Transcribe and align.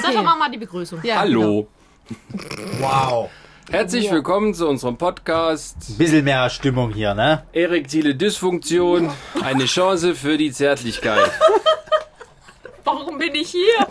Sascha, 0.00 0.22
mach 0.22 0.38
mal 0.38 0.50
die 0.50 0.58
Begrüßung. 0.58 1.00
Ja, 1.02 1.18
Hallo. 1.20 1.68
Wow. 2.80 3.30
Herzlich 3.70 4.10
willkommen 4.10 4.54
zu 4.54 4.68
unserem 4.68 4.96
Podcast 4.96 5.76
Ein 5.90 5.98
bisschen 5.98 6.24
mehr 6.24 6.48
Stimmung 6.50 6.92
hier, 6.92 7.14
ne? 7.14 7.44
Erektile 7.52 8.14
Dysfunktion, 8.14 9.10
eine 9.42 9.66
Chance 9.66 10.14
für 10.14 10.36
die 10.36 10.50
Zärtlichkeit. 10.50 11.30
Warum 12.84 13.18
bin 13.18 13.34
ich 13.34 13.50
hier? 13.50 13.86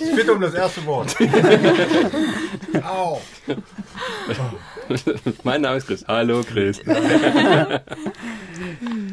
Ich 0.00 0.14
bitte 0.14 0.32
um 0.32 0.40
das 0.40 0.54
erste 0.54 0.84
Wort. 0.86 1.16
Au. 2.84 3.20
Mein 5.42 5.60
Name 5.62 5.78
ist 5.78 5.86
Chris. 5.86 6.04
Hallo 6.06 6.42
Chris. 6.42 6.80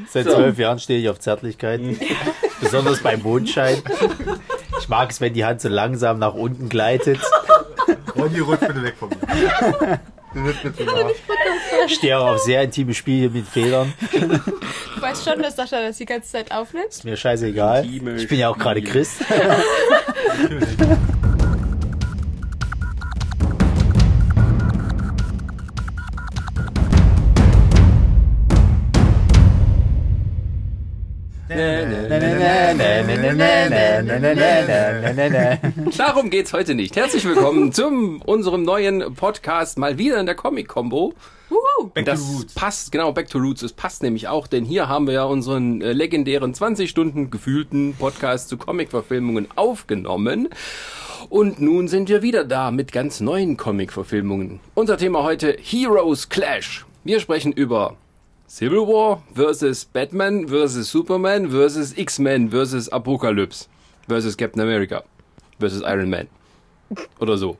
Seit 0.09 0.25
zwölf 0.25 0.57
Jahren 0.57 0.79
stehe 0.79 0.99
ich 0.99 1.09
auf 1.09 1.19
Zärtlichkeit. 1.19 1.81
Besonders 2.61 2.99
beim 3.01 3.21
Mondschein. 3.21 3.81
Ich 4.85 4.89
mag 4.89 5.09
es, 5.09 5.19
wenn 5.19 5.33
die 5.33 5.43
Hand 5.43 5.61
so 5.61 5.67
langsam 5.67 6.19
nach 6.19 6.35
unten 6.35 6.69
gleitet. 6.69 7.19
Ronny, 8.15 8.37
rutsch 8.37 8.59
bitte 8.59 8.83
weg 8.83 8.93
von 8.99 9.09
mir. 9.09 9.99
Stehe 11.87 12.19
auch 12.19 12.35
auf 12.35 12.39
sehr 12.41 12.61
intime 12.61 12.93
Spiele 12.93 13.31
mit 13.31 13.47
Federn. 13.47 13.95
Du 14.11 15.01
weißt 15.01 15.27
schon, 15.27 15.41
dass 15.41 15.55
Sascha 15.55 15.81
das 15.81 15.97
die 15.97 16.05
ganze 16.05 16.33
Zeit 16.33 16.51
aufnimmt? 16.51 16.89
Ist 16.89 17.03
mir 17.03 17.17
scheißegal. 17.17 17.83
Ich 17.83 18.27
bin 18.27 18.37
ja 18.37 18.49
auch 18.49 18.59
gerade. 18.59 18.83
Christ. 18.83 19.25
Darum 35.97 36.29
geht's 36.29 36.53
heute 36.53 36.75
nicht. 36.75 36.95
Herzlich 36.95 37.25
willkommen 37.25 37.71
zum 37.71 38.21
unserem 38.21 38.63
neuen 38.63 39.13
Podcast 39.15 39.77
mal 39.77 39.97
wieder 39.97 40.19
in 40.19 40.25
der 40.25 40.35
Comic 40.35 40.67
Combo. 40.67 41.13
Back 41.93 42.05
das 42.05 42.19
to 42.19 42.37
Roots. 42.37 42.53
passt, 42.53 42.91
genau, 42.91 43.11
Back 43.11 43.29
to 43.29 43.37
Roots. 43.37 43.61
Es 43.61 43.73
passt 43.73 44.03
nämlich 44.03 44.27
auch, 44.27 44.47
denn 44.47 44.65
hier 44.65 44.89
haben 44.89 45.07
wir 45.07 45.13
ja 45.13 45.23
unseren 45.23 45.81
äh, 45.81 45.93
legendären 45.93 46.53
20 46.53 46.89
Stunden 46.89 47.31
gefühlten 47.31 47.93
Podcast 47.97 48.49
zu 48.49 48.57
Comic-Verfilmungen 48.57 49.47
aufgenommen. 49.55 50.49
Und 51.29 51.61
nun 51.61 51.87
sind 51.87 52.09
wir 52.09 52.21
wieder 52.21 52.43
da 52.43 52.71
mit 52.71 52.91
ganz 52.91 53.19
neuen 53.21 53.57
Comic-Verfilmungen. 53.57 54.59
Unser 54.73 54.97
Thema 54.97 55.23
heute 55.23 55.55
Heroes 55.61 56.29
Clash. 56.29 56.85
Wir 57.03 57.19
sprechen 57.19 57.51
über 57.51 57.95
Civil 58.47 58.87
War 58.87 59.23
versus 59.33 59.85
Batman 59.85 60.47
versus 60.47 60.91
Superman 60.91 61.49
versus 61.49 61.97
X-Men 61.97 62.49
versus 62.49 62.87
Apocalypse 62.89 63.67
versus 64.07 64.37
Captain 64.37 64.61
America 64.61 65.03
versus 65.59 65.81
Iron 65.81 66.09
Man. 66.09 66.27
Oder 67.19 67.37
so. 67.37 67.57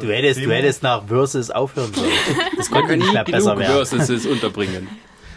Du 0.00 0.12
hättest, 0.12 0.40
du 0.40 0.50
hättest 0.50 0.82
nach 0.82 1.06
Versus 1.06 1.50
aufhören 1.50 1.92
sollen. 1.92 2.10
Das 2.56 2.70
konnte 2.70 2.96
nicht 2.96 3.12
mehr 3.12 3.24
besser 3.24 3.56
genug 3.56 3.68
werden. 3.68 3.86
Versuses 3.86 4.24
unterbringen. 4.26 4.88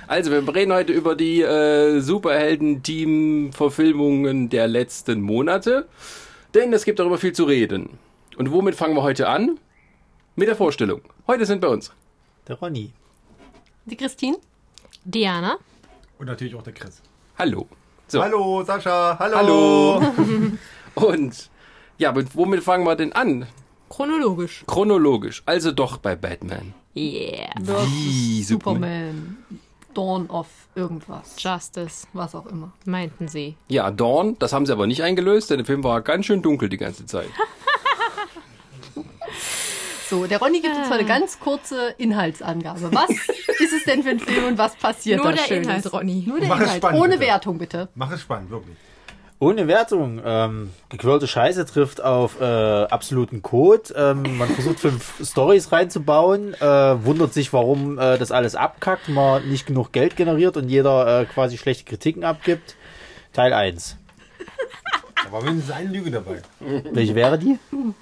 Also, 0.08 0.32
wir 0.32 0.56
reden 0.56 0.72
heute 0.72 0.94
über 0.94 1.16
die 1.16 1.42
äh, 1.42 2.00
Superhelden-Team-Verfilmungen 2.00 4.50
der 4.50 4.68
letzten 4.68 5.22
Monate. 5.22 5.88
Denn 6.54 6.72
es 6.74 6.86
gibt 6.86 7.00
darüber 7.00 7.18
viel 7.18 7.34
zu 7.34 7.44
reden. 7.44 8.00
Und 8.38 8.52
womit 8.52 8.76
fangen 8.76 8.96
wir 8.96 9.04
heute 9.04 9.28
an? 9.28 9.60
Mit 10.36 10.48
der 10.48 10.56
Vorstellung. 10.56 11.02
Heute 11.28 11.46
sind 11.46 11.62
bei 11.62 11.68
uns 11.68 11.92
Der 12.48 12.56
Ronny. 12.56 12.92
Die 13.86 13.98
Christine? 13.98 14.38
Diana? 15.06 15.58
Und 16.18 16.26
natürlich 16.26 16.56
auch 16.56 16.64
der 16.64 16.74
Chris. 16.74 17.02
Hallo. 17.38 17.68
So. 18.08 18.22
Hallo, 18.22 18.64
Sascha. 18.64 19.18
Hallo. 19.20 19.38
Hallo. 19.38 20.02
Und 20.96 21.50
ja, 21.98 22.12
mit, 22.12 22.36
womit 22.36 22.64
fangen 22.64 22.86
wir 22.86 22.96
denn 22.96 23.14
an? 23.14 23.46
Chronologisch. 23.90 24.64
Chronologisch. 24.68 25.44
Also 25.46 25.72
doch 25.72 25.98
bei 25.98 26.16
Batman. 26.16 26.74
Yeah. 26.96 27.50
Wie 27.58 28.44
Superman. 28.44 29.38
Dawn 29.94 30.30
of 30.30 30.48
irgendwas. 30.76 31.36
Justice, 31.38 32.08
Was 32.14 32.36
auch 32.36 32.46
immer. 32.46 32.72
meinten 32.86 33.28
sie. 33.28 33.56
Ja, 33.68 33.90
Dawn, 33.92 34.38
das 34.40 34.54
haben 34.54 34.66
sie 34.66 34.72
aber 34.72 34.86
nicht 34.88 35.02
eingelöst, 35.04 35.50
denn 35.50 35.58
der 35.58 35.66
Film 35.66 35.84
war 35.84 36.02
ganz 36.02 36.26
schön 36.26 36.42
dunkel 36.42 36.70
die 36.70 36.78
ganze 36.78 37.06
Zeit. 37.06 37.30
So, 40.10 40.26
der 40.26 40.40
Ronny 40.40 40.60
gibt 40.62 40.76
uns 40.76 40.88
Ah. 40.88 40.90
mal 40.90 41.00
eine 41.00 41.08
ganz 41.08 41.40
kurze 41.40 41.94
Inhaltsangabe. 41.98 42.90
Was 42.94 43.10
ist 43.60 43.74
es 43.74 43.84
denn 43.86 44.02
für 44.04 44.10
ein 44.10 44.20
Film 44.20 44.46
und 44.46 44.58
was 44.58 44.76
passiert 44.76 45.18
Nur 45.20 45.28
da 45.32 45.38
der 45.38 45.44
Schönes? 45.44 45.68
Inhalt, 45.68 45.94
Ronny. 45.94 46.24
Nur 46.28 46.40
der 46.40 46.50
Mach 46.50 46.60
Inhalt. 46.62 46.78
spannend, 46.78 47.00
Ohne 47.02 47.18
bitte. 47.18 47.22
Wertung, 47.32 47.58
bitte. 47.60 47.88
Mach 47.96 48.12
es 48.12 48.22
spannend, 48.22 48.50
wirklich. 48.50 48.76
Ohne 49.42 49.68
Wertung. 49.68 50.20
Ähm, 50.26 50.72
gequirlte 50.90 51.28
Scheiße 51.28 51.66
trifft 51.66 52.02
auf 52.02 52.42
äh, 52.42 52.44
absoluten 52.44 53.42
Code. 53.42 53.94
Ähm, 53.96 54.38
man 54.38 54.50
versucht 54.50 54.80
fünf 54.80 55.14
Stories 55.24 55.72
reinzubauen, 55.72 56.56
äh, 56.56 56.60
wundert 57.06 57.34
sich, 57.34 57.54
warum 57.54 57.98
äh, 58.00 58.18
das 58.18 58.32
alles 58.32 58.56
abkackt, 58.56 59.08
man 59.10 59.48
nicht 59.48 59.66
genug 59.68 59.92
Geld 59.92 60.16
generiert 60.18 60.58
und 60.58 60.68
jeder 60.70 61.22
äh, 61.22 61.26
quasi 61.26 61.58
schlechte 61.58 61.86
Kritiken 61.86 62.24
abgibt. 62.24 62.76
Teil 63.32 63.54
1. 63.54 63.96
Da 65.26 65.32
war 65.32 65.44
mindestens 65.44 65.76
eine 65.76 65.90
Lüge 65.90 66.12
dabei. 66.12 66.42
Welche 66.60 67.14
wäre 67.16 67.38
die? 67.38 67.58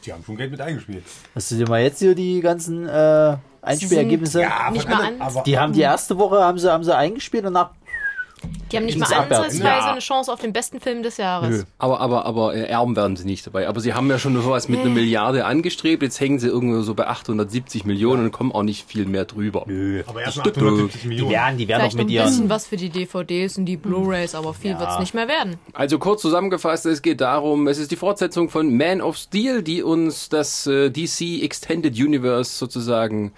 Die 0.05 0.13
haben 0.13 0.23
schon 0.23 0.37
Geld 0.37 0.51
mit 0.51 0.61
eingespielt. 0.61 1.03
Hast 1.35 1.51
du 1.51 1.55
dir 1.55 1.67
mal 1.67 1.81
jetzt 1.81 1.99
hier 1.99 2.15
die 2.15 2.39
ganzen 2.41 2.87
äh, 2.87 3.37
Einspielergebnisse? 3.61 4.41
Ja, 4.41 4.69
Nicht 4.71 4.87
mal 4.87 5.01
an- 5.05 5.21
aber 5.21 5.41
Die 5.43 5.57
haben 5.57 5.73
die 5.73 5.81
erste 5.81 6.17
Woche 6.17 6.39
haben 6.39 6.57
sie, 6.59 6.71
haben 6.71 6.83
sie 6.83 6.95
eingespielt 6.95 7.45
und 7.45 7.53
nach 7.53 7.71
Die 8.71 8.77
haben 8.77 8.85
nicht 8.85 8.97
mal 8.99 9.05
ansatzweise 9.11 9.63
Ja. 9.63 9.91
eine 9.91 9.99
Chance 9.99 10.31
auf 10.31 10.39
den 10.39 10.53
besten 10.53 10.79
Film 10.79 11.01
des 11.01 11.17
Jahres. 11.17 11.49
Nö. 11.49 11.63
Aber, 11.79 11.99
aber, 12.01 12.25
aber 12.25 12.53
äh, 12.53 12.63
erben 12.65 12.95
werden 12.95 13.15
sie 13.15 13.25
nicht 13.25 13.47
dabei. 13.47 13.67
Aber 13.67 13.79
sie 13.79 13.93
haben 13.93 14.09
ja 14.09 14.19
schon 14.19 14.39
sowas 14.41 14.67
mit 14.69 14.79
einer 14.81 14.89
Milliarde 14.89 15.45
angestrebt. 15.45 16.03
Jetzt 16.03 16.19
hängen 16.19 16.37
sie 16.37 16.47
irgendwo 16.47 16.81
so 16.81 16.93
bei 16.93 17.07
870 17.07 17.85
Millionen 17.85 18.25
und 18.25 18.31
kommen 18.31 18.51
auch 18.51 18.63
nicht 18.63 18.87
viel 18.87 19.05
mehr 19.05 19.25
drüber. 19.25 19.63
Nö. 19.67 20.03
aber 20.05 20.21
erst 20.21 20.37
mal 20.37 20.43
Stück- 20.43 20.57
870 20.57 21.01
Die 21.01 21.07
Millionen. 21.07 21.31
werden, 21.31 21.57
die 21.57 21.67
werden 21.67 21.79
Vielleicht 21.81 21.93
doch 21.99 22.05
mit 22.05 22.19
ein 22.19 22.25
bisschen 22.25 22.49
was 22.49 22.67
für 22.67 22.77
die 22.77 22.89
DVDs 22.89 23.57
und 23.57 23.65
die 23.65 23.77
Blu-Rays, 23.77 24.35
aber 24.35 24.53
viel 24.53 24.71
Ja. 24.71 24.79
wird's 24.79 24.99
nicht 24.99 25.13
mehr 25.13 25.27
werden. 25.27 25.55
Also 25.73 25.97
kurz 25.97 26.21
zusammengefasst, 26.21 26.85
es 26.85 27.01
geht 27.01 27.21
darum, 27.21 27.67
es 27.67 27.77
ist 27.79 27.91
die 27.91 27.95
Fortsetzung 27.95 28.49
von 28.49 28.75
Man 28.75 29.01
of 29.01 29.17
Steel, 29.17 29.63
die 29.63 29.81
uns 29.81 30.29
das 30.29 30.67
äh, 30.67 30.89
DC 30.91 31.41
Extended 31.43 31.95
Universe 31.97 32.51
sozusagen 32.55 33.31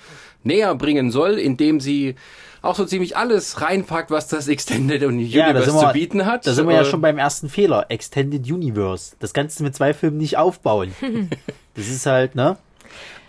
näher 0.43 0.73
bringen 0.75 1.11
soll, 1.11 1.33
indem 1.37 1.79
sie 1.79 2.15
auch 2.61 2.75
so 2.75 2.85
ziemlich 2.85 3.15
alles 3.17 3.61
reinpackt, 3.61 4.11
was 4.11 4.27
das 4.27 4.47
Extended 4.47 5.03
Universe 5.03 5.37
Ja, 5.37 5.53
da 5.53 5.61
wir, 5.75 5.87
zu 5.87 5.93
bieten 5.93 6.25
hat. 6.25 6.45
da 6.45 6.53
sind 6.53 6.67
wir 6.67 6.75
ja 6.75 6.81
Äh, 6.81 6.85
schon 6.85 7.01
beim 7.01 7.17
ersten 7.17 7.49
Fehler. 7.49 7.85
Extended 7.89 8.49
Universe. 8.51 9.15
Das 9.19 9.33
du 9.59 9.63
mit 9.63 9.75
zwei 9.75 9.93
Filmen 9.93 10.17
nicht 10.17 10.37
aufbauen. 10.37 10.93
das 11.75 11.87
ist 11.87 12.05
halt, 12.05 12.35
ne? 12.35 12.57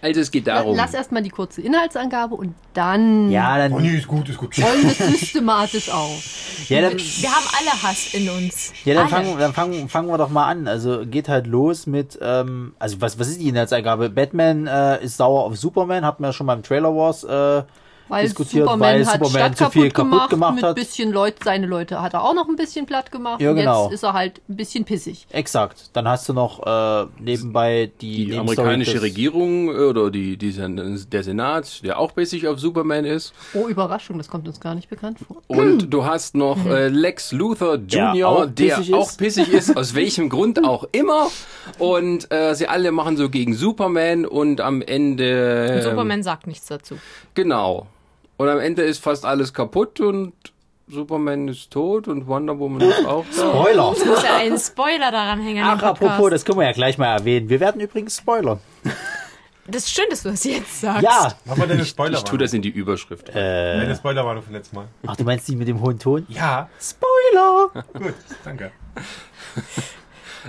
Also 0.02 0.20
es 0.22 0.30
geht 0.30 0.46
darum. 0.46 0.74
Lass 0.76 0.94
erstmal 0.94 1.22
die 1.22 1.28
kurze 1.28 1.60
Inhaltsangabe 1.60 2.34
und 2.34 2.54
dann 2.72 3.30
Ja, 3.30 3.58
dann, 3.58 3.72
Oh 3.74 3.78
nee, 3.80 3.98
ist 3.98 4.08
gut, 4.08 4.26
ist 4.30 4.38
gut. 4.38 4.56
rollen 4.58 4.82
wir 4.82 4.90
systematisch 5.18 5.90
auf. 5.90 6.22
ja, 6.70 6.80
dann, 6.80 6.96
Wir 6.98 7.28
haben 7.30 7.44
alle 7.58 7.82
Hass 7.82 8.14
in 8.14 8.30
uns. 8.30 8.72
ja, 8.86 8.94
dann, 8.94 9.02
alle. 9.02 9.10
fangen, 9.26 9.38
dann 9.38 9.52
fangen, 9.52 9.88
fangen 9.90 10.08
wir 10.08 10.16
doch 10.16 10.30
mal 10.30 10.46
an. 10.46 10.66
Also 10.68 11.04
geht 11.04 11.28
halt 11.28 11.46
los 11.46 11.86
mit, 11.86 12.18
ähm, 12.22 12.72
also 12.78 13.02
was, 13.02 13.18
was 13.18 13.28
ist 13.28 13.40
die 13.42 13.48
Inhaltsangabe? 13.50 14.08
Batman 14.08 14.66
äh, 14.66 15.04
ist 15.04 15.18
sauer 15.18 15.44
auf 15.44 15.56
Superman, 15.58 16.06
hatten 16.06 16.22
wir 16.22 16.28
ja 16.28 16.32
schon 16.32 16.46
beim 16.46 16.62
Trailer 16.62 16.94
Wars 16.96 17.22
äh, 17.24 17.62
Weil 18.10 18.24
diskutiert, 18.24 18.64
Superman 18.66 18.80
weil 18.80 19.06
hat 19.06 19.12
Superman 19.24 19.30
Stadt 19.30 19.56
zu 19.56 19.64
kaputt, 19.64 19.72
viel 19.82 19.90
kaputt 19.90 20.10
gemacht, 20.10 20.30
gemacht 20.30 20.54
mit 20.56 20.64
hat. 20.64 20.74
bisschen 20.76 21.12
Leute, 21.12 21.36
seine 21.44 21.66
Leute 21.66 22.02
hat 22.02 22.12
er 22.14 22.22
auch 22.24 22.34
noch 22.34 22.48
ein 22.48 22.56
bisschen 22.56 22.84
platt 22.86 23.10
gemacht. 23.10 23.40
Ja, 23.40 23.50
und 23.50 23.56
genau. 23.56 23.84
Jetzt 23.84 23.94
ist 23.94 24.02
er 24.02 24.12
halt 24.12 24.40
ein 24.48 24.56
bisschen 24.56 24.84
pissig. 24.84 25.26
Exakt. 25.30 25.90
Dann 25.92 26.06
hast 26.08 26.28
du 26.28 26.32
noch 26.32 26.66
äh, 26.66 27.06
nebenbei 27.18 27.90
die, 28.00 28.26
die 28.26 28.36
amerikanische 28.38 29.00
Regierung 29.00 29.68
äh, 29.68 29.78
oder 29.78 30.10
die, 30.10 30.36
die, 30.36 30.50
Sen- 30.52 31.06
der 31.10 31.22
Senat, 31.22 31.82
der 31.84 31.98
auch 31.98 32.12
basic 32.12 32.46
auf 32.46 32.58
Superman 32.58 33.04
ist. 33.04 33.32
Oh, 33.54 33.66
Überraschung, 33.68 34.18
das 34.18 34.28
kommt 34.28 34.46
uns 34.48 34.60
gar 34.60 34.74
nicht 34.74 34.90
bekannt 34.90 35.18
vor. 35.26 35.36
Und 35.46 35.90
du 35.90 36.04
hast 36.04 36.34
noch 36.34 36.66
äh, 36.66 36.88
Lex 37.00 37.32
Luthor 37.32 37.78
Der 37.78 38.12
Jr., 38.14 38.28
auch 38.28 38.46
der 38.46 38.76
pissig 38.76 38.94
auch 38.94 39.08
ist. 39.08 39.18
pissig 39.18 39.48
ist, 39.52 39.76
aus 39.76 39.94
welchem 39.94 40.28
Grund 40.28 40.64
auch 40.64 40.84
immer. 40.92 41.28
Und 41.78 42.30
äh, 42.32 42.54
sie 42.54 42.66
alle 42.66 42.90
machen 42.92 43.16
so 43.16 43.28
gegen 43.30 43.54
Superman 43.54 44.26
und 44.26 44.60
am 44.60 44.82
Ende. 44.82 45.74
Und 45.76 45.82
Superman 45.82 46.22
sagt 46.22 46.46
nichts 46.46 46.66
dazu. 46.66 46.96
Genau. 47.34 47.86
Und 48.40 48.48
am 48.48 48.58
Ende 48.58 48.80
ist 48.84 49.04
fast 49.04 49.26
alles 49.26 49.52
kaputt 49.52 50.00
und 50.00 50.32
Superman 50.88 51.46
ist 51.48 51.70
tot 51.70 52.08
und 52.08 52.26
Wonder 52.26 52.58
Woman 52.58 52.80
ist 52.88 53.04
auch 53.04 53.26
da. 53.36 53.50
Spoiler. 53.50 53.92
Es 53.92 54.02
muss 54.06 54.22
ja 54.22 54.36
einen 54.38 54.58
Spoiler 54.58 55.10
daran 55.10 55.42
hängen. 55.42 55.62
Ach, 55.62 55.82
apropos, 55.82 56.30
das 56.30 56.42
können 56.46 56.58
wir 56.58 56.64
ja 56.64 56.72
gleich 56.72 56.96
mal 56.96 57.08
erwähnen. 57.14 57.50
Wir 57.50 57.60
werden 57.60 57.82
übrigens 57.82 58.16
spoilern. 58.16 58.58
Das 59.66 59.84
ist 59.84 59.90
schön, 59.90 60.06
dass 60.08 60.22
du 60.22 60.30
das 60.30 60.42
jetzt 60.44 60.80
sagst. 60.80 61.02
Ja. 61.02 61.34
Mach 61.44 61.58
mal 61.58 61.68
deine 61.68 61.82
Ich 61.82 61.88
Spoiler. 61.90 62.24
tue 62.24 62.38
das 62.38 62.54
in 62.54 62.62
die 62.62 62.70
Überschrift. 62.70 63.28
Deine 63.28 63.94
Spoiler 63.94 64.24
war 64.24 64.40
vom 64.40 64.54
letzten 64.54 64.74
Mal. 64.76 64.86
Ach, 65.06 65.16
du 65.16 65.24
meinst 65.24 65.46
die 65.46 65.56
mit 65.56 65.68
dem 65.68 65.78
hohen 65.82 65.98
Ton? 65.98 66.24
Ja, 66.30 66.70
Spoiler! 66.80 67.68
gut, 67.92 68.14
danke. 68.42 68.72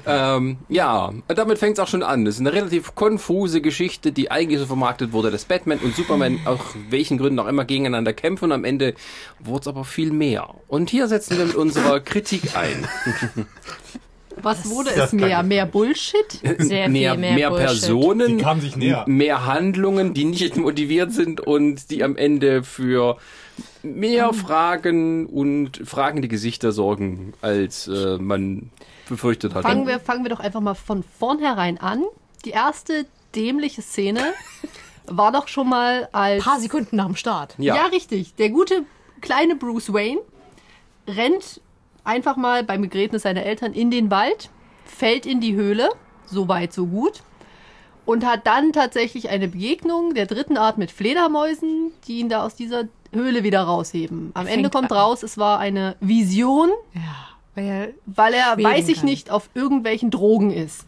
Ähm, 0.05 0.57
ja, 0.69 1.11
damit 1.27 1.57
fängt 1.59 1.77
es 1.77 1.83
auch 1.83 1.87
schon 1.87 2.03
an. 2.03 2.25
Das 2.25 2.35
ist 2.35 2.39
eine 2.41 2.53
relativ 2.53 2.95
konfuse 2.95 3.61
Geschichte, 3.61 4.11
die 4.11 4.31
eigentlich 4.31 4.59
so 4.59 4.65
vermarktet 4.65 5.11
wurde, 5.11 5.31
dass 5.31 5.45
Batman 5.45 5.79
und 5.79 5.95
Superman 5.95 6.39
aus 6.45 6.59
welchen 6.89 7.17
Gründen 7.17 7.39
auch 7.39 7.47
immer 7.47 7.65
gegeneinander 7.65 8.13
kämpfen 8.13 8.45
und 8.45 8.51
am 8.51 8.63
Ende 8.63 8.93
wurde 9.39 9.61
es 9.61 9.67
aber 9.67 9.83
viel 9.83 10.11
mehr. 10.11 10.49
Und 10.67 10.89
hier 10.89 11.07
setzen 11.07 11.37
wir 11.37 11.45
mit 11.45 11.55
unserer 11.55 11.99
Kritik 11.99 12.55
ein. 12.55 12.87
Was 14.41 14.69
wurde 14.69 14.89
das 14.95 15.05
es 15.05 15.09
kann 15.19 15.19
mehr? 15.19 15.43
Mehr. 15.43 15.65
Bullshit? 15.65 16.39
Sehr 16.57 16.89
mehr, 16.89 17.11
viel 17.13 17.19
mehr, 17.21 17.49
Bullshit. 17.49 17.67
Personen, 17.67 18.37
Die 18.37 18.43
kamen 18.43 18.61
sich 18.61 18.75
näher. 18.75 19.03
mehr 19.07 19.45
Handlungen, 19.45 20.13
die 20.13 20.25
nicht 20.25 20.57
motiviert 20.57 21.11
sind 21.11 21.41
und 21.41 21.91
die 21.91 22.03
am 22.03 22.15
Ende 22.15 22.63
für 22.63 23.17
mehr 23.83 24.33
Fragen 24.33 25.25
und 25.25 25.81
fragende 25.85 26.27
Gesichter 26.27 26.71
sorgen, 26.71 27.33
als 27.41 27.87
äh, 27.87 28.17
man 28.17 28.69
befürchtet 29.07 29.53
hat. 29.53 29.63
Fangen 29.63 29.87
wir, 29.87 29.99
fangen 29.99 30.23
wir 30.23 30.29
doch 30.29 30.39
einfach 30.39 30.61
mal 30.61 30.73
von 30.75 31.03
vornherein 31.03 31.77
an. 31.79 32.03
Die 32.45 32.51
erste 32.51 33.05
dämliche 33.35 33.81
Szene 33.81 34.21
war 35.05 35.31
doch 35.31 35.47
schon 35.47 35.69
mal 35.69 36.09
als. 36.11 36.41
Ein 36.45 36.51
paar 36.51 36.59
Sekunden 36.59 36.95
nach 36.95 37.05
dem 37.07 37.15
Start. 37.15 37.55
Ja. 37.57 37.75
Ja. 37.75 37.85
richtig. 37.85 38.35
Der 38.35 38.49
gute 38.49 38.83
kleine 39.21 39.55
Bruce 39.55 39.93
Wayne 39.93 40.21
rennt 41.07 41.61
einfach 42.03 42.35
mal 42.37 42.63
beim 42.63 42.81
Begräbnis 42.81 43.23
seiner 43.23 43.43
Eltern 43.43 43.73
in 43.73 43.91
den 43.91 44.09
Wald, 44.11 44.49
fällt 44.85 45.25
in 45.25 45.39
die 45.41 45.53
Höhle, 45.55 45.89
so 46.25 46.47
weit, 46.47 46.73
so 46.73 46.87
gut, 46.87 47.21
und 48.05 48.25
hat 48.25 48.47
dann 48.47 48.73
tatsächlich 48.73 49.29
eine 49.29 49.47
Begegnung 49.47 50.13
der 50.15 50.25
dritten 50.25 50.57
Art 50.57 50.77
mit 50.77 50.91
Fledermäusen, 50.91 51.91
die 52.07 52.19
ihn 52.19 52.29
da 52.29 52.43
aus 52.43 52.55
dieser 52.55 52.85
Höhle 53.13 53.43
wieder 53.43 53.61
rausheben. 53.61 54.31
Am 54.33 54.47
Ende 54.47 54.69
kommt 54.69 54.91
an. 54.91 54.97
raus, 54.97 55.21
es 55.21 55.37
war 55.37 55.59
eine 55.59 55.95
Vision, 55.99 56.69
Ja. 56.93 57.01
Weil 57.55 57.93
weil 58.05 58.33
er, 58.33 58.57
weiß 58.57 58.87
ich 58.87 58.97
kann. 58.97 59.05
nicht, 59.05 59.29
auf 59.29 59.49
irgendwelchen 59.53 60.09
Drogen 60.09 60.51
ist. 60.51 60.85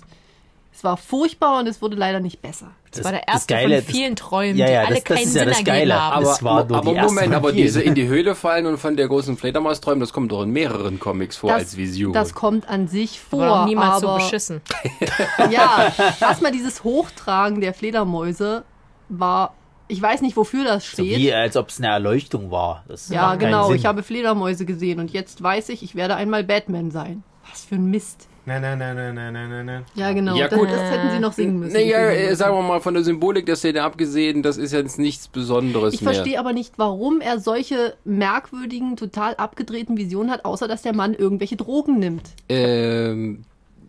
Es 0.75 0.83
war 0.83 0.98
furchtbar 0.98 1.60
und 1.60 1.68
es 1.68 1.83
wurde 1.83 1.95
leider 1.95 2.19
nicht 2.19 2.42
besser. 2.42 2.71
das, 2.92 3.04
war 3.04 3.12
der 3.12 3.27
erste 3.27 3.56
von 3.56 3.81
vielen 3.83 4.15
Träumen, 4.15 4.57
ja, 4.57 4.68
ja, 4.68 4.81
die 4.81 4.88
alle 4.88 4.95
das, 4.95 5.04
das 5.04 5.15
keinen 5.18 5.27
ist 5.27 5.36
ja 5.36 5.42
Sinn 5.42 5.50
das 5.50 5.57
ergeben 5.60 5.77
Geile. 5.77 6.01
haben. 6.01 6.13
aber, 6.13 6.25
Das 6.25 6.44
war 6.44 6.65
nur 6.65 6.77
aber 6.77 6.92
die 6.92 6.95
erste 6.98 7.13
Moment, 7.13 7.33
aber 7.36 7.51
diese 7.51 7.81
in 7.81 7.94
die 7.94 8.07
Höhle 8.07 8.33
fallen 8.33 8.65
und 8.65 8.80
von 8.80 8.98
der 8.98 9.07
großen 9.07 9.38
Fledermaus 9.38 9.81
träumen, 9.81 10.00
das 10.00 10.13
kommt 10.13 10.31
doch 10.31 10.42
in 10.42 10.50
mehreren 10.50 11.00
Comics 11.00 11.38
vor 11.38 11.54
als 11.54 11.77
Vision. 11.77 12.12
das 12.13 12.33
kommt 12.33 12.68
an 12.68 12.88
sich 12.88 13.19
vor, 13.19 13.45
noch 13.45 13.65
niemals 13.68 14.01
so 14.01 14.10
aber 14.10 14.18
beschissen. 14.18 14.62
ja, 15.51 15.94
erstmal 16.19 16.51
dieses 16.51 16.83
Hochtragen 16.83 17.62
der 17.62 17.75
Fledermäuse 17.75 18.63
war, 19.10 19.54
ich 19.94 20.01
weiß 20.01 20.22
nicht, 20.22 20.36
wofür 20.36 20.63
das 20.66 20.84
So 20.86 21.04
steht. 21.04 21.18
wie 21.18 21.31
als 21.34 21.56
ob 21.56 21.69
es 21.69 21.78
eine 21.78 21.88
Erleuchtung 21.88 22.51
war. 22.51 22.84
Das 22.88 23.10
ja, 23.10 23.36
genau. 23.36 23.68
Sinn. 23.68 23.78
Ich 23.78 23.86
habe 23.86 24.04
Fledermäuse 24.04 24.66
gesehen 24.66 25.00
und 25.00 25.12
jetzt 25.13 25.42
weiß 25.42 25.69
ich, 25.69 25.84
ich 25.84 25.95
werde 25.95 26.16
einmal 26.16 26.44
Batman 26.44 26.92
sein. 26.92 27.24
Was 27.50 27.63
für 27.63 27.75
ein 27.75 27.86
Mist. 27.90 28.28
Nein, 28.45 28.62
nein, 28.62 28.78
nein, 28.78 28.95
nein, 28.95 29.16
nein, 29.16 29.34
nein, 29.34 29.66
nein. 29.66 29.86
Ja, 29.95 30.12
genau. 30.12 30.36
Ja, 30.36 30.50
das, 30.50 30.60
gut. 30.60 30.68
das 30.69 30.81
hätten 30.92 31.12
sie 31.12 31.19
noch 31.19 31.31
singen 31.31 31.60
müssen. 31.60 31.74
Naja, 31.74 32.10
äh, 32.10 32.36
sagen 32.36 32.57
wir 32.57 32.62
mal 32.62 32.81
von 32.81 32.94
der 32.94 33.04
Symbolik 33.04 33.45
der 33.45 33.56
Szene 33.56 33.84
abgesehen, 33.84 34.44
das 34.44 34.57
ist 34.57 34.74
jetzt 34.74 35.00
nichts 35.00 35.30
Besonderes 35.30 35.94
Ich 35.94 36.01
mehr. 36.01 36.13
verstehe 36.13 36.38
aber 36.39 36.51
nicht, 36.51 36.74
warum 36.78 37.22
er 37.22 37.39
solche 37.39 37.94
merkwürdigen, 38.04 38.98
total 38.98 39.36
abgedrehten 39.36 39.96
Visionen 39.96 40.30
hat, 40.30 40.44
außer 40.44 40.68
dass 40.68 40.81
der 40.81 40.94
Mann 40.94 41.13
irgendwelche 41.13 41.56
Drogen 41.56 42.00
nimmt. 42.00 42.31
Ähm, 42.50 43.46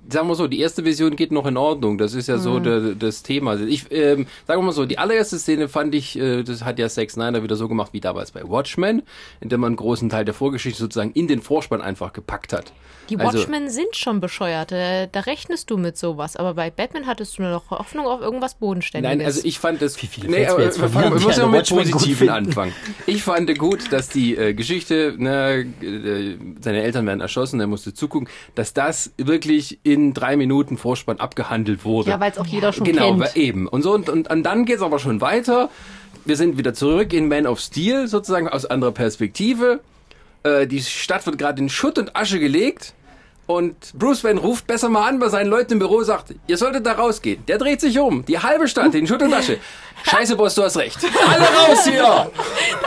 sagen 0.09 0.29
wir 0.29 0.35
so, 0.35 0.47
die 0.47 0.61
erste 0.61 0.85
Vision 0.85 1.17
geht 1.17 1.33
noch 1.33 1.47
in 1.47 1.57
Ordnung. 1.57 1.99
Das 1.99 2.15
ist 2.15 2.29
ja 2.29 2.39
so 2.39 2.59
der, 2.59 2.95
das 2.95 3.23
Thema. 3.23 3.59
Ich 3.61 3.91
ähm, 3.91 4.27
sagen 4.47 4.61
wir 4.61 4.67
mal 4.67 4.73
so, 4.73 4.87
die 4.87 4.99
allererste 4.99 5.39
Szene 5.39 5.69
fand 5.69 5.95
ich, 5.95 6.19
äh, 6.19 6.43
das 6.43 6.65
hat 6.65 6.79
ja 6.79 6.89
Zack 6.89 7.11
Snyder 7.11 7.43
wieder 7.43 7.57
so 7.57 7.69
gemacht 7.69 7.93
wie 7.93 8.01
damals 8.01 8.33
bei 8.33 8.43
Watchmen, 8.49 9.03
in 9.41 9.49
dem 9.49 9.61
man 9.61 9.69
einen 9.69 9.77
großen 9.77 10.09
Teil 10.09 10.25
der 10.25 10.35
Vorgeschichte 10.35 10.79
sozusagen 10.79 11.13
in 11.13 11.29
den 11.29 11.43
Vorspann 11.43 11.81
einfach 11.81 12.13
gepackt 12.13 12.53
hat. 12.53 12.73
Die 13.11 13.19
Also- 13.19 13.39
Watchmen 13.39 13.69
sind 13.69 13.97
schon 13.97 14.21
bescheuert. 14.21 14.73
Da, 14.73 15.07
da 15.07 15.21
rechnest 15.21 15.71
du 15.71 15.77
mit 15.77 15.97
sowas. 15.99 16.37
Aber 16.37 16.55
bei 16.55 16.71
Batman 16.71 17.07
hattest 17.07 17.39
du 17.39 17.43
nur 17.43 17.51
noch 17.51 17.71
Hoffnung 17.71 18.07
auf 18.07 18.21
irgendwas 18.21 18.55
Bodenständiges. 18.55 19.17
Nein, 19.19 19.27
also 19.27 19.41
ich 19.45 19.59
fand 19.59 19.83
das. 19.83 20.01
Wie 20.03 20.07
viele 20.07 20.29
Fans 20.33 20.57
wir 20.57 20.65
jetzt 20.65 20.81
wir, 20.81 20.89
verlieren, 20.89 21.13
fangen, 21.13 21.21
wir 21.21 21.27
müssen 21.27 21.41
ja 21.41 21.47
an 21.47 21.51
mit 21.51 21.69
Positiven 21.69 22.29
anfangen. 22.31 22.73
Ich 23.07 23.23
fand 23.23 23.59
gut, 23.59 23.93
dass 23.93 24.09
die 24.09 24.37
äh, 24.37 24.55
Geschichte, 24.55 25.15
ne, 25.19 25.67
äh, 25.83 26.37
seine 26.61 26.83
Eltern 26.83 27.07
werden 27.07 27.21
erschossen, 27.21 27.61
er 27.61 27.67
musste 27.67 27.93
zugucken, 27.93 28.29
dass 28.55 28.73
das 28.73 29.13
wirklich 29.19 29.79
in 29.83 29.94
drei 30.15 30.37
Minuten 30.37 30.77
Vorspann 30.77 31.21
abgehandelt 31.21 31.85
wurde. 31.85 32.11
Ja, 32.11 32.21
weil 32.21 32.33
es 32.33 32.39
auch 32.39 32.47
jeder 32.47 32.73
schon 32.73 32.85
genau, 32.85 33.11
kennt. 33.11 33.21
weil 33.21 33.31
eben. 33.35 33.69
Und 33.69 33.83
so 33.83 33.93
und, 33.93 34.09
und, 34.09 34.31
und 34.31 34.43
dann 34.43 34.65
geht's 34.65 34.83
aber 34.83 34.99
schon 34.99 35.21
weiter. 35.21 35.71
Wir 36.25 36.37
sind 36.37 36.59
wieder 36.59 36.75
zurück 36.75 37.13
in 37.13 37.29
Man 37.29 37.47
of 37.47 37.61
Steel, 37.61 38.09
sozusagen 38.09 38.49
aus 38.49 38.65
anderer 38.65 38.93
Perspektive. 38.93 39.81
Äh, 40.43 40.67
die 40.67 40.81
Stadt 40.81 41.27
wird 41.27 41.39
gerade 41.39 41.61
in 41.63 41.69
Schutt 41.69 41.99
und 41.99 42.17
Asche 42.17 42.39
gelegt. 42.39 42.95
Und 43.47 43.93
Bruce 43.99 44.25
Wayne 44.25 44.41
ruft 44.41 44.67
besser 44.67 44.89
mal 44.89 45.07
an 45.07 45.19
bei 45.19 45.29
seinen 45.29 45.51
Leuten 45.51 45.75
im 45.75 45.79
Büro, 45.79 46.03
sagt, 46.03 46.35
ihr 46.47 46.57
solltet 46.57 46.87
da 46.87 46.93
rausgehen. 46.93 47.45
Der 47.47 47.59
dreht 47.59 47.81
sich 47.81 47.99
um. 47.99 48.25
Die 48.25 48.39
halbe 48.39 48.67
Stadt 48.69 48.95
in 48.95 49.07
Schutt 49.07 49.23
und 49.23 49.35
Asche. 49.35 49.59
Scheiße, 50.03 50.37
Boss, 50.37 50.55
du 50.55 50.63
hast 50.63 50.77
recht. 50.79 50.99
Alle 51.29 51.45
raus 51.45 51.85
hier! 51.85 52.31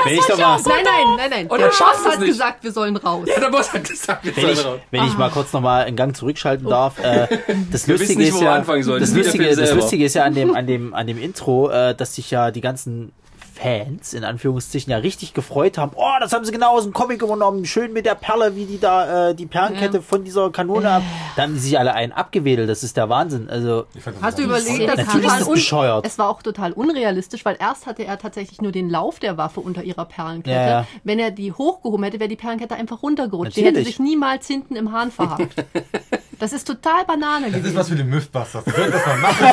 Wenn 0.04 0.13
ich 0.15 0.25
doch 0.25 0.38
mal, 0.38 0.59
Nein, 0.65 0.75
nein, 0.83 1.15
nein, 1.18 1.30
nein. 1.30 1.48
Und 1.48 1.59
der 1.59 1.68
er 1.68 1.74
schafft 1.74 2.04
Boss 2.04 2.13
hat 2.13 2.19
nicht. 2.19 2.30
gesagt, 2.30 2.63
wir 2.63 2.71
sollen 2.71 2.95
raus. 2.98 3.27
Ja, 3.27 3.39
der 3.39 3.50
Boss 3.50 3.71
hat 3.74 3.83
gesagt, 3.88 4.25
wir 4.25 4.36
wenn 4.36 4.44
sollen 4.44 4.54
ich, 4.57 4.65
raus. 4.65 4.80
wenn 4.92 5.04
ich 5.06 5.18
mal 5.18 5.30
kurz 5.30 5.54
nochmal 5.54 5.86
einen 5.86 5.95
Gang 5.95 6.15
zurückschalten 6.15 6.68
darf, 6.68 7.00
äh, 7.00 7.27
das 7.71 7.88
Lustige 7.88 8.19
nicht, 8.19 8.30
ist 8.30 8.36
wo 8.36 8.42
wir 8.42 8.45
ja, 8.45 8.59
das 9.00 9.13
der 9.13 9.56
das. 9.56 9.74
Lustige 9.74 10.06
ist 10.06 10.13
ja 10.15 10.24
an 10.25 10.33
dem, 10.36 10.56
an 10.56 10.68
dem, 10.68 10.94
an 10.94 11.07
dem 11.07 11.18
Intro, 11.18 11.69
äh, 11.69 11.95
dass 11.95 12.15
sich 12.15 12.30
ja 12.31 12.51
die 12.51 12.62
ganzen 12.62 13.13
Fans 13.57 14.13
in 14.13 14.24
Anführungszeichen 14.24 14.92
ja 14.92 14.98
richtig 14.98 15.33
gefreut 15.33 15.77
haben. 15.77 15.92
Oh, 15.95 16.13
das 16.19 16.31
haben 16.33 16.45
sie 16.45 16.51
genau 16.51 16.77
aus 16.77 16.83
dem 16.83 16.94
Comic 16.94 17.21
übernommen. 17.21 17.65
Schön 17.65 17.94
mit 17.94 18.06
der 18.06 18.15
Perle, 18.15 18.56
wie 18.56 18.65
die 18.65 18.80
da 18.80 19.30
äh, 19.30 19.36
die 19.36 19.45
Perlenkette 19.45 20.01
von 20.01 20.24
dieser 20.24 20.51
Kanone 20.51 20.89
ab. 20.89 21.04
Da 21.36 21.44
haben 21.44 21.54
die 21.54 21.59
sich 21.59 21.77
alle 21.77 21.94
einen 21.94 22.12
abgewedelt. 22.12 22.69
Das 22.69 22.83
ist 22.83 22.98
der 22.98 23.09
Wahnsinn. 23.09 23.50
Also 23.50 23.86
das 23.94 24.04
Hast 24.21 24.39
du 24.39 24.44
überlegt, 24.44 24.88
dass 24.88 25.00
es 25.00 25.06
Natürlich 25.07 25.27
ist 25.27 25.42
es 25.42 25.50
bescheuert. 25.50 26.06
Es 26.06 26.19
war 26.19 26.30
auch 26.30 26.42
total 26.42 26.71
unrealistisch, 26.74 27.44
weil 27.45 27.57
erst 27.59 27.88
hatte 27.88 28.04
er 28.04 28.18
tatsächlich 28.18 28.62
nur 28.62 28.71
den 28.71 28.89
Lauf 28.89 29.19
der 29.19 29.38
Waffe 29.38 29.59
unter 29.59 29.83
ihrer 29.83 30.06
Perlenkette. 30.06 30.56
Ja, 30.56 30.68
ja. 30.68 30.88
Wenn 31.04 31.19
er 31.19 31.31
die 31.31 31.51
hochgehoben 31.51 32.04
hätte, 32.04 32.19
wäre 32.19 32.30
die 32.30 32.36
Perlenkette 32.36 32.75
einfach 32.75 33.01
runtergerutscht. 33.01 33.56
Die 33.56 33.62
hätte 33.62 33.80
Natürlich. 33.80 33.98
sich 33.98 34.00
niemals 34.00 34.48
hinten 34.48 34.75
im 34.75 34.92
Hahn 34.92 35.12
verhakt. 35.12 35.65
Das 36.39 36.53
ist 36.53 36.65
total 36.67 37.03
Banane 37.05 37.51
Das 37.51 37.61
ist 37.61 37.75
was 37.75 37.87
gewesen. 37.87 37.89
für 37.89 37.95
die 37.95 38.03
Mythbusters. 38.03 38.63
Das 38.65 39.21
machen. 39.21 39.45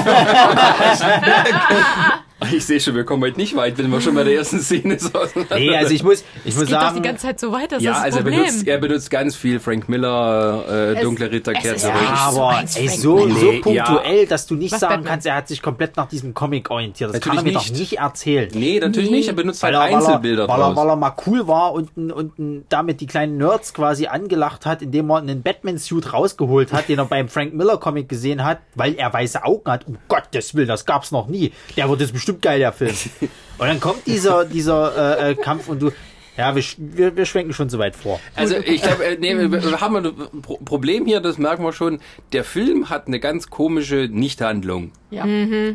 Ich 2.53 2.67
sehe 2.67 2.79
schon, 2.79 2.95
wir 2.95 3.05
kommen 3.05 3.23
heute 3.23 3.39
nicht 3.39 3.57
weit, 3.57 3.79
wenn 3.79 3.89
wir 3.91 4.03
schon 4.03 4.15
bei 4.15 4.23
der 4.25 4.35
ersten 4.35 4.61
Szene 4.61 4.99
so 4.99 5.09
nee, 5.55 5.75
also 5.75 5.95
ich 5.95 6.03
muss, 6.03 6.23
ich 6.45 6.55
muss 6.55 6.67
geht 6.67 6.75
doch 6.75 6.81
die 6.81 6.85
sagen, 6.87 7.03
ganze 7.03 7.27
Zeit 7.27 7.41
so 7.41 7.51
weiter. 7.53 7.77
Das 7.77 7.83
Ja, 7.83 7.93
ist 7.93 7.97
das 7.99 8.05
also 8.05 8.19
er 8.19 8.23
Problem. 8.25 8.41
benutzt, 8.45 8.67
er 8.67 8.79
benutzt 8.79 9.11
ganz 9.11 9.35
viel 9.37 9.61
Frank 9.61 9.89
Miller, 9.89 10.65
äh, 10.69 10.93
Es- 10.95 11.01
Dunkle 11.01 11.31
Ritterkette. 11.31 11.69
es 11.77 11.83
ist 11.85 11.89
ja, 11.89 11.95
aber 11.95 12.63
ey, 12.75 12.89
so, 12.89 13.29
so 13.31 13.53
punktuell, 13.63 14.27
dass 14.27 14.47
du 14.47 14.57
nicht 14.57 14.73
Was 14.73 14.81
sagen 14.81 14.95
Batman? 14.97 15.11
kannst, 15.13 15.27
er 15.27 15.37
hat 15.37 15.49
sich 15.49 15.63
komplett 15.63 15.97
nach 15.97 16.07
diesem 16.09 16.35
Comic 16.35 16.71
orientiert. 16.71 17.11
Das 17.11 17.15
Natürlich 17.15 17.39
kann 17.39 17.47
er 17.47 17.51
mir 17.51 17.59
nicht. 17.59 17.71
doch 17.71 17.79
nicht 17.79 17.99
erzählen. 17.99 18.49
Nee, 18.53 18.79
natürlich 18.79 19.11
Nee. 19.11 19.17
nicht. 19.19 19.29
Er 19.29 19.35
benutzt 19.35 19.63
halt 19.63 19.75
weil 19.75 19.81
er, 19.81 19.85
weil, 19.87 19.93
er, 19.93 19.97
Einzelbilder 20.09 20.49
weil, 20.49 20.61
er, 20.61 20.77
weil 20.77 20.89
er 20.91 20.97
mal 20.97 21.15
cool 21.27 21.49
war 21.49 21.73
und, 21.73 21.97
und 21.97 22.65
damit 22.69 23.01
die 23.01 23.07
kleinen 23.07 23.39
Nerds 23.39 23.73
quasi 23.73 24.07
angelacht 24.09 24.67
hat, 24.67 24.83
indem 24.83 25.09
er 25.11 25.17
einen 25.19 25.43
Batman-Suit 25.43 26.13
rausgeholt 26.13 26.74
hat, 26.75 26.89
den 26.89 26.99
er 26.99 27.05
beim 27.07 27.29
Frank 27.29 27.55
Miller-Comic 27.55 28.09
gesehen 28.09 28.45
hat, 28.45 28.61
weil 28.75 28.95
er 28.95 29.13
weiße 29.13 29.45
Augen 29.45 29.71
hat. 29.71 29.87
Um 29.87 29.99
Gottes 30.09 30.55
Willen, 30.55 30.69
das 30.69 30.85
gab's 30.87 31.11
noch 31.13 31.27
nie. 31.29 31.53
Der 31.77 31.89
wird 31.89 32.01
jetzt 32.01 32.13
bestimmt 32.13 32.43
geil, 32.43 32.59
der 32.59 32.73
Film. 32.73 32.95
Und 33.59 33.67
dann 33.69 33.81
kommt 33.81 34.07
dieser, 34.07 34.45
dieser 34.45 35.19
äh, 35.21 35.31
äh, 35.31 35.35
Kampf 35.37 35.69
und 35.69 35.81
du, 35.81 35.93
ja, 36.37 36.57
wir, 36.57 36.65
wir, 36.79 37.17
wir 37.17 37.25
schwenken 37.25 37.53
schon 37.53 37.69
so 37.69 37.79
weit 37.79 37.95
vor. 37.95 38.19
Also 38.35 38.57
ich 38.57 38.83
glaube, 38.83 39.05
äh, 39.05 39.17
nee, 39.17 39.37
wir 39.39 39.51
wir 39.53 39.81
haben 39.81 39.95
ein 39.95 40.43
Pro- 40.43 40.57
Problem 40.57 41.07
hier, 41.07 41.21
das 41.21 41.39
merken 41.39 41.63
wir 41.63 41.73
schon. 41.73 42.01
Der 42.33 42.43
Film 42.43 42.91
hat 42.91 43.07
eine 43.07 43.21
ganz 43.21 43.51
komische 43.51 44.09
Nichthandlung. 44.11 44.91
Ja. 45.11 45.25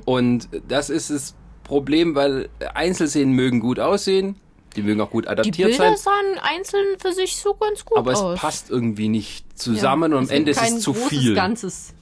Und 0.03 0.49
das 0.67 0.89
ist 0.89 1.09
das 1.09 1.35
Problem, 1.63 2.15
weil 2.15 2.49
Einzelszenen 2.73 3.33
mögen 3.33 3.61
gut 3.61 3.79
aussehen, 3.79 4.35
die 4.75 4.83
mögen 4.83 5.01
auch 5.01 5.09
gut 5.09 5.25
die 5.25 5.29
adaptiert 5.29 5.69
Bilder 5.69 5.95
sein, 5.95 5.97
sahen 5.97 6.39
einzeln 6.41 6.99
für 6.99 7.13
sich 7.13 7.37
so 7.37 7.53
ganz 7.53 7.85
gut 7.85 7.97
aber 7.97 8.11
es 8.11 8.19
aus. 8.19 8.39
passt 8.39 8.69
irgendwie 8.69 9.09
nicht 9.09 9.59
zusammen 9.59 10.13
und 10.13 10.19
am 10.19 10.23
Es 10.25 10.31
Ende 10.31 10.51
ist 10.51 10.61
es 10.61 10.79
zu 10.81 10.93
viel. 10.93 11.35
Ganzes. 11.35 11.93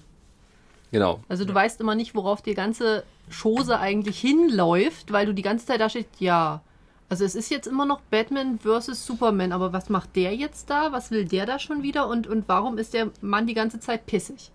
Genau. 0.91 1.19
Also 1.27 1.45
du 1.45 1.53
weißt 1.53 1.81
immer 1.81 1.95
nicht, 1.95 2.15
worauf 2.15 2.41
die 2.41 2.53
ganze 2.53 3.03
Chose 3.29 3.79
eigentlich 3.79 4.19
hinläuft, 4.19 5.11
weil 5.11 5.25
du 5.25 5.33
die 5.33 5.41
ganze 5.41 5.65
Zeit 5.65 5.81
da 5.81 5.89
steht, 5.89 6.07
ja. 6.19 6.61
Also 7.09 7.23
es 7.23 7.35
ist 7.35 7.49
jetzt 7.49 7.67
immer 7.67 7.85
noch 7.85 8.01
Batman 8.01 8.59
versus 8.59 9.05
Superman, 9.05 9.51
aber 9.51 9.71
was 9.71 9.89
macht 9.89 10.15
der 10.15 10.35
jetzt 10.35 10.69
da? 10.69 10.91
Was 10.91 11.09
will 11.11 11.25
der 11.25 11.45
da 11.45 11.57
schon 11.57 11.83
wieder? 11.83 12.07
Und, 12.07 12.27
und 12.27 12.47
warum 12.47 12.77
ist 12.77 12.93
der 12.93 13.11
Mann 13.21 13.47
die 13.47 13.53
ganze 13.53 13.79
Zeit 13.79 14.05
pissig? 14.05 14.51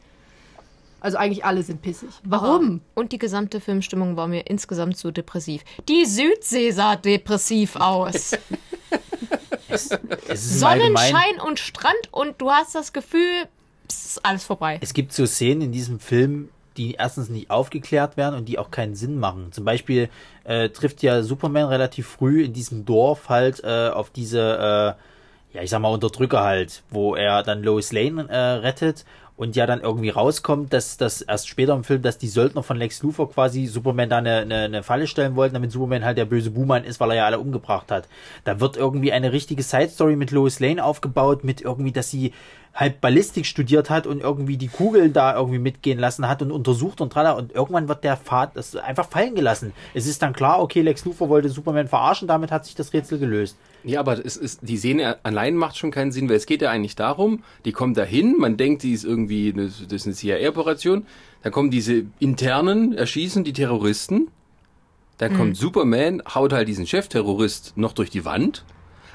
Also 1.02 1.18
eigentlich 1.18 1.44
alle 1.44 1.62
sind 1.64 1.82
pissig. 1.82 2.08
Warum? 2.24 2.80
Und 2.94 3.10
die 3.12 3.18
gesamte 3.18 3.60
Filmstimmung 3.60 4.16
war 4.16 4.28
mir 4.28 4.46
insgesamt 4.46 4.96
so 4.96 5.10
depressiv. 5.10 5.62
Die 5.88 6.04
Südsee 6.04 6.70
sah 6.70 6.96
depressiv 6.96 7.76
aus. 7.76 8.32
Es 9.68 9.90
Allgemeinen- 9.90 10.96
Sonnenschein 10.96 11.40
und 11.46 11.58
Strand 11.58 11.94
und 12.10 12.40
du 12.40 12.50
hast 12.50 12.74
das 12.74 12.92
Gefühl, 12.92 13.46
pss, 13.88 14.18
alles 14.22 14.44
vorbei. 14.44 14.78
Es 14.82 14.92
gibt 14.92 15.12
so 15.14 15.24
Szenen 15.24 15.62
in 15.62 15.72
diesem 15.72 15.98
Film, 15.98 16.50
die 16.76 16.92
erstens 16.94 17.30
nicht 17.30 17.50
aufgeklärt 17.50 18.16
werden 18.18 18.34
und 18.36 18.46
die 18.50 18.58
auch 18.58 18.70
keinen 18.70 18.94
Sinn 18.94 19.18
machen. 19.18 19.50
Zum 19.52 19.64
Beispiel 19.64 20.10
äh, 20.44 20.68
trifft 20.68 21.02
ja 21.02 21.22
Superman 21.22 21.66
relativ 21.68 22.06
früh 22.06 22.42
in 22.44 22.52
diesem 22.52 22.84
Dorf 22.84 23.28
halt 23.30 23.62
äh, 23.64 23.88
auf 23.88 24.10
diese, 24.10 24.38
äh, 24.40 25.56
ja 25.56 25.62
ich 25.62 25.70
sag 25.70 25.80
mal 25.80 25.88
Unterdrücker 25.88 26.42
halt, 26.42 26.82
wo 26.90 27.14
er 27.14 27.42
dann 27.42 27.62
Lois 27.62 27.92
Lane 27.92 28.28
äh, 28.28 28.36
rettet 28.36 29.04
und 29.36 29.56
ja 29.56 29.66
dann 29.66 29.80
irgendwie 29.80 30.10
rauskommt, 30.10 30.72
dass 30.72 30.96
das 30.96 31.22
erst 31.22 31.48
später 31.48 31.74
im 31.74 31.84
Film, 31.84 32.02
dass 32.02 32.18
die 32.18 32.28
Söldner 32.28 32.62
von 32.62 32.76
Lex 32.76 33.02
Luthor 33.02 33.30
quasi 33.30 33.66
Superman 33.66 34.08
da 34.10 34.18
eine, 34.18 34.38
eine, 34.38 34.56
eine 34.64 34.82
Falle 34.82 35.06
stellen 35.06 35.36
wollten, 35.36 35.54
damit 35.54 35.72
Superman 35.72 36.04
halt 36.04 36.18
der 36.18 36.26
böse 36.26 36.50
Buhmann 36.50 36.84
ist, 36.84 37.00
weil 37.00 37.10
er 37.10 37.16
ja 37.16 37.26
alle 37.26 37.38
umgebracht 37.38 37.90
hat. 37.90 38.08
Da 38.44 38.60
wird 38.60 38.76
irgendwie 38.76 39.12
eine 39.12 39.32
richtige 39.32 39.62
Side 39.62 39.88
Story 39.88 40.16
mit 40.16 40.30
Lois 40.30 40.60
Lane 40.60 40.84
aufgebaut, 40.84 41.44
mit 41.44 41.60
irgendwie, 41.60 41.92
dass 41.92 42.10
sie 42.10 42.32
halt 42.74 43.00
Ballistik 43.00 43.46
studiert 43.46 43.90
hat 43.90 44.06
und 44.06 44.20
irgendwie 44.20 44.56
die 44.56 44.68
Kugel 44.68 45.10
da 45.10 45.36
irgendwie 45.36 45.58
mitgehen 45.58 45.98
lassen 45.98 46.28
hat 46.28 46.40
und 46.42 46.50
untersucht 46.50 47.00
und 47.00 47.12
tralala. 47.12 47.36
Und 47.36 47.52
irgendwann 47.52 47.88
wird 47.88 48.02
der 48.04 48.16
Pfad 48.16 48.56
das 48.56 48.76
einfach 48.76 49.08
fallen 49.08 49.34
gelassen. 49.34 49.72
Es 49.94 50.06
ist 50.06 50.22
dann 50.22 50.32
klar, 50.32 50.60
okay, 50.62 50.80
Lex 50.80 51.04
Luthor 51.04 51.28
wollte 51.28 51.50
Superman 51.50 51.88
verarschen, 51.88 52.28
damit 52.28 52.50
hat 52.50 52.64
sich 52.64 52.74
das 52.74 52.92
Rätsel 52.92 53.18
gelöst. 53.18 53.56
Ja, 53.84 54.00
aber 54.00 54.24
es 54.24 54.36
ist, 54.36 54.60
die 54.62 54.76
Szene 54.76 55.18
allein 55.22 55.56
macht 55.56 55.76
schon 55.76 55.90
keinen 55.90 56.12
Sinn, 56.12 56.28
weil 56.28 56.36
es 56.36 56.46
geht 56.46 56.62
ja 56.62 56.70
eigentlich 56.70 56.96
darum, 56.96 57.42
die 57.64 57.72
kommt 57.72 57.96
da 57.96 58.04
hin, 58.04 58.36
man 58.38 58.56
denkt, 58.56 58.84
die 58.84 58.92
ist 58.92 59.04
irgendwie, 59.04 59.52
eine, 59.52 59.64
das 59.64 60.06
ist 60.06 60.06
eine 60.06 60.14
CIA-Operation, 60.14 61.06
dann 61.42 61.52
kommen 61.52 61.70
diese 61.70 62.04
internen, 62.20 62.92
erschießen 62.94 63.42
die 63.42 63.52
Terroristen, 63.52 64.28
dann 65.18 65.36
kommt 65.36 65.56
Superman, 65.56 66.22
haut 66.34 66.52
halt 66.52 66.68
diesen 66.68 66.86
Chefterrorist 66.86 67.76
noch 67.76 67.92
durch 67.92 68.10
die 68.10 68.24
Wand, 68.24 68.64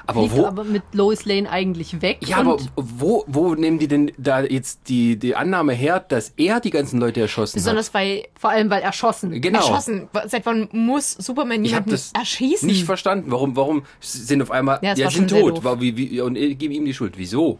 aber 0.08 0.20
Fliegt 0.22 0.36
wo, 0.36 0.46
aber 0.46 0.64
mit 0.64 0.82
Lois 0.92 1.24
Lane 1.26 1.48
eigentlich 1.50 2.00
weg. 2.02 2.18
ja, 2.26 2.38
aber 2.38 2.56
wo, 2.76 3.24
wo 3.26 3.54
nehmen 3.54 3.78
die 3.78 3.86
denn 3.88 4.10
da 4.16 4.40
jetzt 4.40 4.88
die, 4.88 5.18
die 5.18 5.36
Annahme 5.36 5.74
her, 5.74 6.00
dass 6.00 6.32
er 6.36 6.60
die 6.60 6.70
ganzen 6.70 6.98
Leute 6.98 7.20
erschossen 7.20 7.56
Besonders 7.58 7.92
weil 7.92 8.24
vor 8.38 8.50
allem, 8.50 8.70
weil 8.70 8.80
erschossen. 8.82 9.40
Genau. 9.40 9.58
erschossen. 9.58 10.08
Seit 10.26 10.46
wann 10.46 10.68
muss 10.72 11.12
Superman 11.12 11.62
Ich 11.64 11.74
habe 11.74 11.90
jemanden 11.90 11.90
das 11.90 12.12
erschießen? 12.12 12.66
nicht 12.66 12.84
verstanden. 12.84 13.30
Warum, 13.30 13.54
warum 13.54 13.82
sind 14.00 14.40
auf 14.42 14.50
einmal, 14.50 14.78
Ja, 14.82 14.94
ja, 14.94 15.10
sind 15.10 15.28
tot, 15.30 15.62
war, 15.62 15.80
wie, 15.80 15.96
wie, 15.96 16.20
und 16.20 16.36
äh, 16.36 16.54
geben 16.54 16.72
ihm 16.74 16.84
die 16.86 16.94
Schuld. 16.94 17.14
Wieso? 17.18 17.58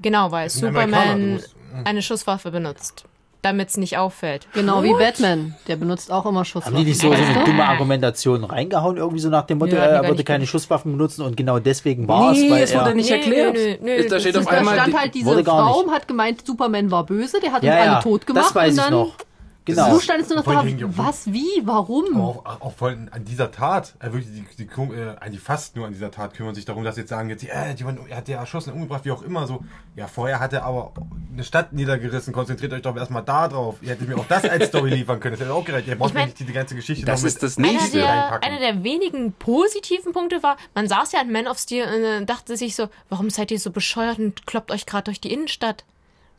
Genau, 0.00 0.30
weil 0.30 0.48
Superman 0.50 1.34
musst- 1.34 1.54
eine 1.84 2.00
Schusswaffe 2.02 2.50
benutzt, 2.50 3.04
damit 3.42 3.68
es 3.70 3.76
nicht 3.76 3.98
auffällt. 3.98 4.46
Genau 4.54 4.82
wie 4.84 4.90
What? 4.90 4.98
Batman. 5.00 5.54
Der 5.66 5.76
benutzt 5.76 6.10
auch 6.12 6.24
immer 6.26 6.38
Haben 6.38 6.44
Schusswaffen. 6.44 6.76
die 6.76 6.84
nicht 6.84 7.00
so, 7.00 7.08
so 7.08 7.14
eine 7.14 7.44
dumme 7.44 7.64
Argumentation 7.66 8.44
reingehauen, 8.44 8.96
irgendwie 8.96 9.18
so 9.20 9.28
nach 9.28 9.46
dem 9.46 9.58
Motto, 9.58 9.74
er 9.74 9.82
hat 9.82 9.90
die 9.90 9.94
gar 10.02 10.08
würde 10.10 10.24
keine. 10.24 10.46
Schusswaffen 10.46 10.92
benutzen 10.92 11.22
und 11.22 11.36
genau 11.36 11.58
deswegen 11.58 12.06
war 12.08 12.32
Nee, 12.32 12.46
es, 12.46 12.50
weil 12.50 12.62
es 12.62 12.74
wurde 12.74 12.90
er... 12.90 12.94
nicht 12.94 13.10
Nee, 13.10 13.16
erklärt. 13.16 13.54
nö, 13.54 13.76
nö, 13.80 14.02
nö, 14.02 14.08
da 14.08 14.20
steht 14.20 14.36
das 14.36 14.46
auf 14.46 14.52
einmal, 14.52 14.74
stand 14.78 14.96
halt, 14.98 15.14
diese 15.14 15.44
Frau 15.44 15.82
nicht. 15.82 15.92
hat 15.92 16.08
gemeint, 16.08 16.46
Superman 16.46 16.90
war 16.90 17.04
böse, 17.04 17.40
der 17.40 17.52
hat 17.52 17.62
ja, 17.64 17.72
uns 17.72 17.80
alle 17.82 17.90
ja, 17.92 18.00
tot 18.02 18.26
gemacht. 18.26 18.46
das 18.46 18.54
weiß 18.54 18.70
und 18.72 18.78
ich 18.78 18.82
dann, 18.84 18.92
noch. 18.92 19.14
Genau. 19.64 19.94
So 19.94 20.00
stand 20.00 20.22
es 20.22 20.28
nur 20.28 20.38
noch 20.38 20.44
da, 20.44 20.62
die- 20.64 20.84
was, 20.98 21.32
wie, 21.32 21.46
warum? 21.64 22.20
Auch, 22.20 22.44
auch 22.44 22.72
voll 22.72 22.98
an 23.12 23.24
dieser 23.24 23.52
Tat, 23.52 23.94
äh, 24.00 24.06
wirklich 24.06 24.26
die, 24.26 24.44
die, 24.56 24.66
Kum- 24.66 24.92
äh, 24.92 25.14
eigentlich 25.20 25.40
fast 25.40 25.76
nur 25.76 25.86
an 25.86 25.92
dieser 25.92 26.10
Tat 26.10 26.34
kümmern 26.34 26.54
sich 26.56 26.64
darum, 26.64 26.82
dass 26.82 26.96
jetzt 26.96 27.10
sagen 27.10 27.30
jetzt, 27.30 27.44
äh, 27.44 27.72
jemand, 27.74 28.00
er 28.08 28.16
hat 28.16 28.26
der 28.26 28.38
erschossen, 28.38 28.72
umgebracht, 28.72 29.04
wie 29.04 29.12
auch 29.12 29.22
immer 29.22 29.46
so. 29.46 29.62
Ja, 29.94 30.08
vorher 30.08 30.40
hat 30.40 30.52
er 30.52 30.64
aber 30.64 30.92
eine 31.32 31.44
Stadt 31.44 31.72
niedergerissen, 31.72 32.32
konzentriert 32.32 32.72
euch 32.72 32.82
doch 32.82 32.96
erstmal 32.96 33.22
da 33.22 33.46
drauf. 33.46 33.76
Ihr 33.82 33.90
hättet 33.90 34.08
mir 34.08 34.16
auch 34.18 34.26
das 34.26 34.44
als 34.44 34.66
Story 34.66 34.90
liefern 34.94 35.20
können, 35.20 35.34
das 35.34 35.40
hätte 35.40 35.54
auch 35.54 35.64
gereicht. 35.64 35.86
Ihr 35.86 35.96
braucht 35.96 36.08
Ich 36.10 36.14
mein, 36.14 36.22
mir 36.24 36.34
nicht 36.34 36.40
die 36.40 36.52
ganze 36.52 36.74
Geschichte 36.74 37.06
das 37.06 37.20
noch 37.22 37.28
ist 37.28 37.34
mit 37.34 37.42
das 37.44 37.58
Einer 37.58 37.68
nächste. 37.72 37.98
der, 37.98 38.08
reinpacken. 38.08 38.48
einer 38.50 38.58
der 38.58 38.82
wenigen 38.82 39.32
positiven 39.34 40.12
Punkte 40.12 40.42
war, 40.42 40.56
man 40.74 40.88
saß 40.88 41.12
ja 41.12 41.20
an 41.20 41.30
Man 41.30 41.46
of 41.46 41.58
Steel 41.58 41.84
und 41.84 42.02
äh, 42.02 42.24
dachte 42.24 42.56
sich 42.56 42.74
so, 42.74 42.88
warum 43.10 43.30
seid 43.30 43.52
ihr 43.52 43.60
so 43.60 43.70
bescheuert 43.70 44.18
und 44.18 44.44
kloppt 44.46 44.72
euch 44.72 44.86
gerade 44.86 45.04
durch 45.04 45.20
die 45.20 45.32
Innenstadt? 45.32 45.84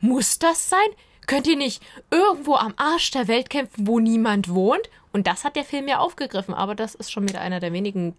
Muss 0.01 0.39
das 0.39 0.69
sein? 0.69 0.79
Könnt 1.27 1.47
ihr 1.47 1.57
nicht 1.57 1.81
irgendwo 2.11 2.55
am 2.55 2.73
Arsch 2.77 3.11
der 3.11 3.27
Welt 3.27 3.49
kämpfen, 3.49 3.87
wo 3.87 3.99
niemand 3.99 4.49
wohnt? 4.49 4.89
Und 5.11 5.27
das 5.27 5.43
hat 5.43 5.55
der 5.55 5.63
Film 5.63 5.87
ja 5.87 5.99
aufgegriffen, 5.99 6.53
aber 6.53 6.75
das 6.75 6.95
ist 6.95 7.11
schon 7.11 7.27
wieder 7.27 7.41
einer 7.41 7.59
der 7.59 7.71
wenigen 7.71 8.15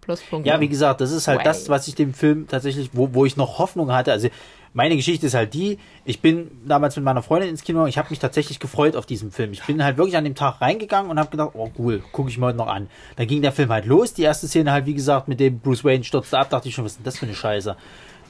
Pluspunkte. 0.00 0.48
Ja, 0.48 0.60
wie 0.60 0.68
gesagt, 0.68 1.00
das 1.00 1.12
ist 1.12 1.28
halt 1.28 1.40
Way. 1.40 1.44
das, 1.44 1.68
was 1.68 1.86
ich 1.86 1.94
dem 1.94 2.14
Film 2.14 2.46
tatsächlich, 2.48 2.90
wo, 2.94 3.12
wo 3.12 3.26
ich 3.26 3.36
noch 3.36 3.58
Hoffnung 3.58 3.92
hatte. 3.92 4.10
Also 4.12 4.28
meine 4.72 4.96
Geschichte 4.96 5.26
ist 5.26 5.34
halt 5.34 5.54
die, 5.54 5.78
ich 6.04 6.20
bin 6.20 6.50
damals 6.66 6.96
mit 6.96 7.04
meiner 7.04 7.22
Freundin 7.22 7.50
ins 7.50 7.62
Kino, 7.62 7.86
ich 7.86 7.98
habe 7.98 8.10
mich 8.10 8.18
tatsächlich 8.18 8.60
gefreut 8.60 8.96
auf 8.96 9.06
diesen 9.06 9.30
Film. 9.30 9.52
Ich 9.52 9.62
bin 9.64 9.82
halt 9.82 9.96
wirklich 9.96 10.16
an 10.16 10.24
dem 10.24 10.34
Tag 10.34 10.60
reingegangen 10.60 11.10
und 11.10 11.18
habe 11.18 11.30
gedacht, 11.30 11.50
oh 11.54 11.70
cool, 11.78 12.02
gucke 12.12 12.30
ich 12.30 12.38
mir 12.38 12.46
heute 12.46 12.58
noch 12.58 12.68
an. 12.68 12.88
Dann 13.16 13.26
ging 13.26 13.42
der 13.42 13.52
Film 13.52 13.70
halt 13.70 13.86
los, 13.86 14.14
die 14.14 14.22
erste 14.22 14.46
Szene 14.46 14.72
halt, 14.72 14.86
wie 14.86 14.94
gesagt, 14.94 15.28
mit 15.28 15.40
dem 15.40 15.60
Bruce 15.60 15.84
Wayne 15.84 16.04
stürzte 16.04 16.38
ab, 16.38 16.50
dachte 16.50 16.68
ich 16.68 16.74
schon, 16.74 16.84
was 16.84 16.92
ist 16.92 16.98
denn 16.98 17.04
das 17.04 17.18
für 17.18 17.26
eine 17.26 17.34
Scheiße? 17.34 17.76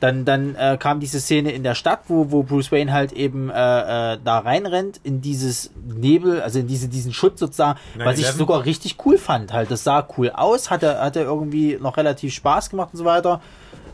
Dann, 0.00 0.24
dann 0.24 0.54
äh, 0.54 0.76
kam 0.78 1.00
diese 1.00 1.20
Szene 1.20 1.50
in 1.50 1.62
der 1.64 1.74
Stadt, 1.74 2.00
wo, 2.08 2.30
wo 2.30 2.42
Bruce 2.44 2.70
Wayne 2.70 2.92
halt 2.92 3.12
eben 3.12 3.50
äh, 3.50 3.54
äh, 3.54 4.18
da 4.22 4.38
reinrennt, 4.38 5.00
in 5.02 5.20
dieses 5.20 5.70
Nebel, 5.84 6.40
also 6.40 6.60
in 6.60 6.68
diese, 6.68 6.88
diesen 6.88 7.12
Schutz 7.12 7.40
sozusagen, 7.40 7.78
was 7.96 8.18
ich 8.18 8.26
9/11. 8.26 8.32
sogar 8.36 8.64
richtig 8.64 8.96
cool 9.04 9.18
fand. 9.18 9.52
Halt, 9.52 9.70
das 9.70 9.82
sah 9.84 10.06
cool 10.16 10.30
aus, 10.30 10.70
hatte, 10.70 11.00
hatte 11.00 11.20
irgendwie 11.20 11.78
noch 11.80 11.96
relativ 11.96 12.32
Spaß 12.32 12.70
gemacht 12.70 12.90
und 12.92 12.98
so 12.98 13.04
weiter. 13.04 13.40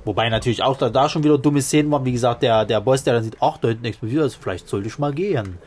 Wobei 0.05 0.29
natürlich 0.29 0.63
auch 0.63 0.77
da, 0.77 0.91
da 0.91 1.09
schon 1.09 1.25
wieder 1.25 1.39
dumme 1.39 1.63
Szenen 1.63 1.91
waren. 1.91 2.05
Wie 2.05 2.13
gesagt, 2.13 2.43
der, 2.43 2.67
der 2.67 2.83
Boss, 2.83 3.05
der 3.05 3.15
dann 3.15 3.25
sieht, 3.25 3.39
ach, 3.41 3.57
da 3.57 3.69
hinten 3.69 3.87
explodiert, 3.87 4.23
also 4.23 4.37
vielleicht 4.39 4.69
sollte 4.69 4.87
ich 4.89 4.99
mal 4.99 5.15
gehen. 5.15 5.59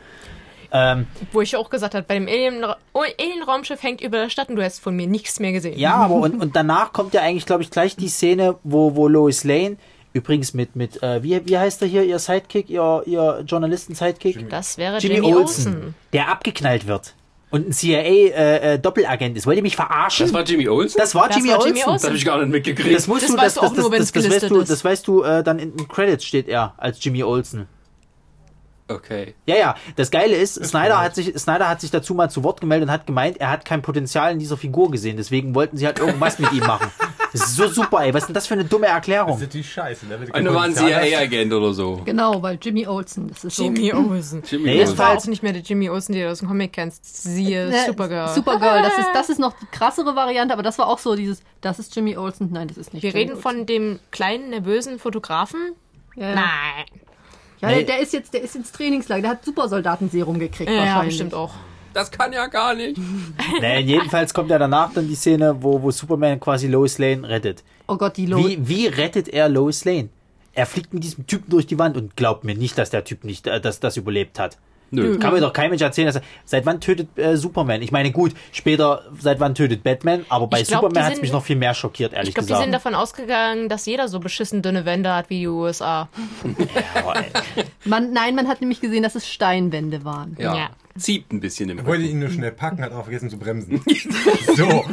Ähm, 0.70 1.06
Wo 1.32 1.40
ich 1.40 1.56
auch 1.56 1.70
gesagt 1.70 1.94
habe, 1.94 2.04
bei 2.06 2.14
dem 2.14 2.28
Alien- 2.28 2.64
oh, 2.92 3.00
Alien-Raumschiff 3.00 3.82
hängt 3.82 4.00
über 4.02 4.18
der 4.18 4.28
Stadt 4.28 4.50
und 4.50 4.56
du 4.56 4.62
hast 4.62 4.80
von 4.80 4.94
mir 4.94 5.06
nichts 5.06 5.40
mehr 5.40 5.52
gesehen. 5.52 5.78
ja, 5.78 5.94
aber 5.94 6.14
und, 6.16 6.40
und 6.40 6.54
danach 6.54 6.92
kommt 6.92 7.14
ja 7.14 7.22
eigentlich, 7.22 7.46
glaube 7.46 7.62
ich, 7.62 7.70
gleich 7.70 7.96
die 7.96 8.08
Szene, 8.08 8.56
wo, 8.64 8.94
wo 8.94 9.08
Lois 9.08 9.44
Lane, 9.44 9.78
übrigens 10.12 10.54
mit, 10.54 10.76
mit 10.76 11.02
äh, 11.02 11.22
wie, 11.22 11.40
wie 11.46 11.58
heißt 11.58 11.82
er 11.82 11.88
hier, 11.88 12.04
ihr 12.04 12.18
Sidekick, 12.18 12.68
ihr, 12.70 13.02
ihr 13.06 13.42
Journalisten-Sidekick? 13.46 14.48
Das 14.50 14.78
wäre 14.78 14.98
Jimmy, 14.98 15.16
Jimmy, 15.16 15.34
Olsen, 15.34 15.74
Olsen. 15.74 15.94
der 16.12 16.28
abgeknallt 16.28 16.86
wird. 16.86 17.14
Und 17.50 17.68
ein 17.68 17.72
CIA-Doppelagent 17.72 19.36
ist. 19.38 19.46
Wollt 19.46 19.56
ihr 19.56 19.62
mich 19.62 19.76
verarschen? 19.76 20.26
Das 20.26 20.34
war 20.34 20.42
Jimmy 20.44 20.68
Olsen? 20.68 20.98
Das 20.98 21.14
war 21.14 21.28
Das 21.28 21.36
Jimmy 21.38 21.48
war 21.48 21.56
Olsen. 21.58 21.68
Jimmy 21.68 21.80
Das 21.80 21.88
Olsen. 21.88 22.06
habe 22.08 22.16
ich 22.16 22.24
gar 22.24 22.38
nicht 22.40 22.50
mitgekriegt. 22.50 22.94
Das 22.94 23.06
musst 23.06 23.22
Das 23.22 23.30
du, 23.30 23.36
weißt 23.38 23.44
das, 23.44 23.54
du 23.54 23.60
auch 23.60 23.70
das, 23.74 23.78
nur, 23.78 23.90
das, 23.90 23.98
wenn's 23.98 24.12
das, 24.12 24.22
weißt 24.22 24.28
gelistet 24.28 24.50
du, 24.50 24.60
ist. 24.60 24.70
das 24.70 24.84
weißt 24.84 25.06
du, 25.08 25.22
äh, 25.22 25.42
dann 25.42 25.58
in 25.58 25.76
den 25.76 25.88
Credits 25.88 26.24
steht 26.24 26.48
er 26.48 26.74
als 26.76 27.02
Jimmy 27.02 27.22
Olsen. 27.22 27.66
Okay. 28.88 29.34
Ja, 29.46 29.56
ja. 29.56 29.74
Das 29.96 30.10
Geile 30.10 30.36
ist, 30.36 30.54
Snyder 30.64 31.00
hat 31.00 31.14
sich, 31.14 31.36
Snyder 31.38 31.68
hat 31.68 31.80
sich 31.80 31.90
dazu 31.90 32.14
mal 32.14 32.30
zu 32.30 32.42
Wort 32.44 32.60
gemeldet 32.60 32.88
und 32.88 32.92
hat 32.92 33.06
gemeint, 33.06 33.38
er 33.40 33.50
hat 33.50 33.64
kein 33.64 33.82
Potenzial 33.82 34.32
in 34.32 34.38
dieser 34.38 34.56
Figur 34.56 34.90
gesehen. 34.90 35.16
Deswegen 35.16 35.54
wollten 35.54 35.76
sie 35.76 35.86
halt 35.86 35.98
irgendwas 35.98 36.38
mit 36.38 36.52
ihm 36.52 36.64
machen. 36.66 36.90
Das 37.30 37.42
ist 37.42 37.56
so 37.56 37.68
super, 37.68 38.00
ey. 38.02 38.14
Was 38.14 38.22
ist 38.22 38.28
denn 38.28 38.34
das 38.34 38.46
für 38.46 38.54
eine 38.54 38.64
dumme 38.64 38.86
Das 38.86 38.94
Erklärung? 38.94 39.34
ist 39.34 39.42
natürlich 39.42 39.70
scheiße. 39.70 40.06
Ne? 40.06 40.12
Wenn 40.18 40.20
du 40.20 40.26
Und 40.28 40.32
kein 40.32 40.44
da 40.46 40.54
war 40.54 40.62
ein 40.62 40.72
Potenzial 40.72 41.00
hast. 41.02 41.08
CIA-Agent 41.10 41.52
oder 41.52 41.74
so. 41.74 42.00
Genau, 42.06 42.42
weil 42.42 42.58
Jimmy 42.60 42.86
Olsen, 42.86 43.28
das 43.28 43.44
ist 43.44 43.56
so. 43.56 43.64
Jimmy 43.64 43.92
Olsen. 43.92 44.42
Jimmy 44.50 44.64
Nee, 44.64 44.78
Das 44.78 44.88
Olsen. 44.88 44.98
war 44.98 45.06
war 45.08 45.12
jetzt- 45.12 45.24
auch 45.24 45.28
nicht 45.28 45.42
mehr 45.42 45.52
der 45.52 45.60
Jimmy 45.60 45.90
Olsen, 45.90 46.14
den 46.14 46.22
du 46.22 46.30
aus 46.30 46.38
dem 46.38 46.48
Comic 46.48 46.72
kennst. 46.72 47.04
Siehe 47.24 47.68
Ne, 47.68 47.84
Supergirl. 47.86 48.28
Supergirl, 48.28 48.80
das 48.82 48.96
ist, 48.98 49.08
das 49.12 49.28
ist 49.28 49.38
noch 49.40 49.52
die 49.60 49.66
krassere 49.66 50.16
Variante, 50.16 50.54
aber 50.54 50.62
das 50.62 50.78
war 50.78 50.86
auch 50.86 50.98
so 50.98 51.16
dieses, 51.16 51.42
das 51.60 51.78
ist 51.78 51.94
Jimmy 51.94 52.16
Olsen. 52.16 52.48
Nein, 52.50 52.66
das 52.68 52.78
ist 52.78 52.94
nicht 52.94 53.02
Wir 53.02 53.10
Jimmy 53.10 53.20
reden 53.24 53.30
Olsen. 53.32 53.42
von 53.42 53.66
dem 53.66 53.98
kleinen, 54.10 54.48
nervösen 54.48 54.98
Fotografen. 54.98 55.74
Ja. 56.16 56.34
Nein. 56.34 56.86
Ja, 57.60 57.68
der, 57.70 57.82
der 57.82 57.98
ist 58.00 58.12
jetzt, 58.12 58.32
der 58.34 58.42
ist 58.42 58.54
ins 58.56 58.70
Trainingslager, 58.72 59.22
der 59.22 59.30
hat 59.32 59.44
Supersoldatenserum 59.44 60.38
gekriegt 60.38 60.70
Ja, 60.70 60.78
wahrscheinlich. 60.78 61.08
bestimmt 61.08 61.34
auch. 61.34 61.52
Das 61.94 62.10
kann 62.10 62.32
ja 62.32 62.46
gar 62.46 62.74
nicht. 62.74 62.98
Nee, 63.60 63.80
jedenfalls 63.80 64.32
kommt 64.32 64.50
ja 64.50 64.58
danach 64.58 64.92
dann 64.92 65.08
die 65.08 65.14
Szene, 65.16 65.56
wo, 65.60 65.82
wo 65.82 65.90
Superman 65.90 66.38
quasi 66.38 66.68
Lois 66.68 66.98
Lane 66.98 67.28
rettet. 67.28 67.64
Oh 67.88 67.96
Gott, 67.96 68.16
die 68.16 68.26
Lo 68.26 68.38
Wie, 68.38 68.68
wie 68.68 68.86
rettet 68.86 69.28
er 69.28 69.48
Lois 69.48 69.84
Lane? 69.84 70.08
Er 70.52 70.66
fliegt 70.66 70.92
mit 70.92 71.02
diesem 71.02 71.26
Typen 71.26 71.50
durch 71.50 71.66
die 71.66 71.78
Wand 71.78 71.96
und 71.96 72.14
glaubt 72.16 72.44
mir 72.44 72.54
nicht, 72.54 72.76
dass 72.78 72.90
der 72.90 73.04
Typ 73.04 73.24
nicht, 73.24 73.46
äh, 73.46 73.60
dass 73.60 73.80
das 73.80 73.96
überlebt 73.96 74.38
hat. 74.38 74.58
Nö. 74.90 75.18
Kann 75.18 75.34
mir 75.34 75.40
doch 75.40 75.52
kein 75.52 75.70
Mensch 75.70 75.82
erzählen, 75.82 76.06
dass 76.06 76.16
er, 76.16 76.22
seit 76.44 76.64
wann 76.66 76.80
tötet 76.80 77.08
äh, 77.16 77.36
Superman? 77.36 77.82
Ich 77.82 77.92
meine, 77.92 78.10
gut, 78.10 78.32
später, 78.52 79.02
seit 79.18 79.40
wann 79.40 79.54
tötet 79.54 79.82
Batman? 79.82 80.24
Aber 80.28 80.46
bei 80.46 80.60
Ich 80.60 80.68
glaub, 80.68 80.82
Superman 80.82 81.04
hat 81.04 81.14
es 81.14 81.20
mich 81.20 81.32
noch 81.32 81.44
viel 81.44 81.56
mehr 81.56 81.74
schockiert, 81.74 82.12
ehrlich 82.12 82.30
Ich 82.30 82.34
glaube, 82.34 82.46
die 82.46 82.52
gesagt. 82.52 82.64
sind 82.64 82.72
davon 82.72 82.94
ausgegangen, 82.94 83.68
dass 83.68 83.84
jeder 83.86 84.08
so 84.08 84.20
beschissen 84.20 84.62
dünne 84.62 84.84
Wände 84.84 85.14
hat 85.14 85.30
wie 85.30 85.40
die 85.40 85.48
USA. 85.48 86.08
Aber, 86.94 87.16
ey, 87.56 87.64
man, 87.84 88.12
nein, 88.12 88.34
man 88.34 88.48
hat 88.48 88.60
nämlich 88.60 88.80
gesehen, 88.80 89.02
dass 89.02 89.14
es 89.14 89.28
Steinwände 89.28 90.04
waren. 90.04 90.36
Ja. 90.38 90.54
Ja. 90.54 90.70
Zieht 90.96 91.32
ein 91.32 91.40
bisschen 91.40 91.70
im 91.70 91.78
Er 91.78 91.86
wollte 91.86 92.04
ihn 92.04 92.18
nur 92.18 92.30
schnell 92.30 92.50
packen, 92.50 92.82
hat 92.82 92.92
auch 92.92 93.04
vergessen 93.04 93.30
zu 93.30 93.38
bremsen. 93.38 93.80
so. 94.56 94.84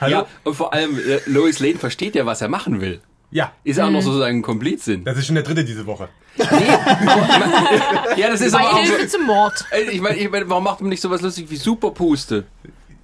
Hallo? 0.00 0.12
Ja, 0.12 0.26
und 0.44 0.54
vor 0.54 0.72
allem, 0.72 0.96
äh, 0.96 1.18
Lois 1.26 1.58
Lane 1.58 1.76
versteht 1.76 2.14
ja, 2.14 2.24
was 2.24 2.40
er 2.40 2.48
machen 2.48 2.80
will. 2.80 3.00
Ja. 3.30 3.52
Ist 3.64 3.80
auch 3.80 3.90
noch 3.90 4.02
so 4.02 4.18
sein 4.18 4.42
Komplizin. 4.42 5.04
Das 5.04 5.18
ist 5.18 5.26
schon 5.26 5.34
der 5.34 5.44
dritte 5.44 5.64
diese 5.64 5.86
Woche. 5.86 6.08
Ja, 8.16 8.28
das 8.30 8.40
ist 8.40 8.54
aber 8.54 8.70
auch 8.70 8.72
Beihilfe 8.74 9.08
so. 9.08 9.18
zum 9.18 9.26
Mord. 9.26 9.64
Ich 9.90 10.00
meine, 10.00 10.16
ich 10.16 10.30
mein, 10.30 10.48
warum 10.48 10.64
macht 10.64 10.80
man 10.80 10.88
nicht 10.88 11.00
sowas 11.00 11.20
lustig 11.20 11.50
wie 11.50 11.56
Superpuste? 11.56 12.46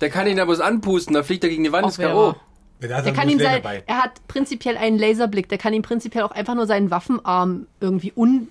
Der 0.01 0.11
kann 0.11 0.27
ihn 0.27 0.37
da 0.37 0.45
bloß 0.45 0.61
anpusten, 0.61 1.15
da 1.15 1.23
fliegt 1.23 1.45
er 1.45 1.51
gegen 1.51 1.65
die 1.65 1.73
Wand, 1.73 1.87
ist 1.89 1.99
K.O. 1.99 2.35
Der 2.83 2.91
er 2.91 3.13
kann 3.13 3.31
Schläger 3.31 3.63
sein, 3.63 3.83
er 3.87 4.03
hat 4.03 4.27
prinzipiell 4.29 4.77
einen 4.77 4.99
Laserblick, 4.99 5.49
der 5.49 5.59
kann 5.59 5.73
ihm 5.73 5.83
prinzipiell 5.83 6.25
auch 6.25 6.33
einfach 6.33 6.55
nur 6.55 6.67
seinen 6.67 6.91
Waffenarm 6.91 7.67
irgendwie 7.81 8.13
un 8.15 8.49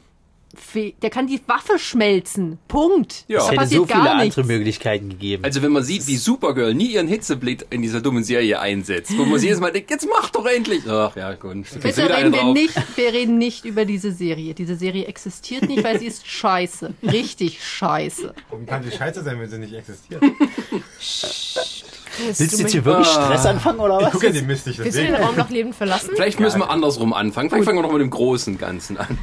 der 1.02 1.10
kann 1.10 1.28
die 1.28 1.42
Waffe 1.48 1.80
schmelzen. 1.80 2.60
Punkt. 2.68 3.26
Ja. 3.28 3.40
es 3.40 3.46
da 3.46 3.52
hätte 3.52 3.60
passiert 3.62 3.82
so 3.82 3.86
viele 3.88 4.18
nichts. 4.18 4.38
andere 4.38 4.58
Möglichkeiten 4.58 5.10
gegeben. 5.10 5.44
Also 5.44 5.62
wenn 5.62 5.72
man 5.72 5.84
sieht, 5.84 6.06
wie 6.08 6.16
Supergirl 6.16 6.74
nie 6.74 6.94
ihren 6.94 7.08
Hitzeblick 7.08 7.66
in 7.70 7.82
dieser 7.82 8.02
dummen 8.02 8.24
Serie 8.24 8.60
einsetzt, 8.60 9.18
wo 9.18 9.26
man 9.26 9.40
sich 9.40 9.48
jedes 9.48 9.60
Mal 9.60 9.72
denkt, 9.72 9.90
jetzt 9.90 10.08
mach 10.08 10.30
doch 10.30 10.46
endlich. 10.46 10.84
Ach 10.88 11.16
ja, 11.16 11.34
gut. 11.34 11.66
Bitte 11.82 12.10
reden 12.10 12.34
wir 12.34 12.54
nicht, 12.54 12.76
wir 12.96 13.14
reden 13.14 13.38
nicht 13.38 13.66
über 13.66 13.86
diese 13.86 14.12
Serie. 14.12 14.54
Diese 14.54 14.76
Serie 14.76 15.06
existiert 15.06 15.68
nicht, 15.68 15.84
weil 15.84 16.00
sie 16.00 16.06
ist 16.08 16.28
scheiße. 16.28 16.94
Richtig 17.04 17.64
scheiße. 17.64 18.34
Warum 18.50 18.66
kann 18.66 18.84
die 18.84 18.96
scheiße 18.96 19.24
sein, 19.24 19.40
wenn 19.40 19.50
sie 19.50 19.58
nicht 19.58 19.74
existiert? 19.74 20.22
Willst 22.18 22.40
du 22.40 22.58
jetzt 22.62 22.72
hier 22.72 22.86
wirklich 22.86 23.08
Stress 23.08 23.46
anfangen 23.46 23.80
oder 23.80 24.00
Ich 24.00 24.06
was? 24.06 24.12
gucke 24.14 24.28
ja 24.28 24.32
den 24.34 24.48
Mist 24.48 24.68
nicht, 24.68 24.80
Willst 24.80 24.98
du 24.98 25.02
den. 25.04 25.16
Raum 25.16 25.36
noch 25.36 25.50
lebend 25.50 25.76
verlassen? 25.76 26.12
Vielleicht 26.16 26.40
müssen 26.40 26.60
wir 26.60 26.70
andersrum 26.70 27.14
anfangen. 27.14 27.50
Vielleicht 27.50 27.66
fangen 27.66 27.78
wir 27.78 27.84
noch 27.84 27.92
mit 27.92 28.02
dem 28.02 28.10
großen 28.10 28.58
Ganzen 28.58 28.98
an. 28.98 29.18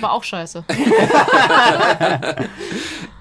War 0.00 0.12
auch 0.12 0.24
scheiße. 0.24 0.64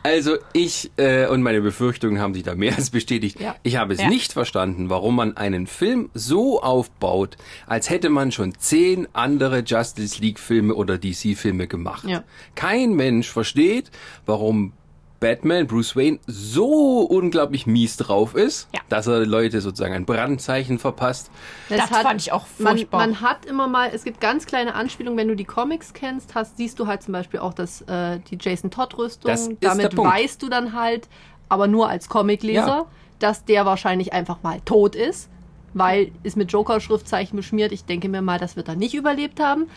Also 0.03 0.37
ich 0.53 0.89
äh, 0.97 1.27
und 1.27 1.43
meine 1.43 1.61
Befürchtungen 1.61 2.19
haben 2.19 2.33
sich 2.33 2.41
da 2.41 2.55
mehr 2.55 2.75
als 2.75 2.89
bestätigt. 2.89 3.39
Ja. 3.39 3.55
Ich 3.61 3.75
habe 3.75 3.93
es 3.93 4.01
Ja. 4.01 4.07
nicht 4.09 4.33
verstanden, 4.33 4.89
warum 4.89 5.15
man 5.15 5.37
einen 5.37 5.67
Film 5.67 6.09
so 6.15 6.59
aufbaut, 6.63 7.37
als 7.67 7.91
hätte 7.91 8.09
man 8.09 8.31
schon 8.31 8.55
zehn 8.57 9.07
andere 9.13 9.59
Justice 9.59 10.19
League 10.19 10.39
Filme 10.39 10.73
oder 10.73 10.97
DC 10.97 11.35
Filme 11.37 11.67
gemacht. 11.67 12.05
Ja. 12.07 12.23
Kein 12.55 12.95
Mensch 12.95 13.29
versteht, 13.29 13.91
warum 14.25 14.73
Batman, 15.21 15.67
Bruce 15.67 15.95
Wayne, 15.95 16.19
so 16.27 17.01
unglaublich 17.03 17.65
mies 17.67 17.95
drauf 17.95 18.35
ist, 18.35 18.67
Ja. 18.73 18.81
dass 18.89 19.07
er 19.07 19.25
Leute 19.25 19.61
sozusagen 19.61 19.93
ein 19.93 20.05
Brandzeichen 20.05 20.79
verpasst. 20.79 21.31
Das 21.69 21.85
fand 21.89 22.19
ich 22.19 22.33
auch 22.33 22.45
man, 22.57 22.75
furchtbar. 22.75 22.99
man 22.99 23.21
hat 23.21 23.45
immer 23.45 23.67
mal, 23.69 23.91
es 23.93 24.03
gibt 24.03 24.19
ganz 24.19 24.45
kleine 24.47 24.73
Anspielungen, 24.73 25.17
wenn 25.17 25.27
du 25.29 25.35
die 25.35 25.45
Comics 25.45 25.93
kennst, 25.93 26.35
hast, 26.35 26.57
siehst 26.57 26.79
du 26.79 26.87
halt 26.87 27.03
zum 27.03 27.13
Beispiel 27.13 27.39
auch 27.39 27.53
das, 27.53 27.81
äh, 27.83 28.19
die 28.29 28.37
Jason 28.41 28.71
Todd-Rüstung. 28.71 29.29
Das 29.31 29.41
ist 29.47 29.61
der 29.63 29.69
Damit 29.69 29.95
Punkt. 29.95 30.11
weißt 30.11 30.41
du 30.41 30.49
dann 30.49 30.73
halt, 30.73 31.07
aber 31.49 31.67
nur 31.67 31.87
als 31.87 32.09
Comicleser, 32.09 32.65
Ja. 32.65 32.85
dass 33.19 33.45
der 33.45 33.65
wahrscheinlich 33.65 34.13
einfach 34.13 34.41
mal 34.41 34.59
tot 34.65 34.95
ist, 34.95 35.29
weil 35.75 36.11
ist 36.23 36.35
mit 36.35 36.51
Joker-Schriftzeichen 36.51 37.37
beschmiert. 37.37 37.71
Ich 37.71 37.85
denke 37.85 38.09
mir 38.09 38.23
mal, 38.23 38.39
das 38.39 38.55
wird 38.55 38.67
er 38.67 38.75
nicht 38.75 38.95
überlebt 38.95 39.39
haben. 39.39 39.67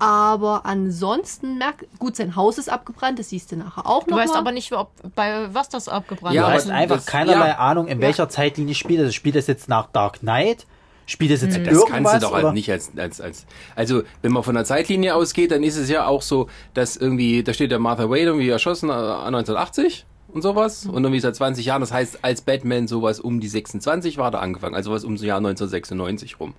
Aber 0.00 0.62
ansonsten 0.64 1.58
merk, 1.58 1.84
gut, 1.98 2.16
sein 2.16 2.34
Haus 2.34 2.58
ist 2.58 2.68
abgebrannt, 2.70 3.18
das 3.18 3.28
siehst 3.28 3.52
du 3.52 3.56
nachher 3.56 3.86
auch 3.86 4.04
du 4.04 4.10
noch 4.10 4.16
weißt 4.18 4.32
mal. 4.32 4.40
aber 4.40 4.52
nicht, 4.52 4.72
ob 4.72 4.90
bei 5.14 5.48
was 5.54 5.68
das 5.68 5.88
abgebrannt 5.88 6.34
Ja, 6.34 6.42
Du 6.42 6.46
aber 6.48 6.56
ist. 6.56 6.64
hast 6.64 6.70
einfach 6.72 6.96
das- 6.96 7.06
keinerlei 7.06 7.48
ja. 7.48 7.58
Ahnung, 7.58 7.86
in 7.86 8.00
welcher 8.00 8.28
Zeitlinie 8.28 8.74
spielt 8.74 9.00
das. 9.06 9.14
Spielt 9.14 9.36
das 9.36 9.46
jetzt 9.46 9.68
nach 9.68 9.86
Dark 9.92 10.20
Knight? 10.20 10.66
Spielt 11.06 11.32
das 11.32 11.42
jetzt 11.42 11.56
Das 11.56 11.66
irgendwas? 11.66 11.90
kannst 11.90 12.14
du 12.14 12.18
doch 12.20 12.32
oder? 12.32 12.42
halt 12.44 12.54
nicht 12.54 12.70
als, 12.70 12.92
als, 12.96 13.20
als, 13.20 13.44
also, 13.74 14.02
wenn 14.22 14.30
man 14.32 14.42
von 14.44 14.54
der 14.54 14.64
Zeitlinie 14.64 15.14
ausgeht, 15.16 15.50
dann 15.50 15.62
ist 15.64 15.76
es 15.76 15.90
ja 15.90 16.06
auch 16.06 16.22
so, 16.22 16.48
dass 16.72 16.96
irgendwie, 16.96 17.42
da 17.42 17.52
steht 17.52 17.70
der 17.72 17.80
Martha 17.80 18.08
Wade 18.08 18.20
irgendwie 18.22 18.48
erschossen 18.48 18.90
äh, 18.90 18.92
1980 18.92 20.06
und 20.34 20.42
sowas 20.42 20.86
und 20.86 21.02
irgendwie 21.04 21.20
seit 21.20 21.34
20 21.36 21.64
Jahren, 21.66 21.80
das 21.80 21.92
heißt, 21.92 22.20
als 22.22 22.40
Batman 22.42 22.88
sowas 22.88 23.20
um 23.20 23.40
die 23.40 23.48
26 23.48 24.18
war, 24.18 24.32
er 24.32 24.42
angefangen, 24.42 24.74
also 24.74 24.90
was 24.92 25.04
um 25.04 25.14
das 25.16 25.24
Jahr 25.24 25.38
1996 25.38 26.40
rum. 26.40 26.54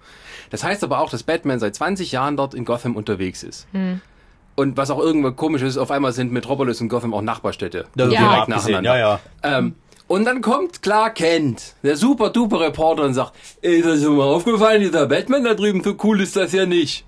Das 0.49 0.63
heißt 0.63 0.83
aber 0.83 0.99
auch, 0.99 1.09
dass 1.09 1.23
Batman 1.23 1.59
seit 1.59 1.75
20 1.75 2.11
Jahren 2.11 2.37
dort 2.37 2.53
in 2.53 2.65
Gotham 2.65 2.95
unterwegs 2.95 3.43
ist. 3.43 3.67
Und 4.55 4.77
was 4.77 4.89
auch 4.91 4.99
irgendwo 4.99 5.31
komisch 5.31 5.61
ist, 5.61 5.77
auf 5.77 5.91
einmal 5.91 6.11
sind 6.11 6.31
Metropolis 6.31 6.81
und 6.81 6.89
Gotham 6.89 7.13
auch 7.13 7.21
Nachbarstädte. 7.21 7.87
Da 7.95 8.07
Ja. 8.07 8.19
direkt 8.19 8.47
nacheinander. 8.49 8.97
Ja, 8.97 9.19
ja. 9.43 9.57
Ähm, 9.57 9.75
und 10.07 10.25
dann 10.25 10.41
kommt 10.41 10.81
Clark 10.81 11.15
Kent, 11.15 11.75
der 11.83 11.95
super 11.95 12.29
duper 12.31 12.59
Reporter 12.59 13.03
und 13.03 13.13
sagt, 13.13 13.33
ist 13.61 13.85
das 13.85 14.03
schon 14.03 14.17
mal 14.17 14.25
aufgefallen, 14.25 14.81
dieser 14.81 15.07
Batman 15.07 15.45
da 15.45 15.53
drüben, 15.53 15.81
so 15.83 15.95
cool 16.03 16.19
ist 16.19 16.35
das 16.35 16.51
ja 16.51 16.65
nicht. 16.65 17.05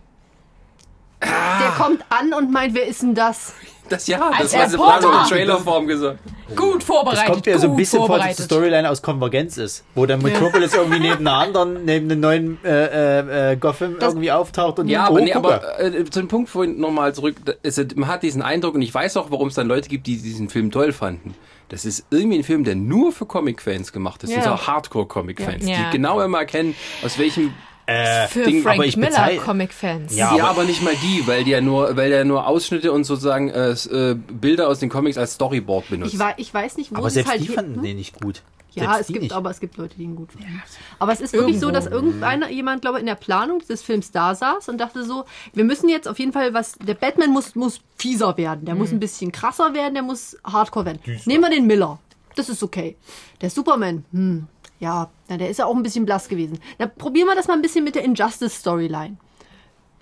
der 1.21 1.71
kommt 1.77 2.03
an 2.09 2.33
und 2.33 2.51
meint, 2.51 2.73
wer 2.73 2.85
ist 2.87 3.01
denn 3.01 3.13
das? 3.15 3.53
Das 3.93 4.07
ja, 4.07 4.31
das 4.39 4.53
Als 4.53 4.77
war 4.77 4.99
gerade 4.99 5.17
in 5.23 5.27
Trailerform 5.29 5.87
gesagt. 5.87 6.19
Gut 6.55 6.77
Das 6.77 6.83
vorbereitet. 6.83 7.25
kommt 7.33 7.45
mir 7.45 7.57
so 7.59 7.67
ein 7.69 7.75
bisschen 7.75 8.05
vor, 8.05 8.17
dass 8.19 8.35
die. 8.35 8.43
Storyline 8.43 8.89
aus 8.89 9.01
Konvergenz 9.01 9.57
ist, 9.57 9.83
wo 9.95 10.05
dann 10.05 10.21
Metropolis 10.21 10.73
irgendwie 10.73 10.99
neben 11.09 11.25
einer 11.27 11.37
anderen, 11.37 11.85
neben 11.85 12.11
einem 12.11 12.19
neuen 12.19 12.57
äh, 12.63 13.19
äh, 13.19 13.51
äh, 13.53 13.55
Gotham 13.55 13.95
irgendwie 13.99 14.31
auftaucht 14.31 14.79
und 14.79 14.87
Ja, 14.87 15.05
oh, 15.05 15.11
aber, 15.11 15.21
nee, 15.21 15.33
aber 15.33 15.79
äh, 15.79 16.03
zu 16.05 16.19
dem 16.19 16.27
Punkt 16.27 16.49
vorhin 16.49 16.79
nochmal 16.79 17.13
zurück. 17.15 17.35
Es, 17.63 17.77
man 17.95 18.07
hat 18.09 18.23
diesen 18.23 18.41
Eindruck 18.41 18.75
und 18.75 18.81
ich 18.81 18.93
weiß 18.93 19.17
auch, 19.17 19.31
warum 19.31 19.47
es 19.47 19.55
dann 19.55 19.67
Leute 19.67 19.89
gibt, 19.89 20.05
die 20.07 20.17
diesen 20.17 20.49
Film 20.49 20.69
toll 20.71 20.91
fanden. 20.91 21.33
Das 21.69 21.85
ist 21.85 22.05
irgendwie 22.11 22.37
ein 22.37 22.43
Film, 22.43 22.63
der 22.65 22.75
nur 22.75 23.11
für 23.11 23.25
Comic-Fans 23.25 23.91
gemacht 23.93 24.21
ist. 24.23 24.29
Das 24.29 24.37
Ja. 24.37 24.43
sind 24.43 24.51
auch 24.51 24.67
Hardcore-Comic-Fans, 24.67 25.67
Ja. 25.67 25.75
die 25.89 25.97
genau 25.97 26.21
immer 26.21 26.39
erkennen, 26.39 26.75
aus 27.03 27.17
welchem 27.17 27.53
äh, 27.85 28.27
Für 28.27 28.43
Ding, 28.43 28.61
Frank 28.63 28.75
aber 28.79 28.85
ich 28.85 28.97
Miller 28.97 29.37
Comic-Fans. 29.43 30.15
Ja, 30.15 30.35
Ja, 30.35 30.43
aber- 30.43 30.49
aber, 30.51 30.63
nicht 30.63 30.83
mal 30.83 30.95
die, 31.01 31.25
weil 31.27 31.43
der 31.43 31.61
nur, 31.61 31.95
weil 31.97 32.09
der 32.09 32.25
nur 32.25 32.47
Ausschnitte 32.47 32.91
und 32.91 33.03
sozusagen 33.03 33.49
äh, 33.49 33.71
äh, 33.71 34.15
Bilder 34.15 34.67
aus 34.67 34.79
den 34.79 34.89
Comics 34.89 35.17
als 35.17 35.33
Storyboard 35.33 35.89
benutzt. 35.89 36.13
Ich, 36.13 36.19
wei 36.19 36.33
ich 36.37 36.53
weiß 36.53 36.77
nicht, 36.77 36.91
wo 36.91 36.97
aber 36.97 37.09
selbst 37.09 37.29
halt 37.31 37.41
die 37.41 37.47
fanden 37.47 37.75
hm? 37.75 37.83
den 37.83 37.97
nicht 37.97 38.19
gut. 38.21 38.41
Ja, 38.75 38.85
Selbst 38.85 39.01
es 39.01 39.07
die 39.07 39.13
gibt, 39.13 39.23
nicht. 39.23 39.33
aber 39.33 39.51
es 39.51 39.59
gibt 39.59 39.77
Leute, 39.77 39.95
die 39.97 40.03
ihn 40.03 40.15
gut 40.15 40.31
finden. 40.31 40.61
Aber 40.97 41.11
es 41.13 41.21
ist 41.21 41.33
wirklich 41.33 41.59
so, 41.59 41.67
Irgendwo. 41.67 41.85
dass 41.85 41.85
irgendeiner, 41.93 42.49
jemand, 42.49 42.81
glaube 42.81 42.97
ich, 42.97 43.01
in 43.01 43.05
der 43.05 43.13
Planung 43.13 43.59
dieses 43.59 43.83
Films 43.83 44.09
da 44.11 44.33
saß 44.33 44.67
und 44.69 44.79
dachte 44.79 45.03
so, 45.03 45.25
wir 45.53 45.63
müssen 45.63 45.89
jetzt 45.89 46.07
auf 46.07 46.17
jeden 46.17 46.33
Fall 46.33 46.55
was, 46.55 46.73
der 46.79 46.95
Batman 46.95 47.29
muss, 47.29 47.53
muss 47.53 47.81
fieser 47.97 48.35
werden, 48.35 48.65
der 48.65 48.73
muss 48.73 48.91
ein 48.91 48.99
bisschen 48.99 49.31
krasser 49.31 49.75
werden, 49.75 49.93
der 49.93 50.01
muss 50.01 50.37
hardcore 50.43 50.85
werden. 50.85 50.99
Nehmen 51.25 51.43
wir 51.43 51.51
den 51.51 51.67
Miller. 51.67 51.99
Das 52.35 52.49
ist 52.49 52.63
okay. 52.63 52.95
Der 53.41 53.51
Superman, 53.51 54.05
hm, 54.11 54.47
ja, 54.83 55.09
na, 55.29 55.37
der 55.37 55.49
ist 55.49 55.57
ja 55.57 55.65
auch 55.65 55.75
ein 55.75 55.81
bisschen 55.81 56.05
blass 56.05 56.27
gewesen. 56.27 56.59
Dann 56.77 56.93
probieren 56.93 57.27
wir 57.27 57.35
das 57.35 57.47
mal 57.47 57.53
ein 57.53 57.61
bisschen 57.61 57.85
mit 57.85 57.95
der 57.95 58.03
Injustice-Storyline. 58.03 59.15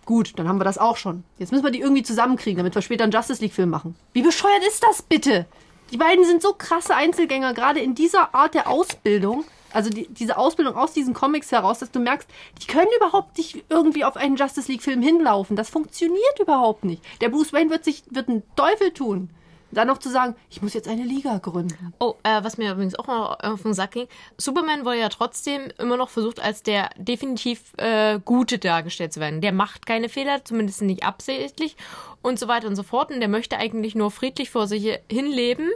Gut, 0.05 0.33
dann 0.37 0.47
haben 0.47 0.59
wir 0.59 0.65
das 0.65 0.79
auch 0.79 0.97
schon. 0.97 1.23
Jetzt 1.37 1.51
müssen 1.51 1.63
wir 1.63 1.71
die 1.71 1.79
irgendwie 1.79 2.01
zusammenkriegen, 2.01 2.57
damit 2.57 2.73
wir 2.73 2.81
später 2.81 3.03
einen 3.03 3.13
Justice 3.13 3.41
League-Film 3.41 3.69
machen. 3.69 3.95
Wie 4.13 4.23
bescheuert 4.23 4.65
ist 4.67 4.83
das 4.83 5.03
bitte? 5.03 5.45
Die 5.91 5.97
beiden 5.97 6.25
sind 6.25 6.41
so 6.41 6.53
krasse 6.57 6.95
Einzelgänger, 6.95 7.53
gerade 7.53 7.79
in 7.79 7.93
dieser 7.93 8.33
Art 8.33 8.55
der 8.55 8.67
Ausbildung. 8.67 9.45
Also 9.71 9.91
die, 9.91 10.07
diese 10.07 10.37
Ausbildung 10.37 10.75
aus 10.75 10.93
diesen 10.93 11.13
Comics 11.13 11.51
heraus, 11.51 11.79
dass 11.79 11.91
du 11.91 11.99
merkst, 11.99 12.27
die 12.61 12.67
können 12.67 12.89
überhaupt 12.97 13.37
nicht 13.37 13.63
irgendwie 13.69 14.03
auf 14.03 14.17
einen 14.17 14.35
Justice 14.35 14.69
League-Film 14.69 15.03
hinlaufen. 15.03 15.55
Das 15.55 15.69
funktioniert 15.69 16.39
überhaupt 16.39 16.83
nicht. 16.83 17.03
Der 17.21 17.29
Bruce 17.29 17.53
Wayne 17.53 17.69
wird 17.69 17.85
sich 17.85 18.03
wird 18.09 18.27
einen 18.29 18.43
Teufel 18.55 18.91
tun. 18.91 19.29
Dann 19.73 19.87
noch 19.87 19.99
zu 19.99 20.09
sagen, 20.09 20.35
ich 20.49 20.61
muss 20.61 20.73
jetzt 20.73 20.87
eine 20.87 21.03
Liga 21.03 21.37
gründen. 21.37 21.93
Oh, 21.99 22.15
äh, 22.23 22.43
was 22.43 22.57
mir 22.57 22.71
übrigens 22.73 22.95
auch 22.95 23.07
noch 23.07 23.39
auf 23.41 23.61
den 23.61 23.73
Sack 23.73 23.91
ging. 23.91 24.07
Superman 24.37 24.83
wurde 24.83 24.99
ja 24.99 25.09
trotzdem 25.09 25.71
immer 25.77 25.95
noch 25.97 26.09
versucht, 26.09 26.41
als 26.41 26.61
der 26.61 26.89
definitiv 26.97 27.61
äh, 27.77 28.19
Gute 28.23 28.59
dargestellt 28.59 29.13
zu 29.13 29.19
werden. 29.21 29.39
Der 29.39 29.53
macht 29.53 29.85
keine 29.85 30.09
Fehler, 30.09 30.43
zumindest 30.43 30.81
nicht 30.81 31.03
absichtlich 31.03 31.77
und 32.21 32.37
so 32.37 32.47
weiter 32.49 32.67
und 32.67 32.75
so 32.75 32.83
fort. 32.83 33.11
Und 33.11 33.19
der 33.21 33.29
möchte 33.29 33.57
eigentlich 33.57 33.95
nur 33.95 34.11
friedlich 34.11 34.49
vor 34.49 34.67
sich 34.67 34.99
hinleben 35.09 35.69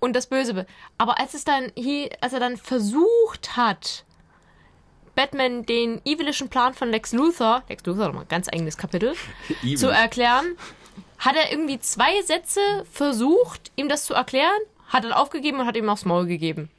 und 0.00 0.16
das 0.16 0.26
Böse. 0.28 0.54
be- 0.54 0.66
Aber 0.96 1.20
als 1.20 1.34
es 1.34 1.44
dann 1.44 1.70
hier, 1.76 2.08
als 2.22 2.32
er 2.32 2.40
dann 2.40 2.56
versucht 2.56 3.56
hat, 3.56 4.04
Batman 5.14 5.66
den 5.66 6.00
evilischen 6.04 6.48
Plan 6.48 6.74
von 6.74 6.90
Lex 6.90 7.12
Luthor, 7.12 7.64
Lex 7.68 7.84
Luthor 7.84 8.06
nochmal 8.06 8.22
ein 8.22 8.28
ganz 8.28 8.48
eigenes 8.48 8.76
Kapitel, 8.76 9.14
Evil. 9.62 9.76
zu 9.76 9.88
erklären, 9.88 10.56
hat 11.18 11.34
er 11.36 11.50
irgendwie 11.52 11.78
zwei 11.80 12.22
Sätze 12.24 12.60
versucht, 12.92 13.70
ihm 13.76 13.88
das 13.88 14.04
zu 14.04 14.14
erklären, 14.14 14.60
hat 14.88 15.04
dann 15.04 15.12
aufgegeben 15.12 15.60
und 15.60 15.66
hat 15.66 15.76
ihm 15.76 15.88
aufs 15.88 16.04
Maul 16.04 16.26
gegeben. 16.26 16.70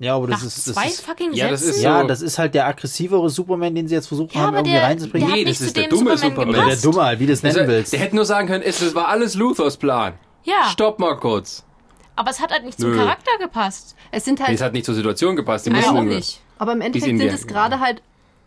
Ja, 0.00 0.14
aber 0.14 0.28
das 0.28 0.40
Nach 0.40 0.46
ist, 0.46 0.66
das 0.68 0.74
zwei 0.74 0.86
ist 0.86 1.00
fucking 1.04 1.32
Ja, 1.32 1.48
das 1.50 1.62
ist 1.62 1.82
ja, 1.82 2.02
so- 2.02 2.06
das 2.06 2.22
ist 2.22 2.38
halt 2.38 2.54
der 2.54 2.66
aggressivere 2.68 3.28
Superman, 3.30 3.74
den 3.74 3.88
sie 3.88 3.96
jetzt 3.96 4.06
versucht 4.06 4.32
Ja, 4.34 4.42
haben, 4.42 4.54
irgendwie 4.54 4.72
der, 4.74 4.84
reinzubringen. 4.84 5.26
der 5.28 5.36
Nee, 5.36 5.44
nicht 5.44 5.50
das 5.54 5.58
zu 5.58 5.64
ist 5.64 5.76
der 5.76 5.82
dem 5.84 5.90
dumme 5.90 6.16
Superman 6.16 6.36
Superman. 6.36 6.54
Oder 6.54 6.74
der. 6.76 6.76
Dumme, 6.82 7.02
halt, 7.04 7.18
wie 7.18 7.26
du 7.26 7.32
es 7.32 7.42
nennen 7.42 7.54
der, 7.56 7.66
willst. 7.68 7.92
der 7.92 8.00
hätte 8.00 8.14
nur 8.14 8.24
sagen 8.24 8.46
können, 8.46 8.62
es, 8.62 8.78
das 8.78 8.94
war 8.94 9.08
alles 9.08 9.34
Luthers 9.34 9.76
Plan. 9.76 10.14
Ja, 10.44 10.68
Stopp 10.70 11.00
mal 11.00 11.16
kurz. 11.16 11.64
aber 12.14 12.30
es 12.30 12.40
hat 12.40 12.52
halt 12.52 12.64
nicht 12.64 12.78
zum 12.80 12.92
Nö. 12.92 12.96
Charakter 12.96 13.32
gepasst. 13.40 13.96
Es 14.12 14.24
sind 14.24 14.38
Nee, 14.38 14.44
halt 14.46 14.54
es 14.54 14.62
hat 14.62 14.72
nicht 14.72 14.86
zur 14.86 14.94
Situation 14.94 15.34
gepasst. 15.34 15.66
Die 15.66 15.70
Nein, 15.70 15.80
mussten 15.80 15.96
auch 15.96 16.02
nicht. 16.04 16.40
Aber 16.58 16.72
im 16.72 16.80
Endeffekt 16.80 17.18
sind 17.18 17.28
es 17.32 17.46
gerade 17.48 17.80
halt 17.80 18.00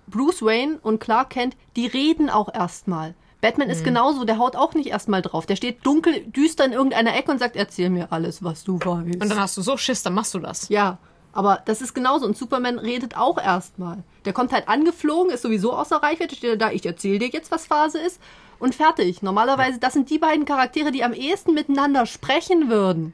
Bruce 0.07 0.41
Wayne 0.41 0.79
und 0.81 0.99
Clark 0.99 1.31
Kent, 1.31 1.57
die 1.75 1.85
reden 1.85 2.29
auch 2.29 2.53
erstmal. 2.53 3.13
Batman 3.41 3.67
Mhm. 3.67 3.73
ist 3.73 3.83
genauso, 3.83 4.23
der 4.23 4.37
haut 4.37 4.55
auch 4.55 4.73
nicht 4.75 4.87
erstmal 4.89 5.21
drauf. 5.21 5.45
Der 5.45 5.55
steht 5.55 5.85
dunkel, 5.85 6.21
düster 6.27 6.63
in 6.65 6.71
irgendeiner 6.73 7.15
Ecke 7.15 7.31
und 7.31 7.39
sagt, 7.39 7.55
erzähl 7.55 7.89
mir 7.89 8.11
alles, 8.11 8.43
was 8.43 8.63
du 8.63 8.75
weißt. 8.79 9.21
Und 9.21 9.29
dann 9.29 9.39
hast 9.39 9.57
du 9.57 9.61
so 9.61 9.77
Schiss, 9.77 10.03
dann 10.03 10.13
machst 10.13 10.33
du 10.33 10.39
das. 10.39 10.69
ja, 10.69 10.97
aber 11.33 11.61
das 11.65 11.81
ist 11.81 11.93
genauso. 11.93 12.25
Und 12.25 12.37
Superman 12.37 12.77
redet 12.77 13.15
auch 13.15 13.37
erstmal. 13.37 14.03
Der 14.25 14.33
kommt 14.33 14.51
halt 14.51 14.67
angeflogen, 14.67 15.31
ist 15.31 15.41
sowieso 15.43 15.73
außer 15.73 15.97
Reichweite, 16.03 16.35
steht 16.35 16.61
da, 16.61 16.71
ich 16.71 16.85
erzähl 16.85 17.19
dir 17.19 17.29
jetzt, 17.29 17.51
was 17.51 17.65
Phase 17.67 17.99
ist. 17.99 18.19
Und 18.59 18.75
fertig. 18.75 19.23
Normalerweise, 19.23 19.79
das 19.79 19.93
sind 19.93 20.09
die 20.09 20.19
beiden 20.19 20.45
Charaktere, 20.45 20.91
die 20.91 21.03
am 21.03 21.13
ehesten 21.13 21.53
miteinander 21.53 22.05
sprechen 22.05 22.69
würden. 22.69 23.13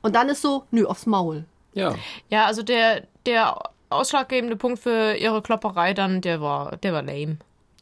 Und 0.00 0.14
dann 0.14 0.28
ist 0.28 0.40
so, 0.42 0.64
nö, 0.70 0.86
aufs 0.86 1.06
Maul. 1.06 1.44
Ja. 1.74 1.94
Ja, 2.30 2.46
also 2.46 2.62
der, 2.62 3.02
der 3.26 3.58
ausschlaggebende 3.90 4.56
Punkt 4.56 4.78
für 4.78 5.14
ihre 5.16 5.42
Klopperei 5.42 5.92
dann, 5.92 6.20
der 6.20 6.40
war, 6.40 6.76
der 6.78 6.92
war 6.92 7.02
lame. 7.02 7.38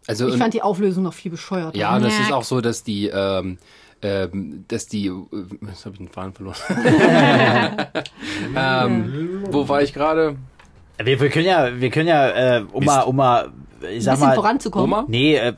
Also, 0.06 0.28
Ich 0.28 0.36
fand 0.36 0.54
die 0.54 0.62
Auflösung 0.62 1.04
noch 1.04 1.14
viel 1.14 1.30
bescheuerter. 1.30 1.76
Ja, 1.76 1.96
Ja. 1.98 2.06
ist 2.06 2.32
auch 2.32 2.44
so, 2.44 2.60
dass 2.60 2.82
die, 2.82 3.06
ähm, 3.08 3.58
ähm, 4.02 4.64
dass 4.68 4.86
die, 4.86 5.06
äh, 5.06 5.12
jetzt 5.68 5.84
habe 5.84 5.94
ich 5.94 5.98
den 5.98 6.08
Faden 6.08 6.32
verloren. 6.32 6.56
ähm, 8.56 9.44
wo 9.50 9.68
war 9.68 9.82
ich 9.82 9.92
gerade? 9.92 10.36
Wir, 11.02 11.20
wir 11.20 11.30
können 11.30 11.46
ja, 11.46 11.80
wir 11.80 11.90
können 11.90 12.08
ja, 12.08 12.58
äh, 12.58 12.64
um 12.72 12.84
mal, 12.84 13.00
um 13.02 13.16
mal, 13.16 13.52
ich 13.90 14.04
sag 14.04 14.18
mal, 14.18 14.34
voranzukommen. 14.34 14.92
Oma? 14.92 15.04
nee, 15.08 15.36
äh, 15.36 15.54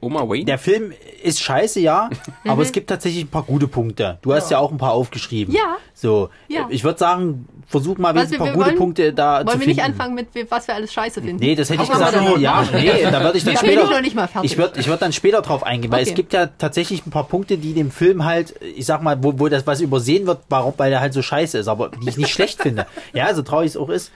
Oma 0.00 0.28
Wayne? 0.28 0.44
der 0.44 0.58
Film 0.58 0.92
ist 1.22 1.40
scheiße, 1.40 1.80
ja, 1.80 2.10
Mhm. 2.44 2.50
aber 2.50 2.62
es 2.62 2.72
gibt 2.72 2.88
tatsächlich 2.88 3.24
ein 3.24 3.28
paar 3.28 3.42
gute 3.44 3.68
Punkte. 3.68 4.18
Du 4.22 4.32
hast 4.34 4.50
ja, 4.50 4.58
auch 4.58 4.70
ein 4.72 4.78
paar 4.78 4.92
aufgeschrieben. 4.92 5.54
Ja. 5.54 5.76
So, 5.94 6.30
Ja. 6.48 6.66
ich 6.70 6.84
würde 6.84 6.98
sagen, 6.98 7.46
versuch 7.66 7.98
mal 7.98 8.14
wenigstens 8.14 8.36
ein 8.36 8.38
paar 8.38 8.46
wir 8.48 8.52
gute 8.54 8.66
wollen- 8.66 8.76
Punkte 8.76 9.12
da 9.12 9.40
zu 9.40 9.46
Wollen 9.46 9.46
wir 9.46 9.52
finden. 9.66 9.68
nicht 9.76 9.82
anfangen 9.84 10.14
mit, 10.14 10.28
was 10.50 10.66
wir 10.68 10.74
alles 10.74 10.92
scheiße 10.92 11.20
finden? 11.22 11.36
Nee, 11.38 11.54
das 11.54 11.70
hätte 11.70 11.82
ich 11.82 11.88
gesagt. 11.90 12.14
das. 12.14 12.40
Ja, 12.40 12.64
nee, 12.72 13.02
da 13.10 13.22
würde 13.22 13.38
ich 13.38 13.44
dann 13.44 13.54
Da 13.54 13.60
bin 13.60 13.70
ich 13.70 13.76
später. 13.78 13.90
noch 13.90 14.00
nicht 14.00 14.14
mal 14.16 14.28
fertig. 14.28 14.52
Ich 14.52 14.58
würde 14.58 14.80
ich 14.80 14.86
würd 14.88 15.02
dann 15.02 15.12
später 15.12 15.42
drauf 15.42 15.62
eingehen, 15.64 15.90
weil 15.92 16.00
Okay. 16.02 16.10
es 16.10 16.14
gibt 16.16 16.32
ja 16.32 16.46
tatsächlich 16.46 17.06
ein 17.06 17.10
paar 17.10 17.24
Punkte, 17.24 17.58
die 17.58 17.74
dem 17.74 17.90
Film 17.90 18.24
halt, 18.24 18.54
ich 18.76 18.86
sag 18.86 19.02
mal, 19.02 19.22
wo, 19.22 19.38
wo 19.38 19.48
das 19.48 19.66
was 19.66 19.80
übersehen 19.80 20.26
wird, 20.26 20.40
warum, 20.48 20.74
weil 20.76 20.92
er 20.92 21.00
halt 21.00 21.12
so 21.12 21.22
scheiße 21.22 21.58
ist, 21.58 21.68
aber 21.68 21.90
die 21.90 22.08
ich 22.08 22.16
nicht 22.16 22.30
schlecht 22.32 22.62
finde. 22.62 22.86
Ja, 23.12 23.34
so 23.34 23.42
traurig 23.42 23.68
es 23.70 23.76
auch 23.76 23.88
ist. 23.90 24.10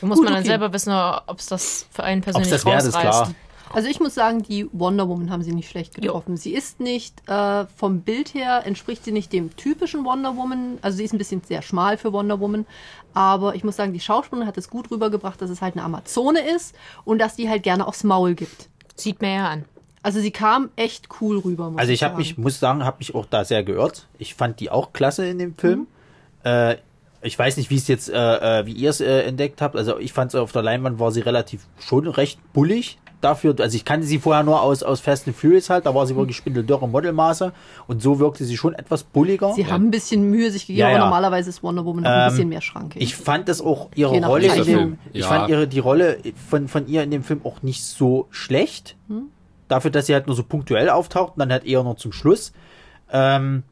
Da 0.00 0.08
muss 0.08 0.16
Gut, 0.18 0.24
man 0.24 0.34
dann 0.34 0.42
okay. 0.42 0.48
selber 0.50 0.72
wissen, 0.72 0.92
ob 0.92 1.38
es 1.38 1.46
das 1.46 1.86
für 1.90 2.02
einen 2.02 2.20
Ob 2.20 2.24
persönlich 2.24 2.52
es 2.52 2.62
das 2.62 2.66
wäre, 2.66 2.78
ist 2.86 2.98
klar. 2.98 3.30
Also 3.74 3.88
ich 3.88 4.00
muss 4.00 4.14
sagen, 4.14 4.42
die 4.42 4.68
Wonder 4.72 5.08
Woman 5.08 5.30
haben 5.30 5.42
sie 5.42 5.52
nicht 5.52 5.68
schlecht 5.68 5.94
getroffen. 5.94 6.36
Sie 6.36 6.54
ist 6.54 6.80
nicht, 6.80 7.28
äh, 7.28 7.66
vom 7.76 8.00
Bild 8.00 8.32
her 8.34 8.62
entspricht 8.64 9.04
sie 9.04 9.12
nicht 9.12 9.32
dem 9.32 9.54
typischen 9.56 10.04
Wonder 10.04 10.36
Woman. 10.36 10.78
Also 10.82 10.96
sie 10.98 11.04
ist 11.04 11.12
ein 11.12 11.18
bisschen 11.18 11.42
sehr 11.46 11.62
schmal 11.62 11.98
für 11.98 12.12
Wonder 12.12 12.40
Woman. 12.40 12.66
Aber 13.14 13.54
ich 13.54 13.64
muss 13.64 13.76
sagen, 13.76 13.92
die 13.92 14.00
Schauspielerin 14.00 14.46
hat 14.46 14.56
es 14.58 14.70
gut 14.70 14.90
rübergebracht, 14.90 15.40
dass 15.42 15.50
es 15.50 15.60
halt 15.60 15.74
eine 15.74 15.84
Amazone 15.84 16.40
ist 16.40 16.74
und 17.04 17.18
dass 17.18 17.36
die 17.36 17.48
halt 17.48 17.62
gerne 17.62 17.86
aufs 17.86 18.04
Maul 18.04 18.34
gibt. 18.34 18.68
Sieht 18.96 19.20
mir 19.20 19.34
ja 19.34 19.48
an. 19.48 19.64
Also 20.02 20.20
sie 20.20 20.30
kam 20.30 20.70
echt 20.76 21.08
cool 21.20 21.38
rüber. 21.38 21.70
Muss 21.70 21.80
Also 21.80 21.92
ich 21.92 22.02
habe 22.02 22.12
sagen. 22.12 22.18
mich, 22.22 22.38
muss 22.38 22.60
sagen, 22.60 22.84
habe 22.84 22.98
mich 22.98 23.14
auch 23.14 23.26
da 23.26 23.44
sehr 23.44 23.64
geirrt. 23.64 24.06
Ich 24.18 24.34
fand 24.34 24.60
die 24.60 24.70
auch 24.70 24.92
klasse 24.92 25.26
in 25.26 25.38
dem 25.38 25.54
Film. 25.56 25.86
Äh, 26.44 26.76
ich 27.22 27.38
weiß 27.38 27.56
nicht, 27.56 27.70
wie 27.70 27.76
es 27.76 27.88
jetzt, 27.88 28.10
äh, 28.10 28.60
äh, 28.60 28.66
wie 28.66 28.72
ihr 28.72 28.90
es 28.90 29.00
äh, 29.00 29.22
entdeckt 29.22 29.62
habt. 29.62 29.76
Also 29.76 29.98
ich 29.98 30.12
fand 30.12 30.30
sie 30.30 30.40
auf 30.40 30.52
der 30.52 30.62
Leinwand 30.62 30.98
war 30.98 31.10
sie 31.10 31.20
relativ 31.20 31.66
schon 31.78 32.06
recht 32.06 32.38
bullig 32.52 32.98
dafür. 33.24 33.54
Also 33.58 33.76
ich 33.76 33.84
kannte 33.84 34.06
sie 34.06 34.18
vorher 34.18 34.42
nur 34.44 34.60
aus 34.62 34.82
aus 34.82 35.00
Fast 35.00 35.26
and 35.26 35.36
Furious 35.36 35.70
halt. 35.70 35.86
Da 35.86 35.94
war 35.94 36.06
sie 36.06 36.14
wirklich 36.14 36.36
spindeldürre 36.36 36.88
Modelmaße 36.88 37.52
und 37.86 38.02
so 38.02 38.18
wirkte 38.18 38.44
sie 38.44 38.56
schon 38.56 38.74
etwas 38.74 39.02
bulliger. 39.02 39.52
Sie 39.54 39.66
haben 39.66 39.86
ein 39.86 39.90
bisschen 39.90 40.30
Mühe 40.30 40.50
sich 40.50 40.66
gegeben, 40.66 40.80
Ja, 40.80 40.90
ja. 40.90 40.96
aber 40.96 41.04
normalerweise 41.06 41.50
ist 41.50 41.62
Wonder 41.62 41.84
Woman 41.84 42.04
noch 42.04 42.10
ein 42.10 42.20
Ähm, 42.22 42.28
bisschen 42.28 42.48
mehr 42.50 42.60
schrankig. 42.60 43.02
Ich 43.02 43.16
fand 43.16 43.48
das 43.48 43.60
auch 43.60 43.88
ihre 43.94 44.14
Je 44.14 44.24
Rolle 44.24 44.54
in 44.54 44.64
dem, 44.64 44.98
ich 45.12 45.22
Ja. 45.22 45.28
fand 45.28 45.48
ihre 45.48 45.66
die 45.66 45.78
Rolle 45.80 46.18
von 46.48 46.68
von 46.68 46.86
ihr 46.86 47.02
in 47.02 47.10
dem 47.10 47.24
Film 47.24 47.40
auch 47.44 47.62
nicht 47.62 47.82
so 47.82 48.26
schlecht. 48.30 48.96
Hm? 49.08 49.24
Dafür, 49.68 49.90
dass 49.90 50.06
sie 50.06 50.12
halt 50.14 50.26
nur 50.26 50.36
so 50.36 50.42
punktuell 50.44 50.90
auftaucht 50.90 51.32
und 51.36 51.40
dann 51.40 51.50
halt 51.50 51.64
eher 51.64 51.82
nur 51.82 51.96
zum 51.96 52.12
Schluss. 52.12 52.52
Ähm, 53.10 53.62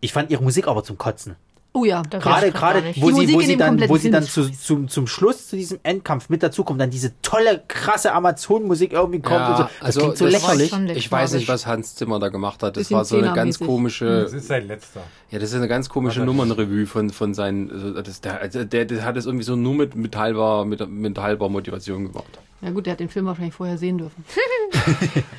ich 0.00 0.12
fand 0.12 0.30
ihre 0.30 0.42
Musik 0.42 0.68
aber 0.68 0.82
zum 0.84 0.98
Kotzen. 0.98 1.36
Oh 1.72 1.84
ja. 1.84 2.02
Da 2.08 2.18
Gerade, 2.18 2.50
gerade, 2.52 2.82
wo 2.96 3.06
sie, 3.08 3.12
Musik 3.12 3.34
wo 3.36 3.40
sie 3.40 3.56
dann, 3.56 3.88
wo 3.88 3.96
sie 3.96 4.10
dann 4.10 4.22
zu, 4.24 4.42
ist 4.42 4.64
zum, 4.66 4.88
zum 4.88 5.06
Schluss 5.06 5.48
zu 5.48 5.56
diesem 5.56 5.78
Endkampf 5.82 6.28
mit 6.28 6.42
dazukommt, 6.42 6.80
dann 6.80 6.90
diese 6.90 7.12
tolle, 7.22 7.62
krasse 7.68 8.12
Amazon-Musik 8.12 8.92
irgendwie 8.92 9.20
kommt 9.20 9.48
und 9.48 9.56
so. 9.56 9.62
Das 9.62 9.70
also 9.80 10.00
klingt 10.00 10.16
so 10.18 10.24
das- 10.24 10.34
lächerlich. 10.34 10.96
Ich 10.96 11.10
weiß 11.10 11.32
nicht, 11.34 11.48
was 11.48 11.66
Hans 11.66 11.94
Zimmer 11.94 12.18
da 12.18 12.28
gemacht 12.28 12.62
hat. 12.62 12.76
Das 12.76 12.82
Bisschen 12.82 12.96
war 12.96 13.04
so 13.04 13.16
eine 13.18 13.32
ganz 13.32 13.58
komische, 13.58 14.22
Das 14.22 14.32
ist 14.32 14.48
sein 14.48 14.66
letzter. 14.66 15.02
ja, 15.30 15.38
das 15.38 15.50
ist 15.50 15.56
eine 15.56 15.68
ganz 15.68 15.88
komische 15.88 16.20
er. 16.20 16.26
Nummernrevue 16.26 16.86
von, 16.86 17.10
von 17.10 17.34
seinen, 17.34 17.70
also 17.70 18.02
das, 18.02 18.20
der, 18.20 18.40
also 18.40 18.64
der, 18.64 18.84
der 18.84 19.04
hat 19.04 19.16
es 19.16 19.26
irgendwie 19.26 19.44
so 19.44 19.56
nur 19.56 19.74
mit, 19.74 19.94
mit 19.94 20.16
halber, 20.16 20.64
mit, 20.64 20.88
mit 20.88 21.18
halber 21.18 21.48
Motivation 21.48 22.06
gemacht. 22.12 22.38
Ja 22.60 22.70
gut, 22.70 22.86
der 22.86 22.94
hat 22.94 23.00
den 23.00 23.08
Film 23.08 23.26
wahrscheinlich 23.26 23.54
vorher 23.54 23.78
sehen 23.78 23.98
dürfen. 23.98 24.24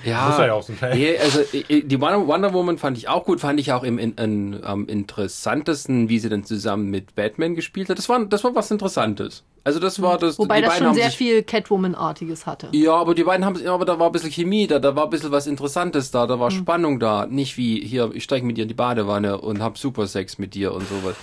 Ja, 0.05 0.29
Muss 0.29 0.39
er 0.39 0.47
ja 0.47 0.53
auch 0.53 0.63
zum 0.63 0.79
Teil. 0.79 0.95
Nee, 0.95 1.17
also 1.17 1.41
die 1.51 2.01
Wonder 2.01 2.25
Wonder 2.25 2.53
Woman 2.53 2.77
fand 2.77 2.97
ich 2.97 3.09
auch 3.09 3.25
gut, 3.25 3.41
fand 3.41 3.59
ich 3.59 3.73
auch 3.73 3.83
im, 3.83 3.99
in, 3.99 4.13
in, 4.13 4.63
am 4.63 4.87
interessantesten, 4.87 6.07
wie 6.09 6.18
sie 6.19 6.29
dann 6.29 6.43
zusammen 6.43 6.89
mit 6.89 7.15
Batman 7.15 7.55
gespielt 7.55 7.89
hat. 7.89 7.97
Das 7.97 8.10
war, 8.10 8.23
das 8.25 8.43
war 8.43 8.55
was 8.55 8.71
Interessantes. 8.71 9.43
Also 9.63 9.79
das 9.79 10.01
war 10.01 10.17
das. 10.17 10.39
Wobei 10.39 10.62
die 10.62 10.67
das 10.67 10.77
schon 10.77 10.93
sehr 10.93 11.05
sich, 11.05 11.17
viel 11.17 11.43
Catwoman-artiges 11.43 12.45
hatte. 12.45 12.69
Ja, 12.71 12.93
aber 12.93 13.13
die 13.13 13.23
beiden 13.23 13.45
haben, 13.45 13.65
aber 13.67 13.86
da 13.86 13.99
war 13.99 14.08
ein 14.08 14.12
bisschen 14.12 14.32
Chemie 14.32 14.67
da, 14.67 14.79
da 14.79 14.95
war 14.95 15.05
ein 15.05 15.10
bisschen 15.10 15.32
was 15.32 15.47
Interessantes 15.47 16.12
da, 16.12 16.27
da 16.27 16.39
war 16.39 16.51
Spannung 16.51 16.99
da. 16.99 17.25
Nicht 17.25 17.58
wie 17.58 17.86
hier, 17.86 18.12
ich 18.13 18.23
steige 18.23 18.45
mit 18.45 18.58
dir 18.58 18.63
in 18.63 18.67
die 18.67 18.73
Badewanne 18.73 19.39
und 19.39 19.62
hab 19.62 19.77
Supersex 19.77 20.38
mit 20.38 20.53
dir 20.53 20.73
und 20.73 20.88
sowas. 20.88 21.15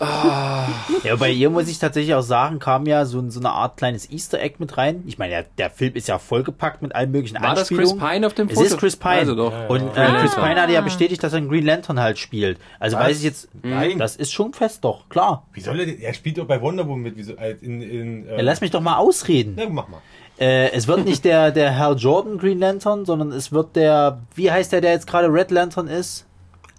Ja, 0.00 1.16
bei 1.18 1.30
ihr 1.30 1.50
muss 1.50 1.68
ich 1.68 1.78
tatsächlich 1.78 2.14
auch 2.14 2.22
sagen, 2.22 2.58
kam 2.58 2.86
ja 2.86 3.04
so, 3.04 3.28
so 3.30 3.40
eine 3.40 3.50
Art 3.50 3.76
kleines 3.76 4.10
Easter 4.10 4.40
Egg 4.40 4.56
mit 4.58 4.76
rein. 4.76 5.02
Ich 5.06 5.18
meine, 5.18 5.30
der, 5.32 5.42
der 5.58 5.70
Film 5.70 5.94
ist 5.94 6.08
ja 6.08 6.18
vollgepackt 6.18 6.82
mit 6.82 6.94
allen 6.94 7.10
möglichen 7.10 7.40
War 7.40 7.54
das 7.54 7.68
Chris 7.68 7.78
Anspielungen. 7.90 8.12
Pine 8.14 8.26
auf 8.26 8.34
dem 8.34 8.48
Es 8.48 8.54
Foto? 8.54 8.66
ist 8.66 8.78
Chris 8.78 8.96
Pine. 8.96 9.14
Also 9.14 9.34
doch. 9.34 9.52
Und 9.68 9.82
äh, 9.96 10.06
Chris 10.20 10.34
Pine 10.34 10.60
hat 10.60 10.70
ja 10.70 10.80
bestätigt, 10.80 11.22
dass 11.22 11.32
er 11.32 11.38
einen 11.38 11.48
Green 11.48 11.64
Lantern 11.66 12.00
halt 12.00 12.18
spielt. 12.18 12.58
Also 12.80 12.96
Was? 12.96 13.04
weiß 13.04 13.18
ich 13.18 13.24
jetzt, 13.24 13.48
Nein. 13.62 13.98
das 13.98 14.16
ist 14.16 14.32
schon 14.32 14.52
fest 14.52 14.84
doch, 14.84 15.08
klar. 15.08 15.46
Wie 15.52 15.60
soll 15.60 15.80
er 15.80 15.86
denn? 15.86 16.00
Er 16.00 16.14
spielt 16.14 16.38
doch 16.38 16.46
bei 16.46 16.60
Wonder 16.60 16.86
Woman 16.86 17.02
mit. 17.02 17.16
Wie 17.16 17.22
so, 17.22 17.36
als 17.36 17.62
in, 17.62 17.80
in, 17.82 18.26
äh, 18.28 18.36
Ja, 18.36 18.42
lass 18.42 18.60
mich 18.60 18.70
doch 18.70 18.80
mal 18.80 18.96
ausreden. 18.96 19.54
Na, 19.56 19.68
mach 19.68 19.88
mal. 19.88 20.00
Äh, 20.38 20.72
es 20.72 20.88
wird 20.88 21.04
nicht 21.04 21.24
der, 21.24 21.52
der 21.52 21.78
Hal 21.78 21.96
Jordan 21.96 22.38
Green 22.38 22.58
Lantern, 22.58 23.04
sondern 23.04 23.30
es 23.30 23.52
wird 23.52 23.76
der, 23.76 24.20
wie 24.34 24.50
heißt 24.50 24.72
der, 24.72 24.80
der 24.80 24.92
jetzt 24.92 25.06
gerade 25.06 25.32
Red 25.32 25.52
Lantern 25.52 25.86
ist? 25.86 26.26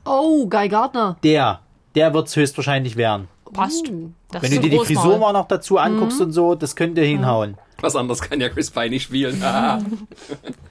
Oh, 0.04 0.45
Guy 0.47 0.67
Gardner. 0.67 1.15
Der. 1.23 1.62
Der 1.95 2.13
wird 2.13 2.27
es 2.27 2.36
höchstwahrscheinlich 2.36 2.95
werden. 2.97 3.27
Passt. 3.53 3.89
Uh. 3.89 4.12
Das 4.31 4.41
Wenn 4.41 4.51
du 4.51 4.60
dir 4.60 4.69
die. 4.69 4.79
Frisur 4.79 5.17
mal 5.17 5.34
noch 5.34 5.47
dazu 5.47 5.77
anguckst 5.77 6.19
und 6.19 6.31
so, 6.31 6.55
das 6.55 6.75
könnte 6.75 7.01
hinhauen. 7.01 7.58
Was 7.79 7.95
anderes 7.95 8.21
kann 8.21 8.39
ja 8.41 8.49
Chris 8.49 8.71
Pine 8.71 8.89
nicht 8.89 9.03
spielen. 9.03 9.41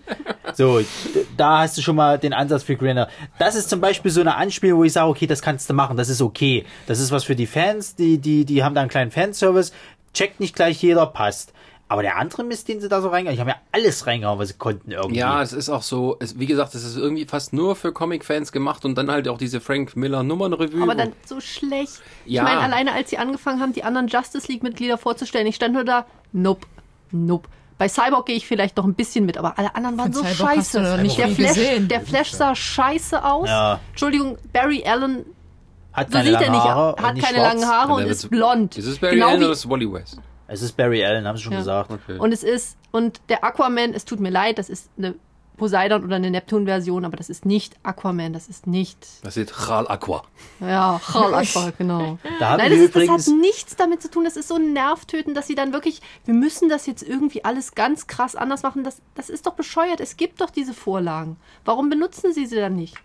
So, 0.57 0.81
da 1.37 1.61
hast 1.61 1.77
du 1.77 1.83
schon 1.83 1.97
mal 1.97 2.19
den 2.19 2.33
Ansatz 2.33 2.63
für 2.63 2.77
Grinner. 2.77 3.09
Das 3.39 3.57
ist 3.57 3.69
zum 3.69 3.81
Beispiel 3.81 4.11
so 4.11 4.21
eine 4.21 4.37
Anspielung, 4.37 4.79
wo 4.79 4.85
ich 4.85 4.93
sage, 4.93 5.09
okay, 5.09 5.27
das 5.27 5.43
kannst 5.43 5.69
du 5.69 5.75
machen, 5.75 5.97
das 5.97 6.09
ist 6.09 6.23
okay. 6.23 6.65
Das 6.87 7.01
ist 7.01 7.11
was 7.11 7.25
für 7.25 7.35
die 7.35 7.47
Fans, 7.47 7.97
die, 7.97 8.19
die, 8.19 8.45
die 8.45 8.63
haben 8.63 8.75
da 8.75 8.83
einen 8.83 8.91
kleinen 8.91 9.11
Fanservice. 9.11 9.73
Checkt 10.13 10.39
nicht 10.39 10.55
gleich 10.55 10.81
jeder, 10.81 11.07
passt. 11.07 11.53
Aber 11.95 12.03
der 12.03 12.17
andere 12.17 12.43
Mist, 12.43 12.67
den 12.67 12.81
sie 12.81 12.89
da 12.89 13.01
so 13.01 13.09
reingehauen, 13.09 13.37
die 13.37 13.41
haben 13.41 13.47
ja 13.47 13.55
alles 13.71 14.05
reingehauen, 14.09 14.37
was 14.41 14.49
sie 14.49 14.55
konnten 14.55 14.91
irgendwie. 14.91 15.21
Ja, 15.21 15.41
es 15.41 15.53
ist 15.53 15.69
auch 15.69 15.83
so, 15.83 16.17
es, 16.19 16.41
wie 16.41 16.47
gesagt, 16.47 16.75
es 16.75 16.83
ist 16.83 16.97
irgendwie 16.97 17.25
fast 17.25 17.53
nur 17.53 17.77
für 17.77 17.93
Comic-Fans 17.93 18.51
gemacht 18.51 18.85
und 18.85 18.99
dann 18.99 19.13
halt 19.13 19.29
auch 19.29 19.39
diese 19.39 19.61
Frank 19.61 19.95
Miller 19.95 20.25
Nummernrevue. 20.25 20.83
Aber 20.83 20.97
dann 20.97 21.13
so 21.25 21.41
schlecht. 21.41 22.03
Ja. 22.27 22.43
Ich 22.43 22.49
meine, 22.49 22.63
alleine 22.63 22.95
als 22.95 23.11
sie 23.11 23.19
angefangen 23.19 23.61
haben, 23.61 23.73
die 23.73 23.85
anderen 23.85 24.09
Justice 24.09 24.49
League-Mitglieder 24.51 24.99
vorzustellen, 24.99 25.47
ich 25.47 25.55
stand 25.55 25.73
nur 25.73 25.85
da, 25.85 26.05
nope, 26.33 26.67
nope. 27.13 27.49
Bei 27.79 27.89
Cyborg 27.89 28.27
gehe 28.27 28.35
ich 28.35 28.49
vielleicht 28.49 28.77
noch 28.77 28.87
ein 28.87 28.95
bisschen 28.95 29.25
mit, 29.25 29.39
aber 29.39 29.57
alle 29.57 29.77
anderen 29.77 29.97
waren 29.97 30.13
Von 30.13 30.25
so 30.25 30.29
Cyborg 30.29 30.55
scheiße. 30.57 30.99
nicht 31.01 31.17
der, 31.17 31.29
Flash, 31.29 31.55
gesehen. 31.55 31.87
der 31.87 32.01
Flash 32.01 32.33
sah 32.33 32.57
scheiße 32.57 33.25
aus. 33.25 33.49
Ja. 33.49 33.79
Entschuldigung, 33.91 34.37
Barry 34.53 34.83
Allen, 34.85 35.25
hat 35.93 36.09
so 36.09 36.19
keine 36.19 36.31
er 36.31 36.41
langen 36.41 36.51
nicht, 36.51 36.65
Haare, 36.65 36.97
hat 37.01 37.15
und 37.15 37.23
keine 37.23 37.39
langen 37.39 37.65
Haare 37.65 37.93
und 37.93 38.05
Wer 38.05 38.11
ist 38.11 38.29
blond. 38.31 38.77
Ist 38.77 38.87
es 38.87 38.99
Barry 38.99 39.15
genau 39.15 39.29
Allen 39.29 39.45
oder 39.45 39.53
ist 39.53 39.59
es 39.61 39.71
Wally 39.71 39.93
West? 39.93 40.19
Es 40.55 40.63
ist 40.63 40.77
Barry 40.77 41.05
Allen, 41.05 41.27
haben 41.27 41.37
sie 41.37 41.43
schon 41.43 41.53
Ja. 41.53 41.59
gesagt. 41.59 41.91
Okay. 41.91 42.19
Und 42.19 42.33
es 42.33 42.43
ist, 42.43 42.77
und 42.93 43.21
der 43.29 43.45
Aquaman, 43.45 43.93
es 43.95 44.05
tut 44.05 44.21
mir 44.21 44.31
leid, 44.31 44.59
das 44.59 44.69
ist 44.71 44.89
eine 44.97 45.15
Poseidon 45.57 46.03
oder 46.05 46.17
eine 46.17 46.33
Neptun-Version, 46.33 47.05
aber 47.05 47.17
das 47.17 47.31
ist 47.31 47.47
nicht 47.47 47.77
Aquaman, 47.85 48.33
das 48.33 48.49
ist 48.49 48.67
nicht, 48.67 48.99
Das 49.23 49.37
ist 49.37 49.69
Ral 49.69 49.87
Aqua. 49.89 50.25
ja, 50.59 51.01
Chal 51.13 51.33
Aqua, 51.33 51.71
genau. 51.79 52.19
Da 52.41 52.57
Nein, 52.57 52.73
das, 52.73 52.81
ist, 52.81 52.97
das 52.97 53.09
hat 53.09 53.35
nichts 53.41 53.77
damit 53.77 54.03
zu 54.03 54.11
tun, 54.11 54.25
das 54.25 54.37
ist 54.37 54.49
so 54.49 54.59
nervtötend, 54.59 55.37
dass 55.37 55.47
sie 55.47 55.55
dann 55.55 55.73
wirklich, 55.73 56.03
wir 56.25 56.35
müssen 56.35 56.69
das 56.69 56.87
jetzt 56.87 57.03
irgendwie 57.05 57.45
alles 57.45 57.77
ganz 57.77 58.09
krass 58.09 58.35
anders 58.35 58.65
machen, 58.65 58.83
das, 58.83 59.01
das 59.15 59.31
ist 59.31 59.47
doch 59.47 59.55
bescheuert, 59.55 60.01
es 60.01 60.17
gibt 60.17 60.41
doch 60.41 60.51
diese 60.51 60.75
Vorlagen. 60.75 61.37
Warum 61.65 61.89
benutzen 61.89 62.33
sie 62.33 62.47
sie 62.47 62.57
dann 62.57 62.75
nicht? 62.75 62.97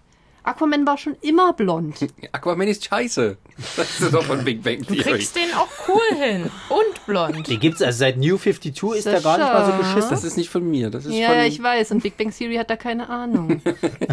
Aquaman 0.44 0.86
war 0.88 0.98
schon 0.98 1.16
immer 1.22 1.54
blond. 1.54 1.96
Aquaman 2.32 2.68
ist 2.68 2.86
scheiße. 2.86 3.38
Das 3.76 4.00
ist 4.00 4.14
doch 4.14 4.24
von 4.24 4.44
Big 4.44 4.64
Bang 4.64 4.80
Du 4.80 4.94
Theory. 4.96 5.04
kriegst 5.18 5.36
den 5.36 5.54
auch 5.56 5.68
cool 5.88 6.18
hin. 6.18 6.50
Und 6.70 7.06
blond. 7.06 7.48
den 7.48 7.60
gibt's, 7.60 7.82
also 7.82 8.00
seit 8.00 8.18
New 8.18 8.38
52 8.38 8.84
ist 8.98 9.06
der 9.06 9.22
gar 9.22 9.38
nicht 9.38 9.48
mal 9.48 9.66
so 9.66 9.78
beschissen. 9.78 10.10
Das 10.10 10.24
ist 10.24 10.38
nicht 10.38 10.50
von 10.50 10.68
mir. 10.70 10.90
Das 10.90 11.06
ist 11.06 11.14
Ja, 11.14 11.28
von. 11.30 11.38
ja, 11.38 11.46
ich 11.46 11.62
weiß, 11.62 11.92
und 11.92 12.02
Big 12.04 12.18
Bang 12.18 12.32
Theory 12.36 12.56
hat 12.56 12.70
da 12.70 12.76
keine 12.78 13.10
Ahnung. 13.10 13.62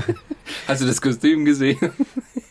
Hast 0.69 0.83
du 0.83 0.87
das 0.87 1.01
Kostüm 1.01 1.45
gesehen? 1.45 1.79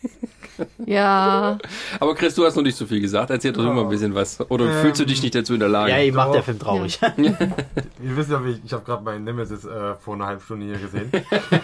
Ja, 0.85 1.57
Aber 1.99 2.15
Chris, 2.15 2.35
du 2.35 2.45
hast 2.45 2.55
noch 2.55 2.63
nicht 2.63 2.77
so 2.77 2.85
viel 2.85 3.01
gesagt. 3.01 3.29
Erzähl 3.29 3.51
doch 3.53 3.63
immer 3.63 3.81
ein 3.81 3.89
bisschen 3.89 4.13
was. 4.13 4.39
Oder 4.49 4.71
fühlst 4.81 4.99
du 5.01 5.05
dich 5.05 5.21
nicht 5.21 5.33
dazu 5.35 5.53
in 5.53 5.59
der 5.59 5.69
Lage? 5.69 5.91
Ja, 5.91 5.99
ihm 5.99 6.13
macht 6.15 6.29
Doch. 6.29 6.33
der 6.35 6.43
Film 6.43 6.59
traurig. 6.59 6.99
Ihr 7.17 8.17
wisst 8.17 8.29
ja, 8.29 8.41
ich, 8.45 8.59
ich 8.63 8.73
habe 8.73 8.83
gerade 8.83 9.03
meinen 9.03 9.23
Nemesis 9.23 9.65
äh, 9.65 9.95
vor 9.95 10.13
einer 10.15 10.27
halben 10.27 10.41
Stunde 10.41 10.65
hier 10.67 10.77
gesehen. 10.77 11.11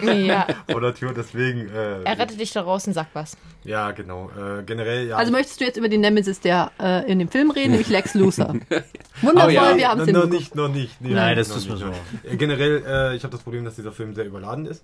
Ja. 0.26 0.46
vor 0.70 0.80
der 0.80 0.94
Tür, 0.94 1.12
deswegen. 1.16 1.68
Äh, 1.68 2.02
Er 2.04 2.18
rettet 2.18 2.40
dich 2.40 2.52
da 2.52 2.62
raus 2.62 2.86
und 2.86 2.92
sagt 2.94 3.14
was. 3.14 3.36
Ja, 3.64 3.90
genau. 3.92 4.30
Äh, 4.36 4.62
generell, 4.64 5.08
ja. 5.08 5.16
also 5.16 5.32
möchtest 5.32 5.60
du 5.60 5.64
jetzt 5.64 5.76
über 5.76 5.88
den 5.88 6.00
Nemesis, 6.00 6.40
der 6.40 6.70
äh, 6.80 7.10
in 7.10 7.18
dem 7.18 7.28
Film 7.28 7.50
reden, 7.50 7.70
nämlich 7.70 7.88
Lex 7.88 8.14
Luthor. 8.14 8.54
Wundervoll, 9.22 9.50
Oh 9.50 9.50
ja. 9.50 9.76
wir 9.76 9.88
haben 9.88 10.00
es 10.00 10.08
noch, 10.08 10.26
nicht, 10.26 10.54
noch 10.54 10.68
nicht. 10.68 11.00
Nee, 11.00 11.14
Nein, 11.14 11.36
das 11.36 11.66
wir 11.66 11.74
noch 11.74 11.86
nicht. 11.86 12.00
Äh, 12.32 12.36
Generell, 12.36 12.82
äh, 12.86 13.16
ich 13.16 13.22
habe 13.24 13.32
das 13.32 13.42
Problem, 13.42 13.64
dass 13.64 13.76
dieser 13.76 13.92
Film 13.92 14.14
sehr 14.14 14.26
überladen 14.26 14.66
ist. 14.66 14.82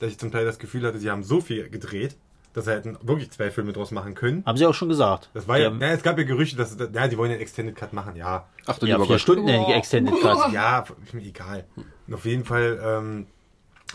Dass 0.00 0.10
ich 0.10 0.18
zum 0.18 0.30
Teil 0.30 0.44
das 0.44 0.58
Gefühl 0.58 0.86
hatte, 0.86 0.98
sie 0.98 1.10
haben 1.10 1.22
so 1.22 1.40
viel 1.40 1.70
gedreht, 1.70 2.16
dass 2.56 2.64
sie 2.64 2.72
hätten 2.72 2.96
wirklich 3.02 3.30
zwei 3.30 3.50
Filme 3.50 3.74
draus 3.74 3.90
machen 3.90 4.14
können. 4.14 4.42
Haben 4.46 4.56
sie 4.56 4.64
auch 4.64 4.72
schon 4.72 4.88
gesagt. 4.88 5.28
Das 5.34 5.46
war 5.46 5.58
ja, 5.58 5.70
ja, 5.70 5.88
es 5.88 6.02
gab 6.02 6.16
ja 6.16 6.24
Gerüchte, 6.24 6.56
dass, 6.56 6.74
ja, 6.92 7.06
die 7.06 7.18
wollen 7.18 7.30
den 7.30 7.40
Extended 7.40 7.76
Cut 7.76 7.92
machen, 7.92 8.16
ja. 8.16 8.48
Ach 8.64 8.78
du 8.78 8.86
ja, 8.86 8.94
lieber 8.94 9.04
vier 9.04 9.14
Gott. 9.16 9.20
Stunden 9.20 9.46
der 9.46 9.76
Extended 9.76 10.14
Cut. 10.22 10.52
Ja, 10.52 10.84
ist 11.04 11.12
mir 11.12 11.22
egal. 11.22 11.66
Und 12.06 12.14
auf 12.14 12.24
jeden 12.24 12.46
Fall, 12.46 12.80
ähm, 12.82 13.26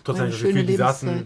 trotzdem 0.04 0.27
das 0.27 0.41
Gefühl, 0.41 0.65
die 0.65 0.75
saßen, 0.75 1.25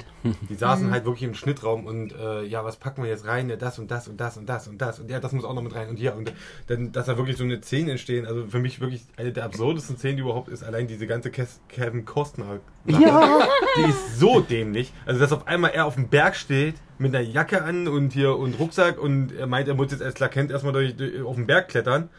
die 0.49 0.55
saßen 0.55 0.91
halt 0.91 1.05
wirklich 1.05 1.23
im 1.23 1.35
Schnittraum 1.35 1.85
und 1.85 2.13
äh, 2.13 2.43
ja, 2.43 2.63
was 2.65 2.77
packen 2.77 3.03
wir 3.03 3.09
jetzt 3.09 3.25
rein? 3.25 3.49
Ja, 3.49 3.55
das 3.55 3.79
und 3.79 3.91
das 3.91 4.07
und 4.07 4.19
das 4.19 4.37
und 4.37 4.47
das 4.47 4.67
und 4.67 4.81
das 4.81 4.99
und 4.99 5.09
ja, 5.09 5.19
das 5.19 5.31
muss 5.31 5.45
auch 5.45 5.53
noch 5.53 5.61
mit 5.61 5.75
rein 5.75 5.89
und 5.89 5.97
hier 5.97 6.15
und 6.15 6.33
dann, 6.67 6.91
dass 6.91 7.05
da 7.05 7.17
wirklich 7.17 7.37
so 7.37 7.43
eine 7.43 7.61
Szene 7.61 7.91
entstehen. 7.91 8.25
Also 8.25 8.47
für 8.47 8.59
mich 8.59 8.79
wirklich 8.81 9.05
eine 9.17 9.31
der 9.31 9.45
absurdesten 9.45 9.97
Szenen, 9.97 10.17
die 10.17 10.23
überhaupt 10.23 10.49
ist, 10.49 10.63
allein 10.63 10.87
diese 10.87 11.07
ganze 11.07 11.31
Kes 11.31 11.61
Kevin 11.69 12.05
Costner. 12.05 12.59
Ja. 12.85 13.47
Die 13.77 13.89
ist 13.89 14.19
so 14.19 14.39
dämlich. 14.41 14.93
Also 15.05 15.19
dass 15.19 15.31
auf 15.31 15.47
einmal 15.47 15.71
er 15.71 15.85
auf 15.85 15.95
dem 15.95 16.07
Berg 16.09 16.35
steht 16.35 16.75
mit 16.97 17.15
einer 17.15 17.25
Jacke 17.25 17.63
an 17.63 17.87
und 17.87 18.13
hier 18.13 18.35
und 18.37 18.59
Rucksack 18.59 18.99
und 18.99 19.31
er 19.31 19.47
meint, 19.47 19.67
er 19.67 19.75
muss 19.75 19.91
jetzt 19.91 20.01
als 20.01 20.15
Clark 20.15 20.31
Kent 20.31 20.51
erstmal 20.51 20.73
durch, 20.73 20.95
durch, 20.95 21.21
auf 21.21 21.35
den 21.35 21.45
Berg 21.45 21.67
klettern. 21.67 22.09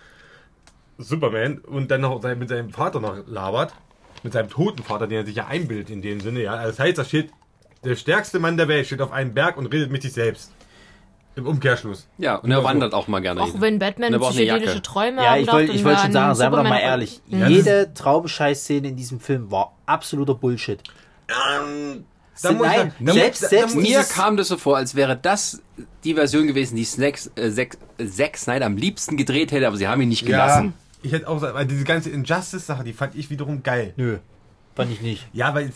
Superman 0.99 1.59
und 1.59 1.91
dann 1.91 2.01
noch 2.01 2.23
mit 2.23 2.49
seinem 2.49 2.71
Vater 2.71 3.01
noch 3.01 3.27
labert. 3.27 3.75
Mit 4.27 4.33
seinem 4.33 4.51
toten 4.51 4.83
Vater, 4.83 5.07
den 5.07 5.19
er 5.19 5.25
sich 5.25 5.37
ja 5.37 5.47
einbildet 5.47 5.89
in 5.91 6.03
dem 6.03 6.21
Sinne, 6.21 6.43
ja. 6.43 6.53
Also 6.55 6.71
Das 6.73 6.79
heißt, 6.81 6.99
da 6.99 7.05
steht 7.05 7.31
der 7.85 7.95
stärkste 7.97 8.39
Mann 8.41 8.57
der 8.57 8.67
Welt 8.69 8.87
steht 8.87 9.01
auf 9.01 9.13
einem 9.13 9.33
Berg 9.35 9.57
und 9.57 9.67
redet 9.67 9.91
mit 9.93 10.03
sich 10.03 10.13
selbst. 10.13 10.51
Im 11.37 11.47
Umkehrschluss. 11.47 12.09
Ja, 12.19 12.37
und 12.37 12.51
er 12.51 12.65
wandert 12.65 12.95
auch 12.95 13.09
mal 13.09 13.21
gerne 13.21 13.43
Auch 13.43 13.53
hin. 13.53 13.61
wenn 13.61 13.79
Batman 13.79 14.19
psychedelische. 14.19 14.81
Träume 14.83 15.23
Ja, 15.23 15.37
ich 15.37 15.47
wollte 15.53 15.85
wollte 15.85 16.01
schon 16.01 16.13
sagen, 16.13 16.35
seien 16.35 16.51
wir 16.51 16.63
doch 16.63 16.69
mal 16.69 16.79
ehrlich. 16.81 17.21
Ja, 17.29 17.47
Jede 17.47 17.93
Traumscheiß-Szene 17.95 18.89
in 18.89 18.97
diesem 18.97 19.21
Film 19.21 19.51
war 19.51 19.75
absoluter 19.87 20.35
Bullshit. 20.35 20.83
Da 22.43 22.53
muss 22.53 22.63
Nein, 22.63 22.77
sagen, 22.79 22.93
da 23.01 23.13
selbst, 23.13 23.43
muss- 23.43 23.51
selbst 23.51 23.77
da 23.77 23.81
Mir 23.81 24.03
kam 24.03 24.37
das 24.37 24.49
so 24.49 24.57
vor, 24.57 24.77
als 24.77 24.95
wäre 24.95 25.17
das 25.17 25.63
die 26.05 26.15
Version 26.15 26.47
gewesen, 26.47 26.77
die 26.77 26.85
Snacks, 26.85 27.31
äh, 27.37 27.51
Zack, 27.51 27.77
Zack 27.99 28.37
Snyder 28.37 28.67
am 28.67 28.77
liebsten 28.77 29.17
gedreht 29.17 29.53
hätte, 29.53 29.67
aber 29.67 29.77
sie 29.77 29.89
haben 29.89 30.01
ihn 30.03 30.09
nicht 30.09 30.23
Ja, 30.23 30.29
gelassen. 30.29 30.75
Ich 31.03 31.13
hätte 31.13 31.29
auch 31.29 31.41
weil 31.43 31.67
diese 31.67 31.85
ganze 31.85 32.11
Injustice-Sache, 32.11 32.85
die 32.85 32.93
fand 32.93 33.15
ich 33.15 33.31
wiederum 33.31 33.63
geil. 33.63 33.93
Nö, 33.97 34.19
fand 34.75 34.91
ich 34.93 35.01
nicht. 35.01 35.27
Ja, 35.33 35.55
weil, 35.55 35.71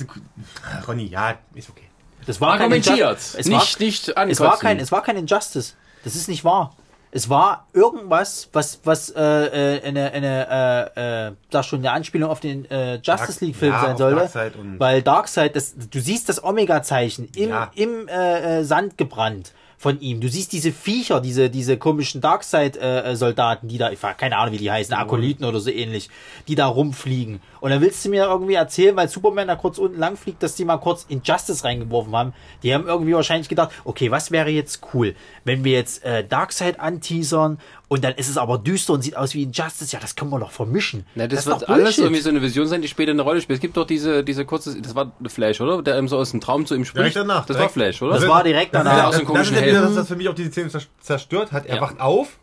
Ronny, 0.86 1.06
ja, 1.06 1.34
ist 1.54 1.70
okay. 1.70 1.84
Das 2.26 2.40
war 2.40 2.52
kein 2.52 2.62
Argumentiert, 2.62 2.98
Injustice. 2.98 3.34
Es 3.38 3.50
war, 3.50 3.58
nicht, 3.60 3.80
nicht 3.80 4.16
ankotzen. 4.16 4.30
es 4.32 4.40
war 4.40 4.58
kein, 4.58 4.78
es 4.78 4.92
war 4.92 5.02
kein 5.02 5.16
Injustice. 5.16 5.74
Das 6.04 6.14
ist 6.14 6.28
nicht 6.28 6.44
wahr. 6.44 6.76
Es 7.12 7.28
war 7.28 7.66
irgendwas, 7.72 8.48
was, 8.52 8.80
was 8.84 9.10
äh, 9.10 9.20
äh, 9.20 9.82
eine, 9.82 10.12
eine 10.12 10.92
äh, 10.96 11.26
äh, 11.28 11.32
da 11.50 11.62
schon 11.64 11.80
eine 11.80 11.90
Anspielung 11.90 12.30
auf 12.30 12.38
den 12.38 12.70
äh, 12.70 13.00
Justice 13.02 13.44
League 13.44 13.56
Film 13.56 13.72
ja, 13.72 13.80
sein 13.80 13.96
sollte, 13.96 14.20
Darkseid 14.20 14.54
und- 14.56 14.78
weil 14.78 15.02
Darkseid, 15.02 15.56
das, 15.56 15.74
du 15.76 15.98
siehst 16.00 16.28
das 16.28 16.42
Omega-Zeichen 16.44 17.28
im, 17.34 17.48
Ja. 17.48 17.70
im 17.74 18.06
äh, 18.06 18.60
äh, 18.60 18.64
Sand 18.64 18.96
gebrannt 18.96 19.52
von 19.80 19.98
ihm. 20.00 20.20
Du 20.20 20.28
siehst 20.28 20.52
diese 20.52 20.72
Viecher, 20.72 21.22
diese, 21.22 21.48
diese 21.48 21.78
komischen 21.78 22.20
Darkseid-Soldaten, 22.20 23.66
die 23.66 23.78
da, 23.78 23.90
ich 23.90 24.02
war 24.02 24.12
keine 24.12 24.36
Ahnung, 24.36 24.52
wie 24.52 24.58
die 24.58 24.70
heißen, 24.70 24.92
Akolyten 24.92 25.46
oder 25.46 25.58
so 25.58 25.70
ähnlich, 25.70 26.10
die 26.48 26.54
da 26.54 26.66
rumfliegen. 26.66 27.40
Und 27.60 27.70
dann 27.70 27.80
willst 27.80 28.04
du 28.04 28.10
mir 28.10 28.24
irgendwie 28.24 28.54
erzählen, 28.54 28.94
weil 28.94 29.08
Superman 29.08 29.48
da 29.48 29.56
kurz 29.56 29.78
unten 29.78 29.98
lang 29.98 30.18
fliegt, 30.18 30.42
dass 30.42 30.54
die 30.54 30.66
mal 30.66 30.76
kurz 30.76 31.06
Injustice 31.08 31.64
reingeworfen 31.64 32.14
haben. 32.14 32.34
Die 32.62 32.74
haben 32.74 32.86
irgendwie 32.86 33.14
wahrscheinlich 33.14 33.48
gedacht, 33.48 33.70
okay, 33.84 34.10
was 34.10 34.30
wäre 34.30 34.50
jetzt 34.50 34.82
cool, 34.92 35.14
wenn 35.44 35.64
wir 35.64 35.72
jetzt 35.72 36.04
äh, 36.04 36.26
Darkseid 36.26 36.78
anteasern 36.78 37.56
und 37.90 38.04
dann 38.04 38.14
ist 38.14 38.28
es 38.30 38.38
aber 38.38 38.56
düster 38.56 38.92
und 38.94 39.02
sieht 39.02 39.16
aus 39.16 39.34
wie 39.34 39.42
Injustice. 39.42 39.90
Ja, 39.92 39.98
das 40.00 40.14
können 40.16 40.30
wir 40.30 40.38
doch 40.38 40.52
vermischen. 40.52 41.04
Na, 41.16 41.26
das, 41.26 41.40
ist 41.40 41.46
wird 41.46 41.62
doch 41.62 41.68
alles 41.68 41.98
irgendwie 41.98 42.20
so 42.22 42.30
eine 42.30 42.40
Vision 42.40 42.66
sein, 42.68 42.80
die 42.82 42.88
später 42.88 43.10
eine 43.10 43.20
Rolle 43.22 43.40
spielt. 43.42 43.56
Es 43.56 43.60
gibt 43.60 43.76
doch 43.76 43.84
diese, 43.86 44.22
diese 44.24 44.44
kurze, 44.46 44.80
das 44.80 44.94
war 44.94 45.12
Flash, 45.26 45.60
oder? 45.60 45.82
Der 45.82 45.98
eben 45.98 46.06
so 46.08 46.16
aus 46.16 46.30
dem 46.30 46.40
Traum 46.40 46.64
zu 46.66 46.74
ihm 46.76 46.84
spricht. 46.84 47.00
Direkt 47.00 47.16
danach. 47.16 47.44
Das 47.46 47.56
direkt. 47.56 47.76
war 47.76 47.82
Flash, 47.82 48.00
oder? 48.00 48.14
Das 48.14 48.28
war 48.28 48.44
direkt 48.44 48.72
das 48.74 48.84
danach. 48.84 48.98
Ist, 48.98 49.04
Aus 49.04 49.10
dem 49.10 49.18
das, 49.18 49.26
das 49.26 49.26
komischen 49.26 49.54
ist 49.56 49.60
ja 49.60 49.66
wieder, 49.66 49.80
dass 49.82 49.94
das 49.96 50.08
für 50.08 50.16
mich 50.16 50.28
auch 50.28 50.34
die 50.34 50.46
Szene 50.50 50.68
zer- 50.70 50.86
zerstört 51.00 51.52
hat. 51.52 51.66
Er 51.66 51.76
Ja. 51.76 51.80
wacht 51.82 52.00
auf, 52.00 52.38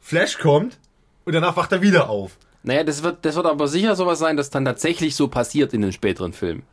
Flash 0.00 0.38
kommt 0.38 0.78
und 1.24 1.32
danach 1.32 1.56
wacht 1.56 1.72
er 1.72 1.80
wieder 1.82 2.10
auf. 2.10 2.32
Naja, 2.62 2.82
das 2.82 3.02
wird, 3.04 3.24
das 3.24 3.36
wird 3.36 3.46
aber 3.46 3.68
sicher 3.68 3.94
sowas 3.94 4.18
sein, 4.18 4.36
das 4.36 4.50
dann 4.50 4.64
tatsächlich 4.64 5.14
so 5.14 5.28
passiert 5.28 5.72
in 5.72 5.82
den 5.82 5.92
späteren 5.92 6.32
Filmen. 6.32 6.64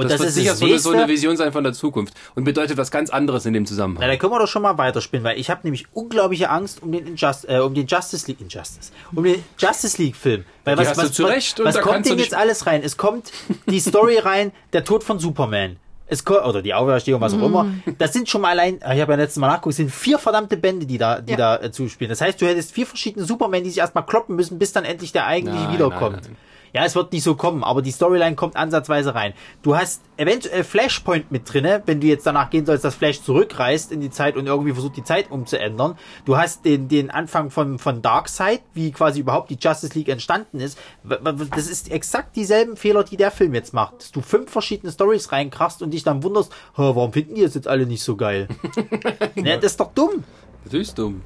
Und 0.00 0.10
das, 0.10 0.12
das, 0.12 0.20
wird 0.20 0.28
ist 0.28 0.34
sicher 0.34 0.54
so 0.56 0.64
eine, 0.66 0.78
so 0.78 0.90
eine 0.90 1.08
Vision 1.08 1.36
sein 1.36 1.52
von 1.52 1.64
der 1.64 1.72
Zukunft 1.72 2.14
und 2.34 2.44
bedeutet 2.44 2.76
was 2.76 2.90
ganz 2.90 3.10
anderes 3.10 3.46
in 3.46 3.52
dem 3.52 3.66
Zusammenhang. 3.66 4.00
Na, 4.02 4.08
da 4.08 4.16
können 4.16 4.32
wir 4.32 4.38
doch 4.38 4.48
schon 4.48 4.62
mal 4.62 4.76
weiterspinnen, 4.78 5.24
weil 5.24 5.38
ich 5.38 5.50
habe 5.50 5.60
nämlich 5.64 5.86
unglaubliche 5.92 6.50
Angst 6.50 6.82
um 6.82 6.92
den, 6.92 7.06
Injust, 7.06 7.48
äh, 7.48 7.58
um 7.58 7.74
den 7.74 7.86
Justice 7.86 8.26
League 8.26 8.40
Injustice, 8.40 8.92
um 9.14 9.22
den 9.24 9.42
Justice 9.58 10.00
League 10.02 10.16
Film. 10.16 10.44
Weil 10.64 10.76
was, 10.76 10.96
was, 10.96 11.12
zu 11.12 11.24
Recht 11.24 11.58
und 11.60 11.66
was 11.66 11.74
da 11.74 11.80
kommt 11.82 12.06
denn 12.06 12.16
nicht- 12.16 12.24
jetzt 12.26 12.34
alles 12.34 12.66
rein? 12.66 12.82
Es 12.84 12.96
kommt 12.96 13.30
die 13.66 13.80
Story 13.80 14.18
rein, 14.22 14.52
der 14.72 14.84
Tod 14.84 15.04
von 15.04 15.18
Superman. 15.18 15.76
Es 16.12 16.24
ko- 16.24 16.42
oder 16.42 16.60
die 16.60 16.74
Auferstehung, 16.74 17.20
was 17.20 17.34
auch 17.34 17.42
immer. 17.42 17.66
Das 17.98 18.12
sind 18.12 18.28
schon 18.28 18.40
mal 18.40 18.48
allein, 18.48 18.78
ich 18.78 18.82
habe 19.00 19.12
ja 19.12 19.14
letztes 19.14 19.36
Mal 19.38 19.46
nachgeguckt, 19.46 19.74
es 19.74 19.76
sind 19.76 19.92
vier 19.92 20.18
verdammte 20.18 20.56
Bände, 20.56 20.84
die 20.84 20.98
da, 20.98 21.20
die 21.20 21.30
Ja. 21.30 21.36
da 21.36 21.56
äh, 21.62 21.70
zuspielen. 21.70 22.08
Das 22.08 22.20
heißt, 22.20 22.40
du 22.42 22.46
hättest 22.48 22.72
vier 22.72 22.84
verschiedene 22.84 23.24
Superman, 23.24 23.62
die 23.62 23.70
sich 23.70 23.78
erstmal 23.78 24.04
kloppen 24.04 24.34
müssen, 24.34 24.58
bis 24.58 24.72
dann 24.72 24.84
endlich 24.84 25.12
der 25.12 25.26
eigentlich 25.26 25.54
Nein, 25.54 25.72
wiederkommt. 25.72 26.16
nein, 26.16 26.22
nein. 26.24 26.36
Ja, 26.72 26.84
es 26.84 26.94
wird 26.94 27.12
nicht 27.12 27.22
so 27.24 27.34
kommen, 27.34 27.64
aber 27.64 27.82
die 27.82 27.90
Storyline 27.90 28.36
kommt 28.36 28.56
ansatzweise 28.56 29.14
rein. 29.14 29.34
Du 29.62 29.76
hast 29.76 30.02
eventuell 30.16 30.64
Flashpoint 30.64 31.32
mit 31.32 31.52
drinne, 31.52 31.82
wenn 31.86 32.00
du 32.00 32.06
jetzt 32.06 32.26
danach 32.26 32.50
gehen 32.50 32.66
sollst, 32.66 32.84
dass 32.84 32.94
Flash 32.94 33.22
zurückreist 33.22 33.90
in 33.92 34.00
die 34.00 34.10
Zeit 34.10 34.36
und 34.36 34.46
irgendwie 34.46 34.72
versucht, 34.72 34.96
die 34.96 35.04
Zeit 35.04 35.30
umzuändern. 35.30 35.98
Du 36.24 36.36
hast 36.36 36.64
den, 36.64 36.88
den 36.88 37.10
Anfang 37.10 37.50
von, 37.50 37.78
von 37.78 38.02
Darkseid, 38.02 38.62
wie 38.74 38.92
quasi 38.92 39.20
überhaupt 39.20 39.50
die 39.50 39.58
Justice 39.60 39.94
League 39.94 40.08
entstanden 40.08 40.60
ist. 40.60 40.78
Das 41.04 41.66
ist 41.66 41.90
exakt 41.90 42.36
dieselben 42.36 42.76
Fehler, 42.76 43.04
die 43.04 43.16
der 43.16 43.30
Film 43.30 43.54
jetzt 43.54 43.74
macht. 43.74 44.00
Dass 44.00 44.12
du 44.12 44.20
fünf 44.20 44.50
verschiedene 44.50 44.92
Stories 44.92 45.32
reinkrachst 45.32 45.82
und 45.82 45.90
dich 45.90 46.02
dann 46.02 46.22
wunderst, 46.22 46.52
"Hä, 46.76 46.82
warum 46.94 47.12
finden 47.12 47.34
die 47.34 47.42
das 47.42 47.54
jetzt 47.54 47.68
alle 47.68 47.86
nicht 47.86 48.02
so 48.02 48.16
geil? 48.16 48.48
ne, 49.34 49.58
das 49.58 49.72
ist 49.72 49.80
doch 49.80 49.92
dumm. 49.92 50.24
Das 50.64 50.74
ist 50.74 50.98
dumm. 50.98 51.22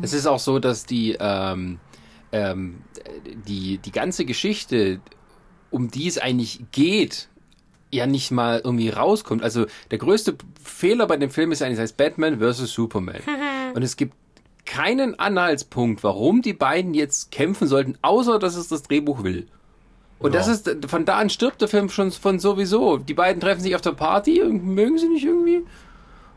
Es 0.00 0.14
ist 0.14 0.26
auch 0.26 0.38
so, 0.38 0.58
dass 0.58 0.86
die, 0.86 1.16
ähm, 1.20 1.78
ähm, 2.32 2.78
die, 3.46 3.78
die 3.78 3.92
ganze 3.92 4.24
Geschichte, 4.24 5.00
um 5.70 5.90
die 5.90 6.08
es 6.08 6.18
eigentlich 6.18 6.64
geht, 6.72 7.28
ja 7.90 8.06
nicht 8.06 8.30
mal 8.30 8.60
irgendwie 8.62 8.90
rauskommt. 8.90 9.42
Also 9.42 9.66
der 9.90 9.98
größte 9.98 10.36
Fehler 10.62 11.06
bei 11.06 11.16
dem 11.16 11.30
Film 11.30 11.52
ist 11.52 11.62
eigentlich, 11.62 11.76
das 11.76 11.90
heißt 11.90 11.96
Batman 11.96 12.40
vs. 12.40 12.72
Superman. 12.72 13.20
Und 13.74 13.82
es 13.82 13.96
gibt 13.96 14.14
keinen 14.64 15.18
Anhaltspunkt, 15.18 16.02
warum 16.02 16.42
die 16.42 16.52
beiden 16.52 16.94
jetzt 16.94 17.30
kämpfen 17.30 17.68
sollten, 17.68 17.96
außer 18.02 18.38
dass 18.38 18.56
es 18.56 18.68
das 18.68 18.82
Drehbuch 18.82 19.22
will. 19.22 19.46
Und 20.18 20.34
das 20.34 20.48
ist, 20.48 20.86
von 20.88 21.04
da 21.04 21.18
an 21.18 21.28
stirbt 21.28 21.60
der 21.60 21.68
Film 21.68 21.90
schon 21.90 22.10
von 22.10 22.38
sowieso. 22.38 22.96
Die 22.96 23.14
beiden 23.14 23.40
treffen 23.40 23.60
sich 23.60 23.74
auf 23.74 23.82
der 23.82 23.92
Party 23.92 24.40
und 24.40 24.64
mögen 24.64 24.98
sie 24.98 25.08
nicht 25.08 25.24
irgendwie. 25.24 25.62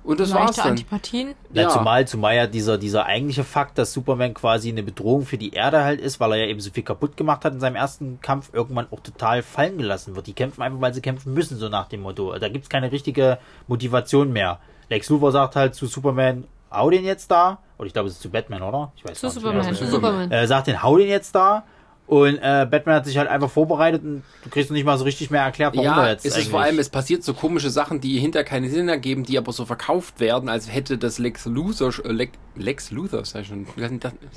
Und 0.04 0.20
das 0.20 0.32
war's 0.34 0.42
Leichte 0.58 0.62
dann. 0.62 0.70
Antipathien. 0.72 1.36
Ja, 1.54 1.64
Ja. 1.64 1.70
zumal, 1.70 2.08
zumal 2.08 2.36
ja 2.36 2.48
dieser, 2.48 2.78
dieser 2.78 3.06
eigentliche 3.06 3.44
Fakt, 3.44 3.78
dass 3.78 3.94
Superman 3.94 4.34
quasi 4.34 4.70
eine 4.70 4.82
Bedrohung 4.82 5.26
für 5.26 5.38
die 5.38 5.54
Erde 5.54 5.84
halt 5.84 6.00
ist, 6.02 6.20
weil 6.20 6.32
er 6.32 6.38
ja 6.40 6.46
eben 6.48 6.60
so 6.60 6.72
viel 6.72 6.84
kaputt 6.84 7.18
gemacht 7.18 7.44
hat 7.46 7.54
in 7.54 7.60
seinem 7.60 7.76
ersten 7.76 8.20
Kampf, 8.22 8.50
irgendwann 8.54 8.88
auch 8.92 9.02
total 9.02 9.44
fallen 9.44 9.78
gelassen 9.78 10.16
wird. 10.16 10.28
Die 10.28 10.34
kämpfen 10.34 10.62
einfach, 10.62 10.82
weil 10.82 10.94
sie 10.94 11.02
kämpfen 11.02 11.34
müssen, 11.34 11.58
so 11.58 11.70
nach 11.70 11.88
dem 11.90 12.02
Motto. 12.02 12.38
Da 12.40 12.50
gibt's 12.50 12.70
keine 12.70 12.92
richtige 12.92 13.38
Motivation 13.68 14.32
mehr. 14.34 14.60
Lex 14.90 15.10
Luthor 15.10 15.32
sagt 15.32 15.56
halt 15.56 15.76
zu 15.76 15.86
Superman, 15.86 16.46
hau 16.72 16.90
den 16.90 17.04
jetzt 17.06 17.30
da. 17.30 17.60
Oder 17.78 17.88
ich 17.88 17.94
glaube, 17.94 18.08
es 18.10 18.16
ist 18.16 18.22
zu 18.22 18.30
Batman, 18.30 18.62
oder? 18.62 18.92
Ich 18.96 19.06
weiß 19.06 19.20
Zu 19.20 19.28
gar 19.28 19.34
nicht 19.34 19.42
Superman. 19.42 19.66
mehr. 19.66 19.74
Zu 19.76 19.86
Superman. 19.88 20.32
Äh, 20.32 20.48
sagt 20.48 20.68
den, 20.68 20.82
hau 20.84 20.98
den 20.98 21.08
jetzt 21.08 21.34
da. 21.36 21.64
Und 22.10 22.40
äh, 22.40 22.66
Batman 22.68 22.96
hat 22.96 23.06
sich 23.06 23.20
halt 23.20 23.30
einfach 23.30 23.52
vorbereitet 23.52 24.04
und 24.04 24.24
du 24.44 24.50
kriegst 24.50 24.72
noch 24.72 24.74
nicht 24.74 24.84
mal 24.84 24.98
so 24.98 25.04
richtig 25.04 25.30
mehr 25.30 25.44
erklärt, 25.44 25.76
warum 25.76 25.86
Ja, 25.86 26.06
er 26.06 26.10
jetzt 26.14 26.26
es 26.26 26.32
ist 26.32 26.38
eigentlich... 26.38 26.50
vor 26.50 26.62
allem, 26.62 26.80
es 26.80 26.90
passiert 26.90 27.24
so 27.24 27.36
komische 27.36 27.70
Sachen, 27.70 28.02
die 28.02 28.18
hinter 28.18 28.44
keinen 28.44 28.68
Sinn 28.68 28.90
ergeben, 28.90 29.26
die 29.26 29.38
aber 29.38 29.54
so 29.54 29.64
verkauft 29.64 30.20
werden, 30.20 30.50
als 30.50 30.74
hätte 30.74 30.98
das 30.98 31.20
Lex 31.20 31.46
Luthor, 31.46 31.94
äh, 32.04 32.12
Lex, 32.12 32.32
Lex 32.56 32.90
Luthor, 32.90 33.24
sag 33.26 33.44
ich 33.44 33.50
schon? 33.50 33.68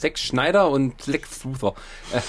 Lex 0.02 0.20
Schneider 0.20 0.68
und 0.68 1.06
Lex 1.06 1.44
Luthor, 1.44 1.74
äh, 2.12 2.20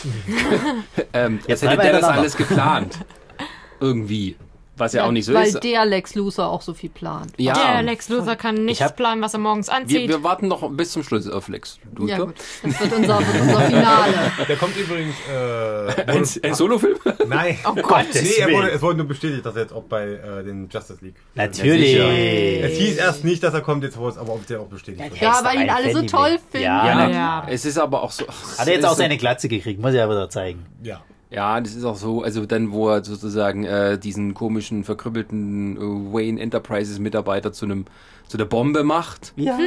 ähm, 1.13 1.41
als 1.49 1.61
hätte 1.61 1.75
der 1.75 1.91
das 1.91 2.03
alles 2.05 2.37
geplant. 2.37 2.99
Irgendwie. 3.81 4.37
Was 4.75 4.93
ja, 4.93 5.05
auch 5.05 5.11
nicht 5.11 5.25
so 5.25 5.33
weil 5.35 5.45
ist. 5.47 5.63
der 5.63 5.85
Lex 5.85 6.15
Luthor 6.15 6.47
auch 6.47 6.61
so 6.63 6.73
viel 6.73 6.89
plant. 6.89 7.31
Ja, 7.37 7.53
Der 7.53 7.83
Lex 7.83 8.09
Luthor 8.09 8.35
kann 8.35 8.65
nichts 8.65 8.83
hab- 8.83 8.95
planen, 8.95 9.21
was 9.21 9.33
er 9.33 9.39
morgens 9.39 9.67
wir, 9.67 9.75
anzieht. 9.75 10.09
wir 10.09 10.23
warten 10.23 10.47
noch 10.47 10.67
bis 10.71 10.91
zum 10.93 11.03
Schluss 11.03 11.29
auf 11.29 11.47
Lex 11.47 11.77
Luthor. 11.95 12.07
Ja 12.09 12.17
gut, 12.25 12.35
das 12.63 12.79
wird 12.81 12.93
unser, 12.93 13.19
wird 13.19 13.41
unser 13.41 13.61
Finale. 13.69 14.13
Der 14.47 14.55
kommt 14.57 14.75
übrigens. 14.75 15.13
Äh, 15.31 16.11
Ein, 16.11 16.25
ein 16.43 16.55
Solofilm? 16.55 16.97
nein. 17.27 17.59
oh 17.65 17.75
Gott. 17.75 18.05
Nee, 18.13 18.29
er 18.39 18.51
wurde, 18.51 18.71
es 18.71 18.81
wurde 18.81 18.97
nur 18.97 19.07
bestätigt, 19.07 19.45
dass 19.45 19.55
er 19.55 19.61
jetzt 19.61 19.73
auch 19.73 19.83
bei 19.83 20.05
äh, 20.07 20.43
den 20.43 20.67
Justice 20.69 20.97
League. 21.05 21.15
Natürlich. 21.35 21.95
Es 21.95 22.77
hieß 22.79 22.97
erst 22.97 23.23
nicht, 23.23 23.43
dass 23.43 23.53
er 23.53 23.61
kommt, 23.61 23.83
jetzt 23.83 23.97
wurde 23.97 24.13
es 24.13 24.17
aber 24.17 24.33
offiziell 24.33 24.59
auch 24.59 24.67
bestätigt. 24.67 25.11
Ja, 25.21 25.39
Ja, 25.39 25.39
weil 25.43 25.61
ihn 25.61 25.69
alle 25.69 25.91
so 25.93 26.01
toll 26.03 26.39
finden. 26.51 26.65
Ja, 26.65 26.85
Ja, 26.87 27.09
Ja. 27.09 27.47
es 27.47 27.65
ist 27.65 27.77
aber 27.77 28.01
auch 28.01 28.11
so. 28.11 28.25
ach, 28.27 28.57
Hat 28.59 28.67
er 28.67 28.73
jetzt 28.73 28.85
auch 28.85 28.95
seine 28.95 29.17
Glatze 29.17 29.47
gekriegt, 29.49 29.79
muss 29.79 29.93
er 29.93 30.09
wieder 30.09 30.29
zeigen. 30.29 30.65
Ja. 30.81 31.01
Ja, 31.33 31.59
das 31.59 31.73
ist 31.73 31.83
auch 31.83 31.95
so, 31.95 32.21
also 32.21 32.45
dann, 32.45 32.71
wo 32.71 32.89
er 32.89 33.03
sozusagen 33.03 33.63
äh, 33.65 33.97
diesen 33.97 34.33
komischen, 34.33 34.83
verkrüppelten 34.83 35.77
äh, 35.77 35.79
Wayne 36.13 36.39
Enterprises 36.39 36.99
Mitarbeiter 36.99 37.51
zu 37.51 37.65
einem 37.65 37.85
zu 38.27 38.37
der 38.37 38.45
Bombe 38.45 38.83
macht. 38.83 39.33
Ja. 39.35 39.57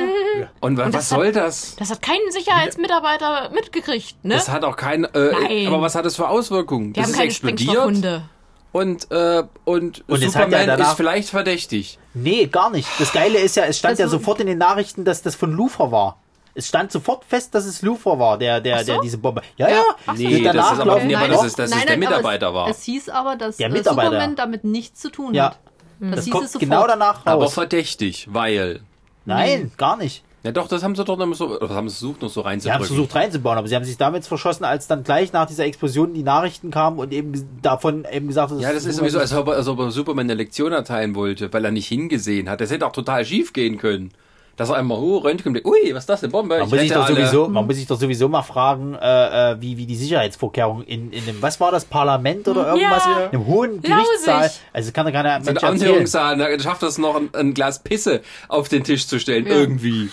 Und, 0.61 0.77
wa- 0.79 0.85
Und 0.87 0.93
was 0.95 1.09
soll 1.09 1.31
das? 1.33 1.77
Das 1.77 1.91
hat 1.91 2.03
kein 2.03 2.19
Sicherheitsmitarbeiter 2.31 3.51
mitgekriegt, 3.55 4.17
ne? 4.25 4.35
Das 4.35 4.49
hat 4.49 4.65
auch 4.65 4.77
kein, 4.77 5.05
äh, 5.05 5.33
Nein. 5.33 5.67
aber 5.69 5.81
was 5.83 5.95
hat 5.95 6.05
das 6.05 6.17
für 6.17 6.29
Auswirkungen? 6.29 6.93
Die 6.93 7.01
das 7.01 7.05
haben 7.07 7.11
ist 7.11 7.17
keine 7.43 7.53
explodiert 7.53 8.25
und, 8.73 9.11
äh, 9.11 9.43
und, 9.65 10.05
Und 10.09 10.23
es 10.23 10.37
hat 10.37 10.51
ja 10.51 10.59
Superman 10.59 10.67
danach- 10.67 10.91
ist 10.91 10.97
vielleicht 10.97 11.31
verdächtig. 11.31 11.99
Nee, 12.15 12.47
gar 12.47 12.71
nicht. 12.71 12.89
Das 12.99 13.13
Geile 13.13 13.39
ist 13.39 13.57
ja, 13.57 13.65
es 13.65 13.79
stand 13.79 13.93
Also- 13.93 14.03
ja 14.03 14.09
sofort 14.09 14.41
in 14.41 14.47
den 14.47 14.59
Nachrichten, 14.59 15.05
dass 15.05 15.23
das 15.23 15.35
von 15.35 15.53
Luthor 15.53 15.93
war. 15.93 16.19
Es 16.57 16.69
stand 16.69 16.91
sofort 16.91 17.25
fest, 17.25 17.55
dass 17.55 17.67
es 17.67 17.83
Luthor 17.83 18.19
war, 18.19 18.39
der, 18.39 18.61
der, 18.61 18.79
so? 18.81 18.93
der 18.93 19.01
diese 19.03 19.19
Bombe. 19.19 19.43
Ja, 19.57 19.69
ja. 19.69 19.83
Nee, 20.17 20.41
das 20.43 20.55
ist 20.73 20.81
aber 20.81 20.93
aber 20.93 21.05
Nein, 21.05 21.31
das 21.31 21.45
ist, 21.45 21.59
dass 21.59 21.71
es 21.71 21.77
der 21.79 21.89
aber 21.91 21.97
Mitarbeiter 21.99 22.49
es, 22.49 22.55
war. 22.55 22.69
Es 22.69 22.83
hieß 22.85 23.09
aber, 23.11 23.37
dass 23.37 23.59
Der 23.59 23.69
äh, 23.69 23.73
Mitarbeiter. 23.73 24.09
Superman 24.11 24.37
damit 24.37 24.65
nichts 24.65 25.01
zu 25.01 25.11
tun 25.11 25.35
Ja. 25.35 25.51
hat. 25.51 25.59
Das, 26.01 26.11
Das 26.17 26.25
hieß 26.25 26.33
kommt 26.33 26.45
es 26.47 26.53
sofort. 26.53 26.69
genau 26.71 26.87
danach 26.87 27.21
aber 27.27 27.45
raus. 27.45 27.55
verdächtig, 27.55 28.29
weil. 28.31 28.81
Nein, 29.27 29.71
gar 29.77 29.97
nicht. 29.97 30.23
Ja 30.45 30.53
doch, 30.53 30.69
das 30.69 30.85
haben 30.85 30.95
sie 30.95 31.03
doch 31.05 31.17
noch 31.19 31.35
so, 31.35 31.61
oder 31.61 31.75
haben 31.75 31.89
sie 31.89 31.97
versucht 31.97 32.23
noch 32.23 32.29
so 32.29 32.43
Sie 32.43 32.71
haben 32.71 32.81
es 32.81 32.87
versucht 32.87 33.15
reinzubauen, 33.17 33.59
aber 33.59 33.67
sie 33.67 33.75
haben 33.75 33.85
sich 33.85 33.97
damit 33.97 34.25
verschossen, 34.25 34.65
als 34.65 34.87
dann 34.87 35.03
gleich 35.03 35.33
nach 35.33 35.47
dieser 35.47 35.65
Explosion 35.65 36.15
die 36.15 36.23
Nachrichten 36.23 36.71
kamen 36.71 37.01
und 37.01 37.13
eben 37.13 37.33
davon 37.63 38.07
eben 38.13 38.29
gesagt 38.29 38.53
hat, 38.53 38.61
Ja, 38.61 38.73
das 38.73 38.85
ist 38.85 38.97
sowieso, 38.97 39.19
als 39.19 39.35
ob, 39.35 39.49
als 39.49 39.67
ob 39.67 39.81
er 39.81 39.91
Superman 39.91 40.27
eine 40.27 40.35
Lektion 40.35 40.71
erteilen 40.73 41.17
wollte, 41.17 41.53
weil 41.53 41.65
er 41.65 41.73
nicht 41.73 41.89
hingesehen 41.89 42.49
hat. 42.49 42.61
Das 42.61 42.71
hätte 42.71 42.87
auch 42.87 42.93
total 42.93 43.25
schief 43.25 43.53
gehen 43.53 43.77
können. 43.77 44.13
Dass 44.57 44.71
er 44.71 44.77
einmal, 44.77 44.97
oh, 44.99 45.19
Röntgen, 45.19 45.55
ui, 45.65 45.93
was 45.93 46.05
ist 46.05 46.09
das 46.09 46.21
denn, 46.23 46.31
Bombe? 46.31 46.57
Man 46.57 46.65
Ich 46.65 46.71
muss, 46.71 46.81
sich 46.81 46.91
doch 46.91 47.05
alle. 47.05 47.15
sowieso, 47.15 47.49
man 47.49 47.67
muss 47.67 47.77
sich 47.77 47.87
doch 47.87 48.01
sowieso 48.01 48.27
mal 48.29 48.41
fragen, 48.43 48.95
äh, 48.95 49.53
äh, 49.53 49.61
wie, 49.61 49.77
wie 49.77 49.85
die 49.85 49.97
Sicherheitsvorkehrungen 49.97 50.85
in, 50.87 51.13
in 51.13 51.27
dem, 51.27 51.43
was 51.43 51.61
war 51.61 51.71
das, 51.73 51.85
Parlament 51.85 52.49
oder 52.49 52.69
irgendwas? 52.69 53.05
Ja. 53.05 53.27
Im 53.33 53.47
hohen 53.47 53.83
Gerichtssaal. 53.83 54.51
Also 54.73 54.93
kann 54.93 55.05
doch 55.05 55.13
keiner 55.13 55.43
So 55.43 55.51
ein 55.51 55.55
Mensch 55.55 55.63
erzählen. 55.63 55.83
Anhörungssaal, 55.89 56.39
da 56.39 56.59
schafft 56.59 56.83
es 56.85 56.97
noch, 56.97 57.17
ein, 57.17 57.29
ein 57.35 57.53
Glas 57.53 57.81
Pisse 57.83 58.23
auf 58.49 58.69
den 58.71 58.83
Tisch 58.83 59.07
zu 59.07 59.21
stellen, 59.21 59.47
Ja. 59.47 59.53
irgendwie. 59.53 60.11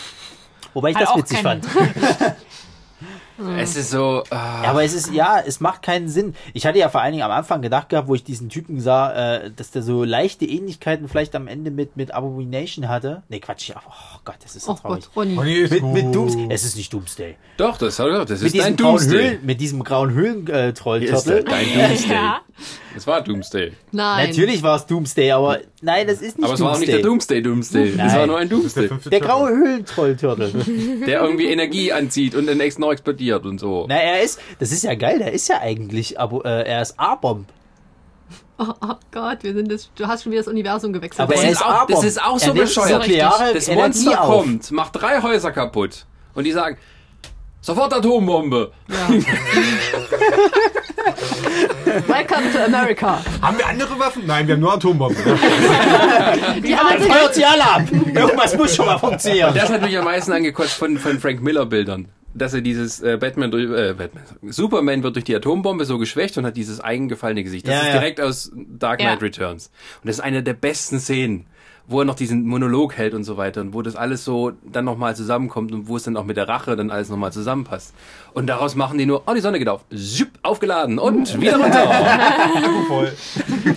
Wobei 0.74 0.90
ich 0.90 0.96
Hat 0.98 1.04
das 1.10 1.16
witzig 1.16 1.38
fand. 1.40 1.66
Es 3.58 3.76
ist 3.76 3.90
so. 3.90 4.24
Ja, 4.32 4.64
aber 4.66 4.84
es 4.84 4.94
ist, 4.94 5.12
ja, 5.12 5.42
es 5.46 5.60
macht 5.60 5.82
keinen 5.82 6.08
Sinn. 6.08 6.36
Ich 6.54 6.66
hatte 6.68 6.78
ja 6.78 6.90
vor 6.90 7.02
allen 7.02 7.14
Dingen 7.14 7.24
am 7.24 7.32
Anfang 7.32 7.62
gedacht 7.62 7.90
gehabt, 7.90 8.08
wo 8.08 8.16
ich 8.16 8.24
diesen 8.24 8.50
Typen 8.50 8.80
sah, 8.80 9.12
äh, 9.44 9.52
dass 9.56 9.72
der 9.72 9.82
so 9.82 10.04
leichte 10.04 10.46
Ähnlichkeiten 10.46 11.08
vielleicht 11.10 11.36
am 11.36 11.48
Ende 11.48 11.72
mit, 11.72 11.98
mit 11.98 12.14
Abomination 12.14 12.88
hatte. 12.90 13.24
Nee, 13.30 13.40
Quatsch, 13.40 13.70
ja, 13.70 13.76
oh 13.88 14.20
Gott, 14.24 14.36
das 14.44 14.56
ist 14.56 14.66
so 14.66 14.74
Oh 14.74 14.76
traurig. 14.76 15.06
Gott, 15.06 15.16
Ronny. 15.16 15.36
Ronny 15.36 15.54
ist 15.56 15.72
Mit, 15.72 15.84
mit 15.84 16.14
Dooms, 16.16 16.36
es 16.50 16.64
ist 16.64 16.78
nicht 16.78 16.94
Doomsday. 16.94 17.36
Doch, 17.58 17.78
das, 17.78 17.98
das 17.98 18.42
ist 18.42 18.58
dein 18.60 18.76
Doomsday. 18.76 19.10
Höhlen, 19.30 19.40
mit 19.46 19.60
diesem 19.62 19.84
grauen 19.84 20.12
Höhlentroll 20.12 21.00
Hier 21.00 21.14
ist 21.14 21.24
Turtle. 21.24 21.44
dein 21.44 21.66
Doomsday. 21.74 22.14
Ja. 22.14 22.42
Es 22.96 23.08
war 23.08 23.22
Doomsday. 23.22 23.72
Nein. 23.92 24.30
Natürlich 24.30 24.62
war 24.62 24.76
es 24.76 24.86
Doomsday, 24.86 25.32
aber 25.32 25.60
nein, 25.82 26.06
das 26.06 26.22
ist 26.22 26.38
nicht 26.38 26.46
Aber 26.46 26.54
es 26.54 26.60
war 26.60 26.74
auch 26.74 26.80
nicht 26.80 26.92
Doomsday. 26.94 27.42
der 27.42 27.42
Doomsday 27.42 27.42
Doomsday. 27.42 28.08
Es 28.08 28.16
war 28.16 28.28
nur 28.28 28.38
ein 28.38 28.48
Der 28.50 28.58
Doomsday, 28.60 28.88
der 28.88 29.00
Turtle. 29.00 29.20
graue 29.20 29.50
Höhlentroll-Turtle. 29.50 30.52
der 31.08 31.22
irgendwie 31.22 31.48
Energie 31.48 31.92
anzieht 31.92 32.36
und 32.36 32.46
dann 32.48 32.60
ex 32.60 32.78
noch 32.78 32.92
explodiert 32.92 33.23
und 33.32 33.60
so. 33.60 33.86
Na, 33.88 33.96
er 33.96 34.22
ist, 34.22 34.40
das 34.60 34.72
ist 34.72 34.84
ja 34.84 34.96
geil, 34.96 35.20
der 35.20 35.32
ist 35.34 35.48
ja 35.50 35.60
eigentlich, 35.62 36.20
aber 36.20 36.46
äh, 36.46 36.68
er 36.70 36.82
ist 36.82 37.00
A-Bomb. 37.00 37.48
Oh, 38.60 38.66
oh 38.82 38.94
Gott, 39.12 39.40
wir 39.42 39.54
sind 39.54 39.72
das, 39.72 39.90
du 39.96 40.06
hast 40.08 40.24
schon 40.24 40.32
wieder 40.32 40.42
das 40.44 40.48
Universum 40.52 40.94
gewechselt. 40.94 41.22
Aber 41.22 41.34
Das 41.34 41.44
er 41.44 41.50
ist, 41.52 41.62
auch, 41.66 41.70
A-Bomb. 41.70 41.90
das 41.90 42.04
ist 42.04 42.22
auch 42.24 42.38
so 42.40 42.48
Er 42.52 42.54
bescheuert. 42.54 42.92
nukleare 43.08 43.54
Das 43.54 43.68
Monster 43.70 44.22
auf. 44.22 44.28
kommt, 44.44 44.72
macht 44.72 44.96
drei 44.96 45.22
Häuser 45.22 45.52
kaputt. 45.52 46.06
Und 46.36 46.44
die 46.46 46.52
sagen, 46.52 46.78
sofort 47.62 47.94
Atombombe. 47.94 48.72
Welcome 52.08 52.52
to 52.54 52.60
America. 52.66 53.20
Haben 53.42 53.58
wir 53.58 53.68
andere 53.68 54.00
Waffen? 54.00 54.24
Nein, 54.26 54.48
wir 54.48 54.56
haben 54.56 54.62
nur 54.62 54.74
Atombomben. 54.74 55.18
Die 56.64 56.76
haben 56.76 57.02
feuert 57.04 57.36
sie 57.36 57.46
alle 57.46 57.64
ab. 57.64 57.82
Irgendwas 58.14 58.58
muss 58.58 58.76
schon 58.76 58.86
mal 58.86 58.98
funktionieren. 58.98 59.54
Das 59.54 59.70
hat 59.70 59.82
mich 59.82 59.98
am 59.98 60.06
meisten 60.06 60.32
angekotzt 60.32 60.74
von, 60.74 60.98
von 60.98 61.20
Frank 61.20 61.42
Miller 61.42 61.66
Bildern. 61.66 62.08
Dass 62.36 62.54
er 62.54 62.62
dieses 62.62 63.00
äh, 63.02 63.18
Batman 63.20 63.52
durch, 63.52 63.66
äh, 63.66 63.94
Batman, 63.94 64.24
Superman 64.44 65.04
wird 65.04 65.16
durch 65.16 65.26
die 65.26 65.36
Atombombe 65.36 65.86
so 65.86 66.00
geschwächt 66.00 66.38
und 66.38 66.46
hat 66.46 66.58
dieses 66.58 66.80
eigengefallene 66.80 67.44
Gesicht. 67.44 67.68
Das 67.68 67.76
Ja, 67.76 67.82
ist 67.82 67.88
ja. 67.88 67.94
direkt 67.94 68.22
aus 68.22 68.52
Dark 68.56 69.02
Ja. 69.02 69.10
Knight 69.10 69.22
Returns. 69.22 69.68
Und 70.02 70.08
das 70.08 70.16
ist 70.18 70.22
eine 70.22 70.42
der 70.42 70.54
besten 70.54 71.00
Szenen, 71.00 71.46
wo 71.88 72.00
er 72.00 72.06
noch 72.06 72.16
diesen 72.16 72.48
Monolog 72.48 72.98
hält 72.98 73.14
und 73.14 73.24
so 73.26 73.36
weiter 73.36 73.60
und 73.62 73.74
wo 73.74 73.82
das 73.82 73.96
alles 73.98 74.24
so 74.24 74.54
dann 74.64 74.86
nochmal 74.86 75.16
zusammenkommt 75.18 75.74
und 75.74 75.88
wo 75.90 75.98
es 75.98 76.04
dann 76.04 76.16
auch 76.16 76.24
mit 76.24 76.38
der 76.38 76.48
Rache 76.48 76.76
dann 76.78 76.90
alles 76.92 77.10
nochmal 77.10 77.34
zusammenpasst. 77.34 77.94
Und 78.34 78.48
daraus 78.48 78.76
machen 78.76 78.98
die 78.98 79.06
nur, 79.06 79.24
oh, 79.28 79.34
die 79.34 79.42
Sonne 79.42 79.60
geht 79.60 79.68
auf, 79.70 79.82
Züpp, 79.94 80.30
aufgeladen 80.44 80.98
und 80.98 81.40
wieder 81.40 81.58
runter. 81.58 81.86
Voll. 82.88 83.12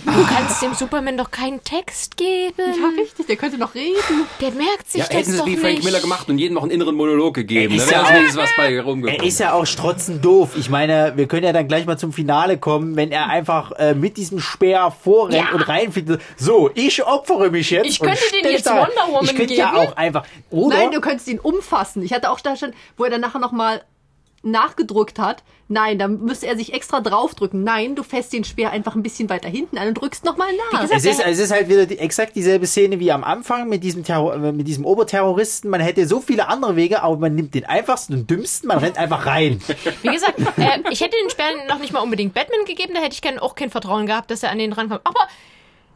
Du 0.05 0.25
kannst 0.25 0.61
dem 0.63 0.73
Superman 0.73 1.17
doch 1.17 1.29
keinen 1.31 1.63
Text 1.63 2.17
geben. 2.17 2.53
Ja, 2.57 2.89
richtig, 3.01 3.27
der 3.27 3.35
könnte 3.35 3.57
noch 3.57 3.75
reden. 3.75 3.93
Der 4.41 4.51
merkt 4.51 4.89
sich 4.89 5.01
ja, 5.01 5.07
das 5.07 5.15
hätten 5.17 5.31
sie 5.31 5.37
doch 5.37 5.45
wie 5.45 5.57
Frank 5.57 5.75
nicht. 5.75 5.83
Miller 5.83 5.99
gemacht 5.99 6.29
und 6.29 6.37
jedem 6.39 6.55
noch 6.55 6.63
einen 6.63 6.71
inneren 6.71 6.95
Monolog 6.95 7.35
gegeben. 7.35 7.73
Er 7.73 7.77
Da 7.77 7.83
ist 7.83 7.91
wäre 7.91 8.03
ja 8.03 8.15
wenigstens 8.15 8.41
was 8.41 8.49
bei 8.57 8.81
rumgekommen. 8.81 9.21
Er 9.21 9.27
ist 9.27 9.39
ja 9.39 9.53
auch 9.53 9.65
strotzend 9.65 10.23
doof. 10.25 10.51
Ich 10.57 10.69
meine, 10.69 11.13
wir 11.15 11.27
können 11.27 11.43
ja 11.43 11.53
dann 11.53 11.67
gleich 11.67 11.85
mal 11.85 11.97
zum 11.97 12.13
Finale 12.13 12.57
kommen, 12.57 12.95
wenn 12.95 13.11
er 13.11 13.27
einfach 13.29 13.73
äh, 13.73 13.93
mit 13.93 14.17
diesem 14.17 14.39
Speer 14.39 14.91
vorrennt 15.03 15.35
Ja. 15.49 15.53
und 15.53 15.67
reinfliegt. 15.67 16.09
So, 16.37 16.71
ich 16.73 17.03
opfere 17.05 17.51
mich 17.51 17.69
jetzt. 17.69 17.85
Ich 17.87 17.96
und 18.01 18.07
könnte 18.07 18.23
den 18.43 18.51
jetzt 18.51 18.65
da- 18.67 18.75
Wonder 18.77 19.07
Woman 19.07 19.25
Ich 19.25 19.35
könnte 19.35 19.53
ja 19.53 19.71
geben. 19.71 19.87
auch 19.87 19.97
einfach. 19.97 20.25
Oder? 20.51 20.77
Nein, 20.77 20.91
du 20.91 21.01
könntest 21.01 21.27
ihn 21.27 21.39
umfassen. 21.39 22.01
Ich 22.03 22.13
hatte 22.13 22.29
auch 22.31 22.39
da 22.39 22.55
schon, 22.55 22.73
wo 22.97 23.03
er 23.05 23.09
dann 23.09 23.21
nachher 23.21 23.39
nochmal 23.39 23.83
nachgedrückt 24.43 25.19
hat. 25.19 25.43
Nein, 25.67 25.99
da 25.99 26.07
müsste 26.07 26.47
er 26.47 26.55
sich 26.55 26.71
extra 26.73 27.01
draufdrücken. 27.01 27.63
Nein, 27.63 27.95
du 27.95 28.03
fässt 28.03 28.31
den 28.31 28.45
Speer 28.45 28.71
einfach 28.71 28.95
ein 28.95 29.03
bisschen 29.03 29.29
weiter 29.29 29.49
hinten 29.49 29.77
an 29.77 29.89
und 29.89 29.95
drückst 29.95 30.23
nochmal 30.23 30.47
nach. 30.71 30.81
gesagt, 30.81 30.99
es 31.01 31.05
ist, 31.05 31.19
es 31.25 31.39
ist 31.39 31.51
halt 31.51 31.67
wieder 31.67 31.85
die, 31.85 31.97
exakt 31.99 32.35
dieselbe 32.35 32.65
Szene 32.67 32.99
wie 33.01 33.11
am 33.11 33.25
Anfang 33.25 33.67
mit 33.67 33.83
diesem, 33.83 34.05
Terror, 34.05 34.35
äh, 34.35 34.51
mit 34.53 34.67
diesem 34.67 34.85
Oberterroristen. 34.85 35.69
Man 35.69 35.81
hätte 35.81 36.07
so 36.07 36.21
viele 36.21 36.47
andere 36.47 36.77
Wege, 36.77 37.01
aber 37.03 37.17
man 37.17 37.35
nimmt 37.35 37.53
den 37.55 37.65
einfachsten 37.65 38.13
und 38.13 38.29
dümmsten, 38.29 38.67
man 38.69 38.77
rennt 38.77 38.97
einfach 38.97 39.25
rein. 39.25 39.59
Wie 40.03 40.09
gesagt, 40.09 40.39
äh, 40.57 40.79
ich 40.91 41.01
hätte 41.01 41.17
den 41.21 41.29
Sperren 41.29 41.67
noch 41.67 41.79
nicht 41.79 41.91
mal 41.91 41.99
unbedingt 41.99 42.33
Batman 42.33 42.63
gegeben, 42.65 42.93
da 42.93 43.01
hätte 43.01 43.15
ich 43.15 43.21
kein, 43.21 43.39
auch 43.39 43.55
kein 43.55 43.69
Vertrauen 43.71 44.05
gehabt, 44.05 44.31
dass 44.31 44.43
er 44.43 44.51
an 44.51 44.59
den 44.59 44.71
rankommt. 44.71 45.01
Aber 45.03 45.19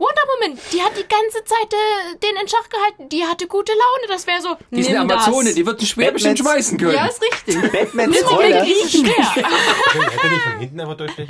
Wonder 0.02 0.24
Woman, 0.34 0.58
die 0.74 0.82
hat 0.82 0.94
die 0.98 1.08
ganze 1.08 1.44
Zeit 1.46 1.72
äh, 1.72 2.18
den 2.18 2.36
in 2.42 2.48
Schach 2.48 2.68
gehalten, 2.70 3.08
die 3.10 3.24
hatte 3.24 3.46
gute 3.48 3.72
Laune, 3.72 4.08
das 4.08 4.26
wäre 4.26 4.42
so. 4.42 4.58
Die 4.72 4.80
ist 4.82 4.90
eine 4.90 5.02
Amazone, 5.02 5.46
das. 5.46 5.54
die 5.56 5.66
wird 5.66 5.80
ein 5.80 5.86
Schwer 5.86 6.12
bestimmt 6.12 6.40
Batmans- 6.40 6.44
schmeißen 6.44 6.78
können. 6.80 6.94
ja, 6.96 7.06
ist 7.06 7.22
richtig. 7.22 7.72
Batmans 7.72 8.32
Rolle? 8.32 8.66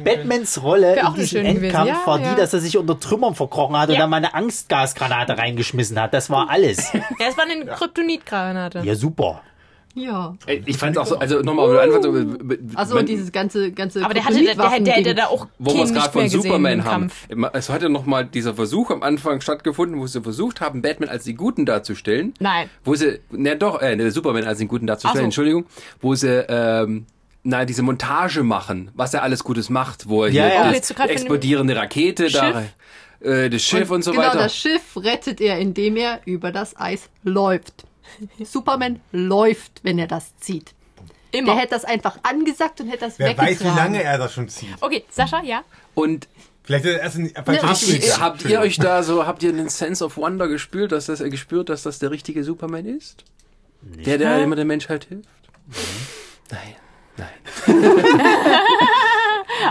Batmans 0.04 0.64
Rolle 0.64 0.96
in 0.96 1.14
diesem. 1.16 1.46
Endkampf 1.46 1.88
Ja, 1.90 2.02
war 2.06 2.20
ja. 2.20 2.30
die, 2.30 2.36
dass 2.40 2.54
er 2.54 2.60
sich 2.62 2.78
unter 2.78 3.00
Trümmern 3.00 3.36
verkrochen 3.36 3.78
hat 3.78 3.90
und 3.90 3.96
Ja. 3.96 4.02
dann 4.02 4.10
mal 4.10 4.18
eine 4.18 4.34
Angstgasgranate 4.34 5.38
reingeschmissen 5.38 6.00
hat. 6.00 6.14
Das 6.14 6.30
war 6.30 6.50
alles. 6.50 6.94
Ja, 6.94 7.02
das 7.20 7.38
war 7.38 7.44
eine 7.46 7.66
Kryptonitgranate. 7.66 8.80
Ja, 8.84 8.96
super. 8.96 9.42
Ja. 9.94 10.36
Ich 10.66 10.78
fand 10.78 10.98
auch 10.98 11.06
so, 11.06 11.18
also 11.18 11.40
nochmal 11.42 11.70
am 11.78 11.94
Anfang 11.94 12.04
so, 12.04 12.56
Also 12.76 12.96
wenn- 12.96 13.06
dieses 13.06 13.32
ganze, 13.32 13.72
ganze 13.72 14.04
Aber 14.04 14.14
der 14.14 14.24
hatte, 14.26 14.42
der, 14.44 14.56
der, 14.56 14.80
der, 14.80 15.02
der, 15.02 15.14
da 15.14 15.26
auch 15.28 15.48
wo 15.60 15.74
wir 15.76 15.84
es 15.84 15.94
gerade 15.94 16.12
von 16.12 16.30
Superman 16.30 16.86
haben. 16.86 17.12
Kampf. 17.30 17.52
Es 17.54 17.70
hat 17.70 17.82
ja 17.82 17.90
nochmal 17.90 18.26
dieser 18.26 18.54
Versuch 18.54 18.90
am 18.92 19.04
Anfang 19.04 19.42
stattgefunden, 19.42 20.00
wo 20.00 20.08
sie 20.08 20.22
versucht 20.22 20.62
haben, 20.62 20.82
Batman 20.82 21.10
als 21.10 21.24
die 21.26 21.34
Guten 21.34 21.66
darzustellen. 21.66 22.34
Nein. 22.40 22.70
Wo 22.84 22.96
sie, 22.96 23.20
ne 23.32 23.58
doch, 23.58 23.82
äh, 23.82 23.96
ne, 23.96 24.12
Superman 24.12 24.46
als 24.46 24.60
den 24.60 24.68
Guten 24.68 24.88
darzustellen, 24.88 25.24
so. 25.24 25.26
Entschuldigung. 25.26 25.66
Wo 26.00 26.16
sie, 26.16 26.46
ähm, 26.48 27.06
na, 27.44 27.66
diese 27.66 27.82
Montage 27.82 28.44
machen, 28.44 28.92
was 28.94 29.14
er 29.14 29.24
alles 29.24 29.44
Gutes 29.44 29.70
macht, 29.70 30.08
wo 30.08 30.24
er 30.24 30.30
Ja, 30.32 30.46
hier 30.46 30.54
ja. 30.54 30.70
Oh, 30.70 30.74
das, 30.74 31.10
explodierende 31.10 31.76
Rakete 31.76 32.30
da, 32.30 32.64
äh, 33.20 33.50
das 33.50 33.62
Schiff 33.64 33.90
und, 33.90 34.04
so 34.04 34.12
genau, 34.12 34.24
weiter. 34.24 34.38
das 34.38 34.56
Schiff 34.56 34.96
rettet 34.96 35.42
er, 35.42 35.58
indem 35.60 35.98
er 35.98 36.22
über 36.26 36.52
das 36.52 36.80
Eis 36.80 37.10
läuft. 37.24 37.84
Superman 38.44 39.00
läuft, 39.12 39.80
wenn 39.84 39.98
er 40.00 40.08
das 40.08 40.36
zieht. 40.38 40.74
Immer. 41.32 41.54
Der 41.54 41.56
hätte 41.62 41.70
das 41.76 41.86
einfach 41.86 42.18
angesagt 42.24 42.82
und 42.82 42.88
hätte 42.90 43.06
das 43.06 43.18
Wer 43.20 43.30
weggetragen. 43.30 43.52
weiß, 43.60 43.64
wie 43.64 43.78
lange 43.78 44.04
er 44.04 44.18
das 44.18 44.34
schon 44.34 44.50
zieht. 44.50 44.70
Okay, 44.82 45.06
Sascha, 45.10 45.42
ja? 45.44 45.64
Und 45.96 46.28
Vielleicht 46.64 46.86
ist 46.86 46.94
er 46.96 47.00
erst 47.02 47.16
in 47.16 47.24
Ne, 47.24 47.34
habt 47.36 47.50
Richtung 47.50 47.90
ihr, 47.90 48.00
gegangen. 48.00 48.22
habt 48.22 48.46
ihr 48.46 48.60
euch 48.60 48.78
da 48.78 49.02
so, 49.04 49.26
habt 49.26 49.42
ihr 49.44 49.50
einen 49.50 49.70
Sense 49.70 50.04
of 50.06 50.18
Wonder 50.18 50.48
gespürt, 50.48 50.92
dass 50.92 51.08
das, 51.08 51.20
äh, 51.22 51.30
gespürt, 51.30 51.70
dass 51.70 51.84
das 51.84 52.00
der 52.00 52.12
richtige 52.12 52.44
Superman 52.44 52.86
ist? 52.86 53.24
Der, 53.82 54.18
der 54.20 54.44
immer 54.44 54.56
der 54.56 54.66
Menschheit 54.66 55.06
hilft? 55.06 55.28
Nein. 56.52 56.76
Nein. 57.18 57.28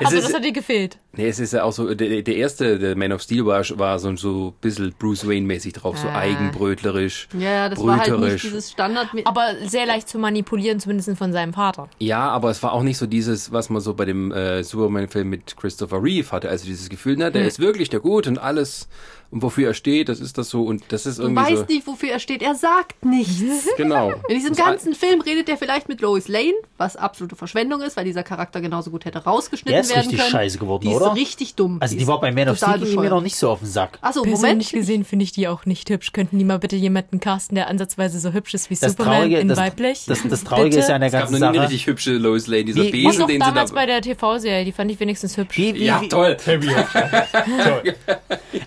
es 0.01 0.07
Also 0.07 0.17
ist, 0.17 0.25
das 0.29 0.35
hat 0.35 0.45
dir 0.45 0.53
gefehlt. 0.53 0.99
Nee, 1.13 1.29
es 1.29 1.39
ist 1.41 1.53
ja 1.53 1.65
auch 1.65 1.73
so, 1.73 1.95
der, 1.95 2.23
der 2.23 2.37
erste, 2.37 2.79
der 2.79 2.97
Man 2.97 3.13
of 3.13 3.23
Steel 3.23 3.45
war, 3.47 3.63
war 3.79 3.99
so, 3.99 4.15
so 4.17 4.49
ein 4.49 4.61
bisschen 4.61 4.95
Bruce 4.99 5.27
Wayne-mäßig 5.27 5.73
drauf, 5.75 5.99
so 5.99 6.09
Ah. 6.09 6.19
eigenbrötlerisch, 6.19 7.29
Ja, 7.39 7.69
das 7.69 7.79
war 7.85 7.99
halt 7.99 8.19
nicht 8.21 8.43
dieses 8.43 8.71
Standard. 8.71 9.09
Aber 9.25 9.47
sehr 9.67 9.87
leicht 9.87 10.09
zu 10.09 10.19
manipulieren, 10.19 10.81
zumindest 10.81 11.11
von 11.19 11.33
seinem 11.33 11.53
Vater. 11.53 11.89
Ja, 11.99 12.29
aber 12.29 12.51
es 12.51 12.63
war 12.63 12.73
auch 12.73 12.83
nicht 12.83 12.99
so 12.99 13.07
dieses, 13.07 13.53
was 13.53 13.71
man 13.71 13.81
so 13.81 13.95
bei 13.95 14.05
dem 14.05 14.33
äh, 14.33 14.63
Superman-Film 14.63 15.29
mit 15.29 15.57
Christopher 15.57 16.03
Reeve 16.03 16.31
hatte. 16.33 16.49
Also 16.49 16.67
dieses 16.67 16.89
Gefühl, 16.89 17.17
na, 17.19 17.27
Hm. 17.27 17.33
der 17.35 17.47
ist 17.47 17.59
wirklich 17.59 17.89
der 17.89 18.01
Gut 18.01 18.27
und 18.27 18.39
alles 18.39 18.89
und 19.33 19.43
wofür 19.43 19.69
er 19.69 19.75
steht, 19.75 20.09
das 20.09 20.19
ist 20.19 20.39
das 20.39 20.49
so 20.51 20.63
und 20.65 20.83
das 20.89 21.07
ist 21.07 21.19
Du 21.21 21.23
irgendwie 21.23 21.45
so. 21.55 21.61
weißt 21.61 21.69
nicht, 21.69 21.87
wofür 21.87 22.11
er 22.11 22.19
steht. 22.19 22.43
Er 22.43 22.55
sagt 22.57 23.05
nichts. 23.05 23.69
Genau. 23.77 24.13
In 24.29 24.37
diesem 24.37 24.55
ganzen 24.55 24.95
Film 24.95 25.21
redet 25.21 25.49
er 25.49 25.57
vielleicht 25.57 25.89
mit 25.89 26.01
Lois 26.01 26.27
Lane, 26.29 26.53
was 26.79 26.97
absolute 26.97 27.37
Verschwendung 27.37 27.81
ist, 27.81 27.97
weil 27.97 28.05
dieser 28.05 28.23
Charakter 28.25 28.61
genauso 28.61 28.91
gut 28.91 29.05
hätte 29.05 29.19
rausgeschnitten 29.25 29.73
Der 29.73 29.81
ist 29.83 29.91
werden 29.91 30.01
richtig 30.01 30.19
können. 30.19 30.31
scheiße 30.31 30.59
geworden, 30.59 30.83
die 30.83 30.89
oder? 31.01 31.13
ist 31.13 31.17
richtig 31.19 31.55
dumm. 31.55 31.79
Also 31.81 31.97
die 31.97 32.07
war 32.07 32.21
bei 32.21 32.31
Man 32.33 32.49
of 32.49 32.57
Steel 32.57 32.79
ging 32.81 33.01
mir 33.01 33.11
noch 33.11 33.21
nicht 33.23 33.37
so 33.37 33.51
auf 33.51 33.61
den 33.61 33.69
Sack. 33.69 33.99
Achso, 34.01 34.21
Moment. 34.21 34.41
Persönlich 34.41 34.71
gesehen 34.73 35.05
finde 35.05 35.25
ich 35.25 35.33
die 35.33 35.49
auch 35.49 35.67
nicht 35.67 35.89
hübsch. 35.91 36.13
Könnten 36.13 36.39
die 36.39 36.45
mal 36.45 36.59
bitte 36.59 36.77
jemanden 36.77 37.21
casten, 37.21 37.55
der 37.55 37.69
ansatzweise 37.69 38.19
so 38.21 38.33
hübsch 38.33 38.55
ist 38.55 38.71
wie 38.71 38.75
Das 38.77 38.93
Superman 38.93 39.15
Traurige, 39.19 39.39
in 39.39 39.49
das, 39.49 39.59
weiblich? 39.59 40.05
das, 40.07 40.21
das 40.29 40.45
Traurige 40.45 40.71
Bitte? 40.71 40.81
ist 40.81 40.89
ja 40.89 40.95
an 40.95 41.01
der 41.01 41.07
Es 41.09 41.13
gab 41.13 41.21
ganzen 41.23 41.33
noch 41.35 41.41
nie 41.41 41.47
eine 41.47 41.57
Sache. 41.59 41.69
richtig 41.73 41.87
hübsche 41.87 42.13
Lois 42.13 42.47
Lane, 42.47 42.65
dieser 42.65 42.83
Wie- 42.85 42.91
Besen, 42.91 43.27
den 43.27 43.35
sie 43.35 43.39
damals 43.39 43.71
da... 43.71 43.75
bei 43.77 43.87
der 43.87 44.01
TV-Serie, 44.03 44.65
die 44.65 44.73
fand 44.73 44.91
ich 44.91 45.01
wenigstens 45.01 45.37
hübsch. 45.37 45.57
Wie, 45.57 45.75
wie, 45.75 45.85
ja, 45.85 46.01
wie, 46.01 46.09
toll. 46.09 46.37
Toll. 46.45 47.95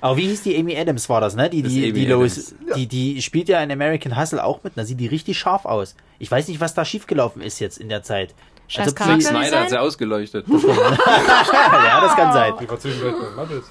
Aber 0.02 0.17
wie 0.17 0.28
hieß 0.28 0.43
die 0.43 0.58
Amy 0.58 0.78
Adams 0.78 1.08
war 1.10 1.22
das, 1.22 1.36
ne? 1.36 1.50
Die, 1.50 1.62
die, 1.62 1.91
die 1.93 2.06
Lois, 2.06 2.56
die, 2.76 2.88
die 2.88 3.22
spielt 3.22 3.50
ja 3.50 3.62
in 3.62 3.72
American 3.72 4.17
Hustle 4.19 4.43
auch 4.43 4.63
mit, 4.63 4.74
da 4.76 4.86
sieht 4.86 5.00
die 5.00 5.08
richtig 5.08 5.38
scharf 5.38 5.65
aus. 5.65 5.96
Ich 6.19 6.30
weiß 6.30 6.48
nicht, 6.48 6.60
was 6.60 6.74
da 6.74 6.86
schiefgelaufen 6.86 7.41
ist 7.41 7.60
jetzt 7.60 7.78
in 7.78 7.89
der 7.89 8.04
Zeit. 8.04 8.34
Scheiß 8.67 8.86
Also, 8.86 8.95
Charakter. 8.95 9.21
Snyder 9.21 9.41
hat 9.43 9.52
sein? 9.52 9.69
sie 9.69 9.78
ausgeleuchtet. 9.80 10.45
ja, 10.49 12.02
das 12.02 12.15
kann 12.15 12.34
sein. 12.34 12.54
Die 12.60 12.65
verzögern 12.67 12.99
gleich 13.02 13.13
mit 13.21 13.36
Muppets. 13.36 13.67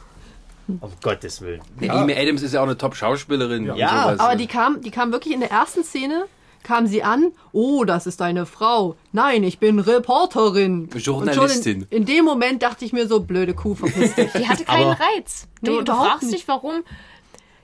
Um 0.69 0.91
Gottes 1.03 1.41
Willen. 1.41 1.61
Ja. 1.81 1.95
Amy 2.03 2.15
Adams 2.15 2.43
ist 2.43 2.55
ja 2.55 2.61
auch 2.61 2.65
eine 2.65 2.79
Top-Schauspielerin. 2.79 3.69
und 3.71 3.77
Ja, 3.77 4.05
sowas. 4.05 4.21
Aber 4.21 4.37
die 4.37 4.47
kam, 4.47 4.81
die 4.81 4.91
kam 4.91 5.11
wirklich 5.13 5.35
in 5.35 5.41
der 5.41 5.51
ersten 5.51 5.83
Szene, 5.83 6.27
kam 6.63 6.87
sie 6.87 7.03
an, 7.03 7.33
oh, 7.51 7.85
das 7.85 8.07
ist 8.07 8.21
deine 8.21 8.47
Frau. 8.47 8.95
Nein, 9.11 9.43
ich 9.43 9.59
bin 9.59 9.81
Reporterin. 9.81 10.89
Journalistin. 10.95 11.87
In, 11.91 11.99
in 12.03 12.05
dem 12.07 12.25
Moment 12.25 12.63
dachte 12.63 12.85
ich 12.85 12.93
mir 12.93 13.09
so, 13.09 13.21
blöde 13.21 13.55
Kuh, 13.55 13.75
verpiss 13.75 14.15
dich. 14.15 14.31
Die 14.37 14.49
hatte 14.49 14.65
keinen 14.65 14.93
Aber- 14.93 15.01
Reiz. 15.17 15.49
Nee, 15.63 15.69
Du, 15.71 15.75
du 15.77 15.81
überhaupt 15.81 16.09
fragst 16.09 16.23
nicht. 16.31 16.35
dich, 16.43 16.49
warum. 16.49 16.85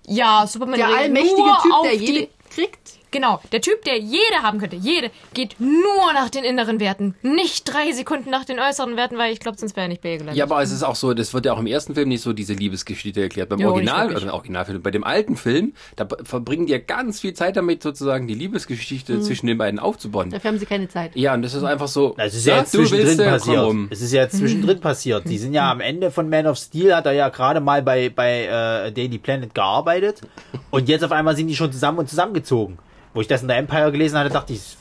Ja, 0.06 0.46
Superman 0.48 0.76
Der 0.78 0.88
allmächtige 0.88 1.36
Typ, 1.62 1.72
der 1.84 1.94
jede 1.94 2.28
kriegt. 2.50 2.97
Genau, 3.10 3.40
der 3.52 3.60
Typ, 3.60 3.84
der 3.84 3.98
jede 3.98 4.42
haben 4.42 4.58
könnte, 4.58 4.76
jede, 4.76 5.10
geht 5.34 5.56
nur 5.58 6.12
nach 6.14 6.28
den 6.30 6.44
inneren 6.44 6.78
Werten. 6.80 7.14
Nicht 7.22 7.64
drei 7.72 7.92
Sekunden 7.92 8.30
nach 8.30 8.44
den 8.44 8.58
äußeren 8.60 8.96
Werten, 8.96 9.16
weil 9.18 9.32
ich 9.32 9.40
glaube, 9.40 9.56
sonst 9.58 9.76
wäre 9.76 9.86
er 9.86 9.88
nicht 9.88 10.02
bei 10.02 10.10
ihr 10.12 10.18
gelandet. 10.18 10.36
Ja, 10.36 10.44
aber 10.44 10.60
es 10.62 10.70
ist 10.70 10.82
auch 10.82 10.94
so, 10.96 11.14
das 11.14 11.32
wird 11.32 11.46
ja 11.46 11.52
auch 11.54 11.58
im 11.58 11.66
ersten 11.66 11.94
Film 11.94 12.08
nicht 12.08 12.22
so 12.22 12.32
diese 12.32 12.52
Liebesgeschichte 12.54 13.20
erklärt. 13.22 13.48
Beim 13.48 13.58
Jo, 13.60 13.70
Original, 13.70 14.12
also 14.14 14.26
im 14.26 14.32
Originalfilm, 14.32 14.82
bei 14.82 14.90
dem 14.90 15.04
alten 15.04 15.36
Film, 15.36 15.72
da 15.96 16.06
verbringen 16.24 16.66
die 16.66 16.72
ja 16.72 16.78
ganz 16.78 17.20
viel 17.20 17.32
Zeit 17.32 17.56
damit, 17.56 17.82
sozusagen 17.82 18.26
die 18.26 18.34
Liebesgeschichte 18.34 19.14
Mhm. 19.14 19.22
zwischen 19.22 19.46
den 19.46 19.56
beiden 19.58 19.78
aufzubauen. 19.80 20.30
Dafür 20.30 20.50
haben 20.50 20.58
sie 20.58 20.66
keine 20.66 20.88
Zeit. 20.88 21.12
Ja, 21.14 21.34
und 21.34 21.42
das 21.42 21.54
ist 21.54 21.64
einfach 21.64 21.88
so. 21.88 22.14
Das 22.18 22.34
ist 22.34 22.46
ja, 22.46 22.58
jetzt 22.58 22.74
du 22.74 22.78
willst, 22.78 22.92
zwischendrin 22.92 23.28
passiert. 23.30 23.64
rum. 23.64 23.88
Es 23.90 24.00
ist 24.02 24.12
ja 24.12 24.22
jetzt 24.22 24.36
zwischendrin 24.36 24.80
passiert. 24.80 25.28
Die 25.28 25.38
sind 25.38 25.54
ja 25.54 25.70
am 25.70 25.80
Ende 25.80 26.10
von 26.10 26.28
Man 26.28 26.46
of 26.46 26.58
Steel, 26.58 26.94
hat 26.94 27.06
er 27.06 27.12
ja 27.12 27.28
gerade 27.30 27.60
mal 27.60 27.82
bei, 27.82 28.10
bei 28.10 28.44
äh, 28.44 28.92
Daily 28.92 29.18
Planet 29.18 29.54
gearbeitet. 29.54 30.20
Und 30.70 30.88
jetzt 30.88 31.04
auf 31.04 31.12
einmal 31.12 31.36
sind 31.36 31.46
die 31.46 31.56
schon 31.56 31.72
zusammen 31.72 31.98
und 31.98 32.08
zusammengezogen. 32.10 32.78
Wo 33.14 33.20
ich 33.20 33.26
das 33.26 33.42
in 33.42 33.48
der 33.48 33.56
Empire 33.58 33.90
gelesen 33.90 34.18
hatte, 34.18 34.30
dachte 34.30 34.52
ich, 34.52 34.76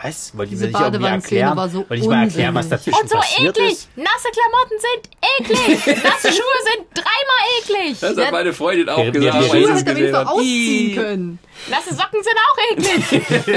was? 0.00 0.36
Wollte 0.36 0.54
ich 0.54 0.60
mir 0.60 0.68
nicht 0.68 0.80
irgendwie 0.80 1.06
erklären? 1.06 1.56
war 1.56 1.68
so 1.68 1.78
Wollte 1.78 1.94
ich 1.96 2.06
mal 2.06 2.22
erklären, 2.24 2.54
was 2.54 2.68
dazwischen 2.68 3.00
Und 3.00 3.10
so 3.10 3.16
passiert 3.16 3.58
eklig! 3.58 3.72
ist? 3.72 3.88
Nasse 3.96 4.28
Klamotten 4.30 4.78
sind 4.78 5.08
eklig! 5.40 5.86
Nasse 6.04 6.28
Schuhe 6.28 6.58
sind 6.72 6.86
dreimal 6.94 7.42
eklig! 7.60 7.98
Das 8.00 8.16
hat 8.16 8.32
meine 8.32 8.52
Freundin 8.52 8.88
auch 8.88 9.12
gesagt. 9.12 9.34
als 9.34 9.46
Schuhe 9.48 9.74
hätte 9.74 9.96
wenigstens 9.96 10.26
ausziehen 10.28 10.94
können. 10.94 11.38
Nasse 11.68 11.94
Socken 11.94 12.22
sind 12.22 12.38
auch 12.38 12.58
eklig! 12.70 13.04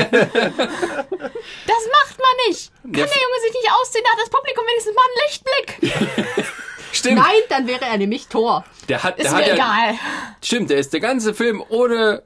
das 1.68 1.84
macht 1.92 2.18
man 2.18 2.36
nicht! 2.48 2.72
Kann 2.82 2.92
der. 2.94 3.06
Junge 3.06 3.40
sich 3.44 3.54
nicht 3.54 3.72
ausziehen, 3.80 4.04
da 4.04 4.12
hat 4.12 4.20
das 4.20 4.30
Publikum 4.30 4.66
wenigstens 4.66 4.96
mal 4.96 5.06
einen 5.06 5.20
Lichtblick! 5.28 6.46
Stimmt. 6.92 7.18
Nein, 7.18 7.42
dann 7.50 7.68
wäre 7.68 7.86
er 7.86 7.98
nämlich 7.98 8.28
Tor. 8.28 8.66
Der 8.90 9.04
hat, 9.04 9.18
der 9.18 9.26
Ist 9.26 9.32
hat 9.32 9.42
mir 9.42 9.48
ja, 9.50 9.54
egal. 9.54 9.96
Stimmt, 10.44 10.70
der 10.72 10.78
ist 10.78 10.92
der 10.92 11.00
ganze 11.00 11.34
Film 11.34 11.64
ohne, 11.70 12.24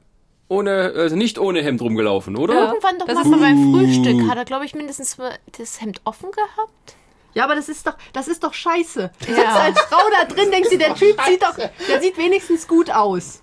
ohne, 0.48 0.92
also 0.96 1.16
nicht 1.16 1.38
ohne 1.38 1.62
Hemd 1.62 1.80
rumgelaufen, 1.82 2.36
oder? 2.36 2.68
Irgendwann 2.68 2.98
doch 2.98 3.06
Das 3.06 3.24
mal 3.24 3.34
ist- 3.36 3.40
beim 3.40 3.72
Frühstück 3.72 4.28
hat 4.28 4.38
er, 4.38 4.44
glaube 4.44 4.64
ich, 4.64 4.74
mindestens 4.74 5.16
das 5.58 5.80
Hemd 5.80 6.00
offen 6.04 6.30
gehabt. 6.30 6.96
Ja, 7.34 7.44
aber 7.44 7.54
das 7.54 7.68
ist 7.68 7.86
doch, 7.86 7.96
das 8.14 8.28
ist 8.28 8.42
doch 8.44 8.54
scheiße. 8.54 9.10
Du 9.26 9.30
Ja. 9.30 9.36
sitzt 9.36 9.48
als 9.56 9.80
Frau 9.82 10.00
da 10.18 10.24
drin, 10.24 10.50
denkst 10.50 10.70
du, 10.70 10.78
der 10.78 10.94
Typ 10.94 11.20
sieht 11.26 11.42
doch, 11.42 11.54
der 11.88 12.00
sieht 12.00 12.16
wenigstens 12.16 12.66
gut 12.66 12.90
aus. 12.90 13.42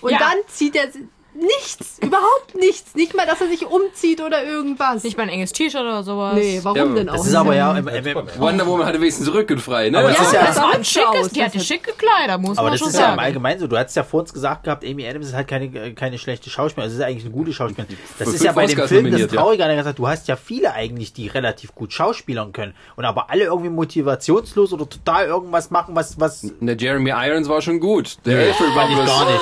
Und 0.00 0.12
Ja. 0.12 0.18
dann 0.18 0.36
zieht 0.48 0.74
er 0.76 0.88
nichts, 1.34 1.98
überhaupt 2.00 2.54
nichts. 2.54 2.94
Nicht 2.94 3.14
mal, 3.14 3.26
dass 3.26 3.40
er 3.40 3.48
sich 3.48 3.66
umzieht 3.66 4.20
oder 4.22 4.44
irgendwas. 4.44 5.02
Nicht 5.04 5.16
mal 5.16 5.24
ein 5.24 5.28
enges 5.28 5.52
T-Shirt 5.52 5.80
oder 5.80 6.02
sowas. 6.02 6.34
nee, 6.34 6.60
warum 6.62 6.76
Ja, 6.78 6.84
denn 6.86 7.08
auch? 7.08 7.16
Das 7.16 7.26
ist 7.26 7.34
aber 7.34 7.54
ja, 7.54 7.76
im, 7.76 7.88
im, 7.88 8.06
im, 8.06 8.16
Wonder 8.38 8.66
Woman 8.66 8.86
hatte 8.86 9.00
wenigstens 9.00 9.32
Rückenfrei, 9.32 9.90
ne? 9.90 9.98
Aber 9.98 10.10
ja, 10.12 10.22
ist 10.22 10.32
ja- 10.32 10.40
das 10.46 10.54
Das 10.54 10.62
war 10.64 10.74
ein 10.74 10.84
schickes, 10.84 11.08
aus. 11.26 11.28
die 11.30 11.42
hatte 11.44 11.60
schicke 11.60 11.92
Kleider, 11.92 12.38
muss 12.38 12.56
aber 12.58 12.66
man 12.68 12.72
das 12.72 12.80
schon 12.80 12.88
ist 12.90 12.98
ja 12.98 13.12
im. 13.12 13.18
Allgemeinen 13.18 13.60
so. 13.60 13.66
Du 13.66 13.76
hast 13.76 13.94
ja 13.96 14.04
vor 14.04 14.20
uns 14.20 14.32
gesagt 14.32 14.64
gehabt, 14.64 14.84
Amy 14.84 15.06
Adams 15.06 15.26
ist 15.28 15.34
halt 15.34 15.48
keine, 15.48 15.94
keine 15.94 16.18
schlechte 16.18 16.50
Schauspielerin. 16.50 16.90
Also 16.90 16.94
es 16.94 17.00
ist 17.00 17.06
eigentlich 17.06 17.24
eine 17.24 17.34
gute 17.34 17.52
Schauspielerin. 17.52 17.96
Das 18.18 18.28
Für 18.28 18.34
ist 18.34 18.44
ja 18.44 18.52
bei 18.52 18.66
dem 18.66 18.72
Oscars 18.74 18.88
Film 18.90 19.10
das 19.10 19.20
ja. 19.20 19.26
Traurige. 19.26 19.62
an 19.64 19.68
der 19.70 19.78
gesagt, 19.78 19.98
du 19.98 20.06
hast 20.08 20.28
ja 20.28 20.36
viele 20.36 20.72
eigentlich, 20.72 21.12
die 21.12 21.26
relativ 21.28 21.74
gut 21.74 21.92
schauspielern 21.92 22.52
können. 22.52 22.74
Und 22.96 23.04
aber 23.04 23.30
alle 23.30 23.44
irgendwie 23.44 23.70
motivationslos 23.70 24.72
oder 24.72 24.88
total 24.88 25.26
irgendwas 25.26 25.70
machen, 25.70 25.94
was, 25.96 26.18
was 26.20 26.46
Der 26.60 26.76
Jeremy 26.76 27.10
Irons 27.10 27.48
war 27.48 27.60
schon 27.60 27.80
gut. 27.80 28.16
Der 28.24 28.38
war 28.48 28.54
fand 28.54 28.90
ich 28.92 28.96
bloß- 28.98 29.06
gar 29.06 29.24
nicht. 29.30 29.40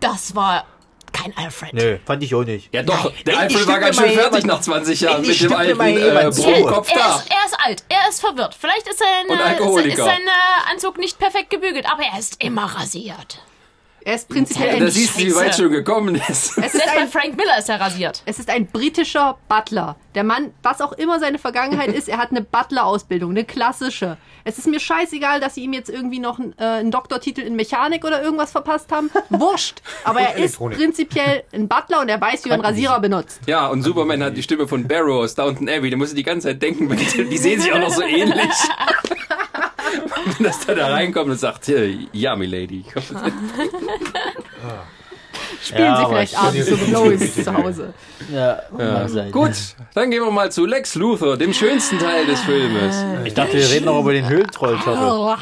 Das 0.00 0.34
war 0.34 0.64
kein 1.12 1.36
Alfred. 1.36 1.72
Nö, 1.74 1.98
fand 2.04 2.22
ich 2.22 2.34
auch 2.34 2.44
nicht. 2.44 2.72
Ja 2.72 2.82
doch, 2.82 3.12
der 3.26 3.40
endlich 3.40 3.58
Alfred 3.58 3.66
war 3.68 3.78
ganz 3.80 3.96
schön 3.96 4.10
fertig 4.10 4.44
nach 4.44 4.60
20 4.60 5.00
Jahren 5.00 5.22
mit 5.26 5.40
dem 5.40 5.52
alten 5.52 5.80
äh, 5.80 6.30
zu. 6.30 6.42
Brotkopf 6.42 6.90
Er 6.90 6.98
da. 6.98 7.16
ist, 7.16 7.30
er 7.30 7.46
ist 7.46 7.56
alt, 7.64 7.84
er 7.88 8.08
ist 8.08 8.20
verwirrt. 8.20 8.56
Vielleicht 8.58 8.88
ist 8.88 8.98
sein, 8.98 9.28
äh, 9.28 9.88
ist 9.88 9.96
sein 9.96 10.08
äh, 10.08 10.70
Anzug 10.72 10.98
nicht 10.98 11.18
perfekt 11.18 11.50
gebügelt, 11.50 11.86
aber 11.90 12.02
er 12.02 12.18
ist 12.18 12.42
immer 12.42 12.64
rasiert. 12.64 13.42
Er 14.04 14.14
ist 14.14 14.28
prinzipiell 14.28 14.68
Ja, 14.68 14.74
ein, 14.74 14.80
da 14.80 14.90
siehst 14.90 15.16
du, 15.18 15.24
wie 15.24 15.34
weit 15.34 15.54
schon 15.54 15.70
gekommen 15.70 16.14
ist. 16.14 16.26
es 16.28 16.56
ist 16.56 16.72
Selbst 16.72 16.94
bei 16.94 17.00
ein, 17.02 17.08
Frank 17.08 17.36
Miller 17.36 17.58
ist 17.58 17.68
er 17.68 17.80
rasiert. 17.80 18.22
es 18.26 18.38
ist 18.38 18.48
ein 18.48 18.66
britischer 18.66 19.36
Butler. 19.48 19.96
Der 20.14 20.24
Mann, 20.24 20.52
was 20.62 20.80
auch 20.80 20.92
immer 20.92 21.20
seine 21.20 21.38
Vergangenheit 21.38 21.88
ist, 21.92 22.08
er 22.08 22.18
hat 22.18 22.30
eine 22.30 22.40
Butler-Ausbildung, 22.40 23.30
eine 23.30 23.44
klassische. 23.44 24.16
Es 24.44 24.58
ist 24.58 24.66
mir 24.66 24.80
scheißegal, 24.80 25.38
dass 25.40 25.54
sie 25.54 25.64
ihm 25.64 25.72
jetzt 25.74 25.90
irgendwie 25.90 26.18
noch 26.18 26.38
einen, 26.38 26.54
äh, 26.58 26.64
einen 26.64 26.90
Doktortitel 26.90 27.42
in 27.42 27.54
Mechanik 27.56 28.04
oder 28.04 28.22
irgendwas 28.22 28.50
verpasst 28.52 28.90
haben. 28.90 29.10
Wurscht. 29.28 29.82
Aber 30.04 30.20
er 30.20 30.34
ist 30.36 30.58
prinzipiell 30.58 31.44
ein 31.52 31.68
Butler 31.68 32.00
und 32.00 32.08
er 32.08 32.20
weiß, 32.20 32.44
wie 32.46 32.48
man 32.48 32.60
Rasierer 32.62 33.00
benutzt. 33.00 33.40
Ja, 33.46 33.66
und 33.68 33.82
Superman 33.82 34.22
hat 34.24 34.36
die 34.36 34.42
Stimme 34.42 34.66
von 34.66 34.88
Barrow 34.88 35.22
aus 35.22 35.34
Downton 35.34 35.68
Abbey. 35.68 35.90
Da 35.90 35.96
musst 35.96 36.12
du 36.12 36.16
die 36.16 36.22
ganze 36.22 36.48
Zeit 36.48 36.62
denken, 36.62 36.88
weil 36.88 36.96
die, 36.96 37.24
die 37.28 37.38
sehen 37.38 37.60
sich 37.60 37.72
auch 37.72 37.78
noch 37.78 37.90
so 37.90 38.02
ähnlich. 38.02 38.48
Dass 40.40 40.60
der 40.66 40.74
da 40.76 40.88
reinkommt 40.88 41.30
und 41.30 41.38
sagt, 41.38 41.68
äh, 41.68 41.96
ja, 42.12 42.36
Milady. 42.36 42.84
Spielen 45.62 45.84
Ja, 45.84 45.96
sie 46.00 46.06
vielleicht 46.06 46.32
ich- 46.32 46.38
abends 46.38 46.66
so 46.68 46.76
mit 46.76 46.88
Lois 46.90 47.34
zu 47.44 47.54
Hause. 47.54 47.92
Ja, 48.32 49.08
sein. 49.08 49.32
Gut, 49.32 49.50
dann 49.94 50.10
gehen 50.10 50.22
wir 50.22 50.30
mal 50.30 50.52
zu 50.52 50.64
Lex 50.64 50.94
Luthor, 50.94 51.36
dem 51.36 51.52
schönsten 51.52 51.98
Teil 51.98 52.26
des 52.26 52.40
Filmes. 52.42 52.94
Ich 53.24 53.34
dachte, 53.34 53.54
wir 53.54 53.68
reden 53.68 53.86
noch 53.86 53.98
über 54.00 54.12
den 54.12 54.28
Höhlentroll-Shuttle. 54.28 55.36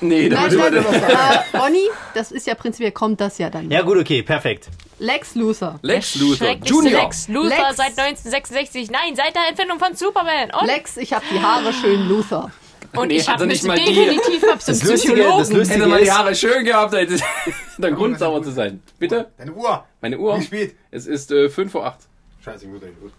Nee, 0.00 0.28
da 0.28 0.48
Nein, 0.48 0.56
nein, 0.58 0.74
äh, 0.74 1.56
Bonnie, 1.56 1.88
das 2.14 2.32
ist 2.32 2.46
ja 2.48 2.56
prinzipiell, 2.56 2.90
kommt 2.90 3.20
das 3.20 3.38
ja 3.38 3.50
dann. 3.50 3.70
Ja 3.70 3.82
gut, 3.82 3.98
okay, 3.98 4.22
perfekt. 4.24 4.68
Lex 4.98 5.36
Luthor. 5.36 5.78
Lex 5.82 6.16
Luthor 6.16 6.56
Junior. 6.64 7.02
Lex 7.02 7.28
Luthor 7.28 7.48
Lex. 7.50 7.76
seit 7.76 7.98
1966. 7.98 8.90
Nein, 8.90 9.14
seit 9.14 9.34
der 9.36 9.42
Erfindung 9.50 9.78
von 9.78 9.94
Superman. 9.94 10.50
Und, 10.60 10.66
Lex, 10.66 10.96
ich 10.96 11.12
habe 11.12 11.24
die 11.32 11.40
Haare 11.40 11.72
schön 11.72 12.08
Luthor. 12.08 12.50
und 12.96 13.08
Nee, 13.08 13.16
ich 13.16 13.28
habe 13.28 13.46
mich 13.46 13.62
nicht 13.62 13.66
mal 13.68 13.76
die- 13.78 13.84
definitiv 13.94 14.40
zum 14.40 14.58
Das 14.74 14.82
Lustige- 14.84 15.22
das 15.22 15.50
Lustige- 15.52 15.80
Hätte 15.80 15.86
man 15.88 16.02
die 16.02 16.12
Haare 16.12 16.34
schön 16.34 16.64
gehabt, 16.64 16.94
hätte 16.94 17.16
dann 17.78 17.94
Grund 17.94 18.18
sauer 18.18 18.42
zu 18.42 18.50
sein. 18.50 18.82
Bitte? 18.98 19.30
Deine 19.38 19.52
Uhr. 19.52 19.84
Meine 20.00 20.18
Uhr? 20.18 20.38
Wie 20.38 20.42
spät? 20.44 20.76
Es 20.90 21.06
ist 21.06 21.30
äh, 21.32 21.48
5 21.48 21.72
vor 21.72 21.86
8. 21.86 21.98
Scheiße, 22.44 22.66
gut, 22.66 22.80
gut. 23.00 23.12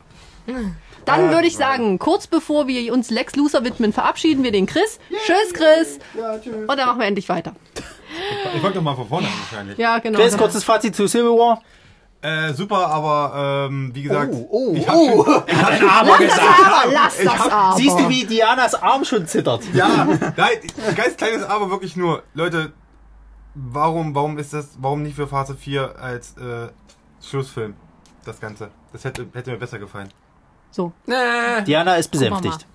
Dann 1.05 1.31
würde 1.31 1.47
ich 1.47 1.55
sagen, 1.55 1.99
kurz 1.99 2.27
bevor 2.27 2.67
wir 2.67 2.91
uns 2.93 3.09
Lex 3.09 3.35
Luthor 3.35 3.63
widmen, 3.63 3.93
verabschieden 3.93 4.43
wir 4.43 4.51
den 4.51 4.65
Chris. 4.65 4.99
Tschüss, 5.25 5.53
Chris. 5.53 5.99
Ja, 6.17 6.37
tschüss. 6.39 6.53
Und 6.53 6.67
dann 6.77 6.85
machen 6.87 6.99
wir 6.99 7.05
endlich 7.07 7.29
weiter. 7.29 7.53
Ich 8.55 8.61
wollte 8.61 8.75
doch 8.75 8.83
mal 8.83 8.95
von 8.95 9.07
vorne 9.07 9.27
wahrscheinlich. 9.49 9.77
Ja, 9.77 9.99
genau. 9.99 10.19
Chris, 10.19 10.37
kurzes 10.37 10.63
Fazit 10.63 10.95
zu 10.95 11.07
Civil 11.07 11.31
War. 11.31 11.61
Äh, 12.23 12.53
super, 12.53 12.87
aber 12.87 13.67
ähm, 13.69 13.91
wie 13.93 14.03
gesagt, 14.03 14.33
Oh, 14.33 14.47
oh, 14.49 14.73
ich 14.73 14.87
hab 14.87 14.95
oh. 14.95 15.25
schon, 15.25 15.43
ich 15.47 15.61
hab 15.61 15.77
schon, 15.77 15.89
Aber 15.89 16.17
gesagt. 16.17 16.41
Aber 16.41 16.91
lass 16.93 17.17
das 17.17 17.51
aber. 17.51 17.75
Siehst 17.75 17.99
du, 17.99 18.07
wie 18.07 18.25
Dianas 18.25 18.75
Arm 18.75 19.03
schon 19.03 19.27
zittert? 19.27 19.61
ja, 19.73 20.07
nein, 20.37 20.57
ganz 20.95 21.17
kleines 21.17 21.43
Aber 21.43 21.69
wirklich 21.69 21.97
nur, 21.97 22.23
Leute, 22.33 22.71
warum, 23.55 24.15
warum 24.15 24.37
ist 24.37 24.53
das, 24.53 24.69
warum 24.79 25.03
nicht 25.03 25.15
für 25.17 25.27
Phase 25.27 25.53
4 25.55 25.95
als 25.99 26.37
äh, 26.37 26.69
Schlussfilm 27.21 27.75
das 28.23 28.39
Ganze? 28.39 28.69
Das 28.93 29.03
hätte, 29.03 29.27
hätte 29.33 29.51
mir 29.51 29.57
besser 29.57 29.77
gefallen. 29.79 30.07
So, 30.71 30.93
Nee. 31.05 31.61
Diana 31.67 31.95
ist 31.97 32.09
besänftigt. 32.09 32.65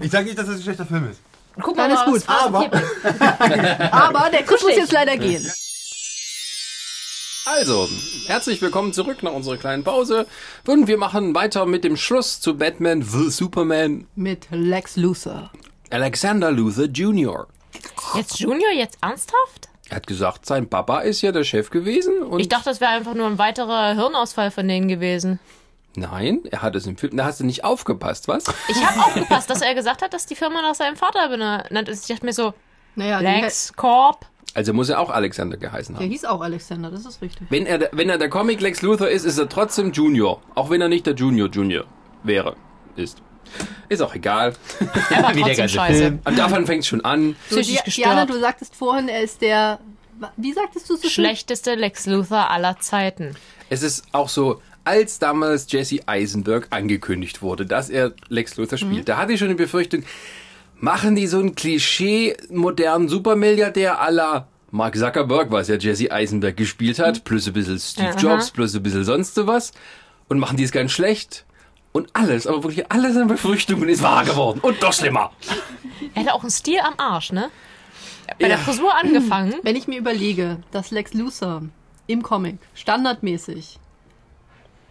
Ich 0.00 0.10
sage 0.10 0.24
nicht, 0.24 0.38
dass 0.38 0.48
es 0.48 0.56
ein 0.56 0.62
schlechter 0.62 0.86
Film 0.86 1.10
ist. 1.10 1.20
Guck 1.60 1.76
Dann 1.76 1.92
mal, 1.92 1.96
ist 1.96 2.04
gut. 2.06 2.22
Aber- 2.26 2.60
4 2.60 2.68
bringt. 2.70 3.92
aber 3.92 4.30
der 4.30 4.42
Chris 4.44 4.62
muss 4.62 4.76
jetzt 4.76 4.92
leider 4.92 5.18
gehen. 5.18 5.46
Also, 7.44 7.88
herzlich 8.26 8.62
willkommen 8.62 8.92
zurück 8.92 9.22
nach 9.24 9.32
unserer 9.32 9.56
kleinen 9.56 9.82
Pause. 9.82 10.26
Und 10.66 10.86
wir 10.86 10.96
machen 10.96 11.34
weiter 11.34 11.66
mit 11.66 11.82
dem 11.82 11.96
Schluss 11.96 12.40
zu 12.40 12.56
Batman 12.56 13.02
v 13.02 13.30
Superman 13.30 14.06
Mit 14.14 14.46
Lex 14.52 14.94
Luthor. 14.96 15.50
Alexander 15.90 16.52
Luthor 16.52 16.84
Jr. 16.84 17.48
Jetzt 18.14 18.38
Junior, 18.38 18.70
jetzt 18.72 18.98
ernsthaft? 19.02 19.68
Er 19.88 19.96
hat 19.96 20.06
gesagt, 20.06 20.46
sein 20.46 20.68
Papa 20.70 21.00
ist 21.00 21.20
ja 21.22 21.32
der 21.32 21.42
Chef 21.42 21.70
gewesen. 21.70 22.22
Und 22.22 22.38
Ich 22.38 22.48
dachte, 22.48 22.66
das 22.70 22.80
wäre 22.80 22.92
einfach 22.92 23.14
nur 23.14 23.26
ein 23.26 23.38
weiterer 23.38 23.94
Hirnausfall 23.94 24.52
von 24.52 24.68
denen 24.68 24.86
gewesen. 24.86 25.40
Nein, 25.96 26.42
er 26.50 26.62
hat 26.62 26.76
es 26.76 26.86
im 26.86 26.96
Film. 26.96 27.16
Da 27.16 27.24
hast 27.24 27.40
du 27.40 27.44
nicht 27.44 27.64
aufgepasst, 27.64 28.28
was? 28.28 28.44
Ich 28.68 28.86
habe 28.86 29.00
aufgepasst, 29.00 29.50
dass 29.50 29.62
er 29.62 29.74
gesagt 29.74 30.00
hat, 30.02 30.14
dass 30.14 30.26
die 30.26 30.36
Firma 30.36 30.62
nach 30.62 30.76
seinem 30.76 30.96
Vater 30.96 31.28
benannt 31.28 31.88
ist. 31.88 32.02
Ich 32.08 32.14
dachte 32.14 32.24
mir 32.24 32.32
so, 32.32 32.54
Naja, 32.94 33.18
Lex 33.18 33.72
Corp. 33.74 34.26
Also 34.54 34.72
muss 34.74 34.88
er 34.90 35.00
auch 35.00 35.10
Alexander 35.10 35.56
geheißen 35.56 35.94
der 35.94 36.02
haben. 36.04 36.10
hieß 36.10 36.24
auch 36.26 36.40
Alexander, 36.42 36.90
das 36.90 37.06
ist 37.06 37.22
richtig. 37.22 37.46
Wenn 37.50 37.64
er, 37.66 37.78
der- 37.78 37.90
wenn 37.92 38.08
er 38.10 38.18
der 38.18 38.28
Comic 38.28 38.60
Lex 38.60 38.82
Luthor 38.82 39.08
ist, 39.08 39.24
ist 39.24 39.38
er 39.38 39.48
trotzdem 39.48 39.92
Junior. 39.92 40.42
Auch 40.54 40.68
wenn 40.70 40.80
er 40.80 40.88
nicht 40.88 41.06
der 41.06 41.14
Junior 41.14 41.48
Junior 41.48 41.84
wäre. 42.22 42.56
Ist. 42.96 43.22
Ist 43.88 44.00
auch 44.02 44.14
egal. 44.14 44.54
Er 45.10 45.22
war 45.22 45.34
Wie 45.34 45.42
der 45.42 45.54
ganze 45.56 45.74
scheiße. 45.74 45.98
Film. 46.02 46.20
Und 46.24 46.38
davon 46.38 46.66
fängt 46.66 46.82
es 46.82 46.88
schon 46.88 47.02
an. 47.04 47.36
Du. 47.50 47.60
Diana, 47.60 48.26
du 48.26 48.38
sagtest 48.38 48.74
vorhin, 48.76 49.08
er 49.08 49.22
ist 49.22 49.40
der. 49.42 49.78
Wie 50.36 50.52
sagtest 50.52 50.88
du 50.88 50.96
so? 50.96 51.08
Schlechteste 51.08 51.74
Lex 51.74 52.06
Luthor 52.06 52.50
aller 52.50 52.78
Zeiten. 52.78 53.34
Es 53.70 53.82
ist 53.82 54.04
auch 54.12 54.28
so, 54.28 54.60
als 54.84 55.18
damals 55.18 55.70
Jesse 55.72 56.00
Eisenberg 56.06 56.68
angekündigt 56.70 57.42
wurde, 57.42 57.66
dass 57.66 57.90
er 57.90 58.12
Lex 58.28 58.56
Luthor 58.56 58.78
spielt, 58.78 59.08
da 59.08 59.16
hatte 59.16 59.32
ich 59.32 59.38
schon 59.40 59.48
die 59.48 59.54
Befürchtung, 59.54 60.04
machen 60.82 61.14
die 61.14 61.28
so 61.28 61.38
einen 61.38 61.54
Klischee 61.54 62.36
modernen 62.50 63.08
Supermilliardär 63.08 64.02
à 64.02 64.10
la 64.10 64.48
Mark 64.72 64.96
Zuckerberg, 64.96 65.50
was 65.52 65.68
ja 65.68 65.76
Jesse 65.76 66.10
Eisenberg 66.10 66.56
gespielt 66.56 66.98
hat, 66.98 67.22
plus 67.22 67.46
ein 67.46 67.52
bisschen 67.52 67.78
Steve 67.78 68.08
Aha. 68.08 68.18
Jobs, 68.18 68.50
plus 68.50 68.74
ein 68.74 68.82
bisschen 68.82 69.04
sonst 69.04 69.36
was 69.46 69.72
und 70.28 70.40
machen 70.40 70.56
die 70.56 70.64
es 70.64 70.72
ganz 70.72 70.90
schlecht. 70.90 71.46
Und 71.92 72.08
alles, 72.14 72.48
aber 72.48 72.64
wirklich 72.64 72.90
alles 72.90 73.16
an 73.16 73.28
Befürchtungen 73.28 73.88
ist 73.88 74.02
wahr 74.02 74.24
geworden. 74.24 74.58
Und 74.60 74.82
doch 74.82 74.92
schlimmer. 74.92 75.30
Er 76.14 76.22
hatte 76.22 76.34
auch 76.34 76.42
einen 76.42 76.50
Stil 76.50 76.80
am 76.80 76.94
Arsch, 76.96 77.30
ne? 77.30 77.50
Bei 78.40 78.48
der 78.48 78.58
Frisur 78.58 78.92
angefangen. 78.92 79.54
Wenn 79.62 79.76
ich 79.76 79.86
mir 79.86 79.98
überlege, 79.98 80.58
dass 80.72 80.90
Lex 80.90 81.14
Luthor 81.14 81.62
im 82.08 82.22
Comic 82.22 82.56
standardmäßig 82.74 83.78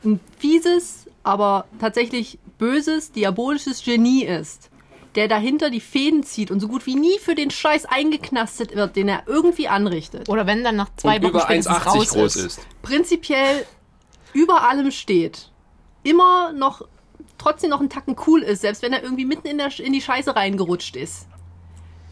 ein 0.05 0.21
fieses, 0.37 1.07
aber 1.23 1.65
tatsächlich 1.79 2.39
böses, 2.57 3.11
diabolisches 3.11 3.83
Genie 3.83 4.23
ist, 4.23 4.70
der 5.15 5.27
dahinter 5.27 5.69
die 5.69 5.81
Fäden 5.81 6.23
zieht 6.23 6.51
und 6.51 6.59
so 6.61 6.67
gut 6.67 6.85
wie 6.85 6.95
nie 6.95 7.19
für 7.19 7.35
den 7.35 7.51
Scheiß 7.51 7.85
eingeknastet 7.85 8.75
wird, 8.75 8.95
den 8.95 9.07
er 9.09 9.23
irgendwie 9.27 9.67
anrichtet, 9.67 10.29
Oder 10.29 10.47
wenn 10.47 10.63
dann 10.63 10.75
nach 10.77 10.89
zwei 10.95 11.17
Und 11.17 11.23
Wochen 11.23 11.29
über 11.31 11.41
spätestens 11.41 11.75
1,80 11.77 11.85
raus 11.85 12.09
groß 12.09 12.35
ist. 12.37 12.45
ist. 12.45 12.67
prinzipiell 12.81 13.65
über 14.33 14.67
allem 14.69 14.91
steht, 14.91 15.51
immer 16.03 16.53
noch 16.53 16.83
trotzdem 17.37 17.69
noch 17.71 17.79
einen 17.79 17.89
Tacken 17.89 18.15
cool 18.27 18.41
ist, 18.41 18.61
selbst 18.61 18.81
wenn 18.83 18.93
er 18.93 19.03
irgendwie 19.03 19.25
mitten 19.25 19.47
in, 19.47 19.57
der, 19.57 19.77
in 19.79 19.91
die 19.93 20.01
Scheiße 20.01 20.35
reingerutscht 20.35 20.95
ist, 20.95 21.27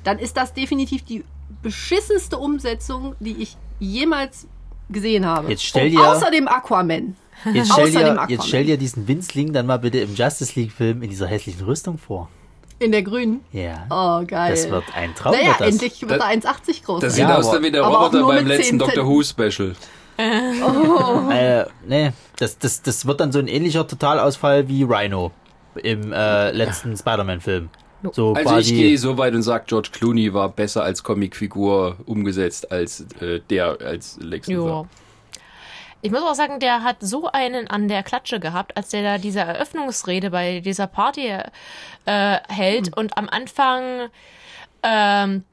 dann 0.04 0.20
ist 0.20 0.36
das 0.38 0.54
definitiv 0.54 1.04
die 1.04 1.24
beschissenste 1.62 2.38
Umsetzung, 2.38 3.16
die 3.20 3.38
ich 3.42 3.56
jemals 3.80 4.48
gesehen 4.90 5.26
habe. 5.26 5.50
Jetzt 5.50 5.64
stell 5.64 5.86
Und 5.88 5.92
dir- 5.94 6.10
außerdem 6.10 6.48
Aquaman. 6.48 7.16
Jetzt 7.54 7.72
stell, 7.72 7.84
Außer 7.86 7.92
dem 7.92 8.00
dir, 8.00 8.12
Aquaman. 8.12 8.30
jetzt 8.30 8.48
stell 8.48 8.66
dir 8.66 8.78
diesen 8.78 9.08
Winzling 9.08 9.54
dann 9.54 9.66
mal 9.66 9.78
bitte 9.80 10.00
im 10.00 10.14
Justice 10.16 10.60
League-Film 10.60 11.02
in 11.04 11.10
dieser 11.10 11.28
hässlichen 11.28 11.64
Rüstung 11.64 11.98
vor. 11.98 12.30
In 12.80 12.92
der 12.92 13.04
grünen. 13.04 13.42
Ja. 13.52 13.86
Oh, 13.90 14.26
geil. 14.26 14.52
Das 14.52 14.70
wird 14.70 14.84
ein 14.96 15.14
Traum. 15.16 15.34
naja, 15.34 15.56
das. 15.60 15.68
endlich 15.70 16.02
wird 16.02 16.22
er 16.22 16.28
1,80 16.28 16.84
groß. 16.86 17.02
Das 17.02 17.14
sieht 17.16 17.24
Ja, 17.28 17.36
aus 17.38 17.48
aber- 17.50 17.62
wie 17.64 17.72
der 17.72 17.84
aber 17.84 17.98
auch 18.00 18.06
Roboter 18.06 18.20
nur 18.20 18.28
beim 18.34 18.48
letzten 18.48 18.78
10 18.78 18.80
Doctor 18.80 19.06
Who 19.06 19.22
Special. 19.24 19.76
Äh, 21.32 21.66
nee, 21.88 22.12
das, 22.38 22.58
das, 22.58 22.82
das 22.82 23.06
wird 23.06 23.22
dann 23.22 23.32
so 23.32 23.40
ein 23.40 23.48
ähnlicher 23.48 23.88
Totalausfall 23.88 24.68
wie 24.68 24.84
Rhino 24.84 25.32
im 25.76 26.12
äh, 26.12 26.52
letzten 26.52 26.98
Spider-Man-Film. 26.98 27.70
So 28.14 28.34
Also 28.34 28.58
ich 28.58 28.70
gehe 28.70 28.98
so 28.98 29.18
weit 29.18 29.34
und 29.34 29.44
sage, 29.44 29.66
George 29.68 29.90
Clooney 29.94 30.34
war 30.34 30.50
besser 30.50 30.84
als 30.84 31.04
Comicfigur 31.04 31.98
umgesetzt 32.06 32.72
als 32.72 33.06
äh, 33.22 33.40
der 33.50 33.78
als 33.82 34.18
Lex 34.22 34.48
Ja. 34.48 34.58
Luthor. 34.58 34.88
Ich 36.02 36.12
muss 36.12 36.22
auch 36.22 36.34
sagen, 36.36 36.60
der 36.60 36.84
hat 36.84 36.98
so 37.02 37.28
einen 37.32 37.68
an 37.68 37.88
der 37.88 38.04
Klatsche 38.04 38.40
gehabt, 38.40 38.78
als 38.78 38.90
der 38.90 39.04
da 39.04 39.18
diese 39.18 39.42
Eröffnungsrede 39.42 40.30
bei 40.30 40.62
dieser 40.62 40.88
Party 40.88 41.28
äh, 42.06 42.38
hält 42.48 42.96
und 42.96 43.18
am 43.18 43.28
Anfang 43.28 44.10
ähm, 44.82 45.44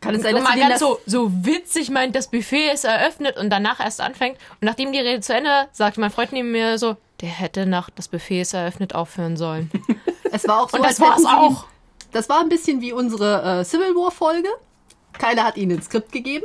Kann 0.00 0.14
es 0.14 0.22
sein, 0.22 0.34
dass 0.34 0.44
mal 0.44 0.58
ganz 0.58 0.80
so, 0.80 0.98
so 1.06 1.30
witzig 1.44 1.90
meint, 1.90 2.16
das 2.16 2.28
Buffet 2.28 2.70
ist 2.72 2.84
eröffnet 2.84 3.36
und 3.36 3.50
danach 3.50 3.78
erst 3.80 4.00
anfängt. 4.00 4.38
Und 4.52 4.62
nachdem 4.62 4.92
die 4.92 4.98
Rede 5.00 5.20
zu 5.20 5.34
Ende, 5.34 5.68
sagt 5.72 5.98
mein 5.98 6.10
Freund 6.10 6.32
neben 6.32 6.50
mir 6.50 6.78
so, 6.78 6.96
der 7.20 7.28
hätte 7.28 7.66
nach 7.66 7.90
das 7.90 8.08
Buffet 8.08 8.40
ist 8.40 8.54
eröffnet 8.54 8.94
aufhören 8.94 9.36
sollen. 9.36 9.70
es 10.32 10.48
war 10.48 10.62
auch 10.62 10.70
so, 10.70 10.78
Und 10.78 10.84
das 10.86 10.96
sie 10.96 11.04
ihn- 11.04 11.26
auch. 11.26 11.66
Das 12.10 12.28
war 12.28 12.40
ein 12.40 12.48
bisschen 12.48 12.80
wie 12.80 12.92
unsere 12.92 13.60
äh, 13.60 13.64
Civil 13.64 13.94
War 13.94 14.10
Folge. 14.10 14.48
Keiner 15.12 15.44
hat 15.44 15.56
ihnen 15.56 15.78
ein 15.78 15.82
Skript 15.82 16.10
gegeben. 16.12 16.44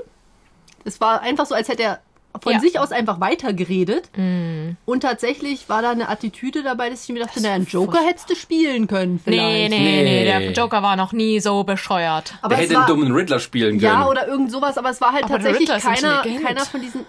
Es 0.86 1.02
war 1.02 1.22
einfach 1.22 1.46
so, 1.46 1.56
als 1.56 1.68
hätte 1.68 1.84
er 1.84 2.00
von 2.42 2.54
Ja. 2.54 2.60
sich 2.60 2.80
aus 2.80 2.92
einfach 2.92 3.20
weitergeredet. 3.20 4.10
Und 4.86 5.02
tatsächlich 5.02 5.70
war 5.70 5.82
da 5.82 5.92
eine 5.92 6.10
Attitüde 6.10 6.64
dabei, 6.64 6.90
dass 6.90 7.04
ich 7.04 7.10
mir 7.10 7.24
dachte, 7.24 7.42
naja, 7.42 7.56
einen 7.56 7.66
Joker 7.66 8.00
hättest 8.06 8.30
du 8.30 8.36
spielen 8.36 8.88
können 8.88 9.22
Nee, 9.26 9.32
vielleicht. 9.34 9.70
nee, 9.72 9.80
nee, 9.80 10.04
Nee. 10.04 10.26
der 10.26 10.52
Joker 10.52 10.82
war 10.84 10.96
noch 10.96 11.12
nie 11.14 11.40
so 11.40 11.64
bescheuert. 11.64 12.36
Aber 12.42 12.56
Der 12.56 12.64
hätte 12.64 12.74
war, 12.76 12.88
einen 12.88 12.96
dummen 12.96 13.12
Riddler 13.12 13.40
spielen 13.40 13.80
können. 13.80 13.92
Ja, 13.92 14.08
oder 14.08 14.28
irgend 14.28 14.52
sowas, 14.52 14.78
aber 14.78 14.90
es 14.90 15.02
war 15.02 15.14
halt 15.14 15.26
Aber 15.26 15.36
tatsächlich 15.40 15.68
keiner, 15.70 16.24
keiner 16.44 16.66
von 16.66 16.82
diesen 16.82 17.06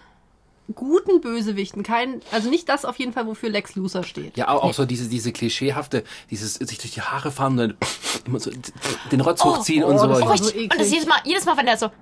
guten 0.74 1.20
Bösewichten. 1.22 1.83
Kein, 1.83 2.20
also 2.31 2.51
nicht 2.51 2.68
das 2.68 2.85
auf 2.85 2.97
jeden 2.99 3.12
Fall, 3.14 3.26
wofür 3.26 3.49
Lex 3.49 3.74
Luthor 3.74 4.05
steht. 4.05 4.37
Ja, 4.37 4.49
auch, 4.49 4.62
auch 4.64 4.74
so 4.74 4.85
diese, 4.85 5.09
diese 5.09 5.33
klischeehafte, 5.33 6.05
dieses 6.31 6.55
sich 6.55 6.79
durch 6.79 6.93
die 6.93 7.01
Haare 7.01 7.31
fahren, 7.31 7.57
dann 7.57 7.74
immer 8.26 8.39
so 8.39 8.51
den 9.11 9.20
Rotz 9.22 9.43
hochziehen 9.43 9.83
und 9.83 9.95
oh, 9.95 9.99
so. 9.99 10.07
das 10.09 10.20
war 10.20 10.26
so 10.37 10.45
Richtig. 10.45 10.55
eklig. 10.64 10.72
Und 10.72 10.81
das 10.81 10.91
jedes 10.91 11.07
Mal, 11.07 11.16
jedes 11.24 11.45
Mal, 11.47 11.57
wenn 11.57 11.66
der 11.66 11.79
so 11.79 11.87
ha, 11.87 11.93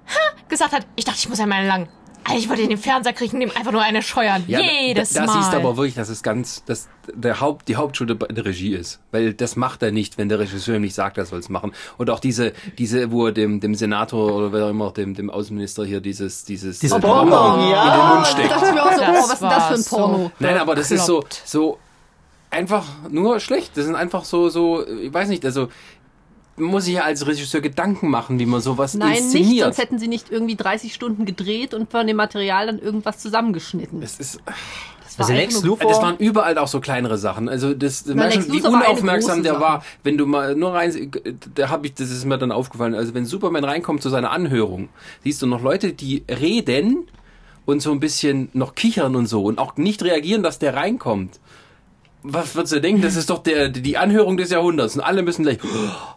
gesagt 0.48 0.72
hat, 0.72 0.84
ich 0.96 1.04
dachte, 1.04 1.18
ich 1.20 1.28
muss 1.28 1.38
ja 1.38 1.46
mal 1.46 1.64
lang. 1.64 1.88
Alter, 2.26 2.38
ich 2.38 2.48
wollte 2.48 2.62
in 2.62 2.68
den 2.70 2.78
Fernseher 2.78 3.12
kriegen, 3.12 3.40
dem 3.40 3.50
einfach 3.56 3.72
nur 3.72 3.82
eine 3.82 4.02
scheuern. 4.02 4.44
Ja, 4.46 4.60
jedes 4.60 5.12
da, 5.12 5.20
da 5.20 5.26
Mal. 5.26 5.40
siehst 5.40 5.52
du 5.52 5.56
aber 5.56 5.76
wirklich, 5.76 5.94
dass 5.94 6.08
es 6.08 6.22
ganz, 6.22 6.64
dass 6.64 6.88
der 7.14 7.40
Haupt, 7.40 7.68
die 7.68 7.76
Hauptschuld 7.76 8.18
bei 8.18 8.26
der 8.26 8.44
Regie 8.44 8.74
ist. 8.74 9.00
Weil 9.12 9.34
das 9.34 9.56
macht 9.56 9.82
er 9.82 9.92
nicht, 9.92 10.18
wenn 10.18 10.28
der 10.28 10.38
Regisseur 10.38 10.76
ihm 10.76 10.82
nicht 10.82 10.94
sagt, 10.94 11.18
er 11.18 11.26
soll 11.26 11.38
es 11.38 11.48
machen. 11.48 11.72
Und 11.98 12.10
auch 12.10 12.20
diese, 12.20 12.52
diese, 12.78 13.10
wo 13.12 13.26
er 13.26 13.32
dem, 13.32 13.60
dem 13.60 13.74
Senator 13.74 14.34
oder 14.34 14.52
wer 14.52 14.66
auch 14.66 14.70
immer, 14.70 14.90
dem, 14.92 15.14
dem 15.14 15.30
Außenminister 15.30 15.84
hier 15.84 16.00
dieses, 16.00 16.44
dieses, 16.44 16.80
Dieses 16.80 16.96
äh, 16.96 17.00
Bonbon, 17.00 17.30
Bonbon 17.30 17.70
ja. 17.70 17.94
in 17.94 18.00
den 18.00 18.08
Mund 18.14 18.26
steckt. 18.26 18.50
dachte 18.50 18.66
ich 18.68 18.74
mir 18.74 18.82
auch 18.82 18.92
so, 18.92 19.00
Das 19.00 19.08
oh, 19.08 19.12
was 19.12 19.32
ist 19.32 19.42
denn 19.42 19.48
das 19.48 19.66
für 19.66 19.68
ein 19.68 19.70
war 19.70 19.76
so 19.78 19.96
Porno? 19.96 20.32
Nein, 20.38 20.58
aber 20.58 20.74
das 20.74 20.90
ist 20.90 21.06
so, 21.06 21.24
so 21.44 21.78
einfach 22.50 22.84
nur 23.10 23.40
schlecht. 23.40 23.76
Das 23.76 23.84
sind 23.84 23.94
einfach 23.94 24.24
so, 24.24 24.48
so, 24.48 24.86
ich 24.86 25.12
weiß 25.12 25.28
nicht, 25.28 25.44
also 25.44 25.68
muss 26.58 26.84
sich 26.86 26.94
ja 26.94 27.02
als 27.02 27.26
Regisseur 27.26 27.60
Gedanken 27.60 28.08
machen, 28.10 28.38
wie 28.38 28.46
man 28.46 28.60
sowas 28.60 28.94
Nein, 28.94 29.10
nicht, 29.10 29.20
inszeniert. 29.22 29.64
sonst 29.64 29.78
hätten 29.78 29.98
sie 29.98 30.08
nicht 30.08 30.30
irgendwie 30.30 30.56
30 30.56 30.94
Stunden 30.94 31.24
gedreht 31.26 31.74
und 31.74 31.90
von 31.90 32.06
dem 32.06 32.16
Material 32.16 32.66
dann 32.66 32.78
irgendwas 32.78 33.18
zusammengeschnitten. 33.18 34.02
es 34.02 34.18
ist, 34.18 34.40
Das 35.04 35.18
war 35.18 35.26
Also 35.26 35.32
Lex 35.38 35.54
nur- 35.54 35.64
Luthor, 35.64 35.88
das 35.90 36.02
waren 36.02 36.16
überall 36.18 36.58
auch 36.58 36.68
so 36.68 36.80
kleinere 36.80 37.16
Sachen. 37.18 37.48
Also 37.48 37.72
das, 37.74 38.04
Na, 38.06 38.14
merkst 38.14 38.36
Lex 38.36 38.46
schon, 38.48 38.54
wie 38.56 38.66
unaufmerksam 38.66 39.42
der 39.42 39.52
Sache. 39.54 39.62
war. 39.62 39.84
Wenn 40.02 40.18
du 40.18 40.26
mal 40.26 40.54
nur 40.54 40.72
rein, 40.74 41.10
da 41.54 41.68
habe 41.70 41.86
ich, 41.86 41.94
das 41.94 42.10
ist 42.10 42.24
mir 42.24 42.36
dann 42.38 42.52
aufgefallen. 42.52 42.94
Also 42.94 43.14
wenn 43.14 43.24
Superman 43.26 43.64
reinkommt 43.64 44.02
zu 44.02 44.08
seiner 44.10 44.30
Anhörung, 44.30 44.88
siehst 45.24 45.40
du 45.42 45.46
noch 45.46 45.62
Leute, 45.62 45.92
die 45.92 46.24
reden 46.28 47.06
und 47.66 47.80
so 47.82 47.92
ein 47.92 48.00
bisschen 48.00 48.48
noch 48.52 48.74
kichern 48.74 49.16
und 49.16 49.26
so 49.26 49.42
und 49.44 49.58
auch 49.58 49.76
nicht 49.76 50.02
reagieren, 50.02 50.42
dass 50.42 50.58
der 50.58 50.74
reinkommt. 50.74 51.38
Was 52.28 52.54
würdest 52.56 52.72
du 52.74 52.80
denken? 52.80 53.02
Das 53.02 53.14
ist 53.14 53.30
doch 53.30 53.38
der, 53.42 53.68
die 53.68 53.96
Anhörung 53.96 54.36
des 54.36 54.50
Jahrhunderts 54.50 54.96
und 54.96 55.00
alle 55.02 55.22
müssen 55.22 55.42
gleich, 55.44 55.58
oh, 55.62 55.68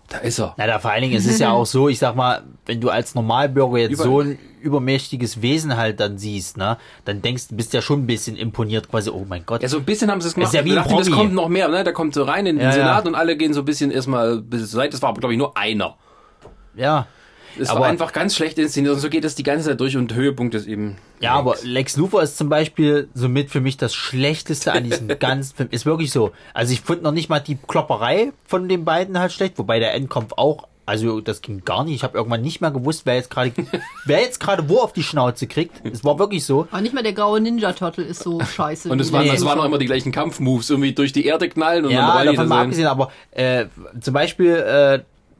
da 0.07 0.17
ist 0.19 0.39
er. 0.39 0.55
Na, 0.57 0.65
da 0.65 0.79
vor 0.79 0.91
allen 0.91 1.03
Dingen, 1.03 1.15
es 1.15 1.25
ist 1.25 1.39
ja 1.39 1.51
auch 1.51 1.65
so, 1.65 1.87
ich 1.87 1.99
sag 1.99 2.15
mal, 2.15 2.43
wenn 2.65 2.81
du 2.81 2.89
als 2.89 3.13
Normalbürger 3.15 3.77
jetzt 3.77 3.93
Über- 3.93 4.03
so 4.03 4.19
ein 4.21 4.39
übermächtiges 4.61 5.41
Wesen 5.41 5.77
halt 5.77 5.99
dann 5.99 6.17
siehst, 6.17 6.57
ne, 6.57 6.77
dann 7.05 7.21
denkst 7.21 7.47
du, 7.49 7.55
bist 7.55 7.73
ja 7.73 7.81
schon 7.81 8.01
ein 8.03 8.07
bisschen 8.07 8.35
imponiert, 8.35 8.89
quasi, 8.89 9.09
oh 9.09 9.25
mein 9.29 9.45
Gott. 9.45 9.61
Ja, 9.61 9.69
so 9.69 9.77
ein 9.77 9.85
bisschen 9.85 10.09
haben 10.11 10.19
sie 10.19 10.27
es 10.29 10.33
gemacht. 10.33 10.49
ist 10.53 10.57
ja 10.59 10.65
wie 10.65 10.71
ein 10.71 10.75
dachte, 10.77 10.95
das 10.95 11.07
Promi. 11.07 11.21
kommt 11.21 11.33
noch 11.33 11.47
mehr, 11.47 11.67
ne? 11.69 11.83
Da 11.83 11.91
kommt 11.91 12.13
so 12.13 12.23
rein 12.23 12.45
in 12.45 12.55
den 12.57 12.63
Ja, 12.63 12.69
ja. 12.69 12.73
Senat 12.73 13.07
und 13.07 13.15
alle 13.15 13.37
gehen 13.37 13.53
so 13.53 13.61
ein 13.61 13.65
bisschen 13.65 13.91
erstmal 13.91 14.41
bis 14.41 14.61
zur 14.71 14.79
Seite. 14.81 14.91
Das 14.91 15.01
war 15.01 15.09
aber, 15.09 15.19
glaube 15.19 15.33
ich, 15.33 15.37
nur 15.37 15.55
einer. 15.57 15.95
ja. 16.75 17.07
Es 17.57 17.69
Aber- 17.69 17.81
war 17.81 17.87
einfach 17.87 18.11
ganz 18.13 18.35
schlecht 18.35 18.57
inszeniert 18.59 18.93
und 18.93 18.99
so 18.99 19.09
geht 19.09 19.23
es 19.25 19.35
die 19.35 19.43
ganze 19.43 19.69
Zeit 19.69 19.79
durch 19.79 19.95
und 19.97 20.13
Höhepunkt 20.13 20.53
ist 20.55 20.67
eben. 20.67 20.97
Ja, 21.21 21.33
aber 21.33 21.51
Lex. 21.51 21.63
Lex 21.65 21.97
Luthor 21.97 22.21
ist 22.23 22.37
zum 22.37 22.49
Beispiel 22.49 23.07
somit 23.13 23.49
für 23.49 23.61
mich 23.61 23.77
das 23.77 23.93
Schlechteste 23.95 24.71
an 24.73 24.83
diesem 24.83 25.07
ganzen 25.19 25.55
Film. 25.55 25.69
Ist 25.71 25.85
wirklich 25.85 26.11
so. 26.11 26.31
Also 26.53 26.73
ich 26.73 26.81
fand 26.81 27.01
noch 27.01 27.11
nicht 27.11 27.29
mal 27.29 27.39
die 27.39 27.55
Klopperei 27.55 28.31
von 28.45 28.67
den 28.69 28.85
beiden 28.85 29.17
halt 29.19 29.31
schlecht, 29.31 29.57
wobei 29.57 29.79
der 29.79 29.93
Endkampf 29.93 30.33
auch, 30.37 30.67
also 30.85 31.21
das 31.21 31.41
ging 31.41 31.63
gar 31.65 31.83
nicht. 31.83 31.93
Ich 31.95 32.03
habe 32.03 32.17
irgendwann 32.17 32.41
nicht 32.41 32.61
mehr 32.61 32.71
gewusst, 32.71 33.01
wer 33.05 33.15
jetzt 33.15 33.29
gerade, 33.29 33.51
wer 34.05 34.21
jetzt 34.21 34.39
gerade 34.39 34.69
wo 34.69 34.77
auf 34.79 34.91
die 34.93 35.03
Schnauze 35.03 35.45
kriegt. 35.47 35.85
Es 35.85 36.03
war 36.03 36.17
wirklich 36.19 36.45
so. 36.45 36.67
Aber 36.71 36.81
nicht 36.81 36.93
mal 36.93 37.03
der 37.03 37.13
graue 37.13 37.39
Ninja 37.41 37.73
Turtle 37.73 38.03
ist 38.05 38.23
so 38.23 38.39
scheiße. 38.55 38.89
Und 38.89 38.99
es 38.99 39.11
waren, 39.11 39.25
Lex 39.25 39.39
es 39.39 39.45
waren 39.45 39.59
auch 39.59 39.65
immer 39.65 39.77
die 39.77 39.85
gleichen 39.85 40.11
Kampfmoves, 40.11 40.69
irgendwie 40.69 40.93
durch 40.93 41.11
die 41.13 41.25
Erde 41.25 41.47
knallen 41.49 41.85
und 41.85 41.91
Ja, 41.91 42.17
dann 42.17 42.27
davon 42.27 42.49
da 42.49 42.55
mal 42.55 42.61
abgesehen, 42.63 42.87
aber 42.87 43.11
äh, 43.31 43.65
zum 44.01 44.13
Beispiel, 44.13 44.53
äh, 44.55 44.99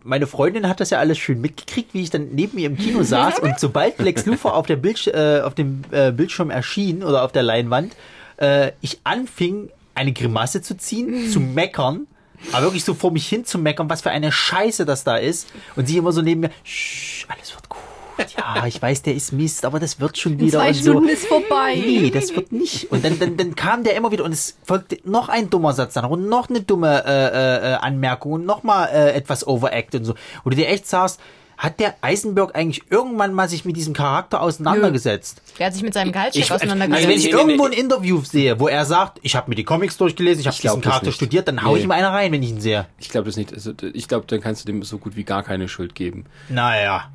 meine 0.10 0.26
Freundin 0.26 0.68
hat 0.68 0.80
das 0.80 0.90
ja 0.90 0.98
alles 0.98 1.20
schön 1.20 1.40
mitgekriegt, 1.40 1.94
wie 1.94 2.02
ich 2.02 2.10
dann 2.10 2.30
neben 2.32 2.58
ihr 2.58 2.66
im 2.66 2.78
Kino 2.78 3.04
saß 3.04 3.40
und 3.40 3.60
sobald 3.60 4.00
Lex 4.00 4.26
Luthor 4.26 4.56
auf, 4.56 4.66
der 4.66 4.76
Bildsch 4.76 5.08
äh, 5.08 5.42
auf 5.42 5.54
dem 5.54 5.84
äh, 5.92 6.12
Bildschirm 6.12 6.50
erschien 6.50 7.04
oder 7.04 7.24
auf 7.24 7.32
der 7.32 7.44
Leinwand, 7.44 7.96
äh, 8.38 8.72
ich 8.82 9.00
anfing, 9.04 9.70
eine 9.94 10.12
Grimasse 10.12 10.64
zu 10.64 10.76
ziehen, 10.76 11.30
zu 11.30 11.40
meckern, 11.40 12.08
aber 12.52 12.64
wirklich 12.64 12.84
so 12.84 12.96
vor 12.96 13.12
mich 13.12 13.28
hin 13.28 13.46
zu 13.46 13.60
meckern, 13.60 13.90
was 13.90 14.02
für 14.02 14.10
eine 14.10 14.32
Scheiße 14.32 14.86
das 14.86 15.04
da 15.04 15.18
ist. 15.18 15.50
Und 15.76 15.88
sie 15.88 15.98
immer 15.98 16.12
so 16.12 16.22
neben 16.22 16.42
mir, 16.42 16.52
Shh, 16.64 17.26
alles 17.30 17.54
wird 17.54 17.70
gut. 17.70 17.89
Ja, 18.38 18.66
ich 18.68 18.82
weiß, 18.82 19.02
der 19.04 19.16
ist 19.16 19.32
Mist, 19.32 19.66
aber 19.66 19.80
das 19.80 20.00
wird 20.00 20.18
schon 20.18 20.34
In 20.34 20.40
wieder. 20.42 20.60
zwei 20.60 20.68
und 20.70 20.74
so. 20.76 20.92
Stunden 20.92 21.10
ist 21.10 21.26
vorbei. 21.28 21.76
Nee, 21.76 22.10
das 22.12 22.36
wird 22.36 22.52
nicht. 22.52 22.92
Und 22.92 23.04
dann, 23.06 23.18
dann, 23.20 23.38
dann 23.38 23.56
kam 23.56 23.84
der 23.84 23.96
immer 23.96 24.12
wieder 24.12 24.24
und 24.24 24.32
es 24.32 24.58
folgte 24.64 24.98
noch 25.04 25.30
ein 25.30 25.50
dummer 25.50 25.74
Satz 25.74 25.94
dann 25.94 26.06
und 26.06 26.28
noch 26.28 26.50
eine 26.50 26.62
dumme 26.62 27.04
äh, 27.06 27.72
äh, 27.72 27.74
Anmerkung 27.76 28.34
und 28.34 28.46
noch 28.46 28.64
mal 28.64 28.86
äh, 28.88 29.14
etwas 29.14 29.48
overact 29.48 29.96
und 29.96 30.04
so. 30.06 30.16
Du 30.44 30.50
dir 30.52 30.68
echt 30.68 30.88
sagst, 30.88 31.20
hat 31.60 31.80
der 31.82 31.96
Eisenberg 32.00 32.56
eigentlich 32.56 32.84
irgendwann 32.90 33.34
mal 33.34 33.50
sich 33.50 33.66
mit 33.66 33.76
diesem 33.76 33.94
Charakter 33.94 34.42
auseinandergesetzt? 34.42 35.42
Der 35.60 35.66
hat 35.68 35.74
sich 35.74 35.84
mit 35.84 35.94
seinem 35.94 36.14
Gehaltscheck 36.14 36.44
Ich- 36.44 36.52
Also 36.52 36.66
auseinandergesetzt. 36.66 37.08
wenn 37.10 37.18
ich 37.18 37.26
nee, 37.26 37.32
nee, 37.34 37.38
irgendwo 37.38 37.68
nee. 37.68 37.76
ein 37.76 37.80
Interview 37.82 38.22
sehe, 38.24 38.60
wo 38.62 38.70
er 38.70 38.86
sagt, 38.86 39.20
ich 39.24 39.36
habe 39.36 39.50
mir 39.50 39.56
die 39.56 39.66
Comics 39.66 39.98
durchgelesen, 39.98 40.40
ich 40.40 40.48
habe 40.48 40.56
Ich 40.56 40.62
diesen 40.62 40.80
Charakter 40.80 41.12
studiert, 41.12 41.50
dann 41.50 41.62
hau 41.64 41.76
ich 41.76 41.82
Nee. 41.82 41.88
ihm 41.88 41.92
einer 41.92 42.12
rein, 42.12 42.32
wenn 42.32 42.42
ich 42.42 42.50
ihn 42.52 42.62
sehe. 42.62 42.88
Ich 42.98 43.10
glaube 43.10 43.26
das 43.28 43.36
nicht. 43.36 43.54
Also, 43.54 43.74
ich 43.94 44.08
glaube, 44.08 44.26
dann 44.28 44.40
kannst 44.40 44.64
du 44.64 44.72
dem 44.72 44.84
so 44.84 44.98
gut 45.00 45.18
wie 45.18 45.26
gar 45.26 45.44
keine 45.44 45.68
Schuld 45.68 45.96
geben. 45.96 46.26
Naja. 46.48 47.12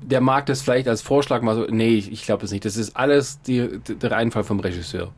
Der 0.00 0.22
mag 0.22 0.46
das 0.46 0.62
vielleicht 0.62 0.88
als 0.88 1.02
Vorschlag 1.02 1.42
mal 1.42 1.54
so. 1.54 1.66
Nee, 1.68 1.90
ich, 1.94 2.10
ich 2.10 2.24
glaube 2.24 2.40
das 2.40 2.50
nicht. 2.50 2.64
Das 2.64 2.76
ist 2.78 2.96
alles 2.96 3.42
die, 3.42 3.78
der 3.78 4.16
Einfall 4.16 4.42
vom 4.44 4.58
Regisseur. 4.60 5.12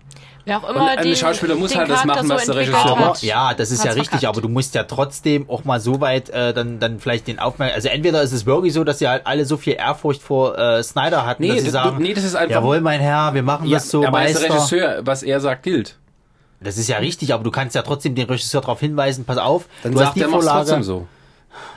Wer 0.46 0.58
auch 0.58 0.68
Und 0.68 0.76
immer 0.76 0.88
ein 0.90 1.02
den, 1.02 1.16
Schauspieler 1.16 1.54
muss 1.54 1.70
den 1.70 1.78
halt 1.80 1.90
das 1.90 2.04
machen, 2.04 2.28
was 2.28 2.44
der 2.44 2.54
entwickelt 2.54 2.76
Regisseur 2.76 2.98
hat. 2.98 3.06
macht. 3.06 3.22
Ja, 3.22 3.54
das 3.54 3.70
ist 3.70 3.78
ja 3.82 3.90
Hat's 3.90 3.94
richtig, 3.96 4.10
verkackt. 4.20 4.26
aber 4.36 4.40
du 4.42 4.48
musst 4.50 4.74
ja 4.74 4.84
trotzdem 4.84 5.48
auch 5.48 5.64
mal 5.64 5.80
so 5.80 6.00
weit 6.02 6.28
äh, 6.30 6.52
dann, 6.52 6.80
dann 6.80 7.00
vielleicht 7.00 7.26
den 7.28 7.38
Aufmerksam. 7.38 7.76
Also 7.76 7.88
entweder 7.88 8.20
ist 8.22 8.32
es 8.32 8.44
wirklich 8.44 8.74
so, 8.74 8.84
dass 8.84 8.98
sie 8.98 9.08
halt 9.08 9.26
alle 9.26 9.46
so 9.46 9.56
viel 9.56 9.72
Ehrfurcht 9.74 10.22
vor 10.22 10.58
äh, 10.58 10.82
Snyder 10.82 11.24
hatten, 11.24 11.42
Nee, 11.44 11.48
dass 11.48 11.58
sie 11.60 11.64
das- 11.64 11.72
sagen, 11.72 11.96
nee, 12.02 12.12
das 12.12 12.24
ist 12.24 12.34
einfach- 12.34 12.56
jawohl, 12.56 12.80
mein 12.82 13.00
Herr, 13.00 13.32
wir 13.32 13.42
machen 13.42 13.70
das 13.70 13.88
so, 13.90 14.04
aber 14.04 14.18
als 14.18 14.34
Meister. 14.34 14.54
Regisseur, 14.54 15.00
was 15.06 15.22
er 15.22 15.40
sagt, 15.40 15.62
gilt. 15.62 15.96
Das 16.60 16.76
ist 16.78 16.88
ja 16.88 16.98
richtig, 16.98 17.32
aber 17.34 17.42
du 17.44 17.50
kannst 17.50 17.74
ja 17.74 17.82
trotzdem 17.82 18.14
den 18.14 18.26
Regisseur 18.26 18.60
darauf 18.60 18.80
hinweisen, 18.80 19.24
pass 19.24 19.38
auf, 19.38 19.66
Dann 19.82 19.92
du 19.92 19.98
sagt 19.98 20.08
hast 20.10 20.16
die 20.16 20.20
er, 20.22 20.28
Vorlage. 20.28 20.58
trotzdem 20.58 20.82
so. 20.82 21.06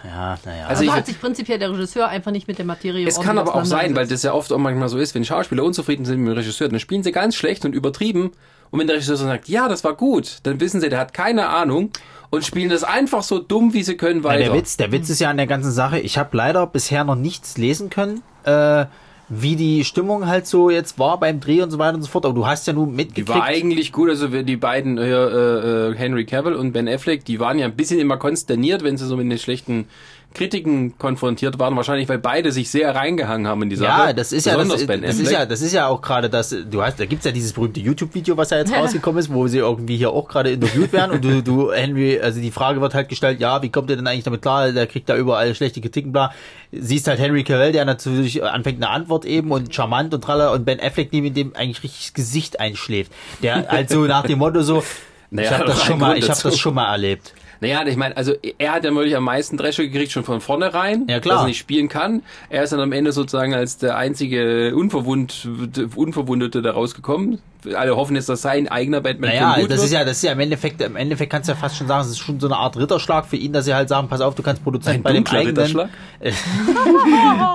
Ja, 0.04 0.38
naja. 0.46 0.66
Also 0.68 0.84
ich- 0.84 0.92
hat 0.92 1.06
sich 1.06 1.20
prinzipiell 1.22 1.60
der 1.60 1.72
Regisseur 1.72 2.08
einfach 2.08 2.32
nicht 2.32 2.48
mit 2.48 2.58
der 2.58 2.66
Materie 2.66 3.08
Es 3.08 3.20
kann 3.22 3.38
aber 3.38 3.56
auch 3.56 3.66
sein, 3.66 3.96
weil 3.96 4.08
das 4.08 4.24
ja 4.24 4.34
oft 4.34 4.52
auch 4.52 4.58
manchmal 4.58 4.90
so 4.90 4.98
ist, 4.98 5.14
wenn 5.16 5.24
Schauspieler 5.24 5.64
unzufrieden 5.64 6.04
sind 6.06 6.20
mit 6.20 6.32
dem 6.34 6.38
Regisseur, 6.38 6.68
dann 6.70 6.80
spielen 6.80 7.04
sie 7.04 7.12
ganz 7.12 7.36
schlecht 7.36 7.64
und 7.66 7.74
übertrieben. 7.74 8.32
Und 8.72 8.80
wenn 8.80 8.88
der 8.88 8.96
Regisseur 8.98 9.16
sagt, 9.18 9.48
ja, 9.50 9.68
das 9.68 9.84
war 9.84 9.94
gut, 9.96 10.40
dann 10.44 10.60
wissen 10.60 10.82
sie, 10.82 10.90
der 10.90 11.00
hat 11.00 11.14
keine 11.14 11.48
Ahnung 11.50 11.90
und 12.30 12.44
spielen 12.46 12.70
das 12.70 12.84
einfach 12.84 13.24
so 13.24 13.40
dumm, 13.40 13.74
wie 13.74 13.84
sie 13.84 13.96
können, 13.98 14.20
Ja, 14.20 14.24
weiter. 14.26 14.44
der 14.46 14.54
Witz, 14.54 14.78
der 14.78 14.92
Witz 14.92 15.10
ist 15.10 15.20
ja 15.20 15.30
an 15.30 15.38
der 15.38 15.48
ganzen 15.48 15.72
Sache. 15.72 16.00
Ich 16.00 16.18
habe 16.18 16.36
leider 16.36 16.68
bisher 16.68 17.04
noch 17.04 17.16
nichts 17.16 17.58
lesen 17.58 17.90
können, 17.90 18.22
äh, 18.44 18.86
wie 19.30 19.58
die 19.58 19.84
Stimmung 19.84 20.26
halt 20.28 20.48
so 20.48 20.70
jetzt 20.70 21.00
war 21.00 21.20
beim 21.20 21.42
Dreh 21.42 21.62
und 21.62 21.70
so 21.72 21.80
weiter 21.80 21.96
und 21.96 22.02
so 22.02 22.08
fort. 22.10 22.26
Aber 22.26 22.34
du 22.34 22.48
hast 22.48 22.66
ja 22.68 22.72
nun 22.74 22.90
Die 22.92 22.96
mitgekriegt. 22.96 23.28
war 23.30 23.44
eigentlich 23.44 23.92
gut, 23.92 24.10
also 24.10 24.28
die 24.28 24.56
beiden, 24.58 24.98
äh, 24.98 25.10
äh, 25.10 25.96
Henry 25.96 26.26
Cavill 26.26 26.54
und 26.54 26.72
Ben 26.72 26.88
Affleck, 26.88 27.26
die 27.26 27.40
waren 27.40 27.60
ja 27.60 27.66
ein 27.66 27.76
bisschen 27.76 28.00
immer 28.00 28.16
konsterniert, 28.18 28.84
wenn 28.84 28.96
sie 28.98 29.06
so 29.06 29.18
mit 29.18 29.30
den 29.30 29.38
schlechten 29.38 29.88
Kritiken 30.34 30.98
konfrontiert 30.98 31.60
waren. 31.60 31.76
Wahrscheinlich, 31.76 32.08
weil 32.10 32.20
beide 32.20 32.52
sich 32.52 32.70
sehr 32.70 32.94
reingehangen 32.94 33.48
haben 33.48 33.64
in 33.64 33.70
die 33.70 33.76
Sache. 33.76 34.08
ja, 34.08 34.14
das 34.14 34.32
ist 34.32 34.46
ja 34.46 34.54
das, 34.54 34.64
Besonders 34.64 34.88
Ben 34.88 35.02
das 35.02 35.20
ist 35.20 35.32
ja 35.32 35.46
das 35.46 35.62
ist 35.62 35.74
ja 35.74 35.88
auch 35.88 36.02
gerade 36.02 36.30
das 36.30 36.56
du 36.70 36.82
hast 36.82 37.00
da 37.00 37.06
gibt's 37.06 37.26
ja 37.26 37.32
dieses 37.32 37.54
berühmte 37.54 37.80
YouTube 37.80 38.14
Video, 38.14 38.38
was 38.38 38.50
ja 38.50 38.58
jetzt 38.58 38.74
rausgekommen 38.76 39.20
ist, 39.20 39.34
wo 39.34 39.48
sie 39.48 39.60
irgendwie 39.60 39.98
hier 39.98 40.12
auch 40.12 40.28
gerade 40.28 40.52
interviewt 40.52 40.94
werden 40.94 41.12
und 41.12 41.24
du 41.24 41.42
du 41.42 41.72
Henry, 41.72 42.20
also 42.20 42.40
die 42.40 42.52
Frage 42.52 42.82
wird 42.82 42.94
halt 42.94 43.10
gestellt, 43.10 43.40
ja, 43.40 43.62
wie 43.62 43.70
kommt 43.70 43.90
ihr 43.90 43.96
denn 43.96 44.08
eigentlich 44.08 44.24
damit 44.24 44.42
klar? 44.42 44.72
Der 44.72 44.88
kriegt 44.88 45.10
da 45.10 45.16
überall 45.16 45.54
schlechte 45.56 45.82
Kritiken 45.82 46.12
bla. 46.12 46.32
Siehst 46.72 47.08
halt 47.08 47.20
Henry 47.20 47.44
Cavill, 47.44 47.72
der 47.72 47.86
natürlich 47.86 48.44
anfängt 48.44 48.84
eine 48.84 48.92
Antwort 48.92 49.26
eben 49.26 49.52
und 49.52 49.74
charmant 49.74 50.14
und 50.14 50.22
tralla 50.22 50.52
und 50.52 50.66
Ben 50.66 50.80
Affleck 50.80 51.14
neben 51.14 51.34
dem 51.34 51.56
eigentlich 51.56 51.84
richtig 51.84 52.08
das 52.08 52.14
Gesicht 52.14 52.60
einschläft. 52.60 53.12
Der 53.42 53.68
halt 53.68 53.90
so 53.90 54.06
nach 54.06 54.24
dem 54.24 54.40
Motto 54.40 54.62
so 54.62 54.84
Naja, 55.30 55.50
ich 55.50 55.58
habe 55.58 55.66
das 55.66 55.84
schon 55.84 56.00
mal, 56.00 56.18
ich 56.18 56.24
habe 56.24 56.34
dazu. 56.34 56.50
das 56.50 56.58
schon 56.58 56.74
mal 56.74 56.90
erlebt. 56.92 57.34
Naja, 57.60 57.86
ich 57.86 57.96
meine, 57.98 58.16
also 58.18 58.34
er 58.58 58.72
hat 58.74 58.84
ja 58.86 58.94
wirklich 58.94 59.16
am 59.16 59.24
meisten 59.24 59.58
Dresche 59.58 59.90
gekriegt, 59.90 60.12
schon 60.12 60.24
von 60.24 60.42
vornherein, 60.42 61.06
Ja, 61.08 61.20
klar. 61.20 61.36
dass 61.36 61.44
er 61.44 61.48
nicht 61.48 61.58
spielen 61.58 61.90
kann. 61.90 62.22
Er 62.50 62.64
ist 62.64 62.72
dann 62.74 62.80
am 62.80 62.92
Ende 62.92 63.12
sozusagen 63.12 63.54
als 63.54 63.78
der 63.78 63.98
einzige 63.98 64.76
Unverwund, 64.76 65.48
Unverwundete 65.96 66.62
da 66.62 66.72
rausgekommen. 66.72 67.40
Alle 67.76 67.96
hoffen 67.98 68.16
jetzt, 68.16 68.30
dass 68.30 68.44
sein 68.44 68.68
eigener 68.70 69.02
Batman 69.02 69.32
Naja, 69.32 69.56
gut 69.56 69.64
das 69.72 69.78
wird. 69.80 69.86
ist 69.88 69.92
ja, 69.92 70.06
das 70.06 70.18
ist 70.18 70.24
ja 70.24 70.32
im 70.32 70.40
Endeffekt, 70.40 70.80
im 70.82 70.96
Endeffekt 70.96 71.32
kannst 71.32 71.50
du 71.50 71.54
ja 71.54 71.58
fast 71.58 71.76
schon 71.76 71.88
sagen, 71.88 72.02
es 72.06 72.12
ist 72.12 72.20
schon 72.20 72.40
so 72.40 72.48
eine 72.48 72.56
Art 72.56 72.78
Ritterschlag 72.78 73.26
für 73.26 73.36
ihn, 73.36 73.52
dass 73.52 73.66
sie 73.66 73.74
halt 73.74 73.90
sagen, 73.90 74.08
pass 74.08 74.22
auf, 74.22 74.36
du 74.36 74.44
kannst 74.44 74.64
Produzent 74.64 74.98
Ein 74.98 75.04
bei 75.04 75.12
dem 75.14 75.26
eigenen. 75.26 75.48
Ritterschlag? 75.48 75.90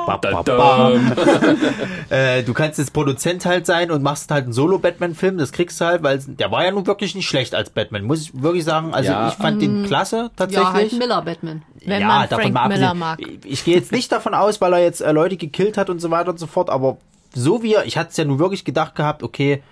Ba, 0.07 0.16
ba, 0.16 0.30
ba. 0.30 0.42
Dadam. 0.42 1.12
Äh, 2.11 2.42
du 2.42 2.53
kannst 2.53 2.78
jetzt 2.78 2.92
Produzent 2.92 3.46
halt 3.46 3.66
sein 3.66 3.90
und 3.90 4.03
machst 4.03 4.30
halt 4.30 4.44
einen 4.44 4.53
Solo-Batman-Film, 4.53 5.38
das 5.38 5.53
kriegst 5.53 5.80
du 5.80 5.84
halt, 5.84 6.03
weil 6.03 6.18
der 6.26 6.50
war 6.50 6.64
ja 6.64 6.70
nun 6.72 6.86
wirklich 6.86 7.14
nicht 7.14 7.26
schlecht 7.28 7.55
als 7.55 7.70
Batman, 7.70 8.03
muss 8.05 8.22
ich 8.22 8.42
wirklich 8.42 8.64
sagen. 8.64 8.92
Also 8.92 9.11
Ja. 9.11 9.28
ich 9.28 9.34
fand 9.34 9.62
den 9.62 9.84
klasse 9.93 10.30
tatsächlich. 10.36 10.66
ja, 10.66 10.72
halt 10.72 10.93
ein 10.93 10.99
Miller-Batman. 10.99 11.62
Wenn 11.84 12.07
man 12.07 12.28
Frank 12.28 12.55
mal 12.55 12.68
Miller 12.68 12.95
mag. 12.95 13.20
Ich, 13.20 13.38
ich 13.45 13.64
gehe 13.64 13.74
jetzt 13.74 13.93
nicht 13.93 14.11
davon 14.11 14.34
aus, 14.34 14.61
weil 14.61 14.72
er 14.72 14.82
jetzt 14.82 15.01
äh, 15.01 15.12
Leute 15.12 15.36
gekillt 15.36 15.76
hat 15.76 15.90
und 15.90 16.01
so 16.01 16.11
weiter 16.11 16.30
und 16.30 16.38
so 16.38 16.47
fort, 16.47 16.70
aber 16.70 16.97
so 17.34 17.62
wie 17.62 17.74
er, 17.74 17.84
ich 17.84 17.97
hatte 17.99 18.11
es 18.11 18.16
ja 18.16 18.24
nun 18.24 18.38
wirklich 18.38 18.64
gedacht 18.64 18.95
gehabt, 18.95 19.22
okay, 19.22 19.62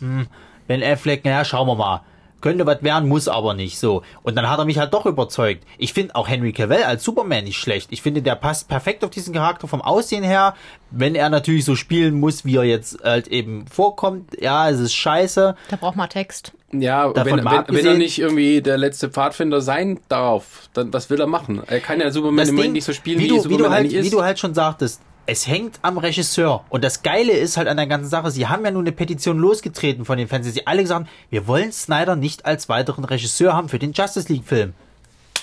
hm, 0.00 0.26
Ben 0.66 0.82
Affleck, 0.82 1.24
naja, 1.24 1.44
schauen 1.44 1.66
wir 1.66 1.74
mal. 1.74 2.02
Könnte 2.42 2.66
was 2.66 2.82
werden, 2.82 3.08
muss 3.08 3.28
aber 3.28 3.54
nicht 3.54 3.78
so. 3.78 4.02
Und 4.22 4.34
dann 4.36 4.50
hat 4.50 4.58
er 4.58 4.66
mich 4.66 4.78
halt 4.78 4.92
doch 4.92 5.06
überzeugt. 5.06 5.64
Ich 5.78 5.94
finde 5.94 6.14
auch 6.14 6.28
Henry 6.28 6.52
Cavill 6.52 6.82
als 6.82 7.02
Superman 7.02 7.44
nicht 7.44 7.56
schlecht. 7.56 7.88
Ich 7.90 8.02
finde, 8.02 8.20
der 8.20 8.34
passt 8.34 8.68
perfekt 8.68 9.04
auf 9.04 9.10
diesen 9.10 9.32
Charakter 9.32 9.68
vom 9.68 9.80
Aussehen 9.80 10.24
her. 10.24 10.54
Wenn 10.90 11.14
er 11.14 11.30
natürlich 11.30 11.64
so 11.64 11.74
spielen 11.74 12.20
muss, 12.20 12.44
wie 12.44 12.56
er 12.56 12.64
jetzt 12.64 13.02
halt 13.02 13.28
eben 13.28 13.66
vorkommt, 13.66 14.38
ja, 14.40 14.68
es 14.68 14.80
ist 14.80 14.92
scheiße. 14.92 15.56
Da 15.70 15.76
braucht 15.76 15.96
man 15.96 16.10
Text. 16.10 16.52
Ja, 16.72 17.12
Davon 17.12 17.38
wenn, 17.38 17.44
wenn, 17.44 17.76
wenn 17.76 17.86
er 17.86 17.94
nicht 17.94 18.18
irgendwie 18.18 18.62
der 18.62 18.78
letzte 18.78 19.10
Pfadfinder 19.10 19.60
sein 19.60 20.00
darf, 20.08 20.68
dann 20.72 20.92
was 20.92 21.10
will 21.10 21.20
er 21.20 21.26
machen? 21.26 21.62
Er 21.66 21.80
kann 21.80 22.00
ja 22.00 22.10
Superman 22.10 22.38
das 22.38 22.48
im 22.48 22.54
Moment 22.54 22.66
Ding, 22.68 22.72
nicht 22.72 22.84
so 22.84 22.92
spielen, 22.92 23.18
wie, 23.18 23.24
wie, 23.24 23.28
du, 23.28 23.34
wie, 23.36 23.40
Superman 23.40 23.88
du 23.88 23.94
halt, 23.94 24.04
wie 24.04 24.10
du 24.10 24.22
halt 24.22 24.38
schon 24.38 24.54
sagtest, 24.54 25.00
es 25.26 25.46
hängt 25.46 25.78
am 25.82 25.98
Regisseur. 25.98 26.64
Und 26.68 26.82
das 26.84 27.02
Geile 27.02 27.32
ist 27.32 27.56
halt 27.56 27.68
an 27.68 27.76
der 27.76 27.86
ganzen 27.86 28.08
Sache, 28.08 28.30
sie 28.30 28.48
haben 28.48 28.64
ja 28.64 28.70
nun 28.70 28.84
eine 28.84 28.92
Petition 28.92 29.38
losgetreten 29.38 30.04
von 30.04 30.18
den 30.18 30.28
Fans, 30.28 30.46
die 30.46 30.52
sie 30.52 30.66
alle 30.66 30.82
gesagt 30.82 31.00
haben, 31.04 31.08
wir 31.30 31.46
wollen 31.46 31.72
Snyder 31.72 32.16
nicht 32.16 32.44
als 32.44 32.68
weiteren 32.68 33.04
Regisseur 33.04 33.52
haben 33.54 33.68
für 33.68 33.78
den 33.78 33.92
Justice 33.92 34.32
League 34.32 34.44
Film. 34.44 34.74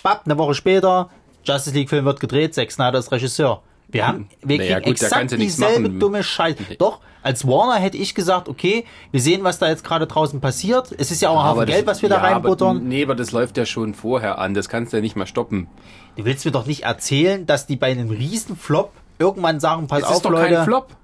Bap, 0.03 0.21
eine 0.25 0.38
Woche 0.38 0.53
später, 0.53 1.09
Justice 1.43 1.75
League 1.75 1.89
Film 1.89 2.05
wird 2.05 2.19
gedreht, 2.19 2.53
Zack 2.53 2.71
Snyder 2.71 2.99
ist 2.99 3.11
Regisseur. 3.11 3.61
Wir 3.91 4.07
haben, 4.07 4.30
wir 4.43 4.57
Naja, 4.57 4.80
kriegen 4.80 4.91
gut, 4.91 5.01
da 5.01 5.05
exakt 5.05 5.32
dieselbe 5.32 5.89
machen. 5.89 5.99
dumme 5.99 6.23
Scheiße. 6.23 6.75
Doch, 6.77 6.99
als 7.23 7.47
Warner 7.47 7.80
hätte 7.80 7.97
ich 7.97 8.13
gesagt, 8.13 8.47
okay, 8.47 8.86
wir 9.11 9.19
sehen, 9.19 9.43
was 9.43 9.57
da 9.57 9.67
jetzt 9.67 9.84
gerade 9.84 10.05
draußen 10.05 10.39
passiert. 10.41 10.93
Es 10.97 11.09
ist 11.09 11.21
ja 11.21 11.30
auch 11.30 11.39
ein 11.39 11.49
Haufen 11.49 11.65
Geld, 11.65 11.88
was 11.88 12.03
wir 12.03 12.09
da 12.09 12.17
ja, 12.17 12.21
reinbuttern. 12.21 12.77
Aber, 12.77 12.86
nee, 12.86 13.03
aber 13.03 13.15
das 13.15 13.32
läuft 13.32 13.57
ja 13.57 13.65
schon 13.65 13.95
vorher 13.95 14.38
an. 14.38 14.53
Das 14.53 14.69
kannst 14.69 14.93
du 14.93 14.97
ja 14.97 15.01
nicht 15.01 15.15
mal 15.15 15.25
stoppen. 15.25 15.67
Du 16.17 16.25
willst 16.25 16.45
mir 16.45 16.51
doch 16.51 16.67
nicht 16.67 16.84
erzählen, 16.84 17.47
dass 17.47 17.65
die 17.65 17.77
bei 17.77 17.89
einem 17.89 18.09
riesen 18.09 18.55
Flop 18.55 18.91
irgendwann 19.20 19.59
sagen, 19.59 19.88
pass 19.88 19.99
Es 19.99 20.05
auf, 20.05 20.15
ist 20.15 20.26
doch 20.26 20.32
Leute. 20.32 20.55
kein 20.55 20.65
Flop. 20.65 20.95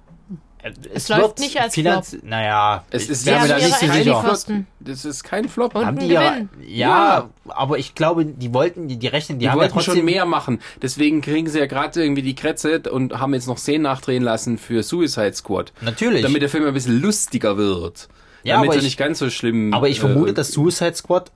Es 0.92 1.08
läuft 1.08 1.38
nicht 1.38 1.60
als 1.60 1.74
Finanz 1.74 2.16
Naja, 2.24 2.82
Es 2.90 3.08
ist 3.08 3.30
haben 3.30 3.46
da 3.48 3.54
nicht 3.56 3.76
sicher. 3.78 4.20
Kosten. 4.26 4.66
Das 4.80 5.04
ist 5.04 5.22
kein 5.22 5.48
Flop. 5.48 5.76
Und 5.76 5.86
Haben 5.86 5.98
die 6.00 6.08
Gewinn. 6.08 6.48
ja, 6.66 7.30
aber 7.46 7.78
ich 7.78 7.94
glaube, 7.94 8.24
die 8.26 8.52
wollten, 8.52 8.88
die, 8.88 8.96
die 8.96 9.06
rechnen, 9.06 9.38
die, 9.38 9.44
Die 9.44 9.50
haben 9.50 9.58
ja 9.58 9.62
wollten 9.62 9.74
trotzdem 9.74 9.96
schon 9.98 10.04
mehr 10.04 10.24
machen. 10.24 10.58
Deswegen 10.82 11.20
kriegen 11.20 11.46
sie 11.48 11.60
ja 11.60 11.66
gerade 11.66 12.02
irgendwie 12.02 12.22
die 12.22 12.34
Kretze 12.34 12.80
und 12.90 13.20
haben 13.20 13.32
jetzt 13.34 13.46
noch 13.46 13.58
Szenen 13.58 13.82
nachdrehen 13.82 14.24
lassen 14.24 14.58
für 14.58 14.82
Suicide 14.82 15.34
Squad. 15.34 15.72
Natürlich. 15.82 16.22
Damit 16.22 16.42
der 16.42 16.48
Film 16.48 16.66
ein 16.66 16.74
bisschen 16.74 17.00
lustiger 17.00 17.56
wird. 17.56 18.08
Ja, 18.42 18.56
damit 18.56 18.70
aber 18.70 18.74
er 18.74 18.78
ich- 18.78 18.84
nicht 18.84 18.96
ganz 18.98 19.20
so 19.20 19.30
schlimm 19.30 19.72
Aber 19.72 19.88
ich 19.88 20.00
vermute, 20.00 20.30
äh, 20.30 20.34
dass 20.34 20.50
Suicide 20.50 20.94
Squad, 20.96 21.30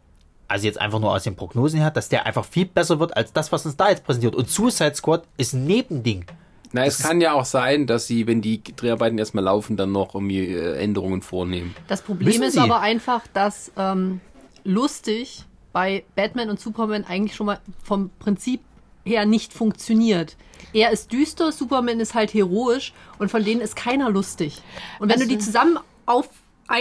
also 0.49 0.67
jetzt 0.67 0.81
einfach 0.81 0.99
nur 0.99 1.13
aus 1.13 1.23
den 1.23 1.37
Prognosen 1.37 1.79
her, 1.79 1.93
dass 1.93 2.09
der 2.09 2.27
einfach 2.27 2.45
viel 2.45 2.67
besser 2.67 2.99
wird 2.99 3.17
als 3.17 3.33
das, 3.33 3.53
was 3.53 3.65
uns 3.65 3.77
da 3.77 3.91
jetzt 3.91 4.03
präsentiert. 4.05 4.35
Und 4.35 4.51
Suicide 4.51 4.97
Squad 4.97 5.23
ist 5.37 5.53
ein 5.53 5.67
Nebending. 5.67 6.25
Na, 6.73 6.85
es 6.85 7.03
kann 7.03 7.21
ja 7.21 7.33
auch 7.33 7.45
sein, 7.45 7.87
dass 7.87 8.07
sie, 8.07 8.27
wenn 8.27 8.41
die 8.43 8.63
Dreharbeiten 8.63 9.19
erstmal 9.19 9.45
laufen, 9.45 9.77
dann 9.77 9.91
noch 9.93 10.15
irgendwie 10.15 10.47
äh, 10.47 10.77
Änderungen 10.77 11.21
vornehmen. 11.23 11.75
Das 11.89 12.03
Problem 12.03 12.29
Müssen 12.29 12.43
ist 12.45 12.53
sie. 12.55 12.61
aber 12.61 12.81
einfach, 12.81 13.27
dass 13.33 13.73
ähm, 13.77 14.21
lustig 14.65 15.45
bei 15.73 16.05
Batman 16.15 16.51
und 16.51 16.61
Superman 16.61 17.05
eigentlich 17.05 17.35
schon 17.37 17.47
mal 17.47 17.59
vom 17.83 18.11
Prinzip 18.19 18.61
her 19.05 19.25
nicht 19.27 19.53
funktioniert. 19.53 20.37
Er 20.73 20.91
ist 20.91 21.13
düster, 21.13 21.53
Superman 21.53 21.99
ist 22.01 22.15
halt 22.15 22.35
heroisch 22.35 22.93
und 23.19 23.31
von 23.31 23.43
denen 23.45 23.61
ist 23.61 23.75
keiner 23.77 24.11
lustig. 24.11 24.63
Und 24.99 25.09
wenn 25.09 25.17
Also- 25.17 25.25
du 25.25 25.31
die 25.31 25.39
zusammen 25.39 25.79
auf 26.07 26.29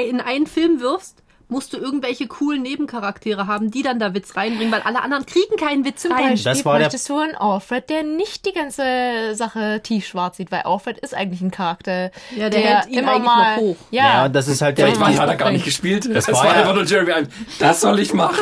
in 0.08 0.22
einen 0.22 0.46
Film 0.46 0.82
wirfst, 0.82 1.24
musst 1.50 1.74
du 1.74 1.78
irgendwelche 1.78 2.28
coolen 2.28 2.62
Nebencharaktere 2.62 3.48
haben, 3.48 3.72
die 3.72 3.82
dann 3.82 4.00
da 4.00 4.14
Witz 4.14 4.36
reinbringen, 4.38 4.72
weil 4.72 4.82
alle 4.82 5.02
anderen 5.02 5.26
kriegen 5.26 5.56
keinen 5.58 5.84
Witz 5.84 6.04
Zum 6.04 6.12
rein. 6.12 6.30
Beispiel 6.32 6.44
Das 6.52 6.64
war 6.66 6.74
der- 6.78 6.86
bräuchtest 6.86 7.10
du 7.10 7.18
einen 7.18 7.36
Alfred, 7.36 7.90
der 7.90 8.04
nicht 8.04 8.46
die 8.46 8.54
ganze 8.54 8.84
Sache 9.34 9.82
tiefschwarz 9.84 10.38
sieht, 10.38 10.52
weil 10.52 10.62
Alfred 10.62 11.00
ist 11.00 11.14
eigentlich 11.14 11.42
ein 11.42 11.52
Charakter, 11.52 12.12
Ja, 12.36 12.50
der 12.50 12.50
der 12.50 12.62
hält 12.62 12.88
ihn 12.90 13.00
immer 13.00 13.20
mal, 13.20 13.56
noch 13.56 13.62
hoch. 13.62 13.76
Ja, 13.92 14.04
Ja, 14.04 14.26
und 14.26 14.36
das 14.36 14.48
ist 14.48 14.62
halt 14.62 14.78
der, 14.78 14.86
Vielleicht 14.86 15.02
war 15.02 15.10
Das 15.10 15.20
hat 15.20 15.30
er 15.30 15.36
gar 15.36 15.52
nicht 15.52 15.66
gespielt. 15.66 16.08
Das, 16.14 16.28
war 16.28 16.36
war 16.36 16.46
ja- 16.46 16.52
einfach 16.62 16.76
nur 16.76 16.84
Jeremy 16.86 17.12
Irons. 17.12 17.30
Das 17.60 17.82
soll 17.82 18.00
ich 18.00 18.14
machen. 18.14 18.38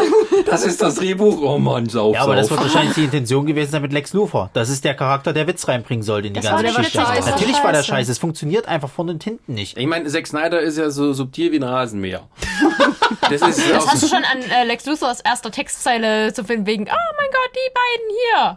Das 0.45 0.65
ist 0.65 0.81
das 0.81 0.95
Drehbuch. 0.95 1.41
Oh 1.41 1.57
Mann, 1.57 1.87
sauf, 1.89 2.13
ja, 2.15 2.21
aber 2.21 2.35
das 2.35 2.47
sauf. 2.47 2.57
wird 2.59 2.67
wahrscheinlich 2.73 2.95
die 2.95 3.05
Intention 3.05 3.45
gewesen 3.45 3.71
sein 3.71 3.81
mit 3.81 3.93
Lex 3.93 4.13
Luthor. 4.13 4.49
Das 4.53 4.69
ist 4.69 4.83
der 4.83 4.93
Charakter, 4.93 5.33
der 5.33 5.47
Witz 5.47 5.67
reinbringen 5.67 6.03
sollte 6.03 6.27
in 6.27 6.33
die 6.33 6.41
Das 6.41 6.49
ganze 6.51 6.65
war 6.65 6.73
der 6.73 6.77
Geschichte. 6.83 6.99
das 6.99 7.07
war 7.25 7.31
Natürlich 7.31 7.63
war 7.63 7.71
der 7.71 7.79
scheiße. 7.83 7.87
scheiße. 7.91 8.11
Es 8.11 8.17
funktioniert 8.19 8.67
einfach 8.67 8.89
vorne 8.89 9.11
und 9.13 9.23
hinten 9.23 9.53
nicht. 9.53 9.77
Ich 9.77 9.87
meine, 9.87 10.07
Zack 10.09 10.27
Snyder 10.27 10.59
ist 10.59 10.77
ja 10.77 10.89
so 10.89 11.13
subtil 11.13 11.51
wie 11.51 11.57
ein 11.57 11.63
Rasenmäher. 11.63 12.27
Das 13.21 13.41
ist 13.41 13.69
Das 13.71 13.87
hast 13.87 14.03
du 14.03 14.07
schon 14.07 14.23
an 14.23 14.41
äh, 14.41 14.63
Lex 14.65 14.85
Luthors 14.85 15.19
erster 15.21 15.51
Textzeile 15.51 16.33
zu 16.33 16.43
finden, 16.43 16.65
wegen, 16.65 16.83
oh 16.85 17.13
mein 17.17 17.29
Gott, 17.31 17.51
die 17.53 17.73
beiden 17.73 18.09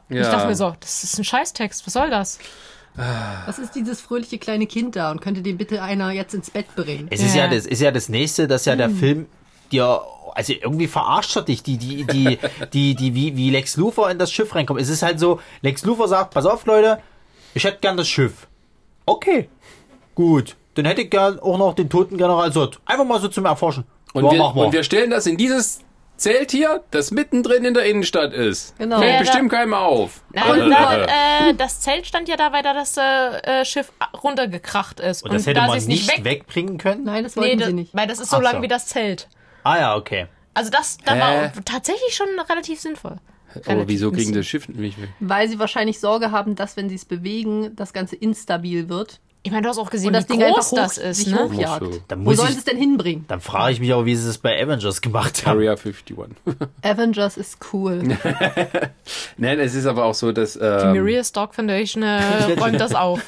hier. 0.08 0.18
Ja. 0.18 0.22
Ich 0.26 0.28
dachte 0.34 0.46
mir 0.48 0.56
so, 0.56 0.74
das 0.80 1.04
ist 1.04 1.18
ein 1.18 1.24
Scheißtext, 1.24 1.86
was 1.86 1.92
soll 1.92 2.10
das? 2.10 2.38
Was 3.46 3.58
ist 3.58 3.74
dieses 3.74 4.00
fröhliche 4.00 4.38
kleine 4.38 4.66
Kind 4.66 4.96
da 4.96 5.10
und 5.10 5.20
könnte 5.20 5.42
den 5.42 5.56
bitte 5.56 5.80
einer 5.82 6.10
jetzt 6.10 6.34
ins 6.34 6.50
Bett 6.50 6.66
bringen? 6.74 7.06
Es 7.10 7.22
ist 7.22 7.34
ja 7.34 7.44
Ja. 7.44 7.50
das, 7.50 7.64
ist 7.66 7.80
ja 7.80 7.90
das 7.92 8.08
nächste, 8.08 8.46
dass 8.48 8.64
ja 8.64 8.76
der 8.76 8.88
Hm. 8.88 8.96
Film 8.98 9.26
dir, 9.72 10.02
also 10.34 10.52
irgendwie 10.52 10.88
verarscht 10.88 11.36
er 11.36 11.42
dich, 11.42 11.62
die, 11.62 11.78
die, 11.78 12.04
die, 12.04 12.38
die, 12.72 12.94
die, 12.96 13.14
wie, 13.14 13.36
wie 13.36 13.50
Lex 13.50 13.76
Luthor 13.76 14.10
in 14.10 14.18
das 14.18 14.32
Schiff 14.32 14.54
reinkommt. 14.54 14.80
Es 14.80 14.88
ist 14.88 15.02
halt 15.02 15.20
so, 15.20 15.40
Lex 15.62 15.84
Luthor 15.84 16.08
sagt, 16.08 16.34
pass 16.34 16.44
auf 16.46 16.66
Leute, 16.66 16.98
ich 17.54 17.64
hätte 17.64 17.78
gern 17.80 17.96
das 17.96 18.08
Schiff. 18.08 18.48
Okay, 19.06 19.48
gut. 20.14 20.56
Dann 20.74 20.84
hätte 20.84 21.02
ich 21.02 21.10
gern 21.10 21.38
auch 21.40 21.58
noch 21.58 21.74
den 21.74 21.88
toten 21.88 22.16
General 22.16 22.52
Sott. 22.52 22.80
Einfach 22.86 23.04
mal 23.04 23.20
so 23.20 23.28
zum 23.28 23.44
Erforschen. 23.44 23.84
Und, 24.12 24.24
Ja, 24.24 24.30
wir, 24.32 24.56
und 24.56 24.72
wir 24.72 24.82
stellen 24.82 25.10
das 25.10 25.26
in 25.26 25.36
dieses 25.36 25.80
Zelt 26.16 26.50
hier, 26.50 26.82
das 26.90 27.10
mittendrin 27.12 27.64
in 27.64 27.72
der 27.72 27.84
Innenstadt 27.86 28.34
ist. 28.34 28.76
Genau. 28.78 28.98
Fällt 28.98 29.12
Ja, 29.14 29.18
bestimmt 29.20 29.50
keinem 29.50 29.72
auf. 29.72 30.22
Nein, 30.32 30.68
da, 30.70 31.04
äh, 31.48 31.54
das 31.54 31.80
Zelt 31.80 32.06
stand 32.06 32.28
ja 32.28 32.36
da, 32.36 32.52
weil 32.52 32.62
da 32.62 32.74
das 32.74 32.96
äh, 32.98 33.60
äh, 33.60 33.64
Schiff 33.64 33.90
runtergekracht 34.22 35.00
ist. 35.00 35.22
und 35.22 35.32
das 35.32 35.46
hätte 35.46 35.60
da 35.60 35.66
man 35.68 35.82
nicht 35.86 36.08
weg 36.08 36.24
wegbringen 36.24 36.76
können? 36.76 37.04
Nein, 37.04 37.24
das 37.24 37.36
Nee, 37.36 37.42
wollten 37.42 37.58
das, 37.58 37.68
sie 37.68 37.74
nicht. 37.74 37.94
weil 37.94 38.06
das 38.06 38.18
ist 38.20 38.30
so 38.30 38.36
Ach 38.36 38.42
lang 38.42 38.56
so. 38.56 38.62
wie 38.62 38.68
das 38.68 38.86
Zelt. 38.86 39.28
Ah 39.64 39.78
ja, 39.78 39.96
okay. 39.96 40.26
Also 40.52 40.70
das 40.70 40.98
da 41.04 41.14
Hä? 41.14 41.20
war 41.20 41.52
tatsächlich 41.64 42.14
schon 42.14 42.26
relativ 42.48 42.80
sinnvoll. 42.80 43.16
Aber 43.66 43.88
wieso 43.88 44.10
kriegen 44.12 44.26
sie 44.26 44.34
das 44.40 44.46
Schiff 44.46 44.68
nicht 44.68 45.00
weg? 45.00 45.08
Weil 45.20 45.48
sie 45.48 45.58
wahrscheinlich 45.58 45.98
Sorge 46.00 46.30
haben, 46.30 46.54
dass 46.54 46.76
wenn 46.76 46.88
sie 46.88 46.94
es 46.96 47.04
bewegen, 47.04 47.74
das 47.76 47.92
Ganze 47.92 48.14
instabil 48.16 48.88
wird 48.88 49.20
Ich 49.42 49.50
meine, 49.50 49.62
du 49.62 49.68
hast 49.70 49.78
auch 49.78 49.88
gesehen, 49.88 50.08
Und 50.08 50.12
das 50.12 50.28
wie 50.28 50.34
Ding 50.34 50.42
einfach 50.42 50.56
groß 50.56 50.72
hoch, 50.72 50.76
das 50.76 50.98
ist, 50.98 51.16
sich 51.24 51.32
ne? 51.32 51.44
hochjagt. 51.44 51.82
Muss. 51.82 52.00
Dann 52.08 52.20
Wo 52.20 52.24
muss 52.24 52.36
sollen 52.36 52.48
ich- 52.50 52.54
sie 52.56 52.58
es 52.58 52.64
denn 52.66 52.76
hinbringen? 52.76 53.24
Dann 53.26 53.40
frage 53.40 53.72
ich 53.72 53.80
mich 53.80 53.92
auch, 53.94 54.04
wie 54.04 54.14
sie 54.14 54.28
es 54.28 54.36
bei 54.36 54.62
Avengers 54.62 55.00
gemacht 55.00 55.46
haben. 55.46 55.56
Area 55.56 55.72
51. 55.72 56.14
Avengers 56.82 57.36
ist 57.38 57.56
cool. 57.72 58.02
Nein, 59.38 59.58
es 59.60 59.74
ist 59.74 59.86
aber 59.86 60.04
auch 60.04 60.14
so, 60.14 60.32
dass. 60.32 60.54
Die 60.54 60.60
Ähm, 60.60 60.92
Miriam 60.92 61.24
Stock 61.24 61.54
Foundation 61.54 62.02
äh, 62.02 62.20
räumt 62.60 62.80
das 62.80 62.94
auf. 62.94 63.20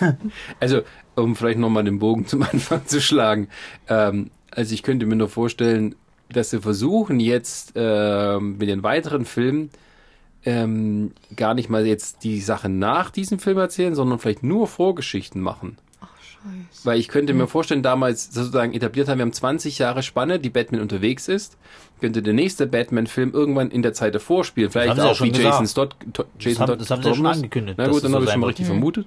Also, 0.60 0.82
um 1.14 1.34
vielleicht 1.36 1.58
nochmal 1.58 1.84
den 1.84 1.98
Bogen 1.98 2.26
zum 2.26 2.42
Anfang 2.42 2.86
zu 2.86 3.00
schlagen. 3.00 3.48
Ähm, 3.88 4.30
also, 4.50 4.74
ich 4.74 4.82
könnte 4.82 5.06
mir 5.06 5.16
nur 5.16 5.28
vorstellen, 5.30 5.94
dass 6.30 6.50
sie 6.50 6.60
versuchen 6.60 7.20
jetzt 7.20 7.72
ähm, 7.74 8.58
mit 8.58 8.68
den 8.68 8.82
weiteren 8.82 9.24
Filmen 9.24 9.70
ähm, 10.44 11.12
gar 11.36 11.54
nicht 11.54 11.70
mal 11.70 11.86
jetzt 11.86 12.24
die 12.24 12.40
Sache 12.40 12.68
nach 12.68 13.10
diesem 13.10 13.38
Film 13.38 13.58
erzählen, 13.58 13.94
sondern 13.94 14.18
vielleicht 14.18 14.42
nur 14.42 14.66
Vorgeschichten 14.66 15.40
machen. 15.40 15.78
Weil 16.84 16.98
ich 16.98 17.08
könnte 17.08 17.34
mir 17.34 17.46
vorstellen, 17.46 17.82
damals 17.82 18.32
sozusagen 18.32 18.72
etabliert 18.74 19.08
haben, 19.08 19.18
wir 19.18 19.22
haben 19.22 19.32
20 19.32 19.78
Jahre 19.78 20.02
Spanne, 20.02 20.38
die 20.38 20.50
Batman 20.50 20.80
unterwegs 20.80 21.28
ist. 21.28 21.56
Könnte 22.00 22.22
der 22.22 22.32
nächste 22.34 22.66
Batman-Film 22.66 23.32
irgendwann 23.32 23.70
in 23.70 23.82
der 23.82 23.92
Zeit 23.92 24.14
davor 24.14 24.44
spielen. 24.44 24.70
Vielleicht 24.70 24.90
haben 24.90 24.96
sie 25.00 25.04
ja 25.06 25.10
auch 25.12 25.14
schon 25.16 25.28
wie 25.28 25.40
Jason 25.40 25.62
gesagt. 25.62 25.96
Stott. 26.10 26.58
Haben- 26.58 26.78
das 26.78 26.90
haben 26.90 27.02
sie 27.02 27.08
ja 27.08 27.14
schon 27.14 27.26
angekündigt, 27.26 27.78
Na 27.78 27.86
gut, 27.86 27.94
das 27.96 28.02
dann 28.02 28.10
so 28.10 28.16
habe 28.16 28.24
ich 28.24 28.30
schon 28.32 28.40
mal 28.40 28.46
richtig 28.48 28.66
vermutet. 28.66 29.06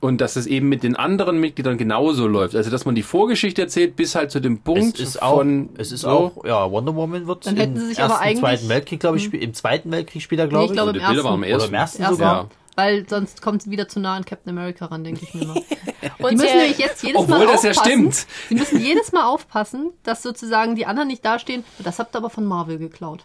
Und 0.00 0.20
dass 0.20 0.36
es 0.36 0.46
eben 0.46 0.68
mit 0.68 0.82
den 0.82 0.94
anderen 0.94 1.38
Mitgliedern 1.40 1.78
genauso 1.78 2.26
läuft. 2.26 2.54
Also, 2.54 2.68
dass 2.70 2.84
man 2.84 2.94
die 2.94 3.02
Vorgeschichte 3.02 3.62
erzählt 3.62 3.96
bis 3.96 4.14
halt 4.14 4.30
zu 4.30 4.40
dem 4.40 4.58
Punkt 4.58 5.00
Es 5.00 5.08
ist 5.10 5.22
auch, 5.22 5.36
von. 5.38 5.70
es 5.78 5.90
ist 5.90 6.02
so, 6.02 6.08
auch, 6.08 6.44
ja, 6.44 6.70
Wonder 6.70 6.94
Woman 6.94 7.26
wird 7.26 7.46
Dann 7.46 7.56
hätten 7.56 7.74
im 7.76 7.80
sie 7.80 7.86
sich 7.88 7.98
ersten, 7.98 8.12
aber 8.12 8.20
eigentlich- 8.22 8.40
Zweiten 8.40 8.68
Weltkrieg, 8.68 9.00
glaube 9.00 9.16
ich, 9.16 9.24
spiel- 9.24 9.42
im 9.42 9.54
Zweiten 9.54 9.90
Weltkrieg 9.92 10.20
spielt 10.20 10.38
er, 10.40 10.44
Nee, 10.46 10.50
glaube 10.50 10.64
ich 10.66 10.70
ich. 10.72 10.76
glaube 10.76 10.90
im 10.90 11.06
Bilder 11.06 11.24
waren 11.24 11.34
im 11.36 11.42
ersten. 11.44 11.44
ersten. 11.44 11.64
Oder 11.64 11.68
im 11.68 11.74
ersten 11.74 12.02
Ersten. 12.02 12.14
sogar. 12.16 12.34
Ja. 12.42 12.48
Weil 12.76 13.08
sonst 13.08 13.42
kommt 13.42 13.62
sie 13.62 13.70
wieder 13.70 13.88
zu 13.88 13.98
nah 14.00 14.14
an 14.14 14.24
Captain 14.24 14.50
America 14.56 14.84
ran, 14.86 15.02
denke 15.02 15.22
ich 15.24 15.34
mir 15.34 15.46
mal. 15.46 15.56
Und 16.18 16.30
Die 16.32 16.36
müssen 16.36 16.48
sie- 16.48 16.54
nämlich 16.56 16.78
jetzt 16.78 17.02
jedes 17.02 17.22
Obwohl 17.22 17.38
Mal 17.38 17.46
das 17.46 17.62
ja 17.62 17.70
aufpassen. 17.70 17.90
stimmt. 17.90 18.26
Sie 18.48 18.54
müssen 18.54 18.80
jedes 18.80 19.12
Mal 19.12 19.24
aufpassen, 19.24 19.90
dass 20.02 20.22
sozusagen 20.22 20.76
die 20.76 20.86
anderen 20.86 21.08
nicht 21.08 21.24
dastehen. 21.24 21.64
Das 21.78 21.98
habt 21.98 22.14
ihr 22.14 22.18
aber 22.18 22.30
von 22.30 22.44
Marvel 22.44 22.78
geklaut. 22.78 23.24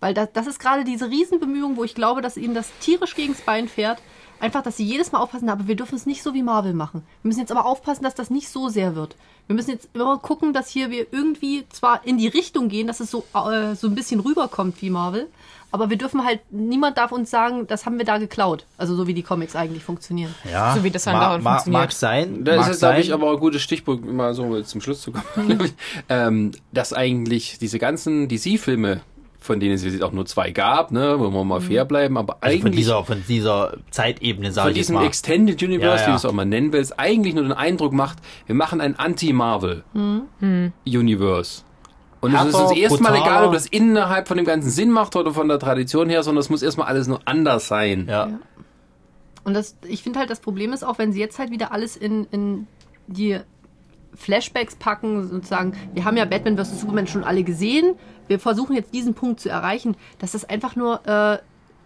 Weil 0.00 0.14
das, 0.14 0.28
das 0.32 0.46
ist 0.46 0.58
gerade 0.60 0.84
diese 0.84 1.08
Riesenbemühung, 1.10 1.76
wo 1.76 1.84
ich 1.84 1.94
glaube, 1.94 2.20
dass 2.22 2.36
ihnen 2.36 2.54
das 2.54 2.70
tierisch 2.80 3.14
gegens 3.14 3.40
Bein 3.42 3.68
fährt. 3.68 4.00
Einfach, 4.40 4.62
dass 4.62 4.78
sie 4.78 4.84
jedes 4.84 5.12
Mal 5.12 5.18
aufpassen, 5.20 5.50
aber 5.50 5.68
wir 5.68 5.76
dürfen 5.76 5.94
es 5.96 6.06
nicht 6.06 6.22
so 6.22 6.32
wie 6.32 6.42
Marvel 6.42 6.72
machen. 6.72 7.02
Wir 7.22 7.28
müssen 7.28 7.40
jetzt 7.40 7.52
aber 7.52 7.66
aufpassen, 7.66 8.04
dass 8.04 8.14
das 8.14 8.30
nicht 8.30 8.48
so 8.48 8.70
sehr 8.70 8.96
wird. 8.96 9.14
Wir 9.46 9.54
müssen 9.54 9.70
jetzt 9.70 9.90
immer 9.92 10.16
gucken, 10.18 10.54
dass 10.54 10.70
hier 10.70 10.90
wir 10.90 11.12
irgendwie 11.12 11.66
zwar 11.68 12.06
in 12.06 12.16
die 12.16 12.28
Richtung 12.28 12.68
gehen, 12.70 12.86
dass 12.86 13.00
es 13.00 13.10
so, 13.10 13.24
äh, 13.34 13.74
so 13.74 13.86
ein 13.86 13.94
bisschen 13.94 14.20
rüberkommt 14.20 14.80
wie 14.80 14.88
Marvel, 14.88 15.28
aber 15.72 15.90
wir 15.90 15.96
dürfen 15.98 16.24
halt, 16.24 16.40
niemand 16.50 16.98
darf 16.98 17.12
uns 17.12 17.30
sagen, 17.30 17.66
das 17.66 17.86
haben 17.86 17.98
wir 17.98 18.04
da 18.04 18.18
geklaut. 18.18 18.66
Also 18.76 18.94
so 18.96 19.06
wie 19.06 19.14
die 19.14 19.22
Comics 19.22 19.54
eigentlich 19.56 19.84
funktionieren. 19.84 20.34
Ja, 20.50 20.74
So 20.76 20.82
wie 20.84 20.90
das 20.90 21.04
dann 21.04 21.14
ma- 21.14 21.38
ma- 21.38 21.50
funktioniert. 21.52 21.82
Mag 21.82 21.92
sein. 21.92 22.44
Da 22.44 22.56
mag 22.56 22.66
ist 22.66 22.72
es, 22.74 22.78
glaube 22.80 23.00
ich, 23.00 23.12
aber 23.12 23.30
ein 23.32 23.38
gutes 23.38 23.62
Stichpunkt, 23.62 24.04
mal 24.10 24.34
so 24.34 24.60
zum 24.62 24.80
Schluss 24.80 25.00
zu 25.02 25.12
kommen, 25.12 25.24
glaub 25.48 25.62
ich. 25.64 25.72
ähm, 26.08 26.50
dass 26.72 26.92
eigentlich 26.92 27.58
diese 27.58 27.78
ganzen 27.78 28.28
DC-Filme, 28.28 29.00
von 29.42 29.58
denen 29.58 29.74
es 29.74 29.84
jetzt 29.84 30.02
auch 30.02 30.12
nur 30.12 30.26
zwei 30.26 30.50
gab, 30.50 30.90
ne, 30.90 31.14
wo 31.18 31.30
wir 31.30 31.44
mal 31.44 31.62
fair 31.62 31.86
bleiben, 31.86 32.18
aber 32.18 32.36
also 32.42 32.58
von 32.58 32.66
eigentlich 32.66 32.76
dieser, 32.76 33.04
von 33.04 33.22
dieser 33.26 33.74
Zeitebene, 33.90 34.52
sage 34.52 34.64
von 34.66 34.70
ich 34.72 34.76
jetzt 34.76 34.88
diesem 34.88 34.96
mal. 34.96 35.06
Extended 35.06 35.62
Universe, 35.62 35.86
Ja, 35.96 36.00
ja. 36.02 36.06
wie 36.08 36.10
du 36.10 36.16
es 36.16 36.24
auch 36.26 36.32
mal 36.32 36.44
nennen 36.44 36.72
willst, 36.74 36.98
eigentlich 36.98 37.32
nur 37.34 37.44
den 37.44 37.52
Eindruck 37.54 37.94
macht, 37.94 38.18
wir 38.44 38.54
machen 38.54 38.82
ein 38.82 38.98
Anti-Marvel 38.98 39.82
Universe. 40.86 41.62
Und 42.20 42.34
es 42.34 42.44
ist 42.44 42.54
uns 42.54 42.72
erstmal 42.72 43.16
egal, 43.16 43.46
ob 43.46 43.52
das 43.52 43.66
innerhalb 43.66 44.28
von 44.28 44.36
dem 44.36 44.46
ganzen 44.46 44.70
Sinn 44.70 44.90
macht 44.90 45.16
oder 45.16 45.32
von 45.32 45.48
der 45.48 45.58
Tradition 45.58 46.10
her, 46.10 46.22
sondern 46.22 46.40
es 46.40 46.50
muss 46.50 46.62
erstmal 46.62 46.86
alles 46.86 47.08
nur 47.08 47.20
anders 47.24 47.66
sein. 47.66 48.06
Ja. 48.08 48.28
Und 49.44 49.54
das, 49.54 49.76
ich 49.86 50.02
finde 50.02 50.18
halt, 50.18 50.28
das 50.28 50.40
Problem 50.40 50.72
ist 50.72 50.84
auch, 50.84 50.98
wenn 50.98 51.12
sie 51.12 51.20
jetzt 51.20 51.38
halt 51.38 51.50
wieder 51.50 51.72
alles 51.72 51.96
in, 51.96 52.26
in 52.30 52.66
die 53.06 53.40
Flashbacks 54.14 54.76
packen, 54.76 55.28
sozusagen, 55.28 55.74
wir 55.94 56.04
haben 56.04 56.16
ja 56.16 56.24
Batman 56.26 56.58
vs. 56.58 56.80
Superman 56.80 57.06
schon 57.06 57.24
alle 57.24 57.42
gesehen, 57.42 57.94
wir 58.28 58.38
versuchen 58.38 58.76
jetzt 58.76 58.92
diesen 58.92 59.14
Punkt 59.14 59.40
zu 59.40 59.48
erreichen, 59.48 59.96
dass 60.18 60.32
das 60.32 60.44
einfach 60.44 60.76
nur 60.76 61.00
äh, 61.06 61.38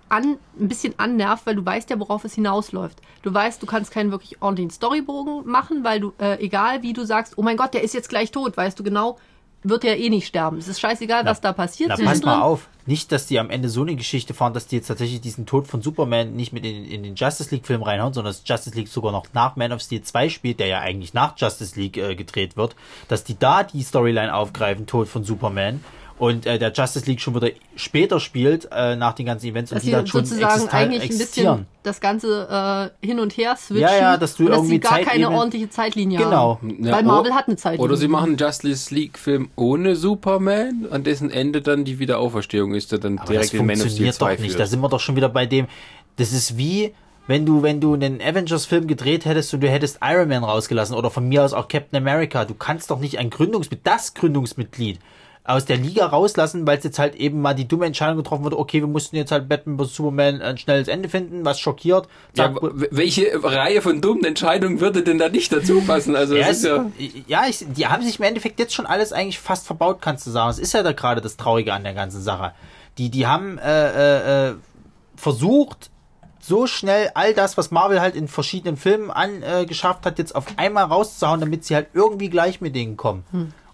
an, 0.08 0.36
ein 0.58 0.68
bisschen 0.68 0.94
annervt, 0.98 1.46
weil 1.46 1.56
du 1.56 1.64
weißt 1.64 1.90
ja, 1.90 1.98
worauf 1.98 2.24
es 2.24 2.34
hinausläuft. 2.34 3.00
Du 3.22 3.32
weißt, 3.32 3.62
du 3.62 3.66
kannst 3.66 3.90
keinen 3.90 4.10
wirklich 4.10 4.42
ordentlichen 4.42 4.70
Storybogen 4.70 5.46
machen, 5.46 5.84
weil 5.84 6.00
du, 6.00 6.12
äh, 6.18 6.42
egal 6.44 6.82
wie 6.82 6.92
du 6.92 7.04
sagst, 7.04 7.38
oh 7.38 7.42
mein 7.42 7.56
Gott, 7.56 7.72
der 7.74 7.82
ist 7.82 7.94
jetzt 7.94 8.08
gleich 8.08 8.30
tot, 8.30 8.56
weißt 8.56 8.78
du 8.78 8.84
genau, 8.84 9.16
wird 9.64 9.82
ja 9.84 9.94
eh 9.94 10.10
nicht 10.10 10.26
sterben. 10.26 10.58
Es 10.58 10.68
ist 10.68 10.78
scheißegal, 10.78 11.24
was 11.24 11.40
da 11.40 11.52
passiert. 11.52 11.90
Na, 11.96 12.04
pass 12.04 12.22
mal 12.22 12.42
auf. 12.42 12.68
Nicht, 12.86 13.12
dass 13.12 13.26
die 13.26 13.38
am 13.38 13.48
Ende 13.48 13.70
so 13.70 13.80
eine 13.80 13.96
Geschichte 13.96 14.34
fahren, 14.34 14.52
dass 14.52 14.66
die 14.66 14.76
jetzt 14.76 14.88
tatsächlich 14.88 15.22
diesen 15.22 15.46
Tod 15.46 15.66
von 15.66 15.80
Superman 15.80 16.36
nicht 16.36 16.52
mit 16.52 16.66
in, 16.66 16.84
in 16.84 17.02
den 17.02 17.14
Justice 17.14 17.50
League 17.50 17.66
Film 17.66 17.82
reinhauen, 17.82 18.12
sondern 18.12 18.32
dass 18.32 18.42
Justice 18.44 18.76
League 18.76 18.88
sogar 18.88 19.10
noch 19.10 19.24
nach 19.32 19.56
Man 19.56 19.72
of 19.72 19.80
Steel 19.80 20.02
2 20.02 20.28
spielt, 20.28 20.60
der 20.60 20.66
ja 20.66 20.80
eigentlich 20.80 21.14
nach 21.14 21.34
Justice 21.38 21.80
League 21.80 21.96
äh, 21.96 22.14
gedreht 22.14 22.58
wird, 22.58 22.76
dass 23.08 23.24
die 23.24 23.38
da 23.38 23.62
die 23.62 23.82
Storyline 23.82 24.34
aufgreifen, 24.34 24.86
Tod 24.86 25.08
von 25.08 25.24
Superman. 25.24 25.82
Und 26.16 26.46
äh, 26.46 26.60
der 26.60 26.72
Justice 26.72 27.06
League 27.06 27.20
schon 27.20 27.34
wieder 27.34 27.50
später 27.74 28.20
spielt, 28.20 28.68
äh, 28.70 28.94
nach 28.94 29.14
den 29.14 29.26
ganzen 29.26 29.48
Events, 29.48 29.72
und 29.72 29.76
Dass 29.76 29.82
die 29.82 29.86
sie 29.88 29.92
dann 29.92 30.06
schon 30.06 30.24
sozusagen 30.24 30.68
eigentlich 30.68 31.02
ein 31.02 31.08
bisschen 31.18 31.66
das 31.82 32.00
Ganze 32.00 32.92
äh, 33.02 33.06
hin 33.06 33.18
und 33.18 33.36
her 33.36 33.56
switchen. 33.56 33.82
Ja, 33.82 33.96
ja, 33.96 34.16
dass 34.16 34.36
du 34.36 34.44
und 34.44 34.50
dass 34.50 34.58
irgendwie 34.58 34.74
sie 34.74 34.80
gar 34.80 35.00
keine 35.00 35.28
ordentliche 35.30 35.68
Zeitlinie 35.70 36.18
Genau. 36.18 36.58
haben. 36.62 36.84
Ja, 36.84 36.92
Weil 36.92 37.02
Marvel 37.02 37.34
hat 37.34 37.48
eine 37.48 37.56
Zeitlinie. 37.56 37.84
Oder 37.84 37.96
sie 37.96 38.06
machen 38.06 38.28
einen 38.30 38.36
Justice 38.36 38.94
League-Film 38.94 39.50
ohne 39.56 39.96
Superman, 39.96 40.86
an 40.90 41.02
dessen 41.02 41.30
Ende 41.30 41.62
dann 41.62 41.84
die 41.84 41.98
Wiederauferstehung 41.98 42.74
ist, 42.74 42.92
der 42.92 43.00
dann 43.00 43.18
Aber 43.18 43.34
das 43.34 43.50
direkt 43.50 43.54
in 43.54 43.66
Man 43.66 43.70
of 43.74 43.80
Steel 43.80 43.88
funktioniert 43.88 44.14
2 44.14 44.24
doch 44.36 44.38
nicht. 44.40 44.50
führt. 44.52 44.60
Da 44.60 44.66
sind 44.66 44.80
wir 44.80 44.88
doch 44.88 45.00
schon 45.00 45.16
wieder 45.16 45.28
bei 45.28 45.46
dem. 45.46 45.66
Das 46.16 46.32
ist 46.32 46.56
wie, 46.56 46.94
wenn 47.26 47.44
du, 47.44 47.62
wenn 47.64 47.80
du 47.80 47.94
einen 47.94 48.20
Avengers-Film 48.22 48.86
gedreht 48.86 49.24
hättest 49.24 49.52
und 49.52 49.60
du 49.62 49.68
hättest 49.68 49.98
Iron 50.00 50.28
Man 50.28 50.44
rausgelassen 50.44 50.94
oder 50.94 51.10
von 51.10 51.28
mir 51.28 51.42
aus 51.42 51.52
auch 51.52 51.66
Captain 51.66 51.96
America. 51.96 52.44
Du 52.44 52.54
kannst 52.54 52.92
doch 52.92 53.00
nicht 53.00 53.18
ein 53.18 53.30
Gründungsmitglied, 53.30 53.84
das 53.84 54.14
Gründungsmitglied 54.14 55.00
aus 55.46 55.66
der 55.66 55.76
Liga 55.76 56.06
rauslassen, 56.06 56.66
weil 56.66 56.78
es 56.78 56.84
jetzt 56.84 56.98
halt 56.98 57.14
eben 57.16 57.42
mal 57.42 57.52
die 57.52 57.68
dumme 57.68 57.84
Entscheidung 57.84 58.16
getroffen 58.16 58.44
wurde, 58.44 58.58
okay, 58.58 58.80
wir 58.80 58.86
mussten 58.86 59.16
jetzt 59.16 59.30
halt 59.30 59.46
Batman 59.46 59.78
vs. 59.78 59.94
Superman 59.94 60.40
ein 60.40 60.56
schnelles 60.56 60.88
Ende 60.88 61.10
finden, 61.10 61.44
was 61.44 61.60
schockiert. 61.60 62.08
ja, 62.34 62.54
welche 62.62 63.30
Reihe 63.42 63.82
von 63.82 64.00
dummen 64.00 64.24
Entscheidungen 64.24 64.80
würde 64.80 65.02
denn 65.02 65.18
da 65.18 65.28
nicht 65.28 65.52
dazu 65.52 65.82
passen? 65.82 66.16
Also, 66.16 66.34
Ja, 66.34 66.48
das 66.48 66.58
ist 66.58 66.64
ja, 66.64 66.86
ja 67.26 67.42
ich, 67.46 67.64
die 67.68 67.86
haben 67.86 68.02
sich 68.02 68.18
im 68.18 68.24
Endeffekt 68.24 68.58
jetzt 68.58 68.72
schon 68.72 68.86
alles 68.86 69.12
eigentlich 69.12 69.38
fast 69.38 69.66
verbaut, 69.66 69.98
kannst 70.00 70.26
du 70.26 70.30
sagen. 70.30 70.48
Das 70.48 70.58
ist 70.58 70.72
ja 70.72 70.82
da 70.82 70.92
gerade 70.92 71.20
das 71.20 71.36
Traurige 71.36 71.74
an 71.74 71.84
der 71.84 71.94
ganzen 71.94 72.22
Sache. 72.22 72.54
Die, 72.96 73.10
die 73.10 73.26
haben 73.26 73.58
äh, 73.58 74.48
äh, 74.48 74.48
äh, 74.48 74.54
versucht, 75.14 75.90
so 76.40 76.66
schnell 76.66 77.10
all 77.14 77.34
das, 77.34 77.58
was 77.58 77.70
Marvel 77.70 78.00
halt 78.00 78.16
in 78.16 78.28
verschiedenen 78.28 78.76
Filmen 78.76 79.10
angeschafft 79.10 79.62
äh, 79.62 79.66
geschafft 79.66 80.06
hat, 80.06 80.18
jetzt 80.18 80.34
auf 80.34 80.46
einmal 80.56 80.84
rauszuhauen, 80.84 81.40
damit 81.40 81.64
sie 81.64 81.74
halt 81.74 81.88
irgendwie 81.94 82.28
gleich 82.30 82.60
mit 82.60 82.74
denen 82.74 82.96
kommen. 82.96 83.24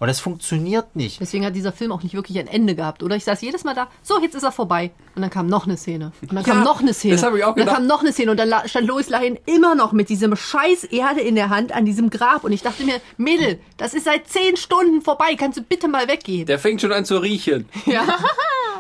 Und 0.01 0.09
das 0.09 0.19
funktioniert 0.19 0.97
nicht. 0.97 1.21
Deswegen 1.21 1.45
hat 1.45 1.55
dieser 1.55 1.73
Film 1.73 1.93
auch 1.93 2.03
nicht 2.03 2.15
wirklich 2.15 2.39
ein 2.39 2.47
Ende 2.49 2.75
gehabt, 2.75 3.03
oder? 3.03 3.15
Ich 3.17 3.25
saß 3.25 3.41
jedes 3.43 3.63
Mal 3.65 3.75
da, 3.75 3.87
so, 4.03 4.19
jetzt 4.21 4.35
ist 4.35 4.43
er 4.43 4.51
vorbei. 4.51 4.91
Und 5.15 5.23
dann 5.23 5.31
kam 5.31 5.47
noch 5.47 5.67
eine 5.67 5.77
Szene. 5.77 6.11
Und 6.23 6.33
dann 6.33 6.43
kam 6.43 6.59
Ja, 6.59 6.65
noch 6.65 6.81
eine 6.81 6.95
Szene. 6.95 7.15
das 7.15 7.23
hab 7.23 7.35
ich 7.37 7.45
auch 7.45 7.49
Und 7.51 7.59
dann 7.59 7.67
gedacht. 7.67 7.77
kam 7.77 7.87
noch 7.87 8.01
eine 8.01 8.13
Szene. 8.13 8.31
Und 8.31 8.37
dann 8.41 8.53
stand 8.67 8.87
Lois 8.89 9.09
Lane 9.11 9.39
immer 9.47 9.75
noch 9.75 9.93
mit 9.93 10.09
diesem 10.09 10.35
scheiß 10.35 10.85
Erde 10.85 11.21
in 11.21 11.35
der 11.35 11.51
Hand 11.51 11.73
an 11.73 11.85
diesem 11.85 12.09
Grab. 12.11 12.45
Und 12.45 12.53
ich 12.53 12.63
dachte 12.63 12.83
mir, 12.85 12.95
Mädel, 13.19 13.61
das 13.77 13.93
ist 13.95 14.05
seit 14.07 14.27
zehn 14.27 14.57
Stunden 14.57 15.03
vorbei. 15.03 15.37
Kannst 15.39 15.59
du 15.59 15.63
bitte 15.63 15.87
mal 15.87 16.09
weggehen? 16.09 16.47
der 16.47 16.59
fängt 16.59 16.81
schon 16.81 16.93
an 16.93 17.05
zu 17.05 17.19
riechen. 17.19 17.69
Ja. 17.87 18.05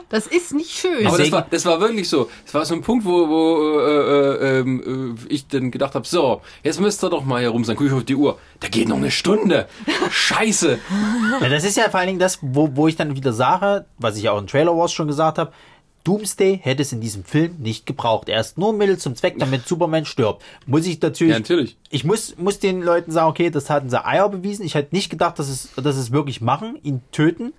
Das 0.09 0.27
ist 0.27 0.53
nicht 0.55 0.73
schön. 0.77 1.07
Aber 1.07 1.19
das 1.19 1.31
war, 1.31 1.47
das 1.49 1.65
war 1.67 1.81
wirklich 1.81 2.09
so. 2.09 2.29
Das 2.45 2.53
war 2.55 2.65
so 2.65 2.75
ein 2.75 2.81
Punkt, 2.83 3.05
wo, 3.05 3.29
wo 3.29 3.79
äh, 3.81 3.85
äh, 4.57 4.59
ähm, 4.61 5.17
äh, 5.29 5.33
ich 5.33 5.47
dann 5.47 5.71
gedacht 5.71 5.95
habe, 5.95 6.05
so, 6.07 6.41
jetzt 6.65 6.81
müsst 6.81 7.05
ihr 7.05 7.11
doch 7.11 7.25
mal 7.25 7.39
hier 7.41 7.51
rum 7.51 7.63
sein. 7.65 7.77
Guck 7.77 7.87
ich 7.87 7.93
auf 7.93 8.03
die 8.05 8.17
Uhr. 8.17 8.37
Da 8.59 8.67
geht 8.69 8.89
noch 8.89 8.97
eine 8.97 9.13
Stunde. 9.13 9.69
Scheiße. 10.11 10.81
Ja, 11.41 11.49
das 11.49 11.65
ist 11.65 11.77
ja 11.77 11.89
vor 11.91 12.01
allen 12.01 12.09
Dingen 12.09 12.19
das, 12.19 12.39
wo, 12.43 12.71
wo 12.75 12.89
ich 12.89 12.97
dann 12.97 13.17
wieder 13.17 13.33
sage, 13.33 13.87
was 13.99 14.17
ich 14.17 14.29
auch 14.29 14.39
in 14.39 14.47
Trailer 14.47 14.77
Wars 14.77 14.93
schon 14.93 15.07
gesagt 15.07 15.39
habe, 15.39 15.53
Doomsday 16.05 16.59
hätte 16.63 16.83
es 16.83 16.93
in 16.93 17.01
diesem 17.01 17.25
Film 17.25 17.57
nicht 17.59 17.85
gebraucht. 17.85 18.29
Er 18.29 18.41
ist 18.41 18.57
nur 18.57 18.73
Mittel 18.73 18.97
zum 18.97 19.17
Zweck, 19.17 19.39
damit 19.39 19.69
Superman 19.69 20.07
stirbt. 20.07 20.43
Muss 20.67 20.87
ich 20.87 21.01
natürlich. 21.01 21.33
Ja, 21.33 21.39
natürlich. 21.39 21.77
Ich 21.91 22.05
muss, 22.05 22.37
muss 22.39 22.59
den 22.59 22.81
Leuten 22.81 23.13
sagen, 23.13 23.29
okay, 23.29 23.51
das 23.51 23.69
hatten 23.69 23.91
sie 23.91 24.03
Eier 24.03 24.29
bewiesen. 24.31 24.65
Ich 24.65 24.75
hätte 24.75 24.95
nicht 24.95 25.11
gedacht, 25.11 25.39
dass 25.39 25.49
es, 25.49 25.69
dass 25.77 25.97
es 25.97 26.11
wirklich 26.11 26.41
machen, 26.41 26.79
ihn 26.83 27.03
töten. 27.13 27.53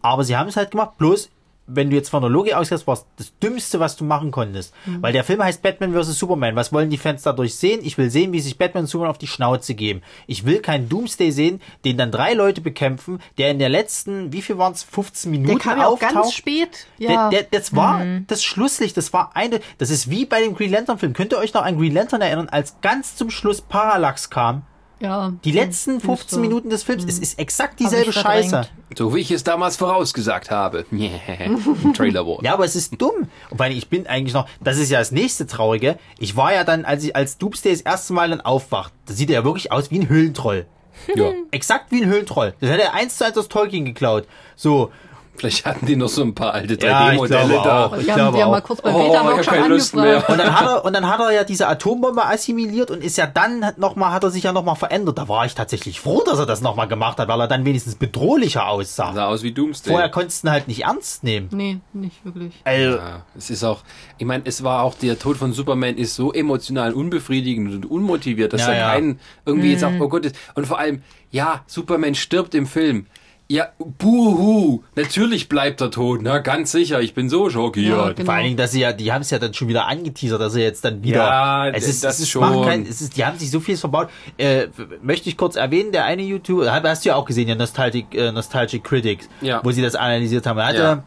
Aber 0.00 0.24
sie 0.24 0.36
haben 0.36 0.48
es 0.48 0.56
halt 0.56 0.70
gemacht. 0.70 0.96
Bloß, 0.96 1.28
wenn 1.66 1.90
du 1.90 1.96
jetzt 1.96 2.08
von 2.08 2.22
der 2.22 2.30
Logik 2.30 2.54
ausgehst, 2.54 2.86
war 2.86 2.94
es 2.94 3.06
das 3.16 3.38
Dümmste, 3.38 3.80
was 3.80 3.96
du 3.96 4.04
machen 4.04 4.30
konntest. 4.30 4.72
Weil 5.00 5.12
der 5.12 5.24
Film 5.24 5.42
heißt 5.42 5.62
Batman 5.62 5.92
vs. 5.92 6.18
Superman. 6.18 6.56
Was 6.56 6.72
wollen 6.72 6.90
die 6.90 6.96
Fans 6.96 7.22
dadurch 7.22 7.56
sehen? 7.56 7.80
Ich 7.82 7.98
will 7.98 8.10
sehen, 8.10 8.32
wie 8.32 8.40
sich 8.40 8.58
Batman 8.58 8.84
und 8.84 8.88
Superman 8.88 9.10
auf 9.10 9.18
die 9.18 9.26
Schnauze 9.26 9.74
geben. 9.74 10.02
Ich 10.26 10.44
will 10.44 10.60
keinen 10.60 10.88
Doomsday 10.88 11.30
sehen, 11.30 11.60
den 11.84 11.98
dann 11.98 12.10
drei 12.10 12.34
Leute 12.34 12.60
bekämpfen, 12.60 13.20
der 13.38 13.50
in 13.50 13.58
der 13.58 13.68
letzten, 13.68 14.32
wie 14.32 14.42
viel 14.42 14.58
waren 14.58 14.72
es, 14.72 14.82
15 14.82 15.30
Minuten 15.30 15.50
der 15.50 15.58
kam 15.58 15.78
ja 15.78 15.86
auch 15.86 15.94
auftaucht. 15.94 16.14
ganz 16.14 16.32
spät. 16.32 16.86
Ja. 16.98 17.30
Der, 17.30 17.42
der, 17.42 17.58
das 17.58 17.74
war 17.74 18.04
das 18.26 18.44
Schlusslicht, 18.44 18.96
das 18.96 19.12
war 19.12 19.32
eine, 19.34 19.60
das 19.78 19.90
ist 19.90 20.10
wie 20.10 20.24
bei 20.24 20.40
dem 20.40 20.54
Green 20.54 20.70
Lantern 20.70 20.98
Film. 20.98 21.12
Könnt 21.12 21.32
ihr 21.32 21.38
euch 21.38 21.54
noch 21.54 21.62
an 21.62 21.78
Green 21.78 21.92
Lantern 21.92 22.20
erinnern, 22.20 22.48
als 22.48 22.76
ganz 22.80 23.16
zum 23.16 23.30
Schluss 23.30 23.60
Parallax 23.60 24.30
kam? 24.30 24.62
Ja. 24.98 25.32
Die 25.44 25.52
letzten 25.52 26.00
15 26.00 26.00
Fünfte. 26.00 26.38
Minuten 26.38 26.70
des 26.70 26.82
Films, 26.82 27.04
es 27.04 27.18
ist 27.18 27.38
exakt 27.38 27.78
dieselbe. 27.80 28.12
Scheiße. 28.12 28.62
So 28.96 29.14
wie 29.14 29.20
ich 29.20 29.30
es 29.30 29.44
damals 29.44 29.76
vorausgesagt 29.76 30.50
habe. 30.50 30.86
Trailer. 31.94 32.24
Ja, 32.42 32.54
aber 32.54 32.64
es 32.64 32.76
ist 32.76 33.00
dumm. 33.00 33.28
Und 33.50 33.58
weil 33.58 33.72
ich 33.72 33.88
bin 33.88 34.06
eigentlich 34.06 34.32
noch, 34.32 34.48
das 34.60 34.78
ist 34.78 34.90
ja 34.90 34.98
das 34.98 35.12
nächste 35.12 35.46
Traurige. 35.46 35.98
Ich 36.18 36.36
war 36.36 36.54
ja 36.54 36.64
dann, 36.64 36.84
als 36.84 37.04
ich 37.04 37.14
als 37.14 37.36
Doomsday 37.36 37.72
das 37.72 37.82
erste 37.82 38.14
Mal 38.14 38.30
dann 38.30 38.40
aufwacht, 38.40 38.92
da 39.06 39.12
sieht 39.12 39.28
er 39.28 39.40
ja 39.40 39.44
wirklich 39.44 39.70
aus 39.70 39.90
wie 39.90 39.98
ein 40.00 40.08
Höhlentroll. 40.08 40.66
ja. 41.14 41.30
Exakt 41.50 41.90
wie 41.92 42.02
ein 42.02 42.08
Höhlentroll. 42.08 42.54
Das 42.60 42.70
hat 42.70 42.80
er 42.80 42.94
eins 42.94 43.18
zu 43.18 43.26
eins 43.26 43.36
aus 43.36 43.48
Tolkien 43.48 43.84
geklaut. 43.84 44.26
So. 44.56 44.90
Vielleicht 45.38 45.64
hatten 45.66 45.86
die 45.86 45.96
noch 45.96 46.08
so 46.08 46.22
ein 46.22 46.34
paar 46.34 46.52
alte 46.54 46.74
Ja, 46.84 47.12
ich 47.12 47.18
3D-Modelle 47.18 47.48
glaube 47.48 47.64
da. 47.68 47.86
auch. 47.86 47.96
Ich 47.98 48.06
Wir 48.06 48.14
haben, 48.16 48.34
wir 48.34 48.42
haben 48.44 48.50
mal 48.50 48.58
auch. 48.60 48.64
kurz 48.64 48.82
bei 48.82 48.92
Oh, 48.94 49.08
Beta 49.08 49.22
noch 49.22 49.42
schon 49.42 49.54
angefragt. 49.54 50.28
Und 50.30 50.38
dann 50.38 50.60
hat 50.60 50.66
er, 50.66 50.84
und 50.84 50.92
dann 50.92 51.08
hat 51.08 51.20
er 51.20 51.30
ja 51.32 51.44
diese 51.44 51.68
Atombombe 51.68 52.24
assimiliert 52.24 52.90
und 52.90 53.02
ist 53.02 53.16
ja 53.18 53.26
dann 53.26 53.64
nochmal, 53.76 54.12
hat 54.12 54.24
er 54.24 54.30
sich 54.30 54.44
ja 54.44 54.52
nochmal 54.52 54.76
verändert. 54.76 55.18
Da 55.18 55.28
war 55.28 55.44
ich 55.46 55.54
tatsächlich 55.54 56.00
froh, 56.00 56.22
dass 56.24 56.38
er 56.38 56.46
das 56.46 56.60
nochmal 56.60 56.88
gemacht 56.88 57.18
hat, 57.18 57.28
weil 57.28 57.40
er 57.40 57.48
dann 57.48 57.64
wenigstens 57.64 57.94
bedrohlicher 57.96 58.68
aussah. 58.68 59.12
Sah 59.14 59.26
aus 59.26 59.42
wie 59.42 59.52
Doomsday. 59.52 59.90
Vorher 59.92 60.08
konntest 60.08 60.42
du 60.44 60.48
ihn 60.48 60.50
halt 60.52 60.68
nicht 60.68 60.84
ernst 60.84 61.24
nehmen. 61.24 61.48
Nee, 61.52 61.78
nicht 61.92 62.24
wirklich. 62.24 62.52
Also, 62.64 62.96
Ja, 62.98 63.22
es 63.36 63.50
ist 63.50 63.64
auch, 63.64 63.80
ich 64.18 64.26
meine, 64.26 64.42
es 64.46 64.62
war 64.64 64.82
auch, 64.82 64.94
der 64.94 65.18
Tod 65.18 65.36
von 65.36 65.52
Superman 65.52 65.96
ist 65.96 66.14
so 66.14 66.32
emotional 66.32 66.92
unbefriedigend 66.92 67.74
und 67.74 67.90
unmotiviert, 67.90 68.52
dass 68.52 68.62
Ja, 68.62 68.66
da 68.68 68.74
ja. 68.74 68.92
keinen 68.92 69.20
irgendwie 69.44 69.72
jetzt 69.72 69.80
sagt, 69.80 70.00
oh 70.00 70.08
Gott, 70.08 70.24
ist- 70.26 70.36
und 70.54 70.66
vor 70.66 70.78
allem, 70.78 71.02
ja, 71.30 71.60
Superman 71.66 72.14
stirbt 72.14 72.54
im 72.54 72.66
Film. 72.66 73.06
Ja, 73.48 73.68
buhu, 73.78 74.82
natürlich 74.96 75.48
bleibt 75.48 75.80
er 75.80 75.92
tot, 75.92 76.20
na, 76.20 76.38
ganz 76.38 76.72
sicher, 76.72 77.00
ich 77.00 77.14
bin 77.14 77.28
so 77.28 77.48
schockiert. 77.48 77.86
Ja, 77.96 78.08
genau. 78.12 78.24
Vor 78.24 78.34
allen 78.34 78.44
Dingen, 78.44 78.56
dass 78.56 78.72
sie 78.72 78.80
ja, 78.80 78.92
die 78.92 79.12
haben 79.12 79.22
es 79.22 79.30
ja 79.30 79.38
dann 79.38 79.54
schon 79.54 79.68
wieder 79.68 79.86
angeteasert, 79.86 80.40
dass 80.40 80.54
sie 80.54 80.62
jetzt 80.62 80.84
dann 80.84 81.04
wieder. 81.04 81.18
Ja, 81.18 81.68
es 81.68 81.86
ist, 81.86 82.02
das 82.02 82.14
es 82.14 82.22
ist, 82.22 82.30
schon. 82.30 82.40
macht 82.40 82.68
Kein, 82.68 82.82
es 82.82 83.00
ist, 83.00 83.16
die 83.16 83.24
haben 83.24 83.38
sich 83.38 83.50
so 83.52 83.60
viel 83.60 83.76
verbaut. 83.76 84.08
Äh, 84.36 84.66
möchte 85.00 85.28
ich 85.28 85.36
kurz 85.36 85.54
erwähnen, 85.54 85.92
der 85.92 86.04
eine 86.06 86.22
YouTuber, 86.22 86.72
hast 86.72 87.04
du 87.04 87.10
ja 87.10 87.14
auch 87.14 87.24
gesehen, 87.24 87.46
der 87.46 87.54
Nostalgic, 87.56 88.12
äh, 88.16 88.32
Nostalgic 88.32 88.82
Critics, 88.82 89.28
Ja. 89.40 89.60
wo 89.62 89.70
sie 89.70 89.80
das 89.82 89.94
analysiert 89.94 90.44
haben. 90.46 90.58
Er 90.58 90.66
hatte, 90.66 90.78
Ja. 90.78 91.02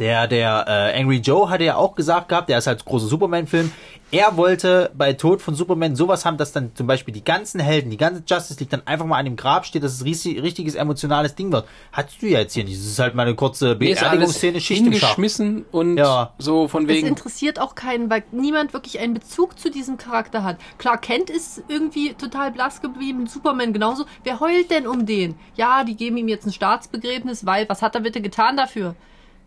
Der, 0.00 0.26
der 0.26 0.64
äh, 0.66 1.00
Angry 1.00 1.18
Joe 1.18 1.48
hatte 1.48 1.64
ja 1.64 1.76
auch 1.76 1.94
gesagt 1.94 2.28
gehabt, 2.28 2.48
der 2.48 2.58
ist 2.58 2.66
halt 2.66 2.84
großer 2.84 3.06
Superman-Film. 3.06 3.70
Er 4.10 4.36
wollte 4.36 4.90
bei 4.94 5.12
Tod 5.12 5.40
von 5.42 5.54
Superman 5.54 5.96
sowas 5.96 6.24
haben, 6.24 6.36
dass 6.36 6.52
dann 6.52 6.72
zum 6.74 6.86
Beispiel 6.86 7.12
die 7.14 7.24
ganzen 7.24 7.58
Helden, 7.60 7.90
die 7.90 7.96
ganze 7.96 8.22
Justice 8.26 8.58
League 8.60 8.70
dann 8.70 8.82
einfach 8.86 9.06
mal 9.06 9.18
an 9.18 9.24
dem 9.24 9.34
Grab 9.36 9.66
steht, 9.66 9.82
dass 9.82 9.92
es 9.92 10.04
riesig, 10.04 10.40
richtiges 10.42 10.74
emotionales 10.76 11.34
Ding 11.34 11.50
wird. 11.52 11.66
Hattest 11.92 12.22
du 12.22 12.26
ja 12.26 12.40
jetzt 12.40 12.54
hier 12.54 12.64
nicht. 12.64 12.78
Das 12.78 12.86
ist 12.86 12.98
halt 12.98 13.14
mal 13.14 13.22
eine 13.22 13.34
kurze 13.34 13.74
Beerdigungsszene, 13.76 14.60
Schicht 14.60 14.82
hingeschmissen 14.82 15.64
und 15.72 15.96
Ja. 15.96 16.32
so 16.38 16.68
von 16.68 16.84
Es 16.84 16.88
wegen. 16.90 17.08
interessiert 17.08 17.60
auch 17.60 17.74
keinen, 17.74 18.10
weil 18.10 18.22
niemand 18.32 18.72
wirklich 18.72 18.98
einen 19.00 19.14
Bezug 19.14 19.58
zu 19.58 19.70
diesem 19.70 19.96
Charakter 19.96 20.44
hat. 20.44 20.58
Clark 20.78 21.02
Kent 21.02 21.30
ist 21.30 21.62
irgendwie 21.68 22.14
total 22.14 22.52
blass 22.52 22.80
geblieben, 22.82 23.26
Superman 23.26 23.72
genauso. 23.72 24.04
Wer 24.22 24.38
heult 24.40 24.70
denn 24.70 24.86
um 24.86 25.06
den? 25.06 25.34
Ja, 25.56 25.82
die 25.84 25.96
geben 25.96 26.16
ihm 26.16 26.28
jetzt 26.28 26.46
ein 26.46 26.52
Staatsbegräbnis, 26.52 27.46
weil 27.46 27.68
was 27.68 27.82
hat 27.82 27.94
er 27.94 28.00
bitte 28.02 28.20
getan 28.20 28.56
dafür? 28.56 28.94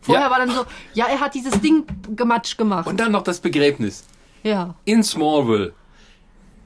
Vorher 0.08 0.26
Ja. 0.26 0.32
war 0.32 0.40
dann 0.40 0.50
so, 0.50 0.64
ja, 0.94 1.06
er 1.06 1.20
hat 1.20 1.36
dieses 1.36 1.60
Ding 1.62 1.86
gematsch 2.16 2.58
gemacht. 2.58 2.88
Und 2.88 3.00
dann 3.00 3.12
noch 3.12 3.22
das 3.24 3.40
Begräbnis. 3.40 4.04
ja. 4.44 4.74
In 4.86 5.04
Smallville. 5.04 5.74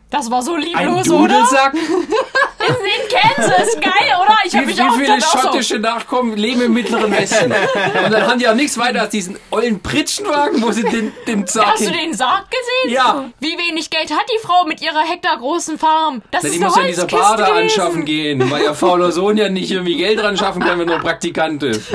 Das 0.09 0.29
war 0.31 0.41
so 0.41 0.53
Ein 0.55 0.61
lieblos, 0.61 1.09
oder? 1.09 1.45
Dudelsack. 2.67 2.81
In 2.81 3.17
Kansas, 3.35 3.75
geil, 3.79 4.15
oder? 4.21 4.35
Ich 4.45 4.53
hab 4.55 4.61
Wie, 4.61 4.65
mich 4.67 4.77
wie 4.77 4.81
auch 4.81 4.93
viele 4.95 5.15
gedacht, 5.15 5.23
auch 5.27 5.31
so, 5.41 5.47
schottische 5.47 5.79
Nachkommen 5.79 6.35
leben 6.37 6.61
im 6.61 6.73
Mittleren 6.73 7.11
Westen? 7.11 7.51
Und 8.05 8.11
dann 8.11 8.27
haben 8.27 8.39
die 8.39 8.47
auch 8.47 8.53
nichts 8.55 8.77
weiter 8.77 9.01
als 9.01 9.09
diesen 9.11 9.37
ollen 9.51 9.79
Pritschenwagen, 9.81 10.61
wo 10.61 10.71
sie 10.71 10.83
den, 10.83 11.11
den 11.27 11.45
Sarg 11.47 11.73
Hast 11.73 11.85
du 11.87 11.91
den 11.91 12.13
Sarg 12.13 12.45
gesehen? 12.49 12.95
Ja. 12.95 13.25
Wie 13.39 13.57
wenig 13.57 13.89
Geld 13.89 14.11
hat 14.11 14.25
die 14.33 14.39
Frau 14.45 14.65
mit 14.65 14.81
ihrer 14.81 15.01
hektargroßen 15.01 15.77
Farm? 15.77 16.21
Das 16.31 16.43
Na, 16.43 16.49
ist 16.49 16.55
die 16.55 16.59
eine 16.59 16.65
muss 16.67 16.75
ja 16.75 16.81
in 16.83 16.87
dieser 16.87 17.07
Bade 17.07 17.43
gewesen. 17.43 17.57
anschaffen 17.63 18.05
gehen, 18.05 18.49
weil 18.51 18.63
ihr 18.63 18.73
fauler 18.73 19.11
Sohn 19.11 19.37
ja 19.37 19.49
nicht 19.49 19.71
irgendwie 19.71 19.97
Geld 19.97 20.21
ran 20.23 20.37
schaffen 20.37 20.61
kann, 20.61 20.79
wenn 20.79 20.87
er 20.89 20.95
nur 20.97 21.03
Praktikant 21.03 21.63
ist. 21.63 21.89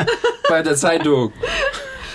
Bei 0.48 0.62
der 0.62 0.74
Zeitung. 0.76 1.32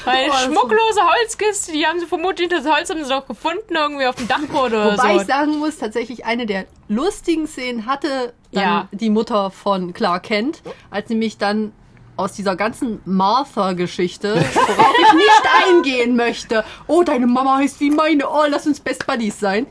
Eine 0.03 0.29
Oh, 0.29 0.31
das- 0.31 0.43
schmucklose 0.45 1.01
Holzkiste, 1.07 1.71
die 1.73 1.85
haben 1.85 1.99
sie 1.99 2.07
vermutlich, 2.07 2.49
das 2.49 2.65
Holz 2.65 2.89
haben 2.89 3.03
sie 3.03 3.09
doch 3.09 3.27
gefunden, 3.27 3.75
irgendwie 3.75 4.07
auf 4.07 4.15
dem 4.15 4.27
Dachboden 4.27 4.73
oder 4.79 4.93
Wobei 4.93 5.13
so. 5.15 5.21
ich 5.21 5.27
sagen 5.27 5.59
muss, 5.59 5.77
tatsächlich 5.77 6.25
eine 6.25 6.47
der 6.47 6.65
lustigen 6.87 7.45
Szenen 7.47 7.85
hatte 7.85 8.33
dann 8.51 8.63
Ja. 8.63 8.87
die 8.91 9.09
Mutter 9.09 9.51
von 9.51 9.93
Clark 9.93 10.23
Kent, 10.23 10.61
als 10.89 11.09
nämlich 11.09 11.37
dann 11.37 11.71
aus 12.17 12.33
dieser 12.33 12.55
ganzen 12.55 12.99
Martha-Geschichte, 13.05 14.35
worauf 14.35 14.95
ich 15.01 15.13
nicht 15.13 15.43
eingehen 15.67 16.15
möchte. 16.15 16.63
Oh, 16.87 17.03
deine 17.03 17.27
Mama 17.27 17.57
heißt 17.57 17.79
wie 17.79 17.89
meine. 17.89 18.27
Oh, 18.29 18.43
lass 18.49 18.67
uns 18.67 18.79
Best 18.79 19.07
Buddies 19.07 19.39
sein. 19.39 19.65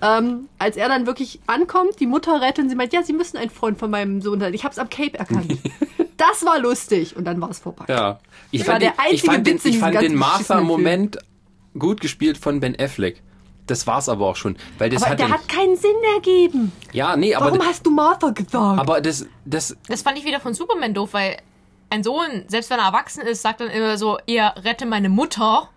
Ähm, 0.00 0.48
als 0.60 0.76
er 0.76 0.88
dann 0.88 1.06
wirklich 1.06 1.40
ankommt, 1.48 1.98
die 1.98 2.06
Mutter 2.06 2.40
rettet 2.40 2.64
und 2.64 2.70
sie 2.70 2.76
meint, 2.76 2.92
ja, 2.92 3.02
sie 3.02 3.12
müssen 3.12 3.36
einen 3.36 3.50
Freund 3.50 3.78
von 3.78 3.90
meinem 3.90 4.20
Sohn 4.22 4.38
sein. 4.38 4.54
Ich 4.54 4.64
hab's 4.64 4.78
am 4.78 4.88
Cape 4.88 5.18
erkannt. 5.18 5.58
das 6.16 6.44
war 6.44 6.60
lustig. 6.60 7.16
Und 7.16 7.24
dann 7.24 7.40
war 7.40 7.50
es 7.50 7.58
vorbei. 7.58 7.84
Ja. 7.88 8.20
Ich 8.52 8.60
war 8.66 8.74
fand, 8.74 8.82
der 8.82 8.92
den, 8.92 8.98
ich 9.06 9.12
einzige 9.12 9.32
fand 9.32 9.46
den, 9.46 9.54
Witz 9.56 9.64
in 9.64 9.70
ich 9.72 9.78
fand 9.80 10.00
den 10.00 10.14
Martha-Moment 10.14 11.18
gut 11.76 12.00
gespielt 12.00 12.38
von 12.38 12.60
Ben 12.60 12.76
Affleck. 12.78 13.22
Das 13.68 13.86
war's 13.86 14.08
aber 14.08 14.26
auch 14.26 14.36
schon. 14.36 14.56
Weil 14.78 14.90
das 14.90 15.02
Aber 15.02 15.12
hat, 15.12 15.18
der 15.20 15.28
hat 15.30 15.48
keinen 15.48 15.76
Sinn 15.76 15.94
ergeben. 16.16 16.72
ja, 16.92 17.16
nee, 17.16 17.34
aber, 17.34 17.46
Warum 17.52 17.62
hast 17.66 17.86
du 17.86 17.90
Martha 17.90 18.30
gesagt? 18.30 18.52
aber 18.80 19.00
das, 19.00 19.26
das, 19.44 19.76
Das 19.88 20.02
fand 20.02 20.18
ich 20.18 20.24
wieder 20.24 20.40
von 20.40 20.54
Superman 20.54 20.94
doof, 20.94 21.10
weil 21.12 21.36
ein 21.90 22.02
Sohn, 22.02 22.44
selbst 22.48 22.68
wenn 22.70 22.78
er 22.78 22.86
erwachsen 22.86 23.22
ist, 23.22 23.42
sagt 23.42 23.60
dann 23.60 23.70
immer 23.70 23.96
so, 23.96 24.18
eher 24.26 24.54
rette 24.64 24.84
meine 24.84 25.08
Mutter, 25.08 25.68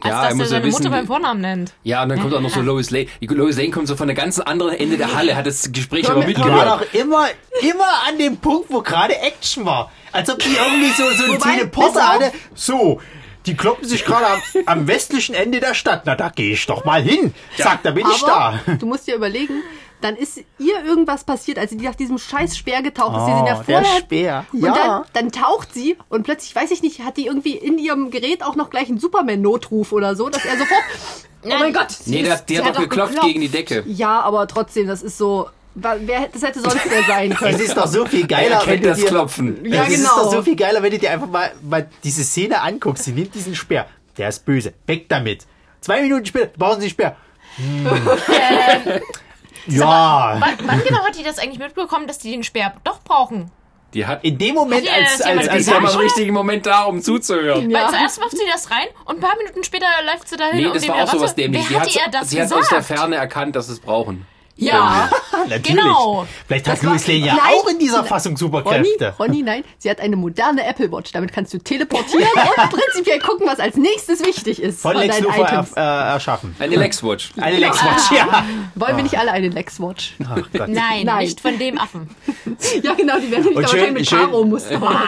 als 0.00 0.10
Ja, 0.10 0.22
er 0.24 0.28
dass 0.28 0.36
muss 0.36 0.46
er 0.48 0.56
ja 0.56 0.60
seine 0.60 0.64
wissen, 0.66 0.82
Mutter 0.82 0.90
beim 0.96 1.06
Vornamen 1.06 1.40
nennt. 1.40 1.72
ja, 1.84 2.02
und 2.02 2.08
dann 2.10 2.20
kommt 2.20 2.34
auch 2.34 2.40
noch 2.40 2.50
so 2.50 2.60
Lois 2.60 2.90
Lane. 2.90 3.06
Lois 3.20 3.56
Lane 3.56 3.70
kommt 3.70 3.86
so 3.88 3.96
von 3.96 4.08
der 4.08 4.14
ganzen 4.16 4.42
anderen 4.42 4.74
Ende 4.74 4.96
der 4.98 5.14
Halle, 5.14 5.36
hat 5.36 5.46
das 5.46 5.70
Gespräch 5.72 6.10
aber 6.10 6.20
mir- 6.20 6.34
Die 6.34 6.36
war 6.40 6.46
mitgehört. 6.48 6.80
doch 6.92 6.94
immer, 7.00 7.26
immer 7.62 7.86
an 8.08 8.18
dem 8.18 8.36
Punkt, 8.36 8.70
wo 8.70 8.82
gerade 8.82 9.16
Action 9.18 9.64
war. 9.64 9.90
Als 10.12 10.28
ob 10.30 10.38
die 10.40 10.50
irgendwie 10.50 10.90
so, 10.90 11.04
so 11.10 11.32
Wobei, 11.32 11.56
Teleporter 11.56 12.08
hatte. 12.08 12.32
So, 12.54 13.00
die 13.46 13.56
kloppen 13.56 13.86
sich 13.88 14.04
gerade 14.04 14.26
am, 14.26 14.40
am 14.66 14.86
westlichen 14.86 15.34
Ende 15.34 15.60
der 15.60 15.74
Stadt. 15.74 16.02
Na, 16.06 16.14
da 16.16 16.28
gehe 16.30 16.52
ich 16.52 16.66
doch 16.66 16.84
mal 16.84 17.02
hin. 17.02 17.34
Zack, 17.56 17.82
da 17.82 17.90
bin 17.90 18.06
ich 18.10 18.22
da. 18.22 18.60
Aber 18.66 18.76
du 18.76 18.86
musst 18.86 19.06
dir 19.06 19.14
überlegen, 19.16 19.62
dann 20.00 20.16
ist 20.16 20.38
ihr 20.58 20.84
irgendwas 20.84 21.24
passiert, 21.24 21.58
als 21.58 21.70
sie 21.70 21.76
nach 21.76 21.94
diesem 21.94 22.18
scheiß 22.18 22.56
Speer 22.56 22.82
getaucht 22.82 23.16
ist. 23.16 23.26
Sie 23.26 23.32
sind 23.36 23.46
ja 23.46 23.58
Oh, 23.60 23.62
der 23.66 23.82
vorher. 23.82 24.00
Speer. 24.00 24.44
Und 24.52 24.64
Ja. 24.64 24.74
dann, 24.74 25.02
dann 25.30 25.32
taucht 25.32 25.72
sie 25.72 25.96
und 26.08 26.24
plötzlich, 26.24 26.54
weiß 26.54 26.70
ich 26.70 26.82
nicht, 26.82 27.00
hat 27.04 27.16
die 27.16 27.26
irgendwie 27.26 27.52
in 27.56 27.78
ihrem 27.78 28.10
Gerät 28.10 28.42
auch 28.42 28.56
noch 28.56 28.70
gleich 28.70 28.88
einen 28.88 28.98
Superman-Notruf 28.98 29.92
oder 29.92 30.14
so, 30.16 30.28
dass 30.28 30.44
er 30.44 30.58
sofort. 30.58 30.82
Oh 31.46 31.48
mein 31.58 31.72
Gott! 31.74 31.90
sie 31.90 32.10
Nee, 32.10 32.22
der, 32.22 32.34
ist- 32.36 32.46
der 32.46 32.62
sie 32.62 32.64
hat 32.68 32.76
doch 32.76 32.80
geklopft 32.82 33.20
gegen 33.22 33.40
die 33.40 33.48
Decke. 33.48 33.82
Ja, 33.86 34.20
aber 34.20 34.46
trotzdem, 34.48 34.86
das 34.86 35.02
ist 35.02 35.18
so. 35.18 35.48
Wer, 35.76 36.28
das 36.32 36.42
hätte 36.42 36.60
sonst 36.60 36.78
wer 36.88 37.02
sein 37.04 37.34
können. 37.34 37.54
Es 37.56 37.60
ist 37.60 37.76
doch 37.76 37.86
so 37.88 38.06
viel 38.06 38.20
Er 38.22 38.26
geiler, 38.28 38.58
wenn 38.60 38.64
kennt 38.66 38.84
du 38.84 38.88
das 38.90 38.98
dir, 38.98 39.06
Klopfen. 39.08 39.64
Ja, 39.64 39.82
es 39.82 39.88
ist 39.90 39.96
genau. 40.08 40.22
doch 40.22 40.30
so 40.32 40.42
viel 40.42 40.54
geiler, 40.56 40.82
wenn 40.82 40.92
du 40.92 40.98
dir 40.98 41.10
einfach 41.10 41.26
mal, 41.28 41.52
mal 41.62 41.88
diese 42.04 42.22
Szene 42.22 42.60
anguckst. 42.60 43.04
Sie 43.04 43.12
nimmt 43.12 43.34
diesen 43.34 43.54
Speer. 43.56 43.86
Der 44.16 44.28
ist 44.28 44.44
böse. 44.44 44.72
Weg 44.86 45.08
damit. 45.08 45.46
Zwei 45.80 46.02
Minuten 46.02 46.24
später 46.26 46.46
brauchen 46.56 46.80
sie 46.80 46.90
Speer. 46.90 47.16
Ähm, 47.58 49.00
Ja. 49.66 50.36
wann, 50.40 50.54
wann 50.66 50.82
genau 50.84 51.02
hat 51.04 51.18
die 51.18 51.22
das 51.22 51.38
eigentlich 51.38 51.58
mitbekommen, 51.58 52.06
dass 52.06 52.18
die 52.18 52.30
den 52.30 52.44
Speer 52.44 52.74
doch 52.84 53.00
brauchen? 53.00 53.50
Die 53.94 54.06
hat, 54.06 54.22
In 54.24 54.36
dem 54.38 54.54
Moment, 54.56 54.82
Hat 54.86 54.96
ihr 54.98 55.06
als, 55.10 55.22
als, 55.22 55.48
als 55.48 55.60
ist 55.62 55.70
mal 55.70 55.90
im 55.90 55.98
richtigen 56.00 56.34
Moment 56.34 56.66
da, 56.66 56.82
um 56.84 57.00
zuzuhören. 57.00 57.70
Ja. 57.70 57.84
Weil 57.84 57.90
zuerst 57.90 58.20
macht 58.20 58.32
sie 58.32 58.44
das 58.52 58.70
rein 58.70 58.86
und 59.06 59.16
ein 59.16 59.20
paar 59.20 59.36
Minuten 59.38 59.62
später 59.64 59.86
läuft 60.04 60.28
sie 60.28 60.36
dahin 60.36 60.56
Nee, 60.58 60.66
und 60.66 60.74
das 60.76 60.86
war 60.88 60.96
auch 60.96 61.00
Ratte- 61.02 61.18
sowas 61.18 61.34
dämlich. 61.34 61.62
Wer 61.70 61.78
Die 61.80 61.80
hat 61.80 61.94
ihr 61.96 62.02
hat, 62.02 62.14
das 62.14 62.30
sie 62.30 62.42
hat 62.42 62.52
aus 62.52 62.68
der 62.68 62.82
Ferne 62.82 63.16
erkannt, 63.16 63.54
dass 63.56 63.68
sie 63.68 63.72
es 63.74 63.80
brauchen. 63.80 64.26
Ja, 64.56 65.10
Natürlich. 65.48 65.62
genau. 65.64 66.26
Vielleicht 66.46 66.68
hat 66.68 66.82
Louis 66.82 67.06
Lane 67.08 67.18
ja 67.20 67.34
Nein. 67.34 67.42
auch 67.56 67.68
in 67.68 67.78
dieser 67.80 68.04
Fassung 68.04 68.32
Ronny, 68.34 68.38
Superkräfte. 68.38 69.14
Ronny, 69.18 69.42
nein, 69.42 69.64
sie 69.78 69.90
hat 69.90 70.00
eine 70.00 70.14
moderne 70.14 70.64
Apple 70.64 70.92
Watch. 70.92 71.10
Damit 71.12 71.32
kannst 71.32 71.52
du 71.52 71.58
teleportieren 71.58 72.22
und 72.62 72.70
prinzipiell 72.70 73.18
gucken, 73.18 73.46
was 73.48 73.58
als 73.58 73.76
nächstes 73.76 74.24
wichtig 74.24 74.62
ist 74.62 74.80
Von 74.80 74.96
Lex 74.96 75.16
deinen 75.16 75.24
Luthor 75.24 75.44
Items. 75.48 75.72
er, 75.72 75.82
äh, 75.82 76.12
erschaffen. 76.12 76.54
Eine 76.60 76.76
Lex-Watch. 76.76 77.32
Eine 77.40 77.56
Lex 77.58 77.82
Watch, 77.84 78.12
ja. 78.16 78.44
Wollen 78.76 78.96
wir 78.96 79.02
nicht 79.02 79.18
alle 79.18 79.32
eine 79.32 79.48
Lex 79.48 79.80
Watch? 79.80 80.14
Ach. 80.24 80.36
Nein, 80.68 81.04
Nein. 81.04 81.18
nicht 81.24 81.40
von 81.40 81.58
dem 81.58 81.78
Affen. 81.78 82.08
ja, 82.82 82.94
genau, 82.94 83.18
die 83.18 83.30
werden 83.32 83.54
da 83.54 83.68
schön- 83.68 83.92
mit 83.92 84.08
schön- 84.08 84.18
Karo-Muster 84.20 84.76
oder 84.80 85.00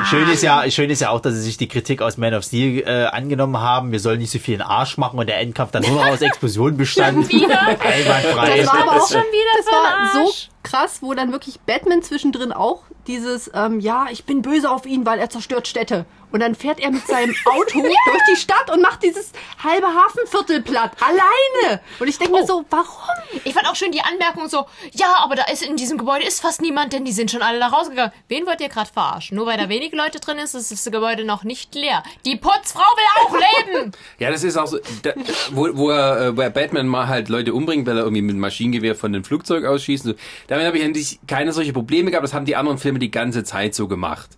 so. 0.00 0.16
Schön 0.16 0.28
ist, 0.30 0.42
ja, 0.42 0.70
schön 0.70 0.88
ist 0.88 1.00
ja 1.00 1.10
auch, 1.10 1.20
dass 1.20 1.34
sie 1.34 1.42
sich 1.42 1.58
die 1.58 1.68
Kritik 1.68 2.00
aus 2.00 2.16
Man 2.16 2.32
of 2.34 2.44
Steel 2.44 2.82
äh, 2.86 3.04
angenommen 3.06 3.58
haben. 3.60 3.92
Wir 3.92 4.00
sollen 4.00 4.18
nicht 4.18 4.30
so 4.30 4.38
viel 4.38 4.54
in 4.54 4.60
den 4.60 4.66
Arsch 4.66 4.96
machen 4.96 5.18
und 5.18 5.26
der 5.28 5.38
Endkampf 5.40 5.72
dann 5.72 5.82
nur 5.82 5.96
noch 6.02 6.06
aus 6.06 6.22
Explosionen 6.22 6.78
bestand. 6.78 7.28
Wieder? 7.30 7.60
Einwandfrei. 7.60 8.64
Das 8.94 9.12
war 9.12 9.18
aber 9.18 9.20
auch 9.20 9.24
schon 9.24 9.32
wieder 9.32 9.50
das 9.56 9.66
war 9.66 10.26
so 10.26 10.32
krass, 10.62 10.98
wo 11.00 11.14
dann 11.14 11.32
wirklich 11.32 11.60
Batman 11.60 12.02
zwischendrin 12.02 12.52
auch 12.52 12.82
dieses, 13.06 13.50
ähm, 13.54 13.80
ja, 13.80 14.06
ich 14.10 14.24
bin 14.24 14.42
böse 14.42 14.70
auf 14.70 14.86
ihn, 14.86 15.04
weil 15.06 15.18
er 15.18 15.30
zerstört 15.30 15.68
Städte. 15.68 16.06
Und 16.34 16.40
dann 16.40 16.56
fährt 16.56 16.80
er 16.80 16.90
mit 16.90 17.06
seinem 17.06 17.32
Auto 17.44 17.80
durch 17.80 18.22
die 18.28 18.34
Stadt 18.34 18.68
und 18.72 18.82
macht 18.82 19.04
dieses 19.04 19.30
halbe 19.62 19.86
Hafenviertel 19.86 20.62
platt. 20.62 20.90
Alleine. 21.00 21.80
Und 22.00 22.08
ich 22.08 22.18
denke 22.18 22.32
mir 22.34 22.42
Oh. 22.42 22.46
so, 22.46 22.64
warum? 22.70 23.14
Ich 23.44 23.54
fand 23.54 23.68
auch 23.68 23.76
schön 23.76 23.92
die 23.92 24.00
Anmerkung 24.00 24.48
so, 24.48 24.66
ja, 24.94 25.14
aber 25.22 25.36
da 25.36 25.44
ist 25.44 25.62
in 25.64 25.76
diesem 25.76 25.96
Gebäude 25.96 26.26
ist 26.26 26.40
fast 26.40 26.60
niemand, 26.60 26.92
denn 26.92 27.04
die 27.04 27.12
sind 27.12 27.30
schon 27.30 27.40
alle 27.40 27.60
da 27.60 27.68
rausgegangen. 27.68 28.10
Wen 28.26 28.46
wollt 28.46 28.60
ihr 28.60 28.68
gerade 28.68 28.90
verarschen? 28.92 29.36
Nur 29.36 29.46
weil 29.46 29.56
da 29.58 29.68
wenige 29.68 29.96
Leute 29.96 30.18
drin 30.18 30.38
ist, 30.38 30.54
ist 30.54 30.72
das 30.72 30.84
Gebäude 30.92 31.24
noch 31.24 31.44
nicht 31.44 31.76
leer. 31.76 32.02
Die 32.26 32.34
Putzfrau 32.34 32.80
will 32.80 33.04
auch 33.28 33.38
leben! 33.76 33.92
Ja, 34.18 34.32
das 34.32 34.42
ist 34.42 34.56
auch 34.56 34.66
so, 34.66 34.78
da, 35.02 35.12
wo, 35.52 35.68
wo, 35.74 35.90
er, 35.90 36.20
äh, 36.20 36.36
wo 36.36 36.40
er 36.40 36.50
Batman 36.50 36.88
mal 36.88 37.06
halt 37.06 37.28
Leute 37.28 37.54
umbringt, 37.54 37.86
weil 37.86 37.96
er 37.96 38.02
irgendwie 38.02 38.22
mit 38.22 38.34
dem 38.34 38.40
Maschinengewehr 38.40 38.96
von 38.96 39.12
dem 39.12 39.22
Flugzeug 39.22 39.64
ausschießt. 39.64 40.02
So, 40.02 40.14
damit 40.48 40.66
habe 40.66 40.78
ich 40.78 40.82
eigentlich 40.84 41.20
keine 41.28 41.52
solche 41.52 41.72
Probleme 41.72 42.10
gehabt. 42.10 42.24
Das 42.24 42.34
haben 42.34 42.44
die 42.44 42.56
anderen 42.56 42.78
Filme 42.78 42.98
die 42.98 43.12
ganze 43.12 43.44
Zeit 43.44 43.76
so 43.76 43.86
gemacht. 43.86 44.30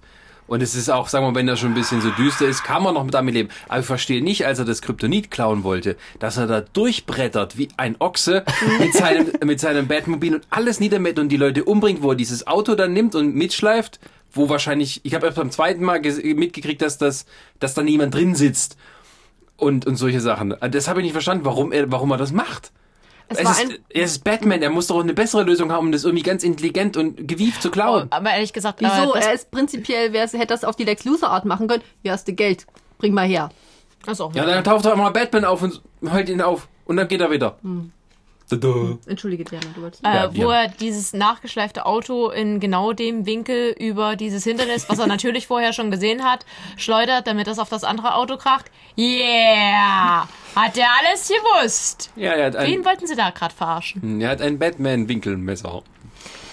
Und 0.46 0.62
es 0.62 0.74
ist 0.74 0.90
auch, 0.90 1.08
sagen 1.08 1.24
wir 1.24 1.32
mal, 1.32 1.38
wenn 1.38 1.48
er 1.48 1.56
schon 1.56 1.70
ein 1.70 1.74
bisschen 1.74 2.00
so 2.00 2.10
düster 2.10 2.46
ist, 2.46 2.62
kann 2.62 2.82
man 2.82 2.94
noch 2.94 3.10
damit 3.10 3.34
leben. 3.34 3.48
Aber 3.68 3.80
ich 3.80 3.86
verstehe 3.86 4.22
nicht, 4.22 4.46
als 4.46 4.58
er 4.58 4.64
das 4.64 4.82
Kryptonit 4.82 5.30
klauen 5.30 5.64
wollte, 5.64 5.96
dass 6.18 6.36
er 6.36 6.46
da 6.46 6.60
durchbrettert 6.60 7.58
wie 7.58 7.68
ein 7.76 7.96
Ochse 7.98 8.44
mit 8.78 8.94
seinem, 8.94 9.32
mit 9.44 9.60
seinem 9.60 9.88
Batmobil 9.88 10.36
und 10.36 10.44
alles 10.50 10.80
niedermäht 10.80 11.18
und 11.18 11.30
die 11.30 11.36
Leute 11.36 11.64
umbringt, 11.64 12.02
wo 12.02 12.10
er 12.10 12.16
dieses 12.16 12.46
Auto 12.46 12.74
dann 12.74 12.92
nimmt 12.92 13.14
und 13.14 13.34
mitschleift, 13.34 13.98
wo 14.32 14.48
wahrscheinlich, 14.48 15.00
ich 15.02 15.14
habe 15.14 15.26
erst 15.26 15.38
beim 15.38 15.50
zweiten 15.50 15.82
Mal 15.82 16.00
mitgekriegt, 16.00 16.82
dass 16.82 16.98
das, 16.98 17.26
dass 17.58 17.74
da 17.74 17.82
niemand 17.82 18.14
drin 18.14 18.34
sitzt 18.34 18.76
und, 19.56 19.86
und 19.86 19.96
solche 19.96 20.20
Sachen. 20.20 20.54
Das 20.70 20.88
habe 20.88 21.00
ich 21.00 21.04
nicht 21.04 21.12
verstanden, 21.12 21.44
warum 21.44 21.72
er, 21.72 21.90
warum 21.90 22.10
er 22.10 22.18
das 22.18 22.32
macht. 22.32 22.72
Es 23.28 23.38
Es 23.38 23.44
war 23.44 23.52
ist, 23.52 23.60
ein, 23.60 23.78
er 23.88 24.04
ist 24.04 24.24
Batman, 24.24 24.62
er 24.62 24.70
muss 24.70 24.86
doch 24.86 25.00
eine 25.00 25.14
bessere 25.14 25.42
Lösung 25.42 25.72
haben, 25.72 25.86
um 25.86 25.92
das 25.92 26.04
irgendwie 26.04 26.22
ganz 26.22 26.44
intelligent 26.44 26.96
und 26.96 27.26
gewieft 27.26 27.60
zu 27.60 27.70
klauen. 27.70 28.06
Aber 28.10 28.30
ehrlich 28.30 28.52
gesagt, 28.52 28.80
wieso? 28.80 29.12
äh, 29.14 29.14
das, 29.14 29.26
er 29.26 29.32
ist 29.32 29.50
prinzipiell, 29.50 30.12
wer 30.12 30.26
hätte 30.26 30.46
das 30.46 30.64
auf 30.64 30.76
die 30.76 30.84
Lex 30.84 31.04
Luthor 31.04 31.30
Art 31.30 31.44
machen 31.44 31.66
können. 31.66 31.82
Hier 32.02 32.12
hast 32.12 32.28
du 32.28 32.32
Geld, 32.32 32.66
bring 32.98 33.14
mal 33.14 33.26
her. 33.26 33.50
ist 34.06 34.20
auch 34.20 34.34
Ja, 34.34 34.44
dann 34.46 34.62
taucht 34.62 34.84
doch 34.84 34.96
mal 34.96 35.10
Batman 35.10 35.44
auf 35.44 35.62
und 35.62 35.80
heult 36.12 36.28
ihn 36.28 36.40
auf. 36.40 36.68
Und 36.84 36.96
dann 36.96 37.08
geht 37.08 37.20
er 37.20 37.30
wieder. 37.30 37.58
Tada. 38.48 38.96
Entschuldige, 39.06 39.44
Diana, 39.44 39.66
du 39.74 39.82
wolltest. 39.82 40.04
äh, 40.04 40.08
Ja, 40.14 40.36
wo 40.36 40.50
ja. 40.52 40.62
er 40.62 40.68
dieses 40.68 41.12
nachgeschleifte 41.12 41.84
Auto 41.84 42.30
in 42.30 42.60
genau 42.60 42.92
dem 42.92 43.26
Winkel 43.26 43.74
über 43.78 44.14
dieses 44.16 44.44
Hindernis, 44.44 44.88
was 44.88 44.98
er 45.00 45.06
natürlich 45.08 45.46
vorher 45.48 45.72
schon 45.72 45.90
gesehen 45.90 46.22
hat, 46.24 46.46
schleudert, 46.76 47.26
damit 47.26 47.46
das 47.48 47.58
auf 47.58 47.68
das 47.68 47.82
andere 47.84 48.14
Auto 48.14 48.36
kracht. 48.36 48.66
Yeah! 48.96 50.28
Hat 50.54 50.76
er 50.78 50.86
alles 51.00 51.28
gewusst? 51.28 52.10
Ja, 52.16 52.32
er 52.32 52.46
hat 52.46 52.54
Wen 52.54 52.80
ein, 52.80 52.84
wollten 52.84 53.06
sie 53.06 53.16
da 53.16 53.30
gerade 53.30 53.54
verarschen? 53.54 54.20
er 54.20 54.30
hat 54.30 54.40
ein 54.40 54.58
Batman-Winkelmesser. 54.58 55.82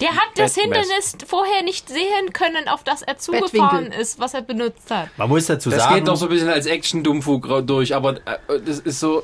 Der 0.01 0.09
hat 0.09 0.29
das 0.35 0.55
Batman. 0.55 0.79
Hindernis 0.81 1.15
vorher 1.27 1.63
nicht 1.63 1.87
sehen 1.87 2.33
können, 2.33 2.67
auf 2.67 2.83
das 2.83 3.01
er 3.03 3.17
zugefahren 3.17 3.85
Bettwinkel. 3.85 4.01
ist, 4.01 4.19
was 4.19 4.33
er 4.33 4.41
benutzt 4.41 4.89
hat. 4.89 5.09
Man 5.17 5.29
muss 5.29 5.45
dazu 5.45 5.69
Das 5.69 5.83
sagen, 5.83 5.95
geht 5.95 6.07
doch 6.07 6.15
so 6.15 6.25
ein 6.25 6.29
bisschen 6.29 6.49
als 6.49 6.65
Action-Dummfug 6.65 7.65
durch, 7.65 7.95
aber 7.95 8.15
äh, 8.17 8.59
das 8.65 8.79
ist 8.79 8.99
so. 8.99 9.23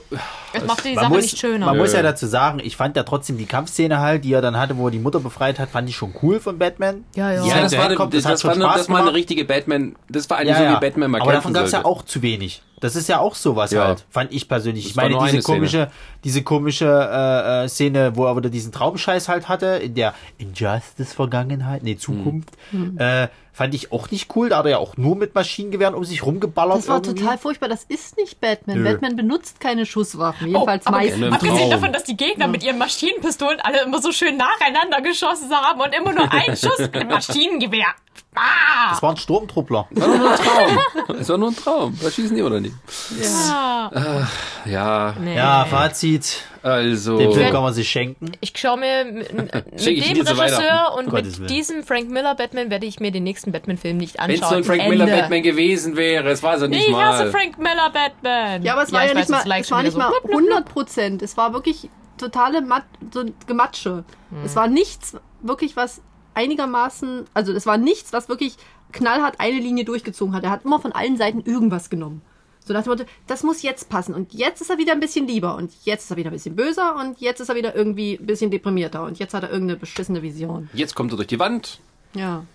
Das 0.54 0.66
macht 0.66 0.86
die 0.86 0.94
man 0.94 1.04
Sache 1.06 1.14
muss, 1.14 1.22
nicht 1.24 1.38
schöner. 1.38 1.66
Man 1.66 1.78
muss 1.78 1.92
Nö. 1.92 1.98
ja 1.98 2.04
dazu 2.04 2.28
sagen, 2.28 2.60
ich 2.64 2.76
fand 2.78 2.96
ja 2.96 3.04
trotzdem 3.04 3.38
die 3.38 3.46
Kampfszene 3.46 4.00
halt, 4.00 4.24
die 4.24 4.34
er 4.34 4.42
dann 4.42 4.58
hatte, 4.58 4.78
wo 4.78 4.88
er 4.88 4.92
die 4.92 5.00
Mutter 5.00 5.20
befreit 5.20 5.60
hat, 5.60 5.70
fand 5.70 5.90
ich 5.90 5.96
schon 5.96 6.14
cool 6.22 6.40
von 6.40 6.58
Batman. 6.58 7.04
Ja, 7.16 7.32
ja. 7.32 7.46
Ja, 7.46 7.62
das 7.62 7.74
war, 7.74 7.80
eine, 7.82 7.90
herkommt, 7.90 8.14
das, 8.14 8.26
hat 8.26 8.34
das, 8.34 8.46
war, 8.46 8.54
eine, 8.54 8.64
das 8.64 8.90
war 8.90 9.00
eine 9.02 9.14
richtige 9.14 9.46
Batman. 9.46 9.96
Das 10.08 10.30
war 10.30 10.38
eigentlich 10.38 10.50
Ja, 10.52 10.58
so, 10.58 10.64
ja. 10.64 10.76
wie 10.78 10.80
Batman 10.80 11.12
mal 11.12 11.22
Aber 11.22 11.34
davon 11.34 11.54
gab 11.54 11.66
es 11.66 11.72
ja 11.72 11.84
auch 11.86 12.04
zu 12.04 12.22
wenig. 12.22 12.62
Das 12.82 12.96
ist 12.96 13.10
ja 13.10 13.20
auch 13.20 13.36
sowas 13.36 13.72
Ja. 13.72 13.88
halt, 13.88 14.06
fand 14.10 14.32
ich 14.34 14.48
persönlich. 14.48 14.86
Das 14.86 14.92
Ich 14.92 14.96
meine, 14.96 15.18
diese 15.30 15.42
komische, 15.42 15.92
diese 16.24 16.44
komische 16.44 16.86
äh, 16.86 17.66
äh, 17.66 17.68
Szene, 17.68 18.16
wo 18.16 18.26
er 18.26 18.38
wieder 18.38 18.50
diesen 18.50 18.72
Traumscheiß 18.72 19.28
halt 19.28 19.50
hatte, 19.50 19.66
in 19.84 19.96
der 19.96 20.14
Injustice-Vergangenheit, 20.60 21.84
nee, 21.84 21.96
Zukunft, 21.98 22.50
Hm. 22.72 22.98
äh, 22.98 23.28
fand 23.60 23.76
ich 23.76 23.92
auch 23.92 24.10
nicht 24.10 24.34
cool. 24.38 24.48
Da 24.48 24.60
hat 24.60 24.66
er 24.66 24.72
ja 24.72 24.78
auch 24.78 24.96
nur 24.96 25.18
mit 25.18 25.36
Maschinengewehren 25.36 25.94
um 25.94 26.06
sich 26.06 26.26
rumgeballert. 26.26 26.78
Das 26.78 26.88
war 26.88 26.96
irgendwie. 27.04 27.22
total 27.22 27.38
furchtbar. 27.38 27.68
Das 27.68 27.84
ist 27.84 28.16
nicht 28.16 28.40
Batman. 28.40 28.78
Nö. 28.78 28.90
Batman 28.90 29.18
benutzt 29.18 29.60
keine 29.60 29.86
Schusswaffen. 29.86 30.48
Jedenfalls 30.48 30.88
aber 30.88 30.98
meistens. 30.98 31.34
Abgesehen 31.34 31.70
davon, 31.70 31.92
dass 31.92 32.06
die 32.06 32.16
Gegner 32.16 32.48
mit 32.48 32.64
ihren 32.64 32.78
Maschinenpistolen 32.78 33.60
alle 33.60 33.82
immer 33.84 34.02
so 34.02 34.14
schön 34.14 34.38
nacheinander 34.38 35.02
geschossen 35.02 35.52
haben 35.52 35.82
und 35.82 35.94
immer 35.94 36.14
nur 36.14 36.32
ein 36.32 36.56
Schuss 36.56 36.80
mit 36.80 37.10
Maschinengewehr. 37.10 37.88
Ah! 38.36 38.92
Das 38.92 39.02
war 39.02 39.10
ein 39.12 39.18
Sturmtruppler. 39.18 39.88
Das 39.92 40.08
war 40.08 40.18
nur 40.18 40.30
ein 40.32 40.38
Traum. 40.38 41.18
Es 41.20 41.30
war 41.30 41.38
nur 41.38 41.50
ein 41.50 41.56
Traum. 41.56 42.00
Da 42.02 42.10
schießen 42.12 42.36
die 42.38 42.44
oder 42.44 42.62
nicht? 42.62 42.76
Ja. 43.22 44.22
Ja, 44.66 45.16
Nee. 45.20 45.36
Ja, 45.36 45.66
Fazit. 45.66 46.44
also. 46.62 47.18
Den 47.18 47.32
Film 47.34 47.52
kann 47.52 47.64
man 47.64 47.74
sich 47.74 47.90
schenken. 47.90 48.32
Ich 48.40 48.54
schaue 48.56 48.78
mir 48.78 49.06
mit, 49.12 49.34
mit 49.34 49.52
dem 49.54 49.68
Regisseur 49.78 50.38
Weihnachten. 50.38 51.00
und 51.00 51.10
Gottes 51.10 51.34
Willen. 51.34 51.42
mit 51.42 51.50
diesem 51.50 51.84
Frank 51.84 52.10
Miller 52.10 52.36
Batman 52.36 52.70
werde 52.70 52.86
ich 52.86 53.00
mir 53.00 53.12
den 53.12 53.24
nächsten 53.24 53.49
Batman-Film 53.52 53.98
nicht 53.98 54.18
Wenn 54.20 54.32
es 54.32 54.40
so 54.48 54.56
ein 54.56 54.64
Frank 54.64 54.82
Ende. 54.82 54.98
Miller 54.98 55.08
Batman 55.08 55.44
gewesen 55.44 55.96
wäre, 55.96 56.30
es 56.30 56.44
war 56.44 56.56
es 56.56 56.62
ja 56.62 56.68
nicht 56.68 56.88
Ich 56.88 56.92
mal. 56.92 57.06
hasse 57.06 57.32
Frank 57.32 57.58
Miller 57.58 57.90
Batman. 57.92 58.64
Ja, 58.64 58.74
aber 58.74 58.84
es 58.84 58.92
war 58.92 59.04
ja, 59.04 59.10
ich 59.10 59.16
nicht 59.16 59.30
weiß, 59.30 59.38
das 59.38 59.46
mal, 59.46 59.60
es 59.60 59.72
war 59.72 59.84
nicht 59.84 59.98
mal 59.98 60.12
so. 60.24 60.30
100 60.30 60.66
Prozent. 60.66 61.22
Es 61.22 61.38
war 61.38 61.54
wirklich 61.54 61.90
totale 62.18 62.62
Mat 62.62 62.84
so 63.14 63.24
Gematsche. 63.48 64.04
Es 64.46 64.56
war 64.56 64.68
nichts 64.68 65.16
wirklich, 65.42 65.76
was 65.76 66.02
einigermaßen, 66.34 67.26
also 67.34 67.54
es 67.54 67.66
war 67.66 67.78
nichts, 67.78 68.14
was 68.14 68.30
wirklich 68.30 68.56
knallhart 68.92 69.40
eine 69.40 69.60
Linie 69.60 69.86
durchgezogen 69.86 70.36
hat. 70.36 70.44
Er 70.44 70.50
hat 70.50 70.66
immer 70.66 70.80
von 70.80 70.92
allen 70.92 71.18
Seiten 71.18 71.42
irgendwas 71.42 71.90
genommen. 71.90 72.22
So 72.66 72.74
nach 72.74 72.84
dem 72.84 72.92
Motto, 72.92 73.06
das 73.26 73.44
muss 73.44 73.64
jetzt 73.64 73.90
passen. 73.90 74.14
Und 74.14 74.34
jetzt 74.34 74.62
ist 74.62 74.70
er 74.70 74.78
wieder 74.78 74.92
ein 74.92 75.00
bisschen 75.00 75.28
lieber. 75.28 75.56
Und 75.56 75.72
jetzt 75.86 76.04
ist 76.04 76.12
er 76.12 76.18
wieder 76.18 76.30
ein 76.30 76.34
bisschen 76.34 76.56
böser. 76.56 76.96
Und 76.98 77.20
jetzt 77.20 77.40
ist 77.40 77.50
er 77.50 77.56
wieder 77.56 77.76
irgendwie 77.76 78.16
ein 78.16 78.26
bisschen 78.28 78.52
deprimierter. 78.52 79.04
Und 79.04 79.18
jetzt 79.18 79.34
hat 79.34 79.44
er 79.44 79.50
irgendeine 79.50 79.80
beschissene 79.80 80.22
Vision. 80.22 80.70
Jetzt 80.74 80.94
kommt 80.94 81.12
er 81.12 81.16
durch 81.16 81.28
die 81.28 81.40
Wand. 81.40 81.80
Ja. 82.14 82.46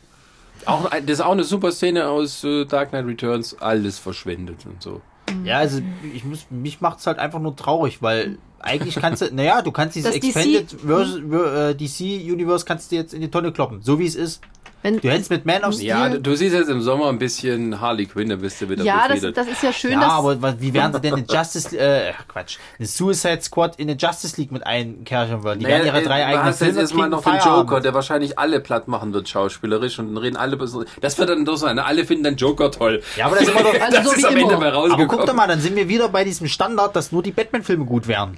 Auch, 0.67 0.89
das 0.91 1.03
ist 1.09 1.21
auch 1.21 1.33
eine 1.33 1.45
super 1.45 1.73
Szene 1.73 2.09
aus 2.09 2.43
äh, 2.45 2.65
Dark 2.65 2.91
Knight 2.91 3.07
Returns. 3.07 3.57
Alles 3.61 3.99
verschwendet 3.99 4.67
und 4.67 4.83
so. 4.83 5.01
Ja, 5.45 5.59
also 5.59 5.81
ich 6.15 6.25
muss, 6.25 6.47
mich 6.51 6.81
macht's 6.81 7.07
halt 7.07 7.19
einfach 7.19 7.41
nur 7.41 7.57
traurig, 7.57 8.03
weil 8.03 8.39
eigentlich 8.61 8.95
kannst 8.97 9.23
du, 9.23 9.27
naja, 9.35 9.63
du 9.63 9.73
kannst 9.73 9.97
dieses 9.97 10.13
Das 10.13 10.21
DC 10.21 10.27
Expanded 10.29 10.71
Vers- 10.81 11.21
Ver- 11.29 11.69
äh, 11.71 11.75
DC 11.75 12.01
Universe 12.33 12.65
kannst 12.65 12.93
du 12.93 12.97
jetzt 12.97 13.15
in 13.15 13.21
die 13.21 13.31
Tonne 13.31 13.53
kloppen, 13.53 13.83
so 13.83 13.99
wie 13.99 14.07
es 14.07 14.15
ist. 14.15 14.41
Wenn, 14.85 15.01
Du 15.01 15.09
hättest 15.11 15.31
mit 15.31 15.47
Man 15.47 15.65
of 15.65 15.73
Steel. 15.75 15.87
Ja, 15.89 16.09
du, 16.11 16.21
du 16.21 16.37
siehst 16.37 16.55
jetzt 16.55 16.69
im 16.69 16.83
Sommer 16.83 17.09
ein 17.09 17.19
bisschen 17.19 17.81
Harley 17.81 18.05
Quinn, 18.05 18.29
da 18.29 18.37
bist 18.37 18.61
du 18.61 18.69
wieder 18.69 18.85
ja, 18.85 19.09
das, 19.09 19.23
das 19.33 19.47
ist 19.49 19.63
ja 19.63 19.73
schön, 19.73 19.93
ja, 19.93 20.01
dass 20.01 20.13
aber 20.13 20.43
was- 20.43 20.61
wie 20.61 20.75
werden 20.75 20.93
sie 20.93 21.01
denn 21.01 21.15
eine 21.15 21.25
Justice, 21.27 21.75
äh, 21.77 22.13
Quatsch, 22.29 22.59
eine 22.79 22.87
Suicide 22.87 23.41
Squad 23.41 23.77
in 23.81 23.89
eine 23.89 23.99
Justice 23.99 24.39
League 24.39 24.53
mit 24.53 24.67
einkerchen 24.67 25.43
wollen? 25.43 25.59
Die 25.59 25.65
werden 25.67 25.87
ihre 25.87 26.03
drei 26.03 26.19
du 26.21 26.27
eigenen 26.27 26.47
jetzt 26.49 26.59
Filme 26.59 26.81
erstmal 26.81 27.09
kriegen, 27.09 27.17
noch 27.17 27.25
den. 27.25 27.51
Joker, 27.57 27.81
der 27.81 27.95
wahrscheinlich 27.95 28.39
alle 28.39 28.61
platt 28.61 28.87
machen 28.87 29.15
wird, 29.15 29.27
schauspielerisch, 29.27 29.99
und 29.99 30.09
dann 30.09 30.19
reden 30.19 30.37
alle. 30.37 30.59
Das 31.01 31.19
wird 31.19 31.29
dann 31.31 31.47
so 31.47 31.57
sein. 31.57 31.77
ne? 31.77 31.85
Alle 31.87 32.05
finden 32.05 32.25
dann 32.25 32.37
Joker 32.37 32.71
toll. 32.71 33.03
Ja, 33.17 33.25
aber 33.27 33.37
das 33.37 33.45
ist 33.49 33.51
immer 33.53 33.63
doch, 33.63 33.75
Also 33.81 33.97
das 33.97 34.05
so 34.05 34.13
ist 34.13 34.19
wie 34.19 34.27
am 34.27 34.37
Ende 34.37 34.43
immer. 34.43 34.59
mal 34.61 34.69
aber 34.69 34.77
rausgekommen. 34.77 35.09
guck 35.09 35.25
doch 35.27 35.35
mal, 35.35 35.49
dann 35.49 35.61
sind 35.61 35.77
wir 35.77 35.89
wieder 35.89 36.11
bei 36.11 36.25
diesem 36.25 36.47
Standard, 36.47 36.95
dass 36.95 37.11
nur 37.11 37.23
die 37.23 37.33
Batman-Filme 37.33 37.87
gut 37.87 38.07
wären. 38.07 38.37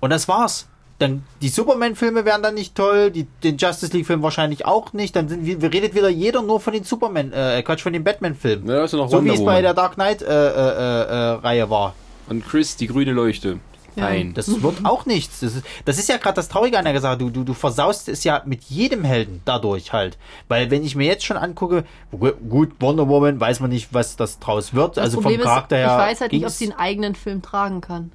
Und 0.00 0.10
das 0.10 0.28
war's. 0.28 0.68
Dann 0.98 1.24
die 1.42 1.48
Superman-Filme 1.50 2.24
wären 2.24 2.42
dann 2.42 2.54
nicht 2.54 2.74
toll, 2.74 3.10
die, 3.10 3.24
den 3.42 3.58
Justice 3.58 3.92
League-Film 3.92 4.22
wahrscheinlich 4.22 4.64
auch 4.64 4.92
nicht. 4.94 5.14
Dann 5.14 5.28
sind 5.28 5.44
wir, 5.44 5.72
redet 5.72 5.94
wieder 5.94 6.08
jeder 6.08 6.42
nur 6.42 6.58
von 6.60 6.72
den 6.72 6.84
Superman, 6.84 7.32
äh, 7.32 7.62
Quatsch, 7.62 7.82
von 7.82 7.92
den 7.92 8.02
Batman-Filmen. 8.02 8.66
Ja, 8.68 8.84
ja 8.84 8.96
noch 8.96 9.10
so 9.10 9.24
wie 9.24 9.28
es 9.30 9.44
bei 9.44 9.60
der 9.60 9.74
Dark 9.74 9.94
Knight 9.94 10.22
äh, 10.22 10.26
äh, 10.26 10.30
äh, 10.30 11.02
äh, 11.02 11.14
Reihe 11.34 11.68
war. 11.68 11.94
Und 12.28 12.46
Chris, 12.46 12.76
die 12.76 12.86
grüne 12.86 13.12
Leuchte. 13.12 13.58
Nein. 13.96 14.34
Das 14.34 14.62
wird 14.62 14.84
auch 14.84 15.06
nichts. 15.06 15.40
Das 15.40 15.54
ist, 15.54 15.64
das 15.84 15.98
ist 15.98 16.08
ja 16.08 16.18
gerade 16.18 16.36
das 16.36 16.48
Traurige 16.48 16.78
an 16.78 16.84
der 16.84 17.00
Sache. 17.00 17.16
Du, 17.16 17.30
du, 17.30 17.44
du 17.44 17.54
versaust 17.54 18.08
es 18.08 18.24
ja 18.24 18.42
mit 18.44 18.64
jedem 18.64 19.04
Helden 19.04 19.40
dadurch 19.44 19.92
halt. 19.92 20.18
Weil 20.48 20.70
wenn 20.70 20.84
ich 20.84 20.96
mir 20.96 21.06
jetzt 21.06 21.24
schon 21.24 21.38
angucke, 21.38 21.84
gu- 22.10 22.32
gut, 22.48 22.72
Wonder 22.80 23.08
Woman, 23.08 23.40
weiß 23.40 23.60
man 23.60 23.70
nicht, 23.70 23.94
was 23.94 24.16
das 24.16 24.38
draus 24.38 24.74
wird. 24.74 24.98
das 24.98 25.04
also 25.04 25.20
Problem 25.20 25.40
vom 25.40 25.48
Charakter 25.48 25.76
ist, 25.76 25.86
her. 25.88 25.96
ich 25.98 26.10
weiß 26.10 26.20
halt 26.20 26.32
nicht, 26.32 26.44
ob 26.44 26.50
sie 26.50 26.64
einen 26.70 26.78
eigenen 26.78 27.14
Film 27.14 27.40
tragen 27.40 27.80
kann. 27.80 28.12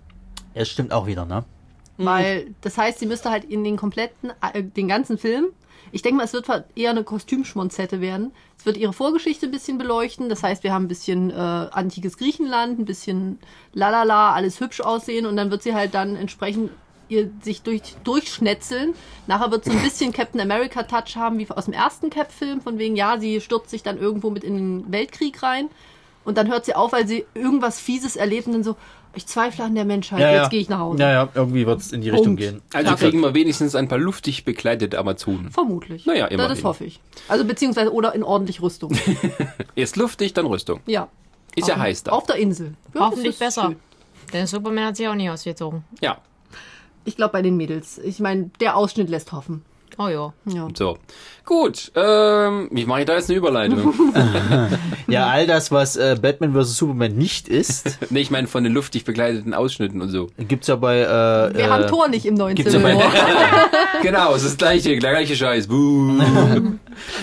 Es 0.53 0.69
stimmt 0.69 0.93
auch 0.93 1.07
wieder, 1.07 1.25
ne? 1.25 1.45
Weil 2.05 2.55
das 2.61 2.77
heißt, 2.77 2.99
sie 2.99 3.05
müsste 3.05 3.29
halt 3.29 3.45
in 3.45 3.63
den 3.63 3.77
kompletten, 3.77 4.31
äh, 4.53 4.63
den 4.63 4.87
ganzen 4.87 5.17
Film, 5.17 5.47
ich 5.91 6.01
denke 6.01 6.17
mal, 6.17 6.23
es 6.23 6.33
wird 6.33 6.47
eher 6.75 6.91
eine 6.91 7.03
Kostümschmonzette 7.03 8.01
werden. 8.01 8.31
Es 8.57 8.65
wird 8.65 8.77
ihre 8.77 8.93
Vorgeschichte 8.93 9.47
ein 9.47 9.51
bisschen 9.51 9.77
beleuchten. 9.77 10.29
Das 10.29 10.43
heißt, 10.43 10.63
wir 10.63 10.73
haben 10.73 10.85
ein 10.85 10.89
bisschen 10.89 11.31
äh, 11.31 11.33
antikes 11.33 12.17
Griechenland, 12.17 12.79
ein 12.79 12.85
bisschen 12.85 13.39
lalala, 13.73 14.33
alles 14.33 14.59
hübsch 14.59 14.81
aussehen 14.81 15.25
und 15.25 15.35
dann 15.35 15.51
wird 15.51 15.63
sie 15.63 15.73
halt 15.73 15.93
dann 15.93 16.15
entsprechend 16.15 16.71
ihr 17.09 17.29
sich 17.41 17.61
durch, 17.61 17.81
durchschnetzeln. 18.05 18.93
Nachher 19.27 19.51
wird 19.51 19.65
sie 19.65 19.71
ein 19.71 19.81
bisschen 19.83 20.13
Captain 20.13 20.39
America 20.39 20.83
Touch 20.83 21.17
haben, 21.17 21.37
wie 21.39 21.49
aus 21.49 21.65
dem 21.65 21.73
ersten 21.73 22.09
Cap-Film, 22.09 22.61
von 22.61 22.77
wegen, 22.77 22.95
ja, 22.95 23.19
sie 23.19 23.41
stürzt 23.41 23.69
sich 23.69 23.83
dann 23.83 23.97
irgendwo 23.97 24.29
mit 24.29 24.45
in 24.45 24.55
den 24.55 24.91
Weltkrieg 24.91 25.43
rein. 25.43 25.69
Und 26.23 26.37
dann 26.37 26.47
hört 26.49 26.65
sie 26.65 26.75
auf, 26.75 26.93
weil 26.93 27.07
sie 27.07 27.25
irgendwas 27.33 27.79
Fieses 27.79 28.15
erlebt 28.15 28.47
und 28.47 28.53
dann 28.53 28.63
so, 28.63 28.77
ich 29.13 29.25
zweifle 29.27 29.63
an 29.65 29.75
der 29.75 29.85
Menschheit, 29.85 30.19
jetzt 30.19 30.49
gehe 30.51 30.59
ich 30.61 30.69
nach 30.69 30.79
Hause. 30.79 31.01
Ja, 31.01 31.11
ja, 31.11 31.29
irgendwie 31.33 31.65
wird 31.65 31.79
es 31.81 31.91
in 31.91 32.01
die 32.01 32.09
Richtung 32.09 32.37
Punkt. 32.37 32.41
gehen. 32.41 32.61
Also 32.73 32.95
kriegen 32.95 33.19
wir 33.21 33.33
wenigstens 33.33 33.75
ein 33.75 33.87
paar 33.87 33.97
luftig 33.97 34.45
bekleidete 34.45 34.97
Amazonen. 34.99 35.51
Vermutlich. 35.51 36.05
Naja, 36.05 36.19
Ja, 36.21 36.27
immerhin. 36.27 36.49
das 36.55 36.63
hoffe 36.63 36.85
ich. 36.85 36.99
Also 37.27 37.43
beziehungsweise 37.45 37.93
oder 37.93 38.13
in 38.15 38.23
ordentlich 38.23 38.61
Rüstung. 38.61 38.97
Erst 39.75 39.95
luftig, 39.97 40.33
dann 40.33 40.45
Rüstung. 40.45 40.79
Ja. 40.85 41.07
Ist 41.55 41.67
ja 41.67 41.75
Auf- 41.75 41.81
heiß 41.81 42.03
da. 42.03 42.11
Auf 42.11 42.25
der 42.25 42.37
Insel. 42.37 42.75
Ja, 42.93 43.01
Hoffentlich 43.01 43.37
besser. 43.37 43.63
schön. 43.67 43.75
Denn 44.33 44.47
Superman 44.47 44.85
hat 44.85 44.95
sich 44.97 45.07
auch 45.07 45.15
nie 45.15 45.29
ausgezogen. 45.29 45.83
Ja. 45.99 46.19
Ich 47.03 47.15
glaube 47.17 47.33
bei 47.33 47.41
den 47.41 47.57
Mädels. 47.57 47.97
Ich 47.97 48.19
meine, 48.19 48.51
der 48.59 48.77
Ausschnitt 48.77 49.09
lässt 49.09 49.31
hoffen. 49.33 49.63
Oh 49.97 50.07
ja. 50.07 50.33
Ja. 50.45 50.67
So. 50.75 50.97
Gut. 51.45 51.91
Ähm, 51.95 52.69
wie 52.71 52.85
mache 52.85 53.01
ich 53.01 53.05
da 53.05 53.15
jetzt 53.15 53.29
eine 53.29 53.37
Überleitung? 53.37 53.93
Ja, 55.07 55.27
all 55.27 55.45
das, 55.45 55.71
was 55.71 55.97
äh, 55.97 56.15
Batman 56.21 56.53
vs. 56.53 56.77
Superman 56.77 57.17
nicht 57.17 57.49
ist, 57.49 57.97
nee, 58.11 58.21
ich 58.21 58.31
meine 58.31 58.47
von 58.47 58.63
den 58.63 58.71
luftig 58.71 59.03
bekleideten 59.03 59.53
Ausschnitten 59.53 60.01
und 60.01 60.07
so. 60.09 60.27
gibt's 60.37 60.67
ja 60.67 60.77
bei. 60.77 60.99
Äh, 60.99 61.03
Wir 61.57 61.65
äh, 61.65 61.67
haben 61.67 61.87
Tor 61.87 62.07
nicht 62.07 62.25
im 62.25 62.35
neuen 62.35 62.55
gibt's 62.55 62.71
Civil 62.71 62.87
ja 62.91 62.95
bei- 62.95 63.03
War. 63.03 63.11
Genau, 64.01 64.29
es 64.33 64.43
ist 64.43 64.51
das 64.51 64.57
gleiche, 64.57 64.89
der 64.97 65.11
gleiche 65.11 65.35
Scheiß. 65.35 65.67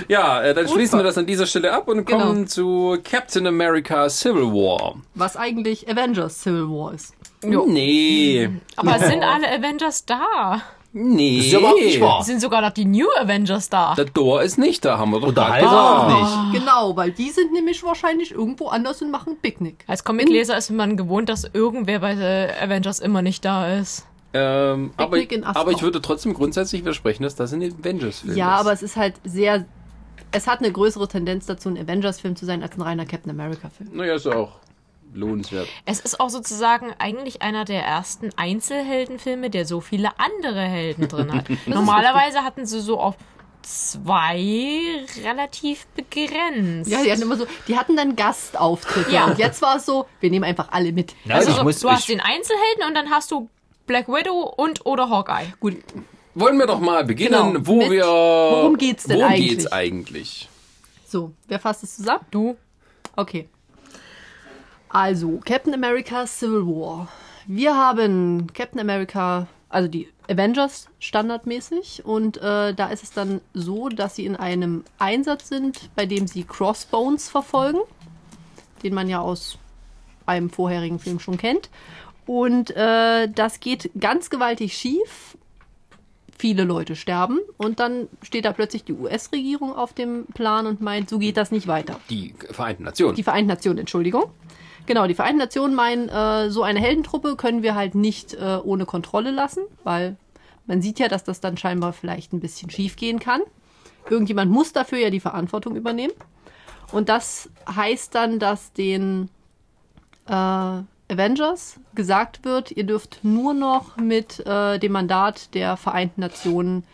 Ja, 0.08 0.42
äh, 0.42 0.54
dann 0.54 0.68
schließen 0.68 0.98
wir 0.98 1.02
das 1.02 1.16
an 1.18 1.26
dieser 1.26 1.46
Stelle 1.46 1.72
ab 1.72 1.88
und 1.88 2.04
kommen 2.04 2.34
Genau. 2.34 2.46
zu 2.46 2.98
Captain 3.04 3.46
America 3.46 4.08
Civil 4.10 4.52
War. 4.52 4.96
Was 5.14 5.36
eigentlich 5.36 5.88
Avengers 5.88 6.40
Civil 6.42 6.68
War 6.68 6.92
ist. 6.94 7.14
Jo. 7.44 7.64
Nee. 7.66 8.50
Aber 8.76 8.96
es 8.96 9.08
sind 9.08 9.22
alle 9.22 9.48
Avengers 9.50 10.04
da. 10.04 10.60
Nee. 10.92 11.36
Das 11.36 11.46
ist 11.46 11.52
ja 11.52 11.58
überhaupt 11.58 11.80
nicht 11.80 12.00
wahr. 12.00 12.22
Sind 12.24 12.40
sogar 12.40 12.62
noch 12.62 12.70
die 12.70 12.84
New 12.86 13.06
Avengers 13.20 13.68
da. 13.68 13.94
Der 13.94 14.06
Thor 14.12 14.42
ist 14.42 14.56
nicht 14.58 14.84
da, 14.84 14.98
haben 14.98 15.10
wir 15.12 15.20
doch 15.20 15.28
Und 15.28 15.36
der 15.36 15.44
gerade 15.44 15.54
Heiser 15.66 15.98
auch 15.98 16.50
nicht. 16.52 16.60
Genau, 16.60 16.96
weil 16.96 17.10
die 17.12 17.30
sind 17.30 17.52
nämlich 17.52 17.82
wahrscheinlich 17.84 18.32
irgendwo 18.32 18.68
anders 18.68 19.02
und 19.02 19.10
machen 19.10 19.36
Picknick. 19.40 19.84
Als 19.86 20.02
Comicleser 20.04 20.56
ist 20.56 20.70
man 20.70 20.96
gewohnt, 20.96 21.28
dass 21.28 21.44
irgendwer 21.44 22.00
bei 22.00 22.54
Avengers 22.62 23.00
immer 23.00 23.20
nicht 23.22 23.44
da 23.44 23.74
ist. 23.78 24.06
Ähm, 24.34 24.92
aber, 24.96 25.16
Picknick 25.16 25.32
in 25.38 25.44
Askau. 25.44 25.60
aber 25.60 25.72
ich 25.72 25.82
würde 25.82 26.00
trotzdem 26.00 26.32
grundsätzlich 26.34 26.82
versprechen, 26.82 27.22
dass 27.22 27.34
das 27.36 27.52
ein 27.52 27.62
Avengers-Film 27.62 28.36
Ja, 28.36 28.54
ist. 28.56 28.60
aber 28.60 28.72
es 28.72 28.82
ist 28.82 28.96
halt 28.96 29.14
sehr. 29.24 29.64
Es 30.32 30.46
hat 30.46 30.58
eine 30.60 30.70
größere 30.72 31.08
Tendenz 31.08 31.46
dazu, 31.46 31.68
ein 31.70 31.78
Avengers-Film 31.78 32.36
zu 32.36 32.44
sein, 32.44 32.62
als 32.62 32.76
ein 32.76 32.82
reiner 32.82 33.06
Captain 33.06 33.30
America-Film. 33.30 33.90
Naja, 33.94 34.14
ist 34.16 34.26
ja 34.26 34.34
auch 34.36 34.52
lohnenswert. 35.14 35.68
Es 35.84 36.00
ist 36.00 36.20
auch 36.20 36.30
sozusagen 36.30 36.92
eigentlich 36.98 37.42
einer 37.42 37.64
der 37.64 37.82
ersten 37.82 38.30
Einzelheldenfilme, 38.36 39.50
der 39.50 39.64
so 39.66 39.80
viele 39.80 40.10
andere 40.18 40.60
Helden 40.60 41.08
drin 41.08 41.32
hat. 41.32 41.46
Normalerweise 41.66 42.44
hatten 42.44 42.66
sie 42.66 42.80
so 42.80 43.00
auf 43.00 43.16
zwei 43.62 45.04
relativ 45.24 45.86
begrenzt. 45.88 46.90
Ja, 46.90 47.02
die 47.02 47.10
hatten 47.12 47.22
immer 47.22 47.36
so, 47.36 47.46
die 47.66 47.76
hatten 47.76 47.96
dann 47.96 48.16
Gastauftritte. 48.16 49.10
Ja. 49.12 49.26
Und 49.26 49.38
jetzt 49.38 49.60
war 49.62 49.76
es 49.76 49.86
so, 49.86 50.06
wir 50.20 50.30
nehmen 50.30 50.44
einfach 50.44 50.68
alle 50.70 50.92
mit. 50.92 51.14
Ja, 51.24 51.36
also 51.36 51.52
so, 51.52 51.62
muss, 51.64 51.80
du 51.80 51.90
hast 51.90 52.08
den 52.08 52.20
Einzelhelden 52.20 52.84
und 52.86 52.94
dann 52.94 53.10
hast 53.10 53.30
du 53.30 53.48
Black 53.86 54.08
Widow 54.08 54.42
und 54.56 54.86
oder 54.86 55.08
Hawkeye. 55.10 55.52
Gut, 55.60 55.76
Wollen 56.34 56.56
wir 56.58 56.66
doch 56.66 56.78
mal 56.78 57.04
beginnen, 57.04 57.52
Genau. 57.54 57.66
wo 57.66 57.76
Mit- 57.78 57.90
wir... 57.90 58.04
worum 58.06 58.76
geht's 58.76 59.04
denn 59.04 59.16
worum 59.18 59.32
eigentlich? 59.32 59.48
geht's 59.50 59.66
eigentlich? 59.72 60.48
so, 61.06 61.32
wer 61.48 61.58
fasst 61.58 61.82
es 61.82 61.96
zusammen? 61.96 62.24
Du? 62.30 62.56
Okay. 63.16 63.48
Also, 64.88 65.40
Captain 65.44 65.74
America 65.74 66.26
Civil 66.26 66.66
War. 66.66 67.08
Wir 67.46 67.76
haben 67.76 68.46
Captain 68.52 68.80
America, 68.80 69.46
also 69.68 69.88
die 69.88 70.08
Avengers 70.28 70.88
standardmäßig. 70.98 72.04
Und 72.04 72.38
äh, 72.38 72.74
da 72.74 72.88
ist 72.88 73.02
es 73.02 73.12
dann 73.12 73.40
so, 73.54 73.88
dass 73.88 74.16
sie 74.16 74.26
in 74.26 74.36
einem 74.36 74.84
Einsatz 74.98 75.48
sind, 75.48 75.90
bei 75.94 76.06
dem 76.06 76.26
sie 76.26 76.44
Crossbones 76.44 77.28
verfolgen, 77.28 77.80
den 78.82 78.94
man 78.94 79.08
ja 79.08 79.20
aus 79.20 79.58
einem 80.26 80.50
vorherigen 80.50 80.98
Film 80.98 81.20
schon 81.20 81.38
kennt. 81.38 81.70
Und 82.26 82.70
äh, 82.76 83.28
das 83.28 83.60
geht 83.60 83.90
ganz 83.98 84.28
gewaltig 84.30 84.74
schief. 84.74 85.36
Viele 86.36 86.62
Leute 86.64 86.94
sterben 86.94 87.40
und 87.56 87.80
dann 87.80 88.06
steht 88.22 88.44
da 88.44 88.52
plötzlich 88.52 88.84
die 88.84 88.92
US-Regierung 88.92 89.74
auf 89.74 89.92
dem 89.92 90.26
Plan 90.26 90.66
und 90.66 90.80
meint, 90.80 91.08
so 91.08 91.18
geht 91.18 91.36
das 91.36 91.50
nicht 91.50 91.66
weiter. 91.66 91.98
Die 92.10 92.32
Vereinten 92.50 92.84
Nationen. 92.84 93.16
Die 93.16 93.24
Vereinten 93.24 93.48
Nationen, 93.48 93.78
Entschuldigung. 93.78 94.30
Genau, 94.88 95.06
die 95.06 95.12
Vereinten 95.12 95.36
Nationen 95.36 95.74
meinen, 95.74 96.08
äh, 96.08 96.48
so 96.48 96.62
eine 96.62 96.80
Heldentruppe 96.80 97.36
können 97.36 97.62
wir 97.62 97.74
halt 97.74 97.94
nicht 97.94 98.32
äh, 98.32 98.58
ohne 98.64 98.86
Kontrolle 98.86 99.30
lassen, 99.30 99.60
weil 99.84 100.16
man 100.66 100.80
sieht 100.80 100.98
ja, 100.98 101.08
dass 101.08 101.24
das 101.24 101.42
dann 101.42 101.58
scheinbar 101.58 101.92
vielleicht 101.92 102.32
ein 102.32 102.40
bisschen 102.40 102.70
schief 102.70 102.96
gehen 102.96 103.18
kann. 103.18 103.42
Irgendjemand 104.08 104.50
muss 104.50 104.72
dafür 104.72 104.96
ja 104.96 105.10
die 105.10 105.20
Verantwortung 105.20 105.76
übernehmen. 105.76 106.14
Und 106.90 107.10
das 107.10 107.50
heißt 107.70 108.14
dann, 108.14 108.38
dass 108.38 108.72
den 108.72 109.28
äh, 110.26 110.32
Avengers 110.32 111.78
gesagt 111.94 112.46
wird, 112.46 112.70
ihr 112.70 112.84
dürft 112.84 113.18
nur 113.22 113.52
noch 113.52 113.98
mit 113.98 114.40
äh, 114.46 114.78
dem 114.78 114.92
Mandat 114.92 115.54
der 115.54 115.76
Vereinten 115.76 116.22
Nationen 116.22 116.84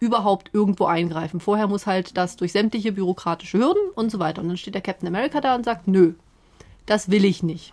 überhaupt 0.00 0.50
irgendwo 0.52 0.86
eingreifen. 0.86 1.38
Vorher 1.38 1.68
muss 1.68 1.86
halt 1.86 2.16
das 2.16 2.34
durch 2.34 2.50
sämtliche 2.50 2.90
bürokratische 2.90 3.58
Hürden 3.58 3.90
und 3.94 4.10
so 4.10 4.18
weiter. 4.18 4.42
Und 4.42 4.48
dann 4.48 4.56
steht 4.56 4.74
der 4.74 4.82
Captain 4.82 5.06
America 5.06 5.40
da 5.40 5.54
und 5.54 5.64
sagt, 5.64 5.86
nö, 5.86 6.14
das 6.86 7.10
will 7.10 7.24
ich 7.24 7.42
nicht. 7.42 7.72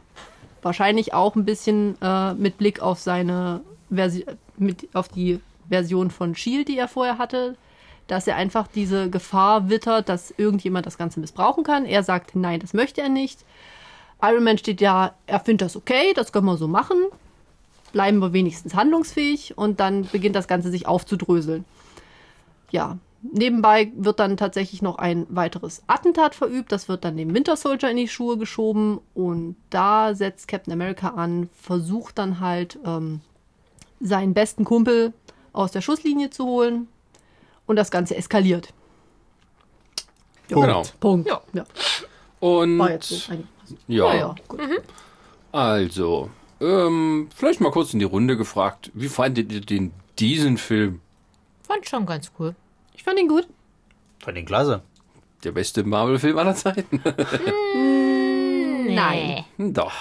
Wahrscheinlich 0.62 1.14
auch 1.14 1.36
ein 1.36 1.46
bisschen 1.46 2.00
äh, 2.02 2.34
mit 2.34 2.58
Blick 2.58 2.82
auf 2.82 3.00
seine 3.00 3.62
Versi 3.94 4.26
mit 4.58 4.90
auf 4.94 5.08
die 5.08 5.40
Version 5.70 6.12
von 6.12 6.36
Shield, 6.36 6.68
die 6.68 6.78
er 6.78 6.88
vorher 6.88 7.18
hatte, 7.18 7.56
dass 8.08 8.28
er 8.28 8.36
einfach 8.36 8.68
diese 8.68 9.10
Gefahr 9.10 9.70
wittert, 9.70 10.10
dass 10.10 10.32
irgendjemand 10.38 10.86
das 10.86 10.98
Ganze 10.98 11.20
missbrauchen 11.20 11.64
kann. 11.64 11.86
Er 11.86 12.04
sagt, 12.04 12.36
nein, 12.36 12.60
das 12.60 12.74
möchte 12.74 13.02
er 13.02 13.10
nicht. 13.10 13.44
Iron 14.22 14.44
Man 14.44 14.58
steht 14.58 14.82
ja, 14.82 15.16
er 15.26 15.40
findet 15.40 15.66
das 15.66 15.76
okay, 15.76 16.14
das 16.14 16.32
können 16.32 16.46
wir 16.46 16.58
so 16.58 16.68
machen. 16.68 16.98
Bleiben 17.92 18.20
wir 18.20 18.34
wenigstens 18.34 18.76
handlungsfähig 18.76 19.58
und 19.58 19.80
dann 19.80 20.06
beginnt 20.12 20.36
das 20.36 20.48
Ganze 20.48 20.70
sich 20.70 20.88
aufzudröseln. 20.88 21.66
Ja, 22.70 22.98
nebenbei 23.22 23.92
wird 23.96 24.20
dann 24.20 24.38
tatsächlich 24.38 24.82
noch 24.82 24.98
ein 24.98 25.26
weiteres 25.30 25.84
Attentat 25.88 26.36
verübt. 26.36 26.72
Das 26.72 26.88
wird 26.90 27.04
dann 27.06 27.18
dem 27.18 27.34
Winter 27.34 27.56
Soldier 27.56 27.90
in 27.92 27.98
die 27.98 28.08
Schuhe 28.08 28.38
geschoben 28.38 29.00
und 29.14 29.56
da 29.70 30.16
setzt 30.16 30.48
Captain 30.48 30.74
America 30.74 31.10
an, 31.10 31.50
versucht 31.54 32.18
dann 32.18 32.40
halt 32.40 32.80
ähm, 32.86 33.22
seinen 34.00 34.34
besten 34.34 34.64
Kumpel 34.64 35.14
aus 35.54 35.72
der 35.72 35.82
Schusslinie 35.82 36.30
zu 36.30 36.46
holen 36.46 36.88
und 37.66 37.76
das 37.76 37.92
Ganze 37.92 38.16
eskaliert. 38.16 38.74
Ja, 40.50 40.58
Genau. 40.58 40.84
Punkt. 41.00 41.28
Ja. 41.28 41.42
Ja, 41.54 41.64
Und 42.40 42.78
war 42.80 42.92
jetzt 42.92 43.10
so 43.10 43.34
ja, 43.88 44.14
Ja, 44.14 44.16
ja, 44.16 44.36
gut. 44.48 44.60
also, 45.52 46.30
ähm, 46.60 47.30
vielleicht 47.36 47.62
mal 47.62 47.72
kurz 47.72 47.94
in 47.94 48.00
die 48.00 48.06
Runde 48.06 48.38
gefragt, 48.38 48.92
wie 48.94 49.08
fandet 49.08 49.52
ihr 49.52 49.62
den, 49.62 49.94
diesen 50.20 50.58
Film? 50.58 51.02
Fand 51.64 51.88
schon 51.88 52.06
ganz 52.06 52.32
cool. 52.38 52.56
Ich 53.02 53.06
fand 53.06 53.18
ihn 53.20 53.28
gut. 53.28 53.48
fand 54.20 54.38
den 54.38 54.46
klasse. 54.46 54.84
Der 55.44 55.52
beste 55.54 55.84
Marvel-Film 55.84 56.38
aller 56.38 56.54
Zeiten? 56.54 57.02
Nein. 58.94 59.44
Doch, 59.58 59.92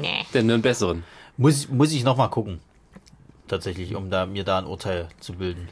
Nee. 0.00 0.24
denn 0.32 0.50
einen 0.50 0.62
besseren. 0.62 1.04
Muss, 1.36 1.68
muss 1.68 1.92
ich 1.92 2.04
noch 2.04 2.16
mal 2.16 2.28
gucken. 2.28 2.60
Tatsächlich, 3.48 3.94
um 3.94 4.08
da, 4.08 4.24
mir 4.24 4.44
da 4.44 4.56
ein 4.56 4.64
Urteil 4.66 5.10
zu 5.20 5.34
bilden. 5.34 5.68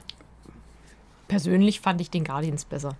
Persönlich 1.28 1.80
fand 1.80 2.02
ich 2.02 2.10
den 2.10 2.24
Guardians 2.24 2.66
besser. 2.66 2.94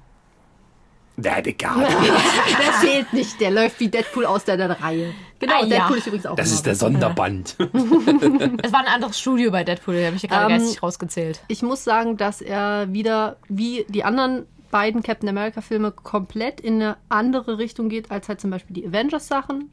Der, 1.23 1.43
der 1.43 1.53
gar 1.55 1.77
Der 1.79 2.73
fehlt 2.81 3.13
nicht, 3.13 3.41
der 3.41 3.51
läuft 3.51 3.79
wie 3.81 3.89
Deadpool 3.89 4.25
aus 4.27 4.45
der, 4.45 4.57
der 4.57 4.71
Reihe. 4.81 5.13
Genau, 5.39 5.55
Ah, 5.55 5.65
ja. 5.65 5.67
Deadpool 5.67 5.99
ist 5.99 6.07
übrigens 6.07 6.27
auch 6.27 6.37
Das 6.37 6.51
ist 6.53 6.67
der. 6.67 6.75
Sonderband. 6.75 7.57
Es 8.63 8.73
war 8.73 8.81
ein 8.81 8.87
anderes 8.95 9.19
Studio 9.19 9.51
bei 9.51 9.65
Deadpool, 9.65 9.99
da 10.01 10.07
habe 10.07 10.17
ich 10.17 10.23
ja 10.23 10.29
gerade 10.29 10.53
Ähm, 10.55 10.61
geistig 10.61 10.83
rausgezählt. 10.83 11.41
Ich 11.49 11.63
muss 11.63 11.85
sagen, 11.85 12.17
dass 12.17 12.41
er 12.41 12.93
wieder, 12.93 13.37
wie 13.49 13.85
die 13.89 14.05
anderen 14.05 14.47
beiden 14.71 15.03
Captain 15.03 15.29
America-Filme, 15.29 15.91
komplett 15.93 16.61
in 16.61 16.75
eine 16.77 16.97
andere 17.09 17.59
Richtung 17.59 17.89
geht, 17.89 18.11
als 18.11 18.29
halt 18.29 18.41
zum 18.41 18.51
Beispiel 18.51 18.75
die 18.75 18.87
Avengers-Sachen. 18.87 19.71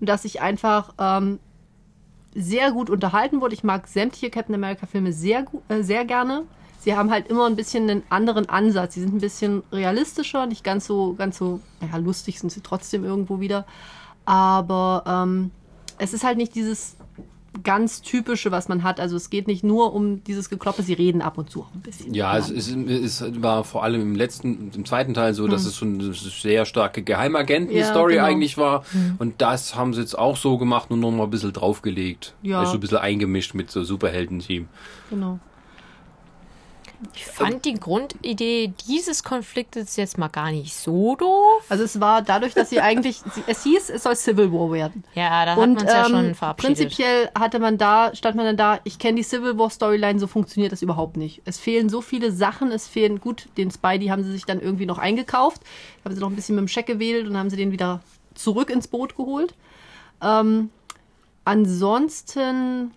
Und 0.00 0.08
dass 0.08 0.24
ich 0.26 0.42
einfach 0.42 0.92
ähm, 0.98 1.38
sehr 2.34 2.70
gut 2.72 2.90
unterhalten 2.90 3.40
wurde. 3.40 3.54
Ich 3.54 3.64
mag 3.64 3.86
sämtliche 3.88 4.28
Captain 4.30 4.54
America-Filme 4.54 5.12
sehr, 5.12 5.46
äh, 5.68 5.82
sehr 5.82 6.04
gerne. 6.04 6.42
Sie 6.86 6.94
haben 6.94 7.10
halt 7.10 7.26
immer 7.26 7.46
ein 7.46 7.56
bisschen 7.56 7.90
einen 7.90 8.04
anderen 8.10 8.48
Ansatz. 8.48 8.94
Sie 8.94 9.00
sind 9.00 9.12
ein 9.12 9.18
bisschen 9.18 9.64
realistischer, 9.72 10.46
nicht 10.46 10.62
ganz 10.62 10.86
so, 10.86 11.14
ganz 11.14 11.36
so, 11.36 11.58
naja, 11.80 11.96
lustig 11.96 12.38
sind 12.38 12.52
sie 12.52 12.60
trotzdem 12.60 13.04
irgendwo 13.04 13.40
wieder. 13.40 13.66
Aber 14.24 15.02
ähm, 15.04 15.50
es 15.98 16.14
ist 16.14 16.22
halt 16.22 16.36
nicht 16.36 16.54
dieses 16.54 16.96
ganz 17.64 18.02
typische, 18.02 18.52
was 18.52 18.68
man 18.68 18.84
hat. 18.84 19.00
Also 19.00 19.16
es 19.16 19.30
geht 19.30 19.48
nicht 19.48 19.64
nur 19.64 19.94
um 19.94 20.22
dieses 20.22 20.48
Gekloppe, 20.48 20.84
sie 20.84 20.92
reden 20.92 21.22
ab 21.22 21.38
und 21.38 21.50
zu 21.50 21.62
auch 21.62 21.74
ein 21.74 21.80
bisschen. 21.80 22.14
Ja, 22.14 22.38
es, 22.38 22.50
ist, 22.50 22.70
es 22.70 23.42
war 23.42 23.64
vor 23.64 23.82
allem 23.82 24.00
im 24.00 24.14
letzten, 24.14 24.70
im 24.72 24.84
zweiten 24.84 25.12
Teil 25.12 25.34
so, 25.34 25.48
dass 25.48 25.64
es 25.64 25.74
so 25.74 25.86
eine 25.86 26.14
sehr 26.14 26.66
starke 26.66 27.02
Geheimagenten-Story 27.02 28.14
Ja, 28.14 28.22
genau. 28.22 28.32
eigentlich 28.32 28.58
war. 28.58 28.84
Und 29.18 29.42
das 29.42 29.74
haben 29.74 29.92
sie 29.92 30.02
jetzt 30.02 30.16
auch 30.16 30.36
so 30.36 30.56
gemacht 30.56 30.92
und 30.92 31.00
noch 31.00 31.10
mal 31.10 31.24
ein 31.24 31.30
bisschen 31.30 31.52
draufgelegt. 31.52 32.36
Ja. 32.42 32.60
Also 32.60 32.74
ein 32.74 32.80
bisschen 32.80 32.98
eingemischt 32.98 33.54
mit 33.54 33.72
so 33.72 33.82
Superhelden-Team. 33.82 34.68
Genau. 35.10 35.40
Ich 37.14 37.26
fand 37.26 37.64
die 37.64 37.74
Grundidee 37.74 38.72
dieses 38.88 39.22
Konfliktes 39.22 39.96
jetzt 39.96 40.16
mal 40.16 40.28
gar 40.28 40.50
nicht 40.50 40.74
so 40.74 41.14
doof. 41.16 41.64
Also 41.68 41.84
es 41.84 42.00
war 42.00 42.22
dadurch, 42.22 42.54
dass 42.54 42.70
sie 42.70 42.80
eigentlich, 42.80 43.20
es 43.46 43.62
hieß, 43.64 43.90
es 43.90 44.02
soll 44.02 44.16
Civil 44.16 44.52
War 44.52 44.72
werden. 44.72 45.04
Ja, 45.14 45.44
da 45.44 45.52
hat 45.52 45.58
man 45.58 45.76
es 45.76 45.84
ja 45.84 46.06
ähm, 46.06 46.12
schon 46.12 46.34
verabschiedet. 46.34 46.78
prinzipiell 46.78 47.30
hatte 47.38 47.58
man 47.58 47.76
da, 47.76 48.14
stand 48.14 48.36
man 48.36 48.46
dann 48.46 48.56
da, 48.56 48.80
ich 48.84 48.98
kenne 48.98 49.16
die 49.16 49.22
Civil 49.22 49.58
War 49.58 49.70
Storyline, 49.70 50.18
so 50.18 50.26
funktioniert 50.26 50.72
das 50.72 50.82
überhaupt 50.82 51.16
nicht. 51.16 51.42
Es 51.44 51.58
fehlen 51.58 51.88
so 51.88 52.00
viele 52.00 52.32
Sachen, 52.32 52.70
es 52.70 52.86
fehlen, 52.86 53.20
gut, 53.20 53.48
den 53.56 53.70
Spidey 53.70 54.06
haben 54.06 54.24
sie 54.24 54.32
sich 54.32 54.44
dann 54.44 54.60
irgendwie 54.60 54.86
noch 54.86 54.98
eingekauft, 54.98 55.62
haben 56.04 56.14
sie 56.14 56.20
noch 56.20 56.30
ein 56.30 56.36
bisschen 56.36 56.54
mit 56.54 56.62
dem 56.62 56.68
Scheck 56.68 56.86
gewählt 56.86 57.26
und 57.26 57.36
haben 57.36 57.50
sie 57.50 57.56
den 57.56 57.72
wieder 57.72 58.00
zurück 58.34 58.70
ins 58.70 58.88
Boot 58.88 59.16
geholt. 59.16 59.54
Ähm, 60.22 60.70
ansonsten, 61.44 62.92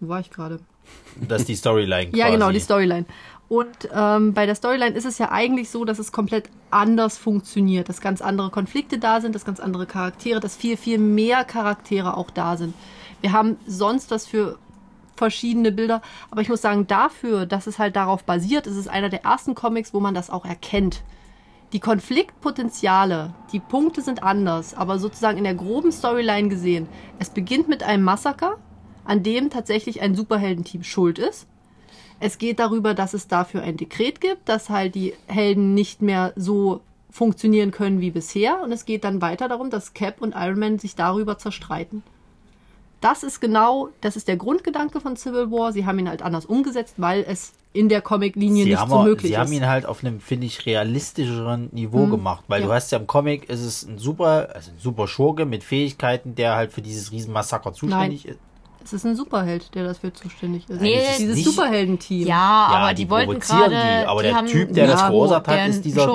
wo 0.00 0.08
war 0.08 0.20
ich 0.20 0.30
gerade? 0.30 0.60
Das 1.28 1.42
ist 1.42 1.48
die 1.48 1.56
Storyline 1.56 2.06
quasi. 2.06 2.18
Ja, 2.18 2.30
genau, 2.30 2.50
die 2.50 2.60
Storyline. 2.60 3.04
Und 3.52 3.90
ähm, 3.94 4.32
bei 4.32 4.46
der 4.46 4.54
Storyline 4.54 4.96
ist 4.96 5.04
es 5.04 5.18
ja 5.18 5.30
eigentlich 5.30 5.68
so, 5.68 5.84
dass 5.84 5.98
es 5.98 6.10
komplett 6.10 6.48
anders 6.70 7.18
funktioniert, 7.18 7.90
dass 7.90 8.00
ganz 8.00 8.22
andere 8.22 8.48
Konflikte 8.48 8.96
da 8.96 9.20
sind, 9.20 9.34
dass 9.34 9.44
ganz 9.44 9.60
andere 9.60 9.84
Charaktere, 9.84 10.40
dass 10.40 10.56
viel, 10.56 10.78
viel 10.78 10.96
mehr 10.96 11.44
Charaktere 11.44 12.16
auch 12.16 12.30
da 12.30 12.56
sind. 12.56 12.72
Wir 13.20 13.32
haben 13.32 13.58
sonst 13.66 14.10
was 14.10 14.26
für 14.26 14.56
verschiedene 15.16 15.70
Bilder, 15.70 16.00
aber 16.30 16.40
ich 16.40 16.48
muss 16.48 16.62
sagen, 16.62 16.86
dafür, 16.86 17.44
dass 17.44 17.66
es 17.66 17.78
halt 17.78 17.94
darauf 17.94 18.24
basiert, 18.24 18.66
ist 18.66 18.76
es 18.76 18.88
einer 18.88 19.10
der 19.10 19.26
ersten 19.26 19.54
Comics, 19.54 19.92
wo 19.92 20.00
man 20.00 20.14
das 20.14 20.30
auch 20.30 20.46
erkennt. 20.46 21.02
Die 21.74 21.80
Konfliktpotenziale, 21.80 23.34
die 23.52 23.60
Punkte 23.60 24.00
sind 24.00 24.22
anders, 24.22 24.72
aber 24.72 24.98
sozusagen 24.98 25.36
in 25.36 25.44
der 25.44 25.56
groben 25.56 25.92
Storyline 25.92 26.48
gesehen, 26.48 26.88
es 27.18 27.28
beginnt 27.28 27.68
mit 27.68 27.82
einem 27.82 28.04
Massaker, 28.04 28.56
an 29.04 29.22
dem 29.22 29.50
tatsächlich 29.50 30.00
ein 30.00 30.14
Superheldenteam 30.14 30.84
schuld 30.84 31.18
ist. 31.18 31.46
Es 32.22 32.38
geht 32.38 32.60
darüber, 32.60 32.94
dass 32.94 33.14
es 33.14 33.26
dafür 33.26 33.62
ein 33.62 33.76
Dekret 33.76 34.20
gibt, 34.20 34.48
dass 34.48 34.70
halt 34.70 34.94
die 34.94 35.12
Helden 35.26 35.74
nicht 35.74 36.02
mehr 36.02 36.32
so 36.36 36.80
funktionieren 37.10 37.72
können 37.72 38.00
wie 38.00 38.12
bisher. 38.12 38.62
Und 38.62 38.70
es 38.70 38.84
geht 38.84 39.02
dann 39.02 39.20
weiter 39.20 39.48
darum, 39.48 39.70
dass 39.70 39.92
Cap 39.92 40.22
und 40.22 40.36
Iron 40.36 40.60
Man 40.60 40.78
sich 40.78 40.94
darüber 40.94 41.36
zerstreiten. 41.36 42.04
Das 43.00 43.24
ist 43.24 43.40
genau, 43.40 43.88
das 44.00 44.14
ist 44.14 44.28
der 44.28 44.36
Grundgedanke 44.36 45.00
von 45.00 45.16
Civil 45.16 45.50
War. 45.50 45.72
Sie 45.72 45.84
haben 45.84 45.98
ihn 45.98 46.08
halt 46.08 46.22
anders 46.22 46.46
umgesetzt, 46.46 46.94
weil 46.98 47.24
es 47.26 47.54
in 47.72 47.88
der 47.88 48.00
Comiclinie 48.00 48.62
Sie, 48.62 48.70
nicht 48.70 48.88
so 48.88 49.02
möglich 49.02 49.30
sie 49.30 49.32
ist. 49.32 49.38
haben 49.40 49.52
ihn 49.52 49.66
halt 49.66 49.84
auf 49.84 50.04
einem, 50.04 50.20
finde 50.20 50.46
ich, 50.46 50.64
realistischeren 50.64 51.70
Niveau 51.72 52.06
gemacht. 52.06 52.44
Weil 52.46 52.60
ja. 52.60 52.68
du 52.68 52.72
hast 52.72 52.92
ja 52.92 52.98
im 52.98 53.08
Comic, 53.08 53.50
ist 53.50 53.62
es 53.62 53.82
ein 53.82 53.98
super, 53.98 54.50
also 54.54 54.70
ein 54.70 54.78
super 54.78 55.08
Schurke 55.08 55.44
mit 55.44 55.64
Fähigkeiten, 55.64 56.36
der 56.36 56.54
halt 56.54 56.72
für 56.72 56.82
dieses 56.82 57.10
Riesenmassaker 57.10 57.72
zuständig 57.72 58.26
ist. 58.26 58.38
Es 58.84 58.92
ist 58.92 59.04
ein 59.06 59.16
Superheld, 59.16 59.74
der 59.74 59.84
dafür 59.84 60.12
zuständig 60.14 60.68
ist. 60.68 60.80
Nee, 60.80 61.00
ist 61.10 61.18
dieses 61.18 61.44
Superheldenteam. 61.44 62.26
Ja, 62.26 62.68
aber 62.70 62.94
die, 62.94 63.08
wollten 63.08 63.26
provozieren 63.32 63.70
gerade. 63.70 64.00
die. 64.00 64.06
Aber 64.06 64.22
die 64.22 64.28
der 64.28 64.36
haben, 64.36 64.46
Typ, 64.46 64.72
der 64.72 64.86
das 64.86 65.00
Ja, 65.00 65.06
verursacht 65.06 65.48
hat, 65.48 65.68
ist 65.68 65.84
dieser, 65.84 66.06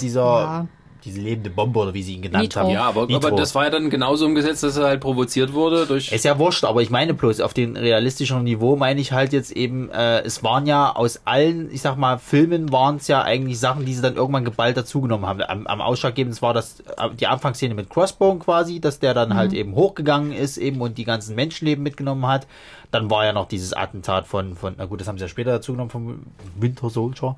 dieser, 0.00 0.20
Ja. 0.20 0.66
Diese 1.04 1.20
lebende 1.20 1.50
Bombe 1.50 1.78
oder 1.80 1.94
wie 1.94 2.02
sie 2.02 2.14
ihn 2.14 2.22
genannt 2.22 2.42
Nitro. 2.42 2.60
haben. 2.60 2.70
Ja, 2.70 2.84
aber, 2.84 3.02
aber 3.02 3.30
das 3.32 3.54
war 3.54 3.64
ja 3.64 3.70
dann 3.70 3.90
genauso 3.90 4.26
umgesetzt, 4.26 4.62
dass 4.62 4.76
er 4.76 4.84
halt 4.86 5.00
provoziert 5.00 5.52
wurde 5.52 5.86
durch. 5.86 6.12
Ist 6.12 6.24
ja 6.24 6.38
wurscht, 6.38 6.64
aber 6.64 6.82
ich 6.82 6.90
meine 6.90 7.14
bloß, 7.14 7.40
auf 7.40 7.54
dem 7.54 7.76
realistischen 7.76 8.42
Niveau 8.44 8.76
meine 8.76 9.00
ich 9.00 9.12
halt 9.12 9.32
jetzt 9.32 9.52
eben, 9.52 9.90
äh, 9.90 10.20
es 10.20 10.42
waren 10.42 10.66
ja 10.66 10.94
aus 10.94 11.20
allen, 11.24 11.72
ich 11.72 11.82
sag 11.82 11.96
mal, 11.96 12.18
Filmen 12.18 12.72
waren 12.72 12.96
es 12.96 13.08
ja 13.08 13.22
eigentlich 13.22 13.58
Sachen, 13.58 13.84
die 13.84 13.94
sie 13.94 14.02
dann 14.02 14.16
irgendwann 14.16 14.44
geballt 14.44 14.76
dazugenommen 14.76 15.26
haben. 15.26 15.42
Am, 15.42 15.66
am 15.66 15.80
ausschlaggebendsten 15.80 16.46
war 16.46 16.54
das 16.54 16.80
äh, 16.80 17.10
die 17.18 17.26
Anfangsszene 17.26 17.74
mit 17.74 17.90
Crossbone 17.90 18.38
quasi, 18.38 18.80
dass 18.80 18.98
der 18.98 19.14
dann 19.14 19.34
halt 19.34 19.52
eben 19.52 19.74
hochgegangen 19.74 20.32
ist 20.32 20.56
eben 20.56 20.80
und 20.80 20.98
die 20.98 21.04
ganzen 21.04 21.34
Menschenleben 21.34 21.82
mitgenommen 21.82 22.26
hat. 22.26 22.46
Dann 22.92 23.08
war 23.08 23.24
ja 23.24 23.32
noch 23.32 23.46
dieses 23.46 23.72
Attentat 23.72 24.26
von, 24.26 24.56
von 24.56 24.74
na 24.76 24.86
gut, 24.86 25.00
das 25.00 25.06
haben 25.06 25.16
sie 25.16 25.22
ja 25.22 25.28
später 25.28 25.52
dazu 25.52 25.72
genommen, 25.72 25.90
vom 25.90 26.22
Winter 26.58 26.90
Soldier. 26.90 27.36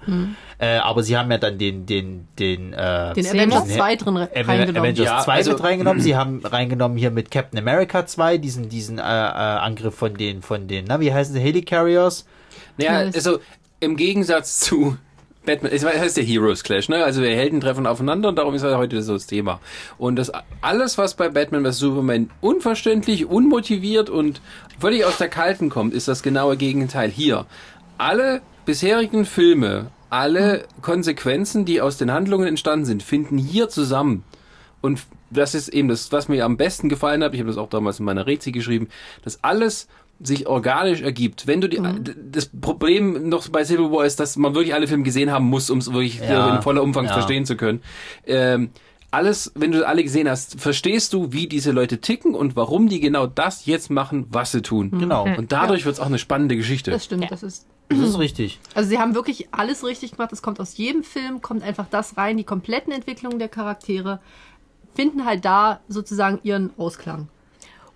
Äh, 0.58 0.78
aber 0.78 1.02
sie 1.02 1.16
haben 1.18 1.30
ja 1.30 1.36
dann 1.38 1.58
den, 1.58 1.84
den, 1.84 2.26
den, 2.38 2.72
äh, 2.72 3.12
Den 3.12 3.26
Avengers 3.26 3.64
den- 3.66 3.76
2 3.76 3.96
drin 3.96 4.16
reingenommen. 4.16 4.76
Avengers 4.76 5.04
Ja, 5.06 5.20
2 5.20 5.32
also- 5.34 5.52
mit 5.52 5.62
reingenommen. 5.62 6.00
Sie 6.02 6.16
haben 6.16 6.40
reingenommen 6.44 6.96
hier 6.96 7.10
mit 7.10 7.30
Captain 7.30 7.58
America 7.58 8.06
2, 8.06 8.38
diesen, 8.38 8.68
diesen 8.70 8.98
äh, 8.98 9.02
äh, 9.02 9.04
Angriff 9.04 9.94
von 9.94 10.14
den, 10.14 10.40
von 10.40 10.68
den, 10.68 10.86
na, 10.88 11.00
wie 11.00 11.12
heißen 11.12 11.34
sie, 11.34 11.40
Helicarriers? 11.40 12.26
Naja, 12.78 13.10
also 13.14 13.38
im 13.80 13.96
Gegensatz 13.96 14.60
zu 14.60 14.96
Batman, 15.44 15.72
es 15.72 15.84
heißt 15.84 16.16
der 16.16 16.24
Heroes 16.24 16.62
Clash, 16.62 16.88
ne? 16.88 17.04
Also 17.04 17.20
wir 17.20 17.30
Helden 17.30 17.60
treffen 17.60 17.86
aufeinander 17.86 18.28
und 18.28 18.36
darum 18.36 18.54
ist 18.54 18.62
halt 18.62 18.76
heute 18.76 19.02
so 19.02 19.14
das 19.14 19.26
Thema. 19.26 19.60
Und 19.98 20.16
das 20.16 20.30
alles, 20.60 20.98
was 20.98 21.14
bei 21.14 21.28
Batman 21.28 21.64
vs. 21.64 21.78
Superman 21.78 22.30
unverständlich, 22.40 23.26
unmotiviert 23.26 24.08
und 24.08 24.40
völlig 24.78 25.04
aus 25.04 25.18
der 25.18 25.28
Kalten 25.28 25.68
kommt, 25.68 25.94
ist 25.94 26.06
das 26.06 26.22
genaue 26.22 26.56
Gegenteil 26.56 27.10
hier. 27.10 27.46
Alle 27.98 28.40
bisherigen 28.64 29.24
Filme, 29.24 29.90
alle 30.10 30.64
Konsequenzen, 30.80 31.64
die 31.64 31.80
aus 31.80 31.98
den 31.98 32.12
Handlungen 32.12 32.46
entstanden 32.46 32.84
sind, 32.84 33.02
finden 33.02 33.38
hier 33.38 33.68
zusammen. 33.68 34.22
Und 34.80 35.00
das 35.30 35.54
ist 35.54 35.68
eben 35.68 35.88
das, 35.88 36.12
was 36.12 36.28
mir 36.28 36.44
am 36.44 36.56
besten 36.56 36.88
gefallen 36.88 37.24
hat. 37.24 37.34
Ich 37.34 37.40
habe 37.40 37.48
das 37.48 37.56
auch 37.56 37.70
damals 37.70 37.98
in 37.98 38.04
meiner 38.04 38.26
Rezi 38.26 38.52
geschrieben, 38.52 38.88
dass 39.24 39.42
alles 39.42 39.88
sich 40.22 40.46
organisch 40.46 41.00
ergibt. 41.02 41.46
Wenn 41.46 41.60
du 41.60 41.68
die, 41.68 41.78
d- 41.80 42.14
das 42.30 42.46
Problem 42.46 43.28
noch 43.28 43.48
bei 43.48 43.64
Civil 43.64 43.90
War 43.90 44.04
ist, 44.06 44.20
dass 44.20 44.36
man 44.36 44.54
wirklich 44.54 44.74
alle 44.74 44.86
Filme 44.86 45.02
gesehen 45.02 45.30
haben 45.30 45.46
muss, 45.46 45.68
um 45.70 45.78
es 45.78 45.92
wirklich 45.92 46.20
Ja, 46.20 46.56
in 46.56 46.62
voller 46.62 46.82
Umfang 46.82 47.06
ja. 47.06 47.12
verstehen 47.12 47.44
zu 47.44 47.56
können. 47.56 47.82
Ähm, 48.26 48.70
alles, 49.10 49.52
wenn 49.54 49.72
du 49.72 49.86
alle 49.86 50.02
gesehen 50.02 50.28
hast, 50.28 50.58
verstehst 50.58 51.12
du, 51.12 51.32
wie 51.32 51.46
diese 51.46 51.70
Leute 51.70 52.00
ticken 52.00 52.34
und 52.34 52.56
warum 52.56 52.88
die 52.88 52.98
genau 52.98 53.26
das 53.26 53.66
jetzt 53.66 53.90
machen, 53.90 54.26
was 54.30 54.52
sie 54.52 54.62
tun. 54.62 54.90
Genau. 54.98 55.24
Und 55.36 55.52
dadurch 55.52 55.84
wird's 55.84 56.00
auch 56.00 56.06
eine 56.06 56.18
spannende 56.18 56.56
Geschichte. 56.56 56.90
Das 56.90 57.04
stimmt, 57.04 57.30
das 57.30 57.42
ist. 57.42 57.66
Das 57.90 57.98
ist 57.98 58.18
richtig. 58.18 58.58
Also 58.74 58.88
sie 58.88 58.98
haben 58.98 59.14
wirklich 59.14 59.48
alles 59.50 59.84
richtig 59.84 60.12
gemacht. 60.12 60.32
Es 60.32 60.40
kommt 60.40 60.60
aus 60.60 60.78
jedem 60.78 61.02
Film, 61.02 61.42
kommt 61.42 61.62
einfach 61.62 61.84
das 61.90 62.16
rein, 62.16 62.38
die 62.38 62.44
kompletten 62.44 62.90
Entwicklungen 62.90 63.38
der 63.38 63.48
Charaktere 63.48 64.20
finden 64.94 65.26
halt 65.26 65.44
da 65.44 65.80
sozusagen 65.88 66.38
ihren 66.42 66.70
Ausklang. 66.78 67.28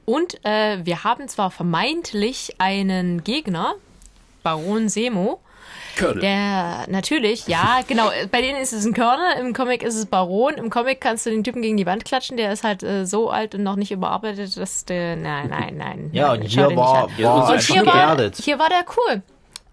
Und 0.06 0.42
äh, 0.44 0.78
wir 0.84 1.04
haben 1.04 1.28
zwar 1.28 1.50
vermeintlich 1.50 2.54
einen 2.58 3.24
Gegner, 3.24 3.74
Baron 4.42 4.88
Semo, 4.88 5.40
Colonel. 5.98 6.20
der 6.20 6.86
natürlich, 6.88 7.48
ja, 7.48 7.80
genau, 7.88 8.10
bei 8.30 8.40
denen 8.40 8.62
ist 8.62 8.72
es 8.72 8.86
ein 8.86 8.94
Körner, 8.94 9.36
im 9.40 9.52
Comic 9.52 9.82
ist 9.82 9.96
es 9.96 10.06
Baron, 10.06 10.54
im 10.54 10.70
Comic 10.70 11.00
kannst 11.00 11.26
du 11.26 11.30
den 11.30 11.42
Typen 11.42 11.60
gegen 11.60 11.76
die 11.76 11.86
Wand 11.86 12.04
klatschen, 12.04 12.36
der 12.36 12.52
ist 12.52 12.62
halt 12.62 12.84
äh, 12.84 13.04
so 13.04 13.30
alt 13.30 13.56
und 13.56 13.64
noch 13.64 13.74
nicht 13.74 13.90
überarbeitet, 13.90 14.56
dass 14.56 14.84
der, 14.84 15.16
nein, 15.16 15.48
nein, 15.48 15.76
nein. 15.76 16.10
Ja, 16.12 16.28
nein, 16.28 16.42
und 16.42 16.46
hier 16.46 16.76
war, 16.76 17.06
und 17.06 17.22
war 17.22 17.50
einfach 17.50 17.66
hier 17.66 17.84
war, 17.84 18.30
hier 18.40 18.58
war 18.60 18.68
der 18.68 18.84
cool. 18.96 19.22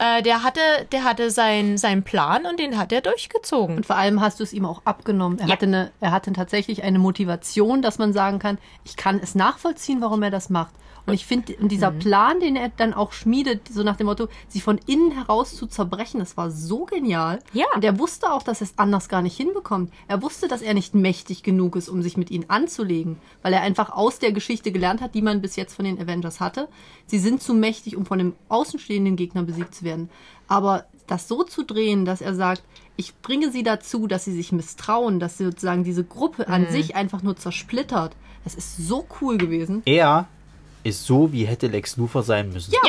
Äh, 0.04 0.22
der 0.22 0.44
hatte, 0.44 0.60
der 0.92 1.06
hatte 1.06 1.32
seinen 1.32 1.78
sein 1.78 2.04
Plan 2.04 2.46
und 2.46 2.60
den 2.60 2.78
hat 2.78 2.92
er 2.92 3.00
durchgezogen. 3.00 3.78
Und 3.78 3.86
vor 3.86 3.96
allem 3.96 4.20
hast 4.20 4.40
du 4.40 4.44
es 4.44 4.52
ihm 4.52 4.66
auch 4.66 4.82
abgenommen. 4.84 5.40
Er, 5.40 5.48
Ja. 5.48 5.54
hatte 5.54 5.66
eine, 5.66 5.92
er 6.02 6.12
hatte 6.12 6.34
tatsächlich 6.34 6.84
eine 6.84 7.00
Motivation, 7.00 7.82
dass 7.82 8.00
man 8.00 8.12
sagen 8.12 8.40
kann, 8.40 8.58
ich 8.84 8.98
kann 8.98 9.20
es 9.24 9.34
nachvollziehen, 9.34 10.02
warum 10.02 10.22
er 10.24 10.32
das 10.32 10.50
macht. 10.50 10.74
Und 11.06 11.14
ich 11.14 11.26
finde, 11.26 11.54
dieser 11.60 11.92
Mhm. 11.92 12.00
Plan, 12.00 12.40
den 12.40 12.56
er 12.56 12.70
dann 12.70 12.94
auch 12.94 13.12
schmiedet, 13.12 13.68
so 13.68 13.84
nach 13.84 13.98
dem 13.98 14.08
Motto, 14.08 14.30
sie 14.48 14.62
von 14.62 14.80
innen 14.86 15.12
heraus 15.12 15.54
zu 15.56 15.68
zerbrechen, 15.68 16.20
das 16.20 16.38
war 16.38 16.50
so 16.50 16.86
genial. 16.86 17.40
Ja. 17.52 17.66
Und 17.76 17.84
er 17.84 18.00
wusste 18.00 18.32
auch, 18.32 18.42
dass 18.42 18.62
er 18.62 18.68
es 18.68 18.78
anders 18.78 19.10
gar 19.10 19.22
nicht 19.22 19.36
hinbekommt. 19.36 19.92
Er 20.08 20.22
wusste, 20.22 20.48
dass 20.48 20.62
er 20.62 20.74
nicht 20.74 20.96
mächtig 20.96 21.44
genug 21.44 21.76
ist, 21.76 21.90
um 21.90 22.02
sich 22.02 22.16
mit 22.16 22.32
ihnen 22.32 22.50
anzulegen, 22.50 23.18
weil 23.42 23.52
er 23.52 23.62
einfach 23.62 23.92
aus 23.92 24.20
der 24.20 24.32
Geschichte 24.32 24.72
gelernt 24.72 25.02
hat, 25.02 25.14
die 25.14 25.22
man 25.22 25.42
bis 25.42 25.58
jetzt 25.58 25.76
von 25.76 25.84
den 25.84 26.00
Avengers 26.02 26.40
hatte. 26.40 26.70
Sie 27.08 27.20
sind 27.20 27.44
zu 27.44 27.54
mächtig, 27.54 27.98
um 27.98 28.06
von 28.06 28.18
dem 28.20 28.34
außenstehenden 28.48 29.18
Gegner 29.18 29.44
besiegt 29.44 29.76
zu 29.76 29.84
werden. 29.84 30.10
Aber 30.48 30.86
das 31.08 31.28
so 31.28 31.44
zu 31.44 31.64
drehen, 31.64 32.06
dass 32.06 32.22
er 32.22 32.34
sagt, 32.34 32.64
ich 32.96 33.14
bringe 33.22 33.52
sie 33.52 33.64
dazu, 33.64 34.08
dass 34.08 34.24
sie 34.24 34.34
sich 34.34 34.54
misstrauen, 34.54 35.20
dass 35.20 35.38
sie 35.38 35.44
sozusagen 35.46 35.84
diese 35.84 36.06
Gruppe 36.06 36.46
Mhm. 36.48 36.54
an 36.54 36.68
sich 36.72 36.96
einfach 36.96 37.24
nur 37.24 37.36
zersplittert. 37.36 38.16
Das 38.46 38.56
ist 38.56 38.78
so 38.78 39.06
cool 39.20 39.38
gewesen. 39.38 39.82
Er 39.86 40.28
ist 40.84 41.06
so, 41.06 41.32
wie 41.32 41.46
hätte 41.46 41.68
Lex 41.68 41.98
Luthor 41.98 42.24
sein 42.24 42.50
müssen. 42.52 42.72
Ja. 42.72 42.80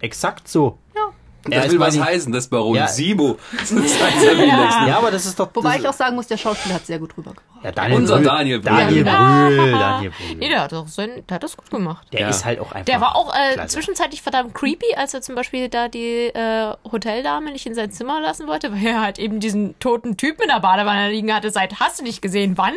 Exakt 0.00 0.48
so. 0.48 0.78
Ja. 0.94 1.02
Er 1.48 1.58
Das 1.60 1.66
ist 1.66 1.72
will 1.72 1.78
was 1.80 1.98
heißen, 2.00 2.32
das 2.32 2.48
Baron 2.48 2.74
Ja. 2.74 2.88
Simo. 2.88 3.38
Sonst 3.64 4.02
heißt 4.02 4.24
er 4.24 4.36
wie 4.36 4.42
Lex 4.42 4.74
Ja, 4.88 4.98
aber 4.98 5.10
das 5.12 5.26
ist 5.26 5.38
doch. 5.38 5.48
Wobei 5.54 5.74
das, 5.74 5.80
ich 5.80 5.88
auch 5.88 5.92
sagen 5.92 6.16
muss, 6.16 6.26
der 6.26 6.36
Schauspieler 6.36 6.74
hat 6.74 6.84
sehr 6.86 6.98
gut 6.98 7.16
rübergebracht. 7.16 7.46
ja, 7.62 7.70
Daniel 7.70 8.00
Unser 8.00 8.16
Brühl. 8.16 8.24
Daniel 8.24 8.58
Brühl. 8.60 8.72
Daniel 8.76 9.04
Brühl. 9.04 9.72
Daniel 9.72 10.12
Nee, 10.28 10.34
Brühl. 10.34 10.48
der 10.48 10.60
hat, 10.62 10.72
doch 10.72 10.88
sein, 10.88 11.22
der 11.28 11.34
hat 11.36 11.42
das 11.44 11.56
gut 11.56 11.70
gemacht. 11.70 12.08
Der 12.12 12.20
Ja. 12.22 12.28
ist 12.30 12.44
halt 12.44 12.58
auch 12.58 12.72
einfach. 12.72 12.84
Der 12.86 13.00
war 13.00 13.14
auch 13.14 13.32
äh, 13.32 13.64
zwischenzeitlich 13.68 14.22
verdammt 14.22 14.54
creepy, 14.54 14.94
als 14.96 15.14
er 15.14 15.22
zum 15.22 15.36
Beispiel 15.36 15.68
da 15.68 15.86
die 15.88 16.26
äh, 16.26 16.74
Hoteldame 16.90 17.52
nicht 17.52 17.64
in 17.64 17.74
sein 17.76 17.92
Zimmer 17.92 18.20
lassen 18.20 18.48
wollte, 18.48 18.72
weil 18.72 18.84
er 18.84 19.00
halt 19.00 19.18
eben 19.20 19.38
diesen 19.38 19.78
toten 19.78 20.16
Typen 20.16 20.42
in 20.42 20.48
der 20.48 20.60
Badewanne 20.60 21.10
liegen 21.10 21.32
hatte. 21.32 21.50
Seit 21.50 21.78
hast 21.80 22.00
du 22.00 22.02
nicht 22.02 22.20
gesehen, 22.22 22.58
wann? 22.58 22.74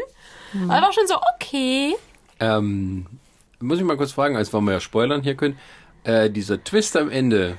Mhm. 0.54 0.70
Aber 0.70 0.84
war 0.86 0.94
schon 0.94 1.08
so, 1.08 1.16
okay. 1.36 1.96
Ähm, 2.40 3.08
muss 3.60 3.78
ich 3.80 3.84
mal 3.84 3.98
kurz 3.98 4.12
fragen, 4.12 4.36
als 4.36 4.54
wir 4.54 4.62
mal 4.62 4.74
ja 4.74 4.80
spoilern 4.80 5.22
hier 5.22 5.36
können, 5.36 5.58
äh, 6.04 6.30
dieser 6.30 6.64
Twist 6.64 6.96
am 6.98 7.10
Ende, 7.10 7.58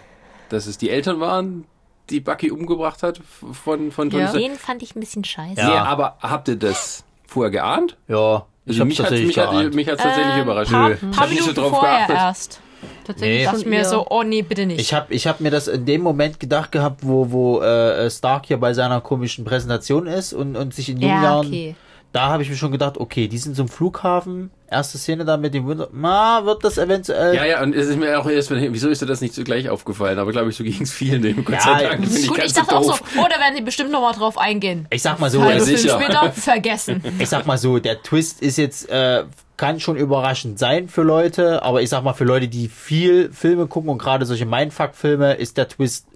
dass 0.49 0.67
es 0.67 0.79
die 0.79 0.91
Eltern 0.91 1.21
waren, 1.21 1.65
die 2.09 2.21
Bucky 2.21 2.51
umgebracht 2.51 3.03
hat 3.03 3.21
von, 3.53 3.93
von 3.93 4.11
Tony 4.11 4.23
Ja. 4.23 4.29
Stark. 4.29 4.43
Den 4.43 4.55
fand 4.57 4.83
ich 4.83 4.97
ein 4.97 5.01
bisschen 5.01 5.25
scheiße. 5.25 5.61
Ja. 5.61 5.69
Nee, 5.69 5.77
aber 5.77 6.17
habt 6.21 6.49
ihr 6.49 6.57
das 6.57 7.05
vorher 7.27 7.51
geahnt? 7.51 7.97
Ja, 8.09 8.47
ich 8.67 8.73
Also 8.73 8.81
hab's 8.81 8.89
mich 8.89 8.99
hat 8.99 9.07
tatsächlich 9.07 9.37
mich, 9.37 9.47
hat, 9.47 9.75
mich 9.75 9.89
hat's 9.89 10.03
tatsächlich 10.03 10.35
Ähm, 10.35 10.43
überrascht. 10.43 10.71
Paar, 10.73 10.91
paar 10.91 11.11
ich 11.13 11.17
hab 11.19 11.31
nicht 11.31 11.43
so 11.45 11.53
drauf 11.53 11.71
vorher 11.71 11.97
geachtet. 11.99 12.17
erst. 12.17 12.61
Tatsächlich 13.05 13.39
Nee. 13.39 13.45
Dachte 13.45 13.69
mir 13.69 13.85
so, 13.85 14.07
oh 14.09 14.23
nee, 14.23 14.43
bitte 14.43 14.67
nicht. 14.67 14.81
Ich 14.81 14.95
habe 14.95 15.13
ich 15.13 15.27
hab 15.27 15.41
mir 15.41 15.51
das 15.51 15.69
in 15.69 15.85
dem 15.85 16.01
Moment 16.01 16.41
gedacht 16.41 16.73
gehabt, 16.73 17.01
wo, 17.07 17.31
wo 17.31 17.61
äh, 17.61 18.11
Stark 18.11 18.47
hier 18.47 18.57
bei 18.57 18.73
seiner 18.73 19.01
komischen 19.01 19.45
Präsentation 19.45 20.07
ist 20.07 20.33
und, 20.33 20.57
und 20.57 20.75
sich 20.75 20.89
in 20.89 20.97
jungen 21.01 21.15
ja, 21.15 21.23
Jahren. 21.23 21.47
okay. 21.47 21.77
Da 22.13 22.29
habe 22.29 22.43
ich 22.43 22.51
mir 22.51 22.57
schon 22.57 22.73
gedacht, 22.73 22.99
okay, 22.99 23.29
die 23.29 23.39
sind 23.39 23.55
zum 23.55 23.69
Flughafen. 23.69 24.51
Erste 24.69 24.99
Szene 24.99 25.25
da 25.25 25.37
mit 25.37 25.55
dem 25.55 25.65
Wunder. 25.67 25.89
Ma, 25.93 26.45
wird 26.45 26.65
das 26.65 26.77
eventuell. 26.77 27.35
Ja, 27.37 27.45
ja, 27.45 27.63
und 27.63 27.75
es 27.75 27.87
ist 27.89 27.99
mir 27.99 28.19
auch 28.19 28.29
erst, 28.29 28.51
wieso 28.51 28.89
ist 28.89 29.01
dir 29.03 29.07
das 29.07 29.21
nicht 29.21 29.33
zugleich 29.35 29.69
aufgefallen? 29.69 30.19
Aber 30.19 30.33
glaube 30.33 30.51
ich, 30.51 30.57
so 30.57 30.65
ging 30.65 30.81
es 30.83 30.91
vielen, 30.93 31.23
dem 31.23 31.45
Gott 31.45 31.55
Ja, 31.57 31.61
sei 31.61 31.83
Dank. 31.85 32.05
ich 32.05 32.27
Gut, 32.27 32.43
ich 32.45 32.53
dachte 32.53 32.77
auch 32.77 32.83
so, 32.83 32.93
oh, 32.93 33.27
da 33.29 33.41
werden 33.41 33.55
sie 33.57 33.63
bestimmt 33.63 33.93
nochmal 33.93 34.13
drauf 34.15 34.39
eingehen. 34.39 34.87
Ich 34.91 35.03
sag 35.03 35.21
mal 35.21 35.31
so, 35.31 35.41
ja, 35.41 35.59
sicher. 35.61 36.01
später, 36.01 36.33
vergessen. 36.33 37.03
ich 37.19 37.29
sag 37.29 37.47
mal 37.47 37.59
so, 37.59 37.79
der 37.79 38.03
Twist 38.03 38.43
ist 38.43 38.59
jetzt, 38.59 38.89
äh, 38.91 39.25
kann 39.57 39.79
schon 39.79 39.97
überraschend 39.97 40.59
sein 40.59 40.89
für 40.89 41.03
Leute, 41.03 41.63
aber 41.63 41.83
ich 41.83 41.91
sag 41.91 42.03
mal, 42.03 42.15
für 42.15 42.25
Leute, 42.25 42.49
die 42.49 42.69
viel 42.69 43.31
Filme 43.33 43.67
gucken 43.67 43.91
und 43.91 43.99
gerade 43.99 44.25
solche 44.25 44.47
Mindfuck-Filme, 44.47 45.35
ist 45.35 45.57
der 45.59 45.69
Twist, 45.69 46.07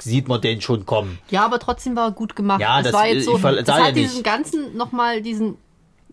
sieht 0.00 0.28
man 0.28 0.40
den 0.40 0.60
schon 0.60 0.86
kommen. 0.86 1.18
Ja, 1.30 1.44
aber 1.44 1.58
trotzdem 1.58 1.96
war 1.96 2.08
er 2.08 2.12
gut 2.12 2.36
gemacht. 2.36 2.60
Ja, 2.60 2.78
es 2.78 2.84
das- 2.84 2.92
war 2.92 3.06
jetzt 3.06 3.24
so, 3.24 3.36
das 3.38 3.46
hat 3.46 3.68
ja 3.68 3.84
nicht. 3.86 3.96
diesen 3.96 4.22
ganzen 4.22 4.76
nochmal 4.76 5.20
diesen 5.22 5.56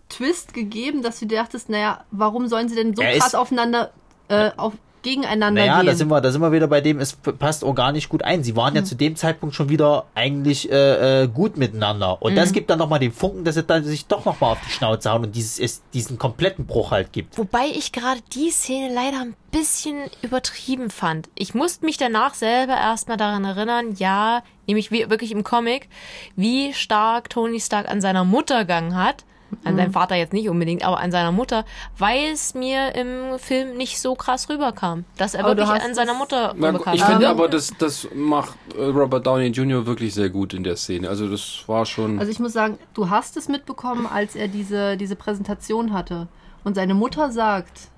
Twist 0.09 0.53
gegeben, 0.53 1.01
dass 1.03 1.19
du 1.19 1.25
dir 1.25 1.37
dachtest, 1.37 1.69
naja, 1.69 2.03
warum 2.11 2.47
sollen 2.47 2.67
sie 2.69 2.75
denn 2.75 2.95
so 2.95 3.01
Er 3.01 3.17
krass 3.17 3.33
aufeinander, 3.35 3.91
äh, 4.27 4.51
auf, 4.57 4.73
gegeneinander 5.03 5.61
Naja, 5.61 5.77
gehen. 5.77 5.85
da 5.87 5.95
sind, 5.95 6.09
wir, 6.09 6.21
da 6.21 6.31
sind 6.31 6.41
wir 6.41 6.51
wieder 6.51 6.67
bei 6.67 6.81
dem, 6.81 6.99
es 6.99 7.13
passt 7.13 7.63
organisch 7.63 8.09
gut 8.09 8.23
ein. 8.23 8.43
Sie 8.43 8.55
waren 8.55 8.75
ja 8.75 8.83
zu 8.83 8.95
dem 8.95 9.15
Zeitpunkt 9.15 9.55
schon 9.55 9.69
wieder 9.69 10.05
eigentlich 10.15 10.71
äh, 10.71 11.23
äh, 11.23 11.27
gut 11.27 11.57
miteinander. 11.57 12.21
Und 12.21 12.35
das 12.35 12.53
gibt 12.53 12.69
dann 12.69 12.79
nochmal 12.79 12.99
den 12.99 13.11
Funken, 13.11 13.43
dass 13.43 13.55
sie 13.55 13.63
dann 13.63 13.83
sich 13.83 14.05
doch 14.07 14.25
nochmal 14.25 14.53
auf 14.53 14.59
die 14.65 14.71
Schnauze 14.71 15.11
hauen 15.11 15.25
und 15.25 15.35
dieses, 15.35 15.59
es 15.59 15.81
diesen 15.93 16.17
kompletten 16.17 16.65
Bruch 16.65 16.91
halt 16.91 17.13
gibt. 17.13 17.37
Wobei 17.37 17.65
ich 17.67 17.91
gerade 17.91 18.21
die 18.33 18.51
Szene 18.51 18.93
leider 18.93 19.21
ein 19.21 19.35
bisschen 19.51 19.97
übertrieben 20.21 20.89
fand. 20.89 21.29
Ich 21.35 21.53
musste 21.53 21.85
mich 21.85 21.97
danach 21.97 22.33
selber 22.33 22.73
erstmal 22.73 23.17
daran 23.17 23.43
erinnern, 23.43 23.95
ja, 23.97 24.43
nämlich 24.67 24.91
wie, 24.91 25.09
wirklich 25.09 25.31
im 25.31 25.43
Comic, 25.43 25.89
wie 26.35 26.73
stark 26.73 27.29
Tony 27.29 27.59
Stark 27.59 27.89
an 27.89 28.01
seiner 28.01 28.23
Mutter 28.23 28.59
gegangen 28.59 28.95
hat. 28.95 29.25
An 29.63 29.75
seinem 29.75 29.93
Vater 29.93 30.15
jetzt 30.15 30.33
nicht 30.33 30.49
unbedingt, 30.49 30.83
aber 30.83 30.99
an 30.99 31.11
seiner 31.11 31.31
Mutter, 31.31 31.65
weil 31.97 32.31
es 32.31 32.53
mir 32.53 32.95
im 32.95 33.37
Film 33.37 33.77
nicht 33.77 33.99
so 33.99 34.15
krass 34.15 34.49
rüberkam, 34.49 35.05
dass 35.17 35.33
er 35.33 35.45
Aber 35.45 35.57
wirklich 35.57 35.81
an 35.81 35.93
seiner 35.93 36.13
Mutter 36.13 36.53
Na, 36.57 36.69
rüberkam. 36.69 36.93
ich 36.95 37.03
finde 37.03 37.27
aber, 37.29 37.47
das, 37.47 37.71
das 37.77 38.07
macht 38.15 38.57
äh, 38.77 38.83
Robert 38.83 39.25
Downey 39.25 39.47
Jr. 39.47 39.85
wirklich 39.85 40.13
sehr 40.13 40.29
gut 40.29 40.53
in 40.53 40.63
der 40.63 40.75
Szene. 40.77 41.09
Also 41.09 41.27
das 41.27 41.63
war 41.67 41.85
schon... 41.85 42.19
Also 42.19 42.31
ich 42.31 42.39
muss 42.39 42.53
sagen, 42.53 42.77
du 42.93 43.09
hast 43.09 43.37
es 43.37 43.47
mitbekommen, 43.49 44.07
als 44.07 44.35
er 44.35 44.47
diese, 44.47 44.97
diese 44.97 45.15
Präsentation 45.15 45.93
hatte. 45.93 46.27
Und 46.63 46.75
seine 46.75 46.93
Mutter 46.93 47.31
sagt, 47.31 47.89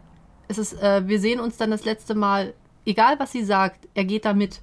es 0.48 0.58
ist, 0.58 0.82
äh, 0.82 1.08
wir 1.08 1.20
sehen 1.20 1.40
uns 1.40 1.58
dann 1.58 1.72
das 1.72 1.86
letzte 1.86 2.16
Mal, 2.16 2.54
egal 2.86 3.20
was 3.20 3.32
sie 3.32 3.44
sagt, 3.44 3.88
er 3.94 4.06
geht 4.06 4.26
da 4.26 4.34
mit. 4.34 4.62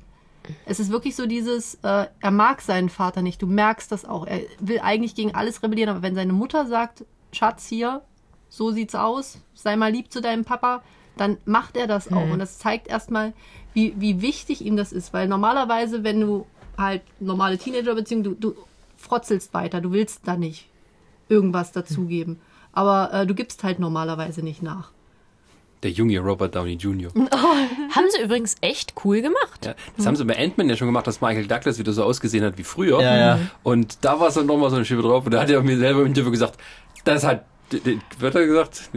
Es 0.66 0.80
ist 0.80 0.90
wirklich 0.90 1.16
so 1.16 1.26
dieses, 1.26 1.74
äh, 1.82 2.06
er 2.20 2.30
mag 2.30 2.60
seinen 2.60 2.88
Vater 2.88 3.22
nicht, 3.22 3.40
du 3.42 3.46
merkst 3.46 3.92
das 3.92 4.04
auch. 4.04 4.26
Er 4.26 4.40
will 4.58 4.80
eigentlich 4.80 5.14
gegen 5.14 5.34
alles 5.34 5.62
rebellieren, 5.62 5.90
aber 5.90 6.02
wenn 6.02 6.14
seine 6.14 6.32
Mutter 6.32 6.66
sagt, 6.66 7.04
Schatz 7.32 7.66
hier, 7.68 8.02
so 8.48 8.70
sieht's 8.72 8.94
aus, 8.94 9.38
sei 9.54 9.76
mal 9.76 9.92
lieb 9.92 10.12
zu 10.12 10.20
deinem 10.20 10.44
Papa, 10.44 10.82
dann 11.16 11.36
macht 11.44 11.76
er 11.76 11.86
das 11.86 12.10
auch. 12.10 12.30
Und 12.30 12.38
das 12.38 12.58
zeigt 12.58 12.88
erstmal, 12.88 13.32
wie, 13.74 13.94
wie 13.98 14.22
wichtig 14.22 14.64
ihm 14.64 14.76
das 14.76 14.92
ist. 14.92 15.12
Weil 15.12 15.28
normalerweise, 15.28 16.02
wenn 16.02 16.20
du 16.20 16.46
halt 16.76 17.02
normale 17.20 17.58
Teenager-Beziehungen, 17.58 18.24
du, 18.24 18.34
du 18.34 18.54
frotzelst 18.96 19.52
weiter, 19.54 19.80
du 19.80 19.92
willst 19.92 20.26
da 20.26 20.36
nicht 20.36 20.68
irgendwas 21.28 21.72
dazugeben. 21.72 22.40
Aber 22.72 23.12
äh, 23.12 23.26
du 23.26 23.34
gibst 23.34 23.62
halt 23.64 23.78
normalerweise 23.78 24.42
nicht 24.42 24.62
nach. 24.62 24.90
Der 25.82 25.90
junge 25.90 26.18
Robert 26.18 26.54
Downey 26.54 26.74
Jr. 26.74 27.10
Haben 27.90 28.06
sie 28.10 28.22
übrigens 28.22 28.56
echt 28.60 28.94
cool 29.04 29.22
gemacht. 29.22 29.64
Ja, 29.64 29.74
das 29.96 30.06
haben 30.06 30.16
sie 30.16 30.24
bei 30.24 30.38
Ant-Man 30.38 30.68
ja 30.68 30.76
schon 30.76 30.88
gemacht, 30.88 31.06
dass 31.06 31.20
Michael 31.20 31.46
Douglas 31.46 31.78
wieder 31.78 31.92
so 31.92 32.04
ausgesehen 32.04 32.44
hat 32.44 32.58
wie 32.58 32.64
früher. 32.64 33.00
Ja, 33.00 33.16
ja. 33.16 33.38
Und 33.62 34.04
da 34.04 34.20
war 34.20 34.28
es 34.28 34.34
dann 34.34 34.46
nochmal 34.46 34.70
so 34.70 34.76
eine 34.76 34.84
Schippe 34.84 35.02
drauf. 35.02 35.24
Und 35.24 35.32
da 35.32 35.40
hat 35.40 35.50
er 35.50 35.62
mir 35.62 35.78
selber 35.78 36.00
im 36.00 36.06
Interview 36.06 36.30
gesagt, 36.30 36.58
das 37.04 37.24
hat, 37.24 37.44
wird 37.72 38.34
er 38.34 38.46
gesagt, 38.46 38.90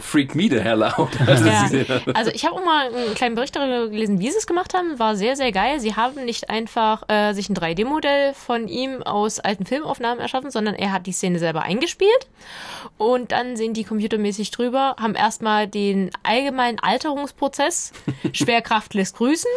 freak 0.00 0.34
me 0.34 0.48
the 0.48 0.60
hell 0.60 0.82
out. 0.82 1.08
als 1.26 1.42
das 1.44 1.72
Ja. 1.72 1.86
Also 2.14 2.30
ich 2.30 2.44
habe 2.44 2.56
auch 2.56 2.64
mal 2.64 2.92
einen 2.94 3.14
kleinen 3.14 3.34
Bericht 3.34 3.56
darüber 3.56 3.88
gelesen, 3.88 4.20
wie 4.20 4.30
sie 4.30 4.38
es 4.38 4.46
gemacht 4.46 4.74
haben. 4.74 4.98
War 4.98 5.16
sehr, 5.16 5.36
sehr 5.36 5.52
geil. 5.52 5.80
Sie 5.80 5.96
haben 5.96 6.24
nicht 6.24 6.50
einfach 6.50 7.08
äh, 7.08 7.32
sich 7.32 7.48
ein 7.48 7.56
3D-Modell 7.56 8.34
von 8.34 8.68
ihm 8.68 9.02
aus 9.02 9.40
alten 9.40 9.66
Filmaufnahmen 9.66 10.20
erschaffen, 10.20 10.50
sondern 10.50 10.74
er 10.74 10.92
hat 10.92 11.06
die 11.06 11.12
Szene 11.12 11.38
selber 11.38 11.62
eingespielt. 11.62 12.28
Und 12.98 13.32
dann 13.32 13.56
sind 13.56 13.76
die 13.76 13.84
computermäßig 13.84 14.50
drüber, 14.50 14.96
haben 15.00 15.14
erstmal 15.14 15.66
den 15.66 16.10
allgemeinen 16.22 16.78
Alterungsprozess, 16.78 17.92
Schwerkraft 18.32 18.94
lässt 18.94 19.16
grüßen, 19.16 19.50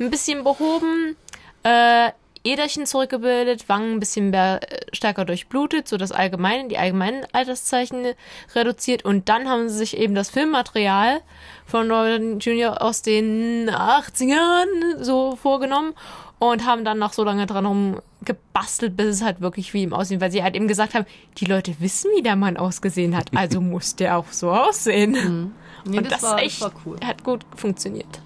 ein 0.00 0.10
bisschen 0.10 0.44
behoben, 0.44 1.16
äh, 1.62 2.10
Äderchen 2.44 2.86
zurückgebildet, 2.86 3.68
Wangen 3.68 3.94
ein 3.94 4.00
bisschen 4.00 4.30
mehr, 4.30 4.60
äh, 4.62 4.86
stärker 4.92 5.24
durchblutet, 5.24 5.88
so 5.88 5.96
das 5.96 6.12
allgemeine, 6.12 6.68
die 6.68 6.78
allgemeinen 6.78 7.24
Alterszeichen 7.32 8.14
reduziert 8.54 9.04
und 9.04 9.28
dann 9.28 9.48
haben 9.48 9.68
sie 9.68 9.76
sich 9.76 9.96
eben 9.96 10.14
das 10.14 10.30
Filmmaterial 10.30 11.20
von 11.66 11.90
Robert 11.90 12.44
Jr. 12.44 12.82
aus 12.82 13.02
den 13.02 13.70
80ern 13.70 15.02
so 15.02 15.36
vorgenommen 15.36 15.94
und 16.38 16.64
haben 16.64 16.84
dann 16.84 16.98
noch 16.98 17.12
so 17.12 17.24
lange 17.24 17.46
dran 17.46 17.66
rumgebastelt, 17.66 18.96
bis 18.96 19.06
es 19.06 19.22
halt 19.22 19.40
wirklich 19.40 19.74
wie 19.74 19.82
ihm 19.82 19.92
aussieht, 19.92 20.20
weil 20.20 20.30
sie 20.30 20.42
halt 20.42 20.54
eben 20.54 20.68
gesagt 20.68 20.94
haben, 20.94 21.06
die 21.38 21.44
Leute 21.44 21.74
wissen, 21.80 22.10
wie 22.16 22.22
der 22.22 22.36
Mann 22.36 22.56
ausgesehen 22.56 23.16
hat, 23.16 23.30
also 23.34 23.60
muss 23.62 23.96
der 23.96 24.16
auch 24.16 24.30
so 24.30 24.50
aussehen. 24.50 25.52
Nee, 25.84 25.98
und 25.98 26.10
das, 26.10 26.22
war, 26.22 26.38
echt 26.38 26.62
das 26.62 26.72
war 26.72 26.80
cool. 26.86 26.98
hat 27.04 27.24
gut 27.24 27.44
funktioniert. 27.56 28.20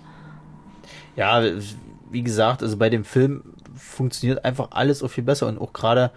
Ja, 1.16 1.43
wie 2.10 2.22
gesagt, 2.22 2.62
also 2.62 2.76
bei 2.76 2.90
dem 2.90 3.05
Film 3.05 3.43
funktioniert 3.93 4.44
einfach 4.44 4.69
alles 4.73 5.02
auch 5.02 5.09
viel 5.09 5.24
besser 5.24 5.47
und 5.48 5.60
auch 5.60 5.73
gerade, 5.73 6.10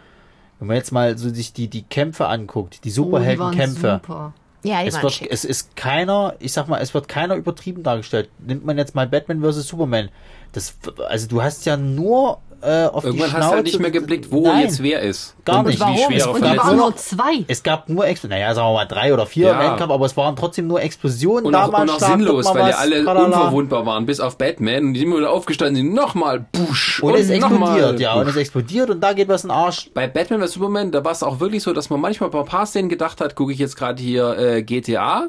wenn 0.59 0.67
man 0.67 0.77
jetzt 0.77 0.91
mal 0.91 1.17
so 1.17 1.29
sich 1.29 1.53
die, 1.53 1.67
die 1.67 1.83
Kämpfe 1.83 2.27
anguckt, 2.27 2.83
die 2.83 2.89
Oh, 2.89 2.93
Superheldenkämpfe. 2.93 4.01
super. 4.03 4.33
Ja, 4.63 4.81
Es 4.83 4.99
wird, 4.99 5.13
schick. 5.13 5.27
es 5.31 5.45
ist 5.45 5.75
keiner, 5.75 6.33
ich 6.39 6.51
sag 6.51 6.67
mal, 6.67 6.81
es 6.81 6.95
wird 6.95 7.07
keiner 7.07 7.35
übertrieben 7.35 7.83
dargestellt. 7.83 8.29
Nimmt 8.39 8.65
man 8.65 8.79
jetzt 8.79 8.95
mal 8.95 9.07
Batman 9.07 9.43
vs. 9.43 9.67
Superman. 9.67 10.09
Das, 10.53 10.75
also 11.07 11.27
du 11.27 11.43
hast 11.43 11.65
ja 11.67 11.77
nur 11.77 12.39
äh, 12.65 12.87
auf 12.91 13.03
Irgendwann 13.05 13.29
die 13.29 13.35
hast 13.35 13.49
du 13.51 13.55
halt 13.55 13.65
nicht 13.65 13.79
mehr 13.79 13.91
geblickt, 13.91 14.31
wo 14.31 14.47
Nein, 14.47 14.63
jetzt 14.63 14.81
wer 14.83 15.01
ist. 15.01 15.35
Gar 15.45 15.59
und 15.59 15.67
nicht. 15.67 15.77
wie 15.79 15.81
Warum? 15.81 15.95
schwere 15.97 16.29
Und 16.29 16.35
die 16.37 16.41
Verletzungen. 16.41 16.57
waren 16.57 16.77
Nur- 16.77 16.95
zwei. 16.95 17.45
Es 17.47 17.61
gab 17.63 17.87
nur, 17.89 18.05
Expl 18.07 18.27
naja, 18.29 18.53
sagen 18.55 18.67
wir 18.69 18.73
mal 18.73 18.85
drei 18.85 19.13
oder 19.13 19.25
vier 19.25 19.47
Ja. 19.47 19.53
im 19.61 19.69
Endkampf, 19.71 19.91
aber 19.91 20.05
es 20.05 20.17
waren 20.17 20.35
trotzdem 20.35 20.67
nur 20.67 20.81
Explosionen. 20.81 21.45
Und 21.45 21.53
da 21.53 21.65
auch, 21.65 21.71
mal 21.71 21.83
und 21.83 21.89
auch 21.91 21.95
stark, 21.97 22.11
sinnlos, 22.17 22.45
weil 22.45 22.57
ja 22.57 22.67
was, 22.69 22.77
alle 22.79 23.03
tralala. 23.03 23.25
unverwundbar 23.25 23.85
waren, 23.85 24.05
bis 24.05 24.19
auf 24.19 24.37
Batman. 24.37 24.85
Und 24.85 24.93
die 24.93 24.99
sind 25.01 25.09
immer 25.09 25.17
wieder 25.19 25.31
aufgestanden, 25.31 25.75
sind 25.75 25.93
nochmal, 25.93 26.45
busch, 26.51 27.01
Und 27.03 27.15
es 27.15 27.29
explodiert, 27.29 27.99
ja, 27.99 28.13
und 28.15 28.27
es 28.27 28.35
explodiert 28.35 28.89
und 28.89 29.01
da 29.01 29.13
geht 29.13 29.27
was 29.27 29.43
in 29.43 29.49
den 29.49 29.55
Arsch. 29.57 29.91
Bei 29.93 30.07
Batman 30.07 30.41
vs. 30.41 30.53
Superman, 30.53 30.91
da 30.91 31.03
war 31.05 31.11
es 31.11 31.21
auch 31.23 31.39
wirklich 31.39 31.63
so, 31.63 31.73
dass 31.73 31.89
man 31.89 31.99
manchmal 32.01 32.29
bei 32.29 32.39
ein 32.39 32.45
paar 32.45 32.65
Szenen 32.65 32.89
gedacht 32.89 33.21
hat, 33.21 33.35
gucke 33.35 33.53
ich 33.53 33.59
jetzt 33.59 33.75
gerade 33.77 34.01
hier 34.01 34.37
äh, 34.37 34.63
GTA. 34.63 35.27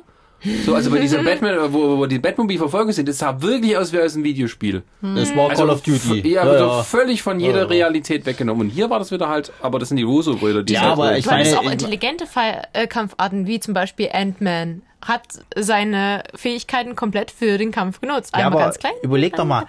So, 0.65 0.75
also 0.75 0.91
bei 0.91 0.99
dieser 0.99 1.23
Batman, 1.23 1.73
wo, 1.73 1.99
wo 1.99 2.07
die 2.07 2.19
Batmobile-Verfolgung 2.19 2.93
sind, 2.93 3.09
das 3.09 3.19
sah 3.19 3.41
wirklich 3.43 3.77
aus 3.77 3.93
wie 3.93 4.01
aus 4.01 4.15
einem 4.15 4.25
Videospiel. 4.25 4.83
Das 5.01 5.35
war 5.37 5.51
Also 5.51 5.63
Call 5.63 5.71
of 5.75 5.83
Duty. 5.83 6.19
f- 6.21 6.25
Ja, 6.25 6.43
also 6.43 6.83
völlig 6.83 7.23
von 7.23 7.41
jeder 7.41 7.69
Realität 7.71 8.27
weggenommen. 8.27 8.69
Und 8.69 8.71
hier 8.71 8.91
war 8.91 8.99
das 8.99 9.11
wieder 9.11 9.29
halt, 9.29 9.53
aber 9.63 9.79
das 9.79 9.89
sind 9.89 9.97
die 9.97 10.03
Russo-Brüder, 10.05 10.63
die 10.63 10.75
Ja, 10.75 10.81
halt 10.83 10.93
aber 10.93 11.09
so- 11.09 11.15
ich 11.15 11.25
Du 11.25 11.31
hattest 11.31 11.51
meine, 11.55 11.61
auch 11.61 11.65
ich- 11.67 11.73
intelligente 11.73 12.27
Fall, 12.27 12.63
äh, 12.73 12.87
Kampfarten, 12.87 13.47
wie 13.47 13.61
zum 13.61 13.75
Beispiel 13.75 14.09
Ant-Man, 14.13 14.83
hat 15.03 15.23
seine 15.55 16.25
Fähigkeiten 16.35 16.97
komplett 16.97 17.31
für 17.31 17.59
den 17.59 17.71
Kampf 17.71 18.01
genutzt. 18.01 18.31
Ja, 18.37 18.45
Einmal 18.47 18.53
aber 18.63 18.71
ganz 18.71 18.79
klein. 18.79 18.93
überleg 19.03 19.37
doch 19.37 19.45
mal. 19.45 19.65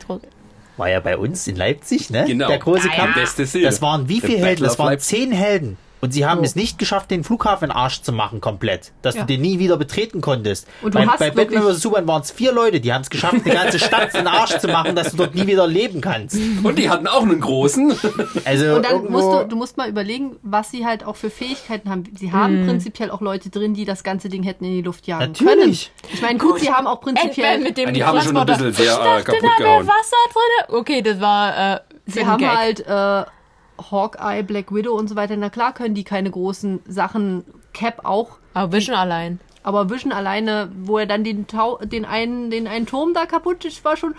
War 0.77 0.89
ja 0.89 0.99
bei 0.99 1.17
uns 1.17 1.47
in 1.47 1.55
Leipzig, 1.55 2.09
ne? 2.11 2.25
Genau. 2.27 2.47
Der 2.47 2.59
große 2.59 2.87
Ah, 2.91 2.97
ja. 2.97 3.07
Kampf. 3.13 3.27
Szene. 3.27 3.63
Das 3.65 3.81
waren 3.81 4.07
wie 4.09 4.21
viele 4.21 4.37
Helden? 4.37 4.63
Das 4.63 4.77
waren 4.77 4.97
zehn 4.99 5.31
Helden. 5.31 5.77
Und 5.99 6.11
sie 6.13 6.25
haben 6.25 6.43
es 6.43 6.55
nicht 6.55 6.77
geschafft, 6.77 7.09
den 7.11 7.23
Flughafen 7.23 7.71
Arsch 7.71 8.01
zu 8.01 8.11
machen, 8.11 8.39
komplett. 8.41 8.91
Dass 9.01 9.15
Ja. 9.15 9.21
du 9.21 9.27
den 9.27 9.41
nie 9.41 9.57
wieder 9.59 9.77
betreten 9.77 10.21
konntest. 10.21 10.67
Und 10.81 10.93
du 10.93 10.99
bei 10.99 11.07
hast 11.07 11.19
bei 11.19 11.31
Batman 11.31 11.63
vs. 11.63 11.81
Superman 11.81 12.07
waren 12.07 12.21
es 12.21 12.31
vier 12.31 12.51
Leute, 12.51 12.79
die 12.79 12.93
haben 12.93 13.01
es 13.01 13.09
geschafft, 13.09 13.37
die 13.45 13.49
ganze 13.49 13.79
Stadt 13.79 14.13
in 14.13 14.19
den 14.21 14.27
Arsch 14.27 14.57
zu 14.59 14.67
machen, 14.67 14.95
dass 14.95 15.11
du 15.11 15.17
dort 15.17 15.33
nie 15.35 15.47
wieder 15.47 15.65
leben 15.67 16.01
kannst. 16.01 16.37
Und 16.63 16.77
die 16.77 16.89
hatten 16.89 17.07
auch 17.07 17.23
einen 17.23 17.39
großen. 17.39 17.93
Also 18.45 18.75
Und 18.75 18.85
dann 18.85 18.91
irgendwo, 18.91 19.11
musst 19.11 19.41
du, 19.43 19.47
du 19.47 19.55
musst 19.55 19.77
mal 19.77 19.89
überlegen, 19.89 20.35
was 20.43 20.69
sie 20.71 20.85
halt 20.85 21.03
auch 21.03 21.15
für 21.15 21.29
Fähigkeiten 21.29 21.89
haben. 21.89 22.03
Sie 22.15 22.31
haben 22.31 22.65
prinzipiell 22.65 23.09
auch 23.11 23.21
Leute 23.21 23.49
drin, 23.49 23.73
die 23.73 23.85
das 23.85 24.03
ganze 24.03 24.29
Ding 24.29 24.43
hätten 24.43 24.65
in 24.65 24.71
die 24.71 24.81
Luft 24.81 25.07
jagen 25.07 25.31
Natürlich. 25.31 25.91
können. 26.01 26.13
Ich 26.13 26.21
meine, 26.21 26.37
gut, 26.37 26.59
sie 26.59 26.71
haben 26.71 26.85
auch 26.87 27.01
prinzipiell, 27.01 27.59
mit 27.59 27.77
dem 27.77 27.87
Ja, 27.87 27.91
die 27.91 28.03
haben 28.03 28.21
schon 28.21 28.37
ein 28.37 28.45
bisschen 28.45 28.73
sehr, 28.73 28.93
äh, 28.93 29.23
kaputt 29.23 29.43
da 29.57 29.63
gehauen. 29.63 29.87
Wasser 29.87 30.15
drin. 30.67 30.75
Okay, 30.79 31.01
das 31.01 31.19
war 31.19 31.75
äh, 31.75 31.79
sie 32.05 32.25
haben 32.25 32.39
Gag. 32.39 32.55
halt 32.55 32.79
äh, 32.87 33.29
Hawkeye, 33.79 34.43
Black 34.43 34.73
Widow 34.73 34.93
und 34.93 35.07
so 35.07 35.15
weiter. 35.15 35.35
Na 35.37 35.49
klar 35.49 35.73
können 35.73 35.95
die 35.95 36.03
keine 36.03 36.31
großen 36.31 36.81
Sachen, 36.87 37.43
Cap 37.73 38.05
auch. 38.05 38.37
Aber 38.53 38.71
Vision 38.73 38.95
allein. 38.95 39.39
Aber 39.63 39.89
Vision 39.89 40.11
alleine, 40.11 40.71
wo 40.81 40.97
er 40.97 41.05
dann 41.05 41.23
den, 41.23 41.47
Tau 41.47 41.77
den, 41.77 42.05
einen, 42.05 42.49
den 42.49 42.67
einen 42.67 42.85
Turm 42.85 43.13
da 43.13 43.25
kaputt 43.25 43.65
ist, 43.65 43.83
war 43.85 43.97
schon. 43.97 44.15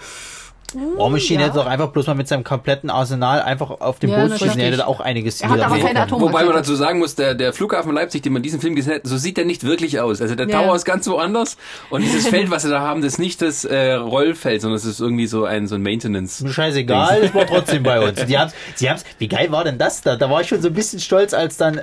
War 0.74 1.08
Machine 1.08 1.40
ja. 1.40 1.46
hätte 1.46 1.56
doch 1.58 1.66
einfach 1.66 1.88
bloß 1.88 2.06
mal 2.08 2.14
mit 2.14 2.28
seinem 2.28 2.44
kompletten 2.44 2.90
Arsenal 2.90 3.40
einfach 3.40 3.70
auf 3.70 3.98
den 3.98 4.10
Ja, 4.10 4.26
na, 4.28 4.36
schießen. 4.38 4.60
Hätte 4.60 4.86
auch 4.86 5.00
einiges 5.00 5.40
Er 5.40 5.48
hat 5.50 5.60
aber 5.60 5.76
niederlegen 5.76 5.96
keine. 5.96 6.06
Atom- 6.12 6.20
Wobei 6.20 6.44
man 6.44 6.54
dazu 6.54 6.74
sagen 6.74 6.98
muss, 6.98 7.14
der, 7.14 7.34
der 7.34 7.52
Flughafen 7.52 7.92
Leipzig, 7.94 8.22
den 8.22 8.32
man 8.34 8.40
in 8.40 8.42
diesem 8.44 8.60
Film 8.60 8.74
gesehen 8.74 8.96
hat, 8.96 9.00
so 9.04 9.16
sieht 9.16 9.36
der 9.38 9.44
nicht 9.46 9.64
wirklich 9.64 9.98
aus. 10.00 10.20
Also 10.20 10.34
der 10.34 10.48
Ja. 10.48 10.62
Tower 10.62 10.76
ist 10.76 10.84
ganz 10.84 11.08
woanders 11.08 11.56
und 11.90 12.02
dieses 12.02 12.28
Feld, 12.28 12.50
was 12.50 12.62
sie 12.62 12.70
da 12.70 12.80
haben, 12.80 13.00
das 13.02 13.14
ist 13.14 13.18
nicht 13.18 13.40
das 13.40 13.64
äh, 13.64 13.92
Rollfeld, 13.94 14.60
sondern 14.60 14.76
es 14.76 14.84
ist 14.84 15.00
irgendwie 15.00 15.26
so 15.26 15.44
ein 15.44 15.66
so 15.66 15.74
ein 15.74 15.82
Maintenance. 15.82 16.44
Scheißegal, 16.46 17.22
es 17.24 17.34
war 17.34 17.46
trotzdem 17.46 17.82
bei 17.82 18.00
uns. 18.06 18.24
Die 18.26 18.38
haben's, 18.38 18.52
sie 18.74 18.90
haben's, 18.90 19.04
wie 19.18 19.28
geil 19.28 19.50
war 19.50 19.64
denn 19.64 19.78
das 19.78 20.02
da? 20.02 20.16
Da 20.16 20.28
war 20.30 20.40
ich 20.42 20.48
schon 20.48 20.60
so 20.60 20.68
ein 20.68 20.74
bisschen 20.74 21.00
stolz, 21.00 21.32
als 21.34 21.56
dann 21.56 21.78
äh, 21.78 21.82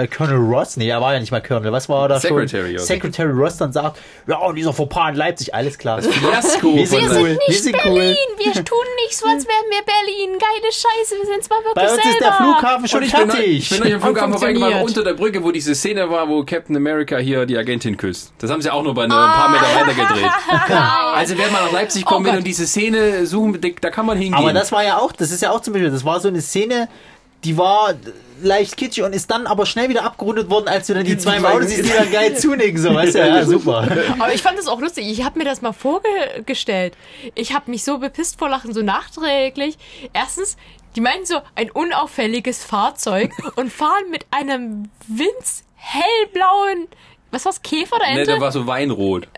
äh, 0.00 0.04
äh, 0.04 0.06
Colonel 0.06 0.38
Ross, 0.38 0.76
nee, 0.76 0.88
er 0.88 1.00
war 1.00 1.12
ja 1.14 1.20
nicht 1.20 1.30
mal 1.32 1.42
Colonel, 1.42 1.72
was 1.72 1.88
war 1.88 2.04
er 2.04 2.08
da 2.08 2.20
Secretary, 2.20 2.62
schon? 2.68 2.74
oder? 2.76 2.78
Secretary 2.84 3.30
Ross 3.32 3.56
dann 3.58 3.72
sagt, 3.72 3.98
ja, 4.26 4.38
und 4.38 4.54
dieser 4.54 4.72
Fauxpas 4.72 5.10
in 5.10 5.16
Leipzig, 5.16 5.54
alles 5.54 5.76
klar. 5.76 6.00
Fiasko 6.00 6.74
Wir 6.74 6.86
von 6.86 7.00
sind 7.00 7.10
der- 7.10 7.20
cool, 7.20 7.38
Berlin, 7.98 8.16
cool. 8.38 8.54
wir 8.54 8.64
tun 8.64 8.86
nicht 9.04 9.16
so, 9.16 9.26
als 9.26 9.46
wären 9.46 9.64
wir 9.70 9.82
Berlin. 9.82 10.38
Geile 10.38 10.72
Scheiße, 10.72 11.16
wir 11.16 11.26
sind 11.26 11.44
zwar 11.44 11.58
wirklich 11.58 11.74
Bei 11.74 11.82
uns 11.82 11.94
selber. 11.94 12.10
ist 12.10 12.20
der 12.20 12.32
Flughafen 12.34 12.88
schon 12.88 13.00
Und 13.00 13.06
ich 13.06 13.12
bin, 13.12 13.30
fertig. 13.30 13.58
ich 13.58 13.70
bin 13.70 13.82
euch 13.86 13.94
am 13.94 14.00
Flughafen 14.00 14.32
vorbeigefahren, 14.32 14.82
unter 14.82 15.04
der 15.04 15.14
Brücke, 15.14 15.42
wo 15.44 15.50
diese 15.50 15.74
Szene 15.74 16.08
war, 16.10 16.28
wo 16.28 16.44
Captain 16.44 16.76
America 16.76 17.18
hier 17.18 17.46
die 17.46 17.56
Agentin 17.56 17.96
küsst. 17.96 18.32
Das 18.38 18.50
haben 18.50 18.62
sie 18.62 18.70
auch 18.70 18.82
nur 18.82 18.94
bei 18.94 19.04
ein 19.04 19.10
paar 19.10 19.50
Meter 19.50 19.62
weiter 19.62 19.94
gedreht. 19.94 20.30
Also 21.14 21.36
wenn 21.36 21.52
man 21.52 21.64
nach 21.64 21.72
Leipzig 21.72 22.04
kommen 22.04 22.24
will 22.24 22.32
Gott. 22.32 22.38
und 22.38 22.46
diese 22.46 22.66
Szene 22.66 23.26
suchen, 23.26 23.58
da 23.80 23.90
kann 23.90 24.06
man 24.06 24.16
hingehen. 24.18 24.34
Aber 24.34 24.52
das 24.52 24.70
war 24.72 24.84
ja 24.84 24.98
auch, 24.98 25.12
das 25.12 25.30
ist 25.30 25.42
ja 25.42 25.50
auch 25.50 25.60
zum 25.60 25.72
Beispiel, 25.72 25.90
das 25.90 26.04
war 26.04 26.20
so 26.20 26.28
eine 26.28 26.40
Szene, 26.40 26.88
die 27.44 27.56
war 27.56 27.94
leicht 28.42 28.76
kitschig 28.76 29.04
und 29.04 29.12
ist 29.14 29.30
dann 29.30 29.46
aber 29.46 29.66
schnell 29.66 29.88
wieder 29.88 30.04
abgerundet 30.04 30.50
worden, 30.50 30.68
als 30.68 30.86
du 30.86 30.94
dann 30.94 31.04
die 31.04 31.16
zwei 31.18 31.36
im 31.38 31.44
Auto 31.46 31.64
siehst, 31.66 31.84
die 31.84 31.92
dann 31.92 32.10
geil 32.10 32.36
zunicken, 32.38 32.78
so, 32.80 32.94
weißt 32.94 33.14
du, 33.14 33.18
ja, 33.18 33.44
super. 33.44 33.86
Aber 34.18 34.32
ich 34.34 34.42
fand 34.42 34.58
das 34.58 34.66
auch 34.68 34.80
lustig. 34.80 35.06
Ich 35.10 35.24
habe 35.24 35.38
mir 35.38 35.44
das 35.44 35.62
mal 35.62 35.72
vorgestellt. 35.72 36.94
Ich 37.34 37.52
habe 37.54 37.70
mich 37.70 37.84
so 37.84 37.98
bepisst 37.98 38.38
vor 38.38 38.48
Lachen, 38.48 38.72
so 38.72 38.82
nachträglich. 38.82 39.76
Erstens, 40.12 40.56
die 40.96 41.00
meinen 41.00 41.24
so 41.26 41.40
ein 41.54 41.70
unauffälliges 41.70 42.64
Fahrzeug 42.64 43.30
und 43.56 43.72
fahren 43.72 44.10
mit 44.10 44.26
einem 44.30 44.90
winz 45.06 45.64
hellblauen, 45.74 46.88
was 47.30 47.44
war's, 47.44 47.62
Käfer 47.62 47.96
oder 47.96 48.06
Ne, 48.06 48.20
Ente? 48.20 48.32
der 48.32 48.40
war 48.40 48.52
so 48.52 48.66
Weinrot. 48.66 49.28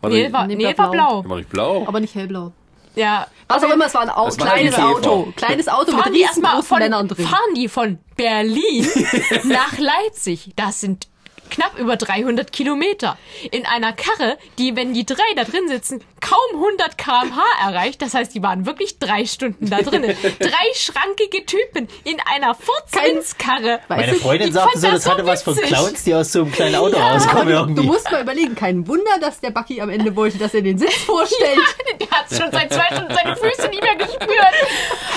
War 0.00 0.10
nee, 0.10 0.22
der- 0.22 0.32
war, 0.32 0.46
Nee, 0.46 0.54
nee, 0.56 0.76
war 0.78 0.90
blau. 0.90 1.22
der 1.22 1.30
war 1.30 1.36
nicht 1.38 1.48
blau? 1.50 1.84
Aber 1.86 2.00
nicht 2.00 2.14
hellblau. 2.14 2.52
Ja. 2.96 3.28
Was 3.48 3.62
auch 3.62 3.70
immer, 3.72 3.86
es 3.86 3.94
war 3.94 4.02
ein 4.02 4.10
Au 4.10 4.28
kleines. 4.28 4.76
Auto. 4.76 5.32
Kleines 5.36 5.68
Auto 5.68 5.92
fahren 5.92 6.10
mit 6.10 6.16
die 6.16 6.22
erstmal 6.22 6.56
riesengroßen 6.56 6.68
von, 6.68 6.78
Männern 6.80 7.08
drin. 7.08 7.26
fahren 7.26 7.54
die 7.54 7.68
von 7.68 7.98
Berlin 8.16 8.88
nach 9.44 9.78
Leipzig. 9.78 10.50
Das 10.56 10.80
sind 10.80 11.06
knapp 11.50 11.78
über 11.78 11.96
300 11.96 12.52
Kilometer. 12.52 13.18
In 13.50 13.66
einer 13.66 13.92
Karre, 13.92 14.38
die, 14.58 14.76
wenn 14.76 14.94
die 14.94 15.06
drei 15.06 15.16
da 15.36 15.44
drin 15.44 15.68
sitzen, 15.68 16.02
kaum 16.20 16.62
100 16.62 16.98
km/h 16.98 17.42
erreicht. 17.68 18.02
Das 18.02 18.14
heißt, 18.14 18.34
die 18.34 18.42
waren 18.42 18.66
wirklich 18.66 18.98
drei 18.98 19.24
Stunden 19.26 19.68
da 19.70 19.78
drinnen. 19.82 20.16
drei 20.38 20.74
schrankige 20.74 21.44
Typen 21.46 21.88
in 22.04 22.16
einer 22.32 22.54
Furzwindskarre. 22.54 23.80
Weißt 23.88 24.00
Meine 24.06 24.14
Freundin 24.14 24.48
ich 24.48 24.54
sagte 24.54 24.72
fand 24.72 24.82
so, 24.82 24.90
das 24.90 25.02
das 25.04 25.12
hatte 25.12 25.22
so 25.22 25.28
was 25.28 25.42
von 25.42 25.56
witzig. 25.56 25.68
Clowns, 25.68 26.04
die 26.04 26.14
aus 26.14 26.32
so 26.32 26.42
einem 26.42 26.52
kleinen 26.52 26.74
Auto 26.76 26.96
Aber 26.96 27.12
rauskommen 27.12 27.46
du, 27.46 27.52
du 27.52 27.58
irgendwie. 27.58 27.86
musst 27.86 28.10
mal 28.10 28.22
überlegen, 28.22 28.54
kein 28.54 28.86
Wunder, 28.88 29.18
dass 29.20 29.40
der 29.40 29.50
Bucky 29.50 29.80
am 29.80 29.90
Ende 29.90 30.14
wollte, 30.16 30.38
dass 30.38 30.54
er 30.54 30.62
den 30.62 30.78
Sitz 30.78 30.94
vorstellt. 30.94 31.58
Der 32.00 32.10
hat 32.10 32.28
schon 32.28 32.50
seit 32.52 32.72
zwei 32.72 32.86
Stunden 32.94 33.14
seine 33.14 33.36
Füße 33.36 33.68
nicht 33.68 33.82
mehr 33.82 33.96
gespürt. 33.96 34.28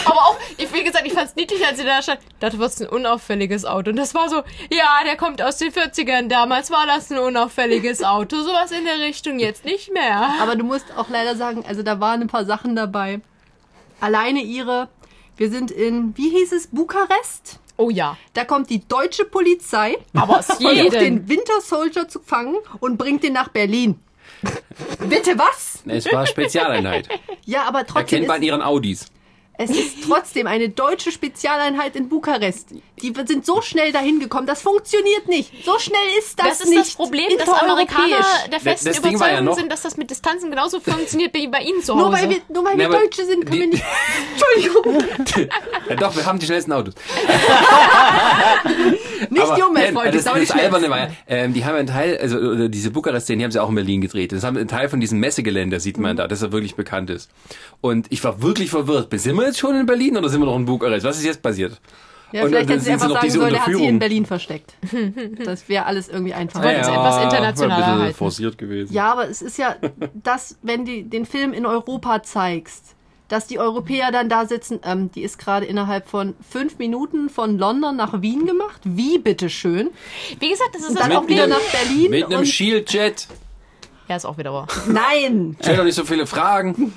Aber 0.05 0.17
auch, 0.17 0.37
ich, 0.57 0.71
wie 0.73 0.83
gesagt, 0.83 1.05
ich 1.05 1.13
fand's 1.13 1.35
niedlich, 1.35 1.65
als 1.65 1.77
sie 1.77 1.85
da 1.85 2.01
stand. 2.01 2.19
Das 2.39 2.57
wird 2.57 2.79
ein 2.81 2.87
unauffälliges 2.87 3.65
Auto. 3.65 3.89
Und 3.89 3.97
das 3.97 4.13
war 4.13 4.29
so, 4.29 4.43
ja, 4.71 5.03
der 5.05 5.17
kommt 5.17 5.41
aus 5.41 5.57
den 5.57 5.71
40ern. 6.19 6.27
Damals 6.27 6.71
war 6.71 6.85
das 6.85 7.11
ein 7.11 7.17
unauffälliges 7.17 8.03
Auto. 8.03 8.37
Sowas 8.41 8.71
in 8.71 8.85
der 8.85 8.99
Richtung 8.99 9.39
jetzt 9.39 9.65
nicht 9.65 9.93
mehr. 9.93 10.33
Aber 10.41 10.55
du 10.55 10.63
musst 10.63 10.85
auch 10.97 11.09
leider 11.09 11.35
sagen, 11.35 11.63
also 11.67 11.83
da 11.83 11.99
waren 11.99 12.21
ein 12.21 12.27
paar 12.27 12.45
Sachen 12.45 12.75
dabei. 12.75 13.21
Alleine 13.99 14.41
ihre, 14.41 14.89
wir 15.37 15.49
sind 15.49 15.71
in, 15.71 16.15
wie 16.17 16.29
hieß 16.29 16.53
es, 16.53 16.67
Bukarest? 16.67 17.59
Oh 17.77 17.89
ja. 17.89 18.17
Da 18.33 18.45
kommt 18.45 18.69
die 18.69 18.85
deutsche 18.87 19.25
Polizei, 19.25 19.97
Aber 20.13 20.39
es 20.39 20.47
versucht 20.47 20.93
den 20.93 21.27
Winter 21.29 21.61
Soldier 21.61 22.07
zu 22.07 22.19
fangen 22.19 22.55
und 22.79 22.97
bringt 22.97 23.23
den 23.23 23.33
nach 23.33 23.49
Berlin. 23.49 23.99
Bitte 25.07 25.37
was? 25.37 25.83
Es 25.85 26.11
war 26.11 26.25
Spezialeinheit. 26.25 27.09
Ja, 27.45 27.63
aber 27.63 27.85
trotzdem 27.85 27.99
Erkennt 28.01 28.27
man 28.27 28.41
ihren 28.41 28.61
Audis. 28.61 29.07
Es 29.59 29.69
ist 29.69 29.97
trotzdem 30.07 30.47
eine 30.47 30.69
deutsche 30.69 31.11
Spezialeinheit 31.11 31.95
in 31.95 32.07
Bukarest. 32.09 32.69
Die 33.01 33.13
sind 33.27 33.45
so 33.45 33.61
schnell 33.61 33.91
dahin 33.91 34.19
gekommen, 34.19 34.47
das 34.47 34.61
funktioniert 34.61 35.27
nicht. 35.27 35.51
So 35.65 35.77
schnell 35.79 35.99
ist 36.17 36.39
das, 36.39 36.47
Das 36.47 36.61
ist 36.61 36.69
nicht. 36.69 36.79
das 36.81 36.95
Problem, 36.95 37.27
dass 37.37 37.47
Amerikaner 37.49 38.25
der 38.51 38.59
festen 38.59 38.87
Das 38.87 38.97
ja 39.03 39.09
Überzeugung 39.09 39.43
noch- 39.45 39.55
sind, 39.55 39.71
dass 39.71 39.81
das 39.83 39.97
mit 39.97 40.09
Distanzen 40.09 40.49
genauso 40.49 40.79
funktioniert 40.79 41.33
wie 41.33 41.47
bei 41.47 41.59
ihnen 41.59 41.81
zu 41.83 41.93
Hause. 41.93 42.03
Nur 42.03 42.11
weil 42.13 42.29
wir, 42.29 42.37
nur 42.49 42.63
weil 42.65 42.73
Nee, 42.75 42.79
wir 42.83 42.87
aber 42.87 42.99
Deutsche 42.99 43.25
sind, 43.25 43.45
können 43.45 43.59
wir 43.59 43.65
die- 43.65 43.71
nicht. 43.73 43.83
Entschuldigung. 44.61 45.49
Ja, 45.89 45.95
doch, 45.95 46.15
wir 46.15 46.25
haben 46.25 46.37
die 46.37 46.45
schnellsten 46.45 46.71
Autos. 46.71 46.93
Nicht 48.63 49.31
die 49.31 49.37
nein, 49.39 49.63
Umweltfreunde, 49.63 50.11
das, 50.11 50.21
ist 50.21 50.27
auch 50.29 50.35
nicht 50.35 50.49
das 50.53 50.59
Alberne 50.59 50.89
war 50.89 50.99
ja, 50.99 51.09
ähm, 51.27 51.53
die 51.53 51.65
haben 51.65 51.75
einen 51.75 51.87
Teil, 51.87 52.17
also 52.17 52.67
diese 52.67 52.91
Bukarest-Szenen, 52.91 53.39
die 53.39 53.45
haben 53.45 53.51
sie 53.51 53.59
auch 53.61 53.69
in 53.69 53.75
Berlin 53.75 54.01
gedreht. 54.01 54.31
Das 54.31 54.43
haben 54.43 54.57
einen 54.57 54.67
Teil 54.67 54.89
von 54.89 54.99
diesem 54.99 55.19
Messegelände, 55.19 55.79
sieht 55.79 55.97
man 55.97 56.15
da, 56.15 56.27
dass 56.27 56.41
er 56.41 56.51
wirklich 56.51 56.75
bekannt 56.75 57.09
ist. 57.09 57.29
Und 57.81 58.07
ich 58.11 58.23
war 58.23 58.41
wirklich 58.41 58.69
verwirrt. 58.69 59.07
Sind 59.19 59.35
wir 59.35 59.45
jetzt 59.49 59.59
schon 59.59 59.75
in 59.75 59.85
Berlin 59.85 60.17
oder 60.17 60.29
sind 60.29 60.39
wir 60.41 60.45
noch 60.45 60.55
in 60.55 60.65
Bukarest? 60.65 61.05
Was 61.05 61.17
ist 61.17 61.25
jetzt 61.25 61.41
passiert? 61.41 61.79
Ja, 62.31 62.43
Und 62.43 62.49
vielleicht 62.49 62.69
hätten 62.69 62.79
sie 62.79 62.85
sie 62.85 62.91
einfach 62.91 63.09
sagen 63.09 63.29
sollen, 63.31 63.49
der 63.53 63.65
hat 63.65 63.73
sich 63.73 63.81
in. 63.83 63.99
Berlin 63.99 64.25
versteckt. 64.25 64.75
Das 65.45 65.67
wäre 65.67 65.85
alles 65.85 66.07
irgendwie 66.09 66.33
einfacher. 66.33 66.63
wollten 66.63 66.81
es 66.81 66.87
etwas 66.87 67.23
internationaler 67.23 67.75
ein 67.75 67.83
bisschen 67.89 68.01
halten. 68.03 68.15
forciert 68.17 68.57
gewesen. 68.59 68.93
Ja, 68.93 69.11
aber 69.11 69.27
es 69.29 69.41
ist 69.41 69.57
ja 69.57 69.75
das, 70.13 70.57
wenn 70.61 70.85
du 70.85 71.03
den 71.03 71.25
Film 71.25 71.53
in 71.53 71.65
Europa 71.65 72.21
zeigst, 72.21 72.95
dass 73.29 73.47
die 73.47 73.57
Europäer 73.59 74.11
dann 74.11 74.29
da 74.29 74.45
sitzen, 74.45 74.79
ähm, 74.83 75.11
die 75.11 75.21
ist 75.23 75.39
gerade 75.39 75.65
innerhalb 75.65 76.07
von 76.07 76.35
fünf 76.47 76.77
Minuten 76.77 77.29
von 77.29 77.57
London 77.57 77.95
nach 77.95 78.21
Wien 78.21 78.45
gemacht. 78.45 78.81
Wie 78.83 79.17
bitteschön? 79.19 79.89
Wie 80.39 80.49
gesagt, 80.49 80.71
das 80.75 80.83
ist 80.83 80.89
Und 80.89 80.99
dann 80.99 81.11
auch 81.13 81.27
wieder 81.27 81.47
Problem. 81.47 81.49
nach 81.49 81.79
Berlin. 81.81 82.11
Mit 82.11 82.25
einem 82.25 82.45
Shield-Jet. 82.45 83.27
Ja, 84.07 84.15
ist 84.15 84.25
auch 84.25 84.37
wieder 84.37 84.51
wahr. 84.53 84.67
Nein! 84.87 85.55
Stell 85.61 85.77
doch 85.77 85.83
nicht 85.83 85.93
so 85.95 86.05
viele 86.05 86.25
Fragen. 86.27 86.93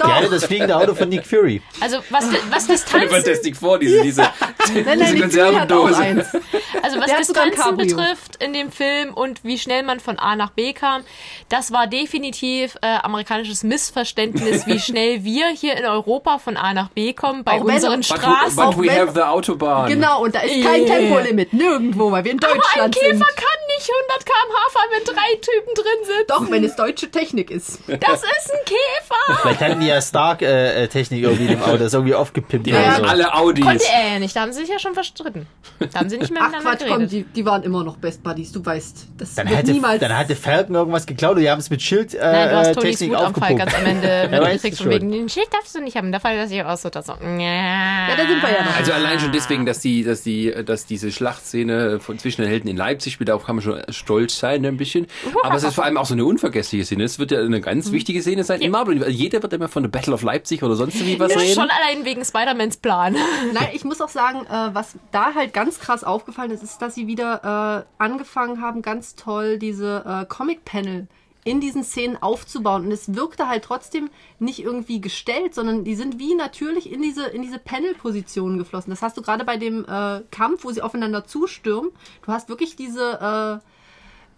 Hatte 0.00 0.30
das 0.30 0.44
fliegende 0.44 0.76
Auto 0.76 0.94
von 0.94 1.08
Nick 1.08 1.26
Fury. 1.26 1.60
Also 1.80 1.98
was, 2.10 2.26
was 2.50 2.66
Distanzen 2.66 3.08
Fantastic 3.10 3.56
vor, 3.56 3.78
diese, 3.78 4.02
diese, 4.02 4.22
Nein, 4.22 4.30
diese 4.68 4.84
nein, 4.84 5.14
die 5.16 5.22
Fury 5.22 5.54
hat 5.54 5.72
auch 5.72 5.82
Konservendose. 5.84 6.40
Also 6.82 6.98
was 7.00 7.06
Der 7.06 7.16
Distanzen 7.18 7.76
betrifft 7.76 8.42
in 8.42 8.52
dem 8.52 8.70
Film 8.70 9.14
und 9.14 9.42
wie 9.44 9.58
schnell 9.58 9.82
man 9.82 10.00
von 10.00 10.18
A 10.18 10.36
nach 10.36 10.50
B 10.50 10.72
kam, 10.72 11.02
das 11.48 11.72
war 11.72 11.86
definitiv 11.86 12.76
äh, 12.82 12.86
amerikanisches 13.02 13.62
Missverständnis, 13.64 14.66
wie 14.66 14.78
schnell 14.80 15.24
wir 15.24 15.48
hier 15.48 15.76
in 15.76 15.84
Europa 15.84 16.38
von 16.38 16.56
A 16.56 16.72
nach 16.74 16.88
B 16.90 17.12
kommen 17.12 17.44
bei 17.44 17.52
Auch 17.52 17.64
unseren 17.64 17.96
But, 18.00 18.04
Straßen. 18.06 18.56
but 18.56 18.78
we 18.78 18.90
have 18.90 19.12
the 19.14 19.22
Autobahn. 19.22 19.88
Genau, 19.88 20.22
und 20.22 20.34
da 20.34 20.40
ist 20.40 20.62
kein 20.64 20.78
Yeah. 20.84 20.96
Tempolimit. 20.98 21.52
Nirgendwo, 21.52 22.10
weil 22.12 22.24
wir 22.24 22.32
in 22.32 22.38
Aber 22.42 22.52
ein 22.52 22.58
Deutschland 22.60 22.94
Käfer 22.94 23.08
sind. 23.16 23.36
kann 23.36 23.58
nicht 23.78 23.90
100 24.10 24.26
km/h 24.26 24.70
fahren, 24.72 24.88
wenn 24.90 25.04
drei 25.04 25.34
Typen 25.40 25.74
drin 25.74 26.04
sind. 26.04 26.30
Doch, 26.30 26.50
wenn 26.50 26.64
es 26.64 26.76
deutsche 26.76 27.10
Technik 27.10 27.50
ist. 27.50 27.80
Das 27.86 28.22
ist 28.22 28.52
ein 28.52 28.64
Käfer. 28.64 29.42
Vielleicht 29.42 29.60
hatten 29.60 29.80
die 29.80 29.86
ja 29.86 30.00
Stark-Technik 30.00 31.22
irgendwie 31.22 31.52
im 31.52 31.62
Auto, 31.62 31.78
das 31.78 31.88
ist 31.88 31.94
irgendwie 31.94 32.14
aufgepimpt. 32.14 32.66
Die 32.66 32.74
haben 32.74 33.04
so. 33.04 33.08
alle 33.08 33.34
Audis. 33.34 33.64
Konnte 33.64 33.84
er 33.84 34.14
ja 34.14 34.18
nicht, 34.18 34.34
da 34.34 34.42
haben 34.42 34.52
sie 34.52 34.60
sich 34.60 34.70
ja 34.70 34.78
schon 34.78 34.94
verstritten. 34.94 35.46
Da 35.92 36.00
haben 36.00 36.08
sie 36.08 36.18
nicht 36.18 36.30
mehr 36.30 36.42
Ach 36.42 36.48
miteinander 36.48 36.76
Quatsch, 36.78 36.88
komm, 36.88 36.98
geredet. 37.08 37.28
die, 37.34 37.40
die 37.40 37.46
waren 37.46 37.62
immer 37.62 37.84
noch 37.84 37.96
Best 37.96 38.22
Buddies, 38.22 38.52
du 38.52 38.64
weißt. 38.64 39.06
Das 39.16 39.34
Dann 39.34 39.48
wird 39.48 39.58
hatte, 39.58 39.72
niemals... 39.72 40.00
dann 40.00 40.16
hatte 40.16 40.34
Falcon 40.36 40.74
irgendwas 40.74 41.06
geklaut 41.06 41.36
und 41.36 41.42
die 41.42 41.50
haben 41.50 41.60
es 41.60 41.70
mit 41.70 41.82
Schild 41.82 42.14
äh, 42.14 42.18
Nein, 42.20 42.48
du 42.48 42.56
hast 42.56 42.68
äh, 42.68 42.74
Tonys 42.74 43.00
Wutanfall 43.08 43.54
ganz 43.54 43.74
am 43.74 43.86
Ende 43.86 44.28
mitgekriegt, 44.30 44.64
ich 44.64 44.76
von 44.76 44.84
schon. 44.84 44.92
wegen, 44.92 45.12
den 45.12 45.28
Schild 45.28 45.48
darfst 45.52 45.74
du 45.74 45.80
nicht 45.80 45.96
haben. 45.96 46.12
Da 46.12 46.20
fällt 46.20 46.40
das 46.40 46.48
sich 46.48 46.64
aus, 46.64 46.82
so 46.82 46.90
das 46.90 47.06
so. 47.06 47.12
ja, 47.22 48.16
da 48.16 48.26
sind 48.26 48.42
wir 48.42 48.50
ja 48.50 48.64
noch. 48.64 48.76
Also 48.76 48.92
allein 48.92 49.20
schon 49.20 49.32
deswegen, 49.32 49.66
dass 49.66 49.80
die, 49.80 50.02
dass 50.04 50.22
die, 50.22 50.52
dass 50.64 50.86
diese 50.86 51.12
Schlachtszene 51.12 52.00
von 52.00 52.18
zwischen 52.18 52.42
den 52.42 52.50
Helden 52.50 52.68
in 52.68 52.76
Leipzig 52.76 53.12
spielt, 53.14 53.28
darauf 53.28 53.44
kann 53.44 53.56
man 53.56 53.62
schon 53.62 53.67
stolz 53.88 54.38
sein 54.38 54.64
ein 54.66 54.76
bisschen. 54.76 55.06
Aber 55.42 55.56
es 55.56 55.64
ist 55.64 55.74
vor 55.74 55.84
allem 55.84 55.96
auch 55.96 56.06
so 56.06 56.14
eine 56.14 56.24
unvergessliche 56.24 56.84
Szene. 56.84 57.04
Es 57.04 57.18
wird 57.18 57.30
ja 57.30 57.40
eine 57.40 57.60
ganz 57.60 57.92
wichtige 57.92 58.20
Szene 58.22 58.44
sein 58.44 58.60
in 58.60 58.70
Marvel. 58.70 58.98
Also 58.98 59.10
Jeder 59.10 59.42
wird 59.42 59.52
immer 59.52 59.68
von 59.68 59.82
der 59.82 59.90
Battle 59.90 60.14
of 60.14 60.22
Leipzig 60.22 60.62
oder 60.62 60.74
sonst 60.76 61.04
wie 61.04 61.18
was 61.18 61.32
Ist 61.32 61.40
reden. 61.40 61.54
schon 61.54 61.70
allein 61.70 62.04
wegen 62.04 62.24
Spider-Mans 62.24 62.78
Plan. 62.78 63.16
Nein, 63.52 63.68
ich 63.72 63.84
muss 63.84 64.00
auch 64.00 64.08
sagen, 64.08 64.40
äh, 64.46 64.74
was 64.74 64.94
da 65.12 65.34
halt 65.34 65.52
ganz 65.52 65.80
krass 65.80 66.04
aufgefallen 66.04 66.50
ist, 66.50 66.62
ist, 66.62 66.80
dass 66.82 66.94
sie 66.94 67.06
wieder 67.06 67.86
äh, 67.98 68.02
angefangen 68.02 68.60
haben, 68.60 68.82
ganz 68.82 69.14
toll 69.14 69.58
diese 69.58 70.04
äh, 70.06 70.24
Comic-Panel 70.26 71.08
in 71.48 71.60
diesen 71.60 71.82
Szenen 71.82 72.16
aufzubauen. 72.20 72.86
Und 72.86 72.92
es 72.92 73.14
wirkte 73.14 73.48
halt 73.48 73.64
trotzdem 73.64 74.10
nicht 74.38 74.60
irgendwie 74.60 75.00
gestellt, 75.00 75.54
sondern 75.54 75.84
die 75.84 75.94
sind 75.94 76.18
wie 76.18 76.34
natürlich 76.34 76.92
in 76.92 77.02
diese, 77.02 77.26
in 77.26 77.42
diese 77.42 77.58
Panel-Positionen 77.58 78.58
geflossen. 78.58 78.90
Das 78.90 79.02
hast 79.02 79.16
du 79.16 79.22
gerade 79.22 79.44
bei 79.44 79.56
dem 79.56 79.84
äh, 79.84 80.20
Kampf, 80.30 80.64
wo 80.64 80.70
sie 80.70 80.82
aufeinander 80.82 81.24
zustürmen. 81.24 81.90
Du 82.24 82.32
hast 82.32 82.48
wirklich 82.48 82.76
diese 82.76 83.60
äh, 83.62 83.68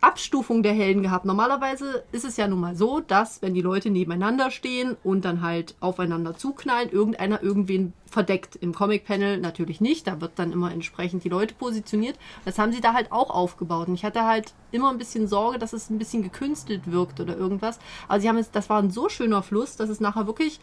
Abstufung 0.00 0.62
der 0.62 0.72
Helden 0.72 1.02
gehabt. 1.02 1.26
Normalerweise 1.26 2.04
ist 2.10 2.24
es 2.24 2.36
ja 2.36 2.48
nun 2.48 2.60
mal 2.60 2.74
so, 2.74 3.00
dass 3.00 3.42
wenn 3.42 3.52
die 3.52 3.60
Leute 3.60 3.90
nebeneinander 3.90 4.50
stehen 4.50 4.96
und 5.04 5.24
dann 5.24 5.42
halt 5.42 5.74
aufeinander 5.80 6.36
zuknallen, 6.36 6.90
irgendeiner 6.90 7.42
irgendwen 7.42 7.92
verdeckt. 8.06 8.56
Im 8.56 8.74
Comic-Panel 8.74 9.38
natürlich 9.38 9.80
nicht, 9.80 10.06
da 10.06 10.20
wird 10.20 10.32
dann 10.36 10.52
immer 10.52 10.72
entsprechend 10.72 11.24
die 11.24 11.28
Leute 11.28 11.54
positioniert. 11.54 12.18
Das 12.44 12.58
haben 12.58 12.72
sie 12.72 12.80
da 12.80 12.94
halt 12.94 13.12
auch 13.12 13.30
aufgebaut. 13.30 13.88
Und 13.88 13.94
ich 13.94 14.04
hatte 14.04 14.24
halt 14.24 14.54
immer 14.72 14.90
ein 14.90 14.98
bisschen 14.98 15.28
Sorge, 15.28 15.58
dass 15.58 15.72
es 15.72 15.90
ein 15.90 15.98
bisschen 15.98 16.22
gekünstelt 16.22 16.90
wirkt 16.90 17.20
oder 17.20 17.36
irgendwas. 17.36 17.78
Aber 18.08 18.20
sie 18.20 18.28
haben 18.28 18.38
es, 18.38 18.50
das 18.50 18.70
war 18.70 18.82
ein 18.82 18.90
so 18.90 19.08
schöner 19.08 19.42
Fluss, 19.42 19.76
dass 19.76 19.90
es 19.90 20.00
nachher 20.00 20.26
wirklich 20.26 20.60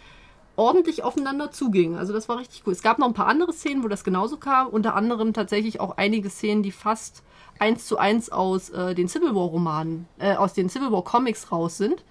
ordentlich 0.56 1.04
aufeinander 1.04 1.52
zuging. 1.52 1.96
Also 1.96 2.12
das 2.12 2.28
war 2.28 2.40
richtig 2.40 2.64
cool. 2.66 2.74
Es 2.74 2.82
gab 2.82 2.98
noch 2.98 3.08
ein 3.08 3.14
paar 3.14 3.28
andere 3.28 3.54
Szenen, 3.54 3.84
wo 3.84 3.88
das 3.88 4.04
genauso 4.04 4.38
kam. 4.38 4.68
Unter 4.68 4.96
anderem 4.96 5.32
tatsächlich 5.32 5.80
auch 5.80 5.98
einige 5.98 6.30
Szenen, 6.30 6.64
die 6.64 6.72
fast 6.72 7.24
eins 7.60 7.86
zu 7.86 7.98
eins 7.98 8.30
aus 8.30 8.70
äh, 8.70 8.94
den 8.96 9.08
Civil 9.08 9.36
War 9.36 9.44
Romanen, 9.48 10.08
äh, 10.20 10.36
aus 10.36 10.54
den 10.54 10.70
Civil 10.70 10.92
War 10.92 11.04
Comics 11.04 11.52
raus 11.52 11.78
sind. 11.78 12.04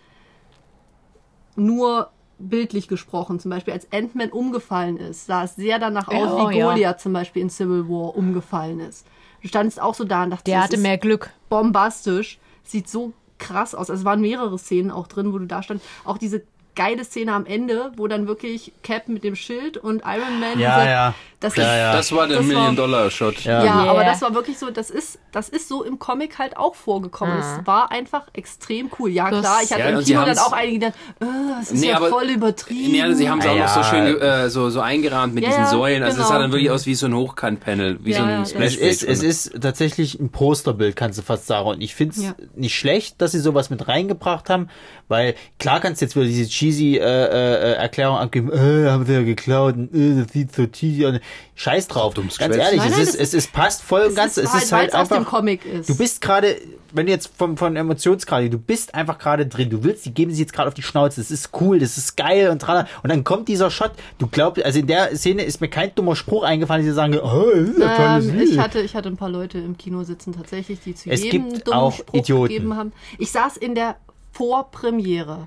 Nur 1.56 2.10
bildlich 2.38 2.86
gesprochen, 2.88 3.40
zum 3.40 3.50
Beispiel 3.50 3.72
als 3.72 3.90
Ant-Man 3.92 4.30
umgefallen 4.30 4.98
ist, 4.98 5.26
sah 5.26 5.44
es 5.44 5.56
sehr 5.56 5.78
danach 5.78 6.08
aus, 6.08 6.30
Oh, 6.32 6.50
wie 6.50 6.58
ja. 6.58 6.66
Goliath 6.70 7.00
zum 7.00 7.12
Beispiel 7.14 7.42
in 7.42 7.50
Civil 7.50 7.88
War 7.88 8.14
umgefallen 8.14 8.80
ist. 8.80 9.06
Du 9.40 9.48
standest 9.48 9.80
auch 9.80 9.94
so 9.94 10.04
da 10.04 10.24
und 10.24 10.30
dachtest, 10.30 10.46
Der 10.48 10.62
hatte 10.62 10.76
ist 10.76 10.82
mehr 10.82 10.98
Glück. 10.98 11.30
bombastisch, 11.48 12.38
sieht 12.62 12.88
so 12.88 13.12
krass 13.38 13.74
aus. 13.74 13.88
Also 13.90 14.00
es 14.00 14.04
waren 14.04 14.20
mehrere 14.20 14.58
Szenen 14.58 14.90
auch 14.90 15.06
drin, 15.06 15.32
wo 15.32 15.38
du 15.38 15.46
da 15.46 15.62
stand. 15.62 15.80
Auch 16.04 16.18
diese 16.18 16.42
geile 16.76 17.04
Szene 17.04 17.32
am 17.32 17.46
Ende, 17.46 17.90
wo 17.96 18.06
dann 18.06 18.28
wirklich 18.28 18.72
Cap 18.82 19.08
mit 19.08 19.24
dem 19.24 19.34
Schild 19.34 19.76
und 19.78 20.02
Iron 20.06 20.38
Man. 20.40 20.58
Ja, 20.60 20.78
diese- 20.80 20.90
ja. 20.90 21.14
Das 21.38 21.54
Ja, 21.54 21.62
ist, 21.64 21.68
ja. 21.78 21.92
Das 21.92 22.12
war 22.12 22.26
der 22.26 22.38
Das 22.38 22.46
Million-Dollar-Shot. 22.46 23.44
Ja. 23.44 23.62
Ja, 23.62 23.72
aber 23.90 24.04
das 24.04 24.22
war 24.22 24.34
wirklich 24.34 24.58
so, 24.58 24.70
das 24.70 24.88
ist, 24.88 25.18
das 25.32 25.50
ist 25.50 25.68
so 25.68 25.84
im 25.84 25.98
Comic 25.98 26.38
halt 26.38 26.56
auch 26.56 26.74
vorgekommen. 26.74 27.40
Ah. 27.42 27.58
Es 27.60 27.66
war 27.66 27.92
einfach 27.92 28.22
extrem 28.32 28.90
cool. 28.98 29.10
Ja, 29.10 29.30
Das- 29.30 29.40
klar, 29.40 29.58
ich 29.62 29.70
hatte 29.70 29.82
Ja, 29.82 29.88
im 29.90 30.02
Kino 30.02 30.24
dann 30.24 30.38
auch 30.38 30.52
einige 30.52 30.78
gedacht, 30.78 30.94
äh, 31.20 31.24
es 31.60 31.72
ist 31.72 31.80
Nee, 31.82 31.88
ja 31.90 31.96
aber- 31.98 32.08
voll 32.08 32.24
übertrieben. 32.30 32.90
Nee, 32.92 33.02
also 33.02 33.16
sie 33.18 33.28
haben 33.28 33.40
es 33.40 33.46
auch 33.46 33.54
Ja, 33.54 33.64
noch 33.66 33.68
so 33.74 33.82
schön 33.82 34.18
äh, 34.18 34.48
so, 34.48 34.70
so 34.70 34.80
eingerahmt 34.80 35.34
mit 35.34 35.44
Ja, 35.44 35.50
diesen 35.50 35.66
Säulen. 35.66 36.02
Also 36.02 36.12
es 36.22 36.26
genau. 36.26 36.28
sah 36.36 36.38
dann 36.42 36.52
wirklich 36.52 36.70
aus 36.70 36.86
wie 36.86 36.94
so 36.94 37.04
ein 37.06 37.14
Hochkant-Panel, 37.14 37.98
wie 38.02 38.12
Ja, 38.12 38.16
so 38.18 38.22
ein 38.24 38.40
das- 38.40 38.50
smash 38.50 38.76
Es 38.78 39.02
ist, 39.02 39.02
es 39.02 39.22
ist 39.22 39.60
tatsächlich 39.60 40.18
ein 40.18 40.30
Posterbild, 40.30 40.96
kannst 40.96 41.18
du 41.18 41.22
fast 41.22 41.46
sagen. 41.46 41.68
Und 41.68 41.82
ich 41.82 41.94
finde 41.94 42.14
es 42.16 42.22
Ja. 42.24 42.34
nicht 42.54 42.74
schlecht, 42.74 43.20
dass 43.20 43.32
sie 43.32 43.40
sowas 43.40 43.68
mit 43.68 43.86
reingebracht 43.88 44.48
haben, 44.48 44.68
weil 45.08 45.34
klar 45.58 45.80
kannst 45.80 46.00
du 46.00 46.06
jetzt 46.06 46.16
wieder 46.16 46.24
diese 46.24 46.48
cheesy 46.66 46.96
äh, 46.96 47.00
äh, 47.00 47.72
Erklärung 47.74 48.16
abgeben, 48.18 48.50
äh, 48.52 48.88
haben 48.90 49.06
sie 49.06 49.12
ja 49.14 49.22
geklaut, 49.22 49.76
und, 49.76 49.94
äh, 49.94 50.22
das 50.22 50.32
sieht 50.32 50.54
so 50.54 50.66
cheesy 50.66 51.06
aus. 51.06 51.14
Scheiß 51.54 51.88
drauf. 51.88 52.12
dummes 52.12 52.36
Ganz 52.36 52.54
ehrlich, 52.54 52.80
Nein, 52.80 52.88
es, 52.90 52.96
nein, 52.96 53.02
ist, 53.02 53.14
das 53.14 53.20
es 53.28 53.34
ist 53.34 53.52
passt 53.52 53.82
voll 53.82 54.02
und 54.02 54.08
es 54.08 54.14
ganz. 54.14 54.36
ist 54.36 54.44
Es 54.44 54.52
halt, 54.52 54.62
ist 54.64 54.72
halt 54.72 54.92
dem 54.92 55.00
einfach. 55.00 55.24
Comic 55.24 55.64
ist. 55.64 55.88
Du 55.88 55.96
bist 55.96 56.20
gerade, 56.20 56.56
wenn 56.92 57.06
du 57.06 57.12
jetzt 57.12 57.30
vom, 57.34 57.56
von 57.56 57.76
Emotionsgrad, 57.76 58.52
du 58.52 58.58
bist 58.58 58.94
einfach 58.94 59.16
gerade 59.18 59.46
drin. 59.46 59.70
Du 59.70 59.82
willst, 59.82 60.04
die 60.04 60.12
geben 60.12 60.32
sie 60.32 60.42
jetzt 60.42 60.52
gerade 60.52 60.68
auf 60.68 60.74
die 60.74 60.82
Schnauze. 60.82 61.18
Das 61.18 61.30
ist 61.30 61.50
cool, 61.60 61.78
das 61.78 61.96
ist 61.96 62.14
geil 62.16 62.50
und 62.50 62.58
dran. 62.58 62.86
Und 63.02 63.08
dann 63.10 63.24
kommt 63.24 63.48
dieser 63.48 63.70
Shot. 63.70 63.92
Du 64.18 64.26
glaubst, 64.26 64.62
also 64.62 64.78
in 64.78 64.86
der 64.86 65.16
Szene 65.16 65.44
ist 65.44 65.62
mir 65.62 65.68
kein 65.68 65.94
dummer 65.94 66.14
Spruch 66.14 66.42
eingefallen, 66.42 66.84
die 66.84 66.90
sagen, 66.92 67.18
oh, 67.18 67.44
das 67.54 67.68
ist 67.70 67.78
ja 67.78 67.96
tolles 67.96 68.28
Ähm, 68.28 68.40
ich, 68.42 68.58
hatte, 68.58 68.80
ich 68.80 68.94
hatte 68.94 69.08
ein 69.08 69.16
paar 69.16 69.30
Leute 69.30 69.56
im 69.56 69.78
Kino 69.78 70.02
sitzen 70.04 70.34
tatsächlich, 70.34 70.80
die 70.80 70.94
zu 70.94 71.08
Es 71.08 71.22
jedem 71.24 71.52
gibt 71.54 71.68
dummen 71.68 71.78
auch 71.78 71.94
Spruch 71.94 72.14
Idioten. 72.20 72.52
gegeben 72.52 72.76
haben. 72.76 72.92
Ich 73.18 73.30
saß 73.30 73.56
in 73.56 73.74
der 73.74 73.96
Vorpremiere. 74.32 75.46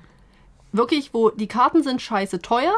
Wirklich, 0.71 1.13
wo 1.13 1.29
die 1.29 1.47
Karten 1.47 1.83
sind 1.83 2.01
scheiße 2.01 2.41
teuer. 2.41 2.73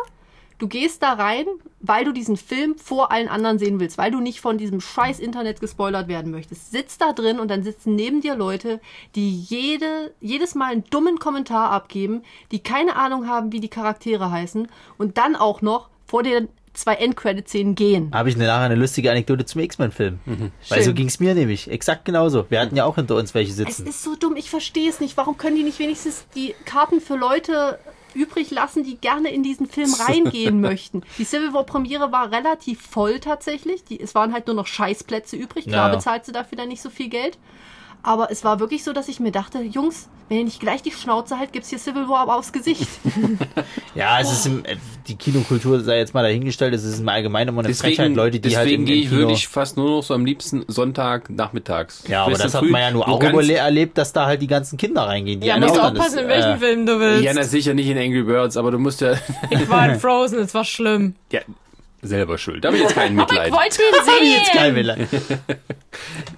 Du 0.57 0.67
gehst 0.67 1.01
da 1.01 1.13
rein, 1.13 1.45
weil 1.79 2.05
du 2.05 2.11
diesen 2.11 2.37
Film 2.37 2.77
vor 2.77 3.11
allen 3.11 3.27
anderen 3.27 3.57
sehen 3.57 3.79
willst, 3.79 3.97
weil 3.97 4.11
du 4.11 4.19
nicht 4.19 4.41
von 4.41 4.59
diesem 4.59 4.79
scheiß 4.79 5.19
Internet 5.19 5.59
gespoilert 5.59 6.07
werden 6.07 6.31
möchtest. 6.31 6.69
Sitzt 6.71 7.01
da 7.01 7.13
drin 7.13 7.39
und 7.39 7.49
dann 7.49 7.63
sitzen 7.63 7.95
neben 7.95 8.21
dir 8.21 8.35
Leute, 8.35 8.79
die 9.15 9.35
jede, 9.35 10.13
jedes 10.19 10.53
Mal 10.53 10.73
einen 10.73 10.83
dummen 10.91 11.17
Kommentar 11.17 11.71
abgeben, 11.71 12.21
die 12.51 12.59
keine 12.59 12.95
Ahnung 12.95 13.27
haben, 13.27 13.51
wie 13.51 13.59
die 13.59 13.69
Charaktere 13.69 14.29
heißen 14.29 14.67
und 14.99 15.17
dann 15.17 15.35
auch 15.35 15.63
noch 15.63 15.89
vor 16.05 16.21
den 16.21 16.47
zwei 16.73 16.95
Endcredit-Szenen 16.95 17.75
gehen. 17.75 18.11
Habe 18.13 18.29
ich 18.29 18.37
nachher 18.37 18.59
eine 18.59 18.75
lustige 18.75 19.11
Anekdote 19.11 19.45
zum 19.45 19.61
X-Men-Film. 19.61 20.19
Weil 20.69 20.83
so 20.83 20.93
ging 20.93 21.07
es 21.07 21.19
mir 21.19 21.33
nämlich. 21.35 21.69
Exakt 21.69 22.05
genauso. 22.05 22.45
Wir 22.49 22.59
hatten 22.61 22.75
ja 22.75 22.85
auch 22.85 22.95
hinter 22.95 23.15
uns 23.15 23.33
welche 23.33 23.51
Es 23.51 23.57
sitzen. 23.57 23.87
ist 23.87 24.03
so 24.03 24.15
dumm, 24.15 24.35
ich 24.35 24.49
verstehe 24.49 24.89
es 24.89 24.99
nicht. 24.99 25.17
Warum 25.17 25.37
können 25.37 25.55
die 25.57 25.63
nicht 25.63 25.79
wenigstens 25.79 26.25
die 26.35 26.55
Karten 26.65 27.01
für 27.01 27.15
Leute 27.15 27.79
übrig 28.13 28.51
lassen, 28.51 28.83
die 28.83 28.97
gerne 28.97 29.31
in 29.33 29.41
diesen 29.43 29.67
Film 29.67 29.93
reingehen 29.93 30.59
möchten? 30.61 31.01
Die 31.17 31.23
Civil 31.25 31.53
War 31.53 31.65
Premiere 31.65 32.11
war 32.11 32.31
relativ 32.31 32.81
voll 32.81 33.19
tatsächlich. 33.19 33.83
Die, 33.83 33.99
es 33.99 34.15
waren 34.15 34.33
halt 34.33 34.47
nur 34.47 34.55
noch 34.55 34.67
Scheißplätze 34.67 35.35
übrig. 35.35 35.65
Klar 35.65 35.89
Ja. 35.89 35.95
bezahlt 35.95 36.25
sie 36.25 36.31
dafür 36.31 36.57
dann 36.57 36.69
nicht 36.69 36.81
so 36.81 36.89
viel 36.89 37.09
Geld. 37.09 37.37
Aber 38.03 38.31
es 38.31 38.43
war 38.43 38.59
wirklich 38.59 38.83
so, 38.83 38.93
dass 38.93 39.07
ich 39.07 39.19
mir 39.19 39.31
dachte, 39.31 39.59
Jungs, 39.59 40.09
wenn 40.27 40.37
ihr 40.39 40.43
nicht 40.45 40.59
gleich 40.59 40.81
die 40.81 40.91
Schnauze 40.91 41.37
halt, 41.37 41.51
gibt's 41.53 41.69
hier 41.69 41.77
Civil 41.77 42.07
War 42.07 42.19
aber 42.21 42.37
aufs 42.37 42.51
Gesicht. 42.53 42.87
Ja, 43.93 44.19
es 44.21 44.31
ist 44.31 44.45
im, 44.45 44.63
äh, 44.63 44.77
die 45.07 45.15
Kinokultur 45.15 45.81
sei 45.81 45.97
jetzt 45.97 46.13
mal 46.13 46.23
dahingestellt. 46.23 46.73
Es 46.73 46.85
ist 46.85 46.99
im 47.01 47.09
Allgemeinen 47.09 47.49
immer 47.49 47.63
eine 47.63 47.73
Frechheit, 47.73 47.97
Deswegen, 47.99 48.15
Leute, 48.15 48.39
die 48.39 48.55
halt 48.55 48.65
deswegen 48.67 48.83
im, 48.83 48.85
gehe 48.87 48.95
im 48.95 49.01
ich 49.03 49.09
Kino... 49.09 49.19
wirklich 49.21 49.47
fast 49.49 49.75
nur 49.75 49.89
noch 49.89 50.03
so 50.03 50.13
am 50.13 50.25
liebsten 50.25 50.63
Sonntag 50.69 51.29
nachmittags. 51.29 52.05
ja, 52.07 52.23
aber 52.23 52.37
das 52.37 52.53
hat 52.53 52.61
früh- 52.61 52.71
man 52.71 52.81
ja 52.81 52.91
nur 52.91 53.07
auch 53.07 53.21
erlebt, 53.21 53.97
dass 53.97 54.13
da 54.13 54.25
halt 54.27 54.41
die 54.41 54.47
ganzen 54.47 54.77
Kinder 54.77 55.01
reingehen. 55.03 55.41
Die 55.41 55.47
Ja, 55.47 55.57
musst 55.59 55.75
du 55.75 55.81
aufpassen, 55.81 56.15
das, 56.15 56.23
in 56.23 56.27
welchen 56.29 56.49
äh, 56.51 56.57
Film 56.57 56.85
du 56.85 56.99
willst. 56.99 57.23
Ja, 57.23 57.33
na 57.33 57.43
sicher 57.43 57.73
nicht 57.73 57.87
in 57.87 57.97
Angry 57.97 58.23
Birds, 58.23 58.55
aber 58.55 58.71
du 58.71 58.79
musst 58.79 59.01
ja, 59.01 59.15
ich 59.49 59.69
war 59.69 59.89
in 59.91 59.99
Frozen, 59.99 60.39
es 60.39 60.53
war 60.53 60.63
schlimm. 60.63 61.15
ja 61.33 61.41
selber 62.01 62.37
schuld. 62.37 62.63
Da 62.63 62.69
habe 62.69 62.77
ich 62.77 62.83
jetzt 62.83 62.95
kein 62.95 63.15
Mitleid. 63.15 63.47
Ich 63.49 63.53
wollte 63.53 63.81
ihn 63.81 64.05
sehen. 64.05 64.31
Jetzt 64.39 64.53
geil, 64.53 64.75
Wille. 64.75 65.07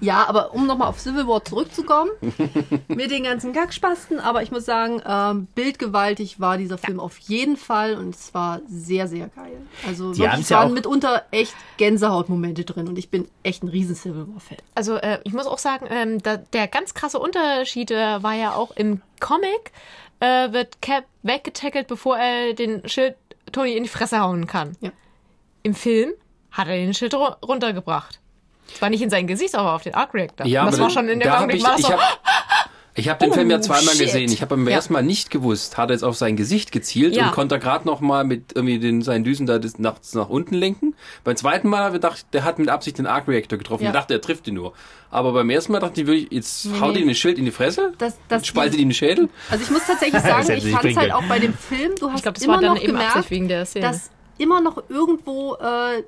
Ja, 0.02 0.26
aber 0.27 0.53
um 0.53 0.65
nochmal 0.68 0.90
auf 0.90 0.99
Civil 0.99 1.27
War 1.27 1.44
zurückzukommen, 1.45 2.10
mit 2.88 3.11
den 3.11 3.23
ganzen 3.23 3.53
Gagspasten, 3.53 4.19
aber 4.19 4.44
ich 4.44 4.52
muss 4.52 4.65
sagen, 4.65 5.02
ähm, 5.06 5.48
bildgewaltig 5.56 6.40
war 6.40 6.57
dieser 6.57 6.77
Film 6.77 6.99
auf 6.99 7.18
jeden 7.19 7.56
Fall 7.57 7.95
und 7.95 8.15
es 8.15 8.34
war 8.34 8.61
sehr, 8.68 9.07
sehr 9.07 9.27
geil. 9.30 9.57
Also 9.88 10.11
Die 10.11 10.18
wirklich, 10.19 10.31
haben's 10.31 10.44
es 10.45 10.49
ja 10.49 10.57
waren 10.60 10.69
auch- 10.69 10.73
mitunter 10.73 11.23
echt 11.31 11.56
Gänsehautmomente 11.77 12.64
drin 12.65 12.88
und 12.88 12.98
ich 12.98 13.10
bin 13.10 13.27
echt 13.44 13.64
ein 13.64 13.69
riesen 13.69 13.95
Civil 13.95 14.27
War-Fan. 14.27 14.57
Also 14.76 14.95
äh, 14.98 15.19
ich 15.23 15.34
muss 15.34 15.45
auch 15.45 15.60
sagen, 15.60 15.85
ähm, 15.90 16.22
da, 16.22 16.38
der 16.38 16.68
ganz 16.68 16.94
krasse 16.94 17.19
Unterschied 17.19 17.91
äh, 17.91 18.22
war 18.23 18.34
ja 18.34 18.53
auch 18.56 18.72
im 18.76 19.02
Comic 19.19 19.72
äh, 20.19 20.52
wird 20.52 20.81
Cap 20.81 21.06
weggetackelt, 21.22 21.88
bevor 21.88 22.18
er 22.18 22.53
den 22.53 22.88
Schild 22.90 23.15
Tony 23.52 23.73
in 23.77 23.84
die 23.84 23.90
Fresse 23.90 24.19
hauen 24.19 24.48
kann. 24.48 24.76
Ja. 24.81 24.90
Im 25.64 25.73
Film 25.73 26.11
hat 26.52 26.68
er 26.68 26.76
den 26.76 26.94
Schild 26.94 27.14
ru- 27.15 27.35
runtergebracht. 27.45 28.19
Zwar 28.77 28.90
nicht 28.90 29.02
in 29.02 29.10
sein 29.10 29.27
Gesicht, 29.27 29.56
aber 29.56 29.73
auf 29.73 29.84
den 29.84 29.94
Arc 29.94 30.14
Reactor. 30.14 30.45
Ja, 30.48 30.65
das 30.65 30.76
aber 30.76 30.84
war 30.84 30.90
schon 30.90 31.07
in 31.10 31.19
dem 31.19 31.31
Augenblick 31.31 31.57
ich, 31.57 31.64
war 31.64 31.76
das 31.76 31.90
habe 31.90 32.02
hab 33.10 33.19
den 33.19 33.30
Oh, 33.30 33.34
Film 33.34 33.49
ja 33.52 33.60
zweimal 33.61 33.94
shit. 33.95 34.06
gesehen. 34.06 34.31
Ich 34.31 34.41
habe 34.41 34.56
beim 34.56 34.68
Ja. 34.68 34.76
ersten 34.76 34.94
Mal 34.94 35.03
nicht 35.03 35.30
gewusst, 35.31 35.77
hat 35.77 35.90
er 35.90 35.94
jetzt 35.94 36.03
auf 36.03 36.15
sein 36.15 36.35
Gesicht 36.38 36.72
gezielt 36.72 37.15
Ja. 37.15 37.26
und 37.27 37.31
konnte 37.34 37.60
gerade 37.60 37.85
noch 37.88 37.99
mal 38.02 38.23
mit 38.23 38.53
irgendwie 38.56 38.80
den, 38.80 39.02
seinen 39.02 39.23
Düsen 39.23 39.45
da 39.45 39.60
des, 39.60 39.80
nachts 39.80 40.14
nach 40.15 40.30
unten 40.30 40.56
lenken. 40.56 40.95
Beim 41.23 41.35
zweiten 41.35 41.68
Mal 41.69 41.80
habe 41.80 41.90
ich 41.98 42.02
gedacht, 42.02 42.26
der 42.34 42.44
hat 42.45 42.57
mit 42.60 42.69
Absicht 42.69 42.98
den 42.99 43.06
Arc 43.06 43.27
Reactor 43.27 43.57
getroffen. 43.57 43.84
Ja. 43.84 43.90
Ich 43.90 43.94
dachte, 43.95 44.14
er 44.14 44.22
trifft 44.22 44.48
ihn 44.48 44.56
nur. 44.56 44.73
Aber 45.11 45.34
beim 45.34 45.49
ersten 45.49 45.72
Mal 45.73 45.80
dachte 45.80 46.02
ich 46.02 46.07
wirklich, 46.07 46.31
jetzt 46.31 46.68
haut 46.80 46.94
nee. 46.95 47.02
ihm 47.02 47.10
ein 47.10 47.15
Schild 47.15 47.38
in 47.38 47.45
die 47.45 47.52
Fresse, 47.52 47.94
Das- 47.98 48.18
das- 48.27 48.48
spaltet 48.48 48.80
ihm 48.80 48.90
den 48.90 48.94
Schädel. 48.95 49.30
Also 49.52 49.64
ich 49.65 49.69
muss 49.72 49.85
tatsächlich 49.85 50.22
sagen, 50.22 50.52
ich 50.52 50.72
fand 50.72 50.85
es 50.85 50.98
halt 50.98 51.11
auch 51.14 51.23
bei 51.23 51.40
dem 51.40 51.53
Film, 51.53 51.94
du 51.99 52.10
hast 52.10 52.18
ich 52.18 52.23
glaube, 52.23 52.35
das 52.35 52.44
immer 52.44 52.53
war 52.56 52.61
dann 52.61 52.73
noch 52.76 52.81
eben 52.81 52.94
gemerkt, 52.94 53.30
wegen 53.30 53.48
der 53.48 53.65
Szene. 53.65 53.88
dass 53.88 54.10
immer 54.38 54.62
noch 54.62 54.84
irgendwo 54.90 55.56
äh, 55.56 56.04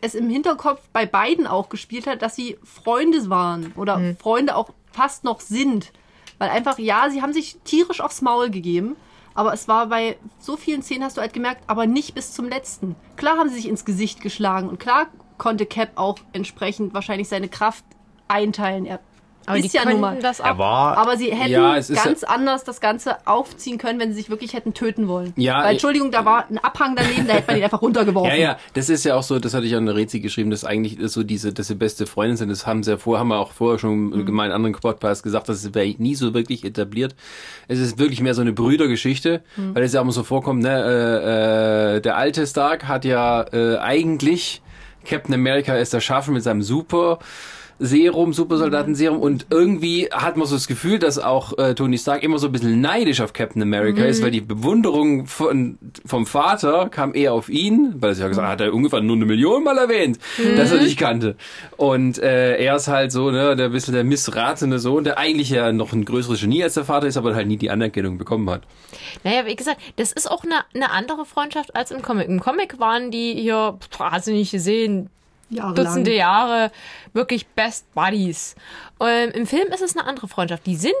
es 0.00 0.14
im 0.14 0.28
Hinterkopf 0.28 0.80
bei 0.92 1.06
beiden 1.06 1.46
auch 1.46 1.68
gespielt 1.68 2.06
hat, 2.06 2.22
dass 2.22 2.36
sie 2.36 2.56
Freunde 2.62 3.28
waren 3.28 3.72
oder 3.76 3.96
Hm. 3.96 4.16
Freunde 4.16 4.56
auch 4.56 4.70
fast 4.92 5.24
noch 5.24 5.40
sind. 5.40 5.92
Weil 6.38 6.50
einfach, 6.50 6.78
ja, 6.78 7.10
sie 7.10 7.20
haben 7.20 7.32
sich 7.32 7.56
tierisch 7.64 8.00
aufs 8.00 8.22
Maul 8.22 8.50
gegeben, 8.50 8.94
aber 9.34 9.52
es 9.52 9.66
war 9.66 9.86
bei 9.86 10.16
so 10.38 10.56
vielen 10.56 10.82
Szenen, 10.82 11.02
hast 11.04 11.16
du 11.16 11.20
halt 11.20 11.32
gemerkt, 11.32 11.64
aber 11.66 11.86
nicht 11.86 12.14
bis 12.14 12.32
zum 12.32 12.48
letzten. 12.48 12.94
Klar 13.16 13.38
haben 13.38 13.48
sie 13.48 13.56
sich 13.56 13.68
ins 13.68 13.84
Gesicht 13.84 14.20
geschlagen 14.20 14.68
und 14.68 14.78
klar 14.78 15.08
konnte 15.36 15.66
Cap 15.66 15.90
auch 15.96 16.18
entsprechend 16.32 16.94
wahrscheinlich 16.94 17.28
seine 17.28 17.48
Kraft 17.48 17.84
einteilen. 18.28 18.86
Er 18.86 19.00
aber 19.48 19.58
ist 19.58 19.72
die 19.72 19.76
ja 19.76 19.84
nun 19.84 20.00
mal. 20.00 20.18
das 20.20 20.40
auch. 20.40 20.58
War 20.58 20.96
Aber 20.98 21.16
sie 21.16 21.30
hätten 21.32 21.50
Ja, 21.52 21.76
es 21.76 21.90
ist 21.90 22.04
ganz 22.04 22.22
anders 22.24 22.64
das 22.64 22.80
Ganze 22.80 23.16
aufziehen 23.26 23.78
können, 23.78 23.98
wenn 24.00 24.10
sie 24.12 24.16
sich 24.20 24.30
wirklich 24.30 24.54
hätten 24.54 24.74
töten 24.74 25.08
wollen. 25.08 25.32
Ja, 25.36 25.58
Weil, 25.58 25.64
ich- 25.66 25.70
Entschuldigung, 25.72 26.10
da 26.10 26.24
war 26.24 26.44
ein 26.50 26.58
Abhang 26.58 26.94
daneben, 26.96 27.26
da 27.26 27.34
hätte 27.34 27.46
man 27.48 27.56
ihn 27.58 27.64
einfach 27.64 27.82
runtergeworfen. 27.82 28.30
Ja, 28.30 28.36
ja, 28.36 28.58
das 28.74 28.88
ist 28.88 29.04
ja 29.04 29.14
auch 29.14 29.22
so, 29.22 29.38
das 29.38 29.54
hatte 29.54 29.66
ich 29.66 29.74
auch 29.74 29.78
in 29.78 29.86
der 29.86 29.96
Rezi 29.96 30.20
geschrieben, 30.20 30.50
dass 30.50 30.64
eigentlich 30.64 30.98
so 31.10 31.22
diese, 31.22 31.52
dass 31.52 31.66
sie 31.68 31.74
beste 31.74 32.06
Freundin 32.06 32.36
sind. 32.36 32.48
Das 32.50 32.66
haben 32.66 32.82
sie 32.82 32.90
ja 32.92 32.96
vorher, 32.96 33.20
haben 33.20 33.28
wir 33.28 33.38
auch 33.38 33.52
vorher 33.52 33.78
schon 33.78 34.10
Mhm. 34.10 34.26
gemeint, 34.26 34.50
in 34.50 34.54
anderen 34.56 34.74
Podcasts 34.74 35.22
gesagt, 35.22 35.48
das 35.48 35.74
wäre 35.74 35.86
nie 35.98 36.14
so 36.14 36.34
wirklich 36.34 36.64
etabliert. 36.64 37.14
Es 37.68 37.78
ist 37.78 37.98
wirklich 37.98 38.20
mehr 38.20 38.34
so 38.34 38.40
eine 38.42 38.52
Brüdergeschichte, 38.52 39.42
Mhm. 39.56 39.74
weil 39.74 39.82
es 39.82 39.92
ja 39.92 40.00
auch 40.00 40.04
immer 40.04 40.12
so 40.12 40.22
vorkommt, 40.24 40.62
ne, 40.62 40.68
äh, 41.22 41.96
äh, 41.96 42.00
der 42.00 42.16
alte 42.16 42.46
Stark 42.46 42.86
hat 42.88 43.04
ja 43.04 43.42
äh, 43.52 43.78
eigentlich 43.78 44.62
Captain 45.04 45.34
America 45.34 45.74
ist 45.76 45.94
erschaffen 45.94 46.34
mit 46.34 46.42
seinem 46.42 46.60
Super 46.62 47.18
Serum, 47.78 48.32
Supersoldatenserum 48.32 49.20
und 49.20 49.46
irgendwie 49.50 50.08
hat 50.12 50.36
man 50.36 50.46
so 50.46 50.56
das 50.56 50.66
Gefühl, 50.66 50.98
dass 50.98 51.18
auch 51.18 51.56
äh, 51.58 51.74
Tony 51.74 51.96
Stark 51.96 52.22
immer 52.22 52.38
so 52.38 52.46
ein 52.46 52.52
bisschen 52.52 52.80
neidisch 52.80 53.20
auf 53.20 53.32
Captain 53.32 53.62
America 53.62 54.04
ist, 54.04 54.22
weil 54.22 54.30
die 54.30 54.40
Bewunderung 54.40 55.26
von, 55.26 55.78
vom 56.04 56.26
Vater 56.26 56.88
kam 56.88 57.14
eher 57.14 57.32
auf 57.32 57.48
ihn, 57.48 57.94
weil 57.98 58.12
er 58.12 58.16
ja 58.16 58.28
gesagt 58.28 58.48
hat, 58.48 58.60
er 58.60 58.74
ungefähr 58.74 59.00
nur 59.00 59.16
eine 59.16 59.26
Million 59.26 59.62
Mal 59.62 59.78
erwähnt, 59.78 60.18
dass 60.56 60.72
er 60.72 60.78
dich 60.78 60.96
kannte. 60.96 61.36
Und 61.76 62.18
äh, 62.18 62.56
er 62.56 62.76
ist 62.76 62.88
halt 62.88 63.12
so, 63.12 63.30
ne, 63.30 63.54
der 63.54 63.68
bisschen 63.68 63.94
der 63.94 64.04
missratene 64.04 64.78
Sohn, 64.78 65.04
der 65.04 65.18
eigentlich 65.18 65.50
ja 65.50 65.72
noch 65.72 65.92
ein 65.92 66.04
größeres 66.04 66.40
Genie 66.40 66.64
als 66.64 66.74
der 66.74 66.84
Vater 66.84 67.06
ist, 67.06 67.16
aber 67.16 67.34
halt 67.34 67.46
nie 67.46 67.56
die 67.56 67.70
Anerkennung 67.70 68.18
bekommen 68.18 68.48
hat. 68.50 68.62
Naja, 69.24 69.46
wie 69.46 69.56
gesagt, 69.56 69.80
das 69.96 70.12
ist 70.12 70.30
auch 70.30 70.44
eine, 70.44 70.64
eine 70.74 70.90
andere 70.90 71.24
Freundschaft 71.24 71.76
als 71.76 71.90
im 71.90 72.02
Comic. 72.02 72.28
Im 72.28 72.40
Comic 72.40 72.80
waren 72.80 73.10
die 73.10 73.34
hier, 73.34 73.78
pff, 73.80 74.00
hast 74.00 74.26
du 74.26 74.32
nicht 74.32 74.50
gesehen, 74.50 75.10
Jahrelang. 75.50 75.74
Dutzende 75.74 76.14
Jahre 76.14 76.70
wirklich 77.12 77.46
Best 77.48 77.92
Buddies. 77.94 78.54
Ähm, 79.00 79.30
Im 79.30 79.46
Film 79.46 79.68
ist 79.68 79.82
es 79.82 79.96
eine 79.96 80.06
andere 80.06 80.28
Freundschaft. 80.28 80.66
Die 80.66 80.76
sind 80.76 80.94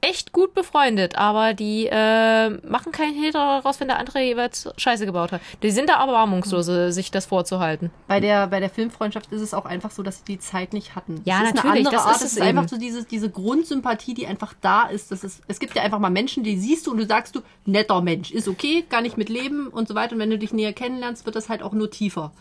echt 0.00 0.32
gut 0.32 0.54
befreundet, 0.54 1.16
aber 1.16 1.54
die 1.54 1.88
äh, 1.90 2.50
machen 2.66 2.92
keinen 2.92 3.14
Hehl 3.14 3.32
daraus, 3.32 3.80
wenn 3.80 3.88
der 3.88 3.98
andere 3.98 4.20
jeweils 4.20 4.68
Scheiße 4.76 5.06
gebaut 5.06 5.32
hat. 5.32 5.40
Die 5.62 5.70
sind 5.70 5.88
da 5.88 6.00
erbarmungslos, 6.00 6.68
äh, 6.68 6.90
sich 6.90 7.10
das 7.10 7.26
vorzuhalten. 7.26 7.90
Bei 8.06 8.20
der, 8.20 8.46
bei 8.48 8.60
der 8.60 8.70
Filmfreundschaft 8.70 9.32
ist 9.32 9.40
es 9.40 9.54
auch 9.54 9.64
einfach 9.64 9.90
so, 9.90 10.02
dass 10.02 10.18
sie 10.18 10.24
die 10.24 10.38
Zeit 10.38 10.72
nicht 10.72 10.94
hatten. 10.94 11.22
Ja, 11.24 11.42
es 11.42 11.48
ist 11.48 11.54
natürlich, 11.56 11.86
eine 11.86 11.88
andere 11.88 11.94
das 11.94 12.06
Art. 12.06 12.16
ist 12.16 12.22
es 12.22 12.32
es 12.32 12.36
ist 12.36 12.42
einfach 12.42 12.62
eben. 12.62 12.68
so 12.68 12.76
diese, 12.76 13.04
diese 13.04 13.30
Grundsympathie, 13.30 14.14
die 14.14 14.26
einfach 14.26 14.54
da 14.60 14.84
ist. 14.84 15.10
Das 15.10 15.24
ist. 15.24 15.42
Es 15.48 15.58
gibt 15.58 15.74
ja 15.74 15.82
einfach 15.82 15.98
mal 15.98 16.10
Menschen, 16.10 16.44
die 16.44 16.56
siehst 16.56 16.86
du 16.86 16.90
und 16.90 16.98
du 16.98 17.06
sagst 17.06 17.34
du, 17.34 17.40
netter 17.64 18.00
Mensch, 18.00 18.30
ist 18.30 18.48
okay, 18.48 18.84
kann 18.88 19.04
ich 19.04 19.16
mit 19.16 19.28
leben 19.28 19.68
und 19.68 19.88
so 19.88 19.94
weiter. 19.94 20.14
Und 20.14 20.18
wenn 20.18 20.30
du 20.30 20.38
dich 20.38 20.52
näher 20.52 20.72
kennenlernst, 20.72 21.24
wird 21.24 21.36
das 21.36 21.48
halt 21.48 21.62
auch 21.62 21.72
nur 21.72 21.90
tiefer. 21.90 22.32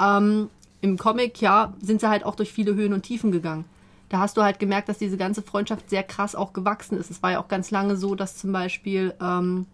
Ähm, 0.00 0.50
Im 0.80 0.98
Comic, 0.98 1.40
ja, 1.40 1.72
sind 1.80 2.00
sie 2.00 2.08
halt 2.08 2.24
auch 2.24 2.34
durch 2.34 2.52
viele 2.52 2.74
Höhen 2.74 2.92
und 2.92 3.02
Tiefen 3.02 3.32
gegangen. 3.32 3.64
Da 4.10 4.18
hast 4.18 4.36
du 4.36 4.42
halt 4.42 4.58
gemerkt, 4.58 4.88
dass 4.88 4.98
diese 4.98 5.16
ganze 5.16 5.42
Freundschaft 5.42 5.90
sehr 5.90 6.02
krass 6.02 6.34
auch 6.34 6.52
gewachsen 6.52 6.98
ist. 6.98 7.10
Es 7.10 7.22
war 7.22 7.32
ja 7.32 7.40
auch 7.40 7.48
ganz 7.48 7.70
lange 7.70 7.96
so, 7.96 8.14
dass 8.14 8.36
zum 8.36 8.52
Beispiel 8.52 9.14
ähm, 9.20 9.66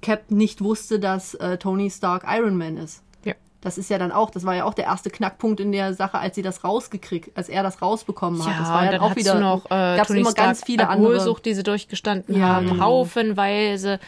Cap 0.00 0.30
nicht 0.30 0.62
wusste, 0.62 0.98
dass 0.98 1.34
äh, 1.34 1.58
Tony 1.58 1.90
Stark 1.90 2.24
Iron 2.28 2.56
Man 2.56 2.76
ist. 2.76 3.02
Ja. 3.24 3.34
Das 3.60 3.78
ist 3.78 3.88
ja 3.90 3.98
dann 3.98 4.10
auch, 4.10 4.30
das 4.30 4.44
war 4.44 4.54
ja 4.54 4.64
auch 4.64 4.74
der 4.74 4.86
erste 4.86 5.10
Knackpunkt 5.10 5.60
in 5.60 5.70
der 5.70 5.94
Sache, 5.94 6.18
als 6.18 6.34
sie 6.34 6.42
das 6.42 6.64
rausgekriegt, 6.64 7.36
als 7.36 7.48
er 7.48 7.62
das 7.62 7.80
rausbekommen 7.82 8.44
hat. 8.44 8.60
das 8.60 8.68
war 8.68 8.84
ja 8.84 8.92
dann 8.92 9.00
auch 9.00 9.16
wieder 9.16 9.38
noch 9.38 9.66
äh, 9.66 9.96
gab's 9.96 10.08
Tony 10.08 10.20
immer 10.20 10.30
Stark 10.30 10.46
ganz 10.46 10.64
viele 10.64 10.88
andere. 10.88 11.36
Die 11.44 11.54
sie 11.54 11.62
durchgestanden 11.62 12.36
Ja, 12.36 12.48
haben, 12.48 12.68
genau. 12.68 12.84
haufenweise 12.84 14.00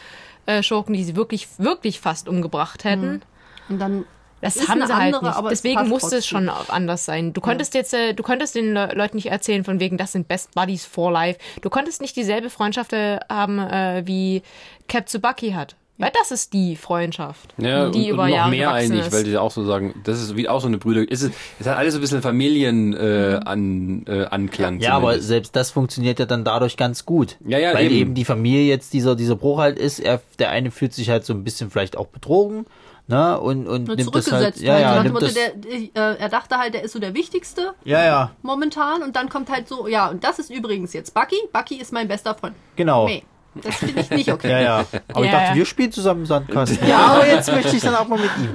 äh, 0.47 0.63
Schurken, 0.63 0.93
die 0.93 1.03
sie 1.03 1.15
wirklich, 1.15 1.47
wirklich 1.59 1.99
fast 1.99 2.27
umgebracht 2.27 2.83
hätten. 2.83 3.21
Und 3.69 3.79
dann 3.79 4.05
Das 4.41 4.55
ist 4.55 4.67
haben 4.69 4.85
sie 4.85 4.93
halt 4.93 5.15
andere, 5.15 5.25
nicht. 5.25 5.35
aber 5.35 5.51
es 5.51 5.61
Deswegen 5.61 5.87
musste 5.89 6.17
es 6.17 6.27
trotzdem. 6.27 6.49
schon 6.49 6.49
anders 6.69 7.05
sein. 7.05 7.33
Du 7.33 7.41
konntest 7.41 7.73
jetzt, 7.73 7.93
äh, 7.93 8.13
du 8.13 8.21
konntest 8.23 8.55
den 8.55 8.73
Le 8.73 8.91
Leuten 8.93 9.17
nicht 9.17 9.31
erzählen, 9.31 9.63
von 9.63 9.79
wegen, 9.79 9.97
das 9.97 10.11
sind 10.11 10.27
Best 10.27 10.53
Buddies 10.53 10.85
for 10.85 11.11
Life. 11.11 11.39
Du 11.61 11.69
konntest 11.69 12.01
nicht 12.01 12.15
dieselbe 12.15 12.49
Freundschaft 12.49 12.93
äh, 12.93 13.17
haben, 13.29 13.59
äh, 13.59 14.03
wie 14.05 14.43
Cap 14.87 15.09
zu 15.09 15.19
Bucky 15.19 15.51
hat. 15.51 15.75
Weil 15.99 16.11
das 16.13 16.29
ist 16.29 16.53
die 16.53 16.75
Freundschaft, 16.75 17.55
Ja, 17.57 17.89
die 17.89 18.03
und, 18.03 18.07
über 18.09 18.23
und 18.25 18.29
noch 18.29 18.35
Jahre 18.35 18.49
mehr 18.51 18.71
eigentlich, 18.71 19.07
ist. 19.07 19.11
weil 19.11 19.23
die 19.23 19.35
auch 19.35 19.49
so 19.49 19.65
sagen, 19.65 19.95
das 20.03 20.21
ist 20.21 20.35
wie 20.35 20.47
auch 20.47 20.61
so 20.61 20.67
eine 20.67 20.77
Brüder. 20.77 21.03
Es, 21.11 21.23
ist, 21.23 21.33
es 21.59 21.65
hat 21.65 21.75
alles 21.75 21.95
so 21.95 21.97
ein 21.97 22.01
bisschen 22.01 22.21
Familien 22.21 22.93
äh, 22.93 23.39
an, 23.43 24.05
äh, 24.07 24.25
Anklang. 24.25 24.79
Ja, 24.79 24.91
aber 24.91 25.07
zumindest. 25.07 25.27
selbst 25.29 25.55
das 25.55 25.71
funktioniert 25.71 26.19
ja 26.19 26.27
dann 26.27 26.43
dadurch 26.43 26.77
ganz 26.77 27.03
gut. 27.07 27.37
Ja, 27.47 27.57
ja, 27.57 27.73
Weil 27.73 27.87
eben. 27.87 27.95
eben. 27.95 28.13
die 28.13 28.25
Familie 28.25 28.67
jetzt 28.67 28.93
dieser, 28.93 29.15
dieser 29.15 29.35
Bruch 29.37 29.57
halt 29.57 29.79
ist. 29.79 29.99
Er, 29.99 30.21
der 30.37 30.51
eine 30.51 30.69
fühlt 30.69 30.93
sich 30.93 31.09
halt 31.09 31.25
so 31.25 31.33
ein 31.33 31.43
bisschen 31.43 31.71
vielleicht 31.71 31.97
auch 31.97 32.05
betrogen, 32.05 32.67
ne, 33.07 33.39
und, 33.39 33.67
und 33.67 33.87
nur 33.87 33.95
nimmt 33.95 34.15
das 34.15 34.31
halt, 34.31 34.55
zurückgesetzt. 34.55 34.61
ja, 34.61 34.79
ja, 34.79 35.03
nimmt 35.03 35.21
das, 35.21 35.33
der, 35.33 35.55
äh, 35.55 36.17
er 36.17 36.29
dachte 36.29 36.57
halt, 36.57 36.73
der 36.73 36.83
ist 36.83 36.91
so 36.93 36.99
der 36.99 37.13
Wichtigste 37.13 37.73
ja, 37.83 38.03
ja, 38.03 38.31
momentan 38.41 39.03
und 39.03 39.15
dann 39.15 39.29
kommt 39.29 39.49
halt 39.49 39.67
so, 39.67 39.87
ja, 39.87 40.09
und 40.09 40.23
das 40.23 40.39
ist 40.39 40.49
übrigens 40.49 40.93
jetzt 40.93 41.13
Bucky. 41.13 41.37
Bucky 41.51 41.75
ist 41.75 41.91
mein 41.93 42.07
bester 42.07 42.35
Freund. 42.35 42.55
genau. 42.75 43.07
Nee, 43.07 43.23
das 43.63 43.75
finde 43.75 44.01
ich 44.01 44.09
nicht 44.09 44.31
okay. 44.31 44.49
Ja, 44.49 44.59
ja. 44.59 44.85
Aber 45.13 45.25
ich 45.25 45.31
Ja, 45.31 45.37
dachte, 45.37 45.49
ja. 45.51 45.55
wir 45.55 45.65
spielen 45.65 45.91
zusammen 45.91 46.25
Sandkasten. 46.25 46.87
Ja, 46.87 46.97
aber 46.97 47.27
jetzt 47.27 47.51
möchte 47.51 47.75
ich 47.75 47.81
dann 47.81 47.95
auch 47.95 48.07
mal 48.07 48.17
mit 48.19 48.29
ihm. 48.37 48.49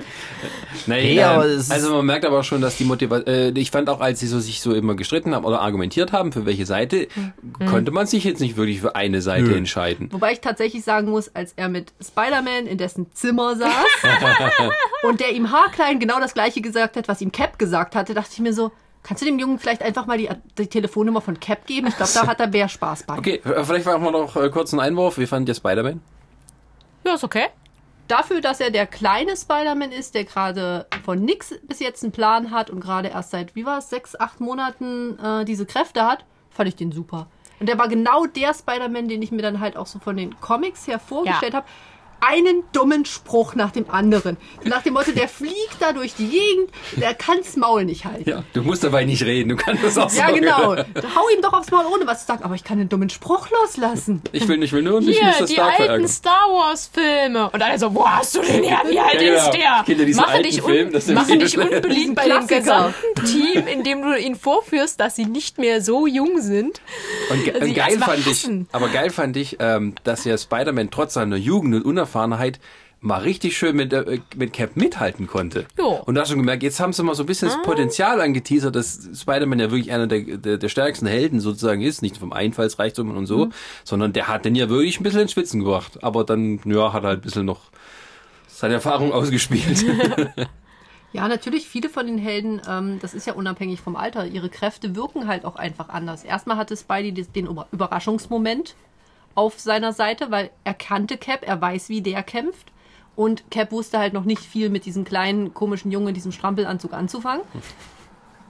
Nee, 0.86 1.14
Nee, 1.14 1.22
aber 1.22 1.44
es 1.44 1.70
also 1.70 1.94
man 1.96 2.06
merkt 2.06 2.24
aber 2.24 2.42
schon, 2.42 2.60
dass 2.60 2.76
die 2.76 2.84
Motivation, 2.84 3.32
äh, 3.32 3.50
ich 3.50 3.70
fand 3.70 3.88
auch, 3.88 4.00
als 4.00 4.20
sie 4.20 4.26
so 4.26 4.40
sich 4.40 4.60
so 4.60 4.74
immer 4.74 4.94
gestritten 4.96 5.34
haben 5.34 5.44
oder 5.44 5.60
argumentiert 5.60 6.12
haben, 6.12 6.32
für 6.32 6.46
welche 6.46 6.66
Seite, 6.66 7.06
Hm. 7.14 7.32
konnte 7.68 7.92
man 7.92 8.06
sich 8.06 8.24
jetzt 8.24 8.40
nicht 8.40 8.56
wirklich 8.56 8.80
für 8.80 8.96
eine 8.96 9.22
Seite 9.22 9.44
Nö. 9.50 9.56
entscheiden. 9.56 10.08
Wobei 10.12 10.32
ich 10.32 10.40
tatsächlich 10.40 10.82
sagen 10.84 11.10
muss, 11.10 11.30
als 11.34 11.52
er 11.56 11.68
mit 11.68 11.92
Spider-Man 12.04 12.66
in 12.66 12.78
dessen 12.78 13.06
Zimmer 13.12 13.54
saß 13.56 13.70
und 15.02 15.20
der 15.20 15.32
ihm 15.32 15.50
haarklein 15.52 15.98
genau 16.00 16.18
das 16.20 16.34
gleiche 16.34 16.60
gesagt 16.60 16.96
hat, 16.96 17.08
was 17.08 17.20
ihm 17.20 17.32
Cap 17.32 17.58
gesagt 17.58 17.94
hatte, 17.94 18.14
dachte 18.14 18.30
ich 18.32 18.40
mir 18.40 18.52
so, 18.52 18.72
kannst 19.02 19.22
du 19.22 19.26
dem 19.26 19.38
Jungen 19.38 19.58
vielleicht 19.58 19.82
einfach 19.82 20.06
mal 20.06 20.18
die, 20.18 20.28
die 20.58 20.66
Telefonnummer 20.66 21.20
von 21.20 21.38
Cap 21.40 21.66
geben? 21.66 21.88
Ich 21.88 21.96
glaube, 21.96 22.12
da 22.14 22.26
hat 22.26 22.40
er 22.40 22.48
mehr 22.48 22.68
Spaß 22.68 23.04
bei. 23.04 23.18
Okay, 23.18 23.40
äh, 23.44 23.64
vielleicht 23.64 23.86
machen 23.86 24.02
wir 24.02 24.10
noch 24.10 24.36
äh, 24.36 24.48
kurz 24.50 24.72
einen 24.72 24.80
Einwurf. 24.80 25.18
Wie 25.18 25.26
fand 25.26 25.48
ihr 25.48 25.54
Spider-Man? 25.54 26.00
Ja, 27.04 27.14
ist 27.14 27.24
okay. 27.24 27.46
Dafür, 28.08 28.40
dass 28.40 28.60
er 28.60 28.70
der 28.70 28.86
kleine 28.86 29.36
Spider-Man 29.36 29.90
ist, 29.92 30.14
der 30.14 30.24
gerade 30.24 30.86
von 31.04 31.24
nix 31.24 31.54
bis 31.66 31.80
jetzt 31.80 32.02
einen 32.02 32.12
Plan 32.12 32.50
hat 32.50 32.68
und 32.70 32.80
gerade 32.80 33.08
erst 33.08 33.30
seit, 33.30 33.54
wie 33.54 33.64
war 33.64 33.78
es, 33.78 33.90
sechs, 33.90 34.18
acht 34.18 34.40
Monaten 34.40 35.18
äh, 35.18 35.44
diese 35.44 35.66
Kräfte 35.66 36.04
hat, 36.04 36.24
fand 36.50 36.68
ich 36.68 36.76
den 36.76 36.92
super. 36.92 37.28
Und 37.60 37.68
der 37.68 37.78
war 37.78 37.88
genau 37.88 38.26
der 38.26 38.54
Spider-Man, 38.54 39.08
den 39.08 39.22
ich 39.22 39.30
mir 39.30 39.40
dann 39.42 39.60
halt 39.60 39.76
auch 39.76 39.86
so 39.86 39.98
von 40.00 40.16
den 40.16 40.38
Comics 40.40 40.86
her 40.88 40.98
vorgestellt 40.98 41.52
Ja. 41.54 41.58
habe. 41.60 41.68
Einen 42.24 42.62
dummen 42.72 43.04
Spruch 43.04 43.54
nach 43.56 43.72
dem 43.72 43.90
anderen. 43.90 44.36
Nach 44.64 44.82
dem 44.82 44.94
Motto, 44.94 45.10
der 45.12 45.28
fliegt 45.28 45.76
da 45.80 45.92
durch 45.92 46.14
die 46.14 46.28
Gegend, 46.28 46.70
der 46.96 47.14
kann's 47.14 47.56
Maul 47.56 47.84
nicht 47.84 48.04
halten. 48.04 48.28
Ja, 48.30 48.44
du 48.52 48.62
musst 48.62 48.84
dabei 48.84 49.04
nicht 49.04 49.22
reden, 49.24 49.48
du 49.50 49.56
kannst 49.56 49.82
das 49.84 49.98
auch 49.98 50.12
Ja, 50.12 50.28
so. 50.28 50.34
genau. 50.34 50.76
Hau 50.76 51.28
ihm 51.34 51.42
doch 51.42 51.52
aufs 51.52 51.70
Maul, 51.70 51.84
ohne 51.92 52.06
was 52.06 52.20
zu 52.20 52.26
sagen. 52.26 52.44
Aber 52.44 52.54
ich 52.54 52.64
kann 52.64 52.78
den 52.78 52.88
dummen 52.88 53.10
Spruch 53.10 53.48
loslassen. 53.50 54.22
Ich 54.32 54.46
will 54.46 54.58
nicht, 54.58 54.72
will 54.72 54.82
nur 54.82 55.00
nicht 55.00 55.18
Hier, 55.20 55.46
die 55.46 55.58
alten 55.60 55.76
verärgern. 55.76 56.08
Star 56.08 56.48
Wars 56.48 56.90
Filme. 56.92 57.50
Und 57.50 57.60
alle 57.62 57.78
so, 57.78 57.94
wo 57.94 58.08
hast 58.08 58.36
du 58.36 58.40
den 58.40 58.62
her? 58.64 58.82
Wie 58.88 58.98
alt 59.00 59.14
Ja, 59.14 59.20
genau. 59.20 59.36
ist 59.36 59.50
der? 59.86 59.94
Diese 60.06 60.20
Mache 60.20 60.30
alten 60.32 60.42
dich? 60.44 60.62
Das 60.92 61.06
sind 61.06 61.14
mache 61.16 61.36
dich 61.38 61.58
unbeliebt 61.58 62.14
bei 62.14 62.28
dem 62.28 62.46
gesamten 62.46 63.24
Team, 63.26 63.66
indem 63.66 64.02
du 64.02 64.16
ihn 64.18 64.36
vorführst, 64.36 65.00
dass 65.00 65.16
sie 65.16 65.26
nicht 65.26 65.58
mehr 65.58 65.80
so 65.82 66.06
jung 66.06 66.40
sind. 66.40 66.80
Und, 67.30 67.44
ge 67.44 67.52
Also 67.54 67.66
und 67.66 67.74
geil 67.74 67.98
fand 67.98 68.26
ich, 68.26 68.48
aber 68.72 68.88
geil 68.88 69.10
fand 69.10 69.36
ich, 69.36 69.56
ähm, 69.60 69.94
dass 70.04 70.24
ja 70.24 70.38
Spider-Man 70.38 70.90
trotz 70.90 71.14
seiner 71.14 71.36
Jugend 71.36 71.74
und 71.74 71.82
Unerfahrenheit 72.12 72.60
mal 73.04 73.18
richtig 73.20 73.56
schön 73.58 73.74
mit, 73.74 73.92
äh, 73.92 74.20
mit 74.36 74.52
Cap 74.52 74.76
mithalten 74.76 75.26
konnte. 75.26 75.66
Jo. 75.76 76.00
Und 76.06 76.14
da 76.14 76.20
hast 76.20 76.30
du 76.30 76.36
gemerkt, 76.36 76.62
jetzt 76.62 76.78
haben 76.78 76.92
sie 76.92 77.02
mal 77.02 77.16
so 77.16 77.24
ein 77.24 77.26
bisschen 77.26 77.48
Ah. 77.48 77.56
das 77.56 77.62
Potenzial 77.66 78.20
angeteasert, 78.20 78.76
dass 78.76 79.08
Spider-Man 79.20 79.58
ja 79.58 79.70
wirklich 79.72 79.90
einer 79.90 80.06
der, 80.06 80.20
der, 80.20 80.56
der 80.56 80.68
stärksten 80.68 81.06
Helden 81.08 81.40
sozusagen 81.40 81.82
ist, 81.82 82.00
nicht 82.02 82.16
vom 82.18 82.32
Einfallsreichtum 82.32 83.16
und 83.16 83.26
so, 83.26 83.46
Mhm. 83.46 83.52
sondern 83.82 84.12
der 84.12 84.28
hat 84.28 84.44
den 84.44 84.54
ja 84.54 84.68
wirklich 84.68 85.00
ein 85.00 85.02
bisschen 85.02 85.20
in 85.22 85.28
Spitzen 85.28 85.58
gebracht. 85.64 86.04
Aber 86.04 86.22
dann, 86.22 86.60
ja, 86.64 86.92
hat 86.92 87.02
er 87.02 87.08
halt 87.08 87.18
ein 87.18 87.22
bisschen 87.22 87.44
noch 87.44 87.62
seine 88.46 88.74
Erfahrung 88.74 89.12
ausgespielt. 89.12 89.84
Ja, 91.14 91.28
natürlich, 91.28 91.68
viele 91.68 91.90
von 91.90 92.06
den 92.06 92.16
Helden, 92.16 92.62
ähm, 92.66 92.98
das 93.02 93.12
ist 93.12 93.26
ja 93.26 93.34
unabhängig 93.34 93.82
vom 93.82 93.96
Alter, 93.96 94.26
ihre 94.26 94.48
Kräfte 94.48 94.96
wirken 94.96 95.26
halt 95.28 95.44
auch 95.44 95.56
einfach 95.56 95.90
anders. 95.90 96.24
Erstmal 96.24 96.56
hatte 96.56 96.74
Spidey 96.74 97.12
den 97.12 97.46
Über- 97.48 97.66
Überraschungsmoment 97.70 98.74
auf 99.34 99.58
seiner 99.60 99.92
Seite, 99.92 100.30
weil 100.30 100.50
er 100.64 100.74
kannte 100.74 101.16
Cap, 101.16 101.40
er 101.46 101.60
weiß, 101.60 101.88
wie 101.88 102.02
der 102.02 102.22
kämpft. 102.22 102.72
Und 103.14 103.50
Cap 103.50 103.72
wusste 103.72 103.98
halt 103.98 104.14
noch 104.14 104.24
nicht 104.24 104.42
viel 104.42 104.70
mit 104.70 104.86
diesem 104.86 105.04
kleinen, 105.04 105.52
komischen 105.52 105.90
Jungen 105.92 106.08
in 106.08 106.14
diesem 106.14 106.32
Strampelanzug 106.32 106.92
anzufangen. 106.92 107.44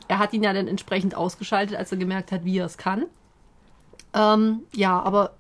Er 0.09 0.18
hat 0.18 0.32
ihn 0.32 0.42
ja 0.42 0.52
dann 0.52 0.68
entsprechend 0.68 1.14
ausgeschaltet, 1.14 1.76
als 1.76 1.90
er 1.90 1.98
gemerkt 1.98 2.32
hat, 2.32 2.44
wie 2.44 2.59
er 2.59 2.66
es 2.66 2.76
kann. 2.78 3.06
Ähm, 4.14 4.60
ja, 4.74 5.00
aber 5.00 5.32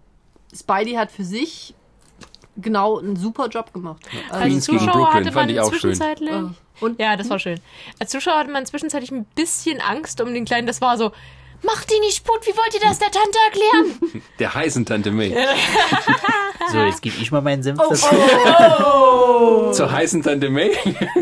Spidey 0.54 0.94
hat 0.94 1.12
für 1.12 1.24
sich 1.24 1.74
genau 2.56 2.98
einen 2.98 3.16
super 3.16 3.48
Job 3.48 3.72
gemacht. 3.72 4.02
Also, 4.30 4.54
Als 4.54 4.64
Zuschauer 4.64 4.92
Brooklyn 4.92 5.14
hatte 5.14 5.30
man 5.32 5.48
schön. 5.48 5.64
zwischenzeitlich. 5.64 6.30
Äh, 6.30 6.84
und 6.84 6.98
Ja, 7.00 7.16
das 7.16 7.30
war 7.30 7.38
schön. 7.38 7.60
Als 7.98 8.10
Zuschauer 8.10 8.38
hatte 8.38 8.50
man 8.50 8.66
zwischenzeitlich 8.66 9.10
ein 9.10 9.24
bisschen 9.36 9.80
Angst 9.80 10.20
um 10.20 10.32
den 10.34 10.44
Kleinen. 10.44 10.66
Das 10.66 10.80
war 10.80 10.98
so, 10.98 11.12
macht 11.62 11.90
die 11.90 11.98
nicht 12.00 12.16
Sput, 12.16 12.40
wie 12.46 12.50
wollt 12.56 12.74
ihr 12.74 12.80
das 12.80 12.98
der 12.98 13.10
Tante 13.10 13.38
erklären? 13.50 14.22
der 14.38 14.54
heißen 14.54 14.84
Tante 14.86 15.10
May. 15.10 15.34
So, 16.70 16.78
jetzt 16.78 17.02
gebe 17.02 17.16
ich 17.20 17.32
mal 17.32 17.40
meinen 17.40 17.62
Senf 17.64 17.80
Oh, 17.84 17.90
dazu. 17.90 18.06
Zur 19.72 19.90
heißen 19.90 20.22
Tante 20.22 20.48
May. 20.48 20.70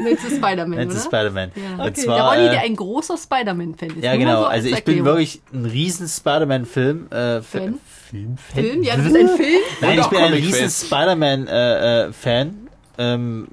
Mit 0.03 0.21
zu 0.21 0.29
Spider-Man, 0.31 0.79
Jetzt 0.79 0.95
ist 0.95 1.07
oder? 1.09 1.19
Spider-Man. 1.31 1.53
Ja. 1.57 1.85
Und 1.85 1.97
der 1.97 2.05
zwar, 2.05 2.31
Ronny, 2.35 2.47
äh, 2.47 2.51
der 2.51 2.61
ein 2.61 2.77
großer 2.77 3.17
Spider-Man-Fan 3.17 3.89
ist. 3.91 4.05
ja, 4.05 4.17
genau. 4.17 4.43
so 4.43 4.47
Also 4.47 4.51
als 4.51 4.65
ich 4.67 4.85
bin 4.85 4.99
Erklärung. 4.99 5.05
wirklich 5.07 5.41
ein 5.53 5.65
riesen 5.65 6.09
Spider-Man-Film. 6.09 7.11
Äh, 7.11 7.41
Fan? 7.43 7.81
Film, 8.11 8.37
Film? 8.55 8.83
Ja, 8.83 8.97
das 8.97 9.07
ist 9.07 9.17
ein 9.17 9.29
Film. 9.31 9.59
Nein, 9.81 9.99
ich 9.99 10.07
bin 10.09 10.19
ein 10.21 10.33
riesen 10.35 10.69
Spider-Man-Fan. 10.71 12.69
ähm, 12.99 13.49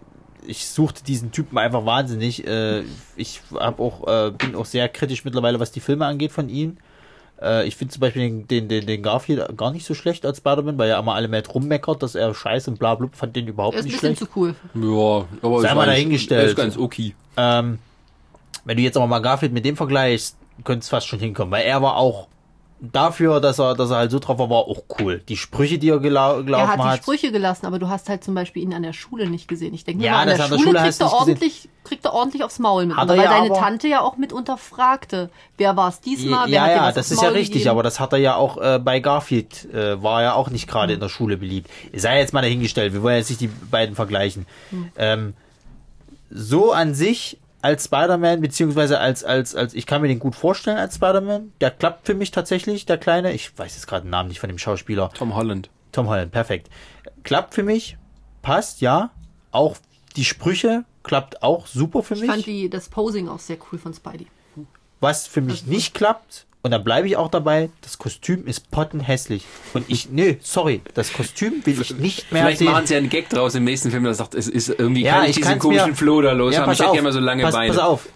ich 0.48 0.68
suchte 0.68 1.03
diesen 1.03 1.32
Typen 1.32 1.57
einfach 1.57 1.86
wahnsinnig. 1.86 2.48
Äh, 2.48 2.84
ich 3.15 3.41
hab 3.53 3.80
auch, 3.80 4.07
äh, 4.07 4.32
bin 4.32 4.56
auch 4.56 4.65
sehr 4.65 4.90
kritisch 4.90 5.26
mittlerweile, 5.26 5.60
was 5.60 5.72
die 5.72 5.80
Filme 5.80 6.06
angeht 6.06 6.32
von 6.32 6.49
ihm. 6.49 6.78
Äh, 7.41 7.68
ich 7.68 7.76
finde 7.76 7.94
zum 7.94 8.02
Beispiel 8.02 8.24
den, 8.24 8.48
den, 8.48 8.68
den, 8.68 8.86
den 8.88 9.03
Garfield 9.03 9.57
gar 9.57 9.72
nicht 9.72 9.86
so 9.86 9.94
schlecht 9.94 10.26
als 10.26 10.38
Spider-Man, 10.38 10.78
weil 10.78 10.90
ja 10.90 10.99
immer 10.99 11.15
alle 11.15 11.28
mehr 11.28 11.45
rummeckert, 11.45 12.02
dass 12.02 12.15
er 12.15 12.34
scheiße 12.34 12.72
und 12.72 12.80
bla 12.80 12.95
bla, 12.95 13.10
fand 13.11 13.36
den 13.36 13.48
überhaupt 13.48 13.76
Er 13.76 13.80
ist 13.80 13.86
ein 13.86 13.91
nicht 13.91 14.02
bisschen 14.02 14.15
schlecht. 14.15 14.34
zu 14.34 14.40
cool. 14.40 14.56
Ja, 14.74 15.28
aber 15.41 15.61
Sei 15.61 15.69
ich 15.69 15.76
mal 15.76 15.86
dahingestellt. 15.86 16.44
Er 16.44 16.49
ist 16.49 16.56
ganz 16.56 16.78
okay. 16.78 17.14
Ähm, 17.36 17.80
wenn 18.65 18.78
du 18.78 18.84
jetzt 18.84 18.98
aber 18.98 19.07
mal 19.07 19.19
Garfield 19.19 19.53
mit 19.53 19.65
dem 19.65 19.78
vergleichst, 19.78 20.38
könnte 20.64 20.84
es 20.84 20.90
fast 20.90 21.07
schon 21.07 21.19
hinkommen, 21.19 21.52
weil 21.52 21.65
er 21.65 21.82
war 21.82 21.98
auch 21.98 22.28
dafür, 22.80 23.41
dass 23.41 23.60
er, 23.60 23.74
dass 23.76 23.90
er 23.90 23.98
halt 23.98 24.12
so 24.12 24.20
drauf 24.20 24.38
war, 24.38 24.49
war 24.49 24.58
auch 24.60 24.84
cool. 24.99 25.22
Die 25.28 25.36
Sprüche, 25.38 25.80
die 25.80 25.90
er 25.90 25.99
gelau 25.99 26.38
Er 26.38 26.44
gelaufen 26.44 26.68
hat 26.68 26.80
die 26.80 26.84
hat. 26.84 26.98
Sprüche 26.99 27.32
gelassen, 27.32 27.66
aber 27.66 27.80
du 27.80 27.90
hast 27.90 28.08
halt 28.10 28.24
zum 28.24 28.36
Beispiel 28.36 28.64
ihn 28.64 28.74
an 28.74 28.84
der 28.84 28.94
Schule 28.94 29.30
nicht 29.30 29.48
gesehen. 29.48 29.74
Ich 29.74 29.84
denke 29.84 30.04
Ja, 30.04 30.20
an 30.20 30.28
der 30.28 30.40
an 30.44 30.52
der 30.52 30.58
Schule, 30.60 30.80
kriegt, 30.80 31.02
er 31.02 31.12
ordentlich, 31.14 31.70
kriegt 31.84 32.06
er 32.06 32.14
ordentlich 32.14 32.44
aufs 32.44 32.60
Maul 32.60 32.86
mit. 32.86 32.95
Hat 32.95 33.08
weil 33.10 33.18
er 33.20 33.24
ja 33.26 33.41
aber- 33.44 33.56
Tante 33.56 33.88
ja 33.88 34.02
auch 34.02 34.18
mitunter 34.18 34.58
fragte, 34.58 35.30
wer 35.58 35.76
war 35.76 35.90
es 35.90 36.02
diesmal, 36.02 36.45
wer 36.48 36.54
ja, 36.54 36.66
dir 36.68 36.76
ja, 36.76 36.84
was 36.88 36.95
das 36.95 37.12
ist 37.12 37.22
ja 37.22 37.30
richtig, 37.30 37.54
gegeben? 37.54 37.72
aber 37.72 37.84
das 37.84 37.99
hat 37.99 38.14
er 38.14 38.20
ja 38.20 38.36
auch 38.36 38.58
äh, 38.58 38.80
bei 38.80 38.99
Garfield, 38.99 39.66
äh, 39.74 40.02
war 40.04 40.22
er 40.22 40.36
auch 40.36 40.49
nicht 40.49 40.68
gerade 40.68 40.94
in 40.94 40.99
der 40.99 41.10
Schule 41.10 41.38
beliebt. 41.38 41.70
Sei 41.95 42.20
jetzt 42.20 42.34
mal 42.34 42.41
dahingestellt, 42.41 42.94
wir 42.94 43.02
wollen 43.02 43.18
jetzt 43.18 43.30
nicht 43.30 43.41
die 43.41 43.48
beiden 43.48 43.95
vergleichen. 43.95 44.45
Ähm, 44.98 45.34
so 46.30 46.74
an 46.74 46.94
sich 46.94 47.40
als 47.61 47.85
Spider-Man, 47.85 48.41
beziehungsweise 48.41 48.99
als, 48.99 49.23
als, 49.23 49.55
als, 49.55 49.73
ich 49.73 49.85
kann 49.85 50.01
mir 50.01 50.07
den 50.07 50.19
gut 50.19 50.35
vorstellen 50.35 50.77
als 50.77 50.95
Spider-Man, 50.95 51.53
der 51.59 51.71
klappt 51.71 52.05
für 52.05 52.13
mich 52.13 52.31
tatsächlich, 52.31 52.85
der 52.85 52.97
Kleine, 52.97 53.34
ich 53.34 53.57
weiß 53.57 53.75
jetzt 53.75 53.88
gerade 53.88 54.05
den 54.05 54.11
Namen 54.11 54.29
nicht 54.29 54.39
von 54.39 54.49
dem 54.49 54.57
Schauspieler, 54.57 55.11
Tom 55.13 55.35
Holland. 55.35 55.69
Tom 55.91 56.07
Holland, 56.07 56.31
perfekt. 56.31 56.69
Klappt 57.23 57.53
für 57.53 57.63
mich, 57.63 57.97
passt, 58.41 58.81
ja, 58.81 59.11
auch 59.51 59.77
die 60.15 60.25
Sprüche 60.25 60.85
klappt 61.03 61.41
auch 61.41 61.67
super 61.67 62.03
für 62.03 62.15
ich 62.15 62.21
mich. 62.21 62.29
fand 62.29 62.45
die, 62.45 62.69
das 62.69 62.89
Posing 62.89 63.27
auch 63.27 63.39
sehr 63.39 63.57
cool 63.71 63.79
von 63.79 63.93
Spidey. 63.93 64.27
Was 64.99 65.27
für 65.27 65.41
mich 65.41 65.65
nicht 65.65 65.93
klappt, 65.93 66.47
und 66.63 66.71
da 66.71 66.77
bleibe 66.79 67.07
ich 67.07 67.15
auch 67.17 67.29
dabei, 67.29 67.69
das 67.81 67.97
Kostüm 67.97 68.45
ist 68.47 68.71
pottenhässlich. 68.71 69.45
Und 69.73 69.85
ich, 69.89 70.09
nö, 70.09 70.35
sorry, 70.41 70.81
das 70.93 71.13
Kostüm 71.13 71.65
will 71.65 71.79
ich 71.81 71.95
nicht 71.95 72.31
mehr 72.31 72.41
Vielleicht 72.43 72.59
sehen. 72.59 72.71
machen 72.71 72.88
sie 72.88 72.93
ja 72.95 72.97
einen 72.99 73.09
Gag 73.09 73.29
draus 73.29 73.55
im 73.55 73.63
nächsten 73.63 73.91
Film, 73.91 74.03
der 74.03 74.13
sagt, 74.15 74.35
es 74.35 74.47
ist 74.47 74.69
irgendwie 74.69 75.03
Ja, 75.03 75.13
kann 75.15 75.23
ich 75.25 75.29
ich 75.31 75.35
diesen 75.38 75.59
komischen 75.59 75.91
mir- 75.91 75.95
Floh 75.95 76.21
da 76.21 76.31
los 76.34 76.53
ja, 76.55 76.61
haben. 76.61 76.71
Ich 76.71 76.79
hätte 76.79 76.89
gerne 76.91 77.03
mal 77.03 77.13
so 77.13 77.19
lange 77.19 77.43
pass, 77.43 77.53
Beine. 77.53 77.73
pass 77.73 77.81
auf. 77.81 78.09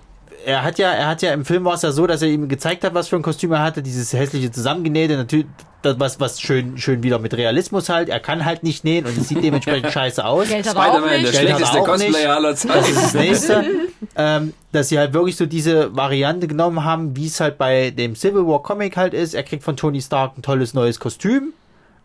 Er 0.45 0.63
hat 0.63 0.79
ja, 0.79 0.91
er 0.91 1.07
hat 1.07 1.21
ja 1.21 1.33
im 1.33 1.45
Film 1.45 1.65
war 1.65 1.73
es 1.73 1.81
ja 1.81 1.91
so, 1.91 2.07
dass 2.07 2.21
er 2.21 2.29
ihm 2.29 2.47
gezeigt 2.47 2.83
hat, 2.83 2.93
was 2.93 3.07
für 3.07 3.15
ein 3.15 3.21
Kostüm 3.21 3.51
er 3.51 3.61
hatte, 3.61 3.81
dieses 3.81 4.13
hässliche 4.13 4.51
zusammengenähte, 4.51 5.17
natürlich 5.17 5.45
das, 5.81 5.99
was, 5.99 6.19
was 6.19 6.39
schön, 6.39 6.77
schön 6.77 7.03
wieder 7.03 7.19
mit 7.19 7.33
Realismus 7.33 7.89
halt. 7.89 8.09
Er 8.09 8.19
kann 8.19 8.45
halt 8.45 8.63
nicht 8.63 8.83
nähen 8.83 9.05
und 9.05 9.17
es 9.17 9.29
sieht 9.29 9.43
dementsprechend 9.43 9.91
scheiße 9.91 10.23
aus. 10.23 10.49
Er 10.49 10.63
Spider-Man, 10.63 11.01
der 11.01 11.19
er 11.19 11.33
schlechteste 11.33 11.79
auch 11.79 11.85
Cosplayer 11.85 12.11
nicht. 12.11 12.27
aller 12.27 12.51
Das 12.51 12.59
Zeiten. 12.61 12.85
ist 12.85 13.03
das 13.03 13.13
nächste. 13.13 13.65
ähm, 14.15 14.53
dass 14.71 14.89
sie 14.89 14.99
halt 14.99 15.13
wirklich 15.13 15.35
so 15.35 15.45
diese 15.45 15.95
Variante 15.95 16.47
genommen 16.47 16.83
haben, 16.83 17.15
wie 17.15 17.27
es 17.27 17.39
halt 17.39 17.57
bei 17.57 17.91
dem 17.91 18.15
Civil 18.15 18.45
War 18.47 18.61
Comic 18.61 18.97
halt 18.97 19.13
ist. 19.13 19.33
Er 19.33 19.43
kriegt 19.43 19.63
von 19.63 19.75
Tony 19.75 20.01
Stark 20.01 20.37
ein 20.37 20.41
tolles 20.41 20.73
neues 20.73 20.99
Kostüm, 20.99 21.53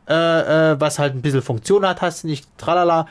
äh, 0.08 0.14
äh, 0.72 0.80
was 0.80 0.98
halt 0.98 1.14
ein 1.14 1.22
bisschen 1.22 1.42
Funktion 1.42 1.86
hat, 1.86 2.00
hast 2.00 2.24
du 2.24 2.28
nicht, 2.28 2.46
tralala. 2.58 3.06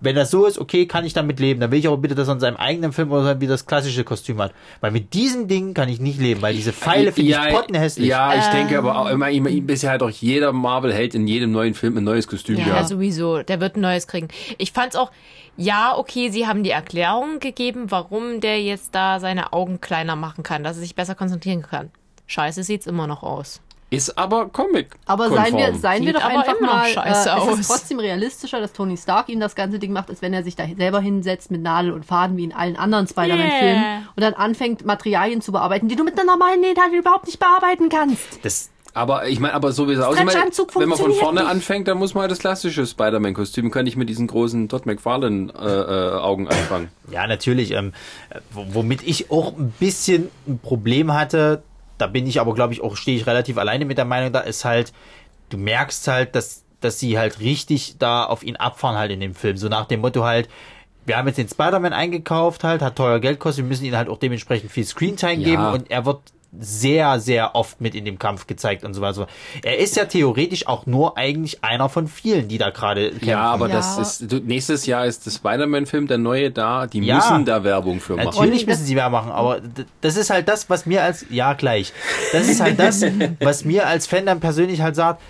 Wenn 0.00 0.14
das 0.14 0.30
so 0.30 0.44
ist, 0.44 0.58
okay, 0.58 0.86
kann 0.86 1.04
ich 1.06 1.14
damit 1.14 1.40
leben. 1.40 1.58
Dann 1.60 1.70
will 1.70 1.78
ich 1.78 1.86
aber 1.86 1.96
bitte, 1.96 2.14
dass 2.14 2.28
er 2.28 2.34
in 2.34 2.40
seinem 2.40 2.56
eigenen 2.56 2.92
Film 2.92 3.10
oder 3.12 3.34
so 3.34 3.40
wie 3.40 3.46
das 3.46 3.64
klassische 3.64 4.04
Kostüm 4.04 4.40
hat. 4.42 4.52
Weil 4.80 4.90
mit 4.90 5.14
diesem 5.14 5.48
Ding 5.48 5.72
kann 5.72 5.88
ich 5.88 6.00
nicht 6.00 6.20
leben, 6.20 6.42
weil 6.42 6.54
diese 6.54 6.72
Pfeile 6.74 7.12
finde 7.12 7.30
ich 7.30 7.54
pottenhässlich. 7.54 8.08
Ja, 8.08 8.34
ich 8.34 8.44
denke 8.46 8.76
aber 8.76 8.98
auch 8.98 9.08
immer, 9.08 9.30
immer, 9.30 9.48
bisher 9.62 9.92
hat 9.92 10.02
auch 10.02 10.10
jeder 10.10 10.52
Marvel-Held 10.52 11.14
in 11.14 11.26
jedem 11.26 11.52
neuen 11.52 11.72
Film 11.74 11.96
ein 11.96 12.04
neues 12.04 12.28
Kostüm 12.28 12.58
Ja, 12.58 12.64
gehabt. 12.64 12.88
sowieso. 12.88 13.42
Der 13.42 13.60
wird 13.60 13.76
ein 13.76 13.80
neues 13.80 14.06
kriegen. 14.06 14.28
Ich 14.58 14.72
fand's 14.72 14.96
auch, 14.96 15.10
ja, 15.56 15.96
okay, 15.96 16.28
sie 16.28 16.46
haben 16.46 16.62
die 16.62 16.70
Erklärung 16.70 17.40
gegeben, 17.40 17.86
warum 17.90 18.40
der 18.40 18.62
jetzt 18.62 18.94
da 18.94 19.18
seine 19.18 19.54
Augen 19.54 19.80
kleiner 19.80 20.14
machen 20.14 20.42
kann, 20.44 20.62
dass 20.62 20.76
er 20.76 20.82
sich 20.82 20.94
besser 20.94 21.14
konzentrieren 21.14 21.62
kann. 21.62 21.90
Scheiße 22.26 22.62
sieht's 22.64 22.86
immer 22.86 23.06
noch 23.06 23.22
aus. 23.22 23.62
Ist 23.88 24.18
aber 24.18 24.48
Comic. 24.48 24.96
Aber 25.06 25.28
seien 25.30 25.56
wir, 25.56 25.72
seien 25.74 26.04
wir 26.04 26.12
doch 26.12 26.22
aber 26.24 26.40
einfach 26.40 26.54
immer 26.58 26.66
noch 26.66 26.74
mal, 26.74 26.88
scheiße 26.88 27.28
äh, 27.30 27.32
es 27.32 27.38
aus. 27.38 27.58
ist 27.60 27.68
trotzdem 27.68 28.00
realistischer, 28.00 28.60
dass 28.60 28.72
Tony 28.72 28.96
Stark 28.96 29.28
ihm 29.28 29.38
das 29.38 29.54
ganze 29.54 29.78
Ding 29.78 29.92
macht, 29.92 30.10
als 30.10 30.22
wenn 30.22 30.34
er 30.34 30.42
sich 30.42 30.56
da 30.56 30.64
selber 30.76 30.98
hinsetzt 31.00 31.50
mit 31.52 31.62
Nadel 31.62 31.92
und 31.92 32.04
Faden 32.04 32.36
wie 32.36 32.44
in 32.44 32.52
allen 32.52 32.76
anderen 32.76 33.06
Spider-Man-Filmen 33.06 33.82
Yeah. 33.82 33.98
und 34.16 34.22
dann 34.22 34.34
anfängt, 34.34 34.84
Materialien 34.84 35.40
zu 35.40 35.52
bearbeiten, 35.52 35.86
die 35.88 35.94
du 35.96 36.02
mit 36.02 36.18
einer 36.18 36.24
normalen 36.30 36.60
Nähnadel 36.60 36.98
überhaupt 36.98 37.26
nicht 37.26 37.38
bearbeiten 37.38 37.88
kannst. 37.88 38.44
Das, 38.44 38.70
Aber 38.92 39.28
ich 39.28 39.38
meine, 39.38 39.54
aber 39.54 39.70
so 39.70 39.88
wie 39.88 39.92
es 39.92 40.00
aussieht, 40.00 40.26
wenn 40.74 40.88
man 40.88 40.98
von 40.98 41.12
vorne 41.12 41.42
nicht. 41.42 41.50
anfängt, 41.50 41.86
dann 41.86 41.98
muss 41.98 42.12
man 42.14 42.22
halt 42.22 42.32
das 42.32 42.40
klassische 42.40 42.86
Spider-Man-Kostüm, 42.86 43.70
kann 43.70 43.86
ich 43.86 43.96
mit 43.96 44.08
diesen 44.08 44.26
großen 44.26 44.68
Todd 44.68 44.84
McFarlane-Augen 44.86 46.48
anfangen. 46.48 46.88
Ja, 47.12 47.26
natürlich. 47.28 47.70
Ähm, 47.72 47.92
womit 48.52 49.02
ich 49.04 49.30
auch 49.30 49.56
ein 49.56 49.72
bisschen 49.78 50.28
ein 50.48 50.58
Problem 50.58 51.12
hatte, 51.14 51.62
da 51.98 52.06
bin 52.06 52.26
ich 52.26 52.40
aber, 52.40 52.54
glaube 52.54 52.72
ich, 52.72 52.82
auch 52.82 52.96
stehe 52.96 53.16
ich 53.16 53.26
relativ 53.26 53.58
alleine 53.58 53.84
mit 53.84 53.98
der 53.98 54.04
Meinung, 54.04 54.32
da 54.32 54.40
ist 54.40 54.64
halt, 54.64 54.92
du 55.48 55.56
merkst 55.56 56.06
halt, 56.08 56.34
dass, 56.34 56.64
dass 56.80 56.98
sie 57.00 57.18
halt 57.18 57.40
richtig 57.40 57.96
da 57.98 58.24
auf 58.24 58.42
ihn 58.42 58.56
abfahren 58.56 58.96
halt 58.96 59.10
in 59.10 59.20
dem 59.20 59.34
Film. 59.34 59.56
So 59.56 59.68
nach 59.68 59.86
dem 59.86 60.00
Motto 60.00 60.24
halt, 60.24 60.48
wir 61.06 61.16
haben 61.16 61.26
jetzt 61.28 61.36
den 61.38 61.48
Spider-Man 61.48 61.92
eingekauft 61.92 62.64
halt, 62.64 62.82
hat 62.82 62.96
teuer 62.96 63.20
Geld 63.20 63.38
gekostet, 63.38 63.64
wir 63.64 63.68
müssen 63.68 63.84
ihm 63.84 63.96
halt 63.96 64.08
auch 64.08 64.18
dementsprechend 64.18 64.70
viel 64.70 64.84
Screentime 64.84 65.34
Ja. 65.34 65.48
geben 65.48 65.66
und 65.68 65.90
er 65.90 66.04
wird 66.04 66.20
sehr, 66.60 67.20
sehr 67.20 67.54
oft 67.54 67.80
mit 67.80 67.94
in 67.94 68.04
dem 68.04 68.18
Kampf 68.18 68.46
gezeigt 68.46 68.84
und 68.84 68.94
so 68.94 69.00
weiter. 69.00 69.26
Er 69.62 69.78
ist 69.78 69.96
ja 69.96 70.04
theoretisch 70.06 70.66
auch 70.66 70.86
nur 70.86 71.16
eigentlich 71.18 71.62
einer 71.64 71.88
von 71.88 72.08
vielen, 72.08 72.48
die 72.48 72.58
da 72.58 72.70
gerade 72.70 73.10
kämpfen. 73.10 73.28
Ja, 73.28 73.42
aber 73.42 73.68
Ja. 73.68 73.74
das 73.76 73.98
ist, 73.98 74.32
du- 74.32 74.38
nächstes 74.40 74.86
Jahr 74.86 75.06
ist 75.06 75.26
der 75.26 75.30
Spider-Man-Film, 75.32 76.06
der 76.06 76.18
neue 76.18 76.50
da, 76.50 76.86
die 76.86 77.00
Ja. 77.00 77.16
müssen 77.16 77.44
da 77.44 77.62
Werbung 77.64 78.00
für 78.00 78.16
machen. 78.16 78.26
Natürlich 78.26 78.66
müssen 78.66 78.84
sie 78.84 78.94
mehr 78.94 79.10
machen, 79.10 79.30
aber 79.32 79.60
das 80.00 80.16
ist 80.16 80.30
halt 80.30 80.48
das, 80.48 80.68
was 80.70 80.86
mir 80.86 81.02
als, 81.02 81.26
ja 81.30 81.52
gleich, 81.54 81.92
das 82.32 82.48
ist 82.48 82.60
halt 82.60 82.78
das, 82.78 83.02
was 83.40 83.64
mir 83.64 83.86
als 83.86 84.06
Fan 84.06 84.26
dann 84.26 84.40
persönlich 84.40 84.80
halt 84.80 84.96
sagt, 84.96 85.20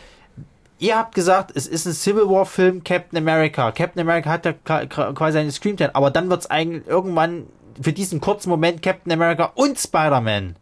ihr 0.78 0.96
habt 0.96 1.14
gesagt, 1.14 1.52
es 1.54 1.66
ist 1.66 1.86
ein 1.86 1.92
Civil 1.94 2.28
War 2.28 2.44
Film 2.46 2.84
Captain 2.84 3.18
America. 3.18 3.72
Captain 3.72 4.02
America 4.02 4.30
hat 4.30 4.44
ja 4.44 4.52
quasi 4.52 5.38
eine 5.38 5.50
Screamtime, 5.50 5.94
aber 5.94 6.10
dann 6.10 6.28
wird's 6.28 6.46
eigentlich 6.50 6.86
irgendwann 6.86 7.44
für 7.80 7.92
diesen 7.92 8.20
kurzen 8.20 8.50
Moment 8.50 8.82
Captain 8.82 9.12
America 9.12 9.52
und 9.54 9.78
Spider-Man. 9.78 10.56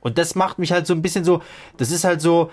Und 0.00 0.18
das 0.18 0.34
macht 0.34 0.58
mich 0.58 0.72
halt 0.72 0.86
so 0.86 0.94
ein 0.94 1.02
bisschen 1.02 1.24
so, 1.24 1.42
das 1.76 1.90
ist 1.90 2.04
halt 2.04 2.20
so, 2.20 2.50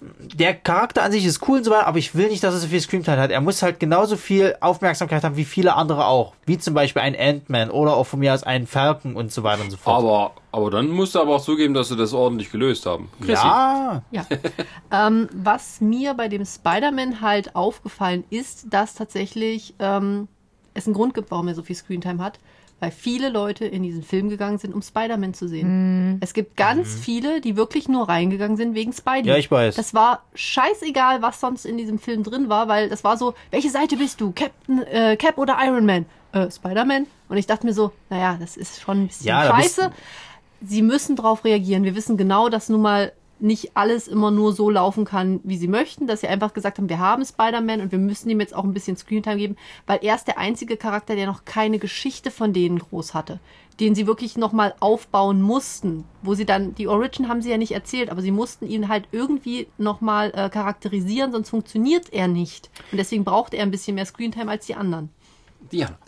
der 0.00 0.54
Charakter 0.54 1.02
an 1.02 1.10
sich 1.10 1.24
ist 1.24 1.46
cool 1.48 1.58
und 1.58 1.64
so 1.64 1.72
weiter, 1.72 1.88
aber 1.88 1.98
ich 1.98 2.14
will 2.14 2.28
nicht, 2.28 2.44
dass 2.44 2.54
er 2.54 2.60
so 2.60 2.68
viel 2.68 2.80
Screamtime 2.80 3.16
hat. 3.16 3.30
Er 3.32 3.40
muss 3.40 3.62
halt 3.62 3.80
genauso 3.80 4.16
viel 4.16 4.54
Aufmerksamkeit 4.60 5.24
haben 5.24 5.36
wie 5.36 5.44
viele 5.44 5.74
andere 5.74 6.06
auch. 6.06 6.34
Wie 6.46 6.56
zum 6.56 6.74
Beispiel 6.74 7.02
ein 7.02 7.16
Ant-Man 7.18 7.70
oder 7.70 7.96
auch 7.96 8.04
von 8.04 8.20
mir 8.20 8.32
aus 8.32 8.44
ein 8.44 8.68
Falcon 8.68 9.16
und 9.16 9.32
so 9.32 9.42
weiter 9.42 9.62
und 9.62 9.70
so 9.70 9.76
fort. 9.76 9.98
Aber, 9.98 10.32
aber 10.52 10.70
dann 10.70 10.88
musst 10.88 11.16
du 11.16 11.20
aber 11.20 11.36
auch 11.36 11.42
zugeben, 11.42 11.74
dass 11.74 11.88
sie 11.88 11.96
das 11.96 12.12
ordentlich 12.12 12.52
gelöst 12.52 12.86
haben. 12.86 13.10
Chrissy. 13.18 13.32
ja, 13.44 14.02
Ja. 14.12 14.24
ähm, 14.92 15.28
was 15.32 15.80
mir 15.80 16.14
bei 16.14 16.28
dem 16.28 16.44
Spider-Man 16.44 17.20
halt 17.20 17.56
aufgefallen 17.56 18.22
ist, 18.30 18.66
dass 18.70 18.94
tatsächlich 18.94 19.74
ähm, 19.80 20.28
es 20.74 20.86
einen 20.86 20.94
Grund 20.94 21.14
gibt, 21.14 21.32
warum 21.32 21.48
er 21.48 21.54
so 21.54 21.62
viel 21.64 21.76
Screentime 21.76 22.22
hat. 22.22 22.38
Weil 22.80 22.92
viele 22.92 23.28
Leute 23.28 23.64
in 23.64 23.82
diesen 23.82 24.04
Film 24.04 24.28
gegangen 24.28 24.58
sind, 24.58 24.72
um 24.72 24.82
Spider-Man 24.82 25.34
zu 25.34 25.48
sehen. 25.48 26.18
Es 26.20 26.32
gibt 26.32 26.56
ganz 26.56 26.94
viele, 26.94 27.40
die 27.40 27.56
wirklich 27.56 27.88
nur 27.88 28.08
reingegangen 28.08 28.56
sind 28.56 28.74
wegen 28.74 28.92
Spidey. 28.92 29.28
Ja, 29.28 29.36
ich 29.36 29.50
weiß. 29.50 29.74
Das 29.74 29.94
war 29.94 30.22
scheißegal, 30.34 31.20
was 31.20 31.40
sonst 31.40 31.66
in 31.66 31.76
diesem 31.76 31.98
Film 31.98 32.22
drin 32.22 32.48
war, 32.48 32.68
weil 32.68 32.88
das 32.88 33.02
war 33.02 33.16
so, 33.16 33.34
welche 33.50 33.70
Seite 33.70 33.96
bist 33.96 34.20
du? 34.20 34.32
Captain, 34.32 34.82
äh, 34.84 35.16
Cap 35.16 35.38
oder 35.38 35.58
Iron 35.60 35.86
Man? 35.86 36.06
Äh, 36.32 36.50
Spider-Man? 36.50 37.06
Und 37.28 37.36
ich 37.36 37.46
dachte 37.46 37.66
mir 37.66 37.72
so, 37.72 37.90
naja, 38.10 38.36
das 38.38 38.56
ist 38.56 38.80
schon 38.80 39.02
ein 39.02 39.06
bisschen 39.08 39.26
Ja, 39.26 39.44
scheiße. 39.48 39.90
Sie 40.60 40.82
müssen 40.82 41.16
drauf 41.16 41.44
reagieren. 41.44 41.82
Wir 41.84 41.96
wissen 41.96 42.16
genau, 42.16 42.48
dass 42.48 42.68
nun 42.68 42.82
mal 42.82 43.12
nicht 43.40 43.76
alles 43.76 44.08
immer 44.08 44.30
nur 44.30 44.52
so 44.52 44.70
laufen 44.70 45.04
kann, 45.04 45.40
wie 45.44 45.56
sie 45.56 45.68
möchten, 45.68 46.06
dass 46.06 46.20
sie 46.20 46.28
einfach 46.28 46.52
gesagt 46.52 46.78
haben, 46.78 46.88
wir 46.88 46.98
haben 46.98 47.24
Spider-Man 47.24 47.80
und 47.80 47.92
wir 47.92 47.98
müssen 47.98 48.30
ihm 48.30 48.40
jetzt 48.40 48.54
auch 48.54 48.64
ein 48.64 48.74
bisschen 48.74 48.96
Screentime 48.96 49.36
geben, 49.36 49.56
weil 49.86 50.00
er 50.02 50.14
ist 50.14 50.26
der 50.26 50.38
einzige 50.38 50.76
Charakter, 50.76 51.14
der 51.14 51.26
noch 51.26 51.44
keine 51.44 51.78
Geschichte 51.78 52.30
von 52.30 52.52
denen 52.52 52.78
groß 52.78 53.14
hatte, 53.14 53.40
den 53.80 53.94
sie 53.94 54.06
wirklich 54.06 54.36
nochmal 54.36 54.74
aufbauen 54.80 55.40
mussten, 55.40 56.04
wo 56.22 56.34
sie 56.34 56.46
dann, 56.46 56.74
die 56.74 56.88
Origin 56.88 57.28
haben 57.28 57.42
sie 57.42 57.50
ja 57.50 57.58
nicht 57.58 57.72
erzählt, 57.72 58.10
aber 58.10 58.22
sie 58.22 58.32
mussten 58.32 58.66
ihn 58.66 58.88
halt 58.88 59.08
irgendwie 59.12 59.68
nochmal 59.78 60.32
äh, 60.34 60.48
charakterisieren, 60.48 61.32
sonst 61.32 61.50
funktioniert 61.50 62.12
er 62.12 62.28
nicht. 62.28 62.70
Und 62.90 62.98
deswegen 62.98 63.24
braucht 63.24 63.54
er 63.54 63.62
ein 63.62 63.70
bisschen 63.70 63.94
mehr 63.94 64.06
Screentime 64.06 64.50
als 64.50 64.66
die 64.66 64.74
anderen. 64.74 65.10
Diana. 65.72 65.98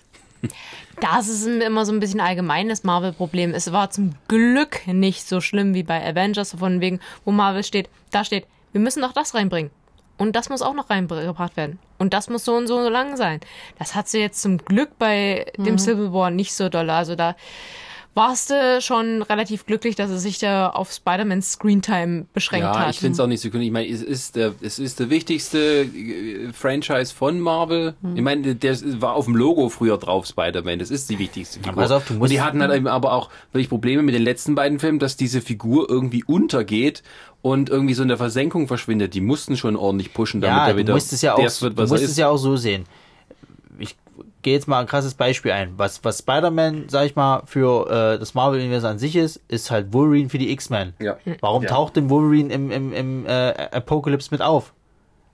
Das 1.01 1.29
ist 1.29 1.47
immer 1.47 1.85
so 1.85 1.93
ein 1.93 2.01
bisschen 2.01 2.21
allgemeines 2.21 2.85
Marvel-Problem. 2.85 3.55
Es 3.55 3.73
war 3.73 3.91
zum 3.91 4.13
Glück 4.29 4.87
nicht 4.87 5.27
so 5.27 5.41
schlimm 5.41 5.75
wie 5.75 5.83
bei 5.83 6.05
Avengers, 6.07 6.57
von 6.59 6.81
wegen, 6.81 7.01
wo 7.25 7.33
Marvel 7.33 7.65
steht, 7.65 7.89
da 8.11 8.25
steht, 8.25 8.47
wir 8.73 8.81
müssen 8.81 9.01
noch 9.01 9.13
das 9.13 9.35
reinbringen. 9.35 9.71
Und 10.19 10.37
das 10.37 10.51
muss 10.51 10.61
auch 10.61 10.75
noch 10.75 10.91
reingebracht 10.91 11.57
werden. 11.57 11.79
Und 11.99 12.13
das 12.13 12.29
muss 12.29 12.45
so 12.45 12.55
und 12.55 12.67
so 12.67 12.89
lang 12.91 13.17
sein. 13.17 13.41
Das 13.79 13.95
hat 13.95 14.09
sie 14.09 14.21
jetzt 14.21 14.43
zum 14.43 14.59
Glück 14.59 14.99
bei 14.99 15.51
dem 15.57 15.79
Civil 15.79 16.13
War 16.13 16.31
nicht 16.31 16.53
so 16.53 16.69
doll. 16.69 16.91
Also 16.91 17.17
da 17.17 17.37
warst 18.15 18.51
du 18.51 18.81
schon 18.81 19.23
relativ 19.23 19.67
glücklich, 19.67 19.95
dass 19.95 20.11
es 20.11 20.23
sich 20.23 20.39
da 20.41 20.69
auf 20.71 20.91
Spider-Man's 20.93 21.53
Screentime 21.53 22.27
beschränkt 22.35 22.65
Ja, 22.65 22.79
hat. 22.87 22.91
ich 22.91 22.99
finde 22.99 23.15
es 23.15 23.21
auch 23.21 23.29
nicht 23.29 23.41
so 23.41 23.49
cool. 23.55 23.63
Ich 23.63 23.71
meine, 23.71 23.89
es 23.89 24.03
ist 24.03 24.35
der, 24.37 24.53
es 24.61 24.79
ist 24.81 24.99
der 24.99 25.11
wichtigste 25.11 25.59
äh, 25.83 26.53
Franchise 26.53 27.15
von 27.15 27.39
Marvel. 27.41 27.95
Hm. 28.03 28.17
Ich 28.17 28.23
meine, 28.23 28.55
der 28.57 28.77
war 29.01 29.15
auf 29.15 29.27
dem 29.27 29.37
Logo 29.37 29.69
früher 29.69 29.97
drauf, 29.97 30.27
Spider-Man. 30.27 30.81
Das 30.81 30.91
ist 30.91 31.09
die 31.09 31.19
wichtigste 31.21 31.61
Figur. 31.61 31.75
pass 31.75 31.93
auf, 31.93 32.05
du 32.07 32.15
Und 32.15 32.19
musst- 32.19 32.33
die 32.33 32.41
hatten 32.41 32.61
halt 32.61 32.75
eben 32.75 32.89
aber 32.89 33.13
auch 33.13 33.31
wirklich 33.53 33.69
Probleme 33.69 34.03
mit 34.03 34.15
den 34.15 34.23
letzten 34.23 34.55
beiden 34.57 34.81
Filmen, 34.81 34.99
dass 34.99 35.17
diese 35.17 35.41
Figur 35.41 35.89
irgendwie 35.89 36.25
untergeht 36.25 37.03
und 37.43 37.71
irgendwie 37.71 37.95
so 37.95 38.03
in 38.03 38.09
der 38.09 38.19
Versenkung 38.19 38.67
verschwindet. 38.67 39.15
Die 39.15 39.21
mussten 39.21 39.57
schon 39.57 39.77
ordentlich 39.77 40.13
pushen, 40.13 40.41
damit 40.41 40.57
ja, 40.57 40.67
er 40.67 40.73
du 40.73 40.79
wieder 40.81 40.95
musst 40.95 41.13
es 41.13 41.23
ja 41.23 41.35
auch, 41.35 41.39
du 41.39 41.67
er 41.67 41.87
musst 41.89 42.03
ist. 42.03 42.11
es 42.11 42.17
ja 42.17 42.29
auch 42.29 42.37
so 42.39 42.57
sehen. 42.57 42.85
Ich 43.79 43.97
gehe 44.43 44.55
jetzt 44.55 44.69
mal 44.69 44.81
ein 44.81 44.87
krasses 44.87 45.15
Beispiel 45.15 45.53
ein. 45.53 45.75
Was, 45.77 46.03
was 46.05 46.19
Spider-Man, 46.19 46.85
sag 46.89 47.07
ich 47.07 47.17
mal, 47.17 47.43
für 47.47 47.87
äh, 47.91 48.19
das 48.19 48.35
Marvel-Universum 48.35 48.91
an 48.93 48.99
sich 48.99 49.17
ist, 49.17 49.41
ist 49.49 49.71
halt 49.71 49.93
Wolverine 49.93 50.29
für 50.29 50.39
die 50.39 50.51
X-Men. 50.53 50.95
Ja. 51.01 51.17
Warum 51.41 51.63
Ja. 51.63 51.69
taucht 51.71 51.97
denn 51.97 52.11
Wolverine 52.11 52.53
im, 52.53 52.71
im, 52.71 52.93
im 52.93 53.27
äh, 53.27 53.53
Apocalypse 53.73 54.29
mit 54.31 54.43
auf? 54.43 54.73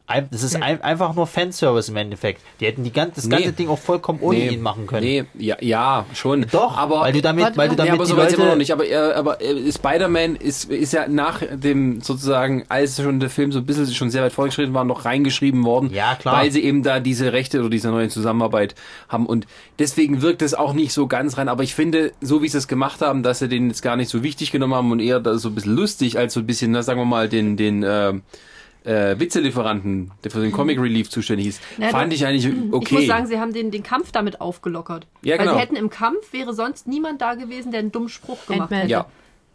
Ein, 0.09 0.29
das 0.31 0.45
ist 0.45 0.63
ein, 0.63 0.81
einfach 0.83 1.15
nur 1.17 1.27
Fanservice 1.27 1.89
im 1.89 1.97
Endeffekt. 1.97 2.41
Die 2.61 2.67
hätten 2.67 2.85
die 2.85 2.93
ganze, 2.93 3.17
das 3.17 3.29
ganze 3.29 3.49
Nee. 3.49 3.55
Ding 3.55 3.69
auch 3.69 3.79
vollkommen 3.79 4.21
ohne 4.21 4.53
ihn 4.53 4.63
machen 4.63 4.87
können. 4.87 5.05
Nee, 5.05 5.25
ja, 5.37 5.57
ja, 5.61 6.07
schon. 6.15 6.47
Doch, 6.53 6.77
aber 6.77 7.01
weil 7.01 7.13
du 7.13 7.21
damit, 7.21 7.57
weil 7.57 7.71
du 7.71 7.75
damit 7.75 7.89
ja, 7.89 7.95
aber 7.95 8.07
so 8.07 8.17
weit 8.17 8.31
sind 8.31 8.39
wir 8.39 8.47
noch 8.47 8.57
nicht. 8.57 8.73
Aber, 8.73 8.87
äh, 8.87 8.95
aber 8.95 9.43
äh, 9.43 9.73
Spider-Man 9.73 10.37
ist, 10.37 10.71
ist 10.71 10.93
ja 10.93 11.09
nach 11.09 11.43
dem 11.53 12.01
sozusagen, 12.03 12.65
als 12.69 13.03
schon 13.03 13.19
der 13.19 13.31
Film 13.31 13.51
so 13.51 13.59
ein 13.59 13.67
bisschen 13.67 13.93
schon 13.93 14.11
sehr 14.11 14.23
weit 14.23 14.33
vorgeschritten 14.33 14.75
war, 14.75 14.85
noch 14.85 15.05
reingeschrieben 15.05 15.65
worden. 15.65 15.91
Ja, 15.93 16.15
klar. 16.15 16.37
Weil 16.37 16.53
sie 16.53 16.63
eben 16.63 16.85
da 16.85 17.01
diese 17.01 17.33
Rechte 17.33 17.59
oder 17.59 17.71
diese 17.71 17.89
neue 17.89 18.09
Zusammenarbeit 18.09 18.77
haben. 19.09 19.27
Und 19.27 19.49
deswegen 19.81 20.23
wirkt 20.23 20.41
es 20.43 20.55
auch 20.55 20.73
nicht 20.73 20.93
so 20.93 21.09
ganz 21.09 21.37
rein. 21.37 21.49
Aber 21.49 21.65
ich 21.65 21.75
finde, 21.75 22.13
so 22.21 22.43
wie 22.43 22.49
sie 22.49 22.59
es 22.59 22.69
gemacht 22.69 23.01
haben, 23.01 23.25
dass 23.25 23.41
sie 23.41 23.49
den 23.49 23.67
jetzt 23.69 23.83
gar 23.83 23.97
nicht 23.97 24.11
so 24.11 24.23
wichtig 24.23 24.53
genommen 24.53 24.75
haben 24.75 24.93
und 24.93 25.01
eher 25.01 25.21
so 25.37 25.49
ein 25.49 25.55
bisschen 25.57 25.75
lustig, 25.75 26.17
als 26.17 26.33
so 26.35 26.41
ein 26.41 26.47
bisschen, 26.47 26.71
na, 26.71 26.85
sagen 26.85 27.01
wir 27.01 27.07
mal, 27.07 27.29
den, 27.29 27.57
den, 27.57 27.83
äh, 27.83 28.13
äh, 28.87 29.19
Witzelieferanten, 29.19 30.13
der 30.25 30.31
für 30.31 30.41
den 30.41 30.53
Comic 30.53 30.79
Relief 30.79 31.11
zuständig 31.11 31.49
ist, 31.49 31.61
Na, 31.77 31.89
fand 31.89 32.13
ich 32.13 32.25
eigentlich 32.25 32.47
okay. 32.73 32.85
Ich 32.87 32.93
muss 32.93 33.07
sagen, 33.07 33.27
sie 33.27 33.39
haben 33.39 33.53
den, 33.53 33.71
den 33.71 33.83
Kampf 33.83 34.13
damit 34.13 34.41
aufgelockert. 34.41 35.07
Ja, 35.23 35.33
Weil 35.33 35.39
genau. 35.47 35.55
sie 35.55 35.61
hätten 35.61 35.77
im 35.77 35.91
Kampf 35.91 36.33
wäre 36.33 36.55
sonst 36.55 36.87
niemand 36.87 37.21
da 37.21 37.35
gewesen, 37.35 37.73
der 37.73 37.81
einen 37.81 37.93
dummen 37.93 38.09
Spruch 38.09 38.47
gemacht 38.47 38.63
Ant-Man. 38.63 38.81
hätte. 38.81 38.91
ja. 38.93 39.07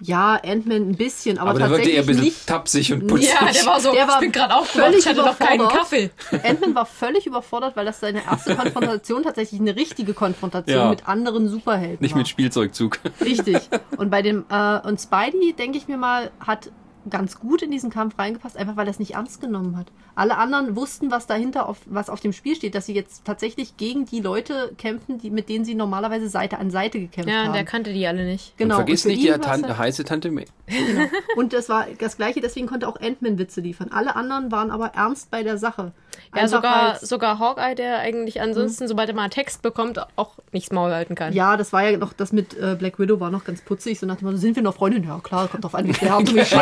Ja, 0.03 0.33
Ant-Man 0.43 0.89
ein 0.89 0.95
bisschen, 0.95 1.37
aber, 1.37 1.51
Aber 1.51 1.59
da 1.59 1.69
wirkte 1.69 1.91
tatsächlich 1.91 1.95
er 1.97 2.01
ein 2.01 2.07
bisschen 2.07 2.23
nicht. 2.23 2.47
tapsig 2.47 2.91
und 2.91 3.05
putzig. 3.05 3.29
Ja, 3.39 3.51
der 3.51 3.65
war 3.67 3.79
so, 3.79 3.91
Der 3.93 4.07
war 4.07 4.15
ich 4.15 4.19
bin 4.21 4.31
gerade 4.31 4.55
aufgewacht, 4.55 4.85
völlig 4.87 4.99
ich 5.01 5.07
hatte 5.07 5.19
noch 5.21 5.37
keinen 5.37 5.67
Kaffee. 5.67 6.05
überfordert. 6.05 6.45
Ant-Man 6.49 6.73
war 6.75 6.85
völlig 6.87 7.27
überfordert, 7.27 7.75
weil 7.75 7.85
das 7.85 7.99
seine 7.99 8.25
erste 8.25 8.55
Konfrontation 8.57 9.21
tatsächlich 9.21 9.61
eine 9.61 9.75
richtige 9.75 10.15
Konfrontation 10.15 10.75
Ja. 10.75 10.89
mit 10.89 11.07
anderen 11.07 11.49
Superhelden 11.49 11.99
Nicht 11.99 12.13
war. 12.13 12.17
mit 12.17 12.29
Spielzeugzug. 12.29 12.97
Richtig. 13.23 13.57
Und 13.97 14.09
bei 14.09 14.23
dem 14.23 14.43
äh, 14.49 14.79
und 14.79 14.99
Spidey, 14.99 15.53
denke 15.53 15.77
ich 15.77 15.87
mir 15.87 15.97
mal, 15.97 16.31
hat 16.39 16.71
ganz 17.09 17.39
gut 17.39 17.61
in 17.61 17.71
diesen 17.71 17.89
Kampf 17.89 18.17
reingepasst, 18.17 18.57
einfach 18.57 18.75
weil 18.75 18.87
er 18.87 18.91
es 18.91 18.99
nicht 18.99 19.15
ernst 19.15 19.41
genommen 19.41 19.77
hat. 19.77 19.91
Alle 20.21 20.37
anderen 20.37 20.75
wussten, 20.75 21.09
was 21.09 21.25
dahinter 21.25 21.67
auf, 21.67 21.77
was 21.87 22.07
auf 22.07 22.19
dem 22.19 22.31
Spiel 22.31 22.55
steht, 22.55 22.75
dass 22.75 22.85
sie 22.85 22.93
jetzt 22.93 23.25
tatsächlich 23.25 23.75
gegen 23.77 24.05
die 24.05 24.19
Leute 24.21 24.71
kämpfen, 24.77 25.17
die, 25.17 25.31
mit 25.31 25.49
denen 25.49 25.65
sie 25.65 25.73
normalerweise 25.73 26.29
Seite 26.29 26.59
an 26.59 26.69
Seite 26.69 26.99
gekämpft 26.99 27.31
Ja, 27.31 27.45
haben. 27.45 27.53
der 27.53 27.63
kannte 27.65 27.91
die 27.91 28.05
alle 28.05 28.23
nicht. 28.25 28.55
genau. 28.55 28.75
Und 28.75 28.81
vergiss 28.81 29.03
und 29.03 29.11
nicht 29.13 29.23
die 29.23 29.27
ihn 29.29 29.33
war's 29.33 29.41
Tan 29.41 29.65
halt- 29.67 29.77
heiße 29.79 30.03
Tante 30.03 30.29
May. 30.29 30.45
Genau. 30.71 31.05
Und 31.37 31.53
das 31.53 31.67
war 31.69 31.87
das 31.99 32.17
Gleiche, 32.17 32.39
deswegen 32.39 32.67
konnte 32.67 32.87
auch 32.87 33.01
Ant-Man 33.01 33.37
Witze 33.39 33.59
liefern. 33.61 33.89
Alle 33.91 34.15
anderen 34.15 34.51
waren 34.51 34.69
aber 34.71 34.91
ernst 34.95 35.29
bei 35.31 35.41
der 35.43 35.57
Sache. 35.57 35.91
Ja, 36.33 36.43
Einfach 36.43 36.57
sogar, 36.57 36.89
weil's- 36.93 37.01
sogar 37.09 37.39
Hawkeye, 37.39 37.75
der 37.75 37.99
eigentlich 37.99 38.39
ansonsten, 38.41 38.87
sobald 38.87 39.09
er 39.09 39.15
mal 39.15 39.29
Text 39.29 39.61
bekommt, 39.63 39.99
auch 40.15 40.35
nichts 40.53 40.71
Maul 40.71 40.91
halten 40.91 41.15
kann. 41.15 41.33
Ja, 41.33 41.57
das 41.57 41.73
war 41.73 41.83
ja 41.89 41.97
noch, 41.97 42.13
das 42.13 42.31
mit 42.31 42.53
äh, 42.57 42.75
Black 42.77 42.99
Widow 42.99 43.19
war 43.19 43.31
noch 43.31 43.43
ganz 43.43 43.61
putzig. 43.61 43.99
So 43.99 44.05
nach 44.05 44.17
dem 44.17 44.25
Motto, 44.27 44.37
sind 44.37 44.55
wir 44.55 44.63
noch 44.63 44.75
Freundinnen? 44.75 45.07
Ja, 45.07 45.19
klar, 45.19 45.47
kommt 45.49 45.63
drauf 45.63 45.75
an, 45.75 45.87
wie 45.87 45.93
sehr 45.93 46.17
du 46.21 46.31
mich 46.33 46.53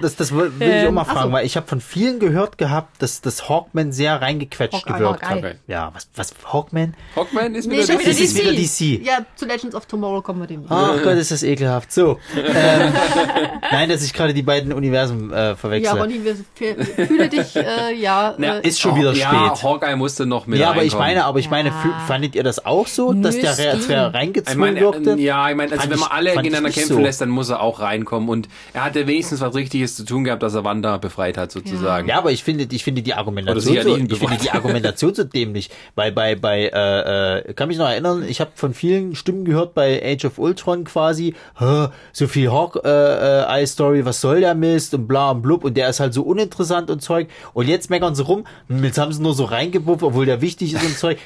das, 0.00 0.16
das 0.16 0.32
will 0.34 0.52
ich 0.58 0.86
auch 0.86 0.92
mal 0.92 1.02
Ähm, 1.02 1.06
fragen, 1.06 1.28
so. 1.28 1.32
weil 1.32 1.46
ich 1.46 1.56
habe 1.56 1.66
von 1.66 1.80
vielen 1.80 2.18
gehört 2.18 2.45
gehabt, 2.56 3.02
dass 3.02 3.20
das 3.20 3.48
Hawkman 3.48 3.92
sehr 3.92 4.20
reingequetscht 4.22 4.86
Hawkeye, 4.86 4.98
gewirkt 4.98 5.28
hat. 5.28 5.56
Ja, 5.66 5.90
was, 5.92 6.08
was, 6.14 6.34
Hawkman? 6.52 6.94
Hawkman 7.16 7.54
ist 7.54 7.66
Nee, 7.66 7.78
wieder 7.78 7.86
der 7.86 7.98
wieder 7.98 8.10
Das 8.10 8.20
ist 8.20 8.36
DC. 8.38 8.42
wieder 8.42 8.52
DC. 9.00 9.06
Ja, 9.06 9.18
zu 9.34 9.46
Legends 9.46 9.74
of 9.74 9.86
Tomorrow 9.86 10.22
kommen 10.22 10.40
wir 10.40 10.46
dem 10.46 10.60
nicht. 10.60 10.70
Ach 10.70 11.02
Gott, 11.02 11.14
ist 11.16 11.30
das 11.30 11.42
ekelhaft. 11.42 11.92
So. 11.92 12.18
Ähm, 12.36 12.92
nein, 13.72 13.88
dass 13.88 14.02
ich 14.04 14.12
gerade 14.12 14.32
die 14.34 14.42
beiden 14.42 14.72
Universen 14.72 15.32
äh, 15.32 15.48
Ja, 15.48 15.56
verwechsel. 15.56 15.98
Ronny, 15.98 16.20
wir 16.24 16.34
fü- 16.58 17.06
fühle 17.06 17.28
dich, 17.28 17.56
äh, 17.56 17.94
ja, 17.94 18.34
Na, 18.38 18.58
äh, 18.58 18.68
ist 18.68 18.80
schon 18.80 18.96
wieder 18.96 19.12
ja, 19.12 19.28
spät. 19.50 19.62
Hawkeye 19.62 19.96
musste 19.96 20.26
noch 20.26 20.46
mit 20.46 20.58
ja, 20.58 20.70
aber 20.70 20.84
ich 20.84 20.96
meine, 20.96 21.24
aber 21.24 21.38
ich 21.38 21.50
meine, 21.50 21.70
Ja. 21.70 22.02
fandet 22.06 22.34
ihr 22.34 22.42
das 22.44 22.64
auch 22.64 22.86
so, 22.86 23.12
dass 23.12 23.34
der 23.38 23.50
Müsste. 23.50 23.70
als 23.70 23.88
wäre 23.88 24.08
Ich 24.08 24.14
reingezwungen 24.14 24.60
meine, 24.60 24.80
wirkte? 24.80 25.10
äh, 25.12 25.20
ja, 25.20 25.48
ich 25.50 25.56
meine, 25.56 25.70
also 25.72 25.80
Fand 25.82 25.92
wenn 25.92 26.00
man 26.00 26.10
alle 26.10 26.30
gegeneinander 26.36 26.70
kämpfen 26.70 26.94
so. 26.96 27.00
lässt, 27.00 27.20
dann 27.20 27.28
muss 27.30 27.48
er 27.48 27.60
auch 27.60 27.80
reinkommen. 27.80 28.28
Und 28.28 28.48
er 28.72 28.84
hatte 28.84 29.06
wenigstens 29.06 29.40
was 29.40 29.54
Richtiges 29.54 29.96
zu 29.96 30.04
tun 30.04 30.24
gehabt, 30.24 30.42
dass 30.42 30.54
er 30.54 30.64
Wanda 30.64 30.96
befreit 30.98 31.36
hat, 31.38 31.50
sozusagen. 31.52 32.08
Ja, 32.08 32.24
aber 32.26 32.32
ich 32.32 32.42
finde, 32.42 32.66
ich 32.70 32.82
finde 32.82 33.02
die 33.02 33.14
Argumentation 33.14 33.76
so, 33.82 33.96
ich 33.96 34.18
finde 34.18 34.36
die. 34.42 34.50
Argumentation 34.50 35.14
so 35.14 35.22
dämlich, 35.24 35.70
weil 35.94 36.10
bei 36.10 36.34
bei 36.34 36.64
äh, 36.72 37.38
äh, 37.38 37.52
kann 37.54 37.68
mich 37.68 37.78
noch 37.78 37.88
erinnern, 37.88 38.24
ich 38.28 38.40
habe 38.40 38.50
von 38.56 38.74
vielen 38.74 39.14
Stimmen 39.14 39.44
gehört 39.44 39.74
bei 39.74 40.02
Age 40.04 40.24
of 40.24 40.38
Ultron 40.38 40.82
quasi, 40.84 41.34
"Hä, 41.58 41.86
so 42.12 42.26
viel 42.26 42.50
Hawk 42.50 42.80
äh, 42.84 42.88
äh, 42.88 43.60
Eye 43.62 43.66
Story, 43.66 44.04
was 44.04 44.20
soll 44.20 44.40
der 44.40 44.54
Mist 44.56 44.92
und 44.94 45.06
bla 45.06 45.30
und 45.30 45.42
blub 45.42 45.62
und 45.64 45.76
der 45.76 45.88
ist 45.88 46.00
halt 46.00 46.14
so 46.14 46.22
uninteressant 46.22 46.90
und 46.90 47.00
Zeug 47.00 47.28
und 47.54 47.68
jetzt 47.68 47.90
meckern 47.90 48.14
sie 48.16 48.24
rum, 48.24 48.44
hm, 48.68 48.82
jetzt 48.82 48.98
haben 48.98 49.12
sie 49.12 49.22
nur 49.22 49.34
so 49.34 49.44
reingebupft, 49.44 50.02
obwohl 50.02 50.26
der 50.26 50.40
wichtig 50.40 50.74
ist 50.74 50.84
und 50.84 50.98
Zeug. 50.98 51.18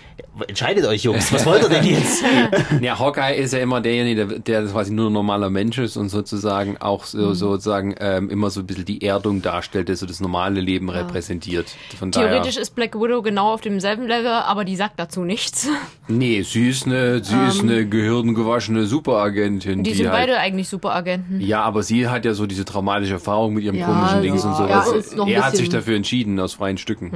Entscheidet 0.49 0.85
euch 0.87 1.03
Jungs, 1.05 1.33
was 1.33 1.45
wollt 1.47 1.63
ihr 1.63 1.69
denn 1.71 1.85
jetzt? 1.85 2.23
Ja, 2.83 2.99
Hawkeye 2.99 3.37
ist 3.37 3.53
ja 3.53 3.59
immer 3.61 3.81
derjenige, 3.81 4.27
der, 4.27 4.39
der 4.39 4.65
quasi 4.65 4.93
nur 4.93 5.09
ein 5.11 5.13
normaler 5.13 5.51
Mensch 5.51 5.79
ist 5.79 5.97
und 5.97 6.09
sozusagen 6.11 6.77
auch 6.79 7.01
Mhm. 7.01 7.19
so, 7.21 7.35
sozusagen 7.35 7.95
ähm, 8.01 8.29
immer 8.31 8.51
so 8.51 8.61
ein 8.61 8.67
bisschen 8.67 8.85
die 8.85 9.03
Erdung 9.03 9.41
darstellt, 9.43 9.89
der 9.89 9.97
so 9.97 10.07
das 10.07 10.21
normale 10.21 10.61
Leben 10.61 10.90
repräsentiert. 10.95 11.75
Von 11.99 12.13
Theoretisch 12.13 12.55
daher, 12.55 12.63
ist 12.63 12.75
Black 12.75 12.95
Widow 12.95 13.23
genau 13.23 13.53
auf 13.53 13.61
demselben 13.61 14.07
Level, 14.07 14.31
aber 14.31 14.65
die 14.65 14.77
sagt 14.77 14.99
dazu 14.99 15.23
nichts. 15.25 15.69
nee, 16.09 16.43
sie 16.43 16.69
ist 16.69 16.87
eine, 16.87 17.23
sie 17.25 17.37
ist 17.49 17.63
eine 17.63 17.87
gehirngewaschene 17.87 18.87
Superagentin. 18.87 19.79
Ähm. 19.79 19.85
Die 19.85 19.95
sind 19.95 20.11
halt, 20.11 20.27
beide 20.27 20.39
eigentlich 20.39 20.69
Superagenten. 20.69 21.41
Ja, 21.41 21.63
aber 21.63 21.83
sie 21.83 22.09
hat 22.09 22.25
ja 22.25 22.35
so 22.35 22.47
diese 22.47 22.65
traumatische 22.65 23.15
Erfahrung 23.15 23.55
mit 23.55 23.65
ihrem 23.65 23.77
Ja, 23.77 23.87
komischen 23.87 24.23
Dings 24.23 24.45
ja. 24.45 24.51
und 24.51 24.69
Ja, 24.69 24.83
sowas. 24.83 25.17
noch 25.17 25.27
ein 25.27 25.33
er 25.33 25.47
hat 25.47 25.57
sich 25.57 25.69
dafür 25.69 25.97
entschieden, 25.97 26.39
aus 26.41 26.55
freien 26.55 26.79
Stücken. 26.79 27.13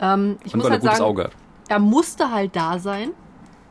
ähm, 0.00 0.36
ich 0.44 0.54
Und 0.54 0.60
muss 0.60 0.66
er 0.66 0.72
halt 0.72 0.80
gutes 0.82 0.98
sagen, 0.98 1.08
Auge 1.10 1.30
er 1.68 1.78
musste 1.78 2.30
halt 2.32 2.56
da 2.56 2.78
sein, 2.78 3.10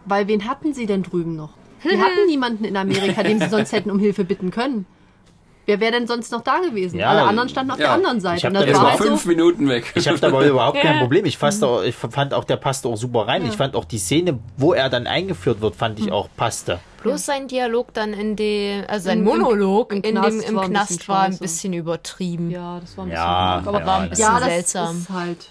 weil 0.06 0.28
wen 0.28 0.48
hatten 0.48 0.74
sie 0.74 0.86
denn 0.86 1.03
drüben 1.03 1.36
noch? 1.36 1.53
Die 1.84 1.98
hatten 2.02 2.26
niemanden 2.28 2.64
in 2.64 2.78
Amerika, 2.78 3.24
den 3.24 3.40
sie 3.40 3.49
sonst 3.49 3.72
hätten 3.72 3.91
um 3.91 3.99
Hilfe 3.99 4.24
bitten 4.24 4.52
können. 4.52 4.86
Wer 5.68 5.80
wäre 5.81 5.91
denn 5.91 6.07
sonst 6.07 6.31
noch 6.31 6.41
da 6.41 6.60
gewesen? 6.60 6.98
Ja, 6.98 7.10
Alle 7.10 7.23
anderen 7.23 7.49
standen 7.49 7.72
auf 7.72 7.77
ja. 7.77 7.88
der 7.88 7.94
anderen 7.95 8.18
Ich 8.18 8.23
Seite. 8.23 8.41
hab 8.44 8.48
Und 8.48 8.53
da 8.56 8.60
das 8.61 8.68
Jetzt 8.69 8.77
war 8.77 8.84
war 8.85 8.91
halt 8.94 9.02
fünf 9.02 9.22
so, 9.23 9.27
Minuten 9.30 9.68
weg. 9.68 9.91
Ich 9.95 10.07
habe 10.07 10.18
da 10.18 10.27
aber 10.27 10.45
überhaupt 10.45 10.80
kein 10.81 10.94
Ja. 10.95 11.02
Problem. 11.02 11.26
Ich, 11.26 11.38
fast 11.38 11.61
auch, 11.64 11.84
ich 11.84 11.94
fand 11.94 12.34
auch, 12.34 12.45
der 12.45 12.56
passte 12.56 12.88
auch 12.88 12.95
super 12.95 13.27
rein. 13.27 13.45
Ich 13.45 13.56
fand 13.57 13.76
auch 13.76 13.84
die 13.85 13.98
Szene, 13.99 14.39
wo 14.56 14.73
er 14.73 14.89
dann 14.89 15.07
eingeführt 15.07 15.60
wird, 15.60 15.76
fand 15.76 15.99
ich 15.99 16.10
auch 16.11 16.30
passte. 16.38 16.80
Plus 17.02 17.26
sein 17.26 17.48
Dialog 17.49 17.94
dann 17.94 18.14
in 18.14 18.35
dem, 18.38 18.85
also 18.88 19.06
sein 19.10 19.19
Im- 19.19 19.27
im- 19.27 19.39
Monolog 19.39 19.91
im 19.91 20.02
in 20.03 20.11
Knast 20.15 20.41
dem, 20.41 20.49
im 20.49 20.56
war 20.56 20.64
ein 20.64 20.69
Knast 20.72 20.88
bisschen 20.89 21.07
war 21.10 21.23
ein 21.23 21.38
bisschen 21.38 21.73
übertrieben. 21.73 22.49
ja, 22.49 22.80
das 22.80 22.98
war 22.98 23.03
ein 23.06 23.10
bisschen 23.10 23.23
Ja, 23.23 23.64
aber 23.65 23.85
war 23.85 23.99
ein 23.99 24.10
bisschen 24.10 24.23
ja, 24.26 24.39
das 24.39 24.49
seltsam. 24.49 24.98
ist 24.99 25.10
halt. 25.10 25.49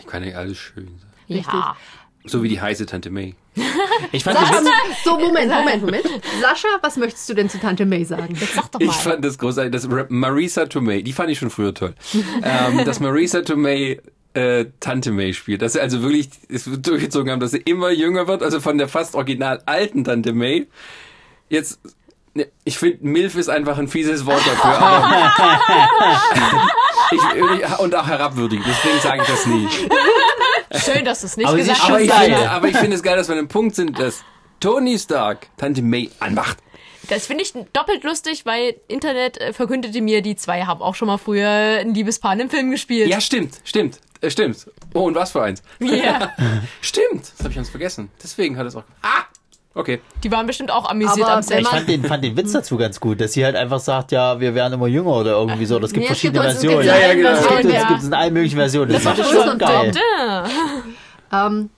Ich 0.00 0.06
kann 0.06 0.22
nicht 0.22 0.36
alles 0.36 0.56
schön 0.56 0.86
sein. 0.86 1.36
richtig. 1.36 1.52
Ja. 1.54 1.76
So 2.24 2.42
wie 2.44 2.48
die 2.48 2.60
heiße 2.60 2.86
Tante 2.86 3.10
May. 3.10 3.34
Ich 4.12 4.24
fand 4.24 4.38
Sascha, 4.38 4.62
so, 5.04 5.18
Moment, 5.18 5.50
Moment, 5.52 5.82
Moment. 5.82 6.04
Sascha, 6.40 6.68
was 6.80 6.96
möchtest 6.96 7.28
du 7.28 7.34
denn 7.34 7.48
zu 7.50 7.58
Tante 7.60 7.84
May 7.86 8.04
sagen? 8.04 8.34
Sag 8.54 8.70
doch 8.72 8.80
Ich 8.80 8.86
mal. 8.86 8.92
fand 8.92 9.24
das 9.24 9.38
großartig, 9.38 9.72
das 9.72 9.88
Marisa 10.08 10.66
Tomei, 10.66 11.02
die 11.02 11.12
fand 11.12 11.30
ich 11.30 11.38
schon 11.38 11.50
früher 11.50 11.74
toll. 11.74 11.94
ähm, 12.42 12.84
dass 12.84 13.00
Marisa 13.00 13.42
Tomei 13.42 14.00
äh, 14.34 14.66
Tante 14.80 15.10
May 15.10 15.34
spielt, 15.34 15.62
dass 15.62 15.72
sie 15.74 15.80
also 15.80 16.02
wirklich 16.02 16.30
es 16.48 16.64
durchgezogen 16.64 17.30
haben, 17.32 17.40
dass 17.40 17.50
sie 17.52 17.58
immer 17.58 17.90
jünger 17.90 18.26
wird, 18.28 18.42
also 18.42 18.60
von 18.60 18.78
der 18.78 18.88
fast 18.88 19.14
original 19.14 19.62
alten 19.66 20.04
Tante 20.04 20.32
May. 20.32 20.66
Jetzt, 21.48 21.80
ne, 22.34 22.46
ich 22.64 22.78
finde, 22.78 22.98
Milf 23.02 23.34
ist 23.36 23.48
einfach 23.48 23.78
ein 23.78 23.88
fieses 23.88 24.24
Wort 24.26 24.42
dafür. 24.46 24.78
Ich, 27.10 27.20
ich, 27.22 27.78
und 27.78 27.94
auch 27.94 28.06
herabwürdigend, 28.06 28.66
deswegen 28.68 29.00
sage 29.00 29.22
ich 29.22 29.28
das 29.28 29.46
nie. 29.46 29.66
Schön, 30.72 31.04
dass 31.04 31.20
du 31.20 31.26
es 31.26 31.36
nicht 31.36 31.46
Aber 31.48 31.56
gesagt 31.56 31.78
schon 31.78 31.92
Aber 31.92 32.00
ich, 32.00 32.10
hast. 32.10 32.24
finde, 32.24 32.50
aber 32.50 32.68
ich 32.68 32.76
finde 32.76 32.96
es 32.96 33.02
geil, 33.02 33.16
dass 33.16 33.28
wir 33.28 33.32
an 33.32 33.38
einem 33.38 33.48
Punkt 33.48 33.74
sind, 33.74 33.98
dass 33.98 34.22
Tony 34.60 34.98
Stark 34.98 35.48
Tante 35.56 35.82
May 35.82 36.10
anmacht. 36.20 36.58
Das 37.08 37.26
finde 37.26 37.42
ich 37.42 37.52
doppelt 37.72 38.04
lustig, 38.04 38.44
weil 38.44 38.76
Internet 38.86 39.40
äh, 39.40 39.52
verkündete 39.52 40.00
mir, 40.02 40.20
die 40.20 40.36
zwei 40.36 40.64
haben 40.64 40.82
auch 40.82 40.94
schon 40.94 41.06
mal 41.08 41.16
früher 41.16 41.48
ein 41.48 41.94
Liebespaar 41.94 42.34
in 42.34 42.40
einem 42.40 42.50
Film 42.50 42.70
gespielt. 42.70 43.08
Ja, 43.08 43.20
stimmt, 43.20 43.60
stimmt, 43.64 43.98
äh, 44.20 44.30
stimmt. 44.30 44.66
Oh, 44.92 45.04
und 45.04 45.14
was 45.14 45.32
für 45.32 45.42
eins. 45.42 45.62
Ja. 45.80 46.32
Stimmt, 46.80 47.22
das 47.32 47.38
habe 47.40 47.50
ich 47.50 47.56
ganz 47.56 47.68
vergessen. 47.70 48.10
Deswegen 48.22 48.56
hat 48.56 48.66
es 48.66 48.74
auch. 48.76 48.84
Ah! 49.02 49.24
Okay. 49.78 50.00
Die 50.24 50.32
waren 50.32 50.44
bestimmt 50.48 50.72
auch 50.72 50.90
amüsiert 50.90 51.24
Aber 51.28 51.36
am 51.36 51.42
Set. 51.42 51.60
ich 51.60 51.68
fand 51.68 51.88
den, 51.88 52.02
fand 52.02 52.24
den 52.24 52.36
Witz 52.36 52.50
dazu 52.50 52.76
ganz 52.76 52.98
gut, 52.98 53.20
dass 53.20 53.32
sie 53.34 53.44
halt 53.44 53.54
einfach 53.54 53.78
sagt, 53.78 54.10
ja, 54.10 54.40
wir 54.40 54.52
werden 54.56 54.72
immer 54.72 54.88
jünger 54.88 55.12
oder 55.12 55.30
irgendwie 55.38 55.66
so. 55.66 55.78
Das 55.78 55.92
gibt 55.92 56.04
Nee, 56.04 56.12
es 56.12 56.20
gibt 56.20 56.34
verschiedene 56.36 56.48
uns- 56.48 56.54
es 56.56 56.60
gibt 56.62 56.72
Versionen. 56.72 56.98
in 56.98 57.04
allen 57.04 57.16
genau. 57.18 57.30
Es 57.30 57.38
gibt 57.38 57.52
Versionen, 57.52 57.94
es 57.96 58.02
ja. 58.02 58.08
in 58.08 58.14
allen 58.14 58.32
möglichen 58.34 58.56
Versionen. 58.56 58.92
Das, 58.92 59.04
war 59.04 59.16
ist 59.18 59.30
schon 59.30 59.58
geil. 59.58 59.92
Ähm, 61.32 61.70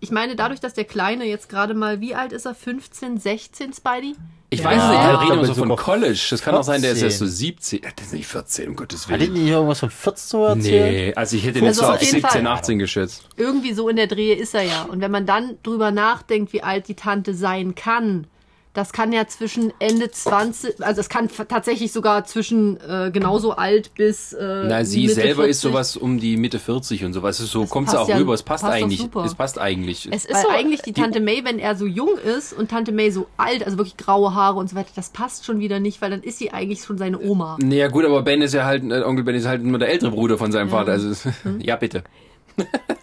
ich 0.00 0.10
meine, 0.10 0.34
dadurch, 0.34 0.60
dass 0.60 0.72
der 0.74 0.84
Kleine 0.84 1.24
jetzt 1.26 1.48
gerade 1.50 1.74
mal, 1.74 2.00
wie 2.00 2.14
alt 2.14 2.32
ist 2.32 2.46
er? 2.46 2.54
15, 2.54 3.18
16, 3.18 3.72
Spidey? 3.74 4.14
Ich 4.52 4.58
Ja. 4.60 4.66
weiß 4.66 4.74
nicht, 4.82 5.00
wir 5.00 5.20
reden 5.20 5.32
aber 5.32 5.32
immer 5.32 5.44
so 5.46 5.54
von 5.54 5.76
College. 5.76 6.26
Das 6.28 6.42
kann 6.42 6.54
auch 6.54 6.62
sein, 6.62 6.82
der 6.82 6.92
ist 6.92 6.98
14. 6.98 7.08
erst 7.08 7.18
so 7.20 7.26
17. 7.26 7.80
Ja, 7.82 7.88
Das 7.96 8.06
ist 8.08 8.12
nicht 8.12 8.26
14, 8.26 8.68
um 8.68 8.76
Gottes 8.76 9.08
Hat 9.08 9.16
die 9.16 9.20
Willen. 9.22 9.32
nicht 9.32 9.48
irgendwas 9.50 9.80
von 9.80 9.88
14 9.88 10.28
so 10.28 10.44
erzählt? 10.44 10.92
Nee, 10.92 11.14
also 11.14 11.36
ich 11.36 11.44
hätte 11.44 11.54
den 11.60 11.68
Also 11.68 11.80
so 11.80 11.86
auf 11.86 11.94
auf 11.94 12.00
jeden 12.02 12.12
17, 12.20 12.42
Fall. 12.44 12.46
18 12.52 12.78
geschätzt. 12.78 13.24
Irgendwie 13.38 13.72
so 13.72 13.88
in 13.88 13.96
der 13.96 14.08
Drehe 14.08 14.34
ist 14.34 14.54
er 14.54 14.62
ja. 14.64 14.82
Und 14.82 15.00
wenn 15.00 15.10
man 15.10 15.24
dann 15.24 15.56
drüber 15.62 15.90
nachdenkt, 15.90 16.52
wie 16.52 16.62
alt 16.62 16.86
die 16.88 16.94
Tante 16.96 17.32
sein 17.34 17.74
kann, 17.74 18.26
das 18.74 18.92
kann 18.92 19.12
ja 19.12 19.26
zwischen 19.26 19.70
Ende 19.80 20.10
20, 20.10 20.82
also 20.82 21.02
es 21.02 21.10
kann 21.10 21.28
tatsächlich 21.46 21.92
sogar 21.92 22.24
zwischen 22.24 22.78
äh, 22.80 23.10
genauso 23.12 23.52
alt 23.52 23.92
bis. 23.94 24.32
Äh, 24.32 24.64
Na, 24.66 24.82
sie 24.84 25.02
Mitte 25.02 25.14
selber 25.14 25.46
ist 25.46 25.60
40. 25.60 25.62
sowas 25.62 25.96
um 25.98 26.18
die 26.18 26.38
Mitte 26.38 26.58
40 26.58 27.04
und 27.04 27.12
sowas. 27.12 27.36
So 27.36 27.66
kommt 27.66 27.90
sie 27.90 27.96
passt 27.96 28.04
auch 28.06 28.08
ja- 28.08 28.16
rüber. 28.16 28.32
Es 28.32 28.42
passt, 28.42 28.64
passt 28.64 28.74
eigentlich. 28.74 29.00
super. 29.00 29.24
Es 29.26 29.34
passt 29.34 29.58
eigentlich. 29.58 30.08
Es 30.10 30.24
ist 30.24 30.34
Weil 30.34 30.42
so, 30.42 30.48
eigentlich 30.48 30.80
die 30.80 30.94
Tante 30.94 31.20
May, 31.20 31.44
wenn 31.44 31.58
er 31.58 31.76
so 31.76 31.84
jung 31.84 32.16
ist 32.16 32.54
und 32.54 32.70
Tante 32.70 32.92
May 32.92 33.10
so 33.10 33.26
alt, 33.36 33.62
also 33.66 33.76
wirklich 33.76 33.98
graue 33.98 34.34
Haare 34.34 34.58
und 34.58 34.70
so 34.70 34.74
weiter, 34.76 34.90
das 34.96 35.10
passt 35.10 35.44
schon 35.44 35.58
wieder 35.60 35.78
nicht, 35.78 36.00
weil 36.00 36.10
dann 36.10 36.22
ist 36.22 36.38
sie 36.38 36.50
eigentlich 36.52 36.82
schon 36.82 36.96
seine 36.96 37.20
Oma. 37.20 37.58
naja, 37.60 37.88
gut, 37.88 38.06
aber 38.06 38.22
Ben 38.22 38.40
ist 38.40 38.54
ja 38.54 38.64
halt, 38.64 38.84
äh, 38.90 39.02
Onkel 39.02 39.24
Ben 39.24 39.34
ist 39.34 39.46
halt 39.46 39.62
nur 39.62 39.78
der 39.78 39.90
ältere 39.90 40.12
Bruder 40.12 40.38
von 40.38 40.50
seinem 40.50 40.70
Vater. 40.70 40.92
Also, 40.92 41.10
es- 41.10 41.24
Hm? 41.42 41.60
ja, 41.60 41.76
bitte. 41.76 42.04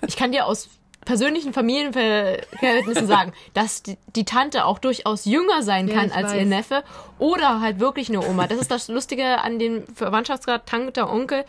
ich 0.07 0.15
kann 0.15 0.31
dir 0.31 0.45
aus 0.45 0.69
persönlichen 1.05 1.53
Familienverhältnissen 1.53 3.07
sagen, 3.07 3.33
dass 3.53 3.83
die, 3.83 3.97
die 4.15 4.25
Tante 4.25 4.65
auch 4.65 4.79
durchaus 4.79 5.25
jünger 5.25 5.63
sein 5.63 5.87
Ja, 5.87 5.95
kann 5.95 6.11
als 6.11 6.31
weiß. 6.31 6.39
ihr 6.39 6.45
Neffe 6.45 6.83
oder 7.17 7.61
halt 7.61 7.79
wirklich 7.79 8.09
eine 8.09 8.25
Oma. 8.27 8.47
Das 8.47 8.59
ist 8.59 8.71
das 8.71 8.87
Lustige 8.87 9.41
an 9.41 9.59
dem 9.59 9.83
Verwandtschaftsgrad 9.95 10.65
Tante, 10.67 11.07
Onkel. 11.09 11.45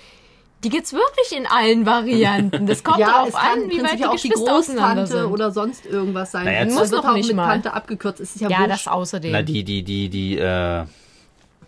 Die 0.63 0.69
gibt's 0.69 0.93
wirklich 0.93 1.35
in 1.37 1.47
allen 1.47 1.87
Varianten. 1.87 2.67
Das 2.67 2.85
kommt 2.85 2.99
ja, 3.01 3.07
darauf 3.07 3.35
an, 3.35 3.71
wie 3.71 3.83
weit 3.83 3.99
die 3.99 4.05
auch 4.05 4.15
die 4.17 4.29
Geschwister 4.29 4.57
auseinander 4.57 5.03
Großtante 5.05 5.23
sind. 5.25 5.33
oder 5.33 5.51
sonst 5.53 5.87
irgendwas 5.87 6.33
sein. 6.33 6.45
Naja, 6.45 6.65
Das 6.67 6.75
muss 6.75 6.91
noch 6.91 7.05
auch 7.07 7.15
nicht 7.15 7.29
mit 7.29 7.37
mal. 7.37 7.47
Tante 7.49 7.73
abgekürzt. 7.73 8.21
Ist 8.21 8.41
ja, 8.41 8.49
ja, 8.51 8.67
das 8.67 8.87
außerdem. 8.87 9.33
Na, 9.33 9.41
die, 9.43 9.65
die, 9.65 9.83
die, 9.83 10.11
die, 10.11 10.37
äh, 10.39 10.85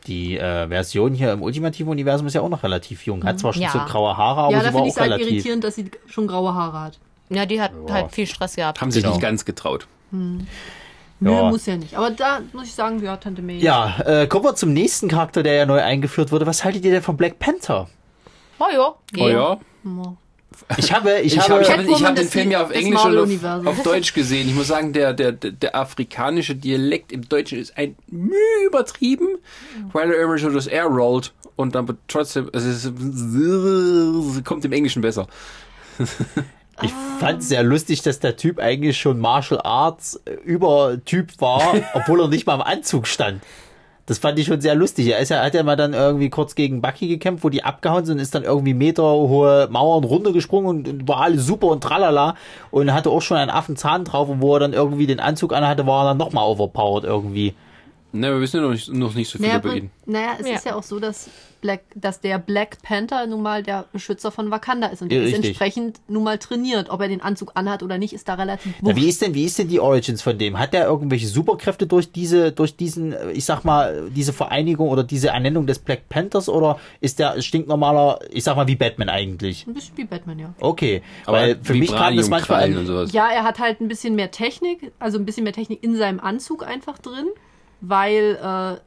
die 0.07 0.37
äh, 0.37 0.69
Version 0.69 1.15
hier 1.15 1.33
im 1.33 1.43
ultimativen 1.43 1.91
Universum 1.91 2.27
ist 2.27 2.35
ja 2.35 2.43
auch 2.43 2.51
noch 2.51 2.63
relativ 2.65 3.07
jung. 3.07 3.25
Hat 3.25 3.39
zwar 3.39 3.55
schon 3.55 3.63
Ja. 3.63 3.71
so 3.71 3.79
graue 3.79 4.15
Haare, 4.17 4.43
aber 4.43 4.53
ja, 4.53 4.59
sie 4.61 4.67
da 4.67 4.75
war 4.75 4.81
finde 4.83 4.89
ich 4.89 4.93
auch 4.93 4.97
es 4.97 5.01
halt 5.01 5.13
relativ. 5.13 5.33
irritierend, 5.33 5.65
dass 5.65 5.75
sie 5.77 5.91
schon 6.07 6.27
graue 6.27 6.53
Haare 6.55 6.81
hat. 6.81 6.99
Ja, 7.35 7.47
die 7.47 7.61
hat 7.61 7.73
halt 7.91 8.13
viel 8.13 8.27
Stress 8.27 8.57
gehabt. 8.57 8.81
Haben 8.81 8.91
sich 8.91 9.03
Genau. 9.03 9.15
nicht 9.15 9.23
ganz 9.23 9.45
getraut. 9.45 9.87
Nö, 10.11 10.39
Ja. 11.21 11.51
muss 11.51 11.67
ja 11.67 11.77
nicht. 11.77 11.95
Aber 11.97 12.11
da 12.11 12.41
muss 12.53 12.65
ich 12.67 12.75
sagen, 12.75 13.03
ja, 13.03 13.17
Tante 13.17 13.43
May. 13.43 13.59
Ja, 13.59 13.99
äh, 14.05 14.27
kommen 14.27 14.45
wir 14.45 14.55
zum 14.55 14.73
nächsten 14.73 15.09
Charakter, 15.09 15.43
der 15.43 15.55
ja 15.55 15.67
neu 15.67 15.81
eingeführt 15.81 16.33
wurde. 16.33 16.47
Was 16.47 16.65
haltet 16.65 16.85
ihr 16.85 16.91
denn 16.93 17.03
von 17.03 17.17
Black 17.17 17.39
Panther? 17.39 17.89
Oh 18.59 18.67
ja, 18.73 18.95
Oh 19.19 19.29
ja. 19.29 19.59
Ich 20.77 20.93
habe, 20.93 21.21
ich, 21.21 21.35
Ich 21.35 21.41
habe, 21.41 21.55
habe 21.55 21.63
ich 21.63 21.71
hab, 21.71 21.77
Catwoman 21.79 22.01
ich 22.01 22.05
hab 22.07 22.15
den 22.17 22.29
Film 22.29 22.51
ja 22.51 22.63
auf 22.63 22.71
Englisch 22.71 23.05
und 23.05 23.19
auf, 23.43 23.67
auf 23.67 23.83
Deutsch 23.83 24.13
gesehen. 24.15 24.49
Ich 24.49 24.55
muss 24.55 24.69
sagen, 24.69 24.93
der, 24.93 25.13
der, 25.15 25.33
der, 25.33 25.75
afrikanische 25.75 26.55
Dialekt 26.55 27.11
im 27.11 27.29
Deutschen 27.29 27.59
ist 27.59 27.77
ein 27.77 27.97
Mühe 28.09 28.37
übertrieben, 28.67 29.27
weil 29.93 30.13
er 30.13 30.23
immer 30.23 30.39
so 30.39 30.51
das 30.51 30.67
R 30.67 30.85
rollt 30.87 31.33
und 31.57 31.75
dann 31.75 31.99
trotzdem, 32.07 32.51
also 32.53 32.69
es 32.69 32.85
ist, 32.85 34.45
kommt 34.45 34.65
im 34.65 34.73
Englischen 34.73 35.03
besser. 35.03 35.27
ich 36.83 36.93
fand 37.19 37.41
es 37.41 37.49
sehr 37.49 37.63
lustig, 37.63 38.03
dass 38.03 38.19
der 38.19 38.37
Typ 38.37 38.59
eigentlich 38.59 38.99
schon 38.99 39.19
Martial 39.19 39.61
Arts 39.63 40.21
äh, 40.25 40.33
Übertyp 40.45 41.41
war, 41.41 41.75
obwohl 41.95 42.21
er 42.21 42.29
nicht 42.29 42.47
mal 42.47 42.57
im 42.57 42.63
Anzug 42.63 43.07
stand. 43.07 43.43
Das 44.07 44.19
fand 44.19 44.39
ich 44.39 44.47
schon 44.47 44.61
sehr 44.61 44.75
lustig. 44.75 45.07
Er 45.07 45.21
ist 45.21 45.29
ja, 45.29 45.43
hat 45.43 45.55
ja 45.55 45.63
mal 45.63 45.77
dann 45.77 45.95
irgendwie 45.95 46.29
kurz 46.29 46.57
gegen 46.57 46.83
Bucky 46.83 47.07
gekämpft, 47.07 47.45
wo 47.45 47.49
die 47.51 47.63
abgehauen 47.63 48.05
sind, 48.05 48.19
ist 48.19 48.35
dann 48.35 48.43
irgendwie 48.43 48.75
meterhohe 48.75 49.69
Mauern 49.71 50.03
runtergesprungen 50.03 50.69
und, 50.69 50.89
und 50.89 51.09
war 51.09 51.21
alles 51.21 51.47
super 51.47 51.69
und 51.69 51.85
tralala 51.85 52.35
und 52.73 52.93
hatte 52.93 53.11
auch 53.11 53.23
schon 53.23 53.37
einen 53.37 53.51
Affenzahn 53.51 54.05
drauf 54.05 54.29
und 54.29 54.43
wo 54.43 54.57
er 54.57 54.61
dann 54.61 54.73
irgendwie 54.73 55.07
den 55.07 55.21
Anzug 55.21 55.53
anhatte, 55.53 55.87
war 55.87 56.05
er 56.05 56.09
dann 56.11 56.17
nochmal 56.17 56.45
overpowered 56.49 57.05
irgendwie. 57.05 57.55
Ne, 58.13 58.31
wir 58.31 58.41
wissen 58.41 58.57
ja 58.59 58.63
noch 58.63 58.73
nicht, 58.73 58.93
noch 58.93 59.15
nicht 59.15 59.29
so 59.31 59.39
viel 59.39 59.47
Naja, 59.47 59.59
über 59.59 59.75
ihn. 59.75 59.91
naja 60.07 60.37
es 60.39 60.47
Ja. 60.47 60.55
ist 60.57 60.67
ja 60.67 60.75
auch 60.77 60.83
so, 60.83 61.01
dass, 61.01 61.31
Black, 61.63 61.83
dass 61.95 62.21
der 62.21 62.39
Black 62.39 62.83
Panther 62.83 63.27
nun 63.27 63.41
mal 63.41 63.63
der 63.63 63.87
Beschützer 63.93 64.31
von 64.31 64.51
Wakanda 64.51 64.89
ist 64.89 65.01
und 65.01 65.11
Ja, 65.13 65.19
der 65.19 65.29
ist 65.29 65.33
richtig. 65.35 65.49
entsprechend 65.51 66.01
nun 66.09 66.25
mal 66.25 66.37
trainiert. 66.37 66.91
Ob 66.91 67.01
er 67.01 67.09
den 67.09 67.23
Anzug 67.23 67.53
anhat 67.55 67.83
oder 67.83 67.99
nicht, 67.99 68.13
ist 68.13 68.29
da 68.29 68.35
relativ 68.35 68.75
Na, 68.81 68.89
wurscht. 68.89 68.97
wie 69.01 69.09
ist 69.09 69.23
denn, 69.23 69.35
wie 69.35 69.45
ist 69.45 69.59
denn 69.59 69.69
die 69.69 69.79
Origins 69.81 70.21
von 70.23 70.37
dem? 70.37 70.59
Hat 70.59 70.75
der 70.75 70.87
irgendwelche 70.87 71.27
Superkräfte 71.29 71.87
durch 71.87 72.11
diese, 72.13 72.53
durch 72.53 72.77
diesen, 72.77 73.15
ich 73.33 73.45
sag 73.45 73.65
mal, 73.65 74.11
diese 74.15 74.33
Vereinigung 74.33 74.89
oder 74.91 75.05
diese 75.05 75.29
Ernennung 75.29 75.67
des 75.67 75.79
Black 75.79 76.09
Panthers 76.09 76.49
oder 76.49 76.79
ist 77.01 77.19
der 77.19 77.41
stinknormaler, 77.41 78.19
ich 78.31 78.45
sag 78.45 78.57
mal, 78.57 78.67
wie 78.67 78.77
Batman 78.77 79.09
eigentlich? 79.09 79.67
Ein 79.67 79.75
bisschen 79.75 79.97
wie 79.97 80.05
Batman, 80.05 80.39
ja. 80.39 80.55
Okay, 80.61 81.01
Aber 81.27 81.39
weil 81.39 81.59
für 81.63 81.75
mich 81.75 81.95
kam 81.95 82.17
das 82.17 82.29
manchmal 82.29 82.65
an, 82.65 82.87
sowas. 82.87 83.13
Ja, 83.13 83.31
er 83.31 83.45
hat 83.45 83.59
halt 83.61 83.81
ein 83.81 83.89
bisschen 83.89 84.17
mehr 84.17 84.31
Technik, 84.33 84.93
also 84.99 85.17
ein 85.19 85.25
bisschen 85.25 85.45
mehr 85.45 85.53
Technik 85.55 85.83
in 85.83 85.97
seinem 85.97 86.19
Anzug 86.21 86.67
einfach 86.67 86.99
drin, 86.99 87.27
weil 87.83 88.39
äh, 88.43 88.81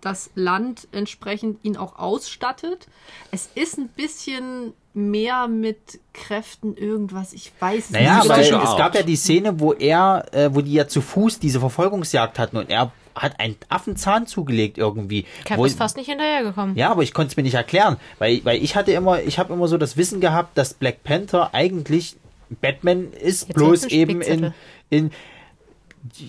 das 0.00 0.30
Land 0.34 0.88
entsprechend 0.92 1.62
ihn 1.62 1.76
auch 1.76 1.98
ausstattet. 1.98 2.88
Es 3.30 3.50
ist 3.54 3.76
ein 3.76 3.88
bisschen 3.88 4.72
mehr 4.94 5.46
mit 5.46 6.00
Kräften 6.12 6.76
irgendwas, 6.76 7.32
ich 7.32 7.52
weiß 7.58 7.90
naja, 7.90 8.18
nicht. 8.18 8.28
weil 8.28 8.38
Mystische 8.38 8.62
es 8.64 8.76
gab 8.76 8.94
ja 8.94 9.02
die 9.02 9.16
Szene, 9.16 9.60
wo 9.60 9.72
er, 9.72 10.26
äh, 10.32 10.52
wo 10.52 10.62
die 10.62 10.72
ja 10.72 10.88
zu 10.88 11.00
Fuß 11.00 11.38
diese 11.38 11.60
Verfolgungsjagd 11.60 12.38
hatten 12.38 12.56
und 12.56 12.70
er 12.70 12.90
hat 13.14 13.38
einen 13.38 13.56
Affenzahn 13.68 14.26
zugelegt 14.26 14.78
irgendwie. 14.78 15.26
Cap 15.44 15.58
wo, 15.58 15.64
ist 15.64 15.78
fast 15.78 15.96
nicht 15.96 16.08
hinterhergekommen. 16.08 16.76
Ja, 16.76 16.90
aber 16.90 17.02
ich 17.02 17.12
konnte 17.12 17.30
es 17.30 17.36
mir 17.36 17.42
nicht 17.42 17.54
erklären, 17.54 17.98
weil, 18.18 18.44
weil 18.44 18.62
ich 18.62 18.74
hatte 18.74 18.92
immer, 18.92 19.22
ich 19.22 19.38
habe 19.38 19.52
immer 19.52 19.68
so 19.68 19.78
das 19.78 19.96
Wissen 19.96 20.20
gehabt, 20.20 20.56
dass 20.56 20.74
Black 20.74 21.04
Panther 21.04 21.50
eigentlich 21.52 22.16
Batman 22.60 23.12
ist, 23.12 23.48
Jetzt 23.48 23.54
bloß 23.54 23.84
eben 23.86 24.20
in, 24.22 24.52
in 24.88 25.10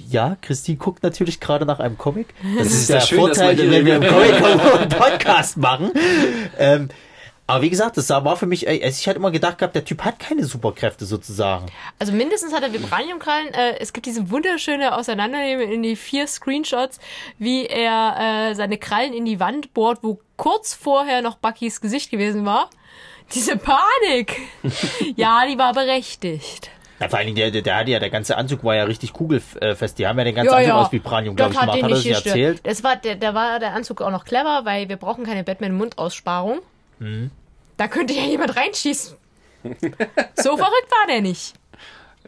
ja, 0.10 0.38
Christine 0.42 0.78
guckt 0.78 1.04
natürlich 1.04 1.40
gerade 1.40 1.66
nach 1.66 1.80
einem 1.80 1.98
Comic. 1.98 2.28
Das, 2.58 2.68
ist, 2.68 2.74
ist 2.74 2.90
der 2.90 2.96
das 2.98 3.10
schön, 3.10 3.20
Vorteil, 3.20 3.56
hier- 3.56 3.72
wenn 3.72 3.86
wir 3.86 3.96
im 3.96 4.04
Comic 4.08 4.34
einen 4.80 4.90
Podcast 4.90 5.58
machen. 5.58 5.92
Ähm, 6.58 6.90
aber 7.48 7.64
wie 7.64 7.70
gesagt, 7.70 7.98
das 7.98 8.10
war 8.10 8.38
für 8.38 8.46
mich, 8.46 8.66
ey, 8.68 8.82
also 8.82 8.98
ich 8.98 9.08
hatte 9.10 9.18
immer 9.18 9.32
gedacht 9.32 9.58
gehabt, 9.58 9.76
der 9.76 9.84
Typ 9.84 10.04
hat 10.06 10.20
keine 10.20 10.46
Superkräfte 10.46 11.06
sozusagen. 11.06 11.66
Also 12.00 12.14
mindestens 12.14 12.54
hat 12.54 12.64
er 12.64 12.72
Vibraniumkrallen. 12.72 13.54
Äh, 13.54 13.78
es 13.80 13.92
gibt 13.92 14.06
diese 14.06 14.30
wunderschöne 14.30 14.96
Auseinandernehmen 14.96 15.70
in 15.70 15.84
die 15.84 15.98
vier 15.98 16.28
Screenshots, 16.28 17.00
wie 17.40 17.66
er 17.66 18.52
äh, 18.52 18.56
seine 18.56 18.78
Krallen 18.78 19.14
in 19.14 19.26
die 19.26 19.42
Wand 19.42 19.74
bohrt, 19.74 20.00
wo 20.02 20.20
kurz 20.38 20.74
vorher 20.74 21.22
noch 21.22 21.36
Buckys 21.38 21.82
Gesicht 21.82 22.10
gewesen 22.10 22.46
war. 22.46 22.70
Diese 23.34 23.58
Panik. 23.58 24.40
ja, 25.18 25.46
die 25.46 25.58
war 25.58 25.74
berechtigt. 25.74 26.70
Ja, 27.02 27.10
vor 27.10 27.18
allen 27.20 27.26
Dingen, 27.26 27.36
der, 27.38 27.52
der, 27.52 27.62
der 27.64 27.76
hatte 27.78 27.92
ja, 27.92 28.00
der 28.00 28.10
ganze 28.12 28.38
Anzug 28.38 28.64
war 28.64 28.76
ja 28.76 28.84
richtig 28.84 29.12
kugelfest. 29.12 29.98
Die 30.00 30.06
haben 30.08 30.18
ja 30.20 30.24
den 30.24 30.36
ganzen 30.36 30.52
Ja, 30.52 30.58
Anzug 30.58 30.68
ja. 30.70 30.82
aus 30.82 30.92
Vibranium, 30.92 31.36
glaube 31.36 31.54
ich, 31.54 31.60
gemacht. 31.60 31.76
den 31.78 31.84
Hat 31.84 31.92
er 31.92 31.96
nicht 31.98 32.10
das 32.10 32.16
gestört. 32.24 32.36
erzählt? 32.38 32.60
Das 32.64 32.84
war, 32.84 32.96
der, 32.96 33.16
da 33.16 33.34
war 33.34 33.60
der 33.60 33.74
Anzug 33.74 34.02
auch 34.02 34.12
noch 34.12 34.24
clever, 34.24 34.62
weil 34.66 34.88
wir 34.88 34.98
brauchen 34.98 35.26
keine 35.26 35.44
Batman-Mundaussparung. 35.44 36.60
Mhm. 37.00 37.32
Da 37.78 37.88
könnte 37.88 38.14
ja 38.14 38.24
jemand 38.24 38.56
reinschießen. 38.56 39.16
so 39.64 39.70
verrückt 40.58 40.92
war 40.92 41.08
der 41.10 41.22
nicht. 41.22 41.54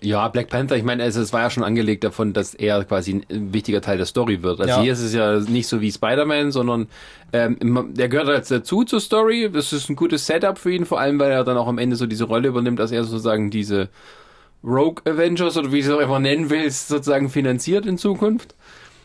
Ja, 0.01 0.27
Black 0.27 0.49
Panther, 0.49 0.75
ich 0.75 0.83
meine, 0.83 1.03
also 1.03 1.21
es 1.21 1.31
war 1.31 1.41
ja 1.41 1.49
schon 1.49 1.63
angelegt 1.63 2.03
davon, 2.03 2.33
dass 2.33 2.53
er 2.55 2.83
quasi 2.83 3.21
ein 3.29 3.53
wichtiger 3.53 3.79
Teil 3.79 3.97
der 3.97 4.05
Story 4.05 4.41
wird. 4.43 4.59
Also 4.59 4.73
Ja. 4.73 4.81
hier 4.81 4.91
ist 4.93 4.99
es 4.99 5.13
ja 5.13 5.39
nicht 5.39 5.67
so 5.67 5.79
wie 5.79 5.91
Spider-Man, 5.91 6.51
sondern 6.51 6.87
ähm, 7.31 7.93
der 7.93 8.09
gehört 8.09 8.27
jetzt 8.27 8.51
dazu 8.51 8.83
zur 8.83 8.99
Story. 8.99 9.49
Das 9.53 9.71
ist 9.71 9.89
ein 9.89 9.95
gutes 9.95 10.25
Setup 10.25 10.57
für 10.57 10.71
ihn, 10.73 10.85
vor 10.85 10.99
allem 10.99 11.19
weil 11.19 11.31
er 11.31 11.43
dann 11.45 11.57
auch 11.57 11.67
am 11.67 11.77
Ende 11.77 11.95
so 11.95 12.05
diese 12.05 12.25
Rolle 12.25 12.49
übernimmt, 12.49 12.79
dass 12.79 12.91
er 12.91 13.03
sozusagen 13.05 13.49
diese 13.49 13.87
Rogue 14.63 15.03
Avengers 15.05 15.57
oder 15.57 15.71
wie 15.71 15.81
du 15.81 15.87
es 15.87 15.93
auch 15.93 15.99
immer 15.99 16.19
nennen 16.19 16.49
willst, 16.49 16.87
sozusagen 16.87 17.29
finanziert 17.29 17.85
in 17.85 17.97
Zukunft. 17.97 18.55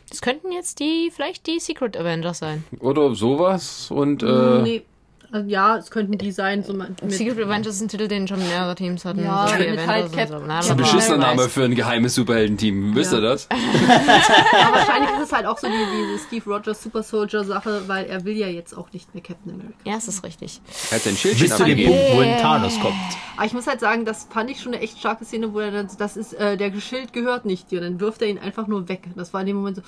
Das 0.08 0.22
könnten 0.22 0.52
jetzt 0.52 0.80
die, 0.80 1.10
vielleicht 1.14 1.46
die 1.46 1.60
Secret 1.60 1.96
Avengers 1.96 2.38
sein. 2.38 2.64
Oder 2.80 3.14
sowas. 3.14 3.90
Und 3.90 4.22
äh, 4.22 4.62
nee. 4.62 4.82
Also, 5.30 5.46
ja, 5.48 5.76
es 5.76 5.90
könnten 5.90 6.16
die 6.16 6.32
sein, 6.32 6.62
so 6.64 6.72
mit, 6.72 6.88
Secret 7.12 7.44
Avengers 7.44 7.74
ist 7.74 7.82
ein 7.82 7.88
Titel, 7.88 8.08
den 8.08 8.26
schon 8.26 8.38
mehrere 8.38 8.74
Teams 8.74 9.04
hatten. 9.04 9.22
Ja, 9.22 9.46
so 9.46 9.56
mit 9.58 9.86
halt 9.86 10.10
Cap- 10.12 10.28
so. 10.28 10.38
Na, 10.38 10.60
Cap- 10.60 10.64
ein 10.64 10.70
aber 10.70 10.74
beschissener 10.82 11.18
Name 11.18 11.48
für 11.50 11.64
ein 11.64 11.74
geheimes 11.74 12.14
Superheldenteam. 12.14 12.94
Wisst 12.94 13.12
ihr 13.12 13.20
das? 13.20 13.46
Aber 13.50 14.76
wahrscheinlich 14.76 15.10
ist 15.10 15.24
es 15.24 15.32
halt 15.32 15.46
auch 15.46 15.58
so 15.58 15.66
die, 15.66 15.72
diese 15.72 16.24
Steve 16.26 16.50
Rogers 16.50 16.82
Super 16.82 17.02
Soldier 17.02 17.44
Sache, 17.44 17.82
weil 17.88 18.06
er 18.06 18.24
will 18.24 18.36
ja 18.36 18.46
jetzt 18.46 18.76
auch 18.76 18.90
nicht 18.92 19.14
mehr 19.14 19.22
Captain 19.22 19.52
America. 19.52 19.74
Ja, 19.84 19.94
das 19.94 20.08
ist 20.08 20.24
richtig. 20.24 20.60
Er 20.90 20.96
hat 20.96 21.02
sein 21.02 21.16
Schildchen 21.16 21.48
Bis 21.48 21.56
zu 21.56 21.64
dem. 21.64 21.86
Punkt, 21.86 22.02
wo 22.14 22.20
ein 22.20 22.38
Thanos 22.40 22.80
kommt. 22.80 22.94
Aber 23.36 23.46
ich 23.46 23.52
muss 23.52 23.66
halt 23.66 23.80
sagen, 23.80 24.04
das 24.04 24.26
fand 24.30 24.50
ich 24.50 24.60
schon 24.60 24.72
eine 24.72 24.82
echt 24.82 24.98
starke 24.98 25.24
Szene, 25.24 25.52
wo 25.52 25.60
er 25.60 25.70
dann, 25.70 25.88
das 25.98 26.16
ist, 26.16 26.32
äh, 26.34 26.56
der 26.56 26.72
Schild 26.80 27.12
gehört 27.12 27.44
nicht 27.44 27.70
dir. 27.70 27.80
Dann 27.80 28.00
wirft 28.00 28.22
er 28.22 28.28
ihn 28.28 28.38
einfach 28.38 28.66
nur 28.66 28.88
weg. 28.88 29.02
Das 29.14 29.32
war 29.34 29.40
in 29.42 29.48
dem 29.48 29.56
Moment 29.56 29.76
so 29.76 29.82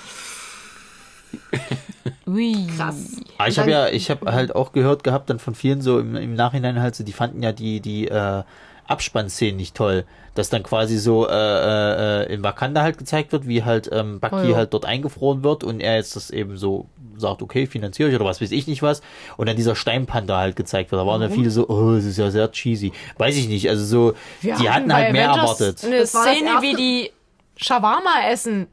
Ui. 2.27 2.67
krass. 2.77 3.17
Aber 3.39 3.49
ich 3.49 3.57
Und 3.57 3.63
habe 3.63 3.71
ja, 3.71 3.89
ich 3.89 4.11
habe 4.11 4.33
halt 4.33 4.55
auch 4.55 4.73
gehört 4.73 5.05
gehabt, 5.05 5.31
dann 5.31 5.39
von 5.39 5.55
vielen 5.55 5.81
so 5.81 5.99
im, 5.99 6.17
im 6.17 6.35
Nachhinein 6.35 6.81
halt 6.81 6.95
so, 6.95 7.05
die 7.05 7.13
fanden 7.13 7.43
ja 7.43 7.53
die, 7.53 7.81
die 7.81 8.09
äh, 8.09 8.43
Abspannszenen 8.87 9.57
nicht 9.57 9.75
toll. 9.75 10.05
Dass 10.35 10.49
dann 10.49 10.63
quasi 10.63 10.97
so 10.97 11.29
äh, 11.29 11.33
äh, 11.33 12.33
in 12.33 12.43
Wakanda 12.45 12.83
halt 12.83 12.99
gezeigt 12.99 13.33
wird, 13.33 13.49
wie 13.49 13.65
halt 13.65 13.89
ähm, 13.93 14.21
Bucky 14.21 14.37
Oh 14.37 14.51
ja. 14.51 14.57
halt 14.57 14.73
dort 14.73 14.85
eingefroren 14.85 15.43
wird 15.43 15.65
und 15.65 15.81
er 15.81 15.97
jetzt 15.97 16.15
das 16.15 16.31
eben 16.31 16.57
so 16.57 16.87
sagt, 17.17 17.43
okay, 17.43 17.67
finanziere 17.67 18.09
ich 18.11 18.15
oder 18.15 18.25
was 18.25 18.41
weiß 18.41 18.53
ich 18.53 18.67
nicht 18.69 18.83
was. 18.83 19.03
Und 19.37 19.49
dann 19.49 19.57
dieser 19.57 19.75
Steinpanther 19.75 20.37
halt 20.37 20.55
gezeigt 20.57 20.93
wird. 20.93 21.01
Da 21.01 21.07
waren 21.07 21.21
ja 21.21 21.29
viele 21.29 21.51
so, 21.51 21.69
oh, 21.69 21.95
das 21.95 22.05
ist 22.05 22.17
ja 22.17 22.31
sehr 22.31 22.51
cheesy. 22.53 22.93
Weiß 23.19 23.37
ich 23.37 23.49
nicht, 23.49 23.69
also 23.69 23.85
so, 23.85 24.15
Wir 24.41 24.55
die 24.55 24.71
hatten 24.71 24.93
halt 24.93 25.13
mehr 25.13 25.31
Avengers 25.31 25.61
erwartet. 25.61 25.85
Eine 25.85 25.99
Das 26.01 26.15
war 26.15 26.25
das 26.25 26.35
Szene, 26.37 26.51
wie 26.61 26.75
die 26.75 27.11
Shawarma 27.57 28.29
essen. 28.31 28.69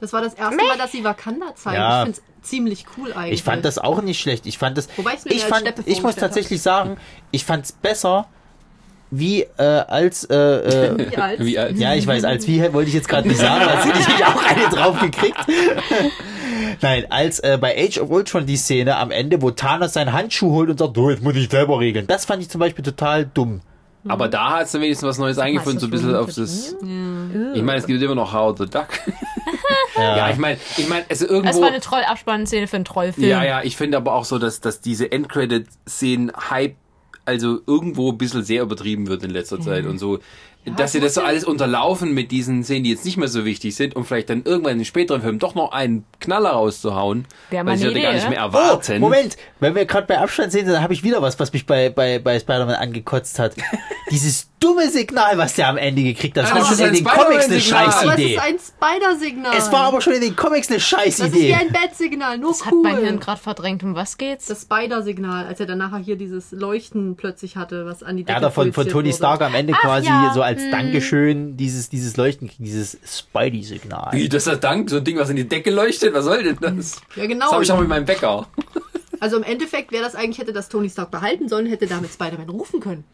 Das 0.00 0.12
war 0.12 0.22
das 0.22 0.34
erste 0.34 0.56
Mal, 0.56 0.78
dass 0.78 0.92
sie 0.92 1.04
Wakanda 1.04 1.54
zeigen. 1.54 1.76
Ja. 1.76 2.00
Ich 2.00 2.04
finde 2.04 2.20
es 2.42 2.48
ziemlich 2.48 2.86
cool 2.96 3.12
eigentlich. 3.12 3.34
Ich 3.34 3.42
fand 3.42 3.64
das 3.64 3.78
auch 3.78 4.02
nicht 4.02 4.20
schlecht. 4.20 4.46
Ich 4.46 4.58
fand 4.58 4.78
das. 4.78 4.88
Wobei 4.96 5.12
ich 5.24 5.44
als 5.44 5.62
fand, 5.62 5.72
ich 5.86 6.02
muss 6.02 6.16
tatsächlich 6.16 6.62
sagen, 6.62 6.96
ich 7.30 7.44
fand 7.44 7.66
es 7.66 7.72
besser, 7.72 8.26
wie 9.10 9.42
äh, 9.58 9.62
als 9.62 10.24
äh, 10.24 10.36
äh, 10.36 11.10
Wie 11.10 11.16
alt? 11.16 11.44
Wie 11.44 11.58
alt? 11.58 11.78
Ja, 11.78 11.94
ich 11.94 12.06
weiß, 12.06 12.24
als 12.24 12.46
wie 12.46 12.72
wollte 12.72 12.88
ich 12.88 12.94
jetzt 12.94 13.08
gerade 13.08 13.28
nicht 13.28 13.40
sagen, 13.40 13.64
als 13.66 13.84
hätte 13.84 13.98
ich 13.98 14.24
auch 14.24 14.42
eine 14.42 14.68
drauf 14.68 15.00
gekriegt. 15.00 15.36
Nein, 16.80 17.06
als 17.10 17.40
äh, 17.40 17.58
bei 17.60 17.76
Age 17.76 17.98
of 17.98 18.10
Ultron 18.10 18.46
die 18.46 18.56
Szene 18.56 18.96
am 18.96 19.10
Ende, 19.10 19.42
wo 19.42 19.50
Thanos 19.50 19.92
seinen 19.92 20.12
Handschuh 20.12 20.52
holt 20.52 20.70
und 20.70 20.78
sagt, 20.78 20.96
du, 20.96 21.10
jetzt 21.10 21.22
muss 21.22 21.34
ich 21.34 21.50
selber 21.50 21.80
regeln. 21.80 22.06
Das 22.06 22.24
fand 22.24 22.42
ich 22.42 22.48
zum 22.48 22.60
Beispiel 22.60 22.84
total 22.84 23.26
dumm. 23.26 23.60
Aber 24.08 24.28
da 24.28 24.58
hat 24.58 24.66
es 24.66 24.74
wenigstens 24.74 25.06
was 25.06 25.18
Neues 25.18 25.38
eingeführt, 25.38 25.78
so 25.78 25.86
ein 25.86 25.90
bisschen 25.90 26.14
auf 26.14 26.32
das. 26.32 26.74
Ich 27.54 27.62
meine, 27.62 27.78
es 27.78 27.86
gibt 27.86 28.00
immer 28.00 28.14
noch 28.14 28.32
Howard 28.32 28.58
the 28.58 28.66
Duck. 28.66 28.88
Ja, 29.96 30.30
ich 30.30 30.36
meine, 30.36 30.58
ich 30.76 30.88
meine, 30.88 31.04
also 31.08 31.24
Es 31.24 31.30
irgendwo. 31.30 31.60
war 31.60 31.68
eine 31.68 31.80
Troll-Abspannszene 31.80 32.66
für 32.66 32.76
einen 32.76 32.84
Trollfilm. 32.84 33.28
Ja, 33.28 33.44
ja, 33.44 33.62
ich 33.62 33.76
finde 33.76 33.96
aber 33.96 34.14
auch 34.14 34.24
so, 34.24 34.38
dass, 34.38 34.60
dass 34.60 34.80
diese 34.80 35.10
Endcredit-Szenen 35.10 36.32
also 37.24 37.60
irgendwo 37.66 38.10
ein 38.12 38.18
bisschen 38.18 38.42
sehr 38.42 38.62
übertrieben 38.62 39.08
wird 39.08 39.22
in 39.22 39.30
letzter 39.30 39.60
Zeit 39.60 39.86
und 39.86 39.98
so. 39.98 40.18
Dass 40.76 40.92
sie 40.92 41.00
das 41.00 41.14
so 41.14 41.22
alles 41.22 41.44
unterlaufen 41.44 42.12
mit 42.14 42.30
diesen 42.30 42.62
Szenen, 42.64 42.84
die 42.84 42.90
jetzt 42.90 43.04
nicht 43.04 43.16
mehr 43.16 43.28
so 43.28 43.44
wichtig 43.44 43.74
sind 43.74 43.96
und 43.96 44.04
vielleicht 44.04 44.30
dann 44.30 44.42
irgendwann 44.44 44.78
in 44.78 44.84
späteren 44.84 45.22
Filmen 45.22 45.38
doch 45.38 45.54
noch 45.54 45.72
einen 45.72 46.04
Knaller 46.20 46.50
rauszuhauen. 46.50 47.26
Wär 47.50 47.64
weil 47.66 47.76
ich 47.76 47.82
eine 47.82 47.90
hatte 47.90 48.00
gar 48.02 48.10
Idee, 48.10 48.18
nicht 48.18 48.28
mehr 48.30 48.38
ne? 48.40 48.44
erwarten. 48.44 48.96
Oh, 48.96 49.00
Moment, 49.00 49.36
wenn 49.60 49.74
wir 49.74 49.86
gerade 49.86 50.06
bei 50.06 50.18
Abstand 50.18 50.52
sind, 50.52 50.68
dann 50.68 50.82
habe 50.82 50.92
ich 50.92 51.02
wieder 51.02 51.22
was, 51.22 51.38
was 51.40 51.52
mich 51.52 51.66
bei, 51.66 51.88
bei, 51.90 52.18
bei 52.18 52.38
Spider-Man 52.38 52.74
angekotzt 52.76 53.38
hat. 53.38 53.54
Dieses 54.10 54.48
dumme 54.60 54.90
Signal, 54.90 55.38
was 55.38 55.54
der 55.54 55.68
am 55.68 55.78
Ende 55.78 56.02
gekriegt 56.02 56.36
hat. 56.36 56.44
Das 56.44 56.50
Ah, 56.50 56.54
war 56.56 56.60
das 56.60 56.68
schon 56.68 56.74
ist 56.74 56.80
in 56.80 56.86
ein 56.88 56.94
den 56.94 57.04
Comics 57.04 57.44
eine 57.46 57.60
Scheißidee. 57.60 58.34
ist 58.34 58.40
ein 58.42 58.56
Spider-Signal. 58.58 59.56
Es 59.56 59.72
war 59.72 59.80
aber 59.84 60.00
schon 60.02 60.12
in 60.14 60.20
den 60.20 60.36
Comics 60.36 60.68
eine 60.68 60.76
Das 60.78 60.84
ist 60.84 60.92
wie 60.92 60.96
Scheißidee. 60.96 61.54
ein 61.54 61.72
Bat-Signal, 61.72 62.38
nur 62.38 62.50
Das 62.50 62.66
hat 62.66 62.72
cool. 62.74 62.82
mein 62.82 62.98
Hirn 62.98 63.20
gerade 63.20 63.40
verdrängt. 63.40 63.82
Um 63.82 63.94
was 63.94 64.18
geht's? 64.18 64.46
das 64.46 64.62
Spider-Signal, 64.62 65.46
als 65.46 65.60
er 65.60 65.66
dann 65.66 65.78
nachher 65.78 65.98
hier 65.98 66.16
dieses 66.16 66.52
Leuchten 66.52 67.16
plötzlich 67.16 67.56
hatte, 67.56 67.86
was 67.86 68.02
an 68.02 68.16
die 68.18 68.24
Decke 68.24 68.32
Er 68.32 68.36
hat 68.36 68.42
davon 68.44 68.72
von 68.74 68.86
Tony 68.88 69.06
wurde. 69.08 69.16
Stark 69.16 69.40
am 69.42 69.54
Ende 69.54 69.72
Ach 69.76 69.80
quasi 69.80 70.06
ja, 70.08 70.32
so 70.34 70.42
als 70.50 70.70
Dankeschön 70.70 71.56
dieses, 71.56 71.88
dieses 71.88 72.16
Leuchten, 72.16 72.50
dieses 72.58 72.98
Spidey-Signal. 73.04 74.12
Wie, 74.12 74.28
das 74.28 74.38
ist 74.38 74.46
das 74.46 74.60
Dank? 74.60 74.90
So 74.90 74.96
ein 74.98 75.04
Ding, 75.04 75.16
was 75.16 75.30
in 75.30 75.36
die 75.36 75.48
Decke 75.48 75.70
leuchtet? 75.70 76.12
Was 76.14 76.24
soll 76.24 76.42
denn 76.42 76.58
das? 76.60 77.00
Ja, 77.16 77.26
genau. 77.26 77.46
Das 77.46 77.52
habe 77.52 77.62
ich 77.64 77.72
auch 77.72 77.80
mit 77.80 77.88
meinem 77.88 78.04
Bäcker. 78.04 78.46
Also 79.20 79.36
im 79.36 79.42
Endeffekt 79.42 79.92
wäre 79.92 80.02
das 80.02 80.14
eigentlich, 80.14 80.38
hätte 80.38 80.52
das 80.52 80.68
Tony 80.68 80.88
Stark 80.88 81.10
behalten 81.10 81.48
sollen, 81.48 81.66
hätte 81.66 81.86
damit 81.86 82.10
Spider-Man 82.10 82.48
rufen 82.48 82.80
können. 82.80 83.04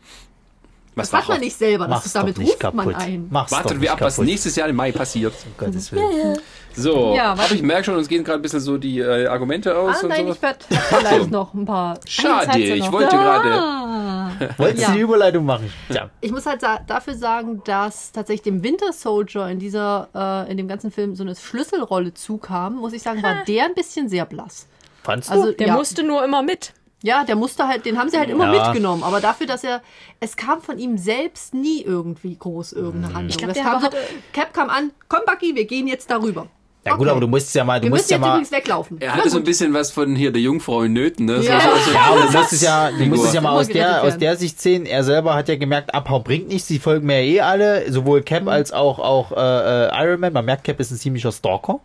Was 0.95 1.11
Das 1.11 1.21
hat 1.21 1.29
man 1.29 1.41
nicht 1.41 1.59
selber, 1.59 1.89
das 1.89 2.07
ist 2.07 2.17
damit 2.17 2.39
ruft 2.39 2.59
kaputt. 2.59 2.87
man 2.87 2.95
ein. 2.95 3.27
Mach's 3.29 3.51
nicht 3.53 3.81
wir 3.83 3.93
ab, 3.93 4.01
was 4.01 4.15
kaputt. 4.17 4.29
nächstes 4.29 4.57
Jahr 4.57 4.69
im 4.69 4.77
Mai 4.77 4.93
passiert. 4.93 5.35
Um 5.45 5.53
Gottes 5.59 5.93
Willen. 5.93 6.39
So, 6.77 7.15
Ja, 7.16 7.32
aber 7.32 7.43
ich 7.53 7.62
merke 7.62 7.85
schon, 7.85 7.97
uns 7.97 8.07
gehen 8.09 8.23
gerade 8.23 8.39
ein 8.39 8.43
bisschen 8.43 8.61
so 8.61 8.77
die 8.77 8.98
äh, 9.01 9.27
Argumente 9.27 9.77
aus 9.77 9.97
Ah, 9.98 10.03
und 10.03 10.09
nein, 10.11 10.27
so. 10.27 10.32
ich 10.35 10.43
werde 10.43 10.59
vielleicht 10.69 11.31
noch 11.31 11.55
ein 11.55 11.65
paar. 11.65 11.98
Schade, 12.07 12.59
ich 12.59 12.93
wollte 12.93 13.16
gerade. 13.16 13.51
Ah. 13.53 14.31
Wolltest 14.59 14.82
Ja. 14.82 14.89
du 14.89 14.94
die 14.97 15.01
Überleitung 15.01 15.44
machen? 15.47 15.73
Ja. 15.89 16.11
Ich 16.20 16.31
muss 16.31 16.44
halt 16.44 16.61
sa 16.61 16.81
dafür 16.86 17.15
sagen, 17.15 17.62
dass 17.65 18.12
tatsächlich 18.12 18.43
dem 18.43 18.62
Winter 18.62 18.93
Soldier 18.93 19.48
in 19.48 19.59
dieser, 19.59 20.09
äh, 20.15 20.51
in 20.51 20.59
dem 20.59 20.69
ganzen 20.69 20.90
Film 20.90 21.15
so 21.15 21.23
eine 21.23 21.35
Schlüsselrolle 21.35 22.12
zukam, 22.12 22.77
muss 22.77 22.93
ich 22.93 23.03
sagen, 23.03 23.23
war 23.23 23.44
der 23.48 23.65
ein 23.65 23.74
bisschen 23.74 24.09
sehr 24.11 24.27
blass. 24.27 24.66
Fandst 25.03 25.31
du? 25.31 25.35
Also 25.35 25.53
Der 25.53 25.69
ja, 25.69 25.74
musste 25.74 26.03
nur 26.03 26.23
immer 26.24 26.43
mit. 26.43 26.74
ja, 27.03 27.24
der 27.24 27.36
musste 27.36 27.66
halt, 27.69 27.86
den 27.86 27.98
haben 27.98 28.11
sie 28.11 28.19
halt 28.19 28.28
immer 28.28 28.53
Ja. 28.53 28.65
mitgenommen, 28.66 29.03
aber 29.05 29.20
dafür, 29.20 29.47
dass 29.47 29.65
er, 29.65 29.81
es 30.20 30.36
kam 30.36 30.61
von 30.61 30.78
ihm 30.78 30.98
selbst 30.98 31.55
nie 31.55 31.81
irgendwie 31.82 32.36
groß 32.36 32.73
irgendeine 32.73 33.15
Handlung. 33.15 33.39
glaub, 33.39 33.51
es 33.51 33.55
der 33.55 33.65
kam 33.65 33.81
so, 33.81 33.89
Cap 34.32 34.53
kam 34.53 34.69
an, 34.69 34.90
komm 35.09 35.20
Bucky, 35.24 35.55
wir 35.55 35.65
gehen 35.65 35.86
jetzt 35.86 36.11
darüber. 36.11 36.48
Ja 36.87 36.93
gut, 36.93 37.01
Okay. 37.03 37.11
aber 37.11 37.21
du 37.21 37.29
musst 37.29 37.55
ja 37.55 37.65
mal, 37.65 37.79
du 37.81 37.85
Wir 37.85 37.91
musst 37.91 38.11
ja 38.11 38.19
mal, 38.19 38.31
übrigens 38.37 38.53
weglaufen. 38.53 38.97
Er 39.01 39.15
hatte 39.15 39.29
so 39.29 39.37
ein 39.37 39.41
gut. 39.41 39.47
bisschen 39.47 39.75
was 39.75 39.91
von 39.91 40.17
hier 40.17 40.33
der 40.33 40.41
Jungfrau 40.41 40.83
in 40.83 40.93
Nöten. 40.93 41.27
Ne? 41.27 41.41
Ja. 41.43 41.61
so- 41.61 41.69
so- 41.85 41.93
Ja, 41.93 42.01
aber 42.13 42.21
du 42.23 42.39
musst 42.39 42.53
es 42.53 42.63
ja, 42.63 42.91
du 42.91 43.05
musst 43.07 43.25
es 43.27 43.33
ja 43.35 43.41
mal 43.41 43.51
aus 43.53 43.69
der, 43.69 44.03
aus 44.05 44.17
der 44.19 44.37
Sicht 44.37 44.61
sehen. 44.61 44.87
Er 44.87 45.05
selber 45.05 45.35
hat 45.35 45.49
ja 45.49 45.57
gemerkt, 45.57 45.95
Abhau 45.95 46.21
bringt 46.21 46.49
nichts. 46.49 46.69
Die 46.69 46.79
folgen 46.79 47.07
mir 47.07 47.23
ja 47.23 47.35
eh 47.35 47.41
alle, 47.41 47.93
sowohl 47.93 48.23
Cap 48.23 48.43
Mhm. 48.43 48.49
als 48.49 48.73
auch, 48.73 48.99
auch 48.99 49.33
äh, 49.33 49.87
äh, 49.89 50.05
Iron 50.05 50.21
Man. 50.21 50.33
Man 50.33 50.45
merkt, 50.45 50.65
Cap 50.65 50.81
ist 50.81 50.91
ein 50.93 50.97
ziemlicher 50.99 51.33
Stalker. 51.33 51.81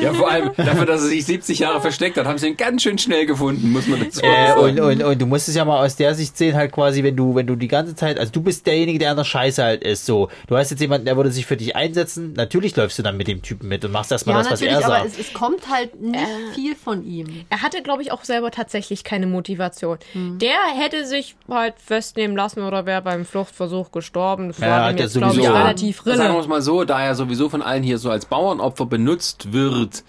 Ja, 0.00 0.12
vor 0.12 0.30
allem 0.30 0.50
dafür, 0.56 0.86
dass 0.86 1.02
er 1.02 1.08
sich 1.08 1.24
70 1.24 1.58
Jahre 1.58 1.80
versteckt 1.80 2.16
hat, 2.16 2.26
haben 2.26 2.38
sie 2.38 2.48
ihn 2.48 2.56
ganz 2.56 2.82
schön 2.82 2.98
schnell 2.98 3.26
gefunden, 3.26 3.70
muss 3.72 3.86
man 3.86 4.00
dazu 4.00 4.20
Äh, 4.22 4.46
sagen. 4.48 4.60
und, 4.60 4.80
und, 4.80 5.02
und 5.02 5.20
du 5.20 5.26
musst 5.26 5.48
es 5.48 5.54
ja 5.54 5.64
mal 5.64 5.84
aus 5.84 5.96
der 5.96 6.14
Sicht 6.14 6.36
sehen, 6.36 6.54
halt 6.56 6.72
quasi, 6.72 7.02
wenn 7.02 7.16
du, 7.16 7.34
wenn 7.34 7.46
du 7.46 7.56
die 7.56 7.68
ganze 7.68 7.94
Zeit, 7.94 8.18
also 8.18 8.30
du 8.32 8.40
bist 8.42 8.66
derjenige, 8.66 8.98
der 8.98 9.10
an 9.10 9.16
der 9.16 9.24
Scheiße 9.24 9.62
halt 9.62 9.82
ist, 9.82 10.06
so. 10.06 10.28
Du 10.46 10.56
hast 10.56 10.70
jetzt 10.70 10.80
jemanden, 10.80 11.04
der 11.06 11.16
würde 11.16 11.30
sich 11.30 11.46
für 11.46 11.56
dich 11.56 11.74
einsetzen. 11.76 12.32
Natürlich 12.34 12.76
läufst 12.76 12.98
du 12.98 13.02
dann 13.02 13.16
mit 13.16 13.28
dem 13.28 13.42
Typen 13.42 13.68
mit 13.68 13.84
und 13.84 13.92
machst 13.92 14.12
erstmal 14.12 14.36
Ja, 14.36 14.42
das, 14.42 14.52
was 14.52 14.62
er 14.62 14.76
aber 14.78 14.86
sagt. 14.86 15.06
es, 15.06 15.18
es 15.18 15.32
kommt 15.32 15.68
halt 15.68 16.00
nicht 16.00 16.20
viel 16.54 16.74
von 16.76 17.04
ihm. 17.04 17.26
Er 17.50 17.62
hatte, 17.62 17.82
glaube 17.82 18.02
ich, 18.02 18.12
auch 18.12 18.24
selber 18.24 18.50
tatsächlich 18.50 19.04
keine 19.04 19.26
Motivation. 19.26 19.98
Hm. 20.12 20.38
Der 20.38 20.58
hätte 20.76 21.06
sich 21.06 21.34
halt 21.48 21.74
festnehmen 21.84 22.36
lassen 22.36 22.62
oder 22.62 22.86
wäre 22.86 23.02
beim 23.02 23.24
Fluchtversuch 23.24 23.90
gestorben. 23.90 24.48
Das 24.48 24.58
Ja, 24.58 24.66
war 24.68 24.84
hat 24.84 24.92
ihm 24.92 24.96
er 24.98 25.02
jetzt, 25.04 25.14
glaube 25.16 25.32
ich, 25.34 25.36
sowieso. 25.42 25.52
relativ 25.54 25.96
Sagen 26.04 26.18
wir 26.18 26.28
rille. 26.30 26.40
es 26.40 26.46
mal 26.48 26.62
so, 26.62 26.84
da 26.84 27.02
er 27.02 27.14
sowieso 27.14 27.48
von 27.48 27.62
allen 27.62 27.82
hier 27.82 27.98
so 27.98 28.10
als 28.10 28.26
Bauernopfer 28.26 28.86
benutzt 28.86 29.39
wird, 29.52 30.04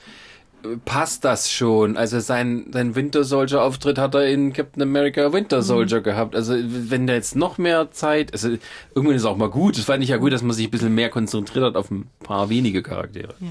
äh, 0.63 0.77
passt 0.85 1.23
das 1.25 1.51
schon. 1.51 1.97
Also 1.97 2.19
sein, 2.19 2.67
sein 2.71 2.95
Winter 2.95 3.23
Soldier 3.23 3.61
Auftritt 3.63 3.97
hat 3.97 4.15
er 4.15 4.27
in 4.27 4.53
Captain 4.53 4.81
America 4.83 5.33
Winter 5.33 5.61
Soldier 5.61 6.01
gehabt. 6.01 6.35
Also 6.35 6.55
wenn 6.57 7.07
der 7.07 7.15
jetzt 7.17 7.35
noch 7.35 7.57
mehr 7.57 7.91
Zeit, 7.91 8.33
also 8.33 8.49
irgendwann 8.95 9.15
ist 9.15 9.23
es 9.23 9.27
auch 9.27 9.37
mal 9.37 9.49
gut. 9.49 9.77
Das 9.77 9.85
fand 9.85 10.03
ich 10.03 10.09
ja 10.09 10.17
gut, 10.17 10.33
dass 10.33 10.41
man 10.43 10.53
sich 10.55 10.67
ein 10.67 10.71
bisschen 10.71 10.93
mehr 10.95 11.09
konzentriert 11.09 11.65
hat 11.65 11.75
auf 11.75 11.89
ein 11.91 12.09
paar 12.23 12.49
wenige 12.49 12.83
Charaktere. 12.83 13.33
Ja. 13.39 13.47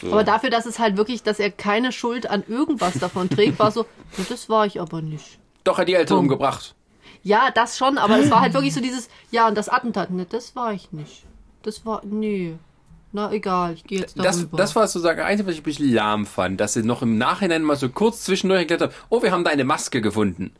So. 0.00 0.12
Aber 0.12 0.24
dafür, 0.24 0.50
dass 0.50 0.66
es 0.66 0.78
halt 0.78 0.96
wirklich, 0.98 1.22
dass 1.22 1.38
er 1.38 1.50
keine 1.50 1.90
Schuld 1.90 2.28
an 2.28 2.44
irgendwas 2.46 2.98
davon 2.98 3.30
trägt, 3.30 3.58
war 3.58 3.70
so, 3.70 3.86
"Ja, 4.18 4.24
das 4.28 4.48
war 4.50 4.66
ich 4.66 4.78
aber 4.80 5.00
nicht. 5.00 5.38
Doch, 5.64 5.78
er 5.78 5.80
hat 5.82 5.88
die 5.88 5.94
Eltern 5.94 6.16
Bumm. 6.18 6.24
umgebracht. 6.26 6.74
Ja, 7.22 7.50
das 7.52 7.78
schon, 7.78 7.96
aber 7.98 8.18
es 8.18 8.30
war 8.30 8.40
halt 8.40 8.52
wirklich 8.54 8.74
so 8.74 8.80
dieses, 8.80 9.08
ja, 9.30 9.48
und 9.48 9.56
das 9.56 9.68
Attentat, 9.68 10.10
ne, 10.10 10.26
das 10.28 10.54
war 10.54 10.72
ich 10.74 10.92
nicht. 10.92 11.24
Das 11.62 11.86
war, 11.86 12.02
nee. 12.04 12.56
Na 13.16 13.32
egal, 13.32 13.72
ich 13.72 13.84
gehe 13.84 14.00
jetzt 14.00 14.18
darüber. 14.18 14.28
Das, 14.30 14.46
das 14.50 14.76
war 14.76 14.86
sozusagen 14.86 15.16
das 15.16 15.26
Einzige, 15.26 15.48
was 15.48 15.54
ich 15.54 15.62
ein 15.62 15.64
bisschen 15.64 15.90
lahm 15.94 16.26
fand, 16.26 16.60
dass 16.60 16.74
sie 16.74 16.82
noch 16.82 17.00
im 17.00 17.16
Nachhinein 17.16 17.62
mal 17.62 17.74
so 17.74 17.88
kurz 17.88 18.24
zwischendurch 18.24 18.60
erklärt 18.60 18.82
haben, 18.82 18.92
oh, 19.08 19.22
wir 19.22 19.32
haben 19.32 19.42
deine 19.42 19.64
Maske 19.64 20.02
gefunden. 20.02 20.50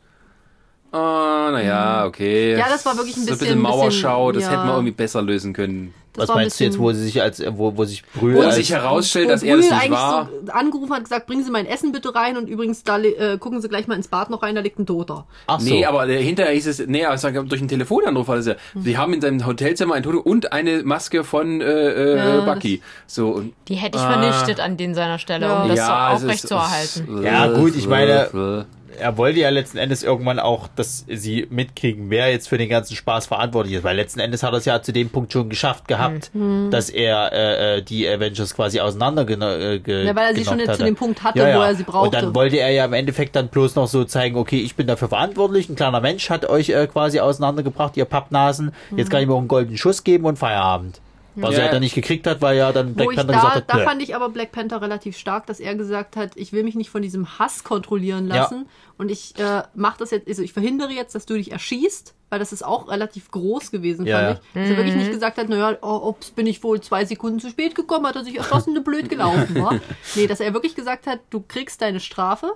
Ah, 0.91 1.49
naja, 1.51 2.07
okay. 2.07 2.57
Ja, 2.57 2.67
das 2.67 2.83
war 2.83 2.97
wirklich 2.97 3.15
ein 3.15 3.25
so 3.25 3.33
ein 3.33 3.37
bisschen- 3.37 3.47
bisschen 3.47 3.61
Mauerschau, 3.61 4.31
das 4.31 4.43
ja. 4.45 4.49
hätte 4.49 4.61
man 4.61 4.69
irgendwie 4.69 4.91
besser 4.91 5.21
lösen 5.21 5.53
können. 5.53 5.93
Das 6.17 6.27
was 6.29 6.35
meinst 6.35 6.59
du 6.59 6.63
jetzt, 6.65 6.77
wo 6.79 6.91
sie 6.91 7.03
sich 7.03 7.21
als, 7.21 7.41
wo, 7.51 7.77
wo 7.77 7.85
sich 7.85 8.03
Brühl 8.13 8.35
Wo 8.35 8.41
als, 8.41 8.55
sich 8.55 8.71
herausstellt, 8.71 9.27
Wo 9.27 9.31
dass 9.31 9.43
er 9.43 9.55
das 9.55 9.65
nicht 9.65 9.73
eigentlich 9.73 9.91
war. 9.91 10.29
so 10.45 10.51
angerufen 10.51 10.93
hat, 10.93 11.03
gesagt, 11.03 11.27
bringen 11.27 11.43
Sie 11.43 11.51
mein 11.51 11.65
Essen 11.65 11.91
bitte 11.91 12.13
rein 12.15 12.35
und 12.37 12.49
übrigens, 12.49 12.83
da 12.83 12.97
äh, 12.99 13.37
gucken 13.37 13.61
Sie 13.61 13.69
gleich 13.69 13.87
mal 13.87 13.95
ins 13.95 14.07
Bad 14.07 14.29
noch 14.29 14.41
rein, 14.43 14.55
da 14.55 14.61
liegt 14.61 14.79
ein 14.79 14.85
Toter. 14.85 15.25
Ach 15.47 15.59
so. 15.59 15.69
Nee, 15.69 15.85
aber 15.85 16.07
äh, 16.09 16.21
hinterher 16.21 16.51
hieß 16.53 16.67
es, 16.67 16.85
nee, 16.87 17.05
aber 17.05 17.15
es 17.15 17.23
war 17.23 17.31
durch 17.31 17.61
einen 17.61 17.69
Telefonanruf 17.69 18.27
war 18.27 18.35
das 18.37 18.47
ja. 18.47 18.55
Hm. 18.73 18.81
Sie 18.81 18.97
haben 18.97 19.13
in 19.13 19.21
seinem 19.21 19.45
Hotelzimmer 19.45 19.95
ein 19.95 20.03
Tote 20.03 20.19
und 20.19 20.51
eine 20.51 20.83
Maske 20.83 21.23
von 21.23 21.61
äh, 21.61 21.65
äh, 21.65 22.17
Ja, 22.17 22.41
Bucky. 22.53 22.81
So 23.05 23.29
und 23.29 23.53
Die 23.67 23.75
hätte 23.75 23.97
ich 23.97 24.03
Ah. 24.03 24.13
vernichtet 24.19 24.59
an 24.59 24.75
den 24.77 24.95
seiner 24.95 25.19
Stelle, 25.19 25.45
Ja. 25.45 25.61
um 25.63 25.69
das 25.69 25.77
ja, 25.77 26.09
so 26.11 26.15
es 26.15 26.23
aufrecht 26.23 26.47
zu 26.47 26.53
erhalten. 26.55 27.23
Ja, 27.23 27.47
gut, 27.59 27.75
ich 27.75 27.87
meine- 27.87 28.65
er 28.99 29.17
wollte 29.17 29.39
ja 29.39 29.49
letzten 29.49 29.77
Endes 29.77 30.03
irgendwann 30.03 30.39
auch, 30.39 30.67
dass 30.75 31.05
sie 31.07 31.47
mitkriegen, 31.49 32.09
wer 32.09 32.29
jetzt 32.31 32.49
für 32.49 32.57
den 32.57 32.69
ganzen 32.69 32.95
Spaß 32.95 33.27
verantwortlich 33.27 33.75
ist, 33.75 33.83
weil 33.83 33.95
letzten 33.95 34.19
Endes 34.19 34.43
hat 34.43 34.51
er 34.53 34.57
es 34.57 34.65
ja 34.65 34.81
zu 34.81 34.91
dem 34.91 35.09
Punkt 35.09 35.31
schon 35.33 35.49
geschafft 35.49 35.87
gehabt, 35.87 36.31
Hm. 36.33 36.69
dass 36.71 36.89
er 36.89 37.31
äh, 37.33 37.77
äh, 37.77 37.81
die 37.81 38.07
Avengers 38.07 38.53
quasi 38.55 38.79
auseinandergenommen 38.79 39.61
äh, 39.61 39.79
ge 39.79 40.05
Ja, 40.05 40.15
weil 40.15 40.27
er 40.31 40.35
sie 40.35 40.43
schon 40.45 40.57
jetzt 40.59 40.67
zu 40.67 40.73
hatte. 40.73 40.83
dem 40.85 40.95
Punkt 40.95 41.23
hatte, 41.23 41.39
wo 41.39 41.43
er 41.61 41.75
sie 41.75 41.83
brauchte. 41.83 42.05
Und 42.05 42.13
dann 42.13 42.35
wollte 42.35 42.57
er 42.57 42.71
ja 42.71 42.85
im 42.85 42.93
Endeffekt 42.93 43.35
dann 43.35 43.47
bloß 43.49 43.75
noch 43.75 43.87
so 43.87 44.03
zeigen, 44.03 44.35
okay, 44.37 44.59
ich 44.59 44.75
bin 44.75 44.87
dafür 44.87 45.09
verantwortlich, 45.09 45.69
ein 45.69 45.75
kleiner 45.75 46.01
Mensch 46.01 46.29
hat 46.29 46.45
euch 46.49 46.69
äh, 46.69 46.87
quasi 46.87 47.19
auseinandergebracht, 47.19 47.95
ihr 47.97 48.05
Pappnasen, 48.05 48.73
Hm. 48.89 48.97
jetzt 48.97 49.09
kann 49.09 49.21
ich 49.21 49.27
mir 49.27 49.33
auch 49.33 49.39
einen 49.39 49.47
goldenen 49.47 49.77
Schuss 49.77 50.03
geben 50.03 50.25
und 50.25 50.37
Feierabend. 50.39 50.99
Was 51.39 51.55
Ja. 51.55 51.65
er 51.65 51.71
dann 51.71 51.81
nicht 51.81 51.93
gekriegt 51.93 52.25
hat, 52.25 52.41
weil 52.41 52.57
ja 52.57 52.71
dann 52.71 52.89
Wo 52.89 52.93
Black 52.95 53.09
ich 53.11 53.15
Panther 53.17 53.31
da, 53.33 53.39
gesagt 53.39 53.55
hat, 53.55 53.69
da 53.69 53.77
nö. 53.77 53.83
fand 53.83 54.01
ich 54.01 54.15
aber 54.15 54.29
Black 54.29 54.51
Panther 54.51 54.81
relativ 54.81 55.17
stark, 55.17 55.45
dass 55.45 55.59
er 55.59 55.75
gesagt 55.75 56.15
hat, 56.15 56.31
ich 56.35 56.51
will 56.51 56.63
mich 56.63 56.73
nicht 56.75 56.89
von 56.89 57.01
diesem 57.03 57.37
Hass 57.37 57.63
kontrollieren 57.63 58.27
Ja. 58.27 58.37
lassen 58.37 58.67
und 58.97 59.09
ich 59.11 59.37
äh, 59.37 59.61
mache 59.75 59.99
das 59.99 60.09
jetzt, 60.11 60.27
also 60.27 60.41
ich 60.41 60.51
verhindere 60.53 60.91
jetzt, 60.91 61.13
dass 61.13 61.25
du 61.27 61.35
dich 61.35 61.51
erschießt, 61.51 62.15
weil 62.29 62.39
das 62.39 62.51
ist 62.53 62.65
auch 62.65 62.89
relativ 62.89 63.29
groß 63.31 63.69
gewesen, 63.71 64.05
Ja. 64.07 64.19
fand 64.19 64.39
ich. 64.39 64.53
Dass 64.61 64.69
er 64.71 64.77
wirklich 64.77 64.95
nicht 64.95 65.11
gesagt 65.11 65.37
hat, 65.37 65.47
naja, 65.47 65.77
oh, 65.83 66.09
ups, 66.09 66.31
bin 66.31 66.47
ich 66.47 66.63
wohl 66.63 66.81
zwei 66.81 67.05
Sekunden 67.05 67.39
zu 67.39 67.49
spät 67.49 67.75
gekommen, 67.75 68.07
hat 68.07 68.15
er 68.15 68.23
sich 68.23 68.35
erschossen, 68.37 68.73
ne 68.73 68.81
blöd 68.81 69.07
gelaufen 69.09 69.55
war. 69.61 69.75
Nee, 70.15 70.25
dass 70.27 70.39
er 70.39 70.53
wirklich 70.53 70.73
gesagt 70.75 71.05
hat, 71.07 71.19
du 71.29 71.43
kriegst 71.47 71.81
deine 71.81 71.99
Strafe 71.99 72.51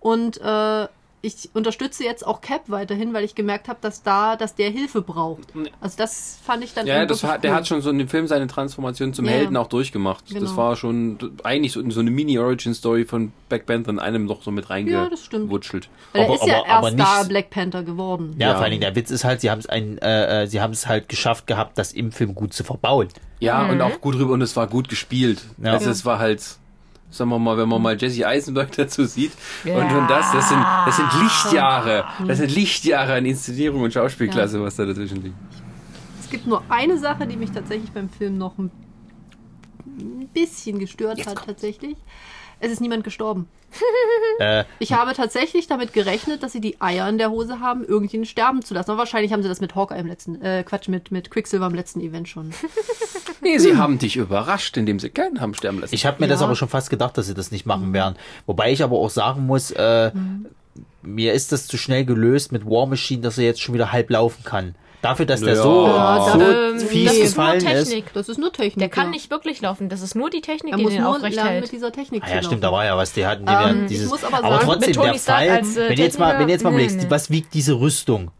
und 0.00 0.40
äh, 0.40 0.88
ich 1.26 1.50
unterstütze 1.54 2.04
jetzt 2.04 2.26
auch 2.26 2.40
Cap 2.40 2.62
weiterhin, 2.68 3.12
weil 3.12 3.24
ich 3.24 3.34
gemerkt 3.34 3.68
habe, 3.68 3.78
dass 3.82 4.02
da, 4.02 4.36
dass 4.36 4.54
der 4.54 4.70
Hilfe 4.70 5.02
braucht. 5.02 5.48
Also 5.80 5.96
das 5.98 6.38
fand 6.44 6.62
ich 6.64 6.72
dann 6.72 6.86
Ja, 6.86 7.04
das 7.04 7.24
hat, 7.24 7.42
der 7.44 7.50
cool. 7.50 7.56
hat 7.58 7.66
schon 7.68 7.80
so 7.82 7.90
in 7.90 7.98
dem 7.98 8.08
Film 8.08 8.26
seine 8.26 8.46
Transformation 8.46 9.12
zum 9.12 9.24
Ja. 9.26 9.32
Helden 9.32 9.56
auch 9.56 9.66
durchgemacht. 9.66 10.24
Das 10.30 10.38
Genau. 10.38 10.56
war 10.56 10.76
schon 10.76 11.18
eigentlich 11.42 11.72
so, 11.72 11.88
so 11.90 12.00
eine 12.00 12.10
Mini-Origin-Story 12.10 13.04
von 13.04 13.32
Black 13.48 13.66
Panther 13.66 13.90
in 13.90 13.98
einem 13.98 14.24
noch 14.26 14.42
so 14.42 14.50
mit 14.50 14.68
Ja, 14.68 15.08
das 15.08 15.24
stimmt. 15.24 15.42
reingewutschelt. 15.42 15.88
Er 16.12 16.24
Aber- 16.26 16.34
ist 16.34 16.46
ja 16.46 16.54
aber- 16.58 16.66
erst 16.66 16.78
aber 16.78 16.90
da 16.92 17.22
Black 17.28 17.50
Panther 17.50 17.82
geworden. 17.82 18.34
Ja, 18.38 18.48
Ja. 18.48 18.54
vor 18.54 18.62
allen 18.62 18.70
Dingen 18.70 18.80
der 18.82 18.94
Witz 18.94 19.10
ist 19.10 19.24
halt, 19.24 19.40
sie 19.40 19.50
haben 19.50 19.58
es 19.58 19.66
ein, 19.66 19.98
äh, 19.98 20.42
äh, 20.42 20.46
sie 20.46 20.60
haben 20.60 20.72
es 20.72 20.86
halt 20.86 21.08
geschafft 21.08 21.46
gehabt, 21.46 21.76
das 21.78 21.92
im 21.92 22.12
Film 22.12 22.34
gut 22.34 22.52
zu 22.52 22.64
verbauen. 22.64 23.08
Ja, 23.40 23.66
und 23.68 23.80
auch 23.82 24.00
gut 24.00 24.14
rüber 24.14 24.32
und 24.32 24.40
es 24.42 24.56
war 24.56 24.66
gut 24.66 24.88
gespielt. 24.88 25.42
Ja. 25.62 25.72
Also 25.72 25.90
es 25.90 26.04
war 26.06 26.18
halt, 26.18 26.42
sagen 27.10 27.30
wir 27.30 27.38
mal, 27.38 27.56
wenn 27.56 27.68
man 27.68 27.80
mal 27.80 27.96
Jesse 27.96 28.26
Eisenberg 28.26 28.72
dazu 28.76 29.04
sieht 29.04 29.32
und, 29.64 29.72
und 29.72 30.08
das, 30.08 30.32
das 30.32 30.48
sind, 30.48 30.62
das 30.86 30.96
sind 30.96 31.08
Lichtjahre. 31.22 32.04
Das 32.26 32.38
sind 32.38 32.54
Lichtjahre 32.54 33.14
an 33.14 33.26
Inszenierung 33.26 33.82
und 33.82 33.92
Schauspielklasse, 33.92 34.60
was 34.62 34.76
da 34.76 34.84
dazwischen 34.84 35.22
liegt. 35.22 35.36
Es 36.20 36.30
gibt 36.30 36.46
nur 36.46 36.62
eine 36.68 36.98
Sache, 36.98 37.26
die 37.26 37.36
mich 37.36 37.52
tatsächlich 37.52 37.92
beim 37.92 38.08
Film 38.08 38.36
noch 38.38 38.58
ein 38.58 38.70
ein 39.98 40.28
bisschen 40.28 40.78
gestört 40.78 41.26
hat, 41.26 41.44
tatsächlich. 41.46 41.96
Es 42.60 42.70
ist 42.72 42.80
niemand 42.80 43.04
gestorben. 43.04 43.48
Äh, 44.38 44.64
Ich 44.80 44.92
habe 44.92 45.14
tatsächlich 45.14 45.66
damit 45.66 45.94
gerechnet, 45.94 46.42
dass 46.42 46.52
sie 46.52 46.60
die 46.60 46.78
Eier 46.80 47.08
in 47.08 47.16
der 47.16 47.30
Hose 47.30 47.58
haben, 47.60 47.82
irgendjemanden 47.84 48.28
sterben 48.30 48.62
zu 48.62 48.74
lassen. 48.74 48.90
Aber 48.90 48.98
wahrscheinlich 48.98 49.32
haben 49.32 49.42
sie 49.42 49.48
das 49.48 49.62
mit 49.62 49.74
Hawkeye 49.74 49.98
im 49.98 50.06
letzten, 50.06 50.42
äh, 50.42 50.62
Quatsch, 50.62 50.88
mit, 50.88 51.10
mit 51.10 51.30
Quicksilver 51.30 51.66
im 51.66 51.74
letzten 51.74 52.00
Event 52.00 52.28
schon. 52.28 52.52
Nee, 53.42 53.58
sie 53.58 53.76
haben 53.76 53.98
dich 53.98 54.16
überrascht, 54.16 54.76
indem 54.76 54.98
sie 54.98 55.08
keinen 55.10 55.40
haben 55.40 55.54
sterben 55.54 55.78
lassen. 55.80 55.94
ich 55.94 56.04
habe 56.06 56.20
mir 56.20 56.26
das 56.28 56.40
Ja. 56.40 56.46
aber 56.46 56.56
schon 56.56 56.68
fast 56.68 56.90
gedacht, 56.90 57.16
dass 57.16 57.26
sie 57.26 57.34
das 57.34 57.50
nicht 57.52 57.64
machen 57.64 57.92
werden. 57.92 58.16
Wobei 58.46 58.72
ich 58.72 58.82
aber 58.82 58.96
auch 58.96 59.10
sagen 59.10 59.46
muss, 59.46 59.70
äh, 59.70 60.10
mir 61.02 61.32
ist 61.32 61.52
das 61.52 61.66
zu 61.68 61.76
schnell 61.76 62.04
gelöst 62.04 62.50
mit 62.50 62.66
War 62.66 62.86
Machine, 62.86 63.22
dass 63.22 63.38
er 63.38 63.44
jetzt 63.44 63.60
schon 63.62 63.74
wieder 63.74 63.92
halb 63.92 64.10
laufen 64.10 64.42
kann. 64.44 64.74
Dafür, 65.06 65.26
dass 65.26 65.40
der 65.40 65.56
so, 65.56 65.86
Ja, 65.86 66.30
so 66.32 66.40
ähm, 66.40 66.80
fies 66.80 67.04
das 67.06 67.14
ist 67.18 67.36
nur 67.36 67.46
gefallen 67.46 67.66
ist. 67.76 67.88
Technik. 67.88 68.12
Das 68.14 68.28
ist 68.28 68.38
nur 68.38 68.52
Technik. 68.52 68.78
Der 68.78 68.88
kann 68.88 69.04
ja. 69.06 69.10
nicht 69.10 69.30
wirklich 69.30 69.60
laufen. 69.60 69.88
Das 69.88 70.00
ist 70.02 70.14
nur 70.14 70.30
die 70.30 70.40
Technik, 70.40 70.72
Er 70.72 70.78
die 70.78 70.82
muss 70.84 70.92
den 70.92 71.02
nur 71.02 71.16
aufrecht 71.16 71.36
lernen, 71.36 71.54
mit 71.54 71.60
hält. 71.64 71.72
dieser 71.72 71.92
Technik 71.92 72.22
Ah 72.24 72.28
zu 72.28 72.34
ja, 72.34 72.42
stimmt, 72.42 72.64
da 72.64 72.72
war 72.72 72.84
ja 72.84 72.96
was. 72.96 73.12
Die 73.12 73.26
hatten, 73.26 73.46
die 73.46 73.52
Ähm, 73.52 73.58
werden 73.58 73.82
ich 73.84 73.88
dieses, 73.88 74.08
muss 74.08 74.24
aber 74.24 74.38
aber 74.38 74.48
sagen, 74.56 74.64
trotzdem, 74.64 74.88
mit 74.88 74.96
Tony 74.96 75.12
der 75.12 75.18
Stark 75.18 75.38
Fall, 75.38 75.50
als, 75.50 75.76
äh, 75.76 75.88
wenn 75.88 75.96
du 75.96 76.02
jetzt 76.02 76.18
mal, 76.18 76.38
wenn 76.38 76.46
du 76.46 76.52
jetzt 76.52 76.64
mal 76.64 76.70
Techniker, 76.70 76.70
überlegst, 76.70 76.96
nee, 76.96 77.04
nee. 77.04 77.10
was 77.10 77.30
wiegt 77.30 77.54
diese 77.54 77.74
Rüstung? 77.80 78.30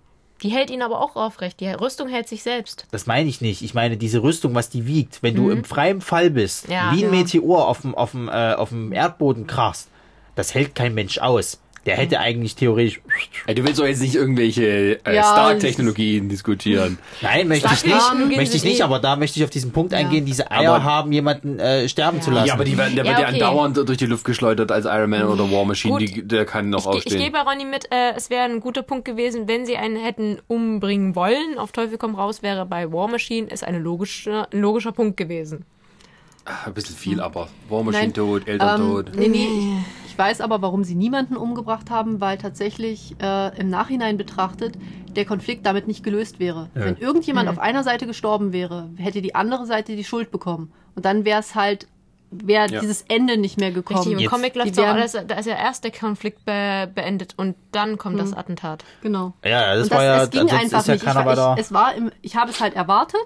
Die 0.43 0.49
hält 0.51 0.71
ihn 0.71 0.83
aber 0.83 1.01
auch 1.01 1.17
aufrecht. 1.17 1.61
Die 1.61 1.69
Rüstung 1.69 2.09
hält 2.09 2.29
sich 2.29 2.43
selbst. 2.43 2.87
Das 2.91 3.07
meine 3.07 3.29
ich 3.29 3.41
nicht. 3.41 3.63
Ich 3.63 3.73
meine 3.73 3.97
diese 3.97 4.23
Rüstung, 4.23 4.55
was 4.55 4.69
die 4.69 4.87
wiegt. 4.87 5.23
Wenn 5.23 5.35
du 5.35 5.49
im 5.51 5.65
freien 5.65 6.01
Fall 6.03 6.29
bist, 6.31 6.67
Mhm. 6.69 6.73
Ja. 6.75 6.91
wie 6.93 7.05
ein 7.05 7.13
Ja. 7.15 7.19
Meteor 7.19 7.69
auf 7.69 7.81
dem, 7.81 7.95
auf 7.95 8.11
dem, 8.11 8.29
äh, 8.29 8.53
auf 8.53 8.69
dem 8.69 8.93
Erdboden 8.93 9.47
krachst, 9.47 9.89
das 10.35 10.53
hält 10.55 10.75
kein 10.75 10.93
Mensch 10.93 11.19
aus. 11.19 11.59
Der 11.87 11.95
Mhm. 11.95 12.01
hätte 12.01 12.19
eigentlich 12.21 12.57
theoretisch. 12.57 13.01
Ey, 13.47 13.55
du 13.55 13.65
willst 13.65 13.79
doch 13.79 13.87
jetzt 13.87 14.03
nicht 14.03 14.17
irgendwelche 14.17 14.99
äh, 15.07 15.15
Ja, 15.15 15.23
Stark-Technologien 15.23 16.29
diskutieren. 16.29 16.99
Nein, 17.23 17.47
möchte 17.49 17.69
ich 17.73 17.85
nicht. 17.87 18.37
Möchte 18.37 18.57
ich 18.57 18.65
nicht, 18.65 18.81
eh- 18.81 18.83
aber 18.83 18.99
da 18.99 19.15
möchte 19.17 19.39
ich 19.39 19.45
auf 19.45 19.51
diesen 19.51 19.71
Punkt 19.73 19.95
eingehen, 19.95 20.25
diese 20.25 20.51
Eier 20.51 20.75
Aber- 20.75 20.85
haben, 20.85 21.13
jemanden 21.13 21.59
äh, 21.61 21.89
sterben 21.89 22.21
zu 22.21 22.31
lassen. 22.33 22.49
Ja, 22.49 22.55
aber 22.55 22.65
die 22.65 22.77
werden, 22.77 22.97
der 22.97 23.05
Ja, 23.05 23.11
wird 23.13 23.21
ja 23.21 23.27
okay. 23.29 23.35
andauernd 23.35 23.77
durch 23.89 23.99
die 23.99 24.07
Luft 24.07 24.25
geschleudert 24.25 24.73
als 24.73 24.85
Iron 24.85 25.11
Man 25.11 25.25
oder 25.29 25.51
War 25.51 25.65
Machine. 25.65 25.99
Die, 25.99 26.27
der 26.27 26.45
kann 26.45 26.71
noch 26.71 26.81
Ich, 26.81 26.85
ge- 26.85 26.93
ich 26.99 27.07
aufstehen. 27.07 27.23
gebe 27.33 27.39
Ronny 27.39 27.65
mit, 27.65 27.85
äh, 27.93 28.15
es 28.17 28.31
wäre 28.31 28.43
ein 28.45 28.59
guter 28.61 28.83
Punkt 28.83 29.05
gewesen, 29.05 29.47
wenn 29.47 29.65
sie 29.65 29.77
einen 29.77 29.97
hätten 29.97 30.39
umbringen 30.49 31.15
wollen. 31.15 31.57
Auf 31.57 31.71
Teufel 31.71 31.99
komm 31.99 32.17
raus 32.17 32.43
wäre 32.43 32.67
bei 32.67 32.93
War 32.93 33.07
Machine 33.09 33.47
ist 33.49 33.63
eine 33.63 33.79
logische, 33.79 34.49
ein 34.53 34.61
logischer 34.61 34.91
Punkt 34.93 35.17
gewesen. 35.17 35.65
Ah, 36.45 36.67
Ein 36.67 36.75
bisschen 36.75 36.97
viel, 36.97 37.21
aber 37.21 37.49
War 37.69 37.83
Machine 37.85 38.03
Nein, 38.05 38.15
tot, 38.15 38.47
Eltern 38.49 38.81
Ähm, 38.81 38.89
tot. 38.89 39.11
nee, 39.17 39.29
nee, 39.29 39.49
ich, 40.17 40.19
weiß 40.19 40.41
aber, 40.41 40.63
warum 40.63 40.83
sie 40.85 40.95
niemanden 40.95 41.37
umgebracht 41.37 41.91
haben, 41.91 42.21
weil 42.21 42.39
tatsächlich 42.39 43.15
äh, 43.23 43.59
im 43.61 43.69
Nachhinein 43.71 44.17
betrachtet 44.17 44.75
der 45.15 45.25
Konflikt 45.25 45.65
damit 45.67 45.87
nicht 45.87 46.03
gelöst 46.03 46.39
wäre. 46.41 46.69
Ja. 46.75 46.85
Wenn 46.87 46.97
irgendjemand 46.97 47.49
auf 47.49 47.59
einer 47.59 47.83
Seite 47.85 48.07
gestorben 48.07 48.53
wäre, 48.53 48.91
hätte 48.97 49.23
die 49.23 49.35
andere 49.35 49.67
Seite 49.67 49.97
die 49.97 50.05
Schuld 50.05 50.31
bekommen. 50.31 50.73
Und 50.95 51.05
dann 51.05 51.25
wäre 51.25 51.41
es 51.41 51.55
halt, 51.55 51.87
wäre 52.31 52.69
Ja. 52.71 52.81
dieses 52.81 53.03
Ende 53.03 53.37
nicht 53.39 53.59
mehr 53.59 53.71
gekommen. 53.73 53.99
Richtig, 54.01 54.13
im 54.15 54.19
Jetzt- 54.21 54.31
Comic 54.31 54.55
läuft 54.57 54.75
so 54.75 54.83
alles, 54.83 55.13
da 55.13 55.35
ist 55.37 55.47
ja 55.47 55.55
erst 55.57 55.85
der 55.85 55.93
Konflikt 55.93 56.45
be 56.45 56.91
beendet 56.95 57.35
und 57.37 57.55
dann 57.73 57.97
kommt 57.99 58.19
das 58.19 58.33
Attentat. 58.35 58.85
Genau. 59.03 59.33
Ja, 59.45 59.75
das 59.75 59.89
und 59.89 59.95
war 59.97 60.05
ja, 60.05 60.23
es 60.25 60.31
ging 60.31 60.51
einfach 60.51 60.81
ist 60.81 60.87
ja 60.89 60.95
nicht. 60.95 61.03
Ich, 61.03 61.09
keiner 61.13 61.25
war- 61.25 61.55
ich, 61.55 61.61
es 61.61 61.73
war 61.73 61.95
im, 61.95 62.11
ich 62.23 62.37
habe 62.37 62.51
es 62.51 62.61
halt 62.61 62.75
erwartet. 62.75 63.21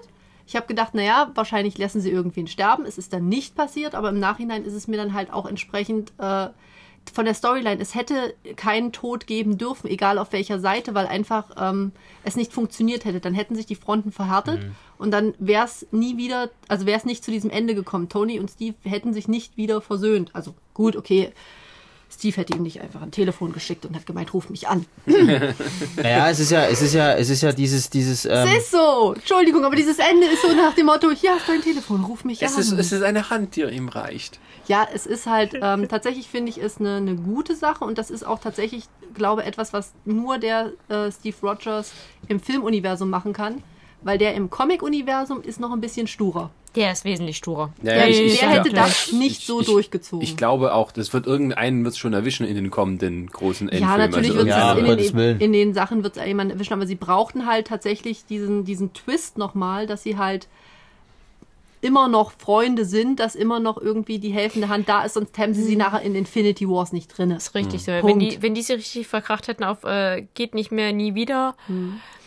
Ich 0.47 0.55
habe 0.55 0.67
gedacht, 0.67 0.93
naja, 0.95 1.31
wahrscheinlich 1.35 1.77
lassen 1.77 2.01
sie 2.01 2.11
irgendwen 2.11 2.47
sterben. 2.47 2.85
Es 2.85 2.97
ist 2.97 3.13
dann 3.13 3.27
nicht 3.29 3.55
passiert, 3.55 3.95
aber 3.95 4.09
im 4.09 4.19
Nachhinein 4.19 4.65
ist 4.65 4.73
es 4.73 4.87
mir 4.87 4.97
dann 4.97 5.13
halt 5.13 5.31
auch 5.31 5.45
entsprechend 5.45 6.11
äh, 6.19 6.47
von 7.13 7.25
der 7.25 7.33
Storyline. 7.33 7.81
Es 7.81 7.93
hätte 7.95 8.33
keinen 8.55 8.91
Tod 8.91 9.27
geben 9.27 9.57
dürfen, 9.57 9.87
egal 9.89 10.17
auf 10.17 10.31
welcher 10.31 10.59
Seite, 10.59 10.93
weil 10.93 11.07
einfach 11.07 11.45
ähm, 11.59 11.91
es 12.23 12.35
nicht 12.35 12.53
funktioniert 12.53 13.03
hätte. 13.05 13.19
Dann 13.19 13.33
hätten 13.33 13.55
sich 13.55 13.65
die 13.65 13.75
Fronten 13.75 14.11
verhärtet 14.11 14.63
Mhm. 14.63 14.75
und 14.97 15.11
dann 15.11 15.33
wäre 15.39 15.65
es 15.65 15.85
nie 15.91 16.15
wieder, 16.17 16.49
also 16.67 16.85
wäre 16.85 16.97
es 16.97 17.05
nicht 17.05 17.23
zu 17.23 17.31
diesem 17.31 17.49
Ende 17.49 17.75
gekommen. 17.75 18.07
Tony 18.07 18.39
und 18.39 18.49
Steve 18.49 18.75
hätten 18.83 19.13
sich 19.13 19.27
nicht 19.27 19.57
wieder 19.57 19.81
versöhnt. 19.81 20.29
Also 20.33 20.53
gut, 20.73 20.95
okay. 20.95 21.31
Steve 22.13 22.35
hätte 22.37 22.55
ihm 22.55 22.63
nicht 22.63 22.81
einfach 22.81 23.01
ein 23.01 23.11
Telefon 23.11 23.53
geschickt 23.53 23.85
und 23.85 23.95
hat 23.95 24.05
gemeint, 24.05 24.33
ruf 24.33 24.49
mich 24.49 24.67
an. 24.67 24.85
Naja, 25.95 26.29
es 26.29 26.39
ist 26.39 26.51
ja, 26.51 26.65
es 26.67 26.81
ist 26.81 26.93
ja, 26.93 27.13
es 27.13 27.29
ist 27.29 27.41
ja 27.41 27.51
dieses, 27.51 27.89
dieses, 27.89 28.25
ähm, 28.25 28.47
Es 28.47 28.63
ist 28.63 28.71
so. 28.71 29.13
Entschuldigung, 29.15 29.63
aber 29.65 29.75
dieses 29.75 29.97
Ende 29.99 30.27
ist 30.27 30.41
so 30.41 30.53
nach 30.53 30.73
dem 30.73 30.85
Motto, 30.87 31.09
hier 31.11 31.31
hast 31.35 31.47
du 31.47 31.53
ein 31.53 31.61
Telefon, 31.61 32.03
ruf 32.03 32.23
mich 32.23 32.41
Es 32.41 32.55
an. 32.55 32.61
ist, 32.61 32.71
es 32.73 32.91
ist 32.91 33.03
eine 33.03 33.29
Hand, 33.29 33.55
die 33.55 33.61
ihm 33.63 33.89
reicht. 33.89 34.39
ja, 34.67 34.87
es 34.93 35.05
ist 35.05 35.25
halt, 35.25 35.53
ähm, 35.61 35.87
tatsächlich 35.89 36.27
finde 36.29 36.49
ich, 36.49 36.57
ist 36.59 36.79
eine, 36.79 36.97
eine 36.97 37.15
gute 37.15 37.55
Sache 37.55 37.83
und 37.85 37.97
das 37.97 38.09
ist 38.11 38.25
auch 38.25 38.39
tatsächlich, 38.39 38.85
glaube 39.13 39.43
etwas, 39.43 39.73
was 39.73 39.93
nur 40.05 40.37
der 40.37 40.71
äh, 40.89 41.11
Steve 41.11 41.35
Rogers 41.41 41.91
im 42.27 42.39
Filmuniversum 42.39 43.09
machen 43.09 43.33
kann, 43.33 43.63
weil 44.03 44.17
der 44.17 44.33
im 44.35 44.49
Comic-Universum 44.49 45.41
ist 45.41 45.59
noch 45.59 45.71
ein 45.71 45.81
bisschen 45.81 46.07
sturer. 46.07 46.49
Der 46.75 46.93
ist 46.93 47.03
wesentlich 47.03 47.35
sturer. 47.37 47.73
Ja, 47.83 47.93
Der, 47.95 48.07
ich- 48.09 48.19
ich- 48.21 48.39
der 48.39 48.49
ja. 48.49 48.55
hätte 48.55 48.69
das 48.73 49.11
nicht 49.11 49.39
Ich- 49.41 49.45
so 49.45 49.59
ich- 49.59 49.67
durchgezogen. 49.67 50.23
Ich 50.23 50.37
glaube 50.37 50.73
auch, 50.73 50.91
das 50.93 51.11
wird 51.11 51.27
irgendeinen 51.27 51.83
wird's 51.83 51.97
schon 51.97 52.13
erwischen 52.13 52.45
in 52.45 52.55
den 52.55 52.71
kommenden 52.71 53.27
großen 53.27 53.67
Endfilmen. 53.67 53.99
Ja, 53.99 54.07
natürlich 54.07 54.29
also 54.31 54.37
wird 54.45 54.47
es 55.01 55.11
Ja, 55.11 55.19
in, 55.19 55.37
den, 55.37 55.41
in 55.41 55.53
den 55.53 55.73
Sachen 55.73 56.03
wird 56.03 56.15
es 56.15 56.25
jemand 56.25 56.51
erwischen, 56.51 56.73
aber 56.73 56.87
sie 56.87 56.95
brauchten 56.95 57.45
halt 57.45 57.67
tatsächlich 57.67 58.23
diesen, 58.25 58.63
diesen 58.63 58.93
Twist 58.93 59.37
nochmal, 59.37 59.85
dass 59.85 60.03
sie 60.03 60.17
halt 60.17 60.47
immer 61.81 62.07
noch 62.07 62.31
Freunde 62.37 62.85
sind, 62.85 63.19
dass 63.19 63.33
immer 63.35 63.59
noch 63.59 63.77
irgendwie 63.81 64.19
die 64.19 64.29
helfende 64.29 64.69
Hand 64.69 64.87
da 64.87 65.03
ist, 65.03 65.15
sonst 65.15 65.35
haben 65.39 65.53
sie 65.55 65.63
sie 65.63 65.75
nachher 65.75 66.01
in 66.03 66.13
Infinity 66.15 66.69
Wars 66.69 66.93
nicht 66.93 67.07
drin. 67.17 67.31
Das 67.31 67.47
ist 67.47 67.55
richtig 67.55 67.83
so. 67.83 67.91
Wenn 67.91 68.19
die, 68.19 68.39
wenn 68.41 68.53
die 68.53 68.61
sie 68.61 68.73
richtig 68.73 69.07
verkracht 69.07 69.47
hätten 69.47 69.63
auf 69.63 69.83
äh, 69.83 70.25
geht 70.35 70.53
nicht 70.53 70.71
mehr, 70.71 70.93
nie 70.93 71.15
wieder. 71.15 71.55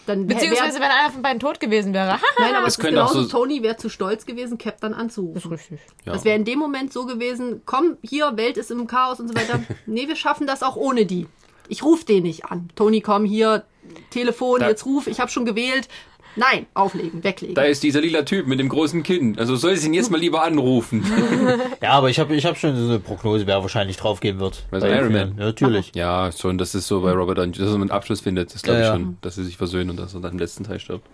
Dann 0.07 0.27
Beziehungsweise 0.27 0.79
wär, 0.81 0.87
wenn 0.89 0.91
einer 0.97 1.11
von 1.11 1.23
beiden 1.23 1.41
tot 1.41 1.61
gewesen 1.61 1.95
wäre. 1.95 2.19
nein, 2.39 2.55
aber 2.55 2.67
Es 2.67 2.75
es 2.75 2.79
ist 2.79 2.85
genauso, 2.85 3.23
so- 3.23 3.29
Tony 3.29 3.63
wäre 3.63 3.77
zu 3.77 3.89
stolz 3.89 4.27
gewesen, 4.27 4.59
Cap 4.59 4.81
dann 4.81 4.93
Das 4.93 4.99
ist 4.99 5.03
anzurufen. 5.03 5.53
richtig. 5.53 5.81
Ja. 6.05 6.13
Das 6.13 6.25
wäre 6.25 6.37
in 6.37 6.45
dem 6.45 6.59
Moment 6.59 6.93
so 6.93 7.07
gewesen, 7.07 7.63
komm, 7.65 7.97
hier, 8.03 8.37
Welt 8.37 8.57
ist 8.57 8.71
im 8.71 8.87
Chaos 8.87 9.21
und 9.21 9.29
so 9.29 9.35
weiter. 9.35 9.63
nee, 9.87 10.07
wir 10.09 10.17
schaffen 10.17 10.47
das 10.47 10.63
auch 10.63 10.77
ohne 10.77 11.07
die. 11.07 11.27
Ich 11.69 11.83
rufe 11.83 12.05
den 12.05 12.25
nicht 12.25 12.45
an. 12.47 12.69
Tony, 12.77 13.01
komm 13.01 13.25
hier, 13.25 13.65
Telefon, 14.11 14.61
Da- 14.61 14.69
jetzt 14.69 14.85
ruf, 14.87 15.07
ich 15.07 15.21
habe 15.21 15.31
schon 15.31 15.45
gewählt. 15.45 15.89
Nein, 16.37 16.67
auflegen, 16.75 17.23
weglegen. 17.23 17.55
Da 17.55 17.63
ist 17.63 17.83
dieser 17.83 18.01
lila 18.01 18.23
Typ 18.23 18.47
mit 18.47 18.59
dem 18.59 18.69
großen 18.69 19.03
Kinn. 19.03 19.39
Also 19.39 19.57
soll 19.57 19.77
sie 19.77 19.87
ihn 19.87 19.95
jetzt 19.95 20.11
mal 20.11 20.19
lieber 20.21 20.43
anrufen. 20.43 21.05
ja, 21.83 21.91
aber 21.93 22.11
ich 22.11 22.19
habe, 22.19 22.35
ich 22.35 22.45
habe 22.45 22.57
schon 22.57 22.77
so 22.77 22.89
eine 22.89 22.99
Prognose, 22.99 23.47
wer 23.47 23.63
wahrscheinlich 23.63 23.97
draufgehen 23.97 24.41
wird. 24.41 24.65
Bei 24.71 24.79
Iron 24.79 25.13
Man? 25.13 25.35
Ja, 25.39 25.45
natürlich. 25.45 25.93
ja, 25.95 26.31
schon, 26.33 26.59
das 26.59 26.75
ist 26.75 26.87
so 26.89 27.01
bei 27.03 27.13
Robert 27.13 27.39
Downey, 27.39 27.53
dass 27.53 27.69
er 27.69 27.75
einen 27.75 27.91
Abschluss 27.91 28.21
findet. 28.21 28.55
Das 28.55 28.63
glaube 28.63 28.81
Ja, 28.81 28.85
ich 28.87 28.89
ja. 28.91 28.95
schon, 28.97 29.17
dass 29.21 29.35
sie 29.37 29.45
sich 29.45 29.57
versöhnen 29.57 29.91
und 29.91 29.97
dass 29.99 30.15
er 30.15 30.21
dann 30.21 30.33
im 30.33 30.39
letzten 30.39 30.65
Teil 30.65 30.81
stirbt. 30.81 31.07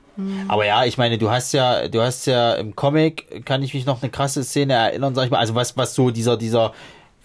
Aber 0.49 0.67
ja, 0.67 0.85
ich 0.85 0.99
meine, 0.99 1.17
du 1.19 1.31
hast 1.31 1.53
ja, 1.53 1.89
du 1.89 2.03
hast 2.03 2.27
ja 2.27 2.55
im 2.55 2.77
Comic, 2.77 3.45
kann 3.47 3.63
ich 3.63 3.73
mich 3.73 3.87
noch 3.87 4.03
eine 4.03 4.11
krasse 4.11 4.45
Szene 4.45 4.75
erinnern, 4.75 5.15
sag 5.15 5.25
ich 5.25 5.31
mal, 5.31 5.39
also 5.39 5.55
was, 5.55 5.77
was 5.77 5.95
so 5.95 6.11
dieser, 6.11 6.37
dieser, 6.37 6.73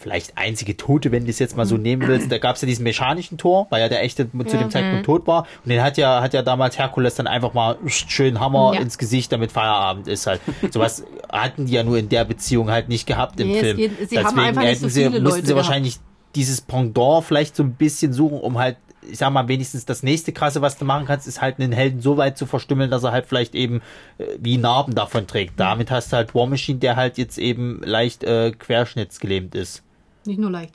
vielleicht 0.06 0.38
einzige 0.38 0.78
Tote, 0.78 1.12
wenn 1.12 1.24
du 1.24 1.32
es 1.32 1.40
jetzt 1.40 1.58
mal 1.58 1.66
so 1.66 1.78
nehmen 1.78 2.08
willst, 2.08 2.32
da 2.32 2.38
gab 2.38 2.58
es 2.58 2.62
ja 2.62 2.68
diesen 2.68 2.84
mechanischen 2.84 3.40
Tor, 3.40 3.66
weil 3.72 3.82
ja 3.82 3.90
der 3.90 4.04
echte 4.04 4.30
zu 4.32 4.56
dem 4.58 4.70
Zeitpunkt 4.70 5.04
tot 5.04 5.26
war. 5.26 5.48
Und 5.64 5.70
den 5.72 5.82
hat 5.82 5.98
ja, 5.98 6.22
hat 6.22 6.36
ja 6.36 6.44
damals 6.44 6.78
Herkules 6.78 7.16
dann 7.16 7.26
einfach 7.26 7.56
mal 7.56 7.76
schön 7.88 8.40
Hammer 8.40 8.74
Ja. 8.76 8.82
ins 8.82 9.00
Gesicht, 9.00 9.32
damit 9.32 9.52
Feierabend 9.52 10.08
ist 10.08 10.28
halt. 10.28 10.42
Sowas 10.72 11.04
hatten 11.28 11.66
die 11.66 11.74
ja 11.74 11.84
nur 11.84 11.98
in 11.98 12.08
der 12.08 12.24
Beziehung 12.24 12.70
halt 12.70 12.88
nicht 12.88 13.08
gehabt 13.08 13.40
im 13.40 13.48
Nee, 13.48 13.60
Film. 13.62 13.78
geht- 13.78 14.10
sie 14.12 14.20
haben 14.24 14.38
einfach 14.38 14.62
nicht 14.62 14.80
so 14.80 14.88
sie, 14.90 15.06
mussten 15.10 15.24
Leute 15.24 15.36
sie 15.38 15.42
gehabt. 15.42 15.56
wahrscheinlich 15.58 15.98
dieses 16.36 16.62
Pendant 16.62 17.26
vielleicht 17.26 17.56
so 17.56 17.64
ein 17.64 17.74
bisschen 17.74 18.14
suchen, 18.14 18.40
um 18.40 18.60
halt, 18.60 18.78
ich 19.10 19.18
sag 19.20 19.32
mal, 19.32 19.48
wenigstens 19.48 19.86
das 19.86 20.04
nächste 20.04 20.34
krasse, 20.34 20.62
was 20.62 20.78
du 20.78 20.86
machen 20.86 21.06
kannst, 21.06 21.28
ist 21.28 21.42
halt 21.42 21.60
einen 21.60 21.72
Helden 21.72 22.00
so 22.02 22.18
weit 22.18 22.38
zu 22.38 22.46
verstümmeln, 22.46 22.92
dass 22.92 23.04
er 23.04 23.12
halt 23.12 23.26
vielleicht 23.26 23.56
eben 23.56 23.82
äh, 24.18 24.26
wie 24.40 24.58
Narben 24.58 24.94
davon 24.96 25.26
trägt. 25.28 25.60
Damit 25.60 25.90
hast 25.92 26.12
du 26.12 26.18
halt 26.18 26.36
War 26.36 26.46
Machine, 26.48 26.80
der 26.80 26.96
halt 26.96 27.18
jetzt 27.18 27.38
eben 27.38 27.82
leicht 27.86 28.24
äh, 28.24 28.52
querschnittsgelähmt 28.52 29.56
ist. 29.56 29.84
Nicht 30.26 30.40
nur 30.40 30.52
leicht. 30.52 30.74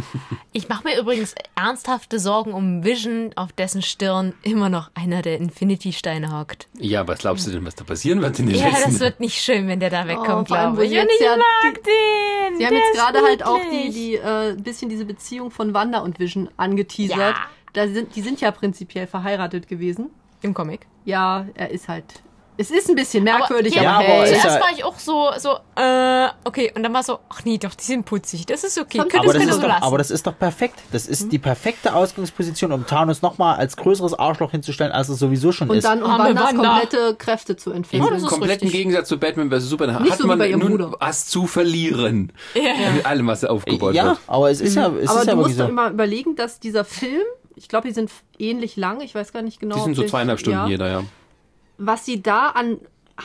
Ich 0.52 0.68
mache 0.68 0.84
mir 0.84 0.98
übrigens 0.98 1.34
ernsthafte 1.54 2.18
Sorgen 2.18 2.52
um 2.52 2.84
Vision, 2.84 3.30
auf 3.36 3.52
dessen 3.52 3.82
Stirn 3.82 4.34
immer 4.42 4.68
noch 4.68 4.90
einer 4.94 5.22
der 5.22 5.38
Infinity-Steine 5.38 6.36
hockt. 6.36 6.68
Ja, 6.78 7.06
was 7.06 7.20
glaubst 7.20 7.46
du 7.46 7.52
denn, 7.52 7.64
was 7.64 7.76
da 7.76 7.84
passieren 7.84 8.20
wird 8.20 8.38
in 8.38 8.46
den 8.46 8.56
Ja, 8.56 8.68
letzten... 8.68 8.90
das 8.92 9.00
wird 9.00 9.20
nicht 9.20 9.40
schön, 9.40 9.68
wenn 9.68 9.80
der 9.80 9.90
da 9.90 10.06
wegkommt, 10.08 10.48
vor 10.48 10.56
allem, 10.56 10.74
glaube 10.74 10.78
wo 10.78 10.82
ich. 10.82 10.90
Und 10.90 10.94
jetzt 10.96 11.20
ich 11.20 11.26
ja 11.26 11.36
mag 11.36 11.74
den. 11.84 12.58
Sie 12.58 12.66
haben 12.66 12.74
jetzt 12.74 12.94
gerade 12.94 13.20
halt 13.22 13.44
auch 13.44 13.60
die, 13.70 13.90
die 13.90 14.14
äh, 14.16 14.52
ein 14.52 14.62
bisschen 14.62 14.88
diese 14.88 15.04
Beziehung 15.04 15.50
von 15.50 15.72
Wanda 15.72 16.00
und 16.00 16.18
Vision 16.18 16.48
angeteasert. 16.56 17.18
Ja. 17.18 17.36
Da 17.72 17.86
sind, 17.88 18.16
die 18.16 18.22
sind 18.22 18.40
ja 18.40 18.50
prinzipiell 18.50 19.06
verheiratet 19.06 19.68
gewesen. 19.68 20.10
Im 20.42 20.54
Comic. 20.54 20.86
Ja, 21.04 21.46
er 21.54 21.70
ist 21.70 21.88
halt. 21.88 22.04
Es 22.56 22.70
ist 22.70 22.90
ein 22.90 22.94
bisschen 22.94 23.24
merkwürdig, 23.24 23.74
ja, 23.74 23.80
aber, 23.92 24.04
Ja, 24.04 24.12
aber 24.14 24.22
hey. 24.24 24.32
ist 24.34 24.40
Zuerst 24.42 24.56
ja- 24.58 24.62
war 24.62 24.70
ich 24.76 24.84
auch 24.84 24.98
so, 24.98 25.30
so, 25.38 25.56
äh, 25.80 26.28
okay, 26.44 26.70
und 26.76 26.82
dann 26.82 26.92
war 26.92 27.02
so, 27.02 27.18
ach 27.30 27.42
nee, 27.44 27.56
doch, 27.56 27.74
die 27.74 27.84
sind 27.84 28.04
putzig, 28.04 28.44
das 28.44 28.64
ist 28.64 28.78
okay. 28.78 28.98
Könnt 28.98 29.14
Aber 29.14 29.24
es 29.26 29.32
das, 29.32 29.38
bitte 29.38 29.48
ist 29.50 29.54
so 29.56 29.60
doch, 29.62 29.68
lassen. 29.68 29.82
aber 29.82 29.96
das 29.98 30.10
ist 30.10 30.26
doch 30.26 30.38
perfekt. 30.38 30.74
Das 30.92 31.06
ist 31.06 31.32
die 31.32 31.38
perfekte 31.38 31.94
Ausgangsposition, 31.94 32.72
um 32.72 32.86
Thanos 32.86 33.22
nochmal 33.22 33.56
als 33.56 33.76
größeres 33.78 34.12
Arschloch 34.12 34.50
hinzustellen, 34.50 34.92
als 34.92 35.08
er 35.08 35.14
sowieso 35.14 35.52
schon 35.52 35.70
Und 35.70 35.78
ist. 35.78 35.84
dann 35.84 36.02
um 36.02 36.10
Wandas 36.10 36.48
Wanda. 36.54 36.68
komplette 36.80 37.14
Kräfte 37.16 37.56
zu 37.56 37.70
Im 37.70 37.76
entwickeln. 37.78 38.06
Oh, 38.06 38.12
das 38.12 38.22
ist 38.24 38.28
kompletten 38.28 38.64
richtig. 38.68 38.72
Gegensatz 38.72 39.08
zu 39.08 39.18
Batman 39.18 39.50
vs. 39.50 39.64
Superman 39.70 40.02
Nicht 40.02 40.12
hat 40.12 40.18
so 40.18 40.26
man 40.26 40.38
bei 40.38 40.48
ihrem 40.48 40.60
nun 40.60 40.70
Bruder. 40.72 40.92
was 41.00 41.26
zu 41.28 41.46
verlieren. 41.46 42.32
Ja. 42.54 42.90
Mit 42.94 43.06
allem, 43.06 43.26
was 43.26 43.42
er 43.42 43.52
aufgebaut 43.52 43.94
ja, 43.94 44.04
wird. 44.04 44.18
aber 44.26 44.50
es 44.50 44.60
ist 44.60 44.74
ja, 44.76 44.88
es 45.00 45.08
aber 45.08 45.20
ist 45.20 45.26
ja 45.26 45.32
du 45.32 45.38
wirklich 45.38 45.46
musst 45.46 45.56
so. 45.56 45.62
doch 45.62 45.68
immer 45.70 45.88
überlegen, 45.90 46.36
dass 46.36 46.60
dieser 46.60 46.84
Film, 46.84 47.22
ich 47.56 47.68
glaube, 47.68 47.88
die 47.88 47.94
sind 47.94 48.10
ähnlich 48.38 48.76
lang, 48.76 49.00
ich 49.00 49.14
weiß 49.14 49.32
gar 49.32 49.40
nicht 49.40 49.60
genau. 49.60 49.76
Die 49.76 49.82
sind 49.82 49.94
so 49.94 50.02
zweieinhalb 50.02 50.38
Stunden 50.40 50.58
ja, 50.58 50.66
jeder, 50.66 50.88
ja. 50.90 51.02
Was 51.82 52.04
sie 52.04 52.22
da 52.22 52.50
an 52.50 52.78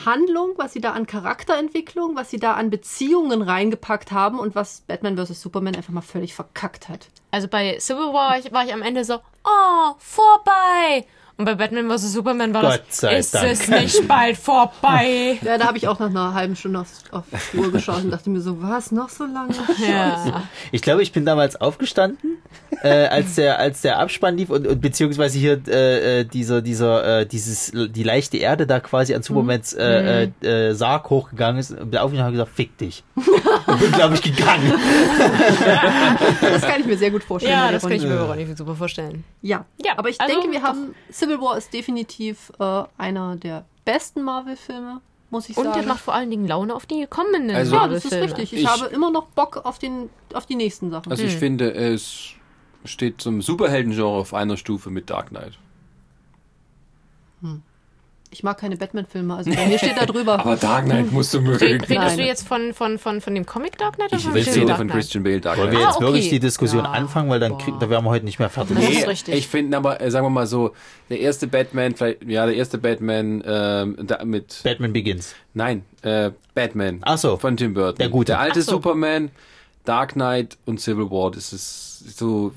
Handlung, 0.04 0.54
was 0.56 0.72
sie 0.72 0.80
da 0.80 0.92
an 0.92 1.06
Charakterentwicklung, 1.06 2.16
was 2.16 2.30
sie 2.30 2.38
da 2.38 2.54
an 2.54 2.70
Beziehungen 2.70 3.42
reingepackt 3.42 4.12
haben 4.12 4.38
und 4.38 4.54
was 4.54 4.82
Batman 4.82 5.16
vs. 5.16 5.40
Superman 5.40 5.76
einfach 5.76 5.92
mal 5.92 6.00
völlig 6.00 6.34
verkackt 6.34 6.88
hat. 6.88 7.08
Also 7.30 7.48
bei 7.48 7.78
Civil 7.78 8.12
War 8.12 8.38
war 8.52 8.64
ich, 8.64 8.72
am 8.72 8.82
Ende 8.82 9.04
so, 9.04 9.20
oh, 9.44 9.94
vorbei. 9.98 11.06
Und 11.38 11.44
bei 11.44 11.54
Batman 11.54 11.90
vs. 11.90 12.14
Superman 12.14 12.54
war 12.54 12.62
Gott 12.62 12.82
das, 12.88 13.00
sei 13.00 13.18
ist 13.18 13.34
Dank. 13.34 13.46
es 13.46 13.68
nicht 13.68 14.08
bald 14.08 14.36
vorbei? 14.38 15.38
Ja, 15.46 15.58
da 15.58 15.66
habe 15.66 15.76
ich 15.76 15.86
auch 15.86 15.98
nach 15.98 16.08
einer 16.08 16.34
halben 16.34 16.56
Stunde 16.56 16.80
auf, 16.80 16.88
auf 17.10 17.24
die 17.52 17.58
Uhr 17.58 17.70
geschaut 17.70 18.04
und 18.04 18.10
dachte 18.10 18.30
mir 18.30 18.40
so, 18.40 18.62
was, 18.62 18.90
noch 18.90 19.10
so 19.10 19.24
lange? 19.24 19.54
ja. 19.86 20.44
Ich 20.72 20.80
glaube, 20.82 21.02
ich 21.02 21.12
bin 21.12 21.24
damals 21.26 21.60
aufgestanden, 21.60 22.38
äh, 22.82 23.06
als 23.06 23.34
der 23.34 23.58
als 23.58 23.82
der 23.82 23.98
Abspann 23.98 24.36
lief 24.36 24.50
und, 24.50 24.66
und 24.66 24.80
beziehungsweise 24.80 25.38
hier 25.38 25.60
äh, 25.68 26.20
äh, 26.20 26.24
dieser 26.24 26.62
dieser 26.62 27.20
äh, 27.20 27.26
dieses 27.26 27.72
die 27.74 28.02
leichte 28.02 28.38
Erde 28.38 28.66
da 28.66 28.80
quasi 28.80 29.14
an 29.14 29.22
Supermans 29.22 29.74
äh, 29.74 30.30
äh, 30.42 30.46
äh, 30.46 30.74
Sarg 30.74 31.10
hochgegangen 31.10 31.60
ist 31.60 31.72
und 31.72 31.90
bin 31.90 32.00
aufgestanden 32.00 32.18
und 32.18 32.24
habe 32.24 32.32
gesagt, 32.32 32.56
fick 32.56 32.78
dich. 32.78 33.04
Und 33.14 33.80
bin 33.80 33.92
glaube 33.92 34.14
ich 34.14 34.22
gegangen. 34.22 34.72
Das 36.40 36.62
kann 36.62 36.80
ich 36.80 36.86
mir 36.86 36.96
sehr 36.96 37.10
gut 37.10 37.22
vorstellen. 37.22 37.52
ja, 37.52 37.70
das 37.72 37.82
kann 37.82 37.92
ich 37.92 38.02
mir 38.02 38.18
aber 38.18 38.32
auch 38.32 38.36
nicht 38.36 38.56
super 38.56 38.74
vorstellen. 38.74 39.24
Ja. 39.42 39.64
Ja, 39.84 39.92
aber 39.96 40.08
ich 40.08 40.20
also 40.20 40.32
denke, 40.32 40.50
wir 40.52 40.62
haben 40.62 40.94
Civil 41.26 41.40
War 41.40 41.56
ist 41.58 41.72
definitiv 41.72 42.52
äh, 42.58 42.84
einer 42.98 43.36
der 43.36 43.64
besten 43.84 44.22
Marvel-Filme, 44.22 45.00
muss 45.30 45.48
ich 45.48 45.56
Und 45.56 45.64
sagen. 45.64 45.78
der 45.80 45.88
macht 45.88 46.00
vor 46.00 46.14
allen 46.14 46.30
Dingen 46.30 46.46
Laune 46.46 46.74
auf 46.74 46.86
die 46.86 47.06
kommenden 47.08 47.50
Also- 47.54 47.74
ja, 47.76 47.88
das 47.88 48.04
ist 48.04 48.12
richtig. 48.12 48.52
Ich, 48.52 48.60
Ich- 48.62 48.66
habe 48.68 48.86
immer 48.86 49.10
noch 49.10 49.26
Bock 49.28 49.64
auf, 49.64 49.78
den, 49.78 50.08
auf 50.34 50.46
die 50.46 50.54
nächsten 50.56 50.90
Sachen. 50.90 51.10
Also 51.10 51.24
ich 51.24 51.34
finde, 51.36 51.72
es 51.74 52.30
steht 52.84 53.20
zum 53.20 53.42
Superhelden-Genre 53.42 54.18
auf 54.20 54.34
einer 54.34 54.56
Stufe 54.56 54.90
mit 54.90 55.10
Dark 55.10 55.28
Knight. 55.30 55.58
Ich 58.30 58.42
mag 58.42 58.58
keine 58.58 58.76
Batman-Filme, 58.76 59.34
also 59.34 59.50
bei 59.50 59.66
mir 59.66 59.78
steht 59.78 59.96
da 59.96 60.06
drüber. 60.06 60.38
Aber 60.40 60.56
Dark 60.56 60.84
Knight 60.84 61.12
musst 61.12 61.32
du 61.34 61.40
mögen. 61.40 61.58
Redest 61.58 61.90
Nein. 61.90 62.16
du 62.18 62.24
jetzt 62.24 62.46
von, 62.46 62.74
von, 62.74 62.98
von, 62.98 63.20
von 63.20 63.34
dem 63.34 63.46
Comic 63.46 63.78
Dark 63.78 63.96
Knight 63.96 64.08
oder 64.08 64.18
Ich 64.18 64.24
von 64.24 64.32
rede 64.32 64.66
Dark 64.66 64.78
von 64.78 64.86
Knight? 64.88 64.96
Christian 64.98 65.24
Bale 65.24 65.40
Dark 65.40 65.58
Wollen 65.58 65.70
wir 65.70 65.78
Knight. 65.78 65.88
jetzt 65.88 65.96
Ah, 65.98 66.00
wirklich 66.00 66.26
okay. 66.26 66.34
die 66.34 66.40
Diskussion 66.40 66.84
Ja. 66.84 66.90
anfangen, 66.92 67.30
weil 67.30 67.40
dann 67.40 67.56
krieg, 67.58 67.74
da 67.80 67.88
wären 67.90 68.04
wir 68.04 68.10
heute 68.10 68.24
nicht 68.24 68.38
mehr 68.38 68.50
fertig. 68.50 68.76
Das 68.76 68.84
ist 68.84 68.90
Nee, 69.00 69.04
richtig. 69.04 69.34
ich 69.34 69.48
finde 69.48 69.76
aber, 69.76 70.00
äh, 70.00 70.10
sagen 70.10 70.26
wir 70.26 70.30
mal 70.30 70.46
so, 70.46 70.72
der 71.08 71.20
erste 71.20 71.46
Batman, 71.46 71.94
vielleicht, 71.94 72.24
ja, 72.24 72.46
der 72.46 72.56
erste 72.56 72.78
Batman 72.78 73.42
ähm, 73.46 73.96
da, 74.02 74.24
mit, 74.24 74.60
Batman 74.64 74.92
Begins. 74.92 75.34
nein, 75.54 75.84
äh, 76.02 76.30
Batman 76.54 76.98
Ach 77.02 77.18
so. 77.18 77.36
von 77.36 77.56
Tim 77.56 77.74
Burton. 77.74 77.98
Der 77.98 78.08
gute. 78.08 78.32
Der 78.32 78.40
alte 78.40 78.62
so. 78.62 78.72
Superman, 78.72 79.30
Dark 79.84 80.14
Knight 80.14 80.58
und 80.64 80.80
Civil 80.80 81.10
War, 81.10 81.30
das 81.30 81.52
ist 81.52 82.18
so 82.18 82.52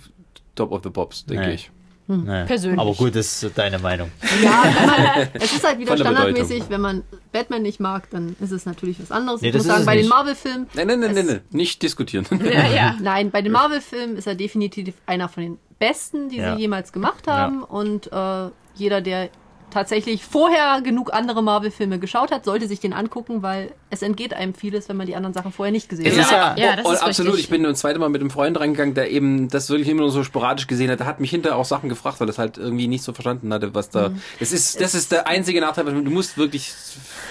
Top 0.55 0.71
of 0.71 0.81
the 0.83 0.89
Pops, 0.89 1.25
denke 1.25 1.47
Nee. 1.47 1.53
ich. 1.53 1.71
Nee. 2.11 2.45
Persönlich. 2.45 2.79
Aber 2.79 2.93
gut, 2.93 3.15
das 3.15 3.43
ist 3.43 3.55
deine 3.57 3.77
Meinung. 3.77 4.11
Ja, 4.43 4.63
man, 4.85 5.27
es 5.33 5.53
ist 5.53 5.63
halt 5.63 5.77
wieder 5.77 5.95
standardmäßig, 5.95 6.47
Bedeutung. 6.63 6.69
wenn 6.71 6.81
man 6.81 7.03
Batman 7.31 7.61
nicht 7.61 7.79
mag, 7.79 8.09
dann 8.09 8.35
ist 8.39 8.51
es 8.51 8.65
natürlich 8.65 8.99
was 8.99 9.11
anderes. 9.11 9.41
Nee, 9.41 9.49
ich 9.49 9.53
muss 9.53 9.65
sagen, 9.65 9.85
bei 9.85 9.93
den 9.93 10.01
nicht. 10.05 10.09
Marvel-Filmen, 10.09 10.67
Nein, 10.73 10.87
nein, 10.87 10.99
nein, 11.01 11.13
nein, 11.13 11.25
nein, 11.27 11.39
nicht 11.51 11.81
diskutieren. 11.83 12.25
Ja, 12.43 12.67
ja. 12.67 12.95
nein, 12.99 13.29
bei 13.29 13.43
den 13.43 13.51
Marvel-Filmen 13.51 14.17
ist 14.17 14.25
er 14.25 14.33
definitiv 14.33 14.95
einer 15.05 15.29
von 15.29 15.43
den 15.43 15.57
besten, 15.77 16.29
die 16.29 16.37
Ja. 16.37 16.55
sie 16.55 16.61
jemals 16.61 16.91
gemacht 16.91 17.27
haben. 17.27 17.63
Und 17.63 18.11
äh, 18.11 18.49
jeder, 18.75 19.01
der 19.01 19.29
tatsächlich 19.69 20.23
vorher 20.23 20.81
genug 20.81 21.13
andere 21.13 21.41
Marvel-Filme 21.41 21.99
geschaut 21.99 22.31
hat, 22.31 22.45
sollte 22.45 22.67
sich 22.67 22.79
den 22.79 22.93
angucken, 22.93 23.41
weil 23.41 23.71
es 23.89 24.01
entgeht 24.01 24.33
einem 24.33 24.53
vieles, 24.53 24.89
wenn 24.89 24.97
man 24.97 25.07
die 25.07 25.15
anderen 25.15 25.33
Sachen 25.33 25.51
vorher 25.51 25.71
nicht 25.71 25.89
gesehen 25.89 26.05
Es 26.05 26.31
hat. 26.31 26.31
Ja, 26.31 26.55
ja, 26.57 26.69
ja, 26.69 26.75
das 26.75 26.85
oh, 26.85 26.91
ist 26.91 27.03
absolut. 27.03 27.33
richtig. 27.33 27.45
Ich 27.45 27.49
bin 27.49 27.65
ein 27.65 27.75
zweites 27.75 27.99
Mal 27.99 28.09
mit 28.09 28.21
einem 28.21 28.29
Freund 28.29 28.59
reingegangen, 28.59 28.93
der 28.93 29.09
eben 29.09 29.49
das 29.49 29.69
wirklich 29.69 29.89
immer 29.89 30.01
nur 30.01 30.11
so 30.11 30.23
sporadisch 30.23 30.67
gesehen 30.67 30.91
hat. 30.91 30.99
Der 30.99 31.07
hat 31.07 31.19
mich 31.19 31.31
hinterher 31.31 31.57
auch 31.57 31.65
Sachen 31.65 31.89
gefragt, 31.89 32.19
weil 32.19 32.27
das 32.27 32.37
halt 32.37 32.57
irgendwie 32.57 32.87
nicht 32.87 33.03
so 33.03 33.13
verstanden 33.13 33.51
hatte, 33.53 33.73
was 33.73 33.89
da. 33.89 34.09
Mhm. 34.09 34.21
Das 34.39 34.51
ist, 34.51 34.79
das 34.79 34.93
ist 34.93 35.11
der 35.11 35.27
einzige 35.27 35.61
Nachteil. 35.61 35.85
Du 35.85 36.11
musst 36.11 36.37
wirklich 36.37 36.73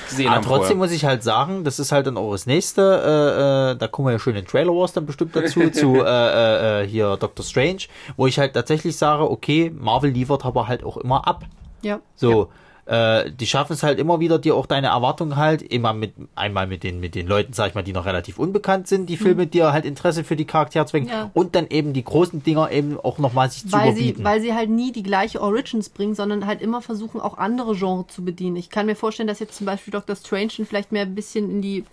gesehen 0.09 0.27
Aber 0.27 0.37
haben. 0.37 0.45
trotzdem 0.45 0.61
vorher. 0.61 0.77
muss 0.77 0.93
ich 0.93 1.05
halt 1.05 1.23
sagen, 1.23 1.65
das 1.65 1.79
ist 1.79 1.93
halt 1.93 2.07
dann 2.07 2.17
auch 2.17 2.33
das 2.33 2.47
nächste. 2.47 2.83
Äh, 2.83 3.73
äh, 3.73 3.77
da 3.77 3.89
kommen 3.89 4.09
wir 4.09 4.13
ja 4.13 4.19
schön 4.19 4.37
in 4.37 4.47
Trailer 4.47 4.73
Wars 4.73 4.93
dann 4.93 5.07
bestimmt 5.07 5.37
dazu, 5.37 5.71
zu 5.73 5.97
äh, 5.97 6.01
äh, 6.09 6.83
äh, 6.83 6.89
hier 6.89 7.17
Doctor 7.17 7.45
Strange, 7.45 7.83
wo 8.17 8.27
ich 8.27 8.39
halt 8.39 8.55
tatsächlich 8.55 8.97
sage, 8.97 9.31
okay, 9.31 9.73
Marvel 9.77 10.11
liefert 10.11 10.45
aber 10.45 10.69
halt 10.69 10.85
auch 10.85 10.97
immer 10.97 11.27
ab. 11.27 11.45
Ja. 11.83 12.01
So, 12.17 12.49
äh, 12.87 13.31
die 13.31 13.47
schaffen 13.47 13.75
es 13.75 13.83
halt 13.83 13.99
immer 13.99 14.19
wieder, 14.19 14.39
dir 14.39 14.55
auch 14.57 14.65
deine 14.65 14.87
Erwartungen 14.87 15.37
halt, 15.37 15.61
immer 15.61 15.93
mit, 15.93 16.15
einmal 16.35 16.67
mit 16.67 16.83
den, 16.83 17.01
mit 17.01 17.15
den 17.15 17.27
Leuten, 17.27 17.53
sag 17.53 17.69
ich 17.69 17.75
mal, 17.75 17.83
die 17.83 17.93
noch 17.93 18.07
relativ 18.07 18.39
unbekannt 18.39 18.89
sind, 18.89 19.07
die 19.11 19.19
Filme 19.19 19.47
dir 19.47 19.73
halt 19.75 19.85
Interesse 19.85 20.25
für 20.25 20.37
die 20.37 20.47
Charaktere 20.47 20.87
zu 20.87 20.95
wecken 20.95 21.09
Ja. 21.11 21.31
und 21.35 21.55
dann 21.55 21.67
eben 21.69 21.93
die 21.93 22.03
großen 22.03 22.43
Dinger 22.43 22.71
eben 22.71 22.99
auch 22.99 23.19
nochmal 23.19 23.51
sich 23.51 23.65
zu 23.67 23.73
weil 23.73 23.93
sie, 23.95 24.05
überbieten. 24.05 24.25
weil 24.25 24.41
sie 24.41 24.55
halt 24.55 24.71
nie 24.71 24.91
die 24.91 25.03
gleiche 25.03 25.43
Origins 25.43 25.91
bringen, 25.91 26.15
sondern 26.15 26.47
halt 26.47 26.63
immer 26.63 26.81
versuchen, 26.81 27.21
auch 27.21 27.37
andere 27.37 27.75
Genres 27.77 28.07
zu 28.09 28.25
bedienen. 28.25 28.57
Ich 28.57 28.71
kann 28.71 28.87
mir 28.87 28.97
vorstellen, 28.97 29.27
dass 29.29 29.39
jetzt 29.39 29.55
zum 29.57 29.67
Beispiel 29.67 29.93
Dr. 29.93 30.17
Strange 30.17 30.49
vielleicht 30.67 30.91
mehr 30.91 31.03
ein 31.03 31.15
bisschen 31.15 31.51
in 31.51 31.61
die 31.61 31.85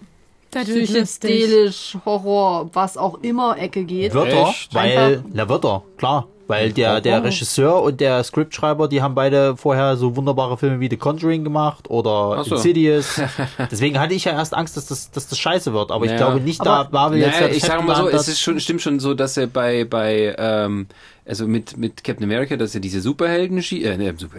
psychedelisch, 0.52 1.98
Horror, 2.06 2.70
was 2.74 2.98
auch 2.98 3.20
immer 3.22 3.58
Ecke 3.58 3.84
geht. 3.84 4.14
Wird 4.14 4.30
er, 4.30 4.48
Echt? 4.48 4.74
weil, 4.74 4.98
Einfach- 5.18 5.30
na 5.34 5.50
wird 5.50 5.66
er, 5.66 5.84
klar. 5.98 6.28
Weil 6.48 6.72
der, 6.74 7.02
der 7.02 7.24
Regisseur 7.24 7.82
und 7.82 8.00
der 8.00 8.24
Scriptschreiber, 8.24 8.88
die 8.88 9.02
haben 9.02 9.16
beide 9.16 9.58
vorher 9.58 9.98
so 9.98 10.16
wunderbare 10.16 10.58
Filme 10.58 10.80
wie 10.80 10.90
The 10.90 10.98
Conjuring 10.98 11.44
gemacht 11.44 11.90
oder 11.90 12.44
so. 12.44 12.56
Insidious. 12.56 13.20
Deswegen 13.72 14.00
hatte 14.00 14.14
ich 14.14 14.26
ja 14.26 14.34
erst 14.34 14.54
Angst, 14.54 14.78
dass 14.78 14.86
das, 14.86 15.10
dass 15.10 15.28
das 15.28 15.40
scheiße 15.40 15.74
wird. 15.74 15.92
Aber 15.92 16.06
ich 16.06 16.12
Ja. 16.12 16.18
glaube 16.18 16.40
nicht, 16.42 16.62
Aber- 16.62 16.84
da 16.86 16.90
Marvel 16.92 17.20
jetzt 17.20 17.40
Naja, 17.40 17.54
ich 17.54 17.64
sage 17.64 17.84
mal 17.84 17.96
der 17.96 18.04
so, 18.04 18.10
es 18.10 18.28
ist 18.28 18.42
schon, 18.42 18.60
stimmt 18.60 18.82
schon 18.82 19.00
so, 19.00 19.14
dass 19.16 19.38
er 19.38 19.48
bei, 19.48 19.86
bei, 19.86 20.36
ähm, 20.38 20.88
also 21.26 21.48
mit, 21.48 21.78
mit 21.78 22.04
Captain 22.04 22.24
America, 22.24 22.56
dass 22.56 22.76
er 22.76 22.82
diese 22.82 23.02
Superhelden, 23.02 23.58
äh, 23.58 23.98
ne, 23.98 24.14
Diese 24.14 24.30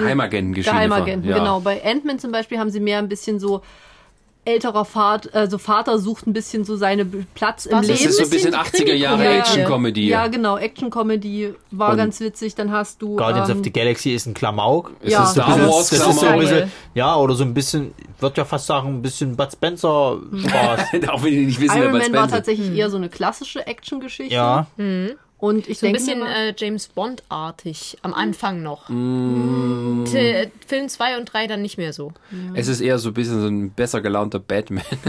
Geheimagenten-Geschichte. 0.00 0.74
Geheimagenten, 0.74 1.28
ja. 1.28 1.38
genau. 1.38 1.60
Bei 1.60 1.84
Ant-Man 1.84 2.18
zum 2.18 2.32
Beispiel 2.32 2.58
haben 2.58 2.70
sie 2.70 2.80
mehr 2.80 2.98
ein 2.98 3.08
bisschen 3.10 3.38
so 3.38 3.60
älterer 4.50 4.84
Vater, 4.84 5.30
also 5.32 5.58
Vater 5.58 5.98
sucht 5.98 6.26
ein 6.26 6.32
bisschen 6.32 6.64
so 6.64 6.76
seinen 6.76 7.26
Platz 7.34 7.66
im 7.66 7.72
Das 7.78 7.86
Leben. 7.86 7.98
Das 7.98 8.06
ist 8.10 8.16
so 8.18 8.24
ein 8.24 8.30
bisschen 8.30 8.54
80er 8.54 8.94
Jahre 8.94 9.24
Ja, 9.24 9.30
Action-Comedy. 9.38 10.08
Ja, 10.08 10.26
genau, 10.26 10.56
Action-Comedy 10.58 11.54
war 11.70 11.90
Und 11.92 11.96
ganz 11.98 12.20
witzig. 12.20 12.54
Dann 12.54 12.70
hast 12.72 13.00
du. 13.02 13.16
Guardians 13.16 13.48
ähm, 13.50 13.58
of 13.58 13.64
the 13.64 13.72
Galaxy 13.72 14.10
ist 14.14 14.26
ein 14.26 14.34
Klamauk. 14.34 14.92
Es 15.02 15.12
Ja. 15.12 15.22
ist 15.24 15.32
Star 15.32 15.46
Das 15.48 15.56
ist- 15.58 15.62
Wars, 15.68 15.90
das 15.90 16.06
ist 16.08 16.20
so 16.20 16.26
ein 16.26 16.38
bisschen, 16.40 16.72
ja, 16.94 17.16
oder 17.16 17.34
so 17.34 17.44
ein 17.44 17.54
bisschen, 17.54 17.92
ich 18.16 18.22
würde 18.22 18.36
ja 18.38 18.44
fast 18.44 18.66
sagen, 18.66 18.88
ein 18.88 19.02
bisschen 19.02 19.36
Bud 19.36 19.52
Spencer 19.52 20.18
Spaß. 20.46 20.80
Auch 21.08 21.22
wenn 21.22 21.32
die 21.32 21.46
nicht 21.46 21.60
wissen, 21.60 21.74
wer 21.76 21.82
Iron 21.84 21.92
Bud 21.92 22.02
Man 22.02 22.12
war 22.12 22.18
Spencer 22.20 22.36
tatsächlich 22.36 22.70
eher 22.76 22.90
so 22.90 22.96
eine 22.96 23.08
klassische 23.08 23.66
Action-Geschichte. 23.66 24.34
ja, 24.34 24.66
Und 25.40 25.68
ich 25.68 25.78
So 25.78 25.86
ein 25.86 25.92
denke 25.94 25.98
bisschen 26.06 26.18
mir 26.20 26.24
mal, 26.26 26.48
äh, 26.50 26.54
James 26.56 26.88
Bond-artig 26.88 27.96
am 28.02 28.12
Anfang 28.12 28.62
noch. 28.62 28.88
T- 28.88 30.50
Film 30.66 30.88
2 30.88 31.16
und 31.18 31.32
3 31.32 31.46
dann 31.46 31.62
nicht 31.62 31.78
mehr 31.78 31.92
so. 31.94 32.12
Es 32.54 32.68
ist 32.68 32.80
eher 32.82 32.98
so 32.98 33.08
ein 33.08 33.14
bisschen 33.14 33.40
so 33.40 33.46
ein 33.48 33.70
besser 33.70 34.00
gelaunter 34.02 34.38
Batman. 34.38 34.84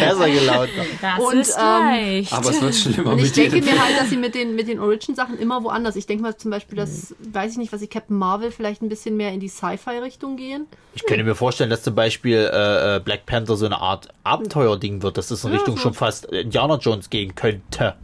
besser 0.00 0.30
gelaunt. 0.30 0.70
Das 1.00 1.20
Und, 1.20 1.38
ist 1.38 1.56
ähm, 1.56 1.62
leicht. 1.64 2.32
Aber 2.32 2.50
es 2.50 2.62
wird 2.62 2.74
schlimmer 2.74 3.12
und 3.12 3.18
ich 3.18 3.24
mit 3.24 3.36
denke 3.36 3.56
jedem. 3.56 3.74
mir 3.74 3.82
halt, 3.84 3.98
dass 3.98 4.10
sie 4.10 4.16
mit 4.16 4.34
den, 4.34 4.54
mit 4.54 4.68
den 4.68 4.78
Origin-Sachen 4.80 5.38
immer 5.38 5.62
woanders. 5.64 5.96
Ich 5.96 6.06
denke 6.06 6.22
mal 6.22 6.36
zum 6.36 6.50
Beispiel, 6.50 6.76
dass, 6.76 7.14
weiß 7.32 7.52
ich 7.52 7.58
nicht, 7.58 7.72
was 7.72 7.82
ich 7.82 7.90
Captain 7.90 8.16
Marvel 8.16 8.50
vielleicht 8.50 8.82
ein 8.82 8.88
bisschen 8.88 9.16
mehr 9.16 9.32
in 9.32 9.40
die 9.40 9.48
Sci-Fi-Richtung 9.48 10.36
gehen. 10.36 10.66
Ich 10.94 11.04
könnte 11.04 11.24
mir 11.24 11.34
vorstellen, 11.34 11.70
dass 11.70 11.82
zum 11.82 11.94
Beispiel 11.94 12.38
äh, 12.52 12.96
äh, 12.96 13.00
Black 13.00 13.26
Panther 13.26 13.56
so 13.56 13.66
eine 13.66 13.80
Art 13.80 14.08
Abenteuerding 14.24 15.02
wird, 15.02 15.16
dass 15.18 15.28
das 15.28 15.44
in 15.44 15.52
Richtung 15.52 15.76
so. 15.76 15.82
schon 15.82 15.94
fast 15.94 16.24
Indiana 16.26 16.76
Jones 16.76 17.10
gehen 17.10 17.34
könnte. 17.34 17.94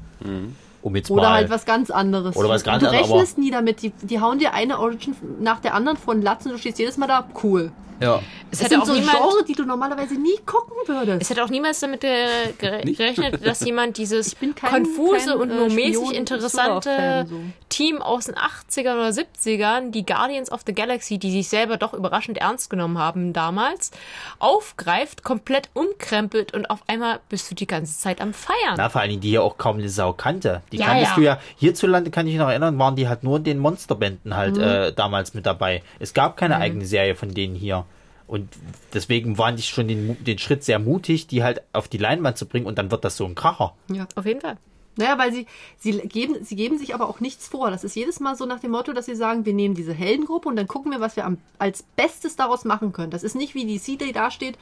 Um 0.84 0.94
jetzt 0.96 1.10
Oder 1.10 1.22
mal. 1.22 1.32
halt 1.32 1.48
was 1.48 1.64
ganz 1.64 1.90
anderes. 1.90 2.36
Oder 2.36 2.50
was 2.50 2.62
ganz 2.62 2.82
du 2.82 2.90
anderes, 2.90 3.08
rechnest 3.08 3.38
nie 3.38 3.50
damit. 3.50 3.80
Die, 3.80 3.90
die 4.02 4.20
hauen 4.20 4.38
dir 4.38 4.52
eine 4.52 4.78
Origin 4.78 5.16
nach 5.40 5.58
der 5.60 5.72
anderen 5.72 5.96
von 5.96 6.20
Latzen. 6.20 6.52
Du 6.52 6.58
stehst 6.58 6.78
jedes 6.78 6.98
Mal 6.98 7.06
da, 7.06 7.26
cool. 7.42 7.72
Ja. 8.00 8.20
es 8.50 8.58
Es 8.58 8.60
hätte 8.60 8.70
sind 8.74 8.82
auch 8.82 8.86
so 8.86 8.92
niemand, 8.94 9.18
Genre, 9.18 9.44
die 9.46 9.52
du 9.54 9.64
normalerweise 9.64 10.14
nie 10.14 10.36
gucken 10.46 10.74
würdest. 10.86 11.22
es 11.22 11.30
hätte 11.30 11.44
auch 11.44 11.48
niemals 11.50 11.80
damit 11.80 12.00
ge- 12.02 12.52
gerechnet, 12.58 13.44
dass 13.46 13.60
jemand 13.64 13.96
dieses 13.98 14.34
bin 14.34 14.54
kein- 14.54 14.70
konfuse 14.84 15.26
kein, 15.30 15.36
und 15.40 15.50
äh, 15.50 15.54
nur 15.54 15.68
mäßig 15.70 15.96
Spion- 15.96 16.12
interessante 16.14 17.26
so. 17.28 17.36
Team 17.68 18.00
aus 18.02 18.26
den 18.26 18.36
80ern 18.36 18.94
oder 18.94 19.08
70ern, 19.08 19.90
die 19.90 20.06
Guardians 20.06 20.50
of 20.52 20.60
the 20.66 20.72
Galaxy, 20.74 21.18
die 21.18 21.32
sich 21.32 21.48
selber 21.48 21.76
doch 21.76 21.92
überraschend 21.94 22.38
ernst 22.38 22.70
genommen 22.70 22.98
haben 22.98 23.32
damals, 23.32 23.90
aufgreift, 24.38 25.24
komplett 25.24 25.70
umkrempelt 25.74 26.54
und 26.54 26.70
auf 26.70 26.80
einmal 26.86 27.20
bist 27.28 27.50
du 27.50 27.54
die 27.54 27.66
ganze 27.66 27.98
Zeit 27.98 28.20
am 28.20 28.32
Feiern. 28.32 28.74
Na, 28.76 28.88
vor 28.88 29.00
allen 29.00 29.10
Dingen, 29.10 29.22
die 29.22 29.32
ja 29.32 29.40
auch 29.40 29.56
kaum 29.58 29.78
eine 29.78 29.88
Sau 29.88 30.12
kannte. 30.12 30.62
Die 30.72 30.76
Ja, 30.78 30.86
kanntest 30.86 31.10
ja. 31.12 31.14
du 31.16 31.22
ja, 31.22 31.40
hierzulande 31.56 32.10
kann 32.10 32.26
ich 32.26 32.34
mich 32.34 32.40
noch 32.40 32.48
erinnern, 32.50 32.78
waren 32.78 32.96
die 32.96 33.08
halt 33.08 33.22
nur 33.24 33.38
in 33.38 33.44
den 33.44 33.58
Monsterbänden 33.58 34.36
halt 34.36 34.56
äh, 34.58 34.92
damals 34.92 35.34
mit 35.34 35.46
dabei. 35.46 35.82
Es 35.98 36.14
gab 36.14 36.36
keine 36.36 36.56
eigene 36.56 36.84
Serie 36.84 37.14
von 37.14 37.32
denen 37.32 37.54
hier. 37.54 37.84
Und 38.26 38.48
deswegen 38.92 39.36
waren 39.38 39.56
die 39.56 39.62
schon 39.62 39.88
den, 39.88 40.22
den 40.24 40.38
Schritt 40.38 40.64
sehr 40.64 40.78
mutig, 40.78 41.26
die 41.26 41.42
halt 41.42 41.62
auf 41.72 41.88
die 41.88 41.98
Leinwand 41.98 42.38
zu 42.38 42.46
bringen 42.46 42.66
und 42.66 42.78
dann 42.78 42.90
wird 42.90 43.04
das 43.04 43.16
so 43.16 43.24
ein 43.24 43.34
Kracher. 43.34 43.74
Ja. 43.88 44.06
Auf 44.14 44.24
jeden 44.24 44.40
Fall. 44.40 44.56
Naja, 44.96 45.18
weil 45.18 45.32
sie, 45.32 45.46
sie, 45.78 45.92
geben, 45.92 46.44
sie 46.44 46.56
geben 46.56 46.78
sich 46.78 46.94
aber 46.94 47.08
auch 47.08 47.20
nichts 47.20 47.48
vor. 47.48 47.70
Das 47.70 47.82
ist 47.82 47.96
jedes 47.96 48.20
Mal 48.20 48.36
so 48.36 48.46
nach 48.46 48.60
dem 48.60 48.70
Motto, 48.70 48.92
dass 48.92 49.06
sie 49.06 49.16
sagen, 49.16 49.44
wir 49.44 49.52
nehmen 49.52 49.74
diese 49.74 49.92
Heldengruppe 49.92 50.48
und 50.48 50.56
dann 50.56 50.68
gucken 50.68 50.92
wir, 50.92 51.00
was 51.00 51.16
wir 51.16 51.24
am, 51.24 51.38
als 51.58 51.82
Bestes 51.82 52.36
daraus 52.36 52.64
machen 52.64 52.92
können. 52.92 53.10
Das 53.10 53.24
ist 53.24 53.34
nicht 53.34 53.54
wie 53.54 53.66
die 53.66 53.80
CD 53.80 54.12
da 54.12 54.30
steht, 54.30 54.56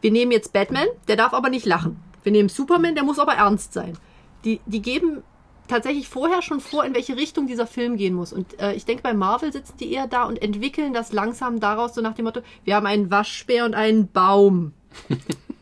wir 0.00 0.10
nehmen 0.10 0.32
jetzt 0.32 0.52
Batman, 0.52 0.86
der 1.06 1.16
darf 1.16 1.32
aber 1.32 1.48
nicht 1.48 1.66
lachen. 1.66 2.00
Wir 2.22 2.32
nehmen 2.32 2.48
Superman, 2.48 2.94
der 2.94 3.04
muss 3.04 3.18
aber 3.18 3.34
ernst 3.34 3.72
sein. 3.72 3.96
Die, 4.44 4.60
die 4.66 4.82
geben 4.82 5.22
tatsächlich 5.68 6.08
vorher 6.08 6.42
schon 6.42 6.60
vor, 6.60 6.84
in 6.84 6.94
welche 6.94 7.16
Richtung 7.16 7.46
dieser 7.46 7.66
Film 7.66 7.96
gehen 7.96 8.14
muss. 8.14 8.32
Und 8.32 8.60
äh, 8.60 8.74
ich 8.74 8.84
denke, 8.84 9.02
bei 9.02 9.14
Marvel 9.14 9.52
sitzen 9.52 9.74
die 9.78 9.92
eher 9.92 10.06
da 10.06 10.24
und 10.24 10.40
entwickeln 10.42 10.92
das 10.92 11.12
langsam 11.12 11.60
daraus, 11.60 11.94
so 11.94 12.00
nach 12.00 12.14
dem 12.14 12.24
Motto, 12.24 12.40
wir 12.64 12.74
haben 12.74 12.86
einen 12.86 13.10
Waschbär 13.10 13.64
und 13.64 13.74
einen 13.74 14.08
Baum. 14.10 14.72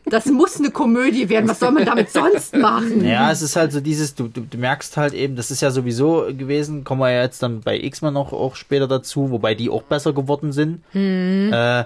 Das 0.09 0.25
muss 0.27 0.57
eine 0.57 0.71
Komödie 0.71 1.27
werden. 1.27 1.49
Was 1.49 1.59
soll 1.59 1.71
man 1.71 1.85
damit 1.85 2.09
sonst 2.11 2.55
machen? 2.55 3.03
Ja, 3.03 3.29
es 3.29 3.41
ist 3.41 3.57
halt 3.57 3.73
so 3.73 3.81
dieses, 3.81 4.15
du, 4.15 4.29
du, 4.29 4.39
du 4.41 4.57
merkst 4.57 4.95
halt 4.95 5.13
eben, 5.13 5.35
das 5.35 5.51
ist 5.51 5.61
ja 5.61 5.69
sowieso 5.69 6.27
gewesen, 6.29 6.85
kommen 6.85 7.01
wir 7.01 7.11
ja 7.11 7.23
jetzt 7.23 7.43
dann 7.43 7.59
bei 7.59 7.77
X-Men 7.77 8.13
noch 8.13 8.31
auch 8.31 8.55
später 8.55 8.87
dazu, 8.87 9.31
wobei 9.31 9.53
die 9.53 9.69
auch 9.69 9.83
besser 9.83 10.13
geworden 10.13 10.53
sind. 10.53 10.81
Äh, 10.95 11.83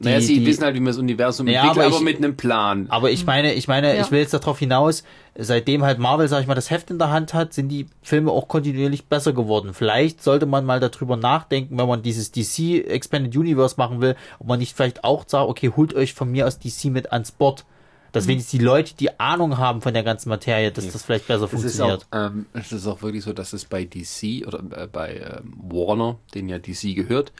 die, 0.00 0.04
naja, 0.04 0.20
sie 0.20 0.38
die- 0.40 0.46
wissen 0.46 0.62
halt, 0.64 0.74
wie 0.76 0.80
man 0.80 0.86
das 0.88 0.98
Universum 0.98 1.48
Ja, 1.48 1.62
entwickelt, 1.62 1.78
aber 1.86 1.86
aber, 1.86 1.96
ich- 1.96 2.02
mit 2.04 2.16
einem 2.18 2.36
Plan. 2.36 2.86
Aber 2.90 3.10
ich 3.10 3.26
meine, 3.26 3.54
ich 3.54 3.66
meine, 3.68 3.96
Ja. 3.96 4.02
ich 4.02 4.10
will 4.10 4.20
jetzt 4.20 4.32
darauf 4.32 4.58
hinaus, 4.58 5.02
seitdem 5.36 5.82
halt 5.82 5.98
Marvel, 5.98 6.28
sag 6.28 6.40
ich 6.40 6.46
mal, 6.46 6.54
das 6.54 6.70
Heft 6.70 6.90
in 6.90 6.98
der 6.98 7.10
Hand 7.10 7.34
hat, 7.34 7.52
sind 7.52 7.68
die 7.68 7.86
Filme 8.02 8.30
auch 8.30 8.46
kontinuierlich 8.48 9.06
besser 9.06 9.32
geworden. 9.32 9.74
Vielleicht 9.74 10.22
sollte 10.22 10.46
man 10.46 10.64
mal 10.64 10.78
darüber 10.80 11.16
nachdenken, 11.16 11.76
wenn 11.78 11.88
man 11.88 12.02
dieses 12.02 12.30
DC 12.30 12.80
Expanded 12.86 13.36
Universe 13.36 13.74
machen 13.76 14.00
will, 14.00 14.14
ob 14.38 14.46
man 14.46 14.58
nicht 14.58 14.76
vielleicht 14.76 15.02
auch 15.04 15.24
sagt, 15.26 15.48
okay, 15.48 15.72
holt 15.74 15.94
euch 15.94 16.14
von 16.14 16.30
mir 16.30 16.46
aus 16.46 16.58
DC 16.58 16.86
mit 16.90 17.12
ans 17.12 17.32
Board. 17.32 17.64
Dass 18.12 18.24
Mhm. 18.24 18.28
wenigstens 18.30 18.58
die 18.58 18.64
Leute, 18.64 18.94
die 18.94 19.20
Ahnung 19.20 19.58
haben 19.58 19.82
von 19.82 19.92
der 19.92 20.02
ganzen 20.02 20.30
Materie, 20.30 20.72
dass 20.72 20.90
das 20.90 21.02
vielleicht 21.02 21.26
besser 21.26 21.44
Es 21.44 21.52
ist, 21.52 21.60
funktioniert. 21.60 22.06
auch, 22.10 22.16
ähm, 22.30 22.46
es 22.54 22.72
ist 22.72 22.86
auch 22.86 23.02
wirklich 23.02 23.22
so, 23.22 23.34
dass 23.34 23.52
es 23.52 23.66
bei 23.66 23.84
DC 23.84 24.46
oder 24.46 24.60
äh, 24.74 24.86
bei 24.86 25.16
ähm, 25.42 25.52
Warner, 25.70 26.16
den 26.34 26.48
ja 26.48 26.58
DC 26.58 26.94
gehört, 26.94 27.32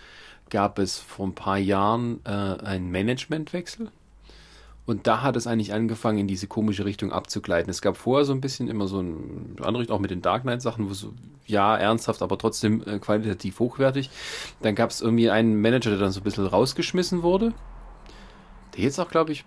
gab 0.51 0.79
es 0.79 0.99
vor 0.99 1.27
ein 1.27 1.35
paar 1.35 1.59
Jahren 1.59 2.21
äh, 2.25 2.31
einen 2.31 2.91
Managementwechsel. 2.91 3.91
Und 4.89 5.07
da 5.07 5.21
hat 5.21 5.37
es 5.37 5.47
eigentlich 5.47 5.75
angefangen, 5.75 6.19
in 6.19 6.29
diese 6.29 6.47
komische 6.47 6.87
Richtung 6.87 7.13
abzugleiten. 7.13 7.69
Es 7.71 7.83
gab 7.83 7.99
vorher 7.99 8.25
so 8.25 8.33
ein 8.33 8.41
bisschen 8.41 8.69
immer 8.69 8.89
so 8.89 9.01
ein 9.01 9.57
andere 9.61 9.81
Richtung, 9.81 9.97
auch 9.97 10.01
mit 10.01 10.11
den 10.11 10.23
Dark 10.23 10.45
Knight-Sachen, 10.45 10.89
wo 10.89 10.95
so, 10.95 11.13
ja, 11.47 11.77
ernsthaft, 11.77 12.23
aber 12.23 12.39
trotzdem 12.39 12.83
äh, 12.87 12.99
qualitativ 12.99 13.61
hochwertig. 13.61 14.09
Dann 14.63 14.75
gab 14.75 14.89
es 14.89 15.03
irgendwie 15.03 15.29
einen 15.29 15.61
Manager, 15.61 15.91
der 15.91 15.99
dann 15.99 16.11
so 16.11 16.21
ein 16.21 16.25
bisschen 16.25 16.47
rausgeschmissen 16.47 17.23
wurde, 17.23 17.53
der 18.75 18.85
jetzt 18.85 18.99
auch, 18.99 19.11
glaube 19.11 19.33
ich, 19.33 19.45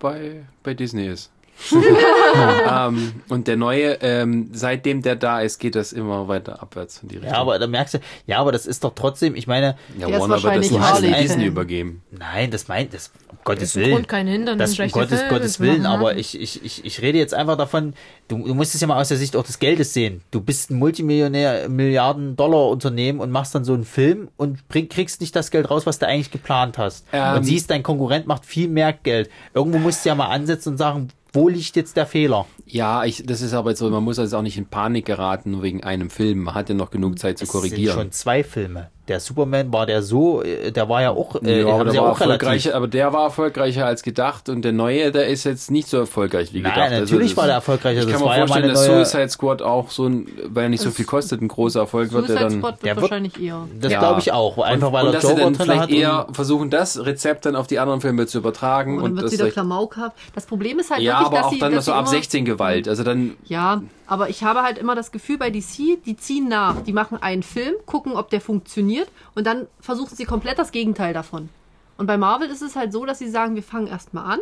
bei, 0.00 0.44
bei 0.64 0.74
Disney 0.74 1.06
ist. 1.06 1.30
ähm, 2.70 3.12
und 3.28 3.48
der 3.48 3.56
neue, 3.56 3.94
ähm, 4.02 4.50
seitdem 4.52 5.02
der 5.02 5.16
da 5.16 5.40
ist, 5.40 5.58
geht 5.58 5.74
das 5.74 5.92
immer 5.92 6.28
weiter 6.28 6.62
abwärts 6.62 7.02
in 7.02 7.08
die 7.08 7.16
Richtung. 7.16 7.32
Ja, 7.32 7.40
aber 7.40 7.58
da 7.58 7.66
merkst 7.66 7.94
du, 7.94 7.98
ja, 8.26 8.38
aber 8.38 8.52
das 8.52 8.66
ist 8.66 8.84
doch 8.84 8.94
trotzdem, 8.94 9.34
ich 9.34 9.46
meine, 9.46 9.76
ja, 9.98 10.06
Der 10.06 10.16
ist 10.16 10.20
Warner 10.20 10.42
wird 10.42 10.56
das 10.56 10.72
wahrscheinlich 10.72 11.10
nicht 11.10 11.22
Disney 11.22 11.42
Fan. 11.42 11.46
übergeben. 11.46 12.02
nein, 12.10 12.50
das 12.50 12.68
meint, 12.68 12.94
das, 12.94 13.10
um 13.30 13.38
Gottes 13.44 13.62
ist 13.70 13.76
im 13.76 13.82
Willen. 13.82 13.94
Grund 13.94 14.08
kein 14.08 14.26
Hindernis, 14.26 14.76
Das 14.76 14.78
um 14.80 14.90
Gottes, 14.90 15.20
Filme 15.20 15.34
Gottes 15.34 15.60
Willen, 15.60 15.82
machen, 15.82 15.94
aber 16.00 16.16
ich, 16.16 16.40
ich, 16.40 16.64
ich, 16.64 16.84
ich 16.84 17.02
rede 17.02 17.18
jetzt 17.18 17.34
einfach 17.34 17.56
davon, 17.56 17.94
du, 18.28 18.38
du 18.38 18.54
musst 18.54 18.74
es 18.74 18.80
ja 18.80 18.86
mal 18.86 19.00
aus 19.00 19.08
der 19.08 19.16
Sicht 19.16 19.36
auch 19.36 19.44
des 19.44 19.58
Geldes 19.58 19.92
sehen. 19.92 20.22
Du 20.30 20.40
bist 20.40 20.70
ein 20.70 20.76
Multimillionär, 20.78 21.68
Milliarden 21.68 22.36
Dollar 22.36 22.68
Unternehmen 22.68 23.20
und 23.20 23.30
machst 23.30 23.54
dann 23.54 23.64
so 23.64 23.74
einen 23.74 23.84
Film 23.84 24.28
und 24.36 24.66
bring, 24.68 24.88
kriegst 24.88 25.20
nicht 25.20 25.34
das 25.36 25.50
Geld 25.50 25.70
raus, 25.70 25.86
was 25.86 25.98
du 25.98 26.06
eigentlich 26.06 26.30
geplant 26.30 26.78
hast. 26.78 27.06
Ähm. 27.12 27.36
und 27.36 27.44
siehst, 27.44 27.70
dein 27.70 27.82
Konkurrent 27.82 28.26
macht 28.26 28.44
viel 28.46 28.68
mehr 28.68 28.92
Geld. 28.92 29.30
Irgendwo 29.54 29.78
musst 29.78 30.04
du 30.04 30.08
ja 30.08 30.14
mal 30.14 30.28
ansetzen 30.28 30.70
und 30.70 30.78
sagen, 30.78 31.08
wo 31.32 31.48
liegt 31.48 31.76
jetzt 31.76 31.96
der 31.96 32.06
Fehler? 32.06 32.46
Ja, 32.72 33.04
ich, 33.04 33.24
das 33.26 33.40
ist 33.42 33.52
aber 33.54 33.70
jetzt 33.70 33.80
so, 33.80 33.90
man 33.90 34.04
muss 34.04 34.18
also 34.18 34.36
auch 34.38 34.42
nicht 34.42 34.56
in 34.56 34.66
Panik 34.66 35.06
geraten 35.06 35.50
nur 35.52 35.62
wegen 35.62 35.82
einem 35.82 36.08
Film. 36.10 36.40
Man 36.44 36.54
hat 36.54 36.68
ja 36.68 36.74
noch 36.74 36.90
genug 36.90 37.18
Zeit 37.18 37.38
zu 37.38 37.44
Es 37.44 37.50
sind 37.50 37.60
korrigieren. 37.60 37.96
schon 37.96 38.12
zwei 38.12 38.44
Filme. 38.44 38.90
Der 39.08 39.18
Superman 39.18 39.72
war 39.72 39.86
der 39.86 40.02
so, 40.04 40.40
äh, 40.40 40.70
der 40.70 40.88
war 40.88 41.02
ja 41.02 41.10
auch, 41.10 41.34
äh, 41.42 41.62
ja, 41.62 41.66
aber, 41.66 41.84
der 41.86 41.94
ja 41.94 42.02
war 42.02 42.12
auch 42.12 42.20
erfolgreicher, 42.20 42.76
aber 42.76 42.86
der 42.86 43.12
war 43.12 43.24
erfolgreicher 43.24 43.84
als 43.84 44.04
gedacht 44.04 44.48
und 44.48 44.62
der 44.62 44.70
neue, 44.70 45.10
der 45.10 45.26
ist 45.26 45.42
jetzt 45.42 45.68
nicht 45.72 45.88
so 45.88 45.96
erfolgreich 45.96 46.52
wie 46.54 46.60
Nein, 46.60 46.72
gedacht. 46.74 46.90
Also 46.92 47.00
natürlich 47.14 47.30
das- 47.30 47.36
war 47.38 47.46
der 47.46 47.54
erfolgreicher. 47.56 48.00
Ich 48.00 48.06
Das 48.06 48.12
kann 48.14 48.22
mir 48.22 48.28
ja 48.36 48.46
vorstellen, 48.46 48.62
meine 48.66 48.72
dass 48.74 48.86
neue- 48.86 49.04
Suicide 49.04 49.28
Squad 49.30 49.62
auch 49.62 49.90
so 49.90 50.06
ein, 50.06 50.28
weil 50.46 50.64
er 50.64 50.68
nicht 50.68 50.82
so 50.82 50.92
viel 50.92 51.06
kostet, 51.06 51.40
ein 51.42 51.48
großer 51.48 51.80
Erfolg 51.80 52.12
wird, 52.12 52.28
der 52.28 52.36
Suicide 52.36 52.50
dann. 52.50 52.58
Squad 52.60 52.72
wird 52.74 52.84
der 52.84 52.96
wird- 52.96 53.02
wahrscheinlich 53.02 53.42
eher. 53.42 53.66
Das 53.80 53.92
Ja. 53.92 53.98
glaube 53.98 54.20
ich 54.20 54.30
auch, 54.32 54.58
einfach 54.58 54.88
und, 54.88 54.92
weil 54.92 55.06
und 55.08 55.14
er 55.14 55.20
Joker 55.22 55.34
dann 55.40 55.54
vielleicht 55.56 55.80
hat. 55.80 55.90
eher 55.90 56.26
versuchen, 56.32 56.70
das 56.70 57.04
Rezept 57.04 57.46
dann 57.46 57.56
auf 57.56 57.66
die 57.66 57.80
anderen 57.80 58.00
Filme 58.00 58.28
zu 58.28 58.38
übertragen 58.38 58.98
Und 58.98 59.02
und, 59.02 59.04
dann 59.10 59.16
wird 59.16 59.26
das 59.26 59.32
wieder 59.32 59.50
Klamauk 59.50 59.96
haben. 59.96 60.12
Das 60.36 60.46
Problem 60.46 60.78
ist 60.78 60.90
halt 60.92 61.00
ja, 61.00 61.14
wirklich, 61.14 61.26
aber 61.26 61.36
dass 61.36 61.46
auch 61.46 61.50
sie, 61.52 61.58
dann 61.58 61.72
dass 61.74 61.84
so 61.86 61.92
ab 61.94 62.00
immer, 62.02 62.10
16 62.10 62.44
Gewalt. 62.60 62.88
Also 62.88 63.04
dann 63.04 63.36
Ja, 63.44 63.82
aber 64.06 64.28
ich 64.28 64.44
habe 64.44 64.62
halt 64.62 64.78
immer 64.78 64.94
das 64.94 65.12
Gefühl 65.12 65.38
bei 65.38 65.50
DC, 65.50 66.02
die 66.04 66.16
ziehen 66.16 66.48
nach. 66.48 66.80
Die 66.82 66.92
machen 66.92 67.20
einen 67.20 67.42
Film, 67.42 67.74
gucken, 67.86 68.12
ob 68.12 68.30
der 68.30 68.40
funktioniert 68.40 69.08
und 69.34 69.46
dann 69.46 69.66
versuchen 69.80 70.14
sie 70.14 70.24
komplett 70.24 70.58
das 70.58 70.72
Gegenteil 70.72 71.14
davon. 71.14 71.48
Und 71.96 72.06
bei 72.06 72.16
Marvel 72.16 72.48
ist 72.48 72.62
es 72.62 72.76
halt 72.76 72.92
so, 72.92 73.04
dass 73.04 73.18
sie 73.18 73.28
sagen, 73.28 73.54
wir 73.54 73.62
fangen 73.62 73.86
erstmal 73.86 74.32
an 74.32 74.40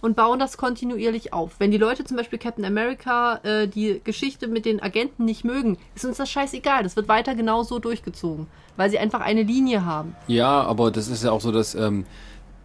und 0.00 0.16
bauen 0.16 0.38
das 0.38 0.56
kontinuierlich 0.56 1.32
auf. 1.32 1.52
Wenn 1.58 1.70
die 1.70 1.78
Leute 1.78 2.04
zum 2.04 2.16
Beispiel 2.16 2.38
Captain 2.38 2.64
America 2.64 3.40
äh, 3.44 3.68
die 3.68 4.00
Geschichte 4.02 4.48
mit 4.48 4.64
den 4.64 4.82
Agenten 4.82 5.24
nicht 5.24 5.44
mögen, 5.44 5.78
ist 5.94 6.04
uns 6.04 6.16
das 6.16 6.30
scheißegal. 6.30 6.82
Das 6.82 6.96
wird 6.96 7.08
weiter 7.08 7.34
genau 7.34 7.62
so 7.62 7.78
durchgezogen, 7.78 8.46
weil 8.76 8.90
sie 8.90 8.98
einfach 8.98 9.20
eine 9.20 9.42
Linie 9.42 9.84
haben. 9.84 10.14
Ja, 10.26 10.62
aber 10.62 10.90
das 10.90 11.08
ist 11.08 11.24
ja 11.24 11.30
auch 11.30 11.40
so, 11.40 11.52
dass 11.52 11.74
ähm, 11.74 12.04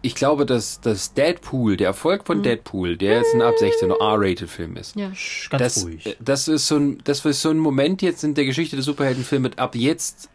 ich 0.02 0.14
glaube, 0.16 0.44
dass 0.46 0.80
das 0.80 1.14
Deadpool, 1.14 1.76
der 1.76 1.88
Erfolg 1.88 2.26
von 2.26 2.42
Deadpool, 2.42 2.96
der 2.96 3.18
jetzt 3.18 3.34
ein 3.34 3.42
ab 3.42 3.54
16 3.56 3.90
oder 3.90 4.00
R-rated-Film 4.00 4.76
ist. 4.76 4.96
Ja. 4.96 5.06
ganz 5.08 5.48
Das, 5.50 5.84
ruhig. 5.84 6.06
äh, 6.06 6.16
das 6.20 6.48
ist 6.48 6.66
so 6.66 6.76
ein, 6.76 6.98
das 7.04 7.24
ist 7.24 7.40
so 7.40 7.50
ein 7.50 7.58
Moment 7.58 8.02
jetzt 8.02 8.24
in 8.24 8.34
der 8.34 8.44
Geschichte 8.44 8.76
der 8.76 8.82
Superheldenfilme. 8.82 9.52
Ab 9.56 9.76
jetzt 9.76 10.28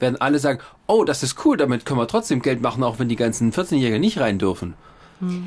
werden 0.00 0.20
alle 0.20 0.38
sagen, 0.38 0.60
oh, 0.86 1.04
das 1.04 1.22
ist 1.22 1.44
cool, 1.44 1.56
damit 1.56 1.84
können 1.84 2.00
wir 2.00 2.08
trotzdem 2.08 2.42
Geld 2.42 2.62
machen, 2.62 2.82
auch 2.82 2.98
wenn 2.98 3.08
die 3.08 3.16
ganzen 3.16 3.52
14-Jährigen 3.52 4.00
nicht 4.00 4.18
rein 4.18 4.38
dürfen. 4.38 4.74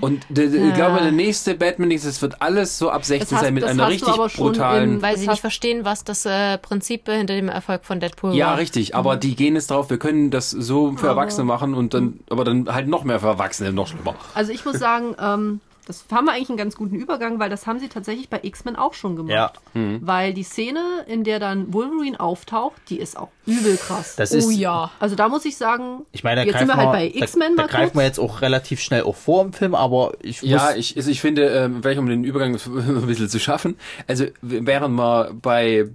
Und 0.01 0.25
der, 0.29 0.47
der, 0.47 0.67
ich 0.69 0.73
glaube, 0.73 1.01
der 1.01 1.11
nächste 1.11 1.53
Batman, 1.55 1.89
das 1.89 2.21
wird 2.21 2.41
alles 2.41 2.77
so 2.77 2.89
ab 2.89 3.03
16 3.03 3.35
hast- 3.37 3.43
sein 3.43 3.53
mit 3.53 3.63
einer 3.65 3.87
richtig 3.89 4.15
brutalen. 4.37 4.95
in- 4.95 5.01
Weil 5.01 5.17
sie 5.17 5.27
nicht 5.27 5.41
verstehen, 5.41 5.83
was 5.83 6.03
das 6.03 6.25
äh, 6.25 6.57
Prinzip 6.57 7.09
hinter 7.09 7.35
dem 7.35 7.49
Erfolg 7.49 7.83
von 7.85 7.99
Deadpool 7.99 8.33
Ja, 8.33 8.47
war. 8.51 8.57
richtig, 8.57 8.95
aber 8.95 9.17
die 9.17 9.35
gehen 9.35 9.55
jetzt 9.55 9.71
drauf, 9.71 9.89
wir 9.89 9.97
können 9.99 10.31
das 10.31 10.51
so 10.51 10.93
für 10.95 11.07
Erwachsene 11.07 11.43
machen 11.45 11.73
und 11.73 11.93
dann, 11.93 12.19
aber 12.29 12.43
dann 12.45 12.73
halt 12.73 12.87
noch 12.87 13.03
mehr 13.03 13.19
für 13.19 13.27
Erwachsene, 13.27 13.73
noch 13.73 13.87
schlimmer. 13.87 14.15
Also 14.33 14.51
ich 14.51 14.63
muss 14.65 14.77
sagen, 14.79 15.15
ähm, 15.21 15.59
das 15.85 16.05
haben 16.11 16.25
wir 16.25 16.33
eigentlich 16.33 16.49
einen 16.49 16.57
ganz 16.57 16.75
guten 16.75 16.95
Übergang, 16.95 17.39
weil 17.39 17.49
das 17.49 17.67
haben 17.67 17.79
sie 17.79 17.87
tatsächlich 17.89 18.29
bei 18.29 18.39
X-Men 18.41 18.75
auch 18.75 18.93
schon 18.93 19.15
gemacht. 19.15 19.59
Ja. 19.73 19.81
Weil 20.01 20.33
die 20.33 20.43
Szene, 20.43 20.81
in 21.07 21.23
der 21.23 21.39
dann 21.39 21.73
Wolverine 21.73 22.19
auftaucht, 22.19 22.81
die 22.89 22.99
ist 22.99 23.17
auch 23.17 23.29
übel 23.45 23.77
krass. 23.77 24.15
Das 24.15 24.31
Oh 24.33 24.37
ist, 24.37 24.51
ja. 24.53 24.91
also 24.99 25.15
da 25.15 25.29
muss 25.29 25.45
ich 25.45 25.57
sagen, 25.57 26.05
ich 26.11 26.23
meine, 26.23 26.41
da 26.41 26.47
jetzt 26.47 26.57
sind 26.57 26.67
wir 26.67 26.75
wir, 26.75 26.77
halt 26.77 26.91
bei 26.91 27.07
X-Men 27.07 27.55
da, 27.55 27.63
mal 27.63 27.67
da 27.67 27.77
greifen 27.77 27.91
kurz. 27.93 27.95
wir 28.01 28.03
jetzt 28.05 28.19
auch 28.19 28.41
relativ 28.41 28.79
schnell 28.79 29.03
auch 29.03 29.15
vor 29.15 29.43
im 29.43 29.53
Film, 29.53 29.75
aber 29.75 30.13
ich 30.21 30.41
muss, 30.41 30.49
Ja, 30.49 30.75
ich, 30.75 30.97
also 30.97 31.11
ich 31.11 31.21
finde, 31.21 31.47
ähm, 31.49 31.81
vielleicht 31.81 31.99
um 31.99 32.07
den 32.07 32.23
Übergang 32.23 32.55
ein 32.65 33.05
bisschen 33.05 33.29
zu 33.29 33.39
schaffen, 33.39 33.77
also 34.07 34.25
während 34.41 34.95
man 34.95 35.39
bei 35.39 35.89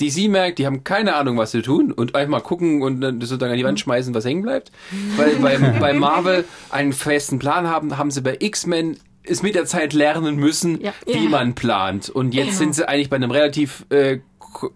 DC 0.00 0.30
merkt, 0.30 0.58
die 0.58 0.66
haben 0.66 0.82
keine 0.82 1.14
Ahnung, 1.14 1.36
was 1.36 1.50
sie 1.52 1.60
tun 1.62 1.92
und 1.92 2.14
einfach 2.14 2.30
mal 2.30 2.40
gucken 2.40 2.82
und 2.82 3.00
dann 3.02 3.20
sozusagen 3.20 3.52
an 3.52 3.58
die 3.58 3.64
Wand 3.64 3.80
schmeißen, 3.80 4.14
was 4.14 4.24
hängen 4.24 4.42
bleibt. 4.42 4.72
Weil 5.16 5.36
bei, 5.36 5.58
bei 5.80 5.92
Marvel 5.92 6.44
einen 6.70 6.92
festen 6.94 7.38
Plan 7.38 7.68
haben, 7.68 7.98
haben 7.98 8.10
sie 8.10 8.22
bei 8.22 8.36
X-Men 8.40 8.98
es 9.30 9.42
mit 9.42 9.54
der 9.54 9.64
Zeit 9.66 9.92
lernen 9.92 10.36
müssen, 10.36 10.80
Ja. 10.80 10.92
wie 11.06 11.24
Ja. 11.24 11.30
man 11.30 11.54
plant. 11.54 12.08
Und 12.10 12.34
jetzt 12.34 12.58
sind 12.58 12.74
sie 12.74 12.88
eigentlich 12.88 13.10
bei 13.10 13.16
einem 13.16 13.30
relativ 13.30 13.86
äh, 13.90 14.18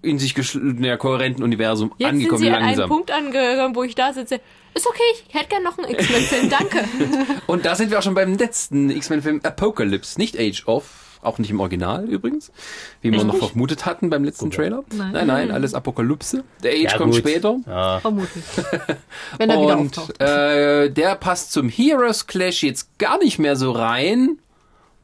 in 0.02 0.18
sich 0.20 0.34
ja, 0.80 0.96
kohärenten 0.96 1.42
Universum 1.42 1.92
Jetzt 1.98 2.08
angekommen 2.08 2.38
sind 2.38 2.46
sie 2.46 2.50
an 2.50 2.56
einem 2.62 2.66
langsam. 2.66 2.88
Punkt 2.88 3.10
angekommen, 3.10 3.74
wo 3.74 3.82
ich 3.82 3.94
da 3.96 4.12
sitze. 4.12 4.40
Ist 4.72 4.86
okay, 4.86 5.02
ich 5.28 5.34
hätte 5.34 5.48
gern 5.48 5.62
noch 5.64 5.76
einen 5.78 5.90
X-Men-Film, 5.90 6.48
danke. 6.50 6.84
Und 7.46 7.64
da 7.66 7.74
sind 7.74 7.90
wir 7.90 7.98
auch 7.98 8.02
schon 8.02 8.14
beim 8.14 8.34
letzten 8.38 8.90
X-Men-Film 8.90 9.40
Apocalypse, 9.42 10.18
nicht 10.20 10.38
Age 10.38 10.64
of, 10.66 11.18
auch 11.22 11.38
nicht 11.38 11.50
im 11.50 11.58
Original 11.58 12.04
übrigens, 12.04 12.52
wie 13.00 13.10
wir 13.10 13.24
noch 13.24 13.36
vermutet 13.36 13.84
hatten 13.86 14.10
beim 14.10 14.22
letzten 14.24 14.50
Trailer. 14.50 14.84
Nein. 14.94 15.10
nein, 15.12 15.26
nein, 15.26 15.50
alles 15.50 15.74
Apokalypse. 15.74 16.44
Der 16.62 16.72
Age 16.72 16.82
Ja, 16.92 16.96
kommt 16.98 17.12
gut. 17.12 17.20
später. 17.20 17.56
Ja. 17.66 17.98
vermutlich. 18.00 18.44
Wenn 19.38 19.50
er 19.50 19.60
wieder 19.62 19.78
Und 19.78 19.98
auftaucht. 19.98 20.20
äh, 20.20 20.90
der 20.90 21.14
passt 21.16 21.50
zum 21.52 21.68
Heroes 21.68 22.26
Clash 22.26 22.62
jetzt 22.62 22.96
gar 22.98 23.18
nicht 23.18 23.38
mehr 23.38 23.56
so 23.56 23.72
rein. 23.72 24.38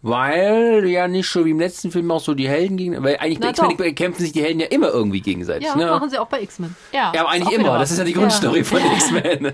Weil 0.03 0.87
ja 0.89 1.09
nicht 1.09 1.29
so 1.29 1.45
wie 1.45 1.51
im 1.51 1.61
letzten 1.61 1.91
Film 1.91 2.11
auch 2.11 2.21
so 2.21 2.33
die 2.33 2.49
Helden 2.49 2.79
gegen, 2.79 3.03
weil 3.05 3.19
eigentlich 3.19 3.39
bei 3.39 3.51
X-Men 3.51 3.95
kämpfen 3.95 4.23
sich 4.23 4.33
die 4.33 4.43
Helden 4.43 4.61
ja 4.61 4.67
immer 4.69 4.89
irgendwie 4.89 5.21
gegenseitig. 5.21 5.67
ja, 5.69 5.77
ne? 5.77 5.87
machen 5.87 6.09
sie 6.09 6.19
auch 6.19 6.29
bei 6.29 6.41
X-Men. 6.43 6.75
Ja, 6.93 7.13
ja, 7.15 7.21
aber 7.21 7.31
eigentlich 7.31 7.59
immer. 7.59 7.79
Das 7.79 7.91
ist 7.91 7.99
ja 7.99 8.05
die 8.05 8.15
Grundstory 8.15 8.65
von 8.65 8.81
X-Men. 8.97 9.53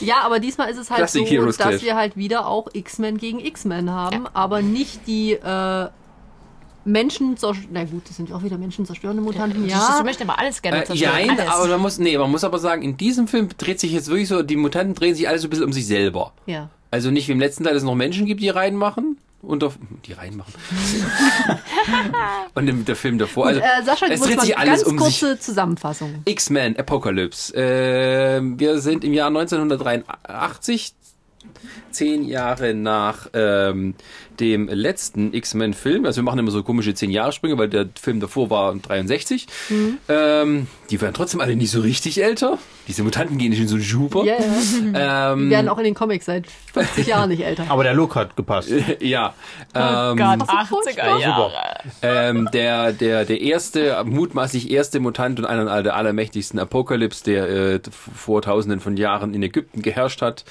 Ja, 0.00 0.20
aber 0.22 0.38
diesmal 0.38 0.70
ist 0.70 0.76
es 0.76 0.88
halt 0.90 0.98
Classic 0.98 1.26
so, 1.26 1.32
Heroes 1.32 1.56
dass 1.56 1.82
wir 1.82 1.96
halt 1.96 2.16
wieder 2.16 2.46
auch 2.46 2.68
X-Men 2.72 3.18
gegen 3.18 3.40
X-Men 3.40 3.90
haben, 3.90 4.24
Ja. 4.24 4.30
aber 4.34 4.62
nicht 4.62 5.00
die 5.08 5.32
äh, 5.32 5.88
Menschen 6.84 7.36
Na 7.72 7.84
gut, 7.84 8.08
das 8.08 8.16
sind 8.16 8.30
ja 8.30 8.36
auch 8.36 8.42
wieder 8.44 8.56
menschenzerstörende 8.56 9.20
Mutanten. 9.22 9.64
Das 9.64 9.72
Ja, 9.72 9.98
Du 9.98 10.04
möchtest 10.04 10.30
aber 10.30 10.38
alles 10.38 10.62
gerne 10.62 10.82
Äh, 10.82 10.84
zerstören. 10.84 11.12
jein, 11.26 11.30
alles. 11.40 11.52
aber 11.52 11.66
man 11.66 11.80
muss, 11.80 11.98
nee, 11.98 12.16
man 12.16 12.30
muss 12.30 12.44
aber 12.44 12.60
sagen, 12.60 12.82
in 12.82 12.96
diesem 12.96 13.26
Film 13.26 13.48
dreht 13.58 13.80
sich 13.80 13.90
jetzt 13.92 14.08
wirklich 14.08 14.28
so, 14.28 14.42
die 14.42 14.56
Mutanten 14.56 14.94
drehen 14.94 15.16
sich 15.16 15.28
alle 15.28 15.38
so 15.40 15.48
ein 15.48 15.50
bisschen 15.50 15.66
um 15.66 15.72
sich 15.72 15.86
selber. 15.88 16.32
ja. 16.46 16.70
Also 16.90 17.10
nicht 17.10 17.28
wie 17.28 17.32
im 17.32 17.40
letzten 17.40 17.64
Teil, 17.64 17.74
dass 17.74 17.82
es 17.82 17.86
noch 17.86 17.94
Menschen 17.94 18.24
gibt, 18.24 18.40
die 18.40 18.48
reinmachen. 18.48 19.18
Und 19.40 19.62
auf, 19.62 19.78
die 20.04 20.14
reinmachen. 20.14 20.52
und 22.54 22.68
im, 22.68 22.84
der 22.84 22.96
Film 22.96 23.18
davor. 23.18 23.46
Also, 23.46 23.60
äh, 23.60 23.84
Sascha, 23.84 24.06
es 24.06 24.20
dreht 24.20 24.40
sich 24.40 24.58
alles 24.58 24.80
ganz 24.80 24.92
um 24.92 24.98
sich. 24.98 25.20
kurze 25.20 25.38
Zusammenfassung. 25.38 26.22
X-Men 26.24 26.76
Apocalypse. 26.76 27.54
Äh, 27.54 28.40
wir 28.42 28.80
sind 28.80 29.04
im 29.04 29.12
Jahr 29.12 29.28
1983. 29.28 30.94
zehn 31.92 32.24
Jahre 32.24 32.74
nach 32.74 33.28
ähm, 33.32 33.94
dem 34.40 34.68
letzten 34.68 35.32
X-Men-Film. 35.32 36.04
Also 36.04 36.18
wir 36.20 36.24
machen 36.24 36.38
immer 36.40 36.50
so 36.50 36.62
komische 36.62 36.94
zehn 36.94 37.10
Jahre 37.10 37.32
Sprünge, 37.32 37.58
weil 37.58 37.68
der 37.68 37.88
Film 38.00 38.20
davor 38.20 38.50
war 38.50 38.74
63. 38.74 39.46
Mhm. 39.68 39.98
Ähm, 40.08 40.66
die 40.90 41.00
werden 41.00 41.14
trotzdem 41.14 41.40
alle 41.40 41.56
nicht 41.56 41.70
so 41.70 41.80
richtig 41.80 42.22
älter. 42.22 42.58
Diese 42.88 43.02
Mutanten 43.04 43.38
gehen 43.38 43.50
nicht 43.50 43.60
in 43.60 43.68
so 43.68 43.74
einen 43.76 43.84
Schuber. 43.84 44.24
Ja, 44.24 44.34
ja. 44.94 45.32
Ähm, 45.32 45.44
Die 45.44 45.50
werden 45.50 45.68
auch 45.68 45.78
in 45.78 45.84
den 45.84 45.94
Comics 45.94 46.24
seit 46.24 46.46
50 46.72 47.06
Jahren 47.06 47.28
nicht 47.28 47.44
älter. 47.44 47.66
Aber 47.68 47.84
der 47.84 47.92
Look 47.94 48.16
hat 48.16 48.34
gepasst. 48.34 48.70
ja. 49.00 49.34
Oh 49.74 49.78
Ähm, 49.78 50.16
Gott, 50.16 50.40
das 50.40 50.48
ist 50.48 50.54
80er 50.54 50.66
furchtbar. 50.66 51.20
Jahre. 51.20 51.52
ähm, 52.02 52.48
der, 52.52 52.92
der, 52.92 53.24
der 53.26 53.40
erste, 53.40 54.02
mutmaßlich 54.04 54.70
erste 54.70 55.00
Mutant 55.00 55.38
und 55.38 55.44
einer 55.44 55.82
der 55.82 55.94
allermächtigsten 55.96 56.58
Apokalypse, 56.58 57.24
der 57.24 57.48
äh, 57.48 57.80
vor 57.90 58.42
tausenden 58.42 58.80
von 58.80 58.96
Jahren 58.96 59.34
in 59.34 59.42
Ägypten 59.42 59.82
geherrscht 59.82 60.22
hat, 60.22 60.44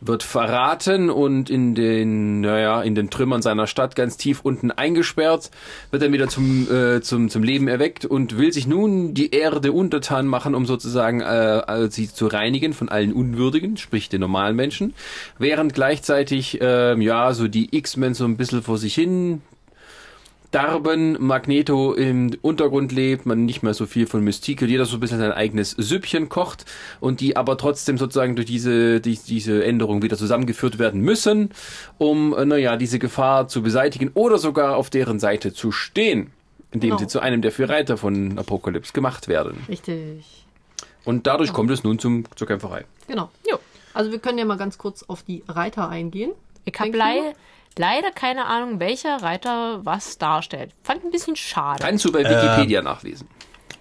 wird 0.00 0.22
verraten 0.22 1.10
und 1.10 1.50
in 1.50 1.74
den, 1.74 2.40
naja, 2.40 2.80
in 2.82 2.94
den 2.94 3.10
Trümmern 3.10 3.42
seiner 3.42 3.66
Stadt 3.66 3.96
ganz 3.96 4.16
tief 4.16 4.40
unten 4.42 4.70
eingesperrt, 4.70 5.50
wird 5.90 6.02
dann 6.02 6.12
wieder 6.12 6.28
zum, 6.28 6.68
äh, 6.72 7.00
zum, 7.02 7.28
zum 7.28 7.42
Leben 7.42 7.68
erweckt 7.68 8.04
und 8.06 8.38
will 8.38 8.52
sich 8.52 8.66
nun 8.66 9.12
die 9.12 9.34
Erde 9.34 9.72
untertan 9.72 10.26
machen, 10.26 10.54
um 10.54 10.64
sozusagen 10.64 11.20
äh, 11.20 11.79
sie 11.88 12.12
zu 12.12 12.26
reinigen 12.26 12.72
von 12.72 12.88
allen 12.88 13.12
Unwürdigen, 13.12 13.76
sprich 13.76 14.08
den 14.08 14.20
normalen 14.20 14.56
Menschen, 14.56 14.94
während 15.38 15.72
gleichzeitig, 15.72 16.58
ähm, 16.60 17.00
ja, 17.00 17.32
so 17.32 17.48
die 17.48 17.74
X-Men 17.76 18.14
so 18.14 18.24
ein 18.24 18.36
bisschen 18.36 18.62
vor 18.62 18.76
sich 18.76 18.94
hin 18.94 19.40
Darben, 20.50 21.16
Magneto 21.24 21.92
im 21.92 22.32
Untergrund 22.42 22.90
lebt, 22.90 23.24
man 23.24 23.44
nicht 23.44 23.62
mehr 23.62 23.72
so 23.72 23.86
viel 23.86 24.08
von 24.08 24.24
Mystique, 24.24 24.62
jeder 24.66 24.84
so 24.84 24.96
ein 24.96 25.00
bisschen 25.00 25.20
sein 25.20 25.30
eigenes 25.30 25.70
Süppchen 25.70 26.28
kocht 26.28 26.64
und 26.98 27.20
die 27.20 27.36
aber 27.36 27.56
trotzdem 27.56 27.98
sozusagen 27.98 28.34
durch 28.34 28.48
diese, 28.48 29.00
die, 29.00 29.16
diese 29.16 29.62
Änderung 29.64 30.02
wieder 30.02 30.16
zusammengeführt 30.16 30.80
werden 30.80 31.02
müssen, 31.02 31.50
um, 31.98 32.36
äh, 32.36 32.44
naja, 32.44 32.76
diese 32.76 32.98
Gefahr 32.98 33.46
zu 33.46 33.62
beseitigen 33.62 34.10
oder 34.14 34.38
sogar 34.38 34.76
auf 34.76 34.90
deren 34.90 35.20
Seite 35.20 35.52
zu 35.52 35.70
stehen, 35.70 36.32
indem 36.72 36.90
Genau. 36.90 36.98
sie 36.98 37.06
zu 37.06 37.20
einem 37.20 37.42
der 37.42 37.52
vier 37.52 37.68
Reiter 37.68 37.96
von 37.96 38.36
Apocalypse 38.36 38.92
gemacht 38.92 39.28
werden. 39.28 39.56
Richtig. 39.68 40.39
Und 41.04 41.26
dadurch 41.26 41.52
kommt 41.52 41.70
es 41.70 41.82
nun 41.84 41.98
zum, 41.98 42.24
zur 42.36 42.46
Kämpferei. 42.46 42.84
Genau. 43.06 43.30
Jo. 43.50 43.58
Also 43.94 44.12
wir 44.12 44.18
können 44.18 44.38
ja 44.38 44.44
mal 44.44 44.56
ganz 44.58 44.78
kurz 44.78 45.02
auf 45.08 45.22
die 45.22 45.42
Reiter 45.48 45.88
eingehen. 45.88 46.32
Ich 46.64 46.78
habe 46.78 46.96
lei 46.96 47.34
leider 47.78 48.10
keine 48.10 48.46
Ahnung, 48.46 48.78
welcher 48.80 49.22
Reiter 49.22 49.80
was 49.84 50.18
darstellt. 50.18 50.72
Fand 50.82 51.04
ein 51.04 51.10
bisschen 51.10 51.36
schade. 51.36 51.82
Kannst 51.82 52.04
du 52.04 52.12
bei 52.12 52.20
Wikipedia 52.20 52.82
nachlesen. 52.82 53.28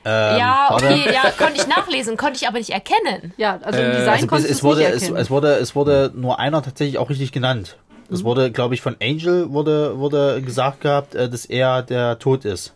Ähm, 0.06 0.40
ja, 0.40 0.70
okay, 0.72 1.12
ja, 1.14 1.30
konnte 1.32 1.56
ich 1.62 1.68
nachlesen, 1.68 2.16
konnte 2.16 2.38
ich 2.38 2.48
aber 2.48 2.58
nicht 2.58 2.70
erkennen. 2.70 3.34
Ja, 3.36 3.60
also 3.62 3.80
im 3.80 3.92
Äh, 3.92 3.98
Design 3.98 4.30
Also 4.30 4.36
es, 4.38 4.44
es, 4.46 4.50
es 4.52 4.64
wurde, 4.64 4.80
nicht 4.80 4.90
es, 4.90 5.02
erkennen. 5.02 5.18
es, 5.18 5.30
wurde, 5.30 5.56
es 5.56 5.76
wurde 5.76 6.12
nur 6.16 6.40
einer 6.40 6.62
tatsächlich 6.64 6.98
auch 6.98 7.10
richtig 7.10 7.32
genannt. 7.34 7.78
Es 8.12 8.24
wurde, 8.24 8.52
glaube 8.52 8.74
ich, 8.74 8.82
von 8.82 8.96
Angel 9.02 9.52
wurde, 9.52 10.00
wurde 10.00 10.42
gesagt 10.42 10.82
gehabt, 10.82 11.16
äh, 11.16 11.30
dass 11.30 11.46
er 11.46 11.84
der 11.84 12.18
Tod 12.18 12.46
ist. 12.46 12.74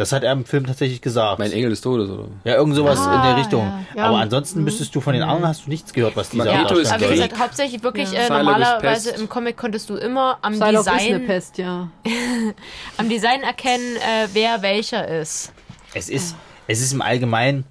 Das 0.00 0.12
hat 0.12 0.22
er 0.24 0.32
im 0.32 0.46
Film 0.46 0.64
tatsächlich 0.64 1.02
gesagt. 1.02 1.38
Mein 1.38 1.52
Engel 1.52 1.68
des 1.68 1.82
Todes, 1.82 2.08
oder? 2.08 2.28
ja, 2.44 2.54
irgend 2.54 2.74
sowas 2.74 2.98
in 2.98 3.04
Ah, 3.04 3.26
der 3.28 3.36
Richtung. 3.36 3.60
ja. 3.66 3.84
Ja. 3.94 4.04
Aber 4.06 4.16
ansonsten 4.16 4.64
müsstest 4.64 4.94
du 4.94 5.02
von 5.02 5.12
den 5.12 5.22
anderen 5.22 5.46
hast 5.48 5.66
du 5.66 5.68
nichts 5.70 5.92
gehört, 5.92 6.16
was 6.16 6.30
diese 6.30 6.42
Magneto 6.44 6.76
ist 6.78 6.90
Aber 6.90 7.06
wie 7.06 7.14
gesagt, 7.16 7.38
hauptsächlich 7.38 7.82
wirklich 7.82 8.08
äh, 8.14 8.20
Psylocke 8.20 8.32
ist 8.32 8.46
normalerweise 8.46 9.10
im 9.10 9.28
Comic 9.28 9.58
konntest 9.58 9.90
du 9.90 9.96
immer 9.96 10.38
am 10.40 10.54
Psylocke 10.54 10.78
ist 10.78 10.88
eine 10.88 11.00
Design, 11.02 11.26
Pest, 11.26 11.58
ja. 11.58 11.88
am 12.96 13.08
Design 13.10 13.42
erkennen, 13.42 13.96
äh, 13.96 14.28
wer 14.32 14.62
welcher 14.62 15.06
ist. 15.06 15.52
Es 15.92 16.08
ist, 16.08 16.34
es 16.66 16.80
ist 16.80 16.94
im 16.94 17.02
Allgemeinen, 17.02 17.64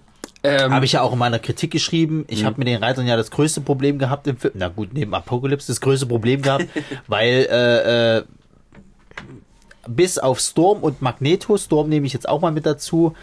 Ähm, 0.44 0.72
habe 0.72 0.86
ich 0.86 0.92
ja 0.94 1.02
auch 1.02 1.14
in 1.14 1.18
meiner 1.20 1.40
Kritik 1.40 1.72
geschrieben, 1.72 2.26
ich 2.28 2.46
habe 2.46 2.58
mit 2.60 2.68
den 2.68 2.82
Reitern 2.84 3.08
ja 3.08 3.18
das 3.18 3.32
größte 3.32 3.62
Problem 3.62 3.98
gehabt 3.98 4.28
im 4.28 4.38
Film. 4.38 4.54
Na 4.56 4.68
gut, 4.70 4.94
neben 4.94 5.14
Apocalypse 5.16 5.68
das 5.68 5.82
größte 5.82 6.06
Problem 6.06 6.42
gehabt, 6.44 6.66
weil 7.08 7.48
äh, 7.50 8.18
äh, 8.20 8.24
bis 9.90 10.18
auf 10.18 10.40
Storm 10.40 10.80
und 10.84 11.02
Magneto, 11.02 11.58
Storm 11.58 11.90
nehme 11.90 12.06
ich 12.08 12.14
jetzt 12.14 12.28
auch 12.30 12.42
mal 12.42 12.52
mit 12.52 12.66
dazu, 12.66 13.14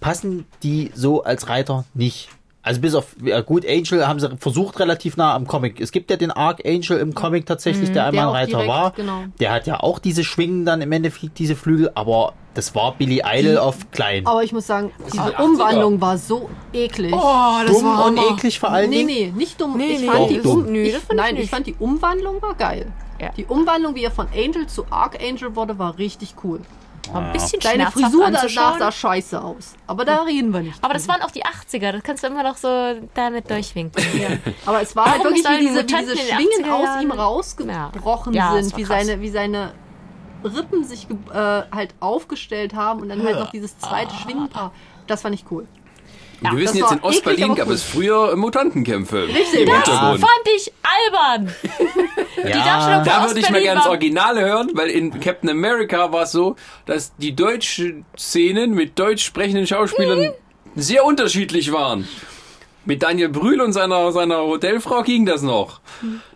passen 0.00 0.46
die 0.62 0.90
so 0.94 1.22
als 1.24 1.48
Reiter 1.48 1.84
nicht. 1.94 2.28
Also 2.62 2.80
bis 2.80 2.96
auf, 2.96 3.14
ja 3.22 3.42
gut, 3.42 3.64
Angel 3.64 4.08
haben 4.08 4.18
sie 4.18 4.28
versucht 4.38 4.80
relativ 4.80 5.16
nah 5.16 5.34
am 5.36 5.46
Comic. 5.46 5.80
Es 5.80 5.92
gibt 5.92 6.10
ja 6.10 6.16
den 6.16 6.32
Archangel 6.32 6.98
im 6.98 7.14
Comic 7.14 7.46
tatsächlich, 7.46 7.92
der 7.92 8.06
einmal 8.06 8.24
der 8.24 8.32
Reiter 8.34 8.50
direkt, 8.58 8.68
war. 8.68 8.90
genau. 8.90 9.24
Der 9.38 9.52
hat 9.52 9.68
ja 9.68 9.78
auch 9.78 10.00
diese 10.00 10.24
Schwingen 10.24 10.64
dann 10.64 10.80
im 10.82 10.90
Endeffekt, 10.90 11.38
diese 11.38 11.54
Flügel, 11.54 11.92
aber 11.94 12.32
das 12.54 12.74
war 12.74 12.96
Billy 12.96 13.22
Idol 13.24 13.58
auf 13.58 13.88
klein. 13.92 14.26
Aber 14.26 14.42
ich 14.42 14.50
muss 14.52 14.66
sagen, 14.66 14.90
diese 15.06 15.22
80er. 15.22 15.44
Umwandlung 15.44 16.00
war 16.00 16.18
so 16.18 16.50
eklig. 16.72 17.12
Oh, 17.14 17.64
Dumm 17.68 18.00
und 18.00 18.18
eklig 18.32 18.58
vor 18.58 18.70
allen 18.70 18.90
Nee, 18.90 19.04
Dingen. 19.04 19.06
nee, 19.06 19.32
nicht 19.36 19.60
dumm. 19.60 19.76
Nee, 19.76 19.92
ich 19.92 20.00
nee, 20.00 20.06
fand 20.08 20.30
die 20.30 20.38
dumm. 20.40 20.64
Um 20.66 20.72
Nee, 20.72 20.82
ich, 20.88 20.92
das 20.94 21.02
Nein, 21.14 21.34
ich 21.36 21.42
nicht. 21.42 21.50
fand 21.50 21.66
die 21.68 21.76
Umwandlung 21.78 22.42
war 22.42 22.54
geil. 22.56 22.90
Ja. 23.20 23.30
Die 23.30 23.44
Umwandlung, 23.46 23.94
wie 23.94 24.04
er 24.04 24.10
von 24.10 24.28
Angel 24.34 24.66
zu 24.66 24.86
Archangel 24.90 25.54
wurde, 25.56 25.78
war 25.78 25.98
richtig 25.98 26.34
cool. 26.44 26.60
War 27.12 27.22
ein 27.22 27.32
bisschen 27.32 27.60
Deine 27.60 27.90
Frisur 27.90 28.30
danach 28.30 28.78
sah 28.78 28.90
scheiße 28.92 29.40
aus. 29.40 29.74
Aber 29.86 30.04
da 30.04 30.22
reden 30.22 30.52
wir 30.52 30.60
nicht. 30.60 30.82
Aber 30.82 30.94
das 30.94 31.06
waren 31.08 31.22
auch 31.22 31.30
die 31.30 31.44
80er, 31.44 31.92
das 31.92 32.02
kannst 32.02 32.22
du 32.22 32.28
immer 32.28 32.42
noch 32.42 32.56
so 32.56 32.68
damit 33.14 33.48
durchwinken. 33.50 34.02
Aber 34.66 34.82
es 34.82 34.96
war 34.96 35.12
halt 35.12 35.24
wirklich, 35.24 35.44
wie 35.44 35.58
diese, 35.58 35.82
wie 35.82 35.86
diese 35.86 36.16
Schwingen 36.16 36.64
80er 36.64 36.72
aus 36.72 37.02
ihm 37.02 37.10
rausgebrochen 37.12 38.34
Ja. 38.34 38.56
Ja, 38.56 38.62
sind, 38.62 38.76
wie 38.76 38.84
seine, 38.84 39.20
wie 39.20 39.28
seine 39.28 39.72
Rippen 40.44 40.84
sich 40.84 41.06
äh, 41.32 41.34
halt 41.34 41.94
aufgestellt 42.00 42.74
haben 42.74 43.00
und 43.00 43.08
dann 43.08 43.22
halt 43.22 43.38
noch 43.38 43.50
dieses 43.50 43.78
zweite 43.78 44.14
Schwingenpaar. 44.16 44.72
Das 45.06 45.22
fand 45.22 45.34
ich 45.34 45.44
cool. 45.50 45.66
Wir 46.40 46.58
wissen 46.58 46.78
jetzt, 46.78 46.92
in 46.92 47.00
Ostberlin 47.00 47.54
gab 47.54 47.68
es 47.68 47.82
früher 47.82 48.36
Mutantenkämpfe. 48.36 49.28
Richtig, 49.28 49.68
das. 49.68 49.88
Fand 49.88 50.22
ich 50.56 50.72
albern. 50.82 51.54
Die 52.36 52.52
Darstellung 52.52 53.04
Da 53.04 53.26
würde 53.26 53.40
ich 53.40 53.50
mal 53.50 53.62
gerne 53.62 53.80
das 53.80 53.88
Originale 53.88 54.42
hören, 54.42 54.70
weil 54.74 54.90
in 54.90 55.18
Captain 55.20 55.50
America 55.50 56.12
war 56.12 56.24
es 56.24 56.32
so, 56.32 56.56
dass 56.84 57.16
die 57.16 57.34
deutschen 57.34 58.04
Szenen 58.16 58.74
mit 58.74 58.98
deutsch 58.98 59.24
sprechenden 59.24 59.66
Schauspielern 59.66 60.32
sehr 60.74 61.04
unterschiedlich 61.04 61.72
waren. 61.72 62.06
Mit 62.84 63.02
Daniel 63.02 63.30
Brühl 63.30 63.60
und 63.60 63.72
seiner, 63.72 64.12
seiner 64.12 64.38
Hotelfrau 64.42 65.02
ging 65.02 65.26
das 65.26 65.42
noch. 65.42 65.80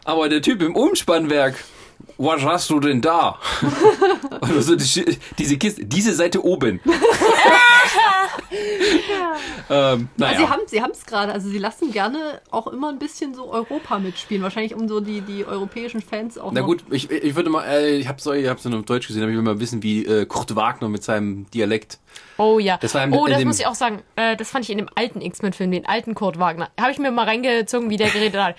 Aber 0.05 0.29
der 0.29 0.43
Typ 0.43 0.63
im 0.63 0.75
Umspannwerk, 0.75 1.63
was 2.19 2.43
hast 2.43 2.71
du 2.71 2.81
denn 2.81 3.01
da? 3.01 3.39
also 4.41 4.77
die, 4.77 5.19
diese 5.39 5.57
Kiste, 5.59 5.85
diese 5.85 6.15
Seite 6.15 6.45
oben. 6.45 6.81
ähm, 9.71 10.09
naja. 10.17 10.39
Sie 10.39 10.49
haben 10.49 10.63
sie 10.67 10.79
es 10.79 11.07
gerade, 11.07 11.33
also 11.33 11.49
sie 11.49 11.59
lassen 11.59 11.93
gerne 11.93 12.41
auch 12.51 12.67
immer 12.67 12.89
ein 12.91 12.99
bisschen 12.99 13.35
so 13.35 13.51
Europa 13.51 13.99
mitspielen. 13.99 14.43
Wahrscheinlich 14.43 14.75
um 14.75 14.89
so 14.89 15.01
die, 15.01 15.21
die 15.21 15.45
europäischen 15.45 16.01
Fans 16.01 16.39
auch 16.39 16.53
Na 16.53 16.61
noch 16.61 16.67
gut, 16.67 16.85
ich, 16.91 17.11
ich 17.11 17.35
würde 17.35 17.51
mal, 17.51 17.65
äh, 17.67 17.97
ich 17.97 18.09
habe 18.09 18.21
so, 18.21 18.33
ich 18.33 18.49
habe 18.49 18.61
so 18.61 18.71
auf 18.71 18.85
Deutsch 18.85 19.07
gesehen, 19.07 19.23
aber 19.23 19.31
ich 19.31 19.37
will 19.37 19.45
mal 19.45 19.61
wissen, 19.61 19.83
wie 19.83 20.05
äh, 20.05 20.27
Kurt 20.27 20.57
Wagner 20.57 20.89
mit 20.89 21.05
seinem 21.05 21.51
Dialekt. 21.51 21.99
Oh 22.39 22.59
ja. 22.59 22.79
Das 22.79 22.95
war 22.95 23.05
im- 23.05 23.13
oh, 23.13 23.27
das 23.27 23.39
dem- 23.39 23.49
muss 23.49 23.61
ich 23.61 23.67
auch 23.67 23.75
sagen. 23.75 24.03
Äh, 24.17 24.37
das 24.37 24.51
fand 24.51 24.65
ich 24.65 24.71
in 24.71 24.79
dem 24.79 24.89
alten 24.95 25.21
X-Men-Film, 25.21 25.71
den 25.71 25.87
alten 25.87 26.15
Kurt 26.15 26.39
Wagner. 26.39 26.71
Habe 26.79 26.93
ich 26.93 26.99
mir 26.99 27.11
mal 27.11 27.25
reingezogen, 27.25 27.91
wie 27.91 27.97
der 27.97 28.11
geredet 28.11 28.41
hat. 28.41 28.57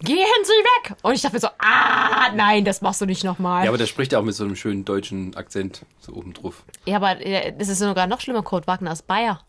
Gehen 0.00 0.16
Sie 0.44 0.52
weg! 0.52 0.96
Und 1.02 1.14
ich 1.14 1.22
dachte 1.22 1.36
mir 1.36 1.40
so, 1.40 1.48
ah, 1.58 2.30
nein, 2.34 2.64
das 2.64 2.80
machst 2.80 3.00
du 3.00 3.06
nicht 3.06 3.24
nochmal. 3.24 3.60
Ja, 3.60 3.64
Ja, 3.64 3.70
aber 3.70 3.78
der 3.78 3.86
spricht 3.86 4.12
ja 4.12 4.18
auch 4.18 4.24
mit 4.24 4.34
so 4.34 4.44
einem 4.44 4.56
schönen 4.56 4.84
deutschen 4.84 5.36
Akzent 5.36 5.84
so 6.00 6.12
oben 6.12 6.32
drauf. 6.32 6.64
aber 6.86 7.20
äh, 7.24 7.52
das 7.56 7.68
ist 7.68 7.78
sogar 7.78 8.06
noch 8.06 8.20
schlimmer, 8.20 8.42
Kurt 8.42 8.66
Wagner 8.66 8.92
aus 8.92 9.02
Bayer. 9.02 9.40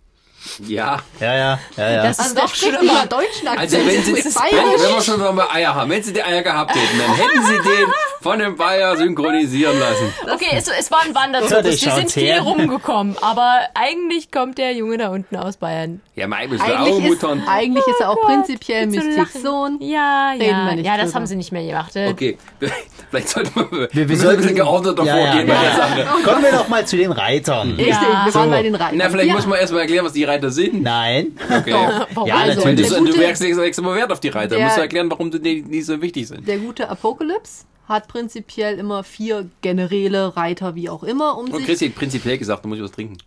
Ja. 0.67 0.99
Ja, 1.19 1.35
ja, 1.35 1.59
ja, 1.77 1.91
ja. 1.91 2.03
Das 2.03 2.19
Also 2.19 2.31
ist 2.31 2.37
noch 2.41 2.55
spricht 2.55 2.75
schlimmer. 2.77 3.05
deutschen 3.05 3.47
Akzent. 3.47 3.59
Also 3.59 3.77
wenn 3.77 4.03
sie, 4.03 4.11
Das 4.13 4.19
wenn, 4.23 4.27
ist 4.31 4.37
bayerisch. 4.39 4.81
wenn 4.81 4.95
wir 4.95 5.01
schon 5.01 5.35
mal 5.35 5.47
Eier 5.51 5.75
haben, 5.75 5.89
wenn 5.91 6.01
sie 6.03 6.13
die 6.13 6.23
Eier 6.23 6.41
gehabt 6.41 6.73
hätten, 6.75 6.97
dann 6.99 7.15
hätten 7.15 7.45
sie 7.45 7.53
den 7.69 7.87
von 8.21 8.39
dem 8.39 8.55
Bayer 8.55 8.97
synchronisieren 8.97 9.79
lassen. 9.79 10.13
Okay, 10.33 10.49
es, 10.53 10.67
es 10.67 10.89
war 10.91 11.01
ein 11.03 11.13
Wanderzug. 11.15 11.63
Wir 11.63 11.73
sind 11.73 12.11
viel 12.11 12.23
her. 12.23 12.41
rumgekommen, 12.41 13.15
aber 13.21 13.61
eigentlich 13.75 14.31
kommt 14.31 14.57
der 14.57 14.73
Junge 14.73 14.97
da 14.97 15.09
unten 15.09 15.35
aus 15.35 15.57
Bayern. 15.57 16.01
Ja, 16.15 16.27
mein 16.27 16.49
bist 16.49 16.61
du 16.61 16.71
auch 16.71 16.79
Eigentlich 16.79 17.05
ist, 17.05 17.21
Muttern. 17.21 17.43
eigentlich 17.47 17.87
ist 17.87 17.99
er 17.99 18.09
auch 18.09 18.21
prinzipiell 18.21 18.83
Zu 18.89 18.95
Mystics 18.97 19.15
lachen. 19.33 19.43
Sohn. 19.43 19.77
Ja, 19.81 20.31
Reden 20.31 20.43
ja. 20.45 20.65
wir 20.65 20.75
nicht 20.75 20.85
ja, 20.85 20.97
das 20.97 21.05
drüber. 21.07 21.15
haben 21.15 21.25
sie 21.27 21.35
nicht 21.35 21.51
mehr 21.51 21.63
gemacht. 21.65 21.91
Okay, 21.95 22.37
vielleicht 23.11 23.29
sollten 23.29 23.51
wir, 23.55 23.71
wir, 23.71 23.89
wir, 23.91 24.07
müssen 24.07 24.27
ein 24.27 24.37
bisschen 24.37 24.55
geordneter 24.55 25.03
ja, 25.03 25.15
vorgehen 25.15 25.47
ja, 25.47 25.53
bei 25.53 25.61
der. 25.61 25.75
Sache. 25.75 26.23
Kommen 26.23 26.43
wir 26.43 26.51
doch 26.51 26.67
mal 26.67 26.87
zu 26.87 26.97
den 26.97 27.11
Reitern. 27.11 27.69
Richtig, 27.71 27.87
Ja. 27.89 28.23
wir 28.25 28.33
waren 28.33 28.45
So. 28.45 28.49
bei 28.49 28.63
den 28.63 28.73
Reitern. 28.75 28.97
Na, 28.97 29.09
vielleicht 29.09 29.27
ja. 29.27 29.33
muss 29.35 29.45
man 29.45 29.59
erstmal 29.59 29.81
erklären, 29.81 30.05
was 30.05 30.13
die 30.13 30.23
Reiter 30.23 30.49
sind. 30.49 30.81
Nein. 30.81 31.37
Okay. 31.45 31.75
warum? 32.13 32.27
Ja, 32.27 32.37
Also, 32.37 32.61
natürlich. 32.65 32.89
du, 32.89 33.05
du 33.05 33.17
merkst 33.17 33.43
extra 33.43 33.83
mal 33.83 33.95
Wert 33.95 34.11
auf 34.11 34.19
die 34.19 34.29
Reiter. 34.29 34.55
Der- 34.55 34.65
musst 34.65 34.77
du 34.77 34.81
erklären, 34.81 35.11
warum 35.11 35.29
die 35.29 35.61
nicht 35.61 35.85
so 35.85 36.01
wichtig 36.01 36.27
sind. 36.27 36.47
Der 36.47 36.57
gute 36.57 36.89
Apocalypse 36.89 37.65
hat 37.87 38.07
prinzipiell 38.07 38.79
immer 38.79 39.03
vier 39.03 39.49
Generäle, 39.61 40.35
Reiter, 40.37 40.75
wie 40.75 40.89
auch 40.89 41.03
immer, 41.03 41.37
um 41.37 41.45
Und 41.45 41.57
sich 41.57 41.65
Christi 41.65 41.89
hat 41.89 41.95
prinzipiell 41.95 42.37
gesagt, 42.37 42.63
du 42.63 42.69
musst 42.69 42.81
was 42.81 42.91
trinken. 42.91 43.17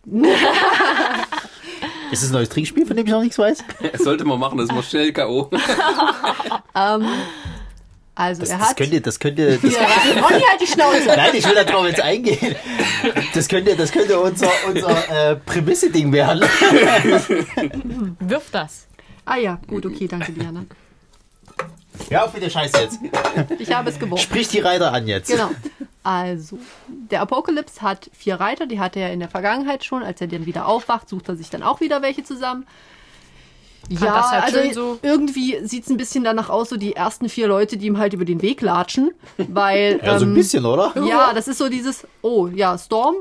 Ist 2.11 2.23
das 2.23 2.31
ein 2.31 2.32
neues 2.35 2.48
Trinkspiel, 2.48 2.86
von 2.86 2.97
dem 2.97 3.05
ich 3.06 3.12
noch 3.12 3.23
nichts 3.23 3.39
weiß? 3.39 3.65
Das 3.93 4.02
sollte 4.02 4.24
man 4.24 4.39
machen, 4.39 4.56
das 4.59 4.69
ist 4.69 4.74
mal 4.74 4.82
schnell 4.82 5.12
K.O. 5.12 5.51
Also 8.16 8.42
Das, 8.42 8.50
er 8.50 8.58
das 8.58 8.68
hat 8.68 8.76
könnte, 8.76 9.00
das 9.00 9.18
könnte, 9.18 9.58
das, 9.58 9.74
Reiter. 9.74 10.22
Ronny, 10.22 10.42
halt 10.48 10.60
die 10.60 10.66
Schnauze. 10.66 11.06
nein, 11.06 11.30
ich 11.34 11.46
will 11.46 11.54
da 11.54 11.64
drauf 11.64 11.86
jetzt 11.86 12.00
eingehen. 12.00 12.54
Das 13.34 13.48
könnte, 13.48 13.74
das 13.76 13.90
könnte 13.90 14.18
unser, 14.20 14.50
unser 14.68 15.30
äh, 15.30 15.36
Prämisse-Ding 15.36 16.12
werden. 16.12 16.42
Wirf 18.20 18.50
das. 18.52 18.86
Ah 19.24 19.36
ja, 19.36 19.58
gut, 19.66 19.84
okay, 19.86 20.06
danke 20.06 20.32
Diana. 20.32 20.64
Ja, 22.10 22.24
auf 22.24 22.34
mit 22.34 22.42
der 22.42 22.50
Scheiße 22.50 22.76
jetzt. 22.78 22.98
Ich 23.58 23.72
habe 23.72 23.90
es 23.90 23.98
geworfen. 23.98 24.22
Sprich 24.22 24.48
die 24.48 24.60
Reiter 24.60 24.92
an 24.92 25.06
jetzt. 25.06 25.30
Genau. 25.30 25.50
Also, 26.02 26.58
der 26.88 27.22
Apocalypse 27.22 27.80
hat 27.80 28.10
vier 28.12 28.34
Reiter, 28.38 28.66
die 28.66 28.78
hatte 28.78 29.00
er 29.00 29.12
in 29.12 29.20
der 29.20 29.28
Vergangenheit 29.28 29.84
schon. 29.84 30.02
Als 30.02 30.20
er 30.20 30.26
dann 30.26 30.44
wieder 30.44 30.66
aufwacht, 30.66 31.08
sucht 31.08 31.28
er 31.28 31.36
sich 31.36 31.50
dann 31.50 31.62
auch 31.62 31.80
wieder 31.80 32.02
welche 32.02 32.22
zusammen. 32.24 32.66
Ja, 33.89 33.98
das 34.15 34.31
halt 34.31 34.44
also 34.44 34.59
schön 34.61 34.74
so. 34.74 34.98
irgendwie 35.02 35.59
sieht 35.66 35.85
es 35.85 35.90
ein 35.90 35.97
bisschen 35.97 36.24
danach 36.24 36.48
aus, 36.51 36.69
so 36.70 36.77
die 36.77 36.94
ersten 36.97 37.28
vier 37.28 37.48
Leute, 37.48 37.77
die 37.77 37.86
ihm 37.86 37.98
halt 37.98 38.12
über 38.12 38.24
den 38.24 38.43
Weg 38.43 38.61
latschen, 38.61 39.11
weil 39.36 40.01
Ja, 40.05 40.19
so 40.19 40.24
ein 40.24 40.31
ähm, 40.31 40.35
bisschen, 40.35 40.65
oder? 40.65 40.93
ja, 41.06 41.32
das 41.35 41.48
ist 41.48 41.59
so 41.59 41.69
dieses, 41.69 42.06
oh 42.23 42.48
ja, 42.48 42.77
Storm, 42.78 43.15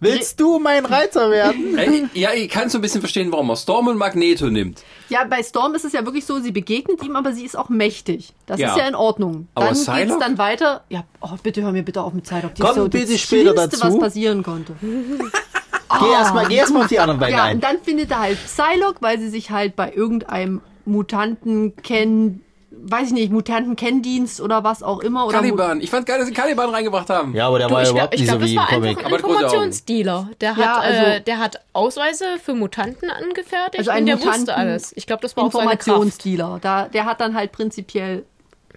Willst 0.00 0.38
du 0.38 0.58
mein 0.58 0.84
Reiter 0.84 1.30
werden? 1.30 2.10
Ja, 2.12 2.34
ich 2.34 2.50
kann 2.50 2.68
so 2.68 2.76
ein 2.76 2.82
bisschen 2.82 3.00
verstehen, 3.00 3.32
warum 3.32 3.48
er 3.48 3.56
Storm 3.56 3.86
und 3.88 3.96
Magneto 3.96 4.50
nimmt. 4.50 4.82
Ja, 5.08 5.24
bei 5.24 5.42
Storm 5.42 5.74
ist 5.74 5.86
es 5.86 5.94
ja 5.94 6.04
wirklich 6.04 6.26
so, 6.26 6.40
sie 6.40 6.52
begegnet 6.52 7.02
ihm, 7.02 7.16
aber 7.16 7.32
sie 7.32 7.44
ist 7.44 7.56
auch 7.56 7.70
mächtig. 7.70 8.34
Das 8.44 8.60
Ja. 8.60 8.70
ist 8.72 8.76
ja 8.76 8.86
in 8.86 8.94
Ordnung. 8.96 9.48
Aber 9.54 9.66
Dann 9.66 9.74
geht's 9.74 9.86
Psylocke? 9.88 10.20
dann 10.20 10.36
weiter. 10.36 10.84
Ja, 10.90 11.04
oh, 11.22 11.30
bitte 11.42 11.62
hör 11.62 11.72
mir 11.72 11.82
bitte 11.84 12.02
auf 12.02 12.12
mit 12.12 12.24
Psylocke. 12.24 12.52
Die 12.54 12.60
Komm 12.60 12.70
ist 12.72 12.76
so 12.76 12.88
bitte 12.88 13.12
das 13.12 13.20
später 13.20 13.52
Schlimmste, 13.54 13.78
dazu. 13.78 13.94
was 13.94 13.98
passieren 13.98 14.42
konnte. 14.42 14.74
Geh 16.00 16.10
erstmal 16.12 16.46
geh 16.46 16.56
erst 16.56 16.74
auf 16.76 16.86
die 16.88 16.98
anderen 17.00 17.20
beiden 17.20 17.36
Ja, 17.36 17.44
ein. 17.44 17.56
und 17.56 17.64
dann 17.64 17.78
findet 17.82 18.10
er 18.10 18.20
halt 18.20 18.38
Psylocke, 18.44 18.98
weil 19.00 19.18
sie 19.18 19.28
sich 19.28 19.50
halt 19.50 19.76
bei 19.76 19.92
irgendeinem 19.92 20.60
Mutanten 20.84 21.74
kennen, 21.76 22.42
weiß 22.70 23.06
ich 23.08 23.12
nicht, 23.14 23.32
Mutanten-Kenndienst 23.32 24.40
oder 24.42 24.62
was 24.64 24.82
auch 24.82 25.00
immer. 25.00 25.26
Oder 25.26 25.38
Caliban. 25.38 25.80
Ich 25.80 25.88
fand 25.90 26.04
geil, 26.06 26.18
dass 26.18 26.28
sie 26.28 26.34
Caliban 26.34 26.68
reingebracht 26.70 27.08
haben. 27.08 27.34
Ja, 27.34 27.46
aber 27.48 27.58
der 27.58 27.68
Du, 27.68 27.74
war 27.74 27.80
ja 27.80 27.86
ich 27.86 27.92
überhaupt 27.92 28.12
nicht 28.12 28.24
glaub, 28.24 28.34
so 28.34 28.40
das 28.42 28.50
wie 28.50 28.56
war 28.56 28.68
im 28.72 28.82
einfach 28.82 28.82
Comic. 28.82 28.98
ein 28.98 29.06
Aber. 29.06 29.16
Informationsdealer. 29.16 30.28
Der 30.42 30.56
hat, 30.56 30.64
Ja, 30.64 30.74
also- 30.78 31.00
äh, 31.02 31.20
der 31.22 31.38
hat 31.38 31.60
Ausweise 31.72 32.24
für 32.42 32.52
Mutanten 32.54 33.10
angefertigt 33.10 33.78
Also 33.78 33.90
ein 33.90 34.00
und 34.00 34.06
der 34.06 34.16
Mutanten- 34.16 34.40
wusste 34.40 34.54
alles. 34.56 34.92
Ich 34.96 35.06
glaube, 35.06 35.22
das 35.22 35.36
war 35.36 35.44
auch 35.44 35.52
seine 35.52 35.64
Kraft. 35.68 35.80
Informationsdealer. 35.86 36.58
Da, 36.60 36.88
der 36.88 37.06
hat 37.06 37.20
dann 37.22 37.34
halt 37.34 37.52
prinzipiell, 37.52 38.24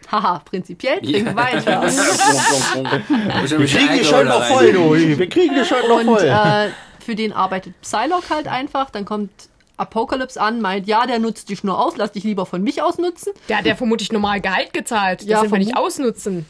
haha, 0.09 0.39
prinzipiell, 0.45 1.01
trink 1.01 1.35
weiter. 1.35 1.81
Wir 3.57 3.67
kriegen 3.67 3.93
die 3.99 4.05
schon 4.05 4.27
noch 4.27 4.43
voll, 4.43 4.71
du. 4.71 4.93
Wir 4.95 5.29
kriegen 5.29 5.55
die 5.55 5.65
schon 5.65 5.79
noch 5.87 5.99
Und 5.99 6.05
voll. 6.05 6.23
äh, 6.23 6.69
für 7.07 7.15
den 7.15 7.31
arbeitet 7.31 7.79
Psylocke 7.79 8.29
halt 8.31 8.47
einfach. 8.49 8.89
Dann 8.89 9.05
kommt 9.05 9.31
Apocalypse 9.77 10.39
an, 10.41 10.59
meint, 10.59 10.87
ja, 10.87 11.05
der 11.05 11.19
nutzt 11.19 11.49
dich 11.49 11.63
nur 11.63 11.79
aus, 11.79 11.95
lass 11.95 12.11
dich 12.11 12.25
lieber 12.25 12.45
von 12.45 12.61
mich 12.61 12.81
ausnutzen. 12.81 13.31
Der 13.47 13.59
hat 13.59 13.65
ja 13.65 13.75
vermutlich 13.75 14.11
normal 14.11 14.41
Gehalt 14.41 14.73
gezahlt. 14.73 15.21
Das 15.21 15.27
Ja, 15.27 15.49
wir 15.49 15.57
nicht 15.57 15.77
ausnutzen. 15.77 16.45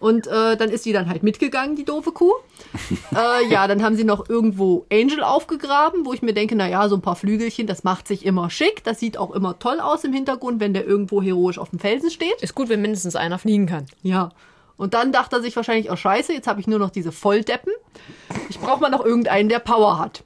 Und 0.00 0.26
äh, 0.26 0.56
dann 0.56 0.70
ist 0.70 0.82
sie 0.82 0.92
dann 0.92 1.08
halt 1.08 1.22
mitgegangen, 1.22 1.76
die 1.76 1.84
doofe 1.84 2.10
Kuh. 2.10 2.32
äh, 3.14 3.48
ja, 3.48 3.68
dann 3.68 3.84
haben 3.84 3.94
sie 3.94 4.02
noch 4.02 4.28
irgendwo 4.28 4.84
Angel 4.92 5.22
aufgegraben, 5.22 6.04
wo 6.04 6.12
ich 6.12 6.22
mir 6.22 6.34
denke, 6.34 6.56
na 6.56 6.68
ja, 6.68 6.88
so 6.88 6.96
ein 6.96 7.02
paar 7.02 7.14
Flügelchen, 7.14 7.68
das 7.68 7.84
macht 7.84 8.08
sich 8.08 8.26
immer 8.26 8.50
schick. 8.50 8.82
Das 8.82 8.98
sieht 8.98 9.16
auch 9.16 9.30
immer 9.30 9.60
toll 9.60 9.78
aus 9.78 10.02
im 10.02 10.12
Hintergrund, 10.12 10.58
wenn 10.58 10.74
der 10.74 10.84
irgendwo 10.84 11.22
heroisch 11.22 11.58
auf 11.58 11.70
dem 11.70 11.78
Felsen 11.78 12.10
steht. 12.10 12.42
Ist 12.42 12.56
gut, 12.56 12.68
wenn 12.68 12.82
mindestens 12.82 13.14
einer 13.14 13.38
fliegen 13.38 13.66
kann. 13.66 13.86
Ja. 14.02 14.30
Und 14.82 14.94
dann 14.94 15.12
dachte 15.12 15.36
er 15.36 15.42
sich 15.42 15.54
wahrscheinlich, 15.54 15.92
oh 15.92 15.96
scheiße, 15.96 16.32
jetzt 16.32 16.48
habe 16.48 16.58
ich 16.58 16.66
nur 16.66 16.80
noch 16.80 16.90
diese 16.90 17.12
Volldeppen. 17.12 17.72
Ich 18.50 18.58
brauche 18.58 18.80
mal 18.80 18.88
noch 18.88 19.04
irgendeinen, 19.04 19.48
der 19.48 19.60
Power 19.60 20.00
hat. 20.00 20.24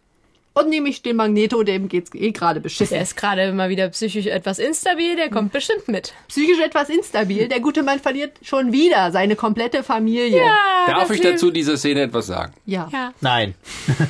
Und 0.54 0.70
nehme 0.70 0.88
ich 0.88 1.02
den 1.02 1.16
Magneto, 1.16 1.62
dem 1.62 1.88
geht's 1.88 2.10
eh 2.14 2.30
gerade 2.30 2.60
beschissen. 2.60 2.94
Der 2.94 3.02
ist 3.02 3.18
gerade 3.18 3.52
mal 3.52 3.68
wieder 3.68 3.86
psychisch 3.90 4.24
etwas 4.24 4.58
instabil, 4.58 5.14
der 5.14 5.28
kommt 5.28 5.52
bestimmt 5.52 5.88
mit. 5.88 6.14
Psychisch 6.28 6.58
etwas 6.58 6.88
instabil. 6.88 7.48
Der 7.48 7.60
gute 7.60 7.82
Mann 7.82 8.00
verliert 8.00 8.38
schon 8.40 8.72
wieder 8.72 9.12
seine 9.12 9.36
komplette 9.36 9.82
Familie. 9.82 10.40
Darf 10.86 11.08
das 11.08 11.10
ich 11.10 11.20
dazu 11.20 11.50
dieser 11.50 11.76
Szene 11.76 12.00
etwas 12.00 12.26
sagen? 12.26 12.54
Ja. 12.64 12.88
Ja. 12.90 13.12
Nein. 13.20 13.54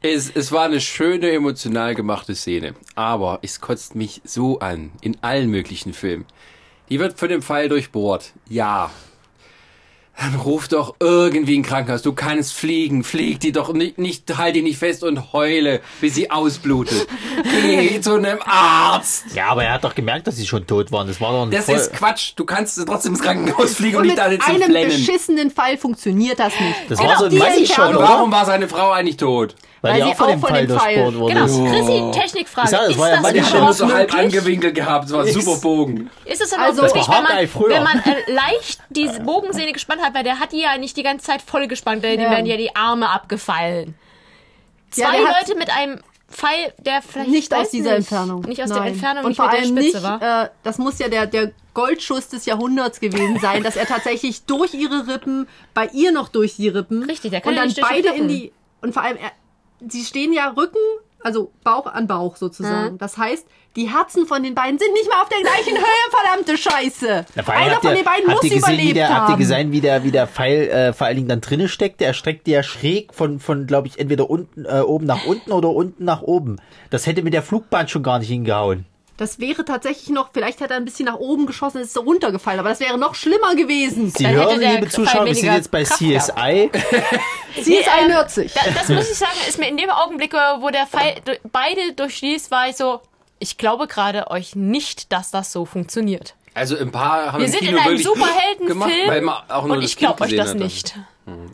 Es, 0.00 0.30
es 0.34 0.52
war 0.52 0.64
eine 0.64 0.80
schöne, 0.80 1.30
emotional 1.30 1.94
gemachte 1.94 2.34
Szene. 2.34 2.74
Aber 2.94 3.38
es 3.42 3.60
kotzt 3.60 3.94
mich 3.94 4.20
so 4.24 4.58
an. 4.58 4.92
In 5.00 5.16
allen 5.22 5.48
möglichen 5.48 5.92
Filmen. 5.92 6.26
Die 6.88 6.98
wird 7.00 7.18
von 7.18 7.28
dem 7.28 7.42
Pfeil 7.42 7.68
durchbohrt. 7.68 8.32
Ja. 8.48 8.90
Dann 10.20 10.34
ruf 10.34 10.68
doch 10.68 10.94
irgendwie 11.00 11.56
ein 11.58 11.62
Krankenhaus. 11.62 12.02
Du 12.02 12.12
kannst 12.12 12.52
fliegen. 12.52 13.02
Flieg 13.02 13.40
die 13.40 13.50
doch 13.50 13.72
nicht, 13.72 13.96
nicht 13.96 14.36
halt 14.36 14.54
die 14.54 14.60
nicht 14.62 14.76
fest 14.78 15.02
und 15.02 15.32
heule, 15.32 15.80
bis 16.02 16.14
sie 16.14 16.30
ausblutet. 16.30 17.06
Geh 17.62 17.98
zu 18.02 18.14
einem 18.16 18.38
Arzt. 18.44 19.24
Ja, 19.34 19.46
aber 19.48 19.64
er 19.64 19.72
hat 19.72 19.84
doch 19.84 19.94
gemerkt, 19.94 20.26
dass 20.26 20.36
sie 20.36 20.46
schon 20.46 20.66
tot 20.66 20.92
waren. 20.92 21.08
Das 21.08 21.18
war 21.20 21.32
doch 21.32 21.44
ein 21.44 21.50
Das 21.50 21.64
voll... 21.64 21.76
ist 21.76 21.94
Quatsch. 21.94 22.32
Du 22.36 22.44
kannst 22.44 22.78
trotzdem 22.86 23.12
ins 23.14 23.22
Krankenhaus 23.22 23.74
fliegen 23.74 23.96
und, 23.96 24.02
Und 24.02 24.08
nicht 24.08 24.20
alle 24.20 24.38
zu 24.38 24.46
einem 24.48 24.62
flennen. 24.64 24.90
beschissenen 24.90 25.50
Fall 25.50 25.78
funktioniert 25.78 26.38
das 26.38 26.52
nicht. 26.60 26.74
Das 26.90 26.98
Genau 26.98 27.10
war 27.10 27.18
so 27.18 27.24
ein 27.24 27.32
Und 27.32 27.40
Entfernung. 27.40 27.96
oder? 27.96 28.04
warum 28.08 28.30
war 28.32 28.44
seine 28.44 28.68
Frau 28.68 28.90
eigentlich 28.90 29.16
tot? 29.16 29.56
Weil, 29.82 29.94
Weil 29.94 30.00
die 30.00 30.06
sie 30.06 30.12
auch 30.12 30.16
von 30.16 30.26
auch 30.26 30.30
dem 30.30 30.40
von 30.40 30.48
Pfeil 30.50 30.66
dem 30.66 30.78
durchbohrt 30.78 31.14
wurde. 31.16 31.34
Genau, 31.34 31.70
Chrissy, 31.70 32.20
Technikfrage. 32.20 32.66
Ich 32.66 32.70
sag, 32.70 32.80
das 32.82 32.88
ist 32.90 32.98
war 32.98 33.08
ja 33.08 33.14
das 33.16 33.22
meine 33.22 33.64
nur 33.64 33.72
so 33.72 33.92
halb 33.92 34.14
angewinkelt 34.14 34.74
gehabt. 34.76 35.04
Das 35.06 35.12
war 35.12 35.24
ein 35.24 35.32
super 35.32 35.56
Bogen. 35.60 36.08
Ist 36.24 36.40
es 36.40 36.52
überhaupt 36.52 36.68
Also- 36.70 36.82
möglich, 36.82 37.08
wenn 37.08 37.22
man, 37.24 37.48
früher. 37.48 37.70
wenn 37.70 37.82
man 37.82 37.98
äh, 37.98 38.32
leicht 38.32 38.80
die 38.90 39.08
Bogensehne 39.24 39.72
gespannt 39.72 40.00
hat, 40.02 40.14
weil 40.14 40.22
der 40.22 40.38
hat 40.38 40.52
die 40.52 40.60
ja 40.60 40.78
nicht 40.78 40.96
die 40.96 41.02
ganze 41.02 41.26
Zeit 41.26 41.42
voll 41.42 41.66
gespannt, 41.66 42.04
weil 42.04 42.16
die 42.16 42.22
Ja. 42.22 42.30
werden 42.30 42.46
ja 42.46 42.56
die 42.56 42.74
Arme 42.76 43.08
abgefallen. 43.10 43.94
Ja, 44.94 45.08
Zwei 45.08 45.18
hat- 45.24 45.46
Leute 45.46 45.58
mit 45.58 45.68
einem 45.76 45.98
Pfeil, 46.30 46.72
der 46.78 47.02
vielleicht 47.02 47.30
Nicht 47.30 47.52
aus 47.54 47.70
dieser 47.70 47.90
nicht, 47.90 47.98
Entfernung. 48.10 48.40
Nicht 48.42 48.62
aus 48.62 48.68
Nein. 48.70 48.78
der 48.82 48.92
Entfernung, 48.92 49.24
Und 49.24 49.28
nicht 49.30 49.36
vor 49.36 49.46
mit 49.46 49.54
der 49.54 49.60
allem 49.64 49.76
Spitze 49.78 49.96
nicht, 49.98 50.02
war. 50.02 50.44
äh, 50.44 50.48
das 50.62 50.78
muss 50.78 50.98
ja 51.00 51.08
der, 51.08 51.26
der 51.26 51.50
Goldschuss 51.74 52.28
des 52.28 52.46
Jahrhunderts 52.46 53.00
gewesen 53.00 53.38
sein, 53.40 53.62
dass 53.64 53.76
er 53.76 53.86
tatsächlich 53.86 54.44
durch 54.44 54.74
ihre 54.74 55.08
Rippen, 55.08 55.48
bei 55.74 55.88
ihr 55.92 56.12
noch 56.12 56.28
durch 56.28 56.56
die 56.56 56.68
Rippen. 56.68 57.02
Richtig, 57.02 57.32
der 57.32 57.40
kann 57.40 57.50
Und 57.50 57.56
ja 57.56 57.66
dann 57.66 57.90
beide 57.90 58.08
in 58.10 58.28
die, 58.28 58.52
und 58.80 58.94
vor 58.94 59.02
allem, 59.02 59.16
er, 59.16 59.32
sie 59.88 60.04
stehen 60.04 60.32
ja 60.32 60.48
Rücken, 60.56 60.78
also 61.22 61.50
Bauch 61.64 61.86
an 61.86 62.06
Bauch 62.06 62.36
sozusagen. 62.36 62.94
Mhm. 62.94 62.98
Das 62.98 63.16
heißt, 63.16 63.46
die 63.76 63.88
Herzen 63.90 64.26
von 64.26 64.42
den 64.42 64.54
beiden 64.54 64.78
sind 64.78 64.92
nicht 64.92 65.08
mal 65.08 65.22
auf 65.22 65.28
der 65.30 65.40
gleichen 65.40 65.76
Höhe, 65.78 66.10
verdammte 66.10 66.58
Scheiße. 66.58 67.24
Allem 67.46 67.46
Einer 67.46 67.80
von 67.80 67.90
ihr- 67.90 67.96
den 67.96 68.04
beiden 68.04 68.30
muss 68.30 68.40
gesehen, 68.40 68.58
überlebt 68.58 68.96
der, 68.96 69.08
haben. 69.08 69.16
Habt 69.20 69.30
ihr 69.30 69.36
gesehen, 69.38 69.72
wie 69.72 69.80
der, 69.80 70.04
wie 70.04 70.10
der 70.10 70.26
Pfeil 70.26 70.68
äh, 70.68 70.92
vor 70.92 71.06
allen 71.06 71.16
Dingen 71.16 71.28
dann 71.28 71.40
drinnen 71.40 71.68
steckte? 71.68 72.04
Er 72.04 72.12
streckte 72.12 72.50
ja 72.50 72.62
schräg 72.62 73.14
von, 73.14 73.40
von 73.40 73.66
glaube 73.66 73.86
ich, 73.88 73.98
entweder 73.98 74.28
unten, 74.28 74.64
äh, 74.66 74.80
oben 74.80 75.06
nach 75.06 75.24
unten 75.24 75.52
oder 75.52 75.70
unten 75.70 76.04
nach 76.04 76.20
oben. 76.22 76.56
Das 76.90 77.06
hätte 77.06 77.22
mit 77.22 77.32
der 77.32 77.42
Flugbahn 77.42 77.88
schon 77.88 78.02
gar 78.02 78.18
nicht 78.18 78.28
hingehauen. 78.28 78.84
Das 79.22 79.38
wäre 79.38 79.64
tatsächlich 79.64 80.08
noch, 80.08 80.30
vielleicht 80.32 80.60
hat 80.60 80.70
er 80.72 80.76
ein 80.78 80.84
bisschen 80.84 81.06
nach 81.06 81.14
oben 81.14 81.46
geschossen, 81.46 81.80
ist 81.80 81.94
so 81.94 82.00
runtergefallen, 82.00 82.58
aber 82.58 82.70
das 82.70 82.80
wäre 82.80 82.98
noch 82.98 83.14
schlimmer 83.14 83.54
gewesen. 83.54 84.10
Sie 84.10 84.24
Dann 84.24 84.32
hätte 84.32 84.44
hören, 84.44 84.60
liebe 84.60 84.88
Zuschauer, 84.88 85.26
wir 85.26 85.34
sind 85.36 85.52
jetzt 85.54 85.70
bei 85.70 85.84
Kraft 85.84 85.98
CSI. 86.00 86.70
Sie 87.62 87.74
ist 87.76 87.86
ähm, 87.86 88.10
41. 88.10 88.52
Da, 88.52 88.60
das 88.74 88.88
muss 88.88 89.10
ich 89.10 89.16
sagen, 89.18 89.30
ist 89.48 89.58
mir 89.60 89.68
in 89.68 89.76
dem 89.76 89.90
Augenblick, 89.90 90.32
wo 90.32 90.70
der 90.70 90.86
Pfeil 90.86 91.14
du- 91.24 91.38
beide 91.52 91.92
durchschließt, 91.94 92.50
war 92.50 92.68
ich 92.68 92.76
so, 92.76 93.00
ich 93.38 93.58
glaube 93.58 93.86
gerade 93.86 94.28
euch 94.30 94.56
nicht, 94.56 95.12
dass 95.12 95.30
das 95.30 95.52
so 95.52 95.64
funktioniert. 95.66 96.34
Also 96.54 96.76
ein 96.76 96.90
paar 96.90 97.32
haben 97.32 97.38
Wir 97.38 97.46
im 97.46 97.50
sind 97.52 97.60
Kino 97.60 97.78
in 97.78 97.84
einem 97.84 97.98
Superheldenfilm 97.98 98.66
gemacht, 98.68 98.90
weil 99.06 99.20
man 99.22 99.36
auch 99.48 99.64
nur 99.66 99.76
und 99.76 99.82
ich 99.84 99.96
glaube 99.96 100.22
euch 100.24 100.34
das 100.36 100.50
hat. 100.50 100.56
nicht. 100.56 100.98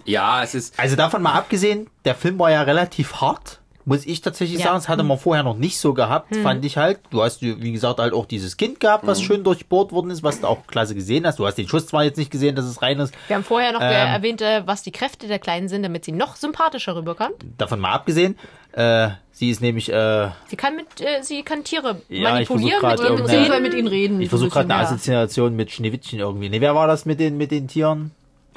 Ja, 0.06 0.42
es 0.42 0.54
ist 0.54 0.78
Also 0.80 0.96
davon 0.96 1.20
mal 1.22 1.34
abgesehen, 1.34 1.90
der 2.06 2.14
Film 2.14 2.38
war 2.38 2.50
ja 2.50 2.62
relativ 2.62 3.16
hart. 3.20 3.58
Muss 3.88 4.04
ich 4.04 4.20
tatsächlich 4.20 4.58
Ja. 4.58 4.66
sagen, 4.66 4.76
das 4.76 4.88
hatte 4.88 5.02
man 5.02 5.18
vorher 5.18 5.42
noch 5.42 5.56
nicht 5.56 5.78
so 5.78 5.94
gehabt, 5.94 6.36
fand 6.36 6.62
ich 6.64 6.76
halt. 6.76 7.00
Du 7.10 7.22
hast, 7.22 7.40
wie 7.40 7.72
gesagt, 7.72 7.98
halt 8.00 8.12
auch 8.12 8.26
dieses 8.26 8.56
Kind 8.58 8.80
gehabt, 8.80 9.06
was 9.06 9.22
schön 9.22 9.44
durchbohrt 9.44 9.92
worden 9.92 10.10
ist, 10.10 10.22
was 10.22 10.40
du 10.42 10.46
auch 10.46 10.66
klasse 10.66 10.94
gesehen 10.94 11.26
hast. 11.26 11.38
Du 11.38 11.46
hast 11.46 11.54
den 11.56 11.66
Schuss 11.66 11.86
zwar 11.86 12.04
jetzt 12.04 12.18
nicht 12.18 12.30
gesehen, 12.30 12.54
dass 12.54 12.66
es 12.66 12.82
rein 12.82 12.98
ist. 13.00 13.14
Wir 13.28 13.36
haben 13.36 13.44
vorher 13.44 13.72
noch 13.72 13.80
Ähm. 13.80 13.88
äh, 13.88 13.94
erwähnt, 14.12 14.42
äh, 14.42 14.62
was 14.66 14.82
die 14.82 14.92
Kräfte 14.92 15.26
der 15.26 15.38
Kleinen 15.38 15.68
sind, 15.68 15.82
damit 15.82 16.04
sie 16.04 16.12
noch 16.12 16.36
sympathischer 16.36 16.96
rüberkommt. 16.96 17.36
Davon 17.56 17.80
mal 17.80 17.92
abgesehen. 17.92 18.36
Äh, 18.72 19.08
sie 19.32 19.48
ist 19.48 19.62
nämlich, 19.62 19.90
äh, 19.90 20.28
Sie 20.48 20.56
kann 20.56 20.76
mit, 20.76 21.00
äh, 21.00 21.22
sie 21.22 21.42
kann 21.42 21.64
Tiere 21.64 22.02
Ja, 22.10 22.38
ich 22.38 22.48
manipulieren 22.50 22.82
mit 22.86 23.00
Reden. 23.30 23.62
mit 23.62 23.74
ihnen 23.74 23.88
reden. 23.88 24.20
ich 24.20 24.28
versuche 24.28 24.50
gerade 24.50 24.72
eine. 24.74 24.82
Assoziation 24.84 25.56
mit 25.56 25.70
Schneewittchen 25.70 26.18
irgendwie. 26.18 26.50
Nee, 26.50 26.60
wer 26.60 26.74
war 26.74 26.86
das 26.86 27.06
mit 27.06 27.18
den, 27.20 27.38
mit 27.38 27.50
den 27.50 27.66
Tieren? 27.68 28.10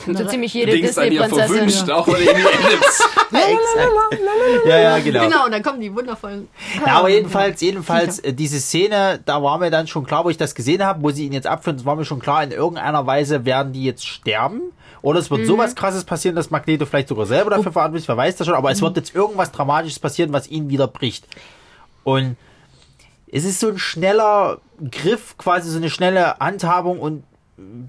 So 0.06 0.26
ziemlich 0.26 0.54
jede 0.54 0.72
Disney-Prinzessin. 0.72 1.48
verwünscht, 1.48 1.90
auch 1.90 2.08
Adams. 2.08 3.04
Ja, 4.66 4.78
ja, 4.78 5.00
genau. 5.00 5.24
Genau, 5.24 5.46
und 5.46 5.52
dann 5.52 5.64
kommen 5.64 5.80
die 5.80 5.94
wundervollen. 5.96 6.48
Ja, 6.86 6.98
aber 7.00 7.10
jedenfalls, 7.10 7.62
jedenfalls, 7.62 8.20
äh, 8.20 8.34
diese 8.34 8.60
Szene, 8.60 9.20
da 9.26 9.42
war 9.42 9.58
mir 9.58 9.72
dann 9.72 9.88
schon 9.88 10.06
klar, 10.06 10.26
wo 10.26 10.30
ich 10.30 10.38
das 10.38 10.54
gesehen 10.54 10.84
habe, 10.86 11.02
wo 11.02 11.12
sie 11.12 11.26
ihn 11.26 11.34
jetzt 11.34 11.48
abführen, 11.48 11.84
war 11.86 11.96
mir 11.96 12.06
schon 12.06 12.20
klar, 12.20 12.44
in 12.44 12.52
irgendeiner 12.52 13.06
Weise 13.08 13.46
werden 13.46 13.74
die 13.74 13.86
jetzt 13.86 14.06
sterben. 14.06 14.62
Oder 15.02 15.20
es 15.20 15.32
wird 15.32 15.48
sowas 15.48 15.74
krasses 15.76 16.04
passieren, 16.04 16.36
dass 16.36 16.52
Magneto 16.52 16.86
vielleicht 16.86 17.08
sogar 17.08 17.26
selber 17.26 17.50
dafür 17.50 17.72
verantwortlich 17.72 18.04
ist, 18.04 18.08
wer 18.08 18.18
weiß 18.18 18.36
das 18.36 18.46
schon, 18.46 18.56
aber 18.56 18.70
es 18.70 18.82
wird 18.82 18.98
jetzt 18.98 19.16
irgendwas 19.16 19.52
Dramatisches 19.52 19.98
passieren, 20.00 20.32
was 20.32 20.48
ihn 20.48 20.70
wieder 20.70 20.88
bricht. 20.88 21.26
Und 22.04 22.36
es 23.32 23.44
ist 23.44 23.60
so 23.60 23.70
ein 23.70 23.80
schneller 23.80 24.60
Griff, 24.92 25.38
quasi 25.38 25.72
so 25.72 25.78
eine 25.78 25.90
schnelle 25.90 26.38
Handhabung 26.40 27.00
und 27.00 27.24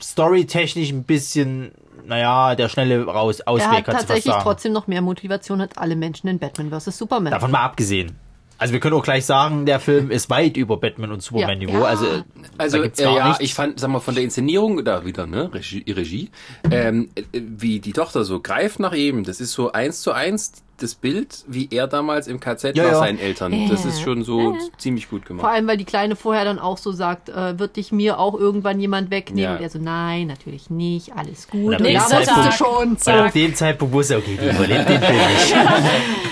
storytechnisch 0.01 0.91
ein 0.91 1.05
bisschen, 1.05 1.73
naja, 2.07 2.55
der 2.55 2.69
schnelle 2.69 3.05
raus 3.05 3.41
Er 3.41 3.49
Ausweg, 3.49 3.69
hat 3.69 3.89
du 3.89 3.93
fast 3.93 3.99
tatsächlich 4.07 4.33
sagen. 4.33 4.43
trotzdem 4.43 4.73
noch 4.73 4.87
mehr 4.87 5.03
Motivation 5.03 5.61
als 5.61 5.77
alle 5.77 5.97
Menschen 5.97 6.29
in 6.29 6.39
Batman 6.39 6.71
vs. 6.71 6.97
Superman. 6.99 7.31
Davon 7.33 7.51
mal 7.51 7.63
abgesehen. 7.63 8.17
Also 8.59 8.75
wir 8.75 8.81
können 8.81 8.95
auch 8.95 9.03
gleich 9.03 9.27
sagen, 9.27 9.67
der 9.67 9.81
Film 9.81 10.13
ist 10.13 10.31
weit 10.31 10.57
über 10.57 10.77
Batman 10.77 11.11
und 11.11 11.21
Superman. 11.21 11.59
Niveau. 11.59 11.79
Ja. 11.79 11.85
Also, 11.85 12.07
äh, 12.07 12.23
Also 12.59 12.77
da 12.77 12.83
gibt's 12.85 13.01
äh, 13.01 13.05
gar 13.05 13.17
ja, 13.17 13.29
nichts. 13.29 13.41
ich 13.43 13.55
fand, 13.55 13.81
sag 13.81 13.91
mal, 13.91 13.99
von 13.99 14.15
der 14.15 14.23
Inszenierung, 14.23 14.85
da 14.85 15.05
wieder, 15.05 15.27
ne, 15.27 15.53
Regie, 15.53 15.85
Regie 15.91 16.31
ähm, 16.71 17.09
äh, 17.17 17.23
wie 17.33 17.81
die 17.81 17.93
Tochter 17.93 18.23
so 18.25 18.39
greift 18.39 18.79
nach 18.79 18.93
ihm, 18.93 19.25
das 19.25 19.41
ist 19.41 19.53
so 19.53 19.73
eins 19.73 20.01
zu 20.03 20.13
eins 20.13 20.63
das 20.79 20.95
Bild, 20.97 21.45
wie 21.47 21.69
er 21.71 21.87
damals 21.87 22.27
im 22.27 22.41
KZ 22.41 22.77
Ja, 22.77 22.85
nach 22.85 22.93
ja. 22.93 22.99
seinen 22.99 23.19
Eltern. 23.19 23.69
Das 23.69 23.85
ist 23.85 24.01
schon 24.01 24.25
so 24.25 24.57
ziemlich 24.79 25.09
gut 25.09 25.23
Vor 25.27 25.37
gemacht. 25.37 25.47
allem, 25.53 25.69
weil 25.69 25.77
die 25.77 25.85
Kleine 25.85 26.17
vorher 26.17 26.45
dann 26.45 26.59
auch 26.59 26.77
so 26.79 26.91
sagt, 26.93 27.29
äh, 27.29 27.59
wird 27.59 27.77
dich 27.77 27.93
mir 27.93 28.19
auch 28.19 28.35
irgendwann 28.35 28.81
jemand 28.81 29.11
wegnehmen? 29.11 29.45
Ja. 29.51 29.57
Und 29.57 29.63
er 29.63 29.71
so, 29.71 29.79
nein, 29.79 30.27
natürlich 30.27 30.71
nicht, 30.71 31.13
alles 31.17 31.49
gut. 31.49 31.75
ab 31.75 31.81
Und 31.81 31.87
dem 31.87 31.95
da 31.95 32.01
wusstest 32.01 32.27
Zeitpunkt- 32.59 33.05
schon. 33.05 33.15
Ab 33.27 33.33
dem 33.33 33.55
Zeitpunkt 33.55 33.95
wusste 33.95 34.15
er, 34.15 34.19
okay, 34.19 34.39
die 34.41 34.49
überlebt 34.49 34.89
den 34.89 35.01
Film 35.01 35.19
nicht. 35.19 35.55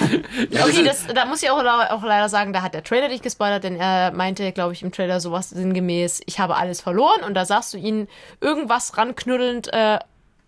Okay, 0.64 0.84
das, 0.84 1.06
da 1.14 1.24
muss 1.26 1.42
ich 1.42 1.50
auch, 1.50 1.58
auch 1.58 2.02
leider 2.02 2.28
sagen, 2.28 2.52
da 2.52 2.62
hat 2.62 2.74
der 2.74 2.82
Trailer 2.82 3.08
dich 3.08 3.22
gespoilert, 3.22 3.62
denn 3.64 3.76
er 3.76 4.12
meinte, 4.12 4.50
glaube 4.52 4.72
ich, 4.72 4.82
im 4.82 4.90
Trailer 4.92 5.20
sowas 5.20 5.50
sinngemäß, 5.50 6.20
ich 6.26 6.38
habe 6.40 6.56
alles 6.56 6.80
verloren 6.80 7.22
und 7.26 7.34
da 7.34 7.44
sagst 7.44 7.74
du 7.74 7.78
ihn 7.78 8.08
irgendwas 8.40 8.96
ranknuddelnd, 8.96 9.72
äh, 9.72 9.98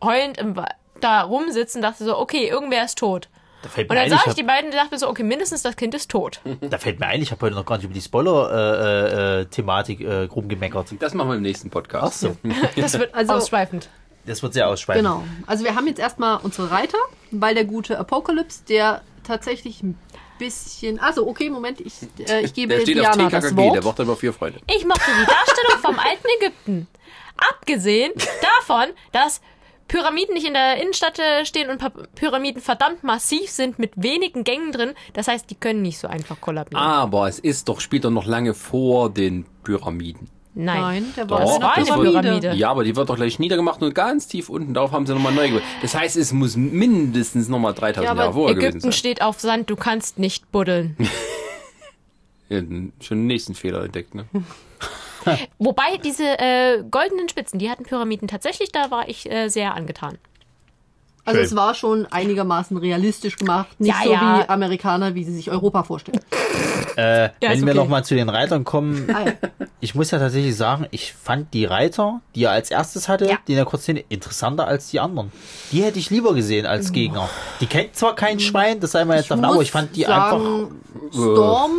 heulend 0.02 0.38
im, 0.38 0.54
da 1.00 1.22
rumsitzen, 1.22 1.82
dachte 1.82 2.04
so, 2.04 2.18
okay, 2.18 2.48
irgendwer 2.48 2.84
ist 2.84 2.98
tot. 2.98 3.28
Da 3.62 3.68
fällt 3.68 3.90
Und 3.90 3.94
mir 3.96 4.02
dann 4.02 4.04
ein, 4.04 4.12
ich 4.12 4.18
sah 4.18 4.22
ich 4.24 4.30
hab, 4.30 4.36
die 4.36 4.42
beiden 4.42 4.70
und 4.70 4.76
dachte 4.76 4.90
mir 4.92 4.98
so, 4.98 5.08
okay, 5.08 5.22
mindestens 5.22 5.62
das 5.62 5.76
Kind 5.76 5.94
ist 5.94 6.10
tot. 6.10 6.40
da 6.60 6.78
fällt 6.78 7.00
mir 7.00 7.06
ein, 7.06 7.22
ich 7.22 7.30
habe 7.30 7.46
heute 7.46 7.54
noch 7.54 7.64
gar 7.64 7.76
nicht 7.76 7.84
über 7.84 7.94
die 7.94 8.00
Spoiler-Thematik 8.00 10.00
äh, 10.00 10.04
äh, 10.04 10.24
rumgemeckert. 10.24 10.94
das 10.98 11.14
machen 11.14 11.28
wir 11.30 11.36
im 11.36 11.42
nächsten 11.42 11.70
Podcast. 11.70 12.02
Ach 12.04 12.12
so, 12.12 12.36
Das 12.76 12.98
wird 12.98 13.14
Also- 13.14 13.34
ausschweifend. 13.34 13.88
das 14.26 14.42
wird 14.42 14.54
sehr 14.54 14.68
ausschweifend. 14.68 15.04
Genau. 15.06 15.24
Also 15.46 15.64
wir 15.64 15.74
haben 15.74 15.86
jetzt 15.86 16.00
erstmal 16.00 16.38
unsere 16.42 16.70
Reiter, 16.70 16.98
weil 17.30 17.54
der 17.54 17.64
gute 17.64 17.98
Apocalypse, 17.98 18.62
der 18.68 19.02
tatsächlich 19.24 19.82
ein 19.82 19.96
bisschen... 20.38 20.98
Also 20.98 21.26
okay, 21.28 21.50
Moment, 21.50 21.80
ich, 21.80 21.94
äh, 22.28 22.40
ich 22.42 22.54
gebe 22.54 22.74
Der 22.74 22.80
steht 22.82 22.98
auf 23.00 23.16
das 23.16 23.18
TKKG, 23.44 23.72
der 23.74 23.80
braucht 23.80 24.00
aber 24.00 24.16
vier 24.16 24.32
Freunde. 24.32 24.60
Ich 24.66 24.84
mochte 24.84 25.10
die 25.20 25.26
Darstellung 25.26 25.78
vom 25.80 25.98
alten 25.98 26.26
Ägypten. 26.40 26.88
Abgesehen 27.50 28.12
davon, 28.60 28.86
dass 29.12 29.40
Pyramiden 29.92 30.34
nicht 30.34 30.46
in 30.46 30.54
der 30.54 30.80
Innenstadt 30.80 31.18
äh, 31.18 31.44
stehen 31.44 31.68
und 31.70 31.80
Pyramiden 32.14 32.62
verdammt 32.62 33.04
massiv 33.04 33.50
sind 33.50 33.78
mit 33.78 33.92
wenigen 33.96 34.42
Gängen 34.42 34.72
drin. 34.72 34.94
Das 35.12 35.28
heißt, 35.28 35.50
die 35.50 35.54
können 35.54 35.82
nicht 35.82 35.98
so 35.98 36.08
einfach 36.08 36.40
kollabieren. 36.40 36.82
Aber 36.82 37.28
es 37.28 37.38
ist 37.38 37.68
doch, 37.68 37.78
spielt 37.80 38.04
doch 38.04 38.10
noch 38.10 38.24
lange 38.26 38.54
vor 38.54 39.10
den 39.10 39.44
Pyramiden. 39.64 40.30
Nein. 40.54 40.80
Nein, 40.80 41.14
der 41.16 41.24
Doch, 41.26 41.38
war, 41.38 41.46
Das 41.46 41.60
war 41.62 41.76
eine 41.76 41.86
das 41.86 41.96
wird- 41.98 42.10
Pyramide. 42.22 42.52
Ja, 42.54 42.70
aber 42.70 42.84
die 42.84 42.94
wird 42.96 43.08
doch 43.08 43.16
gleich 43.16 43.38
niedergemacht 43.38 43.82
und 43.82 43.94
ganz 43.94 44.28
tief 44.28 44.48
unten, 44.50 44.74
darauf 44.74 44.92
haben 44.92 45.06
sie 45.06 45.14
nochmal 45.14 45.32
neu 45.32 45.48
gebaut. 45.48 45.62
Das 45.80 45.94
heißt, 45.94 46.16
es 46.16 46.32
muss 46.32 46.56
mindestens 46.56 47.48
nochmal 47.48 47.72
3000 47.72 48.04
Ja, 48.04 48.10
aber 48.10 48.20
Jahre 48.22 48.32
vorher 48.34 48.54
gewesen 48.54 48.68
Ägypten 48.68 48.80
sein. 48.82 48.92
steht 48.92 49.22
auf 49.22 49.40
Sand, 49.40 49.70
du 49.70 49.76
kannst 49.76 50.18
nicht 50.18 50.50
buddeln. 50.52 50.96
Ja, 52.48 52.58
schon 52.58 53.18
den 53.18 53.26
nächsten 53.28 53.54
Fehler 53.54 53.82
entdeckt, 53.84 54.14
ne? 54.14 54.26
Wobei 55.58 55.96
diese 56.02 56.38
äh, 56.38 56.82
goldenen 56.90 57.28
Spitzen, 57.28 57.58
die 57.58 57.70
hatten 57.70 57.84
Pyramiden 57.84 58.28
tatsächlich, 58.28 58.72
da 58.72 58.90
war 58.90 59.08
ich 59.08 59.30
äh, 59.30 59.48
sehr 59.48 59.74
angetan. 59.74 60.18
Also 61.24 61.36
Schön. 61.38 61.46
es 61.46 61.56
war 61.56 61.74
schon 61.74 62.06
einigermaßen 62.10 62.76
realistisch 62.76 63.36
gemacht. 63.36 63.68
Nicht 63.78 63.88
Ja, 63.90 64.00
so 64.04 64.12
ja. 64.12 64.38
wie 64.44 64.48
Amerikaner, 64.48 65.14
wie 65.14 65.24
sie 65.24 65.34
sich 65.34 65.50
Europa 65.50 65.82
vorstellen. 65.84 66.20
Äh, 66.96 67.22
Ja, 67.40 67.50
wenn 67.50 67.60
wir 67.64 67.68
okay. 67.68 67.74
noch 67.74 67.88
mal 67.88 68.04
zu 68.04 68.14
den 68.14 68.28
Reitern 68.28 68.64
kommen, 68.64 69.08
Ah, 69.10 69.24
ich 69.80 69.94
muss 69.94 70.10
ja 70.10 70.18
tatsächlich 70.18 70.54
sagen, 70.54 70.86
ich 70.90 71.14
fand 71.14 71.54
die 71.54 71.64
Reiter, 71.64 72.20
die 72.34 72.44
er 72.44 72.50
als 72.50 72.70
erstes 72.70 73.08
hatte, 73.08 73.26
Ja. 73.30 73.38
die 73.48 73.52
in 73.52 73.56
der 73.56 73.64
Kurzszene, 73.64 74.04
interessanter 74.10 74.66
als 74.66 74.88
die 74.90 75.00
anderen. 75.00 75.32
Die 75.70 75.82
hätte 75.82 75.98
ich 75.98 76.10
lieber 76.10 76.34
gesehen 76.34 76.66
als 76.66 76.90
Oh. 76.90 76.92
Gegner. 76.92 77.30
Die 77.60 77.66
kennt 77.66 77.96
zwar 77.96 78.14
kein 78.14 78.40
Schwein, 78.40 78.78
das 78.80 78.92
sei 78.92 79.06
mal 79.06 79.16
jetzt 79.16 79.30
davon, 79.30 79.42
aber 79.46 79.62
ich 79.62 79.70
fand 79.70 79.96
die 79.96 80.06
einfach. 80.06 80.32
sagen, 80.38 80.80
Storm 81.12 81.70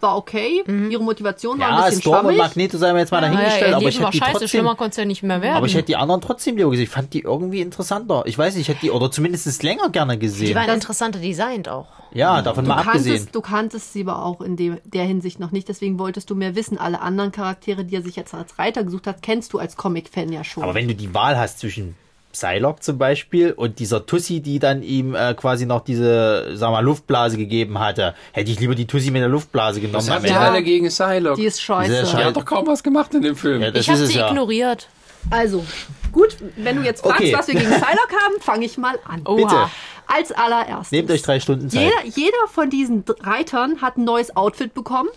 war 0.00 0.16
okay. 0.16 0.64
Ihre 0.90 1.02
Motivation 1.02 1.58
war 1.60 1.68
ein 1.68 1.74
Ja, 1.74 1.84
bisschen 1.86 2.00
Storm 2.00 2.14
und 2.16 2.22
schwammig. 2.22 2.38
Magneto 2.38 2.78
sei 2.78 2.92
mal 2.92 2.98
jetzt 3.00 3.12
mal 3.12 3.20
dahingestellt, 3.20 3.74
aber 3.74 3.82
ich 3.88 3.94
hätte 3.94 4.04
war 4.04 4.10
die 4.10 4.18
scheiße, 4.18 4.30
trotzdem. 4.32 4.48
schlimmer 4.48 4.76
ja 4.96 5.04
nicht 5.04 5.22
mehr 5.22 5.42
werden. 5.42 5.56
Aber 5.56 5.66
ich 5.66 5.74
hätte 5.74 5.86
die 5.86 5.96
anderen 5.96 6.20
trotzdem 6.22 6.56
lieber 6.56 6.70
gesehen. 6.70 6.84
Ich 6.84 6.90
fand 6.90 7.12
die 7.12 7.20
irgendwie 7.20 7.60
interessanter. 7.60 8.22
Ich 8.26 8.38
weiß 8.38 8.54
nicht, 8.54 8.62
ich 8.62 8.68
hätte 8.74 8.80
die, 8.80 8.90
oder 8.92 9.10
zumindest 9.10 9.62
länger 9.62 9.88
gerne 9.90 10.14
die 10.14 10.20
gesehen. 10.20 10.54
waren 10.54 10.70
interessanter 10.70 11.18
designt 11.18 11.68
auch. 11.68 11.86
Ja, 12.12 12.42
davon 12.42 12.66
mal 12.66 12.82
Du 12.82 12.88
abgesehen. 12.88 13.14
kanntest, 13.16 13.34
du 13.34 13.40
kanntest 13.40 13.92
sie 13.92 14.02
aber 14.02 14.24
auch 14.24 14.40
in 14.42 14.56
dem, 14.56 14.78
der 14.84 15.04
Hinsicht 15.04 15.40
noch 15.40 15.50
nicht, 15.50 15.68
deswegen 15.68 15.98
wolltest 15.98 16.28
du 16.30 16.34
mehr 16.34 16.54
wissen. 16.54 16.78
Alle 16.78 17.00
anderen 17.00 17.32
Charaktere, 17.32 17.84
die 17.84 17.96
er 17.96 18.02
sich 18.02 18.16
jetzt 18.16 18.34
als 18.34 18.58
Reiter 18.58 18.84
gesucht 18.84 19.06
hat, 19.06 19.22
kennst 19.22 19.52
du 19.54 19.58
als 19.58 19.76
Comic-Fan 19.76 20.30
ja 20.32 20.44
schon. 20.44 20.62
Aber 20.62 20.74
wenn 20.74 20.88
du 20.88 20.94
die 20.94 21.14
Wahl 21.14 21.38
hast 21.38 21.58
zwischen 21.60 21.96
Psylocke 22.32 22.80
zum 22.80 22.96
Beispiel 22.96 23.52
und 23.52 23.78
dieser 23.78 24.06
Tussi, 24.06 24.40
die 24.40 24.58
dann 24.58 24.82
ihm 24.82 25.14
äh, 25.14 25.34
quasi 25.34 25.66
noch 25.66 25.80
diese, 25.84 26.52
sag 26.56 26.70
mal, 26.70 26.80
Luftblase 26.82 27.36
gegeben 27.36 27.78
hatte, 27.78 28.14
hätte 28.32 28.50
ich 28.50 28.58
lieber 28.58 28.74
die 28.74 28.86
Tussi 28.86 29.10
mit 29.10 29.20
der 29.20 29.28
Luftblase 29.28 29.80
genommen. 29.82 29.96
Was 30.06 30.10
haben 30.10 30.24
die 30.24 30.30
alle 30.32 30.62
gegen 30.62 30.88
Psylocke? 30.88 31.38
die 31.40 31.46
ist 31.46 31.60
scheiße. 31.60 31.90
Sehr 31.90 32.02
Die 32.04 32.08
scheiße. 32.10 32.24
hat 32.24 32.36
doch 32.36 32.44
kaum 32.46 32.66
was 32.66 32.82
gemacht 32.82 33.12
in 33.14 33.20
dem 33.22 33.36
Film. 33.36 33.60
Ja, 33.60 33.70
das 33.70 33.82
Ich 33.82 33.90
habe 33.90 34.06
sie 34.06 34.16
ja. 34.18 34.28
ignoriert. 34.28 34.88
Also, 35.30 35.64
gut, 36.12 36.36
wenn 36.56 36.76
du 36.76 36.82
jetzt 36.82 37.02
fragst, 37.02 37.20
Okay. 37.20 37.34
was 37.36 37.48
wir 37.48 37.54
gegen 37.54 37.70
Psylocke 37.70 38.16
haben, 38.24 38.40
fange 38.40 38.64
ich 38.66 38.76
mal 38.78 38.98
an. 39.06 39.22
Oha. 39.26 39.36
Bitte. 39.36 39.70
Als 40.06 40.32
allererstes. 40.32 40.90
Nehmt 40.92 41.10
euch 41.10 41.22
drei 41.22 41.40
Stunden 41.40 41.70
Zeit. 41.70 41.80
Jeder, 41.80 42.04
jeder 42.04 42.48
von 42.48 42.68
diesen 42.68 43.04
Reitern 43.20 43.80
hat 43.80 43.96
ein 43.96 44.04
neues 44.04 44.36
Outfit 44.36 44.74
bekommen. 44.74 45.08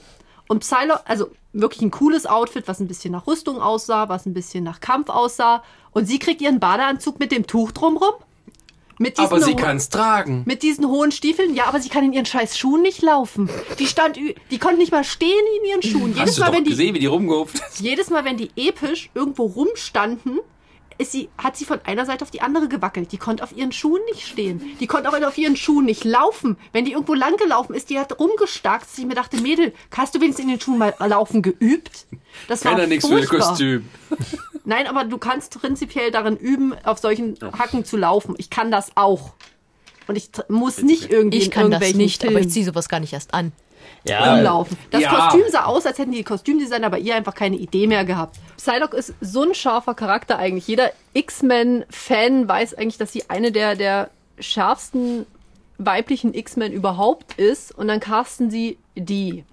Und 0.47 0.59
Psylocke, 0.59 1.01
also 1.05 1.31
wirklich 1.53 1.81
ein 1.81 1.91
cooles 1.91 2.25
Outfit, 2.27 2.67
was 2.67 2.79
ein 2.79 2.87
bisschen 2.87 3.11
nach 3.11 3.25
Rüstung 3.27 3.59
aussah, 3.61 4.09
was 4.09 4.25
ein 4.25 4.33
bisschen 4.33 4.63
nach 4.63 4.79
Kampf 4.79 5.09
aussah. 5.09 5.63
Und 5.91 6.05
sie 6.05 6.19
kriegt 6.19 6.39
ihren 6.39 6.59
Badeanzug 6.59 7.19
mit 7.19 7.31
dem 7.31 7.47
Tuch 7.47 7.71
drumrum. 7.71 8.13
Aber 9.17 9.41
sie 9.41 9.55
kann's 9.55 9.89
tragen. 9.89 10.43
Mit 10.45 10.63
diesen 10.63 10.87
hohen 10.87 11.11
Stiefeln? 11.11 11.53
Ja, 11.55 11.65
aber 11.65 11.79
sie 11.79 11.89
kann 11.89 12.03
in 12.03 12.13
ihren 12.13 12.25
scheiß 12.25 12.57
Schuhen 12.57 12.81
nicht 12.81 13.01
laufen. 13.01 13.49
Die 13.79 13.87
stand, 13.87 14.17
die 14.17 14.57
konnte 14.57 14.77
nicht 14.77 14.91
mal 14.91 15.03
stehen 15.03 15.43
in 15.61 15.69
ihren 15.69 15.81
Schuhen. 15.83 16.13
Jedes 16.13 16.21
Hast 16.21 16.37
du 16.37 16.41
Mal, 16.41 16.47
doch 16.47 16.53
wenn 16.55 16.63
die, 16.63 16.69
gesehen, 16.69 16.95
wie 16.95 16.99
die 16.99 17.05
rumgehupft 17.05 17.55
ist? 17.55 17.79
jedes 17.81 18.09
Mal, 18.09 18.25
wenn 18.25 18.37
die 18.37 18.51
episch 18.55 19.09
irgendwo 19.13 19.43
rumstanden, 19.45 20.39
ist 20.97 21.11
sie, 21.11 21.29
hat 21.37 21.57
sie 21.57 21.65
von 21.65 21.79
einer 21.83 22.05
Seite 22.05 22.23
auf 22.23 22.31
die 22.31 22.41
andere 22.41 22.67
gewackelt. 22.67 23.11
Die 23.11 23.17
konnte 23.17 23.43
auf 23.43 23.55
ihren 23.55 23.71
Schuhen 23.71 24.01
nicht 24.05 24.27
stehen. 24.27 24.61
Die 24.79 24.87
konnte 24.87 25.09
auch 25.09 25.27
auf 25.27 25.37
ihren 25.37 25.55
Schuhen 25.55 25.85
nicht 25.85 26.03
laufen. 26.03 26.57
Wenn 26.71 26.85
die 26.85 26.93
irgendwo 26.93 27.13
lang 27.13 27.37
gelaufen 27.37 27.73
ist, 27.75 27.89
die 27.89 27.99
hat 27.99 28.19
rumgestarkt, 28.19 28.85
dass 28.85 28.97
ich 28.97 29.05
mir 29.05 29.15
dachte, 29.15 29.41
Mädel, 29.41 29.73
hast 29.95 30.15
du 30.15 30.21
wenigstens 30.21 30.45
in 30.45 30.51
den 30.51 30.61
Schuhen 30.61 30.77
mal 30.77 30.93
laufen 30.99 31.41
geübt? 31.41 32.05
Das 32.47 32.61
Keiner 32.61 32.79
war 32.79 32.87
nichts 32.87 33.07
für 33.07 33.19
das 33.19 33.27
furchtbar. 33.27 33.49
Kostüm. 33.49 33.89
Nein, 34.65 34.87
aber 34.87 35.03
du 35.03 35.17
kannst 35.17 35.59
prinzipiell 35.59 36.11
darin 36.11 36.37
üben, 36.37 36.73
auf 36.83 36.99
solchen 36.99 37.37
Hacken 37.57 37.85
zu 37.85 37.97
laufen. 37.97 38.35
Ich 38.37 38.49
kann 38.49 38.71
das 38.71 38.91
auch. 38.95 39.33
Und 40.07 40.15
ich 40.15 40.29
muss 40.49 40.81
nicht 40.81 41.11
irgendwie 41.11 41.37
Ich 41.37 41.45
in 41.45 41.51
kann 41.51 41.71
das 41.71 41.93
nicht, 41.93 42.25
aber 42.25 42.39
ich 42.39 42.49
ziehe 42.49 42.65
sowas 42.65 42.89
gar 42.89 42.99
nicht 42.99 43.13
erst 43.13 43.33
an. 43.33 43.51
Ja, 44.07 44.35
rumlaufen. 44.35 44.77
Das 44.91 45.01
ja. 45.01 45.09
Kostüm 45.09 45.43
sah 45.49 45.65
aus, 45.65 45.85
als 45.85 45.97
hätten 45.97 46.11
die 46.11 46.23
Kostümdesigner 46.23 46.89
bei 46.89 46.99
ihr 46.99 47.15
einfach 47.15 47.33
keine 47.33 47.57
Idee 47.57 47.87
mehr 47.87 48.05
gehabt. 48.05 48.37
Psylocke 48.57 48.97
ist 48.97 49.13
so 49.21 49.43
ein 49.43 49.53
scharfer 49.53 49.95
Charakter 49.95 50.37
eigentlich. 50.37 50.67
Jeder 50.67 50.91
X-Men-Fan 51.13 52.47
weiß 52.47 52.75
eigentlich, 52.75 52.97
dass 52.97 53.11
sie 53.11 53.29
eine 53.29 53.51
der, 53.51 53.75
der 53.75 54.09
schärfsten 54.39 55.25
weiblichen 55.77 56.33
X-Men 56.33 56.71
überhaupt 56.71 57.33
ist. 57.33 57.75
Und 57.75 57.87
dann 57.87 57.99
casten 57.99 58.49
sie 58.49 58.77
die. 58.95 59.43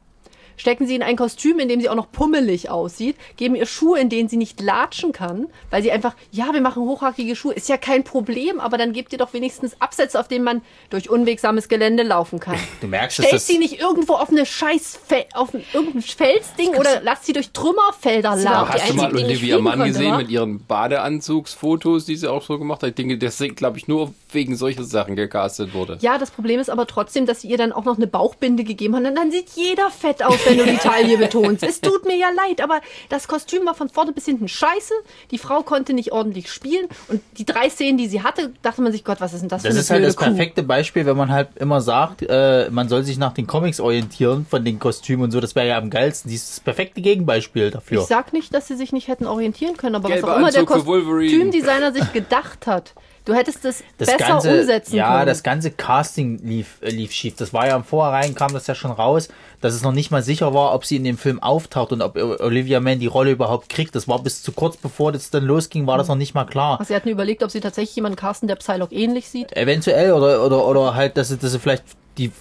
Stecken 0.56 0.86
sie 0.86 0.94
in 0.94 1.02
ein 1.02 1.16
Kostüm, 1.16 1.58
in 1.58 1.68
dem 1.68 1.80
sie 1.80 1.88
auch 1.88 1.94
noch 1.94 2.10
pummelig 2.10 2.70
aussieht, 2.70 3.16
geben 3.36 3.54
ihr 3.54 3.66
Schuhe, 3.66 3.98
in 3.98 4.08
denen 4.08 4.28
sie 4.28 4.36
nicht 4.36 4.60
latschen 4.60 5.12
kann, 5.12 5.48
weil 5.70 5.82
sie 5.82 5.92
einfach, 5.92 6.14
ja, 6.30 6.52
wir 6.52 6.60
machen 6.60 6.82
hochhackige 6.82 7.36
Schuhe, 7.36 7.54
ist 7.54 7.68
ja 7.68 7.76
kein 7.76 8.04
Problem, 8.04 8.60
aber 8.60 8.78
dann 8.78 8.92
gebt 8.92 9.12
ihr 9.12 9.18
doch 9.18 9.32
wenigstens 9.32 9.80
Absätze, 9.80 10.18
auf 10.18 10.28
denen 10.28 10.44
man 10.44 10.62
durch 10.90 11.10
unwegsames 11.10 11.68
Gelände 11.68 12.02
laufen 12.02 12.40
kann. 12.40 12.56
du 12.80 12.86
merkst, 12.86 13.18
dass 13.18 13.26
Stellt 13.26 13.42
sie 13.42 13.58
nicht 13.58 13.80
irgendwo 13.80 14.14
auf 14.14 14.30
eine 14.30 14.46
scheiß 14.46 15.00
auf 15.34 15.54
ein, 15.54 15.64
irgendein 15.72 16.02
Felsding 16.02 16.70
oder 16.70 17.00
lasst 17.02 17.26
sie 17.26 17.32
durch 17.32 17.50
Trümmerfelder 17.50 18.36
laufen. 18.36 18.72
Hast 18.72 18.90
du 18.90 18.94
mal 18.94 19.14
Olivia 19.14 19.58
Mann 19.58 19.84
gesehen 19.84 20.16
mit 20.16 20.30
ihren 20.30 20.64
Badeanzugsfotos, 20.64 22.06
die 22.06 22.16
sie 22.16 22.30
auch 22.30 22.42
so 22.42 22.58
gemacht 22.58 22.82
hat? 22.82 22.90
Ich 22.90 22.94
denke, 22.94 23.18
das 23.18 23.42
glaube 23.56 23.78
ich, 23.78 23.88
nur 23.88 24.14
wegen 24.34 24.56
solcher 24.56 24.84
Sachen 24.84 25.16
gecastet 25.16 25.74
wurde. 25.74 25.98
Ja, 26.00 26.18
das 26.18 26.30
Problem 26.30 26.60
ist 26.60 26.70
aber 26.70 26.86
trotzdem, 26.86 27.26
dass 27.26 27.42
sie 27.42 27.48
ihr 27.48 27.58
dann 27.58 27.72
auch 27.72 27.84
noch 27.84 27.96
eine 27.96 28.06
Bauchbinde 28.06 28.64
gegeben 28.64 28.96
haben. 28.96 29.06
Und 29.06 29.14
dann 29.14 29.30
sieht 29.30 29.50
jeder 29.54 29.90
fett 29.90 30.22
aus, 30.24 30.38
wenn 30.46 30.58
du 30.58 30.64
die 30.64 30.76
Taille 30.76 31.18
betonst. 31.18 31.62
Es 31.62 31.80
tut 31.80 32.04
mir 32.04 32.16
ja 32.16 32.28
leid, 32.30 32.60
aber 32.60 32.80
das 33.08 33.28
Kostüm 33.28 33.66
war 33.66 33.74
von 33.74 33.88
vorne 33.88 34.12
bis 34.12 34.24
hinten 34.24 34.48
scheiße. 34.48 34.94
Die 35.30 35.38
Frau 35.38 35.62
konnte 35.62 35.92
nicht 35.92 36.12
ordentlich 36.12 36.50
spielen. 36.50 36.86
Und 37.08 37.20
die 37.38 37.44
drei 37.44 37.68
Szenen, 37.68 37.98
die 37.98 38.06
sie 38.08 38.22
hatte, 38.22 38.52
dachte 38.62 38.82
man 38.82 38.92
sich, 38.92 39.04
Gott, 39.04 39.20
was 39.20 39.32
ist 39.32 39.40
denn 39.40 39.48
das, 39.48 39.62
das 39.62 39.74
für 39.74 39.80
ist 39.80 39.90
eine 39.90 40.00
halt 40.00 40.08
das 40.08 40.16
Kuh? 40.16 40.24
perfekte 40.24 40.62
Beispiel, 40.62 41.06
wenn 41.06 41.16
man 41.16 41.30
halt 41.30 41.48
immer 41.56 41.80
sagt, 41.80 42.22
äh, 42.28 42.68
man 42.70 42.88
soll 42.88 43.02
sich 43.04 43.18
nach 43.18 43.32
den 43.32 43.46
Comics 43.46 43.80
orientieren 43.80 44.46
von 44.48 44.64
den 44.64 44.78
Kostümen 44.78 45.24
und 45.24 45.30
so. 45.30 45.40
Das 45.40 45.54
wäre 45.54 45.68
ja 45.68 45.78
am 45.78 45.90
geilsten. 45.90 46.28
Die 46.28 46.36
ist 46.36 46.50
das 46.50 46.60
perfekte 46.60 47.00
Gegenbeispiel 47.02 47.70
dafür. 47.70 48.00
Ich 48.02 48.06
sag 48.06 48.32
nicht, 48.32 48.54
dass 48.54 48.68
sie 48.68 48.76
sich 48.76 48.92
nicht 48.92 49.08
hätten 49.08 49.26
orientieren 49.26 49.76
können, 49.76 49.94
aber 49.94 50.04
was 50.04 50.12
Gelber 50.12 50.34
auch 50.34 50.38
immer 50.38 50.50
der 50.50 50.60
Anzug 50.62 50.86
Wolverine. 50.86 51.30
Kostümdesigner 51.30 51.92
sich 51.92 52.12
gedacht 52.12 52.66
hat. 52.66 52.94
Du 53.24 53.34
hättest 53.34 53.64
es 53.64 53.84
das 53.98 54.08
besser 54.08 54.18
ganze, 54.18 54.60
umsetzen 54.60 54.96
ja, 54.96 55.14
können. 55.14 55.26
das 55.26 55.42
ganze 55.44 55.70
Casting 55.70 56.38
lief, 56.38 56.78
äh, 56.80 56.90
lief 56.90 57.12
schief. 57.12 57.36
Das 57.36 57.52
war 57.52 57.68
ja 57.68 57.76
im 57.76 57.84
Vorhinein, 57.84 58.34
kam 58.34 58.52
das 58.52 58.66
ja 58.66 58.74
schon 58.74 58.90
raus, 58.90 59.28
dass 59.60 59.74
es 59.74 59.82
noch 59.82 59.92
nicht 59.92 60.10
mal 60.10 60.22
sicher 60.22 60.52
war, 60.54 60.74
ob 60.74 60.84
sie 60.84 60.96
in 60.96 61.04
dem 61.04 61.16
Film 61.16 61.40
auftaucht 61.40 61.92
und 61.92 62.02
ob 62.02 62.16
Olivia 62.16 62.80
Mann 62.80 62.98
die 62.98 63.06
Rolle 63.06 63.30
überhaupt 63.30 63.68
kriegt. 63.68 63.94
Das 63.94 64.08
war 64.08 64.20
bis 64.20 64.42
zu 64.42 64.50
kurz 64.50 64.76
bevor 64.76 65.12
das 65.12 65.30
dann 65.30 65.44
losging, 65.44 65.86
war 65.86 65.98
das 65.98 66.08
noch 66.08 66.16
nicht 66.16 66.34
mal 66.34 66.44
klar. 66.44 66.78
Ach, 66.80 66.84
sie 66.84 66.96
hatten 66.96 67.08
überlegt, 67.08 67.44
ob 67.44 67.50
sie 67.50 67.60
tatsächlich 67.60 67.94
jemanden 67.94 68.16
casten, 68.16 68.48
der 68.48 68.56
Psylocke 68.56 68.94
ähnlich 68.94 69.28
sieht. 69.28 69.56
Eventuell 69.56 70.12
oder, 70.12 70.44
oder, 70.44 70.66
oder 70.66 70.94
halt, 70.94 71.16
dass 71.16 71.28
sie, 71.28 71.38
dass 71.38 71.52
sie 71.52 71.60
vielleicht 71.60 71.84
die, 72.18 72.32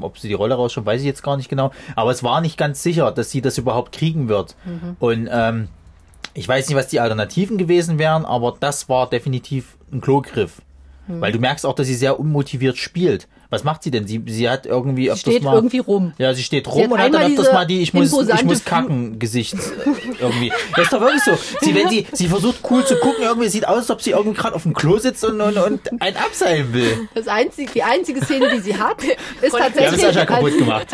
ob 0.00 0.18
sie 0.18 0.28
die 0.28 0.34
Rolle 0.34 0.54
rausschaut, 0.54 0.86
weiß 0.86 1.00
ich 1.00 1.06
jetzt 1.06 1.22
gar 1.22 1.36
nicht 1.36 1.48
genau. 1.48 1.72
Aber 1.94 2.10
es 2.10 2.24
war 2.24 2.40
nicht 2.40 2.56
ganz 2.56 2.82
sicher, 2.82 3.12
dass 3.12 3.30
sie 3.30 3.42
das 3.42 3.58
überhaupt 3.58 3.92
kriegen 3.92 4.28
wird. 4.28 4.56
Und 4.98 5.28
ähm, 5.30 5.68
ich 6.34 6.48
weiß 6.48 6.68
nicht, 6.68 6.76
was 6.76 6.88
die 6.88 7.00
Alternativen 7.00 7.58
gewesen 7.58 7.98
wären, 7.98 8.24
aber 8.24 8.56
das 8.58 8.88
war 8.88 9.08
definitiv 9.08 9.76
ein 9.92 10.00
Klogriff. 10.00 10.62
Weil 11.08 11.32
du 11.32 11.40
merkst 11.40 11.66
auch, 11.66 11.74
dass 11.74 11.88
sie 11.88 11.94
sehr 11.94 12.18
unmotiviert 12.18 12.78
spielt. 12.78 13.28
Was 13.52 13.64
macht 13.64 13.82
sie 13.82 13.90
denn? 13.90 14.06
Sie, 14.06 14.22
sie 14.28 14.48
hat 14.48 14.64
irgendwie 14.64 15.10
öfters 15.10 15.34
Steht 15.34 15.42
mal, 15.42 15.54
irgendwie 15.54 15.80
rum. 15.80 16.14
Ja, 16.16 16.32
sie 16.32 16.42
steht 16.42 16.64
Sie 16.64 16.70
rum 16.70 16.84
hat 16.84 16.90
und 16.90 17.00
hat 17.00 17.12
dann 17.12 17.32
öfters 17.32 17.52
mal 17.52 17.66
die, 17.66 17.82
ich 17.82 17.92
muss, 17.92 18.10
ich 18.10 18.44
muss 18.44 18.64
kacken 18.64 19.18
Gesicht 19.18 19.56
irgendwie. 20.18 20.50
Das 20.74 20.84
ist 20.84 20.92
doch 20.94 21.02
wirklich 21.02 21.22
so. 21.22 21.32
Sie, 21.60 21.74
wenn 21.74 21.90
sie, 21.90 22.06
sie 22.12 22.28
versucht 22.28 22.60
cool 22.70 22.82
zu 22.86 22.96
gucken, 22.96 23.24
irgendwie 23.24 23.50
sieht 23.50 23.68
aus, 23.68 23.76
als 23.76 23.90
ob 23.90 24.00
sie 24.00 24.12
irgendwie 24.12 24.38
gerade 24.38 24.56
auf 24.56 24.62
dem 24.62 24.72
Klo 24.72 24.96
sitzt 24.96 25.22
und, 25.26 25.38
und, 25.38 25.58
und 25.58 26.00
ein 26.00 26.16
abseilen 26.16 26.72
will. 26.72 27.10
Das 27.14 27.28
einzige, 27.28 27.70
die 27.70 27.82
einzige 27.82 28.24
Szene, 28.24 28.48
die 28.54 28.60
sie 28.60 28.74
hat, 28.74 29.04
ist 29.42 29.52
tatsächlich, 29.52 30.06
als, 30.06 30.26
kaputt 30.26 30.56
gemacht. 30.56 30.86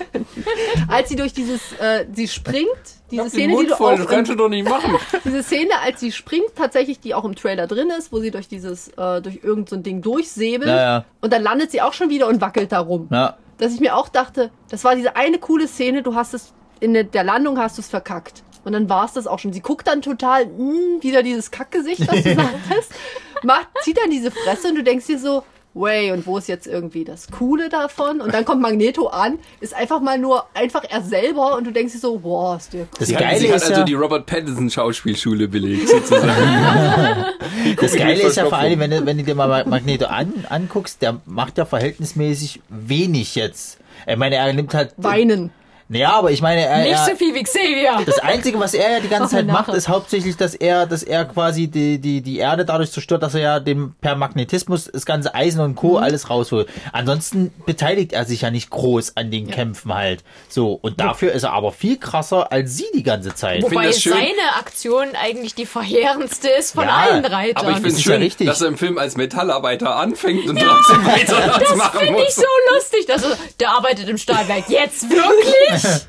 als 0.88 1.08
sie 1.08 1.16
durch 1.16 1.32
dieses, 1.32 1.60
äh, 1.80 2.04
sie 2.12 2.28
springt, 2.28 2.68
diese 3.10 3.30
Szene, 3.30 3.56
die 3.56 3.66
du 3.68 3.76
voll, 3.76 3.94
auch 3.94 3.98
das 3.98 4.08
kannst 4.08 4.30
du 4.30 4.34
doch 4.34 4.48
nicht 4.48 4.68
machen. 4.68 4.96
diese 5.24 5.42
Szene, 5.42 5.70
als 5.84 6.00
sie 6.00 6.10
springt, 6.10 6.56
tatsächlich, 6.56 6.98
die 6.98 7.14
auch 7.14 7.24
im 7.24 7.36
Trailer 7.36 7.66
drin 7.66 7.88
ist, 7.96 8.12
wo 8.12 8.18
sie 8.18 8.30
durch 8.30 8.48
dieses, 8.48 8.88
äh, 8.88 9.22
durch 9.22 9.40
irgendein 9.42 9.66
so 9.66 9.76
ein 9.76 9.82
Ding 9.82 10.02
durchsäbelt 10.02 10.68
Ja, 10.68 10.76
ja. 10.76 11.04
und 11.20 11.32
dann 11.32 11.42
landet 11.42 11.70
sie 11.70 11.82
auch 11.86 11.92
schon 11.92 12.10
wieder 12.10 12.26
und 12.28 12.40
wackelt 12.40 12.72
da 12.72 12.80
rum. 12.80 13.08
Ja. 13.10 13.36
Dass 13.58 13.72
ich 13.72 13.80
mir 13.80 13.96
auch 13.96 14.08
dachte, 14.08 14.50
das 14.70 14.84
war 14.84 14.94
diese 14.94 15.16
eine 15.16 15.38
coole 15.38 15.66
Szene, 15.68 16.02
du 16.02 16.14
hast 16.14 16.34
es, 16.34 16.52
in 16.80 16.92
der- 16.94 17.24
Landung 17.24 17.58
hast 17.58 17.78
du 17.78 17.80
es 17.82 17.88
verkackt. 17.88 18.42
Und 18.64 18.72
dann 18.72 18.88
war 18.88 19.04
es 19.04 19.12
das 19.12 19.26
auch 19.26 19.38
schon. 19.38 19.52
Sie 19.52 19.60
guckt 19.60 19.86
dann 19.86 20.02
total, 20.02 20.46
mh, 20.46 21.02
wieder 21.02 21.22
dieses 21.22 21.50
Kackgesicht, 21.50 22.00
was 22.08 22.22
du 22.22 22.34
sagtest, 22.34 22.92
macht, 23.44 23.68
zieht 23.82 23.96
dann 23.96 24.10
diese 24.10 24.30
Fresse 24.30 24.68
und 24.68 24.74
du 24.74 24.82
denkst 24.82 25.06
dir 25.06 25.18
so, 25.18 25.44
way, 25.76 26.10
und 26.12 26.26
wo 26.26 26.38
ist 26.38 26.48
jetzt 26.48 26.66
irgendwie 26.66 27.04
das 27.04 27.30
Coole 27.30 27.68
davon? 27.68 28.20
Und 28.20 28.32
dann 28.34 28.44
kommt 28.44 28.62
Magneto 28.62 29.08
an, 29.08 29.38
ist 29.60 29.74
einfach 29.74 30.00
mal 30.00 30.18
nur 30.18 30.46
einfach 30.54 30.84
er 30.88 31.02
selber 31.02 31.56
und 31.56 31.66
du 31.66 31.72
denkst 31.72 31.92
dir 31.92 31.98
so, 31.98 32.22
wow, 32.22 32.56
ist 32.56 32.72
der 32.72 32.86
Das 32.98 33.12
Geile 33.12 33.38
sie 33.38 33.48
hat 33.48 33.56
ist 33.56 33.62
also 33.64 33.80
ja, 33.80 33.84
die 33.84 33.94
Robert 33.94 34.26
Pattinson 34.26 34.70
Schauspielschule 34.70 35.48
belegt, 35.48 35.88
sozusagen. 35.88 36.26
das 37.80 37.96
Geile 37.96 38.22
ist 38.22 38.36
ja 38.36 38.46
vor 38.46 38.58
allem, 38.58 38.80
wenn 38.80 38.90
du, 38.90 39.06
wenn 39.06 39.18
du 39.18 39.24
dir 39.24 39.34
mal 39.34 39.64
Magneto 39.66 40.06
an, 40.06 40.32
anguckst, 40.48 41.02
der 41.02 41.20
macht 41.26 41.58
ja 41.58 41.64
verhältnismäßig 41.64 42.60
wenig 42.68 43.34
jetzt. 43.34 43.78
Ich 44.06 44.16
meine, 44.16 44.36
er 44.36 44.52
nimmt 44.52 44.74
halt, 44.74 44.94
Weinen. 44.96 45.50
Ja, 45.88 46.12
aber 46.12 46.30
ich 46.32 46.42
meine, 46.42 46.64
er, 46.66 46.78
Nicht 46.82 46.92
er, 46.92 47.04
so 47.04 47.14
viel 47.16 47.34
wie 47.34 47.42
Xavier. 47.42 48.02
Das 48.04 48.18
Einzige, 48.18 48.58
was 48.58 48.74
er 48.74 48.92
ja 48.94 49.00
die 49.00 49.08
ganze 49.08 49.36
Zeit 49.36 49.46
macht, 49.46 49.68
ist 49.68 49.88
hauptsächlich, 49.88 50.36
dass 50.36 50.54
er, 50.54 50.86
dass 50.86 51.02
er 51.02 51.24
quasi 51.24 51.68
die, 51.68 51.98
die, 51.98 52.22
die 52.22 52.38
Erde 52.38 52.64
dadurch 52.64 52.90
zerstört, 52.92 53.22
dass 53.22 53.34
er 53.34 53.40
ja 53.40 53.60
dem 53.60 53.94
per 54.00 54.16
Magnetismus 54.16 54.90
das 54.92 55.06
ganze 55.06 55.34
Eisen 55.34 55.60
und 55.60 55.70
Mhm. 55.70 55.74
Co. 55.76 55.98
alles 55.98 56.30
rausholt. 56.30 56.68
Ansonsten 56.92 57.52
beteiligt 57.66 58.12
er 58.12 58.24
sich 58.24 58.40
ja 58.42 58.50
nicht 58.50 58.70
groß 58.70 59.16
an 59.16 59.30
den 59.30 59.50
Kämpfen 59.50 59.92
halt. 59.94 60.24
So. 60.48 60.78
Und 60.82 61.00
dafür 61.00 61.32
ist 61.32 61.42
er 61.44 61.52
aber 61.52 61.70
viel 61.72 61.98
krasser 61.98 62.50
als 62.50 62.76
sie 62.76 62.86
die 62.94 63.02
ganze 63.02 63.34
Zeit. 63.34 63.62
Wobei 63.62 63.86
das 63.86 64.00
schön. 64.02 64.12
seine 64.14 64.56
Aktion 64.58 65.08
eigentlich 65.20 65.54
die 65.54 65.66
verheerendste 65.66 66.48
ist 66.48 66.72
von 66.72 66.84
Ja, 66.84 66.96
allen 66.96 67.24
Reitern. 67.24 67.58
Aber 67.66 67.70
ich 67.70 67.76
finde 67.76 67.90
es 67.90 67.98
ist 67.98 68.04
ja 68.06 68.12
schön, 68.14 68.22
richtig. 68.22 68.46
dass 68.46 68.60
er 68.60 68.68
im 68.68 68.78
Film 68.78 68.98
als 68.98 69.16
Metallarbeiter 69.16 69.96
anfängt 69.96 70.48
und 70.48 70.58
trotzdem 70.58 71.06
weiter 71.06 71.36
das, 71.46 71.68
das 71.68 71.88
finde 72.00 72.22
ich 72.22 72.34
so 72.34 72.42
lustig. 72.74 73.06
Dass 73.06 73.22
er, 73.22 73.36
der 73.60 73.70
arbeitet 73.70 74.08
im 74.08 74.18
Stahlwerk. 74.18 74.68
Jetzt 74.68 75.08
wirklich? 75.10 75.75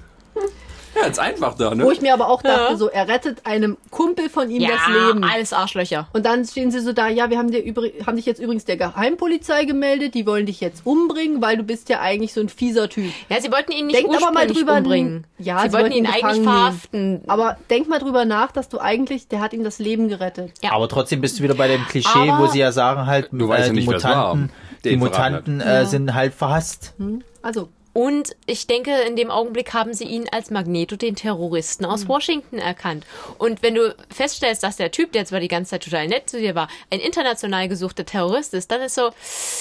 Ja, 1.00 1.06
ist 1.06 1.20
einfach 1.20 1.54
da, 1.56 1.76
ne? 1.76 1.84
Wo 1.84 1.92
ich 1.92 2.02
mir 2.02 2.12
aber 2.12 2.28
auch 2.28 2.42
dachte, 2.42 2.72
Ja. 2.72 2.76
so, 2.76 2.90
er 2.90 3.08
rettet 3.08 3.46
einem 3.46 3.78
Kumpel 3.92 4.30
von 4.30 4.50
ihm 4.50 4.64
ja, 4.64 4.70
das 4.70 4.88
Leben. 4.88 5.24
alles 5.24 5.54
Arschlöcher. 5.54 6.08
Und 6.14 6.26
dann 6.26 6.44
stehen 6.44 6.72
sie 6.72 6.80
so 6.80 6.92
da, 6.92 7.08
ja, 7.08 7.30
wir 7.30 7.38
haben, 7.38 7.52
dir 7.52 7.60
übrig, 7.64 8.08
haben 8.08 8.16
dich 8.16 8.26
jetzt 8.26 8.42
übrigens 8.42 8.66
der 8.66 8.78
Geheimpolizei 8.78 9.66
gemeldet, 9.66 10.16
die 10.16 10.26
wollen 10.26 10.48
dich 10.48 10.60
jetzt 10.60 10.88
umbringen, 10.88 11.40
weil 11.40 11.56
du 11.56 11.62
bist 11.62 11.90
ja 11.90 12.00
eigentlich 12.00 12.34
so 12.34 12.42
ein 12.42 12.50
fieser 12.50 12.90
Typ. 12.90 13.12
Ja, 13.30 13.40
sie 13.40 13.52
wollten 13.52 13.74
ihn 13.74 13.86
nicht 13.86 14.00
Denk 14.00 14.08
aber 14.08 14.32
mal 14.32 14.46
ursprünglich 14.46 14.58
drüber 14.58 14.78
umbringen. 14.78 15.28
Ja, 15.38 15.60
sie, 15.62 15.68
sie 15.68 15.74
wollten 15.74 15.84
wollten 15.92 15.98
ihn 15.98 16.06
eigentlich 16.08 16.16
gefangen 16.16 16.42
nehmen. 16.42 16.52
verhaften. 16.52 17.22
Aber 17.28 17.58
denk 17.70 17.88
mal 17.90 18.00
drüber 18.00 18.26
nach, 18.26 18.52
dass 18.52 18.68
du 18.70 18.80
eigentlich, 18.80 19.28
der 19.28 19.40
hat 19.40 19.54
ihm 19.54 19.64
das 19.64 19.78
Leben 19.78 20.08
gerettet. 20.08 20.54
Ja. 20.64 20.72
Aber 20.72 20.90
trotzdem 20.90 21.22
bist 21.22 21.38
du 21.38 21.44
wieder 21.44 21.54
bei 21.54 21.68
dem 21.68 21.86
Klischee, 21.86 22.28
Aber- 22.32 22.40
wo 22.40 22.48
sie 22.48 22.58
ja 22.58 22.72
sagen 22.72 23.06
halt, 23.06 23.30
Du 23.32 23.48
weißt 23.48 23.68
ja 23.68 23.74
die 23.74 23.80
nicht, 23.82 23.88
war, 23.88 23.94
Mutanten, 24.34 24.52
die 24.84 24.98
verraten. 24.98 25.00
Mutanten 25.00 25.62
äh, 25.62 25.86
sind 25.86 26.16
halt 26.16 26.34
verhasst. 26.34 26.96
Also, 27.44 27.70
Und 27.98 28.36
ich 28.46 28.68
denke, 28.68 28.92
in 29.08 29.16
dem 29.16 29.32
Augenblick 29.32 29.74
haben 29.74 29.92
sie 29.96 30.04
ihn 30.04 30.26
als 30.32 30.52
Magneto, 30.52 30.98
den 30.98 31.16
Terroristen 31.16 31.84
aus 31.84 32.08
Washington, 32.08 32.60
erkannt. 32.60 33.08
Und 33.40 33.64
wenn 33.64 33.74
du 33.74 33.96
feststellst, 34.16 34.62
dass 34.62 34.76
der 34.76 34.92
Typ, 34.92 35.14
der 35.14 35.26
zwar 35.26 35.40
die 35.40 35.48
ganze 35.48 35.72
Zeit 35.72 35.84
total 35.84 36.08
nett 36.08 36.30
zu 36.30 36.38
dir 36.38 36.54
war, 36.54 36.68
ein 36.92 37.00
international 37.00 37.68
gesuchter 37.68 38.06
Terrorist 38.06 38.54
ist, 38.54 38.70
dann 38.70 38.82
ist 38.82 38.94
so. 38.94 39.10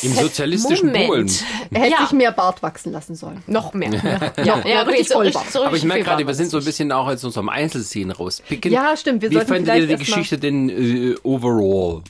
Im 0.02 0.12
sozialistischen 0.12 0.89
Moment. 0.89 1.08
Polen. 1.08 1.31
er 1.70 1.81
hätte 1.81 1.92
ja, 1.92 2.00
sich 2.02 2.12
mehr 2.12 2.31
Bart 2.31 2.62
wachsen 2.62 2.92
lassen 2.92 3.15
sollen. 3.15 3.42
noch 3.47 3.73
mehr. 3.73 3.94
Ja, 4.36 4.44
ja, 4.44 4.68
ja, 4.68 4.82
richtig 4.82 4.98
richtig, 4.98 5.08
so, 5.08 5.18
richtig, 5.18 5.50
so 5.50 5.65
Aber 5.65 5.76
ich 5.78 5.84
merke 5.84 6.05
gerade, 6.05 6.26
wir 6.26 6.34
sind 6.34 6.50
so 6.50 6.58
ein 6.58 6.65
bisschen 6.65 6.92
auch 6.92 7.06
aus 7.06 7.24
unserem 7.24 7.48
Einzelszenen 7.48 8.10
rauspicken. 8.10 8.70
Ja, 8.70 8.94
stimmt, 8.98 9.23
wir 9.23 9.31
Wie 9.31 9.36
sollten 9.36 9.48
fandet 9.48 9.76
ihr 9.76 9.86
die 9.86 9.97
Geschichte 9.97 10.36
denn 10.36 10.68
äh, 10.68 11.15
overall? 11.23 12.02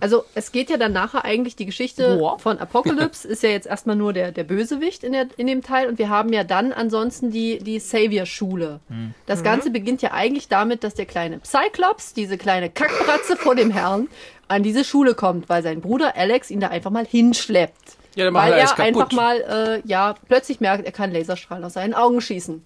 Also 0.00 0.24
es 0.34 0.50
geht 0.50 0.70
ja 0.70 0.78
dann 0.78 0.92
nachher 0.92 1.24
eigentlich, 1.24 1.56
die 1.56 1.66
Geschichte 1.66 2.16
Boah. 2.16 2.38
von 2.38 2.58
Apocalypse 2.58 3.28
ist 3.28 3.42
ja 3.42 3.50
jetzt 3.50 3.66
erstmal 3.66 3.96
nur 3.96 4.12
der, 4.12 4.32
der 4.32 4.44
Bösewicht 4.44 5.04
in, 5.04 5.12
der, 5.12 5.28
in 5.36 5.46
dem 5.46 5.62
Teil 5.62 5.88
und 5.88 5.98
wir 5.98 6.08
haben 6.08 6.32
ja 6.32 6.42
dann 6.42 6.72
ansonsten 6.72 7.30
die, 7.30 7.58
die 7.58 7.78
Savior-Schule. 7.78 8.80
Das 9.26 9.42
Ganze 9.42 9.70
beginnt 9.70 10.02
ja 10.02 10.12
eigentlich 10.12 10.48
damit, 10.48 10.84
dass 10.84 10.94
der 10.94 11.06
kleine 11.06 11.40
Cyclops, 11.44 12.14
diese 12.14 12.38
kleine 12.38 12.70
Kackbratze 12.70 13.36
vor 13.36 13.54
dem 13.54 13.70
Herrn, 13.70 14.08
an 14.48 14.62
diese 14.62 14.84
Schule 14.84 15.14
kommt, 15.14 15.48
weil 15.48 15.62
sein 15.62 15.80
Bruder 15.80 16.16
Alex 16.16 16.50
ihn 16.50 16.60
da 16.60 16.68
einfach 16.68 16.90
mal 16.90 17.06
hinschleppt. 17.06 17.96
Ja, 18.16 18.24
dann 18.24 18.34
macht 18.34 18.46
weil 18.46 18.52
er 18.54 18.58
er 18.66 18.78
einfach 18.78 19.12
mal, 19.12 19.36
äh, 19.40 19.88
ja, 19.88 20.14
plötzlich 20.28 20.60
merkt, 20.60 20.84
er 20.84 20.92
kann 20.92 21.12
Laserstrahlen 21.12 21.64
aus 21.64 21.74
seinen 21.74 21.94
Augen 21.94 22.20
schießen. 22.20 22.64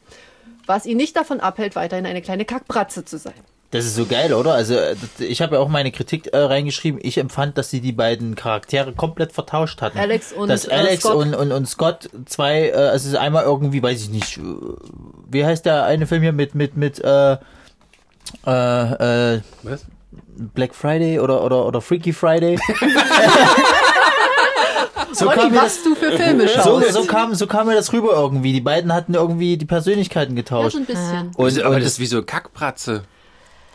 Was 0.67 0.87
ihn 0.87 0.97
nicht 0.97 1.17
davon 1.17 1.41
abhält, 1.41 1.77
weiterhin 1.77 2.07
eine 2.07 2.23
kleine 2.23 2.47
Kackbratze 2.47 3.05
zu 3.05 3.19
sein. 3.19 3.35
Das 3.75 3.85
ist 3.87 3.97
so 3.97 4.07
geil, 4.07 4.33
oder? 4.33 4.55
Also 4.55 4.77
äh, 4.77 4.95
ich 5.19 5.43
habe 5.43 5.57
ja 5.57 5.61
auch 5.61 5.67
meine 5.69 5.91
Kritik 5.91 6.29
äh, 6.33 6.39
reingeschrieben. 6.39 7.01
Ich 7.03 7.19
empfand, 7.19 7.59
dass 7.59 7.71
sie 7.71 7.81
die 7.81 7.91
beiden 7.91 8.37
Charaktere 8.37 8.93
komplett 8.93 9.33
vertauscht 9.33 9.83
hatten. 9.83 9.99
Alex 9.99 10.33
und, 10.33 10.47
dass 10.49 10.67
äh, 10.69 10.75
Alex 10.75 11.03
Scott. 11.03 11.17
und, 11.17 11.35
und, 11.35 11.51
und 11.51 11.67
Scott 11.69 12.09
zwei, 12.27 12.69
äh, 12.69 12.73
also 12.73 13.19
einmal 13.19 13.43
irgendwie, 13.43 13.83
weiß 13.83 14.01
ich 14.01 14.11
nicht, 14.11 14.37
äh, 14.39 14.43
wie 15.29 15.45
heißt 15.45 15.67
der 15.67 15.87
eine 15.87 16.07
Film 16.07 16.23
hier 16.23 16.33
mit 16.33 16.55
mit 16.55 16.77
mit 16.77 17.03
äh, 17.03 17.33
äh, 18.47 19.35
äh, 19.35 19.41
Was? 19.65 19.87
Black 20.55 20.73
Friday 20.73 21.19
oder 21.19 21.43
oder 21.43 21.67
oder 21.67 21.81
Freaky 21.81 22.13
Friday? 22.13 22.57
so 25.13 25.27
Olli, 25.31 25.37
kam 25.37 25.51
mir 25.51 25.57
was 25.63 25.75
das, 25.75 25.83
du 25.83 25.97
für 25.97 26.13
Filme 26.13 26.47
so, 26.47 26.55
schaust. 26.55 26.93
so 26.93 27.05
kam 27.07 27.35
so 27.35 27.49
kam 27.49 27.67
mir 27.67 27.75
das 27.75 27.93
rüber 27.93 28.13
irgendwie. 28.13 28.53
Die 28.53 28.61
beiden 28.61 28.93
hatten 28.93 29.15
irgendwie 29.15 29.57
die 29.57 29.67
Persönlichkeiten 29.67 30.37
ja, 30.37 30.43
getauscht. 30.43 30.75
so 30.75 30.79
ein 30.79 30.85
bisschen. 30.85 31.33
und, 31.37 31.47
Wieso- 31.47 31.65
aber 31.65 31.75
und 31.75 31.81
das 31.83 31.95
ist 31.95 31.99
wie 31.99 32.07
so 32.07 32.23
Kackpratze. 32.23 33.03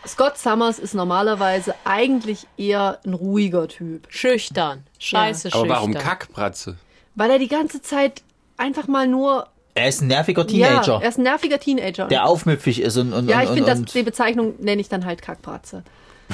Scott 0.09 0.37
Summers 0.37 0.79
ist 0.79 0.93
normalerweise 0.93 1.73
eigentlich 1.85 2.47
eher 2.57 2.99
ein 3.05 3.13
ruhiger 3.13 3.67
Typ, 3.67 4.07
Schüchtern. 4.09 4.83
Scheiße, 4.99 5.49
Aber 5.49 5.59
schüchtern. 5.61 5.69
warum 5.69 5.93
Kackpratze? 5.93 6.75
weil 7.15 7.31
er 7.31 7.39
die 7.39 7.47
ganze 7.49 7.81
Zeit 7.81 8.21
einfach 8.57 8.87
mal 8.87 9.07
nur 9.07 9.47
er 9.75 9.87
ist 9.89 10.01
ein 10.01 10.07
nerviger 10.07 10.41
Ja, 10.49 10.67
Teenager, 10.81 10.99
er 11.01 11.09
ist 11.09 11.17
ein 11.17 11.23
nerviger 11.23 11.59
Teenager. 11.59 12.07
der 12.07 12.25
aufmüpfig 12.25 12.81
ist 12.81 12.97
und 12.97 13.13
und 13.13 13.29
ja, 13.29 13.43
ich 13.43 13.49
finde, 13.49 13.75
die 13.93 14.03
Bezeichnung 14.03 14.55
nenne 14.59 14.81
ich 14.81 14.89
dann 14.89 15.05
halt 15.05 15.21
Kackbratze. 15.21 15.83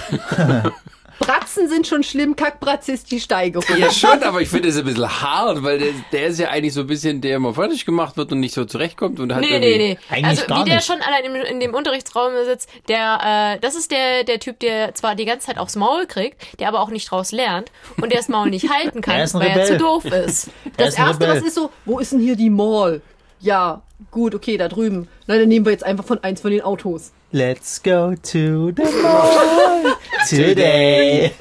Bratzen 1.19 1.69
sind 1.69 1.87
schon 1.87 2.03
schlimm, 2.03 2.35
Kackbratze 2.35 2.91
ist 2.91 3.09
die 3.11 3.19
Steigerung. 3.19 3.65
Ja, 3.77 3.89
schon, 3.91 4.21
aber 4.23 4.41
ich 4.41 4.49
finde 4.49 4.69
es 4.69 4.77
ein 4.77 4.85
bisschen 4.85 5.21
hart, 5.21 5.63
weil 5.63 5.79
der, 5.79 5.89
der 6.11 6.27
ist 6.27 6.39
ja 6.39 6.49
eigentlich 6.49 6.73
so 6.73 6.81
ein 6.81 6.87
bisschen, 6.87 7.21
der 7.21 7.37
immer 7.37 7.53
fertig 7.53 7.85
gemacht 7.85 8.17
wird 8.17 8.31
und 8.31 8.39
nicht 8.39 8.53
so 8.53 8.65
zurechtkommt 8.65 9.19
und 9.19 9.33
hat 9.33 9.41
Nee, 9.41 9.47
irgendwie- 9.51 9.77
nee, 9.77 9.97
nee. 10.09 10.15
Eigentlich 10.15 10.25
also 10.41 10.61
wie 10.61 10.65
der 10.65 10.75
nicht. 10.75 10.85
schon 10.85 11.01
allein 11.01 11.23
im, 11.25 11.35
in 11.35 11.59
dem 11.59 11.73
Unterrichtsraum 11.73 12.31
sitzt, 12.45 12.69
der, 12.89 13.55
äh, 13.55 13.59
das 13.59 13.75
ist 13.75 13.91
der, 13.91 14.23
der 14.23 14.39
Typ, 14.39 14.59
der 14.59 14.93
zwar 14.95 15.15
die 15.15 15.25
ganze 15.25 15.47
Zeit 15.47 15.57
aufs 15.57 15.75
Maul 15.75 16.05
kriegt, 16.05 16.59
der 16.59 16.67
aber 16.67 16.81
auch 16.81 16.89
nicht 16.89 17.09
draus 17.09 17.31
lernt 17.31 17.71
und 18.01 18.11
der 18.11 18.17
das 18.19 18.27
Maul 18.29 18.49
nicht 18.49 18.69
halten 18.69 19.01
kann, 19.01 19.15
Er 19.15 19.33
weil 19.33 19.41
er 19.47 19.55
Rebell. 19.55 19.65
zu 19.67 19.77
doof 19.77 20.05
ist. 20.05 20.49
Er 20.77 20.85
Das 20.85 20.89
ist 20.89 20.99
erste, 20.99 21.23
Rebell. 21.25 21.37
was 21.41 21.47
ist 21.47 21.55
so, 21.55 21.69
wo 21.85 21.99
ist 21.99 22.11
denn 22.11 22.19
hier 22.19 22.35
die 22.35 22.49
Mall? 22.49 23.01
Ja, 23.39 23.81
gut, 24.11 24.33
okay, 24.35 24.57
da 24.57 24.67
drüben. 24.67 25.07
Na, 25.27 25.37
dann 25.37 25.47
nehmen 25.47 25.65
wir 25.65 25.71
jetzt 25.71 25.83
einfach 25.83 26.05
von 26.05 26.23
eins 26.23 26.41
von 26.41 26.51
den 26.51 26.61
Autos. 26.61 27.11
Let's 27.31 27.81
go 27.81 28.13
to 28.15 28.71
the 28.71 28.83
mall 29.03 29.95
today. 30.29 31.31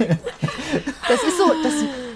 Das 1.08 1.22
ist 1.22 1.38
so, 1.38 1.52
das, 1.62 1.72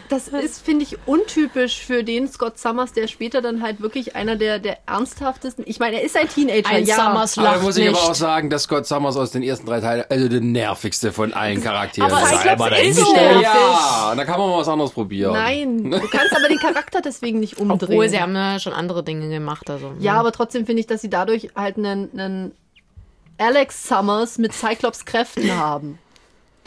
das 0.09 0.29
ist, 0.29 0.65
finde 0.65 0.85
ich, 0.85 0.97
untypisch 1.07 1.85
für 1.85 2.03
den 2.03 2.29
Scott 2.29 2.59
Summers, 2.59 2.93
der 2.93 3.07
später 3.09 3.43
dann 3.43 3.63
halt 3.63 3.81
wirklich 3.81 4.17
einer 4.17 4.37
der, 4.37 4.59
der 4.59 4.79
ernsthaftesten. 4.87 5.65
Ich 5.67 5.79
meine, 5.79 5.97
er 5.97 6.03
ist 6.03 6.17
ein 6.17 6.29
Teenager, 6.29 6.69
Ein 6.69 6.85
ja. 6.85 6.97
Summers 6.97 7.37
Aber 7.37 7.47
da 7.47 7.53
lacht 7.55 7.63
muss 7.63 7.77
ich 7.77 7.89
nicht. 7.89 7.99
aber 7.99 8.11
auch 8.11 8.15
sagen, 8.15 8.51
dass 8.51 8.65
Scott 8.65 8.87
Summers 8.87 9.17
aus 9.17 9.31
den 9.31 9.43
ersten 9.43 9.67
drei 9.67 9.81
Teilen, 9.81 10.05
also 10.09 10.29
der 10.29 10.41
nervigste 10.41 11.13
von 11.13 11.33
allen 11.33 11.63
Charakteren 11.63 12.11
aber 12.11 12.23
ist. 12.23 12.29
Cyclops 12.29 12.49
einmal 12.49 12.73
ist 12.73 12.97
so 12.97 13.15
dahingestellt. 13.15 13.43
Ja, 13.43 14.15
da 14.17 14.25
kann 14.25 14.41
man 14.41 14.51
mal 14.51 14.59
was 14.59 14.69
anderes 14.69 14.91
probieren. 14.93 15.33
Nein, 15.33 15.85
du 15.91 16.01
kannst 16.09 16.37
aber 16.37 16.49
den 16.49 16.59
Charakter 16.59 17.01
deswegen 17.01 17.41
nicht 17.41 17.59
umdrehen. 17.59 17.91
Obwohl, 17.91 18.09
sie 18.09 18.21
haben 18.21 18.35
ja 18.35 18.59
schon 18.59 18.73
andere 18.73 19.03
Dinge 19.03 19.29
gemacht. 19.29 19.69
Also. 19.71 19.93
Ja, 20.01 20.15
aber 20.15 20.33
trotzdem 20.33 20.67
finde 20.67 20.81
ich, 20.81 20.87
dass 20.87 21.01
sie 21.01 21.11
dadurch 21.11 21.51
halt 21.55 21.77
einen, 21.77 22.11
einen 22.13 22.53
Alex 23.39 23.87
Summers 23.89 24.39
mit 24.39 24.53
Cyclops 24.53 25.05
Kräften 25.05 25.57
haben. 25.57 25.99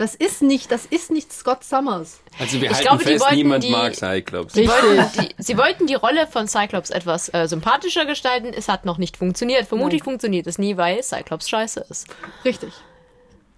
Das 0.02 0.16
ist 0.16 0.42
nicht, 0.42 0.72
das 0.72 0.88
ist 0.88 1.12
nicht 1.12 1.32
Scott 1.32 1.64
Summers. 1.64 2.22
Also 2.40 2.60
wir 2.60 2.72
Ich 2.72 2.78
halten 2.78 2.82
glaube, 2.88 3.04
die 3.04 3.10
fest, 3.12 3.22
wollten 3.24 3.36
niemand 3.36 3.64
die- 3.64 3.70
mag 3.70 3.94
Cyclops. 3.96 4.54
Sie 4.56 4.68
wollten, 4.68 5.22
die, 5.22 5.30
sie 5.38 5.58
wollten 5.60 5.86
die 5.86 5.94
Rolle 5.94 6.26
von 6.26 6.48
Cyclops 6.48 6.90
etwas 6.90 7.32
äh, 7.36 7.48
sympathischer 7.48 8.06
gestalten. 8.06 8.48
Es 8.52 8.68
hat 8.68 8.84
noch 8.84 8.98
nicht 8.98 9.16
funktioniert. 9.16 9.68
Vermutlich 9.68 10.02
Nein. 10.02 10.06
funktioniert 10.06 10.48
es 10.48 10.58
nie, 10.58 10.76
weil 10.76 11.04
Cyclops 11.04 11.48
scheiße 11.48 11.86
ist. 11.88 12.08
Richtig. 12.44 12.74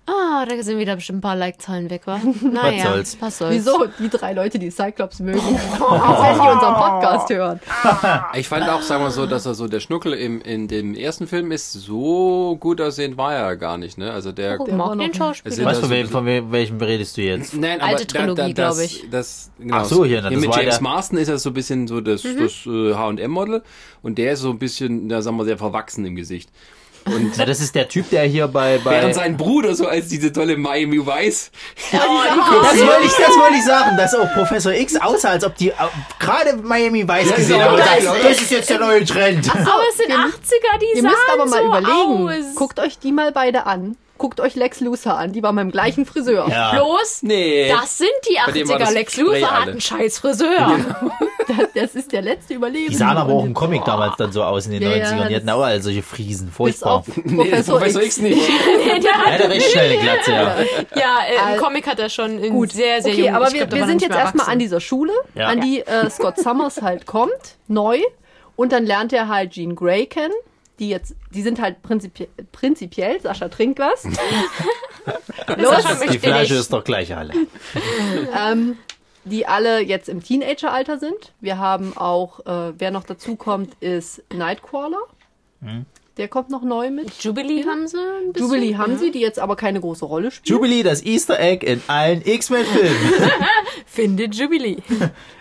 Ah, 0.06 0.45
da 0.45 0.61
sind 0.61 0.80
wieder 0.80 0.98
bestimmt 0.98 1.19
ein 1.19 1.22
paar 1.22 1.35
Like-Zahlen 1.38 1.90
weg, 1.90 2.01
wa? 2.06 2.19
Naja, 2.41 2.91
soll's. 2.91 3.15
was 3.22 3.38
soll's. 3.38 3.56
Wieso? 3.56 3.85
Die 3.99 4.09
drei 4.09 4.33
Leute, 4.33 4.59
die 4.59 4.69
Cyclops 4.69 5.19
mögen, 5.22 5.40
tatsächlich 5.80 6.51
unseren 6.51 6.73
Podcast 6.75 7.30
hören. 7.30 7.59
Ich 8.35 8.49
fand 8.49 8.67
auch, 8.67 8.82
sagen 8.82 9.01
wir 9.03 9.11
so, 9.11 9.25
dass 9.25 9.45
er 9.45 9.53
so 9.53 9.67
der 9.69 9.80
Schnuckel 9.80 10.11
im, 10.14 10.41
in 10.41 10.67
dem 10.67 10.93
ersten 10.93 11.25
Film 11.25 11.51
ist, 11.53 11.72
so 11.72 12.57
gut 12.59 12.82
aussehend 12.82 13.15
war 13.15 13.33
er 13.33 13.56
gar 13.56 13.77
nicht, 13.77 13.98
ne? 13.98 14.11
Also 14.11 14.33
der. 14.33 14.59
Oh, 14.59 14.65
Der 14.65 14.75
mag 14.75 14.98
den 14.99 15.07
noch- 15.11 15.15
Schauspieler. 15.15 15.51
Also- 15.51 15.64
Was, 15.65 15.90
das 15.90 16.09
von, 16.11 16.25
von 16.25 16.51
welchem 16.51 16.77
redest 16.82 17.15
du 17.15 17.22
jetzt? 17.22 17.56
Nein, 17.56 17.80
Alte 17.80 18.06
da- 18.06 18.19
Trilogie, 18.19 18.53
das, 18.53 18.75
glaub 18.75 18.85
ich. 18.85 19.09
Das, 19.09 19.51
genau, 19.57 19.77
Ach 19.77 19.85
so, 19.85 20.03
hier, 20.03 20.22
na, 20.22 20.27
hier 20.30 20.38
das 20.38 20.41
mit 20.41 20.49
war 20.49 20.59
James 20.61 20.75
der- 20.75 20.83
Marston 20.83 21.17
ist 21.19 21.30
er 21.30 21.38
so 21.38 21.49
ein 21.51 21.53
bisschen 21.53 21.88
so 21.88 22.01
das, 22.01 22.25
Mhm. 22.25 22.40
das 22.40 22.65
äh, 22.65 22.93
H&M-Model 22.93 23.64
und 24.01 24.17
der 24.17 24.33
ist 24.33 24.41
so 24.41 24.49
ein 24.49 24.59
bisschen, 24.59 25.07
da 25.07 25.22
sagen 25.22 25.38
wir, 25.38 25.45
sehr 25.45 25.57
verwachsen 25.57 26.03
im 26.06 26.15
Gesicht. 26.17 26.49
Und 27.06 27.33
Na, 27.38 27.45
das 27.45 27.59
ist 27.59 27.75
der 27.75 27.88
Typ, 27.88 28.09
der 28.09 28.23
hier 28.23 28.48
bei... 28.48 28.80
bei 28.83 28.91
während 28.91 29.15
sein 29.15 29.35
Bruder 29.38 29.75
so 29.75 29.88
als 29.88 30.07
diese 30.07 30.32
tolle 30.32 30.56
Miami 30.57 31.06
Vice. 31.06 31.51
das 31.91 32.01
wollte 32.01 33.06
ich, 33.06 33.11
das 33.11 33.38
wollte 33.38 33.56
ich 33.57 33.64
sagen, 33.65 33.98
dass 33.98 34.15
auch 34.15 34.32
Professor 34.33 34.72
X 34.73 34.95
aussah, 34.95 35.30
als 35.32 35.43
ob 35.43 35.56
die 35.56 35.69
äh, 35.69 35.73
gerade 36.19 36.56
Miami 36.57 37.07
Weiß 37.07 37.30
Ja, 37.30 37.35
gesehen 37.35 37.64
haben. 37.64 37.77
das 37.77 38.23
Das 38.23 38.41
ist 38.41 38.51
jetzt 38.51 38.69
der 38.69 38.80
neue 38.80 39.03
Trend. 39.06 39.49
Aber 39.53 39.82
es 39.90 39.98
sind 39.98 40.11
80er, 40.11 40.80
die 40.80 40.98
Ihr 40.98 41.01
sahen 41.01 41.11
müsst 41.11 41.30
aber 41.32 41.45
mal 41.45 41.59
so 41.61 41.67
überlegen. 41.67 42.48
aus. 42.49 42.56
Guckt 42.56 42.80
euch 42.80 42.98
die 42.99 43.11
mal 43.11 43.32
beide 43.32 43.65
an. 43.65 43.98
Guckt 44.24 44.40
euch 44.40 44.56
Lex 44.56 44.80
Luthor 44.80 45.18
an. 45.18 45.34
Die 45.34 45.43
war 45.43 45.52
beim 45.52 45.69
gleichen 45.69 46.06
Friseur. 46.06 46.48
Ja. 46.50 46.72
Bloß, 46.72 47.24
Nee. 47.24 47.68
das 47.69 47.98
sind 47.98 48.08
die 48.30 48.38
Bei 48.45 48.53
dem 48.53 48.69
war 48.69 48.77
80er. 48.77 48.80
das 48.80 48.93
Lex 48.93 49.18
Luthor 49.18 49.52
hat 49.52 49.68
einen 49.68 49.82
scheiß 49.82 50.19
Friseur. 50.19 50.77
Das 51.76 51.93
ist 51.93 52.14
der 52.14 52.22
letzte 52.22 52.53
Überlebende. 52.53 52.92
Die 52.92 52.95
sahen 52.95 53.18
aber 53.18 53.34
auch 53.34 53.43
im 53.43 53.53
Comic 53.53 53.84
damals 53.84 54.16
dann 54.16 54.32
so 54.32 54.43
aus 54.43 54.66
in 54.66 54.72
den 54.72 54.82
Ja, 54.84 54.95
ja, 54.95 55.06
90ern. 55.08 55.27
Die 55.27 55.35
hatten 55.35 55.48
das- 55.48 55.56
auch 55.58 55.61
alle 55.64 55.82
solche 55.82 56.02
Friesen. 56.02 56.50
Furchtbar. 56.50 56.93
auf 56.93 57.06
Professor, 57.06 57.77
Professor 57.80 58.02
X. 58.02 58.18
X 58.18 58.24
nicht. 58.24 58.42
Er 59.27 59.34
hatte 59.34 59.50
recht 59.50 59.69
schnell 59.72 59.92
eine 59.92 60.02
Glatze, 60.02 60.32
ja. 60.32 60.56
Ja, 60.95 61.18
äh, 61.52 61.56
im 61.56 61.60
Comic 61.61 61.85
hat 61.85 62.00
er 62.00 62.08
schon 62.08 62.40
in 62.40 62.53
Gut, 62.53 62.72
sehr, 62.72 63.02
sehr 63.02 63.11
okay, 63.11 63.26
jung. 63.26 63.35
aber 63.35 63.52
wir, 63.52 63.66
glaub, 63.66 63.74
wir 63.82 63.85
sind 63.88 64.02
jetzt 64.02 64.16
erstmal 64.16 64.48
an 64.50 64.60
dieser 64.60 64.80
Schule, 64.80 65.11
Ja. 65.35 65.48
an 65.48 65.60
die 65.60 65.82
äh, 65.82 66.10
Scott 66.10 66.38
Summers 66.40 66.82
halt 66.82 67.06
kommt, 67.06 67.58
neu. 67.68 68.00
Und 68.56 68.72
dann 68.72 68.85
lernt 68.85 69.11
er 69.11 69.27
halt 69.27 69.52
Jean 69.52 69.76
Grey 69.76 70.06
kennen. 70.06 70.34
Die 70.84 70.90
jetzt, 70.90 71.16
die 71.34 71.44
sind 71.44 71.62
halt 71.62 71.82
prinzipi 71.82 72.28
prinzipiell, 72.52 73.22
Sascha 73.22 73.48
trinkt 73.48 73.80
was. 73.80 74.03
Sascha 75.48 75.94
Die 75.94 76.00
möchte 76.00 76.20
Flasche 76.20 76.56
ist 76.56 76.74
doch 76.74 76.84
gleich 76.84 77.16
alle. 77.16 77.34
ähm, 78.38 78.78
die 79.24 79.48
alle 79.48 79.80
jetzt 79.80 80.10
im 80.10 80.22
Teenageralter 80.22 81.00
sind. 81.00 81.32
Wir 81.40 81.58
haben 81.58 81.95
auch, 81.95 82.45
äh, 82.45 82.74
wer 82.78 82.92
noch 82.92 83.06
dazu 83.06 83.38
kommt, 83.38 83.76
ist 83.76 84.24
Nightcrawler. 84.34 85.00
Der 86.17 86.27
kommt 86.27 86.51
noch 86.51 86.61
neu 86.61 86.92
mit. 86.92 87.11
Jubilee 87.24 87.66
haben 87.66 87.88
sie 87.88 87.98
ein 87.98 88.33
bisschen. 88.33 88.48
Jubilee 88.48 88.77
haben 88.77 89.00
sie, 89.00 89.09
die 89.09 89.19
jetzt 89.19 89.40
aber 89.40 89.56
keine 89.56 89.82
große 89.82 90.06
Rolle 90.06 90.30
spielt. 90.30 90.48
Jubilee, 90.48 90.83
das 90.83 91.03
Easter 91.03 91.40
Egg 91.40 91.66
in 91.66 91.82
allen 91.88 92.22
X-Men-Filmen. 92.24 93.32
Findet 93.88 94.35
Jubilee. 94.35 94.77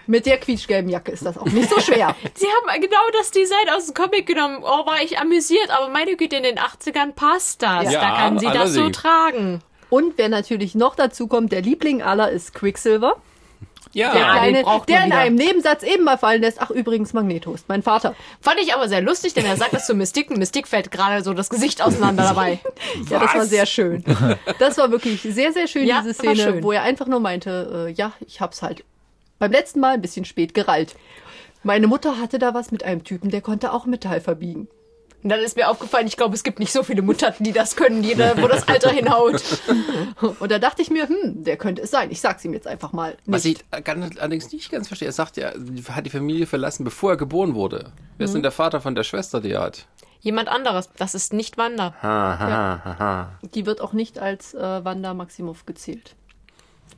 Mit 0.07 0.25
der 0.25 0.39
quietschgelben 0.39 0.91
Jacke 0.91 1.13
ist 1.13 1.27
das 1.27 1.37
auch 1.37 1.45
nicht 1.45 1.69
so 1.69 1.79
schwer. 1.79 2.17
Sie 2.35 2.47
haben 2.47 2.81
genau 2.81 3.03
das 3.19 3.31
Design 3.31 3.69
aus 3.77 3.87
dem 3.87 3.95
Comic 3.95 4.27
genommen. 4.27 4.61
Oh, 4.63 4.87
war 4.87 5.03
ich 5.05 5.19
amüsiert, 5.19 5.69
aber 5.69 5.91
meine 5.91 6.17
Güte, 6.17 6.37
in 6.37 6.43
den 6.43 6.59
80ern 6.59 7.13
passt 7.13 7.61
das. 7.63 7.93
Ja, 7.93 8.01
da 8.01 8.17
kann 8.17 8.39
sie 8.39 8.47
das 8.47 8.73
so 8.73 8.89
tragen. 8.89 9.61
Und 9.91 10.17
wer 10.17 10.31
natürlich 10.31 10.75
noch 10.75 10.95
dazu 10.95 11.27
kommt, 11.27 11.53
der 11.53 11.61
Liebling 11.61 12.01
aller 12.01 12.31
ist 12.31 12.55
Quicksilver. 12.55 13.17
Ja. 13.93 14.13
Der, 14.13 14.23
kleine, 14.23 14.65
der 14.89 15.05
in 15.05 15.13
einem 15.13 15.37
Nebensatz 15.37 15.83
eben 15.83 16.05
mal 16.05 16.17
fallen 16.17 16.41
lässt. 16.41 16.61
Ach, 16.61 16.71
übrigens, 16.71 17.13
Magneto 17.13 17.53
ist 17.53 17.69
mein 17.69 17.83
Vater. 17.83 18.15
Fand 18.41 18.59
ich 18.61 18.75
aber 18.75 18.89
sehr 18.89 19.03
lustig, 19.03 19.35
denn 19.35 19.45
er 19.45 19.57
sagt 19.57 19.73
das 19.75 19.87
zu 19.87 19.95
Mystique. 19.95 20.31
und 20.31 20.39
Mystique 20.39 20.67
fällt 20.67 20.91
gerade 20.91 21.23
so 21.23 21.35
das 21.35 21.51
Gesicht 21.51 21.83
auseinander 21.83 22.23
dabei. 22.25 22.59
Ja, 23.11 23.19
das 23.19 23.35
war 23.35 23.45
sehr 23.45 23.67
schön. 23.67 24.05
Das 24.59 24.79
war 24.79 24.91
wirklich 24.91 25.21
sehr, 25.23 25.53
sehr 25.53 25.67
schön, 25.67 25.87
Ja, 25.87 26.01
diese 26.01 26.15
Szene, 26.15 26.37
schön. 26.37 26.63
wo 26.63 26.73
er 26.73 26.83
einfach 26.83 27.07
nur 27.07 27.21
meinte, 27.21 27.87
äh, 27.89 27.93
ja, 27.93 28.13
ich 28.27 28.41
hab's 28.41 28.63
halt 28.63 28.85
beim 29.39 29.53
letzten 29.53 29.81
Mal 29.81 29.95
ein 29.95 30.03
bisschen 30.03 30.25
spät 30.25 30.55
gerallt. 30.55 30.95
Meine 31.63 31.87
Mutter 31.87 32.19
hatte 32.19 32.39
da 32.39 32.55
was 32.55 32.71
mit 32.71 32.85
einem 32.85 33.05
Typen, 33.05 33.31
der 33.31 33.41
konnte 33.41 33.73
auch 33.73 33.87
Metall 33.87 34.21
verbiegen. 34.21 34.69
Und 35.23 35.29
dann 35.31 35.41
ist 35.41 35.57
mir 35.57 35.69
aufgefallen, 35.71 36.07
ich 36.07 36.17
glaube, 36.17 36.35
es 36.35 36.43
gibt 36.43 36.59
nicht 36.59 36.73
so 36.73 36.83
viele 36.83 37.03
Muttern, 37.03 37.35
die 37.39 37.53
das 37.53 37.77
können, 37.77 38.03
jeder, 38.03 38.37
wo 38.43 38.49
das 38.49 38.67
Alter 38.67 38.91
hinhaut. 38.91 39.43
Und 40.41 40.51
da 40.51 40.59
dachte 40.59 40.83
ich 40.83 40.91
mir, 40.91 41.09
hm, 41.09 41.45
der 41.45 41.57
könnte 41.57 41.83
es 41.83 41.91
sein. 41.91 42.11
Ich 42.11 42.21
sag's 42.21 42.45
ihm 42.45 42.53
jetzt 42.53 42.67
einfach 42.67 42.93
mal. 42.93 43.17
Was 43.27 43.45
Nicht. 43.45 43.65
ich 43.77 43.85
ganz- 43.85 44.17
allerdings 44.19 44.53
nicht 44.53 44.71
ganz 44.71 44.89
verstehe, 44.89 45.09
er 45.09 45.13
sagt 45.13 45.37
ja, 45.37 45.51
er 45.51 45.97
hat 45.97 46.07
die 46.07 46.11
Familie 46.11 46.47
verlassen, 46.47 46.85
bevor 46.85 47.13
er 47.13 47.17
geboren 47.17 47.55
wurde. 47.55 47.93
Wer 48.19 48.25
ist 48.25 48.35
denn 48.35 48.43
der 48.43 48.51
Vater 48.53 48.81
von 48.81 48.95
der 48.95 49.05
Schwester, 49.05 49.41
die 49.41 49.53
er 49.53 49.63
hat? 49.63 49.87
Jemand 50.21 50.49
anderes. 50.49 50.89
Das 50.99 51.15
ist 51.17 51.33
nicht 51.33 51.59
Wanda. 51.59 51.95
Ha, 52.03 52.39
ha, 52.39 52.81
ha, 52.85 52.99
ha. 52.99 53.33
Die 53.55 53.67
wird 53.67 53.81
auch 53.81 53.93
nicht 53.93 54.19
als 54.21 54.55
äh, 54.55 54.85
Wanda 54.85 55.15
Maximoff 55.15 55.67
gezählt. 55.67 56.15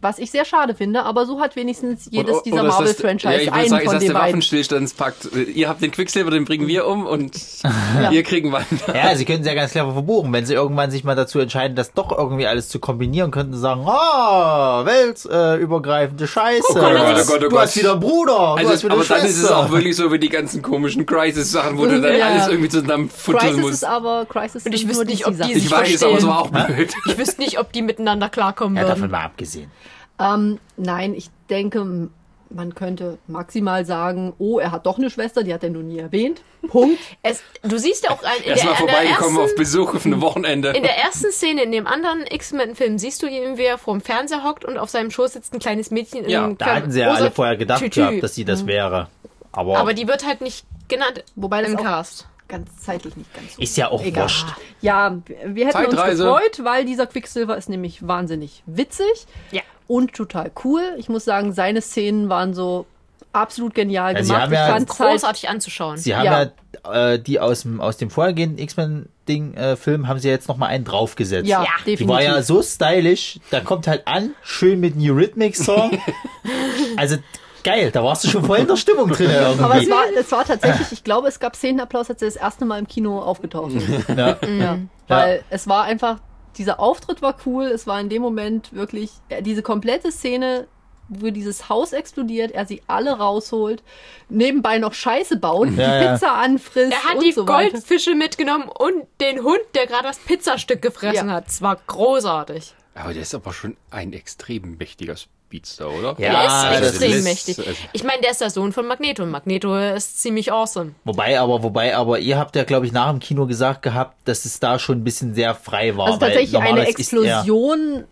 Was 0.00 0.18
ich 0.18 0.30
sehr 0.30 0.44
schade 0.44 0.74
finde, 0.74 1.02
aber 1.04 1.24
so 1.26 1.40
hat 1.40 1.56
wenigstens 1.56 2.08
jedes 2.10 2.34
Oder- 2.34 2.42
dieser 2.44 2.56
ist 2.64 2.68
Marvel-Franchise 2.68 3.42
ja, 3.44 3.52
einen 3.52 3.68
sagen, 3.68 3.80
ist 3.82 3.84
von 3.86 3.94
das 3.94 4.00
den 4.02 4.08
der 4.08 4.14
beiden. 4.14 4.26
Waffenstillstandspakt? 4.32 5.28
Ihr 5.54 5.68
habt 5.68 5.82
den 5.82 5.90
Quicksilver, 5.90 6.30
den 6.30 6.44
bringen 6.44 6.66
wir 6.66 6.86
um 6.86 7.06
und 7.06 7.34
wir 8.10 8.22
kriegen 8.22 8.52
Wanda. 8.52 8.66
Ja, 8.94 9.14
sie 9.16 9.24
können 9.24 9.40
es 9.40 9.46
ja 9.46 9.54
ganz 9.54 9.72
clever 9.72 9.92
verbuchen. 9.92 10.32
Wenn 10.32 10.44
sie 10.46 10.54
irgendwann 10.54 10.90
sich 10.90 11.04
mal 11.04 11.14
dazu 11.14 11.38
entscheiden, 11.38 11.76
das 11.76 11.92
doch 11.92 12.16
irgendwie 12.16 12.46
alles 12.46 12.68
zu 12.68 12.78
kombinieren, 12.80 13.30
könnten 13.30 13.54
sie 13.54 13.60
sagen, 13.60 13.84
ah, 13.86 14.84
weltübergreifende 14.84 16.26
Scheiße. 16.26 16.72
mal, 16.78 16.94
das 17.14 17.22
ist- 17.22 17.30
Oh 17.30 17.32
Gott, 17.34 17.44
oh 17.46 17.48
du 17.48 17.58
hast 17.58 17.74
Gott. 17.74 17.82
wieder 17.82 17.92
einen 17.92 18.00
Bruder, 18.00 18.32
du 18.34 18.58
hast 18.58 18.66
Also, 18.70 18.82
wieder 18.84 18.94
aber 18.94 19.02
eine 19.02 19.08
dann 19.08 19.18
ist 19.28 19.32
es 19.36 19.38
Schwester. 19.40 19.58
auch 19.58 19.70
wirklich 19.70 19.96
so 19.96 20.12
wie 20.12 20.18
die 20.18 20.28
ganzen 20.28 20.62
komischen 20.62 21.06
Crisis-Sachen, 21.06 21.78
wo 21.78 21.86
du 21.86 22.00
dann 22.00 22.16
Ja. 22.16 22.26
alles 22.28 22.48
irgendwie 22.48 22.68
zusammen 22.68 23.08
futtern 23.10 23.40
Crisis 23.40 23.60
musst. 23.60 23.72
ist 23.74 23.84
aber 23.84 24.26
Crisis 24.26 24.66
Und 24.66 24.74
ich 24.74 24.88
wüsste 24.88 25.04
nicht, 25.06 25.26
ob 25.26 25.36
die 25.40 25.54
sich 25.54 25.64
Ich 25.64 25.70
weiß, 25.70 26.02
aber 26.02 26.18
es 26.18 26.26
war 26.26 26.40
auch 26.42 26.48
verstehen. 26.50 26.76
blöd. 26.76 26.94
Ich 27.06 27.18
wüsste 27.18 27.40
nicht, 27.40 27.58
ob 27.58 27.72
die 27.72 27.82
miteinander 27.82 28.28
klarkommen 28.28 28.76
Ja, 28.76 28.82
würden. 28.82 28.94
davon 28.94 29.10
mal 29.10 29.24
abgesehen. 29.24 29.70
Ähm, 30.18 30.58
nein, 30.76 31.14
ich 31.14 31.28
denke, 31.50 32.08
man 32.50 32.74
könnte 32.76 33.18
maximal 33.26 33.84
sagen, 33.84 34.32
oh, 34.38 34.58
er 34.60 34.70
hat 34.70 34.86
doch 34.86 34.98
eine 34.98 35.10
Schwester, 35.10 35.42
die 35.42 35.52
hat 35.52 35.64
er 35.64 35.70
nur 35.70 35.82
nie 35.82 35.98
erwähnt. 35.98 36.42
Punkt. 36.68 36.98
Es, 37.22 37.42
du 37.62 37.78
siehst 37.78 38.04
ja 38.04 38.10
auch 38.12 38.22
ein, 38.22 38.42
in, 38.44 38.50
mal 38.50 38.58
in, 38.60 38.66
der 38.66 38.74
vorbeigekommen 38.76 39.36
auf 39.38 39.42
ersten, 39.44 39.58
Besuch 39.58 39.94
auf 39.94 40.04
ein 40.04 40.20
Wochenende. 40.20 40.68
in 40.70 40.82
der 40.84 40.96
ersten 40.98 41.32
Szene, 41.32 41.64
in 41.64 41.72
dem 41.72 41.86
anderen 41.88 42.24
X-Men-Film, 42.30 42.98
siehst 42.98 43.22
du 43.22 43.26
ihn, 43.26 43.58
wie 43.58 43.64
er 43.64 43.76
vorm 43.76 44.00
Fernseher 44.00 44.44
hockt 44.44 44.64
und 44.64 44.78
auf 44.78 44.88
seinem 44.88 45.10
Schoß 45.10 45.32
sitzt 45.32 45.52
ein 45.52 45.58
kleines 45.58 45.90
Mädchen. 45.90 46.24
in 46.24 46.30
Ja, 46.30 46.44
einem 46.44 46.58
Da 46.58 46.66
hatten 46.76 46.90
sie 46.92 47.00
ja 47.00 47.12
alle 47.12 47.30
vorher 47.32 47.56
gedacht 47.56 47.80
Tütü. 47.80 48.00
gehabt, 48.00 48.22
dass 48.22 48.34
sie 48.36 48.44
das 48.44 48.66
wäre. 48.66 49.08
Aber, 49.50 49.76
Aber 49.78 49.92
die 49.94 50.06
wird 50.06 50.24
halt 50.26 50.40
nicht 50.40 50.64
genannt 50.88 51.24
Wobei 51.34 51.62
das 51.62 51.70
im 51.72 51.78
auch 51.78 51.82
Cast. 51.82 52.26
ganz 52.48 52.68
zeitlich 52.82 53.16
nicht 53.16 53.32
ganz 53.34 53.56
so. 53.56 53.62
ist 53.62 53.76
ja 53.76 53.90
auch 53.90 54.02
Egal. 54.02 54.24
wurscht. 54.24 54.46
Ja, 54.80 55.16
wir 55.44 55.66
hätten 55.66 55.76
uns 55.78 55.94
Zeitreise. 55.94 56.24
gefreut, 56.24 56.60
weil 56.62 56.84
dieser 56.84 57.06
Quicksilver 57.06 57.56
ist 57.56 57.68
nämlich 57.68 58.06
wahnsinnig 58.06 58.62
witzig 58.66 59.26
Ja. 59.50 59.62
Und 59.86 60.12
total 60.14 60.50
cool. 60.64 60.82
Ich 60.98 61.08
muss 61.08 61.24
sagen, 61.24 61.52
seine 61.52 61.80
Szenen 61.80 62.28
waren 62.28 62.54
so 62.54 62.86
absolut 63.32 63.74
genial 63.74 64.14
Ja, 64.14 64.22
sie 64.22 64.28
gemacht. 64.28 64.42
haben 64.42 64.52
ich 64.52 64.58
ja 64.58 64.72
halt, 64.72 64.88
Großartig 64.88 65.48
anzuschauen. 65.48 65.96
Sie 65.98 66.14
haben 66.14 66.24
Ja. 66.24 66.50
ja, 66.84 67.12
äh, 67.14 67.18
die 67.18 67.40
aus 67.40 67.62
dem, 67.62 67.80
aus 67.80 67.96
dem 67.96 68.10
vorhergehenden 68.10 68.58
X-Men-Ding-Film 68.58 70.06
haben 70.08 70.18
sie 70.20 70.28
jetzt 70.28 70.48
noch 70.48 70.56
mal 70.56 70.66
einen 70.66 70.84
draufgesetzt. 70.84 71.48
ja, 71.48 71.62
Ja. 71.62 71.68
definitiv. 71.80 71.98
Die 72.06 72.08
war 72.08 72.22
ja 72.22 72.42
so 72.42 72.62
stylisch, 72.62 73.40
da 73.50 73.60
kommt 73.60 73.86
halt 73.88 74.06
an, 74.06 74.30
schön 74.42 74.80
mit 74.80 74.94
Eurythmics-Song. 74.96 75.98
also 76.96 77.16
geil, 77.64 77.90
da 77.90 78.04
warst 78.04 78.24
du 78.24 78.28
schon 78.28 78.44
voll 78.44 78.58
in 78.58 78.66
der 78.68 78.76
Stimmung 78.76 79.08
drin 79.10 79.30
irgendwie. 79.34 79.62
aber 79.64 79.76
es 79.82 79.90
war, 79.90 80.04
es 80.18 80.32
war 80.32 80.44
tatsächlich, 80.44 80.92
ich 80.92 81.02
glaube, 81.04 81.28
es 81.28 81.40
gab 81.40 81.56
Szenenapplaus, 81.56 82.10
als 82.10 82.22
er 82.22 82.28
das 82.28 82.36
erste 82.36 82.64
Mal 82.64 82.78
im 82.78 82.86
Kino 82.86 83.20
aufgetaucht 83.20 83.72
ist. 83.72 84.08
ja. 84.08 84.36
Ja, 84.58 84.78
weil 85.08 85.42
es 85.50 85.66
war 85.66 85.84
einfach, 85.84 86.18
dieser 86.56 86.80
Auftritt 86.80 87.22
war 87.22 87.36
cool, 87.46 87.64
es 87.64 87.86
war 87.86 88.00
in 88.00 88.08
dem 88.08 88.22
Moment 88.22 88.72
wirklich, 88.72 89.10
äh, 89.28 89.42
diese 89.42 89.62
komplette 89.62 90.10
Szene, 90.12 90.66
wo 91.08 91.30
dieses 91.30 91.68
Haus 91.68 91.92
explodiert, 91.92 92.52
er 92.52 92.64
sie 92.66 92.80
alle 92.86 93.18
rausholt, 93.18 93.82
nebenbei 94.30 94.78
noch 94.78 94.94
Scheiße 94.94 95.36
baut, 95.36 95.68
die 95.68 95.76
Ja, 95.76 96.02
ja. 96.02 96.12
Pizza 96.12 96.32
anfrisst 96.34 96.92
Er 96.92 97.04
hat 97.04 97.16
und 97.16 97.24
die 97.24 97.32
so 97.32 97.46
weiter. 97.46 97.72
Goldfische 97.72 98.14
mitgenommen 98.14 98.68
und 98.68 99.04
den 99.20 99.42
Hund, 99.42 99.60
der 99.74 99.86
gerade 99.86 100.04
das 100.04 100.18
Pizzastück 100.18 100.80
gefressen 100.80 101.28
Ja. 101.28 101.34
hat. 101.34 101.48
Es 101.48 101.60
war 101.60 101.76
großartig. 101.86 102.74
Aber 102.94 103.12
der 103.12 103.22
ist 103.22 103.34
aber 103.34 103.52
schon 103.52 103.76
ein 103.90 104.12
extrem 104.12 104.76
mächtiger 104.78 105.16
Speedster, 105.54 105.88
oder? 105.90 106.16
Ja, 106.18 106.70
Der 106.72 106.80
ist 106.80 106.88
extrem 106.90 107.12
ist- 107.12 107.24
mächtig. 107.24 107.58
Ich 107.92 108.02
meine, 108.02 108.20
der 108.22 108.32
ist 108.32 108.40
der 108.40 108.50
Sohn 108.50 108.72
von 108.72 108.86
Magneto 108.86 109.22
und 109.22 109.30
Magneto 109.30 109.76
ist 109.76 110.20
ziemlich 110.20 110.50
awesome. 110.52 110.94
Wobei 111.04 111.38
aber, 111.38 111.62
wobei 111.62 111.94
aber, 111.96 112.18
ihr 112.18 112.36
habt 112.38 112.56
ja, 112.56 112.64
glaube 112.64 112.86
ich, 112.86 112.92
nach 112.92 113.10
dem 113.10 113.20
Kino 113.20 113.46
gesagt 113.46 113.82
gehabt, 113.82 114.16
dass 114.24 114.44
es 114.44 114.58
da 114.58 114.78
schon 114.80 114.98
ein 114.98 115.04
bisschen 115.04 115.34
sehr 115.34 115.54
frei 115.54 115.96
war. 115.96 116.06
Also 116.06 116.20
weil 116.20 116.30
tatsächlich 116.32 116.60
eine 116.60 116.86
Explosion 116.88 118.04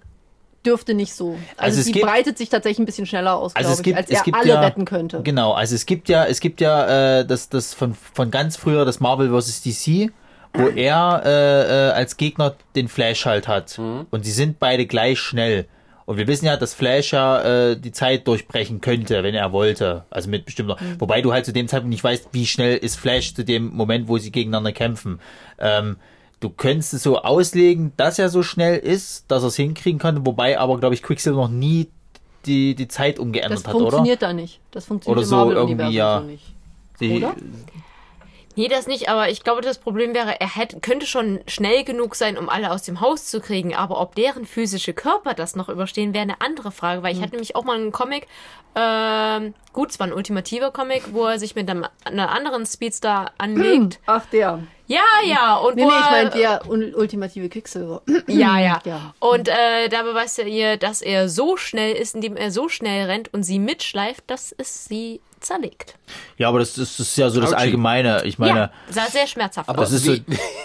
dürfte 0.65 0.95
nicht 0.95 1.13
so. 1.15 1.31
Also, 1.31 1.79
Also 1.79 1.83
sie 1.83 1.91
gibt- 1.91 2.07
breitet 2.07 2.39
sich 2.39 2.49
tatsächlich 2.49 2.79
ein 2.79 2.87
bisschen 2.87 3.07
schneller 3.07 3.35
aus, 3.37 3.57
Also 3.57 3.67
glaube 3.67 3.73
es 3.75 3.79
ich, 3.81 3.85
gibt, 3.85 3.97
als 3.99 4.11
es 4.11 4.19
er 4.19 4.23
gibt 4.25 4.37
alle 4.37 4.49
ja, 4.49 4.61
retten 4.61 4.85
könnte. 4.85 5.21
Genau, 5.25 5.53
also 5.53 5.75
es 5.75 5.85
gibt 5.87 6.09
ja, 6.09 6.25
es 6.27 6.39
gibt 6.39 6.61
ja 6.61 7.19
äh, 7.19 7.27
das, 7.27 7.49
das 7.49 7.75
von, 7.75 7.95
von 8.15 8.31
ganz 8.31 8.57
früher 8.57 8.85
das 8.85 9.01
Marvel 9.01 9.31
vs. 9.37 9.63
DC, 9.63 10.13
wo 10.55 10.69
er 10.69 11.23
äh, 11.25 11.89
äh, 11.89 11.91
als 11.93 12.17
Gegner 12.17 12.55
den 12.77 12.87
Flash 12.87 13.27
halt 13.27 13.49
hat. 13.49 13.77
Und 13.79 14.25
sie 14.25 14.31
sind 14.31 14.61
beide 14.61 14.87
gleich 14.87 15.19
schnell. 15.19 15.67
Und 16.05 16.17
wir 16.17 16.27
wissen 16.27 16.47
ja, 16.47 16.57
dass 16.57 16.75
Flash 16.75 17.13
ja 17.13 17.43
äh, 17.43 17.77
die 17.81 17.93
Zeit 17.93 18.27
durchbrechen 18.27 18.81
könnte, 18.81 19.23
wenn 19.23 19.35
er 19.35 19.53
wollte. 19.53 20.05
Also 20.11 20.29
mit 20.29 20.45
bestimmter. 20.45 20.77
Wobei 20.99 21.23
du 21.23 21.33
halt 21.33 21.45
zu 21.45 21.53
dem 21.53 21.69
Zeitpunkt 21.69 21.91
nicht 21.91 22.05
weißt, 22.05 22.29
wie 22.33 22.47
schnell 22.47 22.77
ist 22.77 22.97
Flash 22.97 23.35
zu 23.35 23.45
dem 23.45 23.75
Moment, 23.75 24.09
wo 24.09 24.19
sie 24.19 24.33
gegeneinander 24.33 24.73
kämpfen. 24.73 25.21
Ähm, 25.59 25.97
du 26.41 26.51
könntest 26.51 26.95
es 26.95 27.03
so 27.03 27.23
auslegen, 27.23 27.93
dass 27.97 28.19
er 28.19 28.29
so 28.29 28.43
schnell 28.43 28.79
ist, 28.79 29.31
dass 29.31 29.43
er 29.43 29.49
es 29.49 29.57
hinkriegen 29.57 29.99
kann, 29.99 30.27
wobei 30.27 30.59
aber, 30.59 30.79
glaube 30.79 30.95
ich, 30.95 31.03
Quicksilver 31.03 31.43
noch 31.43 31.49
nie 31.49 31.89
die, 32.47 32.75
die 32.75 32.89
Zeit 32.89 33.19
umgeändert 33.19 33.61
Das 33.61 33.67
hat, 33.67 33.75
oder? 33.75 33.83
funktioniert 33.83 34.23
da 34.23 34.33
nicht. 34.33 34.61
Das 34.73 34.87
funktioniert 34.87 35.27
Oder 35.29 35.47
im 35.47 35.55
so 35.55 35.61
irgendwie, 35.61 35.97
ja. 35.97 36.21
so 36.21 36.27
nicht. 36.27 36.45
Die, 37.01 37.17
Oder? 37.17 37.35
Nee, 38.55 38.69
das 38.69 38.87
nicht, 38.87 39.09
aber 39.09 39.31
ich 39.31 39.43
glaube, 39.45 39.63
das 39.63 39.79
Problem 39.79 40.15
wäre, 40.15 40.41
er 40.41 40.57
hätte, 40.57 40.81
könnte 40.81 41.07
schon 41.07 41.41
schnell 41.47 41.85
genug 41.85 42.15
sein, 42.15 42.37
um 42.37 42.49
alle 42.49 42.71
aus 42.71 42.83
dem 42.83 43.01
Haus 43.01 43.27
zu 43.27 43.41
kriegen, 43.41 43.75
aber 43.75 44.01
ob 44.01 44.15
deren 44.15 44.45
physische 44.45 44.93
Körper 44.93 45.35
das 45.35 45.57
noch 45.57 45.69
überstehen, 45.69 46.13
wäre 46.13 46.23
eine 46.23 46.41
andere 46.41 46.71
Frage, 46.71 47.03
weil 47.03 47.15
ich 47.15 47.23
hatte 47.23 47.33
nämlich 47.33 47.57
auch 47.57 47.65
mal 47.65 47.77
einen 47.77 47.93
Comic, 47.93 48.27
ähm, 48.75 49.55
gut, 49.73 49.91
es 49.91 49.99
war 50.01 50.07
ein 50.07 50.13
ultimativer 50.13 50.71
Comic, 50.71 51.13
wo 51.13 51.27
er 51.27 51.39
sich 51.39 51.55
mit 51.55 51.69
einem, 51.69 51.87
einer 52.05 52.31
anderen 52.31 52.67
Speedstar 52.67 53.33
anlegt. 53.39 54.01
Ach, 54.07 54.23
der. 54.33 54.61
Ja, 54.87 55.01
ja, 55.25 55.55
und 55.57 55.77
Nee, 55.77 55.85
wo 55.85 55.89
nee, 55.89 55.95
ich 55.99 56.05
er- 56.05 56.11
meine 56.11 56.31
der 56.31 56.63
ul- 56.67 56.95
ultimative 56.95 57.49
Quicksilver. 57.49 58.03
Ja, 58.27 58.59
ja. 58.59 58.81
Ja. 58.85 59.15
Und 59.21 59.49
äh, 59.49 59.89
da 59.89 60.03
beweist 60.03 60.39
er 60.39 60.47
ihr, 60.47 60.77
dass 60.77 61.01
er 61.03 61.29
so 61.29 61.57
schnell 61.57 61.95
ist, 61.95 62.15
indem 62.15 62.37
er 62.37 62.51
so 62.51 62.69
schnell 62.69 63.07
rennt 63.07 63.33
und 63.33 63.43
sie 63.45 63.59
mitschleift, 63.59 64.25
dass 64.27 64.55
es 64.59 64.85
sie 64.85 65.21
zerlegt. 65.41 65.95
ja, 66.37 66.49
aber 66.49 66.61
das, 66.61 66.79
ist- 66.79 67.01
das 67.01 67.09
ist 67.09 67.17
ja 67.17 67.29
so 67.29 67.41
das. 67.41 67.53
Allgemeine. 67.53 68.23
Ich 68.25 68.39
meine, 68.39 68.59
ja, 68.59 68.71
sah 68.91 69.07
sehr 69.11 69.27
schmerzhaft 69.27 69.69
Aber 69.69 69.83
aus. 69.83 69.91
das 69.91 70.01
ist 70.01 70.05
so, 70.05 70.15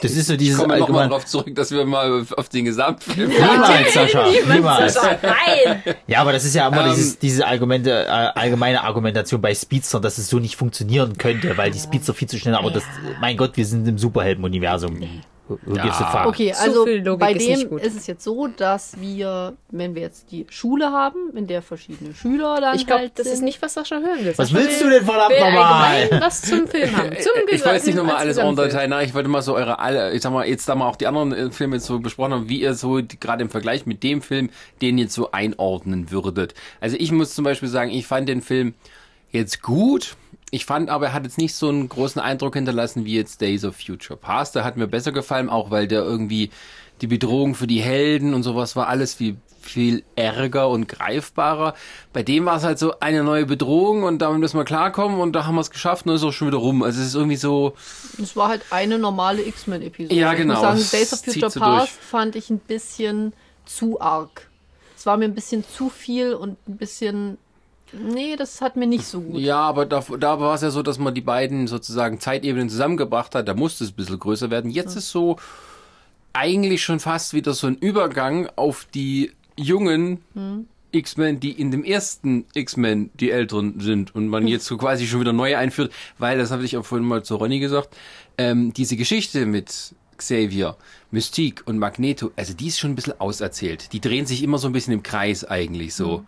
das 0.03 0.11
ist 0.11 0.27
so 0.27 0.33
Ich 0.33 0.39
dieses 0.39 0.57
komme 0.59 0.73
nochmal 0.73 0.81
Allgemeine. 0.83 1.09
darauf 1.09 1.25
zurück, 1.25 1.55
dass 1.55 1.71
wir 1.71 1.83
mal 1.85 2.25
auf 2.35 2.49
den 2.49 2.65
Gesamtfilm 2.65 3.27
Niemals, 3.29 3.93
Sascha, 3.93 4.27
niemals. 4.53 4.95
Nein! 5.23 5.81
Ja, 6.05 6.21
aber 6.21 6.31
das 6.33 6.45
ist 6.45 6.53
ja 6.53 6.67
immer 6.67 6.85
Ähm, 6.85 6.91
dieses, 6.93 7.17
diese 7.17 7.47
Argumente, 7.47 7.91
äh, 8.05 8.07
allgemeine 8.07 8.83
Argumentation 8.97 9.41
bei 9.41 9.53
Speedster, 9.53 9.99
dass 9.99 10.17
es 10.17 10.29
so 10.29 10.39
nicht 10.39 10.55
funktionieren 10.55 11.17
könnte, 11.17 11.55
weil 11.57 11.71
die 11.71 11.79
Speedster 11.79 12.13
viel 12.13 12.27
zu 12.27 12.39
schnell, 12.39 12.55
aber 12.55 12.71
das, 12.71 12.83
mein 13.21 13.37
Gott, 13.37 13.55
wir 13.55 13.65
sind 13.65 13.87
im 13.87 13.97
Superhelden-Universum. 13.97 14.99
Who 15.47 15.55
gives 15.73 16.01
a 16.01 16.05
fuck? 16.11 16.25
Okay, 16.27 16.51
also 16.53 16.85
bei 17.17 17.33
dem 17.33 17.77
ist 17.77 17.95
es 17.95 18.07
jetzt 18.07 18.23
so, 18.23 18.47
dass 18.47 18.99
wir, 18.99 19.55
wenn 19.71 19.95
wir 19.95 20.01
jetzt 20.01 20.31
die 20.31 20.45
Schule 20.49 20.91
haben, 20.91 21.35
in 21.35 21.47
der 21.47 21.61
verschiedene 21.61 22.13
Schüler 22.13 22.59
dann 22.59 22.75
Ich 22.75 22.85
glaube, 22.85 23.01
halt 23.03 23.13
das 23.17 23.25
sind, 23.25 23.33
ist 23.35 23.41
nicht, 23.43 23.61
was 23.61 23.73
Sascha 23.75 23.99
hören 23.99 24.25
will. 24.25 24.33
Was 24.37 24.49
Sascha 24.49 24.59
willst 24.61 24.81
will- 24.81 24.89
du 24.89 24.95
denn 24.97 25.05
verdammt 25.05 25.39
nochmal? 25.39 26.09
was 26.21 26.41
zum 26.41 26.67
Film 26.67 26.95
haben. 26.97 27.09
Zum 27.19 27.31
Ich 27.49 27.63
jetzt 27.63 27.85
nicht 27.87 27.95
nochmal 27.95 28.17
alles 28.17 28.35
Gesamtfilm. 28.37 28.69
Detail 28.69 28.87
nach. 28.87 29.01
Ich 29.01 29.13
wollte 29.13 29.29
mal 29.29 29.41
so 29.41 29.55
eure 29.55 29.79
alle, 29.79 30.13
ich 30.13 30.21
sag 30.21 30.31
mal, 30.33 30.47
jetzt 30.47 30.67
da 30.67 30.75
mal 30.75 30.87
auch 30.87 30.95
die 30.95 31.07
anderen 31.07 31.31
äh, 31.33 31.51
Filme 31.51 31.79
so 31.79 31.99
besprochen 31.99 32.33
haben, 32.33 32.49
wie 32.49 32.61
ihr 32.61 32.73
so 32.73 32.99
gerade 33.19 33.41
im 33.41 33.49
Vergleich 33.49 33.85
mit 33.85 34.03
dem 34.03 34.21
Film 34.21 34.49
den 34.81 34.97
jetzt 34.97 35.13
so 35.13 35.31
einordnen 35.31 36.11
würdet. 36.11 36.53
Also 36.81 36.97
ich 36.99 37.11
muss 37.11 37.33
zum 37.35 37.45
Beispiel 37.45 37.69
sagen, 37.69 37.91
ich 37.91 38.05
fand 38.05 38.27
den 38.29 38.41
Film 38.41 38.73
jetzt 39.31 39.61
gut. 39.61 40.15
Ich 40.51 40.65
fand 40.65 40.89
aber, 40.89 41.07
er 41.07 41.13
hat 41.13 41.23
jetzt 41.23 41.37
nicht 41.37 41.55
so 41.55 41.67
einen 41.69 41.89
großen 41.89 42.21
Eindruck 42.21 42.55
hinterlassen 42.55 43.03
wie 43.05 43.15
jetzt 43.15 43.41
Days 43.41 43.65
of 43.65 43.75
Future 43.75 44.17
Past. 44.17 44.55
Der 44.55 44.63
hat 44.63 44.77
mir 44.77 44.87
besser 44.87 45.11
gefallen, 45.11 45.49
auch 45.49 45.71
weil 45.71 45.87
der 45.87 46.01
irgendwie 46.03 46.51
die 47.01 47.07
Bedrohung 47.07 47.53
für 47.53 47.67
die 47.67 47.81
Helden 47.81 48.33
und 48.33 48.43
sowas 48.43 48.75
war 48.75 48.87
alles 48.87 49.19
wie 49.19 49.35
viel 49.61 50.03
ärger 50.15 50.69
und 50.69 50.87
greifbarer. 50.87 51.73
Bei 52.13 52.23
dem 52.23 52.45
war 52.45 52.55
es 52.55 52.63
halt 52.63 52.79
so 52.79 52.99
eine 53.01 53.23
neue 53.23 53.45
Bedrohung 53.45 54.03
und 54.03 54.19
damit 54.19 54.39
müssen 54.39 54.57
wir 54.57 54.63
klarkommen 54.63 55.19
und 55.19 55.33
da 55.33 55.45
haben 55.45 55.55
wir 55.55 55.61
es 55.61 55.69
geschafft 55.71 56.05
und 56.07 56.15
ist 56.15 56.23
auch 56.23 56.31
schon 56.31 56.47
wieder 56.47 56.57
rum. 56.57 56.81
Also 56.83 57.01
es 57.01 57.07
ist 57.07 57.15
irgendwie 57.15 57.35
so, 57.35 57.73
es 58.21 58.35
war 58.37 58.47
halt 58.47 58.61
eine 58.71 58.97
normale 58.97 59.45
X-Men-Episode. 59.45 60.15
Ja, 60.15 60.31
Ich 60.31 60.37
genau. 60.37 60.53
muss 60.53 60.61
sagen, 60.61 60.79
Es 60.79 60.91
Days 60.91 61.13
of 61.13 61.19
Future 61.25 61.49
so 61.51 61.59
Past 61.59 61.87
durch. 61.87 62.05
fand 62.05 62.35
ich 62.37 62.49
ein 62.49 62.59
bisschen 62.59 63.33
zu 63.65 63.99
arg. 63.99 64.49
Es 64.95 65.05
war 65.05 65.17
mir 65.17 65.25
ein 65.25 65.35
bisschen 65.35 65.65
zu 65.67 65.89
viel 65.89 66.33
und 66.33 66.57
ein 66.67 66.77
bisschen, 66.77 67.37
nee, 67.93 68.35
das 68.35 68.61
hat 68.61 68.75
mir 68.75 68.87
nicht 68.87 69.05
so 69.05 69.21
gut. 69.21 69.39
Ja, 69.39 69.59
aber 69.59 69.85
da, 69.85 70.03
da 70.19 70.39
war 70.39 70.55
es 70.55 70.61
ja 70.61 70.71
so, 70.71 70.81
dass 70.81 70.99
man 70.99 71.13
die 71.13 71.21
beiden 71.21 71.67
sozusagen 71.67 72.19
Zeitebenen 72.19 72.69
zusammengebracht 72.69 73.35
hat. 73.35 73.47
Da 73.47 73.53
musste 73.53 73.83
es 73.83 73.91
ein 73.91 73.95
bisschen 73.95 74.19
größer 74.19 74.49
werden. 74.49 74.71
Jetzt 74.71 74.95
ist 74.95 75.09
so 75.09 75.37
eigentlich 76.33 76.83
schon 76.83 76.99
fast 76.99 77.33
wieder 77.33 77.53
so 77.53 77.67
ein 77.67 77.75
Übergang 77.75 78.49
auf 78.55 78.87
die 78.93 79.31
jungen 79.55 80.19
X-Men, 80.91 81.39
die 81.39 81.51
in 81.51 81.71
dem 81.71 81.83
ersten 81.83 82.45
X-Men 82.53 83.09
die 83.15 83.31
Älteren 83.31 83.79
sind 83.79 84.13
und 84.15 84.27
man 84.27 84.47
jetzt 84.47 84.65
so 84.65 84.77
quasi 84.77 85.07
schon 85.07 85.19
wieder 85.19 85.33
neu 85.33 85.57
einführt, 85.57 85.91
weil, 86.17 86.37
das 86.37 86.51
habe 86.51 86.63
ich 86.63 86.77
auch 86.77 86.85
vorhin 86.85 87.07
mal 87.07 87.23
zu 87.23 87.35
Ronny 87.35 87.59
gesagt, 87.59 87.95
ähm, 88.37 88.73
diese 88.73 88.95
Geschichte 88.95 89.45
mit 89.45 89.95
Xavier, 90.17 90.77
Mystique 91.11 91.63
und 91.65 91.77
Magneto, 91.77 92.31
also 92.35 92.53
die 92.53 92.67
ist 92.67 92.79
schon 92.79 92.91
ein 92.91 92.95
bisschen 92.95 93.19
auserzählt. 93.19 93.93
Die 93.93 94.01
drehen 94.01 94.25
sich 94.25 94.43
immer 94.43 94.57
so 94.57 94.67
ein 94.67 94.73
bisschen 94.73 94.93
im 94.93 95.03
Kreis 95.03 95.43
eigentlich 95.43 95.93
so. 95.93 96.25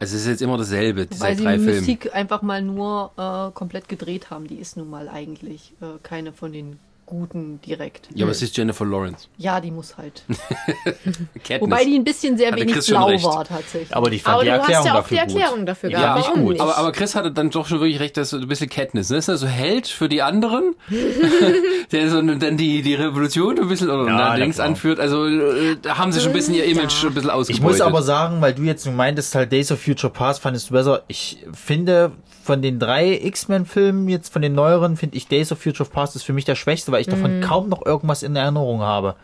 Also 0.00 0.14
es 0.14 0.22
ist 0.22 0.28
jetzt 0.28 0.42
immer 0.42 0.56
dasselbe, 0.56 1.06
diese 1.06 1.20
Weil 1.20 1.36
sie 1.36 1.42
drei 1.42 1.58
Filme. 1.58 1.72
Mystik 1.72 2.14
einfach 2.14 2.42
mal 2.42 2.62
nur 2.62 3.10
äh, 3.16 3.52
komplett 3.52 3.88
gedreht 3.88 4.30
haben. 4.30 4.46
Die 4.46 4.56
ist 4.56 4.76
nun 4.76 4.88
mal 4.88 5.08
eigentlich 5.08 5.72
äh, 5.80 5.98
keine 6.02 6.32
von 6.32 6.52
den 6.52 6.78
Guten 7.08 7.60
direkt. 7.62 8.08
Ja, 8.14 8.24
aber 8.26 8.32
es 8.32 8.42
ist 8.42 8.56
Jennifer 8.56 8.84
Lawrence. 8.84 9.28
Ja, 9.38 9.60
die 9.60 9.70
muss 9.70 9.96
halt. 9.96 10.22
Wobei 11.60 11.84
die 11.84 11.96
ein 11.98 12.04
bisschen 12.04 12.36
sehr 12.36 12.52
Hatte 12.52 12.60
wenig 12.60 12.86
blau 12.86 13.06
recht. 13.06 13.24
war 13.24 13.44
tatsächlich. 13.44 13.96
Aber 13.96 14.12
ich 14.12 14.22
fand 14.22 14.34
Aber 14.34 14.44
die 14.44 14.50
du 14.50 14.56
hast 14.58 14.68
Erklärung 14.68 14.86
ja 14.86 14.92
auch 15.00 15.08
die 15.08 15.14
dafür 15.14 15.26
gut. 15.26 15.36
Erklärung 15.42 15.66
dafür 15.66 15.90
Ja, 15.90 16.00
gehabt. 16.00 16.18
nicht 16.18 16.28
Warum 16.28 16.42
gut. 16.44 16.60
aber, 16.60 16.76
aber 16.76 16.92
Chris 16.92 17.14
hatte 17.14 17.32
dann 17.32 17.50
doch 17.50 17.66
schon 17.66 17.80
wirklich 17.80 17.98
recht, 18.00 18.16
dass 18.16 18.30
so 18.30 18.36
ein 18.36 18.46
bisschen 18.46 18.68
Katniss, 18.68 19.08
ne? 19.10 19.16
Ist 19.16 19.28
er 19.28 19.38
so 19.38 19.46
Held 19.46 19.88
für 19.88 20.08
die 20.08 20.22
anderen, 20.22 20.74
der 21.92 22.10
so 22.10 22.20
dann 22.20 22.56
die, 22.56 22.82
die 22.82 22.94
Revolution 22.94 23.58
ein 23.58 23.68
bisschen 23.68 23.90
oder 23.90 24.06
Ja, 24.06 24.34
links 24.34 24.60
anführt. 24.60 25.00
Also 25.00 25.26
äh, 25.26 25.76
da 25.80 25.98
haben 25.98 26.12
sie 26.12 26.20
schon 26.20 26.30
ein 26.30 26.34
bisschen 26.36 26.54
ihr 26.54 26.64
Image 26.64 26.92
schon 26.92 27.10
ein 27.10 27.14
bisschen 27.14 27.30
Ich 27.30 27.34
ausgebeutet. 27.34 27.62
muss 27.78 27.80
aber 27.80 28.02
sagen, 28.02 28.40
weil 28.40 28.54
du 28.54 28.62
jetzt 28.62 28.86
nun 28.86 28.96
meintest, 28.96 29.34
halt 29.34 29.50
Days 29.52 29.72
of 29.72 29.80
Future 29.80 30.12
Past 30.12 30.42
fandest 30.42 30.68
du 30.70 30.74
besser. 30.74 31.04
Ich 31.08 31.38
finde, 31.52 32.12
von 32.48 32.62
den 32.62 32.78
drei 32.78 33.12
X-Men-Filmen, 33.22 34.08
jetzt 34.08 34.32
von 34.32 34.42
den 34.42 34.54
neueren, 34.54 34.96
finde 34.96 35.16
ich 35.16 35.28
Days 35.28 35.52
of 35.52 35.60
Future 35.62 35.88
Past 35.88 36.16
ist 36.16 36.22
für 36.24 36.32
mich 36.32 36.44
der 36.46 36.54
schwächste, 36.56 36.90
weil 36.90 37.00
ich 37.02 37.06
davon 37.06 37.40
kaum 37.42 37.68
noch 37.68 37.84
irgendwas 37.84 38.22
in 38.22 38.34
Erinnerung 38.34 38.80
habe. 38.80 39.14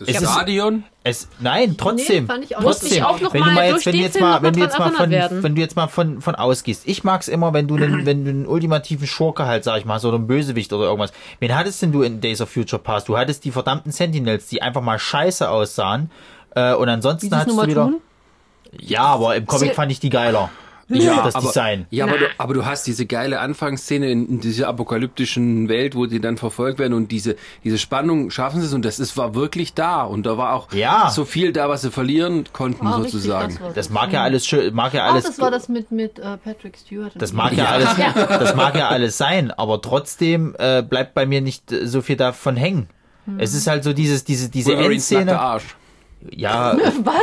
das 0.00 0.08
es 0.08 0.22
ist- 0.22 0.32
Stadion, 0.32 0.82
Es, 1.04 1.28
nein, 1.38 1.76
trotzdem. 1.78 2.26
fand 2.26 2.42
ich 2.44 2.56
auch 2.56 2.60
Musste 2.62 2.86
ich 2.86 2.98
trotzdem. 2.98 3.04
auch 3.04 3.20
noch 3.20 3.34
wenn 3.34 3.44
du 3.44 3.50
mal 3.52 3.68
jetzt, 3.68 3.86
wenn 3.86 3.92
du 3.92 3.98
jetzt 4.00 4.16
Film 4.16 4.28
mal, 4.28 4.42
wenn 4.42 4.52
du 4.52 4.58
jetzt 4.60 4.78
mal 4.80 4.90
von, 4.90 5.10
werden. 5.10 5.42
wenn 5.44 5.54
du 5.54 5.60
jetzt 5.60 5.76
mal 5.76 5.86
von, 5.86 6.20
von 6.20 6.34
ausgehst. 6.34 6.82
Ich 6.88 7.04
mag's 7.04 7.28
immer, 7.28 7.52
wenn 7.52 7.68
du 7.68 7.76
einen, 7.76 8.04
wenn 8.04 8.24
du 8.24 8.30
einen 8.30 8.46
ultimativen 8.46 9.06
Schurke 9.06 9.46
halt, 9.46 9.62
sag 9.62 9.78
ich 9.78 9.84
mal, 9.84 10.00
so 10.00 10.08
einen 10.12 10.26
Bösewicht 10.26 10.72
oder 10.72 10.86
irgendwas. 10.86 11.12
Wen 11.38 11.54
hattest 11.56 11.82
denn 11.82 11.92
du 11.92 12.02
in 12.02 12.20
Days 12.20 12.40
of 12.40 12.50
Future 12.50 12.82
Past? 12.82 13.08
Du 13.08 13.16
hattest 13.16 13.44
die 13.44 13.52
verdammten 13.52 13.92
Sentinels, 13.92 14.48
die 14.48 14.60
einfach 14.60 14.80
mal 14.82 14.98
scheiße 14.98 15.48
aussahen. 15.48 16.10
Äh, 16.56 16.74
und 16.74 16.88
ansonsten 16.88 17.32
hattest 17.36 17.56
du 17.56 17.64
wieder. 17.66 17.84
tun? 17.84 18.00
Ja, 18.80 19.04
aber 19.04 19.36
im 19.36 19.46
Comic 19.46 19.68
Sie- 19.70 19.74
fand 19.74 19.92
ich 19.92 20.00
die 20.00 20.10
geiler. 20.10 20.50
Ja, 21.00 21.22
das 21.22 21.34
aber, 21.34 21.46
Design. 21.46 21.86
Ja, 21.90 22.04
aber 22.06 22.18
du, 22.18 22.26
aber 22.38 22.54
du 22.54 22.66
hast 22.66 22.86
diese 22.86 23.06
geile 23.06 23.40
Anfangsszene 23.40 24.10
in, 24.10 24.26
in 24.28 24.40
dieser 24.40 24.68
apokalyptischen 24.68 25.68
Welt, 25.68 25.94
wo 25.94 26.06
die 26.06 26.20
dann 26.20 26.36
verfolgt 26.36 26.78
werden 26.78 26.92
und 26.94 27.10
diese, 27.10 27.36
diese 27.64 27.78
Spannung 27.78 28.30
schaffen 28.30 28.60
sie 28.60 28.66
es 28.66 28.72
und 28.72 28.84
das 28.84 28.98
ist, 28.98 29.16
war 29.16 29.34
wirklich 29.34 29.74
da 29.74 30.02
und 30.02 30.26
da 30.26 30.36
war 30.36 30.54
auch 30.54 30.72
Ja. 30.72 31.10
so 31.10 31.24
viel 31.24 31.52
da, 31.52 31.68
was 31.68 31.82
sie 31.82 31.90
verlieren 31.90 32.44
konnten 32.52 32.86
richtig, 32.86 33.12
sozusagen. 33.12 33.54
das 33.54 33.60
war 33.62 33.72
Das 33.72 33.90
mag 33.90 34.12
ja 34.12 34.22
alles 34.22 34.46
schön, 34.46 34.74
mag 34.74 34.94
ja 34.94 35.06
Ach, 35.06 35.12
alles. 35.12 35.24
das 35.24 35.38
war 35.40 35.50
das 35.50 35.68
mit, 35.68 35.90
mit 35.90 36.18
äh, 36.18 36.36
Patrick 36.38 36.76
Stewart. 36.76 37.12
Das 37.14 37.32
mag 37.32 37.52
ja, 37.56 37.66
alles, 37.66 37.88
das 38.28 38.54
mag 38.54 38.74
ja 38.76 38.88
alles 38.88 39.16
sein, 39.18 39.50
aber 39.50 39.80
trotzdem 39.80 40.54
äh, 40.58 40.82
bleibt 40.82 41.14
bei 41.14 41.26
mir 41.26 41.40
nicht 41.40 41.72
äh, 41.72 41.86
so 41.86 42.02
viel 42.02 42.16
davon 42.16 42.56
hängen. 42.56 42.88
Es 43.38 43.54
ist 43.54 43.68
halt 43.68 43.84
so 43.84 43.92
dieses, 43.92 44.24
diese, 44.24 44.50
diese 44.50 44.70
Wolverines 44.72 45.08
nackter 45.10 45.20
Endszene. 45.22 45.40
Arsch. 45.40 45.76
Ja, 46.30 46.76
Was? 47.04 47.14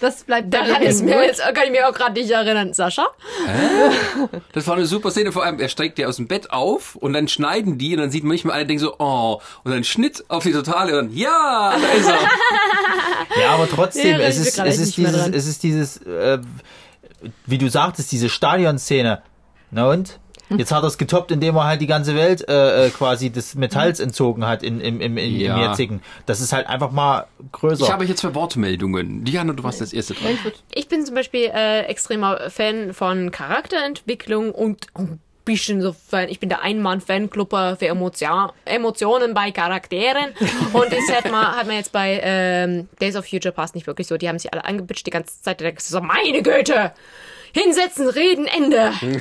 Das 0.00 0.24
bleibt 0.24 0.52
dir 0.52 0.60
ist 0.60 1.00
hängen. 1.00 1.04
mir 1.06 1.24
jetzt, 1.24 1.40
kann 1.40 1.64
ich 1.64 1.70
mir 1.70 1.88
auch 1.88 1.94
gerade 1.94 2.20
nicht 2.20 2.30
erinnern. 2.30 2.74
Sascha? 2.74 3.06
Das 4.52 4.66
war 4.66 4.76
eine 4.76 4.84
super 4.84 5.10
Szene, 5.10 5.32
vor 5.32 5.44
allem, 5.44 5.58
er 5.58 5.68
steigt 5.68 5.98
ja 5.98 6.06
aus 6.06 6.16
dem 6.16 6.28
Bett 6.28 6.50
auf 6.50 6.96
und 6.96 7.14
dann 7.14 7.28
schneiden 7.28 7.78
die 7.78 7.94
und 7.94 8.00
dann 8.00 8.10
sieht 8.10 8.22
man 8.22 8.30
manchmal 8.30 8.56
alle 8.56 8.66
denken 8.66 8.82
so, 8.82 8.94
oh, 8.98 9.40
und 9.64 9.72
dann 9.72 9.84
Schnitt 9.84 10.24
auf 10.28 10.42
die 10.42 10.52
Totale 10.52 10.98
und 10.98 11.06
dann, 11.06 11.16
ja, 11.16 11.74
da 11.80 11.88
ist 11.98 12.06
er. 12.08 12.18
ja, 13.40 13.50
aber 13.52 13.68
trotzdem, 13.68 14.20
Ja, 14.20 14.26
es 14.26 14.54
da 14.54 14.64
ist, 14.64 14.74
es 14.74 14.78
ist 14.80 14.98
nicht 14.98 14.98
mehr 14.98 15.12
dieses, 15.12 15.28
es 15.28 15.46
ist 15.46 15.62
dieses, 15.62 15.96
äh, 16.02 16.38
wie 17.46 17.58
du 17.58 17.68
sagtest, 17.70 18.12
diese 18.12 18.28
Stadionszene. 18.28 19.22
Na 19.70 19.90
und? 19.90 20.20
Jetzt 20.48 20.70
hat 20.72 20.84
er 20.84 20.86
es 20.86 20.96
getoppt, 20.98 21.32
indem 21.32 21.56
er 21.56 21.64
halt 21.64 21.80
die 21.80 21.86
ganze 21.86 22.14
Welt 22.14 22.48
äh, 22.48 22.86
äh, 22.86 22.90
quasi 22.90 23.30
des 23.30 23.54
Metalls 23.56 23.98
entzogen 24.00 24.46
hat 24.46 24.62
in, 24.62 24.80
im, 24.80 25.00
im, 25.00 25.16
in, 25.16 25.36
Ja. 25.40 25.56
im 25.56 25.62
jetzigen. 25.70 26.02
Das 26.26 26.40
ist 26.40 26.52
halt 26.52 26.68
einfach 26.68 26.92
mal 26.92 27.26
größer. 27.52 27.84
Ich 27.84 27.92
habe 27.92 28.04
jetzt 28.04 28.20
für 28.20 28.34
Wortmeldungen. 28.34 29.24
Diana, 29.24 29.52
du 29.52 29.64
warst 29.64 29.80
das 29.80 29.92
erste 29.92 30.14
dran. 30.14 30.38
Ich 30.72 30.88
bin 30.88 31.04
zum 31.04 31.14
Beispiel 31.16 31.50
äh, 31.52 31.80
extremer 31.86 32.48
Fan 32.50 32.92
von 32.94 33.30
Charakterentwicklung 33.32 34.52
und 34.52 34.86
ein 34.94 35.20
bisschen 35.44 35.80
so 35.80 35.92
Fan. 35.92 36.28
Ich 36.28 36.40
bin 36.40 36.48
der 36.48 36.62
Ein-Mann-Fanclub 36.62 37.52
äh, 37.52 37.76
für 37.76 37.86
Emotio 37.86 38.52
Emotionen 38.64 39.32
bei 39.34 39.52
Charakteren. 39.52 40.32
Und 40.72 40.92
das 40.92 41.08
hat 41.16 41.30
man, 41.30 41.56
hat 41.56 41.66
man 41.66 41.76
jetzt 41.76 41.92
bei 41.92 42.20
ähm, 42.22 42.88
Days 43.00 43.14
of 43.16 43.26
Future 43.26 43.52
Past 43.54 43.74
nicht 43.76 43.86
wirklich 43.86 44.08
so. 44.08 44.16
Die 44.16 44.28
haben 44.28 44.38
sich 44.40 44.52
alle 44.52 44.64
angebitscht 44.64 45.06
die 45.06 45.10
ganze 45.10 45.40
Zeit. 45.40 45.60
Da 45.60 45.64
denkst 45.66 45.86
du 45.86 45.92
so, 45.92 46.00
meine 46.00 46.42
Güte! 46.42 46.92
Hinsetzen, 47.52 48.08
reden, 48.08 48.46
Ende! 48.46 48.92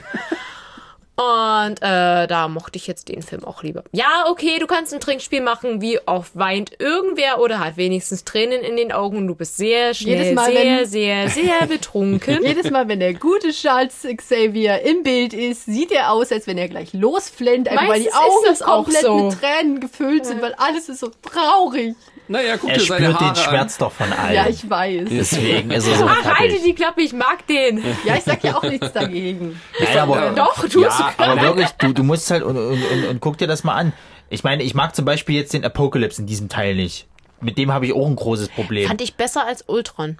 Und 1.17 1.81
äh, 1.81 2.27
da 2.27 2.47
mochte 2.49 2.77
ich 2.77 2.87
jetzt 2.87 3.07
den 3.07 3.21
Film 3.21 3.45
auch 3.45 3.63
lieber. 3.63 3.85
Ja, 3.93 4.25
okay, 4.27 4.59
du 4.59 4.67
kannst 4.67 4.93
ein 4.93 4.99
Trinkspiel 4.99 5.41
machen, 5.41 5.79
wie 5.79 5.99
oft 6.05 6.35
weint 6.35 6.71
irgendwer 6.79 7.39
oder 7.39 7.59
hat 7.59 7.77
wenigstens 7.77 8.25
Tränen 8.25 8.61
in 8.61 8.75
den 8.75 8.91
Augen 8.91 9.17
und 9.17 9.27
du 9.27 9.35
bist 9.35 9.55
sehr 9.55 9.93
schnell, 9.93 10.33
Mal, 10.33 10.51
sehr, 10.51 10.85
sehr, 10.85 11.29
sehr 11.29 11.65
betrunken. 11.69 12.43
Jedes 12.43 12.69
Mal, 12.69 12.89
wenn 12.89 12.99
der 12.99 13.13
gute 13.13 13.51
Charles 13.51 14.05
Xavier 14.17 14.81
im 14.81 15.03
Bild 15.03 15.33
ist, 15.33 15.65
sieht 15.65 15.91
er 15.93 16.11
aus, 16.11 16.33
als 16.33 16.47
wenn 16.47 16.57
er 16.57 16.67
gleich 16.67 16.91
losflennt, 16.91 17.69
einfach 17.69 17.87
weil 17.87 18.01
die 18.01 18.13
Augen 18.13 18.59
komplett 18.59 19.01
so. 19.01 19.17
mit 19.17 19.39
Tränen 19.39 19.79
gefüllt 19.79 20.25
sind, 20.25 20.41
weil 20.41 20.53
alles 20.55 20.89
ist 20.89 20.99
so 20.99 21.11
traurig. 21.21 21.95
Naja, 22.27 22.55
guck 22.59 22.69
Er 22.69 22.77
dir 22.77 22.83
seine 22.85 23.05
spürt 23.05 23.19
Haare 23.21 23.33
den 23.33 23.43
Schmerz 23.43 23.77
doch 23.77 23.91
von 23.91 24.11
allen. 24.11 24.33
Ja, 24.33 24.47
ich 24.47 24.67
weiß. 24.69 25.07
Deswegen 25.09 25.71
ist 25.71 25.87
er 25.87 25.95
so 25.95 26.05
Ach, 26.07 26.25
halte 26.39 26.55
die 26.63 26.73
Klappe, 26.73 27.01
ich 27.01 27.13
mag 27.13 27.45
den. 27.47 27.83
Ja, 28.03 28.15
ich 28.15 28.23
sag 28.23 28.43
ja 28.43 28.55
auch 28.57 28.63
nichts 28.63 28.91
dagegen. 28.93 29.59
Nein, 29.79 29.97
aber, 29.99 30.31
Doch, 30.35 30.55
tust 30.61 30.75
ja, 30.75 31.13
du 31.17 31.23
aber 31.23 31.41
wirklich, 31.41 31.69
du, 31.77 31.93
du 31.93 32.03
musst 32.03 32.29
halt 32.31 32.43
und, 32.43 32.57
und, 32.57 32.83
und, 32.83 33.05
und 33.05 33.19
guck 33.21 33.37
dir 33.37 33.47
das 33.47 33.63
mal 33.63 33.75
an. 33.75 33.93
Ich 34.29 34.43
meine, 34.43 34.63
ich 34.63 34.73
mag 34.73 34.95
zum 34.95 35.05
Beispiel 35.05 35.35
jetzt 35.35 35.53
den 35.53 35.63
Apocalypse 35.63 36.21
in 36.21 36.27
diesem 36.27 36.49
Teil 36.49 36.75
nicht. 36.75 37.07
Mit 37.41 37.57
dem 37.57 37.71
habe 37.71 37.85
ich 37.85 37.93
auch 37.93 38.07
ein 38.07 38.15
großes 38.15 38.49
Problem. 38.49 38.87
Fand 38.87 39.01
ich 39.01 39.15
besser 39.15 39.45
als 39.45 39.63
Ultron. 39.67 40.17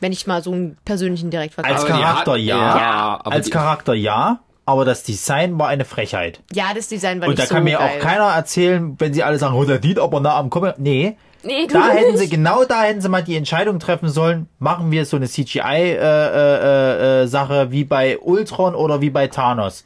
Wenn 0.00 0.12
ich 0.12 0.26
mal 0.26 0.42
so 0.42 0.52
einen 0.52 0.76
persönlichen 0.84 1.30
direkt 1.30 1.58
Als 1.58 1.84
vergleiche. 1.84 1.86
Aber 1.96 1.96
die 1.98 2.02
Charakter 2.02 2.32
hat- 2.32 2.38
ja, 2.40 2.56
ja, 2.78 3.20
aber 3.24 3.32
als 3.32 3.50
Charakter 3.50 3.94
ja, 3.94 4.40
aber 4.66 4.84
das 4.84 5.02
Design 5.04 5.58
war 5.58 5.68
eine 5.68 5.84
Frechheit. 5.84 6.40
Ja, 6.52 6.72
das 6.74 6.88
Design 6.88 7.20
war 7.20 7.28
Und 7.28 7.38
da 7.38 7.42
nicht 7.42 7.48
so 7.48 7.54
kann 7.54 7.64
mir 7.64 7.78
geil. 7.78 7.90
auch 7.98 8.02
keiner 8.02 8.24
erzählen, 8.24 8.94
wenn 8.98 9.12
sie 9.14 9.22
alle 9.22 9.38
sagen, 9.38 9.54
oh, 9.54 9.64
der 9.64 9.80
sieht 9.82 9.98
aber 9.98 10.20
nah 10.20 10.36
am 10.36 10.48
Comic. 10.50 10.74
Nee. 10.78 11.16
Nee, 11.42 11.66
du 11.66 11.74
Da 11.74 11.88
hätten 11.88 12.16
sie, 12.16 12.28
genau 12.28 12.64
da 12.64 12.82
hätten 12.82 13.00
sie 13.00 13.08
mal 13.08 13.22
die 13.22 13.36
Entscheidung 13.36 13.78
treffen 13.78 14.08
sollen, 14.08 14.48
machen 14.58 14.90
wir 14.90 15.04
so 15.06 15.16
eine 15.16 15.26
CGI-Sache 15.26 17.20
äh, 17.22 17.22
äh, 17.22 17.26
Sache 17.26 17.70
wie 17.70 17.84
bei 17.84 18.18
Ultron 18.18 18.74
oder 18.74 19.00
wie 19.00 19.10
bei 19.10 19.26
Thanos. 19.28 19.84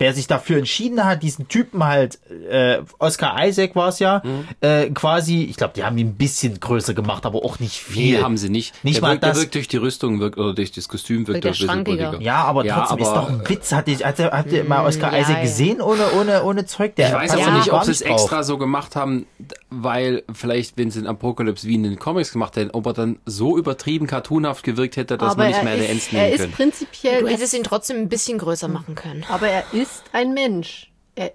Wer 0.00 0.14
sich 0.14 0.28
dafür 0.28 0.58
entschieden 0.58 1.04
hat, 1.04 1.24
diesen 1.24 1.48
Typen 1.48 1.84
halt, 1.84 2.20
äh, 2.48 2.78
Oscar 3.00 3.44
Isaac 3.44 3.74
war 3.74 3.88
es 3.88 3.98
ja, 3.98 4.22
Mhm. 4.24 4.46
äh, 4.60 4.90
quasi, 4.90 5.42
ich 5.42 5.56
glaube, 5.56 5.72
die 5.74 5.82
haben 5.82 5.98
ihn 5.98 6.10
ein 6.10 6.14
bisschen 6.14 6.60
größer 6.60 6.94
gemacht, 6.94 7.26
aber 7.26 7.44
auch 7.44 7.58
nicht 7.58 7.74
viel. 7.80 8.18
Nee, 8.18 8.22
haben 8.22 8.36
sie 8.36 8.48
nicht. 8.48 8.84
Nicht 8.84 8.98
der 8.98 9.02
mal 9.02 9.10
wirkt, 9.14 9.24
der 9.24 9.30
das. 9.30 9.40
wirkt 9.40 9.54
durch 9.56 9.66
die 9.66 9.76
Rüstung 9.76 10.20
wirkt, 10.20 10.38
oder 10.38 10.54
durch 10.54 10.70
das 10.70 10.86
Kostüm 10.88 11.26
wirkt 11.26 11.42
Wirkt 11.42 11.58
der 11.60 11.68
er 11.68 11.74
ein 11.74 11.82
bisschen. 11.82 12.20
Ja, 12.20 12.44
aber 12.44 12.64
Ja, 12.64 12.76
trotzdem 12.78 12.98
ist 12.98 13.08
aber- 13.08 13.20
doch 13.22 13.28
ein 13.28 13.48
Witz. 13.48 13.72
Hat, 13.72 13.88
ihr- 13.88 13.98
hat, 14.06 14.18
hat 14.20 14.52
ihr 14.52 14.62
mal 14.62 14.86
Oscar 14.86 15.12
ja, 15.12 15.18
Isaac 15.18 15.36
ja. 15.38 15.42
gesehen 15.42 15.80
ohne, 15.80 16.04
ohne, 16.20 16.44
ohne 16.44 16.64
Zeug? 16.64 16.94
Der 16.94 17.08
Ich 17.08 17.14
weiß 17.14 17.32
aber 17.32 17.40
ja 17.40 17.50
nicht, 17.58 17.72
ob 17.72 17.82
sie 17.82 17.90
es 17.90 18.00
extra 18.00 18.44
so 18.44 18.56
gemacht 18.56 18.94
haben, 18.94 19.26
weil 19.70 20.22
vielleicht, 20.32 20.76
wenn 20.78 20.90
sie 20.90 21.00
in 21.00 21.06
Apocalypse 21.06 21.66
wie 21.66 21.74
in 21.74 21.82
den 21.82 21.98
Comics 21.98 22.32
gemacht 22.32 22.56
hätten, 22.56 22.70
ob 22.70 22.86
er 22.86 22.92
dann 22.94 23.18
so 23.26 23.56
übertrieben 23.58 24.06
cartoonhaft 24.06 24.64
gewirkt 24.64 24.96
hätte, 24.96 25.18
dass 25.18 25.32
aber 25.32 25.42
man 25.42 25.48
nicht 25.48 25.58
er 25.58 25.64
mehr 25.64 25.76
ist, 25.76 25.88
ernst 25.88 26.12
er 26.12 26.22
nehmen 26.22 26.32
ist 26.34 26.40
können. 26.40 26.52
prinzipiell, 26.52 27.20
Du 27.22 27.28
hättest 27.28 27.54
ihn 27.54 27.64
trotzdem 27.64 27.96
ein 27.98 28.08
bisschen 28.08 28.38
größer 28.38 28.68
machen 28.68 28.94
können. 28.94 29.24
aber 29.28 29.48
er 29.48 29.64
ist 29.72 30.04
ein 30.12 30.32
Mensch. 30.34 30.90
Er, 31.14 31.32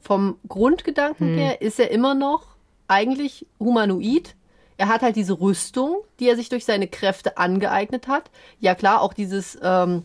vom 0.00 0.36
Grundgedanken 0.48 1.28
Hm. 1.30 1.38
her 1.38 1.62
ist 1.62 1.80
er 1.80 1.90
immer 1.90 2.14
noch 2.14 2.44
eigentlich 2.88 3.46
humanoid. 3.58 4.34
Er 4.76 4.88
hat 4.88 5.02
halt 5.02 5.16
diese 5.16 5.40
Rüstung, 5.40 5.98
die 6.20 6.28
er 6.28 6.36
sich 6.36 6.48
durch 6.48 6.64
seine 6.64 6.88
Kräfte 6.88 7.38
angeeignet 7.38 8.08
hat. 8.08 8.30
Ja 8.60 8.74
klar, 8.74 9.00
auch 9.00 9.14
dieses 9.14 9.58
ähm, 9.62 10.04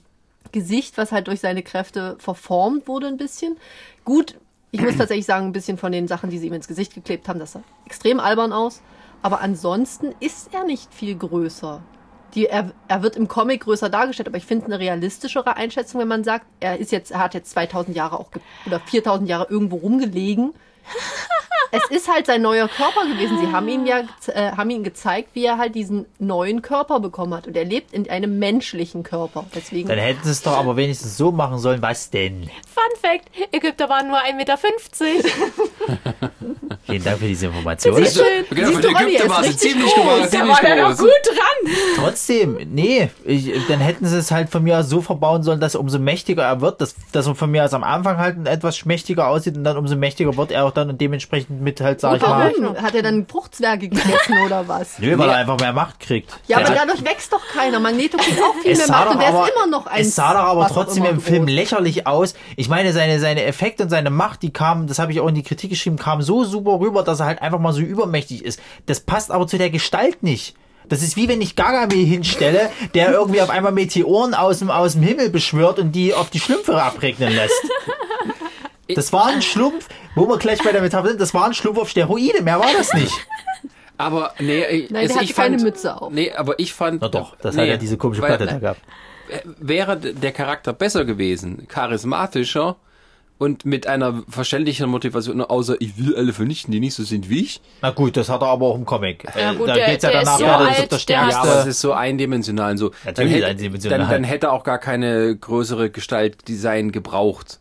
Gesicht, 0.51 0.97
was 0.97 1.11
halt 1.11 1.27
durch 1.27 1.39
seine 1.39 1.61
Kräfte 1.63 2.15
verformt 2.19 2.87
wurde 2.87 3.07
ein 3.07 3.17
bisschen. 3.17 3.57
Gut, 4.05 4.35
ich 4.71 4.81
muss 4.81 4.97
tatsächlich 4.97 5.25
sagen, 5.25 5.47
ein 5.47 5.51
bisschen 5.51 5.77
von 5.77 5.91
den 5.91 6.07
Sachen, 6.07 6.29
die 6.29 6.37
sie 6.37 6.47
ihm 6.47 6.53
ins 6.53 6.67
Gesicht 6.67 6.93
geklebt 6.93 7.27
haben, 7.27 7.39
das 7.39 7.53
sah 7.53 7.63
extrem 7.85 8.19
albern 8.19 8.53
aus. 8.53 8.81
Aber 9.21 9.41
ansonsten 9.41 10.13
ist 10.19 10.53
er 10.53 10.63
nicht 10.63 10.93
viel 10.93 11.15
größer. 11.15 11.81
Die, 12.35 12.45
er, 12.45 12.71
er 12.87 13.01
wird 13.01 13.15
im 13.15 13.27
Comic 13.27 13.63
größer 13.63 13.89
dargestellt, 13.89 14.27
aber 14.27 14.37
ich 14.37 14.45
finde 14.45 14.67
eine 14.67 14.79
realistischere 14.79 15.57
Einschätzung, 15.57 15.99
wenn 15.99 16.07
man 16.07 16.23
sagt, 16.23 16.45
er 16.59 16.77
ist 16.77 16.91
jetzt, 16.91 17.11
er 17.11 17.19
hat 17.19 17.33
jetzt 17.33 17.49
2000 17.51 17.97
Jahre 17.97 18.19
auch 18.19 18.29
oder 18.67 18.79
4000 18.79 19.27
Jahre 19.27 19.47
irgendwo 19.49 19.77
rumgelegen. 19.77 20.53
Es 21.71 21.83
ist 21.89 22.11
halt 22.11 22.25
sein 22.25 22.41
neuer 22.41 22.67
Körper 22.67 23.05
gewesen. 23.05 23.37
Sie 23.39 23.51
haben 23.51 23.67
ihm 23.67 23.85
ja 23.85 24.01
äh, 24.27 24.51
haben 24.51 24.69
ihm 24.69 24.83
gezeigt, 24.83 25.29
wie 25.33 25.45
er 25.45 25.57
halt 25.57 25.75
diesen 25.75 26.05
neuen 26.17 26.61
Körper 26.61 26.99
bekommen 26.99 27.33
hat 27.33 27.47
und 27.47 27.55
er 27.55 27.65
lebt 27.65 27.93
in 27.93 28.09
einem 28.09 28.39
menschlichen 28.39 29.03
Körper. 29.03 29.45
Deswegen 29.55 29.87
Dann 29.87 29.99
hätten 29.99 30.23
sie 30.23 30.31
es 30.31 30.41
doch 30.41 30.57
aber 30.57 30.75
wenigstens 30.75 31.17
so 31.17 31.31
machen 31.31 31.59
sollen. 31.59 31.81
Was 31.81 32.09
denn? 32.09 32.49
Fun 32.67 32.99
Fact, 33.01 33.29
Ägypter 33.51 33.89
waren 33.89 34.07
nur 34.07 34.17
1,50 34.17 34.33
Meter. 34.35 34.57
Vielen 36.83 37.03
Dank 37.03 37.19
für 37.19 37.27
diese 37.27 37.47
Information. 37.47 37.95
Siehst 37.95 38.17
du? 38.17 38.23
Genau, 38.49 38.67
Siehst 38.67 38.83
du, 38.83 38.87
Ronny, 38.87 39.15
Ägypter 39.15 39.23
er 39.25 39.29
war 39.29 39.45
ist 39.45 39.59
sie 39.59 39.69
ziemlich 39.69 39.93
groß. 39.93 40.19
groß. 40.21 40.29
Da 40.31 40.47
war 40.47 40.61
der 40.61 40.89
noch 40.89 40.97
gut 40.97 41.09
dran. 41.25 41.75
Trotzdem, 41.97 42.57
nee, 42.73 43.09
ich, 43.25 43.51
dann 43.67 43.79
hätten 43.79 44.05
sie 44.05 44.17
es 44.17 44.31
halt 44.31 44.49
von 44.49 44.63
mir 44.63 44.79
aus 44.79 44.89
so 44.89 45.01
verbauen 45.01 45.43
sollen, 45.43 45.59
dass 45.59 45.75
umso 45.75 45.99
mächtiger 45.99 46.43
er 46.43 46.61
wird, 46.61 46.81
dass, 46.81 46.95
dass 47.11 47.27
er 47.27 47.35
von 47.35 47.51
mir 47.51 47.63
aus 47.63 47.73
am 47.73 47.83
Anfang 47.83 48.17
halt 48.17 48.47
etwas 48.47 48.75
schmächtiger 48.77 49.27
aussieht 49.27 49.55
und 49.55 49.63
dann 49.63 49.77
umso 49.77 49.95
mächtiger 49.95 50.35
wird 50.35 50.51
er 50.51 50.65
auch 50.65 50.71
dann 50.79 50.89
und 50.89 50.99
dementsprechend 51.01 51.61
mit 51.61 51.79
halt, 51.81 52.01
sag 52.01 52.15
ich 52.17 52.21
mal, 52.21 52.51
warum? 52.57 52.75
Hat 52.81 52.95
er 52.95 53.03
dann 53.03 53.27
Fruchtzwerge 53.27 53.89
gegessen 53.89 54.35
oder 54.45 54.67
was? 54.67 54.97
nö, 54.99 55.17
weil 55.17 55.27
Nee. 55.27 55.33
er 55.33 55.39
einfach 55.39 55.59
mehr 55.59 55.73
Macht 55.73 55.99
kriegt. 55.99 56.31
Ja, 56.47 56.57
aber 56.57 56.67
Der- 56.67 56.75
dadurch 56.85 57.03
wächst 57.05 57.31
doch 57.31 57.45
keiner. 57.53 57.79
Magneto 57.79 58.17
kriegt 58.17 58.41
auch 58.41 58.55
viel 58.63 58.75
mehr 58.75 58.87
Macht 58.87 59.09
und 59.11 59.19
der 59.21 59.27
aber, 59.29 59.43
ist 59.47 59.53
immer 59.55 59.67
noch 59.67 59.85
ein 59.87 60.01
es 60.01 60.15
sah 60.15 60.33
doch 60.33 60.39
aber 60.39 60.61
was 60.61 60.71
auch 60.71 60.75
trotzdem 60.75 61.03
immer 61.03 61.13
im 61.13 61.21
Film 61.21 61.45
groß. 61.45 61.55
lächerlich 61.55 62.07
aus. 62.07 62.33
Ich 62.55 62.69
meine, 62.69 62.91
seine, 62.93 63.19
seine 63.19 63.43
Effekte 63.43 63.83
und 63.83 63.89
seine 63.89 64.09
Macht, 64.09 64.41
die 64.41 64.51
kamen, 64.51 64.87
das 64.87 64.99
habe 64.99 65.11
ich 65.11 65.19
auch 65.19 65.27
in 65.27 65.35
die 65.35 65.43
Kritik 65.43 65.69
geschrieben, 65.69 65.97
kamen 65.97 66.21
so 66.21 66.43
super 66.43 66.79
rüber, 66.79 67.03
dass 67.03 67.19
er 67.19 67.27
halt 67.27 67.41
einfach 67.41 67.59
mal 67.59 67.73
so 67.73 67.81
übermächtig 67.81 68.43
ist. 68.43 68.59
Das 68.85 68.99
passt 69.01 69.31
aber 69.31 69.45
zu 69.47 69.57
der 69.57 69.69
Gestalt 69.69 70.23
nicht. 70.23 70.55
Das 70.87 71.03
ist 71.03 71.15
wie 71.17 71.27
wenn 71.27 71.39
ich 71.39 71.55
Gargamel 71.55 72.03
hinstelle, 72.03 72.71
der 72.95 73.11
irgendwie 73.11 73.41
auf 73.41 73.51
einmal 73.51 73.71
Meteoren 73.71 74.33
aus 74.33 74.57
dem, 74.57 74.71
aus 74.71 74.93
dem 74.93 75.03
Himmel 75.03 75.29
beschwört 75.29 75.77
und 75.77 75.91
die 75.91 76.15
auf 76.15 76.31
die 76.31 76.39
Schlümpfe 76.39 76.81
abregnen 76.81 77.31
lässt. 77.35 77.61
Das 78.95 79.13
war 79.13 79.27
ein 79.27 79.41
Schlumpf, 79.41 79.87
wo 80.15 80.27
wir 80.27 80.37
gleich 80.37 80.63
bei 80.63 80.71
der 80.71 80.81
Metapher 80.81 81.09
sind, 81.09 81.21
das 81.21 81.33
war 81.33 81.45
ein 81.45 81.53
Schlumpf 81.53 81.77
auf 81.79 81.89
Steroide, 81.89 82.41
mehr 82.41 82.59
war 82.59 82.71
das 82.77 82.93
nicht. 82.93 83.13
Aber 83.97 84.33
nee, 84.39 84.65
ich, 84.65 84.89
Nein, 84.89 84.93
der 84.93 85.01
also 85.01 85.15
hatte 85.15 85.23
ich 85.25 85.35
keine 85.35 85.57
fand, 85.59 85.63
Mütze 85.63 86.01
auf. 86.01 86.11
Nee, 86.13 86.31
aber 86.31 86.57
ich 86.57 86.73
fand. 86.73 87.01
Na 87.01 87.09
doch, 87.09 87.35
das 87.35 87.55
nee, 87.55 87.63
hat 87.63 87.67
ja 87.67 87.75
diese 87.77 87.97
komische 87.97 88.21
weil- 88.21 88.29
Platte 88.37 88.45
da 88.45 88.57
gehabt. 88.59 88.81
Wäre 89.59 89.97
der 89.97 90.31
Charakter 90.31 90.71
besser 90.73 91.03
gewesen, 91.03 91.67
charismatischer 91.67 92.77
und 93.37 93.65
mit 93.65 93.87
einer 93.87 94.23
verständlicheren 94.29 94.89
Motivation, 94.89 95.41
außer 95.41 95.75
ich 95.79 95.97
will 95.97 96.15
alle 96.15 96.31
vernichten, 96.33 96.71
die 96.71 96.79
nicht 96.79 96.93
so 96.95 97.03
sind 97.03 97.29
wie 97.29 97.41
ich. 97.41 97.61
Na 97.81 97.91
gut, 97.91 98.15
das 98.17 98.29
hat 98.29 98.41
er 98.41 98.47
aber 98.47 98.67
auch 98.67 98.75
im 98.75 98.85
Comic. 98.85 99.25
Ja, 99.37 99.51
Äh, 99.51 99.55
gut, 99.55 99.67
da 99.67 99.73
der- 99.75 99.85
geht's 99.89 100.03
ja 100.03 100.11
der 100.11 100.21
ist 100.21 100.27
danach 100.27 100.39
so 100.39 100.45
weiter, 100.45 100.57
das 100.59 100.67
alt, 100.79 100.91
ist 100.93 101.09
der 101.09 101.17
der 101.19 101.25
Ja, 101.25 101.31
stärkste. 101.31 101.51
aber 101.51 101.59
es 101.61 101.65
ist 101.67 101.81
so 101.81 101.93
eindimensional. 101.93 102.77
So. 102.77 102.89
Dann 102.89 102.97
Natürlich 103.05 103.33
hätte, 103.35 103.45
eindimensional. 103.47 103.99
Dann, 103.99 104.09
dann 104.09 104.23
hätte 104.23 104.47
er 104.47 104.53
auch 104.53 104.63
gar 104.63 104.77
keine 104.79 105.35
größere 105.35 105.89
Gestaltdesign 105.89 106.91
gebraucht. 106.91 107.59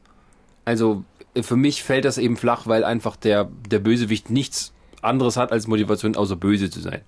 Also 0.64 1.02
äh, 1.02 1.07
für 1.40 1.56
mich 1.56 1.82
fällt 1.82 2.04
das 2.04 2.18
eben 2.18 2.36
flach, 2.36 2.66
weil 2.66 2.84
einfach 2.84 3.16
der, 3.16 3.48
der 3.68 3.78
Bösewicht 3.78 4.30
nichts 4.30 4.72
anderes 5.02 5.36
hat 5.36 5.52
als 5.52 5.66
Motivation, 5.66 6.16
außer 6.16 6.36
böse 6.36 6.70
zu 6.70 6.80
sein. 6.80 7.02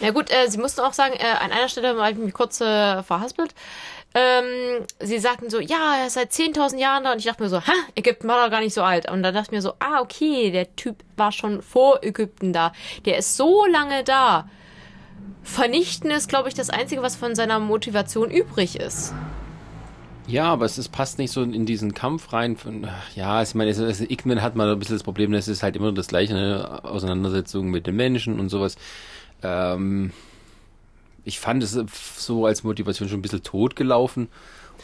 Ja 0.00 0.10
gut, 0.10 0.30
äh, 0.30 0.48
sie 0.48 0.58
mussten 0.58 0.80
auch 0.80 0.92
sagen, 0.92 1.14
äh, 1.14 1.24
an 1.24 1.52
einer 1.52 1.68
Stelle 1.68 1.96
habe 1.96 2.10
ich 2.10 2.16
mich 2.16 2.34
kurz 2.34 2.60
äh, 2.60 3.02
verhaspelt. 3.02 3.54
Ähm, 4.14 4.84
sie 5.00 5.18
sagten 5.18 5.48
so, 5.48 5.58
ja, 5.58 5.96
er 6.00 6.06
ist 6.06 6.14
seit 6.14 6.32
10.000 6.32 6.78
Jahren 6.78 7.04
da. 7.04 7.12
Und 7.12 7.18
ich 7.18 7.24
dachte 7.24 7.42
mir 7.42 7.48
so, 7.48 7.60
ha, 7.60 7.72
Ägypten 7.94 8.28
war 8.28 8.44
doch 8.44 8.50
gar 8.50 8.60
nicht 8.60 8.74
so 8.74 8.82
alt. 8.82 9.10
Und 9.10 9.22
dann 9.22 9.34
dachte 9.34 9.48
ich 9.48 9.52
mir 9.52 9.62
so, 9.62 9.74
ah, 9.78 10.00
okay, 10.00 10.50
der 10.50 10.74
Typ 10.76 10.96
war 11.16 11.32
schon 11.32 11.62
vor 11.62 12.02
Ägypten 12.02 12.52
da. 12.52 12.72
Der 13.04 13.16
ist 13.16 13.36
so 13.36 13.64
lange 13.66 14.04
da. 14.04 14.48
Vernichten 15.42 16.10
ist, 16.10 16.28
glaube 16.28 16.48
ich, 16.48 16.54
das 16.54 16.70
Einzige, 16.70 17.02
was 17.02 17.16
von 17.16 17.34
seiner 17.34 17.58
Motivation 17.58 18.30
übrig 18.30 18.76
ist. 18.76 19.14
Ja, 20.32 20.50
aber 20.50 20.64
es 20.64 20.78
ist, 20.78 20.88
passt 20.88 21.18
nicht 21.18 21.30
so 21.30 21.42
in 21.42 21.66
diesen 21.66 21.92
Kampf 21.92 22.32
rein. 22.32 22.56
Von, 22.56 22.86
ach, 22.86 23.14
ja, 23.14 23.42
ich 23.42 23.54
meine, 23.54 23.70
es, 23.70 23.76
es, 23.76 24.00
X-Men 24.00 24.40
hat 24.40 24.56
mal 24.56 24.72
ein 24.72 24.78
bisschen 24.78 24.96
das 24.96 25.02
Problem, 25.02 25.34
es 25.34 25.46
ist 25.46 25.62
halt 25.62 25.76
immer 25.76 25.92
das 25.92 26.06
gleiche, 26.06 26.32
ne? 26.32 26.80
Auseinandersetzung 26.84 27.68
mit 27.68 27.86
den 27.86 27.96
Menschen 27.96 28.40
und 28.40 28.48
sowas. 28.48 28.76
Ähm, 29.42 30.10
ich 31.26 31.38
fand 31.38 31.62
es 31.62 31.78
so 32.16 32.46
als 32.46 32.64
Motivation 32.64 33.10
schon 33.10 33.18
ein 33.18 33.22
bisschen 33.22 33.42
totgelaufen. 33.42 34.28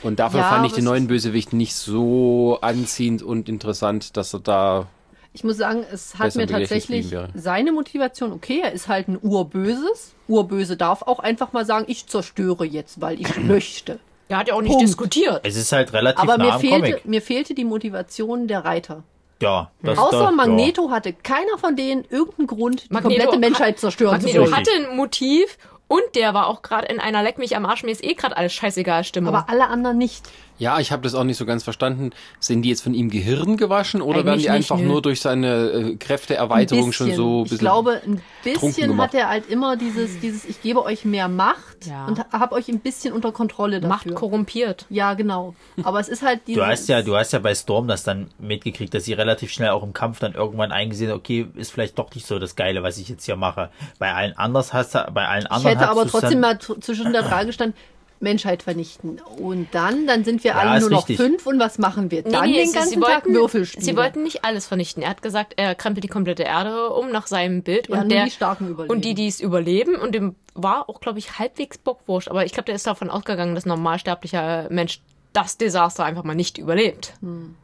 Und 0.02 0.18
dafür 0.18 0.40
Ja, 0.40 0.50
fand 0.50 0.66
ich 0.66 0.72
den 0.72 0.84
neuen 0.84 1.06
Bösewicht 1.06 1.54
nicht 1.54 1.74
so 1.74 2.58
anziehend 2.60 3.22
und 3.22 3.48
interessant, 3.48 4.18
dass 4.18 4.34
er 4.34 4.40
da. 4.40 4.86
Ich 5.32 5.44
muss 5.44 5.56
sagen, 5.56 5.82
es 5.90 6.18
hat 6.18 6.36
mir 6.36 6.46
tatsächlich 6.46 7.14
seine 7.34 7.72
Motivation, 7.72 8.32
okay, 8.32 8.60
er 8.62 8.72
ist 8.72 8.88
halt 8.88 9.08
ein 9.08 9.18
Urböses. 9.20 10.12
Urböse 10.28 10.76
darf 10.76 11.00
auch 11.00 11.20
einfach 11.20 11.54
mal 11.54 11.64
sagen, 11.64 11.86
ich 11.88 12.06
zerstöre 12.06 12.66
jetzt, 12.66 13.00
weil 13.00 13.18
ich 13.18 13.34
möchte. 13.42 13.98
Er 14.28 14.38
hat 14.38 14.48
ja 14.48 14.54
auch 14.54 14.60
nicht 14.60 14.70
Punkt. 14.72 14.86
diskutiert. 14.86 15.40
Es 15.44 15.56
ist 15.56 15.72
halt 15.72 15.92
relativ 15.92 16.22
Aber 16.22 16.36
nah 16.38 16.44
mir 16.44 16.52
am 16.54 16.60
fehlte, 16.60 16.90
Comic. 16.90 17.04
mir 17.06 17.22
fehlte 17.22 17.54
die 17.54 17.64
Motivation 17.64 18.46
der 18.46 18.64
Reiter. 18.64 19.02
Ja, 19.40 19.70
das 19.82 19.96
Außer 19.98 20.32
Magneto 20.32 20.90
hatte 20.90 21.12
keiner 21.12 21.56
von 21.58 21.76
denen 21.76 22.04
irgendeinen 22.10 22.48
Grund, 22.48 22.84
die 22.90 22.92
Magneto 22.92 23.08
komplette 23.14 23.32
hat- 23.32 23.40
Menschheit 23.40 23.78
zerstören 23.78 24.12
Magneto 24.12 24.32
zu 24.34 24.40
wollen. 24.50 24.54
hatte 24.56 24.70
ein 24.74 24.96
Motiv 24.96 25.56
Und 25.88 26.02
der 26.14 26.34
war 26.34 26.46
auch 26.46 26.62
gerade 26.62 26.86
in 26.88 27.00
einer 27.00 27.22
Leck 27.22 27.38
mich 27.38 27.56
am 27.56 27.64
Arsch, 27.66 27.82
mir 27.82 27.90
ist 27.90 28.04
eh 28.04 28.14
gerade 28.14 28.36
alles 28.36 28.52
scheißegal 28.52 29.04
Stimmung. 29.04 29.34
Aber 29.34 29.48
alle 29.50 29.68
anderen 29.68 29.96
nicht. 29.98 30.28
Ja, 30.58 30.80
ich 30.80 30.90
habe 30.90 31.02
das 31.02 31.14
auch 31.14 31.22
nicht 31.22 31.36
so 31.36 31.46
ganz 31.46 31.62
verstanden. 31.62 32.10
Sind 32.40 32.62
die 32.62 32.68
jetzt 32.68 32.82
von 32.82 32.92
ihm 32.92 33.10
Gehirn 33.10 33.56
gewaschen 33.56 34.02
oder 34.02 34.18
Eigentlich 34.18 34.26
werden 34.26 34.38
die 34.38 34.42
nicht, 34.42 34.50
einfach 34.50 34.78
nö. 34.78 34.86
nur 34.88 35.02
durch 35.02 35.20
seine 35.20 35.70
äh, 35.70 35.96
Kräfteerweiterung 35.96 36.92
schon 36.92 37.14
so 37.14 37.40
ein 37.40 37.44
Ich 37.44 37.50
bisschen 37.50 37.58
glaube, 37.58 38.02
ein 38.04 38.20
bisschen 38.42 39.00
hat 39.00 39.14
er 39.14 39.28
halt 39.28 39.48
immer 39.48 39.76
dieses, 39.76 40.18
dieses 40.18 40.44
ich 40.44 40.60
gebe 40.60 40.82
euch 40.82 41.04
mehr 41.04 41.28
Macht 41.28 41.86
Ja. 41.86 42.06
und 42.06 42.18
habe 42.32 42.56
euch 42.56 42.68
ein 42.68 42.80
bisschen 42.80 43.12
unter 43.14 43.30
Kontrolle 43.30 43.80
dafür. 43.80 43.88
Macht 43.88 44.14
korrumpiert. 44.16 44.84
Ja, 44.90 45.14
genau. 45.14 45.54
Aber 45.84 46.00
es 46.00 46.08
ist 46.08 46.22
halt 46.22 46.40
dieses... 46.48 46.60
Du 46.60 46.66
hast 46.68 46.88
ja, 46.88 47.02
du 47.02 47.16
hast 47.16 47.32
ja 47.32 47.38
bei 47.38 47.54
Storm 47.54 47.86
das 47.86 48.02
dann 48.02 48.28
mitgekriegt, 48.40 48.92
dass 48.92 49.04
sie 49.04 49.12
relativ 49.12 49.52
schnell 49.52 49.70
auch 49.70 49.84
im 49.84 49.92
Kampf 49.92 50.18
dann 50.18 50.34
irgendwann 50.34 50.72
eingesehen, 50.72 51.10
hat, 51.12 51.18
okay, 51.18 51.46
ist 51.54 51.70
vielleicht 51.70 51.98
doch 52.00 52.12
nicht 52.16 52.26
so 52.26 52.40
das 52.40 52.56
Geile, 52.56 52.82
was 52.82 52.98
ich 52.98 53.08
jetzt 53.08 53.24
hier 53.24 53.36
mache. 53.36 53.70
Bei 54.00 54.12
allen 54.12 54.36
anders 54.36 54.72
hast 54.72 54.96
du, 54.96 55.08
bei 55.14 55.28
allen 55.28 55.44
Ich 55.44 55.50
anderen 55.52 55.77
hätte 55.80 55.90
aber 55.90 56.06
trotzdem 56.06 56.40
mal 56.40 56.58
zwischen 56.58 57.12
der 57.12 57.24
Frage 57.24 57.46
gestanden, 57.46 57.76
Menschheit 58.20 58.64
vernichten. 58.64 59.20
Und 59.38 59.68
dann, 59.72 60.08
dann 60.08 60.24
sind 60.24 60.42
wir 60.42 60.50
Ja, 60.52 60.56
alle 60.58 60.80
nur 60.80 60.90
noch 60.90 61.08
richtig. 61.08 61.18
fünf 61.18 61.46
und 61.46 61.60
was 61.60 61.78
machen 61.78 62.10
wir? 62.10 62.22
Dann 62.24 62.52
den 62.52 62.66
sie- 62.66 62.74
ganzen 62.74 62.88
sie 62.94 63.00
Tag 63.00 63.24
wollten. 63.26 63.64
Sie 63.80 63.96
wollten 63.96 64.24
nicht 64.24 64.44
alles 64.44 64.66
vernichten. 64.66 65.04
Er 65.04 65.10
hat 65.10 65.22
gesagt, 65.22 65.54
er 65.56 65.76
krempelt 65.76 66.02
die 66.02 66.08
komplette 66.08 66.42
Erde 66.42 66.90
um 66.90 67.12
nach 67.12 67.28
seinem 67.28 67.62
Bild. 67.62 67.88
Ja, 67.88 68.00
und, 68.02 68.08
der, 68.10 68.24
die 68.24 68.32
Starken 68.32 68.68
überleben. 68.70 68.92
und 68.92 69.04
die, 69.04 69.14
die 69.14 69.28
es 69.28 69.40
überleben. 69.40 69.94
Und 69.94 70.16
dem 70.16 70.34
war 70.54 70.88
auch, 70.88 71.00
glaube 71.00 71.20
ich, 71.20 71.38
halbwegs 71.38 71.78
bockwurscht. 71.78 72.28
Aber 72.28 72.44
ich 72.44 72.50
glaube, 72.52 72.64
der 72.64 72.74
ist 72.74 72.88
davon 72.88 73.08
ausgegangen, 73.08 73.54
dass 73.54 73.66
ein 73.66 73.68
normalsterblicher 73.68 74.66
Mensch 74.70 75.00
das 75.32 75.56
Desaster 75.56 76.04
einfach 76.04 76.24
mal 76.24 76.34
nicht 76.34 76.58
überlebt. 76.58 77.12
Hm. 77.20 77.54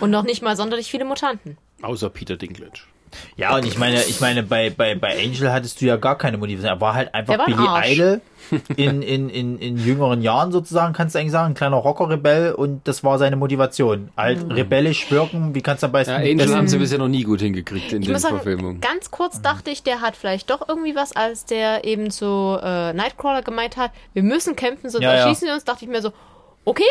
Und 0.00 0.10
noch 0.10 0.22
nicht 0.22 0.40
mal 0.42 0.56
sonderlich 0.56 0.90
viele 0.90 1.04
Mutanten. 1.04 1.58
außer 1.82 2.08
Peter 2.08 2.38
Dinklage. 2.38 2.80
Ja, 3.36 3.54
und 3.56 3.64
ich 3.66 3.78
meine, 3.78 4.02
ich 4.02 4.20
meine, 4.20 4.42
bei, 4.42 4.70
bei, 4.70 4.94
bei 4.94 5.16
Angel 5.22 5.52
hattest 5.52 5.80
du 5.80 5.86
ja 5.86 5.96
gar 5.96 6.16
keine 6.18 6.36
Motivation. 6.38 6.68
Er 6.74 6.80
war 6.80 6.94
halt 6.94 7.14
einfach 7.14 7.38
war 7.38 7.46
ein 7.48 7.54
Billy 7.54 7.66
Arsch. 7.68 7.90
Idol 7.92 8.20
in, 8.76 9.00
in, 9.00 9.30
in, 9.30 9.58
in 9.58 9.78
jüngeren 9.78 10.20
Jahren 10.20 10.52
sozusagen, 10.52 10.92
kannst 10.92 11.14
du 11.14 11.18
eigentlich 11.18 11.32
sagen, 11.32 11.52
ein 11.52 11.54
kleiner 11.54 11.76
Rocker-Rebell 11.76 12.52
und 12.52 12.86
das 12.86 13.02
war 13.02 13.18
seine 13.18 13.36
Motivation. 13.36 14.10
Halt 14.18 14.42
Hm. 14.42 14.50
rebellisch 14.50 15.10
wirken, 15.10 15.54
wie 15.54 15.62
kannst 15.62 15.82
du 15.82 15.86
am 15.86 15.92
besten... 15.92 16.10
Ja, 16.12 16.18
Angel 16.18 16.54
haben 16.54 16.68
sie 16.68 16.76
bisher 16.78 16.98
noch 16.98 17.08
nie 17.08 17.22
gut 17.22 17.40
hingekriegt 17.40 17.92
in 17.92 18.02
Ich 18.02 18.06
den 18.08 18.12
muss 18.12 18.20
sagen, 18.22 18.34
Verfilmungen. 18.36 18.80
ganz 18.82 19.10
kurz 19.10 19.40
dachte 19.40 19.70
ich, 19.70 19.82
der 19.82 20.02
hat 20.02 20.14
vielleicht 20.14 20.50
doch 20.50 20.68
irgendwie 20.68 20.94
was, 20.94 21.16
als 21.16 21.46
der 21.46 21.84
eben 21.84 22.10
zu 22.10 22.58
äh, 22.62 22.92
Nightcrawler 22.92 23.40
gemeint 23.40 23.78
hat, 23.78 23.92
wir 24.12 24.22
müssen 24.22 24.56
kämpfen, 24.56 24.90
sonst 24.90 25.02
Ja, 25.04 25.14
ja. 25.14 25.20
erschießen 25.22 25.46
wir 25.48 25.54
uns, 25.54 25.64
dachte 25.64 25.86
ich 25.86 25.90
mir 25.90 26.02
so, 26.02 26.12
okay, 26.66 26.82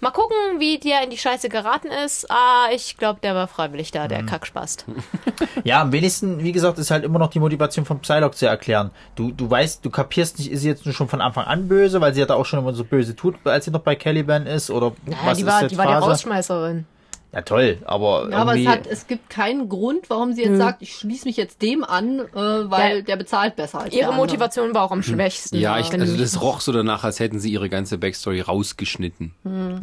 mal 0.00 0.10
gucken, 0.10 0.36
wie 0.58 0.78
der 0.78 1.02
in 1.02 1.10
die 1.10 1.16
Scheiße 1.18 1.48
geraten 1.48 1.88
ist. 2.04 2.30
Ah, 2.30 2.68
ich 2.74 2.96
glaube, 2.96 3.20
der 3.22 3.34
war 3.34 3.48
freiwillig 3.48 3.90
da, 3.90 4.04
Mhm. 4.04 4.08
der 4.08 4.22
Kackspast. 4.26 4.84
Ja, 5.64 5.80
am 5.82 5.92
wenigsten, 5.92 6.42
wie 6.42 6.52
gesagt, 6.52 6.78
ist 6.78 6.90
halt 6.90 7.04
immer 7.04 7.18
noch 7.18 7.30
die 7.30 7.40
Motivation 7.40 7.84
von 7.84 7.98
Psylocke 8.00 8.36
zu 8.36 8.46
erklären. 8.46 8.90
Du, 9.16 9.32
du 9.32 9.50
weißt, 9.50 9.84
du 9.84 9.90
kapierst 9.90 10.38
nicht, 10.38 10.50
ist 10.50 10.60
sie 10.62 10.68
jetzt 10.68 10.84
nur 10.86 10.94
schon 10.94 11.08
von 11.08 11.20
Anfang 11.20 11.44
an 11.46 11.68
böse, 11.68 12.00
weil 12.00 12.14
sie 12.14 12.20
ja 12.20 12.26
da 12.26 12.34
auch 12.34 12.46
schon 12.46 12.60
immer 12.60 12.72
so 12.72 12.84
böse 12.84 13.14
tut, 13.16 13.34
als 13.44 13.64
sie 13.64 13.70
noch 13.72 13.80
bei 13.80 13.96
Caliban 13.96 14.46
ist, 14.46 14.70
oder 14.70 14.92
Naja, 15.04 15.18
was 15.24 15.36
die 15.38 15.42
ist 15.42 15.48
war, 15.50 15.62
jetzt 15.62 15.70
die 15.72 15.78
war 15.78 15.86
die? 15.86 15.92
Rausschmeißerin. 15.92 16.86
Ja, 17.30 17.42
toll, 17.42 17.76
aber 17.84 18.30
Ja, 18.30 18.38
aber 18.38 18.58
es, 18.58 18.66
hat, 18.66 18.86
es 18.86 19.06
gibt 19.06 19.28
keinen 19.28 19.68
Grund, 19.68 20.08
warum 20.08 20.32
sie 20.32 20.44
jetzt 20.44 20.56
sagt, 20.56 20.80
ich 20.80 20.94
schließe 20.94 21.26
mich 21.28 21.36
jetzt 21.36 21.60
dem 21.60 21.84
an, 21.84 22.20
äh, 22.20 22.24
weil 22.34 22.96
Ja. 22.98 23.02
der 23.02 23.16
bezahlt 23.16 23.54
besser 23.54 23.80
als 23.80 23.90
der 23.90 24.04
Ihre. 24.08 24.14
Motivation 24.14 24.74
war 24.74 24.82
auch 24.84 24.92
am 24.92 25.02
schwächsten. 25.02 25.58
Ja, 25.58 25.78
ich, 25.78 25.92
also 25.92 26.16
das 26.16 26.40
roch 26.40 26.60
so 26.62 26.72
danach, 26.72 27.04
als 27.04 27.20
hätten 27.20 27.38
sie 27.38 27.50
ihre 27.52 27.68
ganze 27.68 27.98
Backstory 27.98 28.40
rausgeschnitten. 28.40 29.34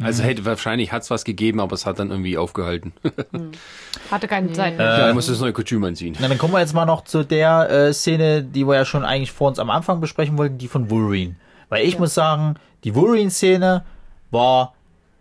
Also 0.02 0.24
hätte 0.24 0.44
wahrscheinlich 0.44 0.90
hat's 0.90 1.08
was 1.10 1.24
gegeben, 1.24 1.60
aber 1.60 1.74
es 1.74 1.86
hat 1.86 2.00
dann 2.00 2.10
irgendwie 2.10 2.36
aufgehalten. 2.36 2.92
hatte 4.10 4.26
keine 4.26 4.52
Zeit. 4.52 4.78
ja, 4.78 5.12
muss 5.14 5.26
das 5.26 5.38
neue 5.40 5.52
Kostüm 5.52 5.84
anziehen. 5.84 6.16
Na, 6.20 6.26
dann 6.28 6.38
kommen 6.38 6.52
wir 6.52 6.60
jetzt 6.60 6.74
mal 6.74 6.84
noch 6.86 7.04
zu 7.04 7.24
der 7.24 7.70
äh, 7.70 7.92
Szene, 7.92 8.42
die 8.42 8.66
wir 8.66 8.74
ja 8.74 8.84
schon 8.84 9.04
eigentlich 9.04 9.30
vor 9.32 9.48
uns 9.48 9.58
am 9.60 9.70
Anfang 9.70 10.00
besprechen 10.00 10.36
wollten, 10.36 10.58
die 10.58 10.68
von 10.68 10.90
Wolverine. 10.90 11.36
Weil 11.68 11.84
ich 11.86 11.98
muss 11.98 12.14
sagen, 12.14 12.54
die 12.84 12.94
Wolverine-Szene 12.94 13.84
war 14.30 14.74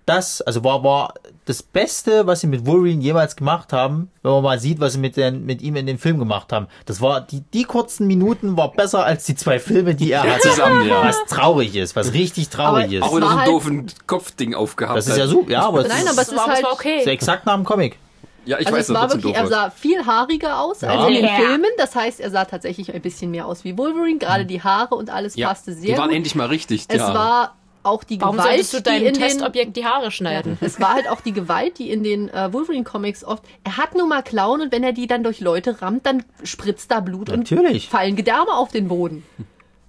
das, 0.05 0.41
also 0.41 0.63
war, 0.63 0.83
war 0.83 1.13
das 1.45 1.63
Beste, 1.63 2.27
was 2.27 2.41
sie 2.41 2.47
mit 2.47 2.65
Wolverine 2.65 3.01
jemals 3.01 3.35
gemacht 3.35 3.73
haben, 3.73 4.11
wenn 4.21 4.31
man 4.33 4.43
mal 4.43 4.59
sieht, 4.59 4.79
was 4.79 4.93
sie 4.93 4.99
mit, 4.99 5.17
den, 5.17 5.45
mit 5.45 5.61
ihm 5.61 5.75
in 5.75 5.85
dem 5.87 5.97
Film 5.97 6.19
gemacht 6.19 6.51
haben. 6.53 6.67
Das 6.85 7.01
war, 7.01 7.21
die, 7.21 7.41
die 7.41 7.63
kurzen 7.63 8.05
Minuten 8.07 8.55
war 8.57 8.71
besser 8.71 9.03
als 9.05 9.25
die 9.25 9.35
zwei 9.35 9.57
Filme, 9.59 9.95
die 9.95 10.11
er 10.11 10.23
Ja, 10.25 10.33
hatte. 10.35 10.49
zusammen, 10.49 10.87
ja. 10.87 11.03
Was 11.03 11.25
traurig 11.25 11.75
ist, 11.75 11.95
was 11.95 12.13
richtig 12.13 12.49
traurig 12.49 12.85
Aber 12.85 12.93
ist. 12.93 13.01
Auch 13.03 13.15
wieder 13.17 13.25
so 13.27 13.31
ein 13.33 13.39
halt- 13.39 13.47
doofen 13.47 13.85
Kopfding 14.05 14.53
aufgehabt. 14.53 14.97
Das 14.97 15.07
ist 15.07 15.13
hat. 15.13 15.19
ja 15.19 15.27
super, 15.27 15.49
ja, 15.51 15.61
aber 15.67 15.81
es 15.81 15.87
Nein, 15.87 16.03
ist, 16.03 16.09
aber 16.11 16.21
es 16.21 16.27
Das 16.27 16.27
ist 16.29 16.35
war, 16.37 16.47
halt 16.47 16.63
war 16.63 16.71
ist 16.73 16.79
okay. 16.79 17.03
exakt 17.05 17.45
nach 17.45 17.55
dem 17.55 17.63
Comic. 17.63 17.97
Ja, 18.45 18.59
ich 18.59 18.67
Also 18.67 18.77
weiß, 18.77 18.89
es 18.89 18.93
war 18.95 19.09
wirklich, 19.09 19.23
doof 19.33 19.35
er 19.41 19.47
sah 19.47 19.69
viel 19.71 20.05
haariger 20.05 20.59
aus 20.59 20.81
Ja. 20.81 20.89
als 20.89 21.07
in 21.09 21.15
den. 21.15 21.35
Filmen. 21.35 21.65
Das 21.79 21.95
heißt, 21.95 22.19
er 22.19 22.29
sah 22.29 22.45
tatsächlich 22.45 22.93
ein 22.93 23.01
bisschen 23.01 23.31
mehr 23.31 23.47
aus 23.47 23.63
wie 23.63 23.75
Wolverine. 23.75 24.19
Gerade 24.19 24.45
die 24.45 24.61
Haare 24.61 24.93
und 24.93 25.09
alles 25.09 25.35
Ja, 25.35 25.47
passte 25.47 25.73
sehr 25.73 25.93
die 25.95 25.97
waren 25.97 26.09
gut. 26.09 26.15
endlich 26.17 26.35
mal 26.35 26.45
richtig. 26.45 26.85
es 26.87 26.95
ja. 26.95 27.11
war 27.11 27.55
auch 27.85 28.03
die 28.03 28.19
Warum 28.19 28.37
Gewalt, 28.37 28.49
solltest 28.49 28.73
du 28.73 28.77
die 28.77 28.83
deinem 28.83 29.07
in 29.07 29.13
den 29.13 29.21
Testobjekt 29.21 29.77
die 29.77 29.85
Haare 29.85 30.11
schneiden? 30.11 30.57
es 30.61 30.79
war 30.79 30.93
halt 30.93 31.09
auch 31.09 31.21
die 31.21 31.33
Gewalt, 31.33 31.77
die 31.79 31.91
in 31.91 32.03
den 32.03 32.29
äh, 32.29 32.51
Wolverine-Comics 32.51 33.23
oft. 33.23 33.43
Er 33.63 33.77
hat 33.77 33.95
nur 33.95 34.07
mal 34.07 34.23
Klauen 34.23 34.61
und 34.61 34.71
wenn 34.71 34.83
er 34.83 34.93
die 34.93 35.07
dann 35.07 35.23
durch 35.23 35.39
Leute 35.39 35.81
rammt, 35.81 36.05
dann 36.05 36.23
spritzt 36.43 36.91
da 36.91 36.99
Blut 36.99 37.29
Natürlich. 37.29 37.85
und 37.85 37.91
fallen 37.91 38.15
Gedärme 38.15 38.53
auf 38.53 38.71
den 38.71 38.87
Boden. 38.87 39.23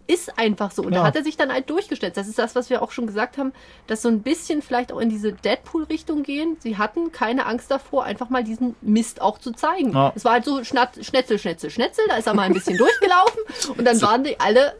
Ist 0.08 0.38
einfach 0.38 0.70
so. 0.70 0.82
Und 0.82 0.92
Ja. 0.92 1.00
da 1.00 1.06
hat 1.06 1.16
er 1.16 1.24
sich 1.24 1.36
dann 1.36 1.52
halt 1.52 1.68
durchgestellt. 1.68 2.16
Das 2.16 2.28
ist 2.28 2.38
das, 2.38 2.54
was 2.54 2.70
wir 2.70 2.80
auch 2.80 2.92
schon 2.92 3.08
gesagt 3.08 3.38
haben, 3.38 3.52
dass 3.88 4.02
so 4.02 4.08
ein 4.08 4.22
bisschen 4.22 4.62
vielleicht 4.62 4.92
auch 4.92 5.00
in 5.00 5.10
diese 5.10 5.32
Deadpool-Richtung 5.32 6.22
gehen. 6.22 6.56
Sie 6.60 6.78
hatten 6.78 7.10
keine 7.10 7.44
Angst 7.46 7.72
davor, 7.72 8.04
einfach 8.04 8.30
mal 8.30 8.44
diesen 8.44 8.76
Mist 8.82 9.20
auch 9.20 9.38
zu 9.38 9.50
zeigen. 9.50 9.92
Ja. 9.92 10.12
Es 10.14 10.24
war 10.24 10.34
halt 10.34 10.44
so 10.44 10.62
Schnat 10.62 10.90
Schnetzel, 11.04 11.40
Schnetzel, 11.40 11.70
Schnetzel. 11.70 12.04
Da 12.08 12.16
ist 12.18 12.28
er 12.28 12.34
mal 12.34 12.42
ein 12.44 12.52
bisschen 12.52 12.76
durchgelaufen 12.78 13.40
und 13.76 13.84
dann 13.84 14.00
waren 14.00 14.22
die 14.22 14.38
alle 14.38 14.76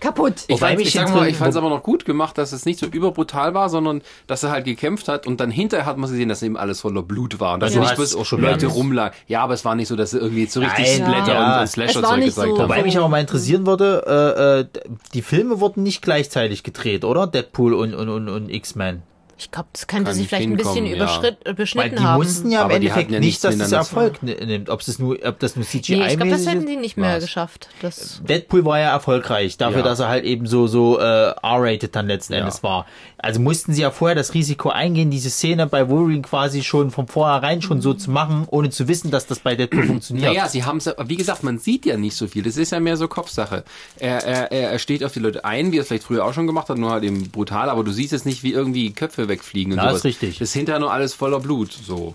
kaputt. 0.00 0.34
Ich, 0.48 0.56
Wobei 0.56 0.76
ich 0.78 0.94
mal, 0.94 1.28
ich 1.28 1.36
fand 1.36 1.50
es 1.50 1.56
aber 1.56 1.68
noch 1.68 1.82
gut 1.82 2.04
gemacht, 2.04 2.36
dass 2.38 2.52
es 2.52 2.64
nicht 2.64 2.78
so 2.78 2.86
überbrutal 2.86 3.54
war, 3.54 3.68
sondern 3.68 4.02
dass 4.26 4.42
er 4.42 4.50
halt 4.50 4.64
gekämpft 4.64 5.08
hat 5.08 5.26
und 5.26 5.40
dann 5.40 5.50
hinterher 5.50 5.86
hat 5.86 5.96
man 5.98 6.10
gesehen, 6.10 6.28
dass 6.28 6.42
eben 6.42 6.56
alles 6.56 6.80
voller 6.80 7.02
Blut 7.02 7.40
war. 7.40 7.54
Und 7.54 7.60
dass 7.60 7.74
Ja. 7.74 7.80
nicht 7.80 7.94
bloß 7.96 8.16
auch 8.16 8.24
schon 8.24 8.40
Leute 8.42 8.66
rumlagen. 8.66 9.16
Ja, 9.28 9.42
aber 9.42 9.54
es 9.54 9.64
war 9.64 9.74
nicht 9.74 9.88
so, 9.88 9.96
dass 9.96 10.14
er 10.14 10.20
irgendwie 10.20 10.46
so 10.46 10.60
richtig 10.60 10.98
Nein, 10.98 11.08
Splatter 11.08 11.32
ja. 11.32 11.54
und, 11.54 11.60
und 11.60 11.66
Slasher-Zeug 11.68 12.24
gezeigt 12.24 12.34
so- 12.34 12.58
haben. 12.58 12.68
Wobei 12.68 12.82
mich 12.82 12.96
aber 12.98 13.08
mal 13.08 13.20
interessieren 13.20 13.66
würde, 13.66 14.66
äh, 14.76 14.80
äh, 14.80 14.88
die 15.14 15.22
Filme 15.22 15.60
wurden 15.60 15.82
nicht 15.82 16.02
gleichzeitig 16.02 16.62
gedreht, 16.62 17.04
oder? 17.04 17.26
Deadpool 17.26 17.74
und, 17.74 17.94
und, 17.94 18.08
und, 18.08 18.28
und 18.28 18.48
X-Men. 18.50 19.02
Ich 19.44 19.50
glaube, 19.50 19.68
das 19.72 19.86
könnte 19.86 20.12
sich 20.14 20.28
vielleicht 20.28 20.48
ein 20.48 20.56
bisschen 20.56 20.86
ja. 20.86 20.96
überschritt, 20.96 21.38
äh, 21.46 21.54
Weil 21.74 21.90
die 21.90 21.98
haben. 21.98 22.18
mussten 22.22 22.50
ja 22.50 22.60
im 22.60 22.64
Aber 22.66 22.78
die 22.78 22.86
Endeffekt 22.86 23.10
ja 23.10 23.20
nicht, 23.20 23.42
dass 23.44 23.58
zu 23.58 23.74
Erfolg 23.74 24.22
ni- 24.22 24.34
nimmt. 24.34 24.70
Ob 24.70 24.80
es 24.80 24.98
nur, 24.98 25.18
ob 25.24 25.38
das 25.40 25.56
nur 25.56 25.64
CGI 25.64 25.96
Nee, 25.96 26.06
ich 26.08 26.16
glaube, 26.16 26.30
das 26.30 26.46
hätten 26.46 26.66
die 26.66 26.76
nicht 26.76 26.96
mehr 26.96 27.14
war's. 27.14 27.24
geschafft. 27.24 27.68
Das 27.80 28.22
Deadpool 28.26 28.64
war 28.64 28.78
ja 28.78 28.90
erfolgreich, 28.92 29.56
dafür, 29.56 29.78
Ja. 29.78 29.84
dass 29.84 30.00
er 30.00 30.08
halt 30.08 30.24
eben 30.24 30.46
so, 30.46 30.66
so 30.66 30.98
äh, 30.98 31.02
R-rated 31.02 31.94
dann 31.94 32.06
letzten 32.06 32.34
Ja. 32.34 32.40
Endes 32.40 32.62
war. 32.62 32.86
Also 33.18 33.40
mussten 33.40 33.72
sie 33.72 33.82
ja 33.82 33.90
vorher 33.92 34.16
das 34.16 34.34
Risiko 34.34 34.70
eingehen, 34.70 35.10
diese 35.10 35.30
Szene 35.30 35.66
bei 35.68 35.88
Wolverine 35.88 36.22
quasi 36.22 36.62
schon 36.64 36.90
von 36.90 37.06
vornherein 37.06 37.62
schon 37.62 37.80
so 37.80 37.94
zu 37.94 38.10
machen, 38.10 38.46
ohne 38.50 38.70
zu 38.70 38.88
wissen, 38.88 39.10
dass 39.12 39.26
das 39.26 39.38
bei 39.40 39.54
Deadpool 39.54 39.86
funktioniert. 39.86 40.26
Naja, 40.28 40.48
sie 40.48 40.64
haben 40.64 40.80
wie 41.06 41.16
gesagt, 41.16 41.42
man 41.44 41.58
sieht 41.58 41.86
ja 41.86 41.96
nicht 41.96 42.16
so 42.16 42.26
viel. 42.26 42.42
Das 42.42 42.56
ist 42.56 42.72
ja 42.72 42.80
mehr 42.80 42.96
so 42.96 43.06
Kopfsache. 43.08 43.64
Er, 43.98 44.24
er, 44.24 44.50
er 44.52 44.70
er 44.72 44.78
steht 44.78 45.04
auf 45.04 45.12
die 45.12 45.20
Leute 45.20 45.44
ein, 45.44 45.70
wie 45.72 45.78
er 45.78 45.82
es 45.82 45.88
vielleicht 45.88 46.04
früher 46.04 46.24
auch 46.24 46.32
schon 46.32 46.46
gemacht 46.46 46.68
hat, 46.68 46.78
nur 46.78 46.90
halt 46.90 47.04
eben 47.04 47.30
brutal, 47.30 47.68
aber 47.70 47.84
du 47.84 47.92
siehst 47.92 48.12
jetzt 48.12 48.26
nicht, 48.26 48.42
wie 48.42 48.52
irgendwie 48.52 48.90
Köpfe 48.92 49.28
wegfliegen 49.32 49.72
und 49.72 49.78
Ja, 49.78 49.84
sowas. 49.84 49.98
ist 49.98 50.04
richtig. 50.04 50.38
Das 50.38 50.48
ist 50.48 50.54
hinterher 50.54 50.78
nur 50.80 50.92
alles 50.92 51.14
voller 51.14 51.40
Blut, 51.40 51.72
so. 51.72 52.14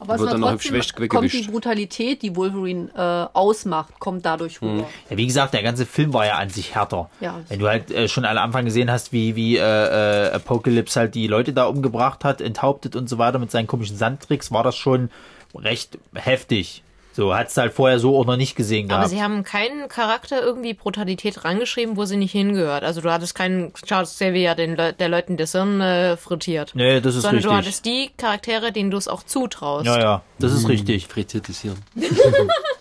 Aber 0.00 0.14
es 0.14 0.20
Wird 0.20 0.28
war 0.28 0.32
dann 0.34 0.40
noch 0.42 0.50
trotzdem, 0.52 0.80
schlecht 0.80 1.08
kommt 1.08 1.32
die. 1.32 1.42
Brutalität, 1.42 2.22
die 2.22 2.36
Wolverine 2.36 2.88
äh, 2.94 3.36
ausmacht, 3.36 3.98
kommt 3.98 4.24
dadurch 4.24 4.62
rüber. 4.62 4.86
Ja, 5.10 5.16
wie 5.16 5.26
gesagt, 5.26 5.54
der 5.54 5.64
ganze 5.64 5.86
Film 5.86 6.12
war 6.14 6.24
ja 6.24 6.36
an 6.36 6.50
sich 6.50 6.76
härter. 6.76 7.10
Ja. 7.20 7.40
Wenn 7.48 7.58
du 7.58 7.66
halt 7.66 7.90
äh, 7.90 8.06
schon 8.08 8.24
am 8.24 8.38
Anfang 8.38 8.64
gesehen 8.64 8.92
hast, 8.92 9.12
wie, 9.12 9.34
wie 9.34 9.56
äh, 9.56 9.60
äh, 9.60 10.30
Apocalypse 10.34 11.00
halt 11.00 11.16
die 11.16 11.26
Leute 11.26 11.52
da 11.52 11.64
umgebracht 11.66 12.22
hat, 12.24 12.40
enthauptet 12.40 12.94
und 12.94 13.08
so 13.08 13.18
weiter 13.18 13.40
mit 13.40 13.50
seinen 13.50 13.66
komischen 13.66 13.96
Sandtricks, 13.96 14.52
war 14.52 14.62
das 14.62 14.76
schon 14.76 15.10
recht 15.52 15.98
heftig. 16.14 16.84
So, 17.18 17.34
hat's 17.34 17.56
halt 17.56 17.72
vorher 17.72 17.98
so 17.98 18.16
auch 18.16 18.26
noch 18.26 18.36
nicht 18.36 18.54
gesehen 18.54 18.84
Aber 18.92 18.98
gehabt. 18.98 19.10
sie 19.10 19.20
haben 19.20 19.42
keinen 19.42 19.88
Charakter 19.88 20.40
irgendwie 20.40 20.72
Brutalität 20.72 21.44
rangeschrieben, 21.44 21.96
wo 21.96 22.04
sie 22.04 22.16
nicht 22.16 22.30
hingehört. 22.30 22.84
Also 22.84 23.00
du 23.00 23.10
hattest 23.10 23.34
keinen 23.34 23.74
Charles 23.74 24.10
Xavier, 24.14 24.54
den 24.54 24.76
Le 24.76 24.92
der 24.92 25.08
Leuten 25.08 25.36
das 25.36 25.50
Hirn 25.50 25.80
äh, 25.80 26.16
frittiert. 26.16 26.76
Nee, 26.76 27.00
das 27.00 27.16
ist 27.16 27.22
Sondern 27.22 27.42
du 27.42 27.48
richtig. 27.48 27.66
hattest 27.66 27.86
die 27.86 28.10
Charaktere, 28.16 28.70
denen 28.70 28.92
du 28.92 28.96
es 28.98 29.08
auch 29.08 29.24
zutraust. 29.24 29.84
Ja, 29.84 29.98
ja, 29.98 30.22
das 30.38 30.52
ist 30.52 30.68
richtig. 30.68 31.08
Frittiertes 31.08 31.58
Hirn. 31.62 31.82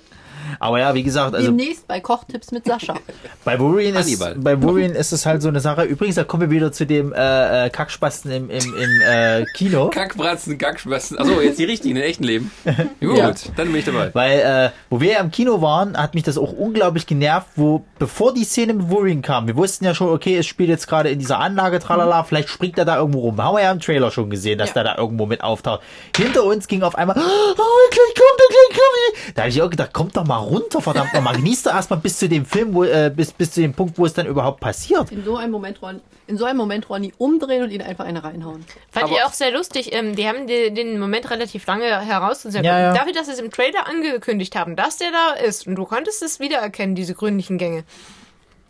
Aber 0.60 0.80
ja, 0.80 0.94
wie 0.94 1.04
gesagt, 1.04 1.36
also 1.36 1.48
Demnächst 1.48 1.88
bei 1.88 2.00
Kochtipps 2.00 2.52
mit 2.52 2.66
Sascha. 2.66 2.96
bei 3.46 3.60
Wolverine, 3.60 4.00
ist, 4.00 4.44
bei 4.44 4.62
Wolverine 4.62 4.94
ist 4.94 5.12
es 5.12 5.26
halt 5.26 5.42
so 5.42 5.48
eine 5.50 5.60
Sache. 5.60 5.84
Übrigens, 5.84 6.16
da 6.16 6.24
kommen 6.24 6.42
wir 6.42 6.52
wieder 6.52 6.72
zu 6.72 6.86
dem 6.86 7.14
äh, 7.14 7.66
äh, 7.66 7.70
Kackspasten 7.70 8.32
im, 8.32 8.50
im, 8.50 8.76
im 8.76 9.02
äh, 9.02 9.46
Kino. 9.54 9.90
Kackbratzen, 9.94 10.58
Kackschmessen. 10.58 11.18
Achso, 11.20 11.42
jetzt 11.42 11.60
die 11.60 11.66
richtigen, 11.66 11.96
im 11.98 12.04
echten 12.04 12.24
Leben. 12.24 12.52
Gut, 13.00 13.18
Ja. 13.18 13.32
dann 13.56 13.68
bin 13.68 13.76
ich 13.78 13.86
dabei. 13.86 14.10
Weil, 14.14 14.40
äh, 14.40 14.70
wo 14.90 15.00
wir 15.02 15.14
ja 15.14 15.20
im 15.20 15.32
Kino 15.32 15.62
waren, 15.62 15.98
hat 15.98 16.14
mich 16.16 16.24
das 16.24 16.38
auch 16.38 16.52
unglaublich 16.54 17.06
genervt, 17.08 17.48
wo, 17.56 17.84
bevor 18.00 18.34
die 18.34 18.44
Szene 18.44 18.74
mit 18.74 18.90
Wolverine 18.90 19.22
kam, 19.22 19.48
wir 19.48 19.56
wussten 19.56 19.86
ja 19.86 19.94
schon, 19.96 20.10
okay, 20.10 20.38
es 20.38 20.46
spielt 20.46 20.70
jetzt 20.70 20.88
gerade 20.88 21.10
in 21.10 21.20
dieser 21.20 21.40
Anlage, 21.40 21.80
tralala, 21.80 22.24
vielleicht 22.24 22.50
springt 22.50 22.78
er 22.78 22.86
da 22.86 22.98
irgendwo 22.98 23.20
rum. 23.20 23.42
Haben 23.42 23.56
wir 23.56 23.64
ja 23.64 23.72
im 23.72 23.80
Trailer 23.80 24.12
schon 24.12 24.30
gesehen, 24.30 24.58
dass 24.58 24.70
Ja. 24.70 24.74
der 24.76 24.84
da 24.84 24.98
irgendwo 24.98 25.26
mit 25.26 25.42
auftaucht. 25.44 25.82
Hinter 26.16 26.44
uns 26.44 26.68
ging 26.68 26.84
auf 26.84 26.96
einmal, 26.96 27.16
oh, 27.18 27.22
gleich 27.22 28.16
kommt 28.16 28.40
er, 28.40 28.48
gleich 28.50 28.70
kommt 28.80 29.28
er. 29.28 29.34
Da 29.36 29.42
habe 29.44 29.50
ich 29.50 29.62
auch 29.62 29.70
gedacht, 29.70 29.94
kommt 29.94 30.16
doch 30.18 30.26
mal 30.26 30.38
runter, 30.50 30.82
verdammt 30.82 31.14
nochmal. 31.14 31.36
Genieß 31.36 31.64
doch 31.64 31.74
erstmal 31.74 32.00
bis 32.00 32.18
zu 32.20 32.28
dem 32.30 32.46
Film, 32.46 32.74
wo, 32.74 32.84
äh, 32.84 33.12
bis, 33.16 33.32
bis 33.32 33.52
zu 33.52 33.62
dem 33.62 33.74
Punkt, 33.74 33.98
wo 33.98 34.06
es 34.06 34.14
dann 34.14 34.26
überhaupt 34.26 34.60
passiert. 34.60 35.12
In 35.12 35.24
so 35.24 35.38
einem 35.38 35.52
Moment, 35.52 35.82
Ronny, 35.82 36.00
in 36.28 36.38
so 36.38 36.46
einem 36.46 36.58
Moment 36.58 36.90
Ronny 36.90 37.14
umdrehen 37.18 37.64
und 37.64 37.72
ihn 37.72 37.82
einfach 37.82 38.06
eine 38.06 38.24
reinhauen. 38.24 38.66
Fand 38.92 39.06
Aber- 39.06 39.14
ich 39.16 39.24
auch 39.24 39.34
sehr 39.34 39.52
lustig. 39.52 39.94
Ähm, 39.94 40.16
die 40.16 40.28
haben 40.28 40.48
die, 40.48 40.74
den 40.74 41.00
Moment 41.00 41.30
relativ 41.30 41.66
lange 41.68 41.86
herausgesagt. 42.06 42.66
Ja, 42.66 42.80
ja. 42.80 42.94
Dafür, 42.94 43.14
dass 43.14 43.28
sie 43.28 43.34
es 43.34 43.40
im 43.40 43.52
Trailer 43.52 43.88
angekündigt 43.88 44.56
haben, 44.56 44.76
dass 44.76 44.98
der 44.98 45.12
da 45.12 45.42
ist 45.42 45.68
und 45.68 45.76
du 45.76 45.86
konntest 45.86 46.24
es 46.24 46.40
wiedererkennen, 46.40 46.96
diese 46.96 47.14
grünlichen 47.14 47.58
Gänge, 47.58 47.84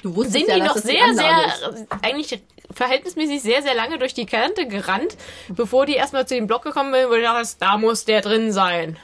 Du 0.04 0.16
wusstest 0.16 0.34
sind 0.46 0.48
ja, 0.50 0.56
die 0.56 0.62
noch 0.62 0.78
sehr, 0.78 1.04
Anlage 1.04 1.52
sehr, 1.60 1.70
ist. 1.72 1.88
eigentlich 2.04 2.42
verhältnismäßig 2.72 3.42
sehr, 3.42 3.64
sehr 3.64 3.74
lange 3.74 3.98
durch 3.98 4.14
die 4.14 4.28
Kante 4.28 4.68
gerannt, 4.68 5.18
bevor 5.50 5.88
die 5.88 5.96
erstmal 5.96 6.28
zu 6.28 6.36
dem 6.36 6.46
Block 6.46 6.64
gekommen 6.64 6.94
sind, 6.94 7.10
wo 7.10 7.14
ich 7.16 7.24
dachte, 7.24 7.48
da 7.60 7.78
muss 7.78 8.06
der 8.06 8.22
drin 8.22 8.52
sein. 8.52 8.98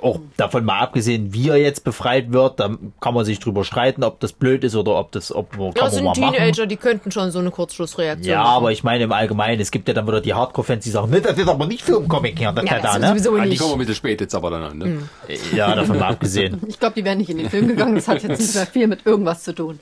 Auch 0.00 0.20
davon 0.36 0.64
mal 0.64 0.78
abgesehen, 0.80 1.32
wie 1.32 1.48
er 1.48 1.56
jetzt 1.56 1.84
befreit 1.84 2.32
wird, 2.32 2.60
da 2.60 2.70
kann 3.00 3.14
man 3.14 3.24
sich 3.24 3.38
drüber 3.40 3.64
streiten, 3.64 4.04
ob 4.04 4.20
das 4.20 4.32
blöd 4.32 4.64
ist 4.64 4.74
oder 4.76 4.96
ob 4.96 5.12
das, 5.12 5.34
ob 5.34 5.56
man, 5.56 5.74
kann 5.74 5.74
Das 5.74 5.82
man 5.82 5.90
sind 5.92 6.04
mal 6.04 6.20
machen. 6.30 6.34
Teenager, 6.36 6.66
die 6.66 6.76
könnten 6.76 7.10
schon 7.10 7.30
so 7.30 7.38
eine 7.38 7.50
Kurzschlussreaktion 7.50 8.30
Ja, 8.32 8.42
machen. 8.42 8.56
aber 8.56 8.72
ich 8.72 8.84
meine 8.84 9.04
im 9.04 9.12
Allgemeinen, 9.12 9.60
es 9.60 9.70
gibt 9.70 9.88
ja 9.88 9.94
dann 9.94 10.06
wieder 10.06 10.20
die 10.20 10.34
Hardcore-Fans, 10.34 10.84
die 10.84 10.90
sagen, 10.90 11.10
ne, 11.10 11.20
das 11.20 11.36
ist 11.38 11.48
aber 11.48 11.66
nicht 11.66 11.82
für 11.82 11.96
einen 11.98 12.08
Comic 12.08 12.38
hier, 12.38 12.52
das 12.52 12.64
ja, 12.64 12.76
ja, 12.76 12.82
da, 12.82 12.98
ne? 12.98 13.08
sowieso 13.08 13.34
Ah, 13.36 13.42
die 13.42 13.48
nicht. 13.50 13.60
kommen 13.60 13.72
ein 13.74 13.78
bisschen 13.78 13.94
spät 13.94 14.20
jetzt 14.20 14.34
aber 14.34 14.50
dann 14.50 14.62
an. 14.62 14.78
Ne? 14.78 15.02
Ja, 15.54 15.74
davon 15.74 15.98
mal 15.98 16.08
abgesehen. 16.10 16.60
Ich 16.68 16.78
glaube, 16.78 16.94
die 16.96 17.04
wären 17.04 17.18
nicht 17.18 17.30
in 17.30 17.38
den 17.38 17.50
Film 17.50 17.68
gegangen. 17.68 17.94
Das 17.96 18.08
hat 18.08 18.22
jetzt 18.22 18.40
nicht 18.40 18.54
mehr 18.54 18.66
viel 18.66 18.86
mit 18.86 19.04
irgendwas 19.06 19.42
zu 19.42 19.54
tun. 19.54 19.78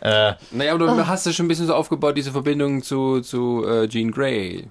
Äh, 0.00 0.32
Naja, 0.50 0.74
aber 0.74 0.86
du 0.86 1.06
hast 1.06 1.26
ja 1.26 1.32
schon 1.32 1.46
ein 1.46 1.48
bisschen 1.48 1.66
so 1.66 1.74
aufgebaut, 1.74 2.16
diese 2.16 2.30
Verbindung 2.30 2.82
zu, 2.82 3.20
zu 3.20 3.64
äh, 3.66 3.88
Jean 3.88 4.10
Grey. 4.12 4.64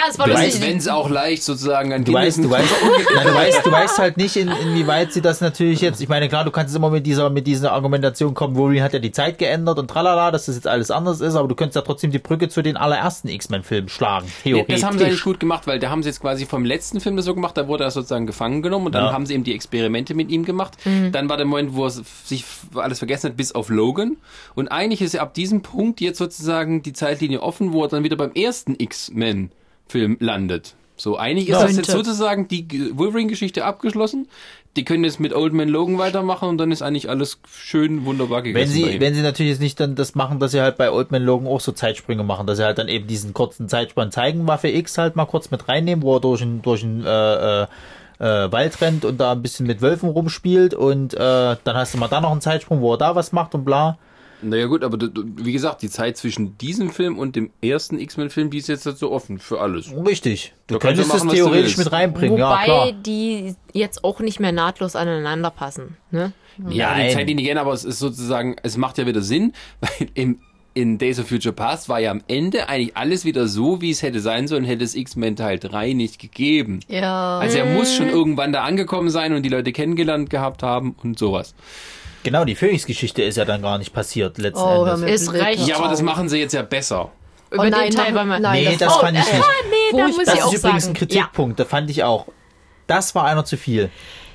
Ja, 0.00 0.06
es 0.10 0.18
war 0.18 0.26
Du 0.26 0.32
lustig. 0.32 0.54
weißt, 0.54 0.62
Wenn 0.66 0.76
es 0.78 0.88
auch 0.88 1.10
leicht 1.10 1.42
sozusagen 1.42 1.92
an 1.92 2.04
Du 2.04 2.12
weißt, 2.12 2.38
du 2.38 2.48
weißt, 2.50 2.74
na, 3.14 3.22
du 3.24 3.34
weißt, 3.34 3.66
du 3.66 3.70
weißt 3.72 3.98
halt 3.98 4.16
nicht, 4.16 4.36
in, 4.36 4.48
inwieweit 4.48 5.12
sie 5.12 5.20
das 5.20 5.40
natürlich 5.42 5.80
jetzt, 5.82 6.00
ich 6.00 6.08
meine, 6.08 6.28
klar, 6.28 6.44
du 6.44 6.50
kannst 6.50 6.74
immer 6.74 6.88
mit 6.90 7.04
dieser, 7.06 7.28
mit 7.28 7.46
dieser 7.46 7.72
Argumentation 7.72 8.32
kommen, 8.32 8.56
Wolverine 8.56 8.82
hat 8.84 8.92
ja 8.94 8.98
die 8.98 9.12
Zeit 9.12 9.36
geändert 9.38 9.78
und 9.78 9.88
tralala, 9.88 10.30
dass 10.30 10.46
das 10.46 10.54
jetzt 10.54 10.66
alles 10.66 10.90
anders 10.90 11.20
ist, 11.20 11.34
aber 11.34 11.48
du 11.48 11.54
könntest 11.54 11.76
ja 11.76 11.82
trotzdem 11.82 12.10
die 12.10 12.18
Brücke 12.18 12.48
zu 12.48 12.62
den 12.62 12.76
allerersten 12.78 13.28
X-Men-Filmen 13.28 13.88
schlagen, 13.90 14.26
theoretisch. 14.42 14.76
Das 14.80 14.84
haben 14.84 14.98
sie 14.98 15.04
eigentlich 15.04 15.22
gut 15.22 15.38
gemacht, 15.40 15.66
weil 15.66 15.78
da 15.78 15.90
haben 15.90 16.02
sie 16.02 16.08
jetzt 16.08 16.20
quasi 16.20 16.46
vom 16.46 16.64
letzten 16.64 17.00
Film 17.00 17.16
das 17.16 17.26
so 17.26 17.34
gemacht, 17.34 17.56
da 17.58 17.68
wurde 17.68 17.84
er 17.84 17.90
sozusagen 17.90 18.26
gefangen 18.26 18.62
genommen 18.62 18.86
und 18.86 18.94
dann 18.94 19.04
Ja. 19.04 19.12
haben 19.12 19.26
sie 19.26 19.34
eben 19.34 19.44
die 19.44 19.54
Experimente 19.54 20.14
mit 20.14 20.30
ihm 20.30 20.44
gemacht. 20.44 20.78
Dann 21.12 21.28
war 21.28 21.36
der 21.36 21.44
Moment, 21.46 21.74
wo 21.74 21.84
er 21.84 21.90
sich 21.90 22.44
alles 22.74 22.98
vergessen 22.98 23.30
hat, 23.30 23.36
bis 23.36 23.52
auf 23.52 23.68
Logan. 23.68 24.16
Und 24.54 24.68
eigentlich 24.68 25.02
ist 25.02 25.14
ja 25.14 25.20
ab 25.20 25.34
diesem 25.34 25.62
Punkt 25.62 26.00
jetzt 26.00 26.18
sozusagen 26.18 26.82
die 26.82 26.92
Zeitlinie 26.92 27.42
offen, 27.42 27.72
wo 27.72 27.82
er 27.82 27.88
dann 27.88 28.04
wieder 28.04 28.16
beim 28.16 28.32
ersten 28.32 28.74
X-Men-Film 29.90 30.16
landet. 30.20 30.74
So, 30.96 31.16
eigentlich 31.16 31.48
ist 31.48 31.58
Ja. 31.60 31.66
das 31.66 31.76
jetzt 31.76 31.90
sozusagen 31.90 32.46
die 32.48 32.90
Wolverine-Geschichte 32.94 33.64
abgeschlossen. 33.64 34.28
Die 34.76 34.84
können 34.84 35.02
jetzt 35.02 35.18
mit 35.18 35.34
Old 35.34 35.52
Man 35.52 35.68
Logan 35.68 35.98
weitermachen 35.98 36.48
und 36.48 36.58
dann 36.58 36.70
ist 36.70 36.82
eigentlich 36.82 37.08
alles 37.08 37.40
schön 37.50 38.04
wunderbar 38.04 38.42
gegessen. 38.42 38.74
Wenn 38.74 38.92
sie, 38.92 39.00
wenn 39.00 39.14
sie 39.14 39.22
natürlich 39.22 39.50
jetzt 39.52 39.60
nicht 39.60 39.80
dann 39.80 39.96
das 39.96 40.14
machen, 40.14 40.38
dass 40.38 40.52
sie 40.52 40.60
halt 40.60 40.76
bei 40.76 40.92
Old 40.92 41.10
Man 41.10 41.24
Logan 41.24 41.48
auch 41.48 41.60
so 41.60 41.72
Zeitsprünge 41.72 42.22
machen, 42.22 42.46
dass 42.46 42.58
sie 42.58 42.64
halt 42.64 42.78
dann 42.78 42.88
eben 42.88 43.06
diesen 43.08 43.34
kurzen 43.34 43.68
Zeitspann 43.68 44.12
zeigen, 44.12 44.46
Waffe 44.46 44.68
X 44.68 44.96
halt 44.98 45.16
mal 45.16 45.24
kurz 45.24 45.50
mit 45.50 45.68
reinnehmen, 45.68 46.02
wo 46.04 46.16
er 46.16 46.20
durch 46.20 46.42
einen 46.42 46.62
durch 46.62 46.84
einen, 46.84 47.04
äh, 47.04 47.62
äh, 47.62 47.66
äh, 48.20 48.52
Wald 48.52 48.80
rennt 48.82 49.04
und 49.06 49.18
da 49.18 49.32
ein 49.32 49.42
bisschen 49.42 49.66
mit 49.66 49.80
Wölfen 49.80 50.10
rumspielt 50.10 50.74
und 50.74 51.14
äh, 51.14 51.18
dann 51.18 51.76
hast 51.76 51.94
du 51.94 51.98
mal 51.98 52.08
da 52.08 52.20
noch 52.20 52.30
einen 52.30 52.42
Zeitsprung, 52.42 52.80
wo 52.82 52.92
er 52.94 52.98
da 52.98 53.16
was 53.16 53.32
macht 53.32 53.54
und 53.54 53.64
bla. 53.64 53.96
Naja 54.42 54.66
gut, 54.66 54.84
aber 54.84 54.96
du- 54.96 55.08
du- 55.08 55.24
wie 55.36 55.52
gesagt, 55.52 55.82
die 55.82 55.90
Zeit 55.90 56.16
zwischen 56.16 56.56
diesem 56.58 56.90
Film 56.90 57.18
und 57.18 57.36
dem 57.36 57.50
ersten 57.62 57.98
X-Men-Film, 57.98 58.50
die 58.50 58.58
ist 58.58 58.68
jetzt 58.68 58.86
halt 58.86 58.96
so 58.98 59.10
offen 59.12 59.38
für 59.38 59.60
alles. 59.60 59.90
Richtig. 60.06 60.54
Du 60.66 60.74
Da 60.74 60.78
könntest 60.80 61.12
es 61.14 61.22
theoretisch 61.26 61.76
mit 61.76 61.90
reinbringen, 61.92 62.38
ja 62.38 62.50
Wobei 62.50 62.64
klar. 62.64 62.92
die 62.92 63.54
jetzt 63.72 64.04
auch 64.04 64.20
nicht 64.20 64.40
mehr 64.40 64.52
nahtlos 64.52 64.96
aneinander 64.96 65.50
passen. 65.50 65.96
Ne? 66.10 66.32
Ja, 66.68 66.90
Nein. 66.92 67.08
die 67.08 67.14
Zeitlinie 67.14 67.44
gerne, 67.44 67.60
aber 67.60 67.72
es 67.72 67.84
ist 67.84 67.98
sozusagen, 67.98 68.56
es 68.62 68.76
macht 68.76 68.98
ja 68.98 69.06
wieder 69.06 69.22
Sinn, 69.22 69.52
weil 69.80 70.08
im, 70.14 70.38
in 70.72 70.98
Days 70.98 71.18
of 71.18 71.28
Future 71.28 71.52
Past 71.54 71.88
war 71.88 71.98
ja 72.00 72.10
am 72.10 72.22
Ende 72.28 72.68
eigentlich 72.68 72.96
alles 72.96 73.24
wieder 73.24 73.48
so, 73.48 73.80
wie 73.80 73.90
es 73.90 74.02
hätte 74.02 74.20
sein 74.20 74.46
sollen, 74.46 74.64
hätte 74.64 74.84
es 74.84 74.94
X-Men 74.94 75.34
Teil 75.36 75.58
3 75.58 75.92
nicht 75.94 76.18
gegeben. 76.20 76.80
Ja. 76.88 77.38
Also 77.40 77.58
er 77.58 77.66
muss 77.66 77.94
schon 77.94 78.08
irgendwann 78.08 78.52
da 78.52 78.62
angekommen 78.62 79.10
sein 79.10 79.34
und 79.34 79.42
die 79.42 79.48
Leute 79.48 79.72
kennengelernt 79.72 80.30
gehabt 80.30 80.62
haben 80.62 80.94
und 81.02 81.18
sowas. 81.18 81.54
Genau, 82.22 82.44
die 82.44 82.54
Phoenix-Geschichte 82.54 83.22
ist 83.22 83.36
ja 83.36 83.44
dann 83.44 83.62
gar 83.62 83.78
nicht 83.78 83.92
passiert 83.92 84.36
letzten 84.38 84.60
Oh, 84.62 84.84
Endes. 84.84 85.22
Es 85.22 85.32
reicht. 85.34 85.66
Ja, 85.66 85.76
aber 85.76 85.88
das 85.88 86.02
machen 86.02 86.28
sie 86.28 86.38
jetzt 86.38 86.52
ja 86.52 86.62
besser. 86.62 87.10
Über 87.50 87.64
Oh 87.64 87.66
nein, 87.66 87.90
den 87.90 87.96
Teil 87.96 88.14
war 88.14 88.24
man. 88.24 88.42
nein, 88.42 88.62
Nee, 88.62 88.70
das- 88.70 88.78
das 88.78 88.96
oh, 88.96 89.00
fand 89.00 89.18
ich 89.18 89.24
nicht. 89.24 89.34
nee, 89.92 89.98
da 89.98 90.06
muss 90.06 90.16
Das 90.18 90.34
ich 90.34 90.40
ist 90.40 90.44
auch 90.46 90.52
übrigens 90.52 90.62
sagen. 90.84 90.86
ein 90.86 90.94
Kritikpunkt, 90.94 91.58
da 91.60 91.64
fand 91.64 91.90
ich 91.90 92.04
auch. 92.04 92.26
Das 92.86 93.14
war 93.14 93.24
einer 93.24 93.44
zu 93.44 93.56
viel. 93.56 93.90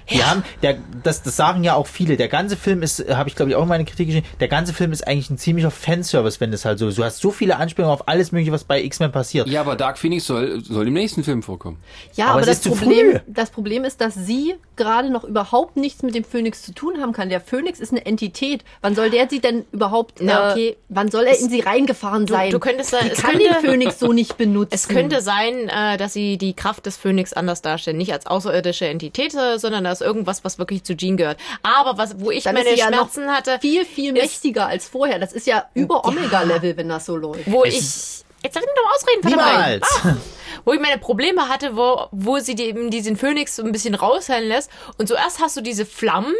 Die 0.10 0.24
haben, 0.24 0.44
der, 0.62 0.78
das, 1.04 1.24
das 1.24 1.36
sagen 1.36 1.64
ja 1.64 1.74
auch 1.76 1.88
viele. 1.88 2.16
Der 2.18 2.28
ganze 2.28 2.58
Film 2.58 2.84
ist, 2.84 3.08
habe 3.10 3.28
ich 3.30 3.36
glaube 3.36 3.50
ich 3.52 3.56
auch 3.56 3.64
in 3.64 3.68
meine 3.70 3.86
Kritik 3.86 4.08
geschrieben, 4.08 4.28
der 4.40 4.48
ganze 4.48 4.74
Film 4.74 4.92
ist 4.92 5.08
eigentlich 5.08 5.30
ein 5.30 5.38
ziemlicher 5.38 5.72
Fanservice, 5.72 6.40
wenn 6.40 6.52
das 6.52 6.66
halt 6.66 6.80
so 6.80 6.88
ist. 6.88 6.98
Du 6.98 7.04
hast 7.04 7.20
so 7.20 7.32
viele 7.32 7.58
Anspielungen 7.58 7.94
auf 7.94 8.08
alles 8.08 8.32
mögliche, 8.32 8.52
was 8.52 8.64
bei 8.64 8.84
X-Men 8.84 9.12
passiert. 9.12 9.48
Ja, 9.48 9.62
aber 9.62 9.76
Dark 9.76 9.98
Phoenix 9.98 10.26
soll, 10.26 10.64
soll 10.64 10.88
im 10.88 10.94
nächsten 10.94 11.24
Film 11.24 11.42
vorkommen. 11.44 11.78
Ja, 12.14 12.26
Aber 12.28 12.38
aber, 12.38 12.46
das 12.46 12.60
Problem, 12.62 13.20
das 13.28 13.50
Problem 13.50 13.84
ist, 13.84 14.02
dass 14.02 14.14
sie 14.16 14.56
gerade 14.76 15.10
noch 15.10 15.24
überhaupt 15.24 15.78
nichts 15.78 16.04
mit 16.04 16.14
dem 16.16 16.24
Phönix 16.24 16.62
zu 16.62 16.74
tun 16.74 17.02
haben 17.02 17.14
kann. 17.14 17.30
Der 17.30 17.42
Phönix 17.42 17.80
ist 17.80 17.92
eine 17.92 18.06
Entität. 18.06 18.64
Wann 18.82 18.94
soll 18.96 19.10
der 19.10 19.28
sie 19.30 19.40
denn 19.40 19.66
überhaupt, 19.72 20.20
Na, 20.22 20.50
äh, 20.50 20.52
okay. 20.52 20.78
wann 20.90 21.10
soll 21.10 21.24
er 21.24 21.40
in 21.40 21.50
sie 21.50 21.62
reingefahren 21.62 22.28
sein? 22.28 22.52
du 22.52 22.60
könntest 22.60 22.92
sagen, 22.92 23.06
sie 23.06 23.12
es 23.14 23.22
kann 23.22 23.32
könnte- 23.32 23.46
den 23.48 23.70
Phönix 23.70 24.00
so 24.00 24.14
nicht 24.14 24.38
benutzen. 24.38 24.70
Es 24.74 24.88
könnte 24.88 25.22
sein, 25.22 25.70
äh, 25.70 25.98
dass 25.98 26.14
sie 26.14 26.38
die 26.38 26.54
Kraft 26.54 26.86
des 26.86 26.98
Phönix 26.98 27.34
anders 27.34 27.62
darstellen. 27.62 27.98
Nicht 27.98 28.14
als 28.14 28.26
außerirdische 28.26 28.88
Entität, 28.88 29.32
sondern 29.58 29.86
als 29.86 29.95
irgendwas, 30.02 30.44
was 30.44 30.58
wirklich 30.60 30.84
zu 30.84 30.96
Jean 30.96 31.18
gehört. 31.18 31.38
Aber 31.64 31.98
was, 31.98 32.20
wo 32.20 32.32
ich 32.32 32.44
Dann 32.44 32.56
meine 32.56 32.70
ist 32.70 32.76
sie 32.76 32.80
ja 32.82 32.88
Schmerzen 32.88 33.28
hatte, 33.32 33.58
viel, 33.62 33.86
viel 33.86 34.16
ist- 34.16 34.22
mächtiger 34.24 34.68
als 34.68 34.88
vorher. 34.88 35.20
Das 35.20 35.34
ist 35.34 35.48
ja 35.48 35.66
über 35.74 36.06
Omega-Level, 36.06 36.78
wenn 36.78 36.90
das 36.90 37.06
so 37.06 37.16
läuft. 37.16 37.50
wo 37.52 37.64
Es 37.64 37.74
ich. 37.74 38.26
Jetzt 38.44 38.56
lass 38.56 38.64
mich 38.64 38.74
doch 38.76 38.96
ausreden, 38.96 39.22
verdammt. 39.24 39.52
Niemals! 39.52 39.88
Ah, 40.04 40.18
wo 40.66 40.74
ich 40.74 40.80
meine 40.80 41.00
Probleme 41.00 41.50
hatte, 41.50 41.76
wo, 41.76 42.08
wo 42.12 42.38
sie 42.38 42.54
die, 42.54 42.66
eben 42.66 42.92
diesen 42.92 43.18
Phönix 43.18 43.56
so 43.56 43.64
ein 43.64 43.72
bisschen 43.72 43.96
raushellen 43.96 44.48
lässt. 44.48 44.70
Und 45.00 45.08
zuerst 45.08 45.40
hast 45.40 45.58
du 45.58 45.62
diese 45.62 45.84
Flammen, 45.86 46.34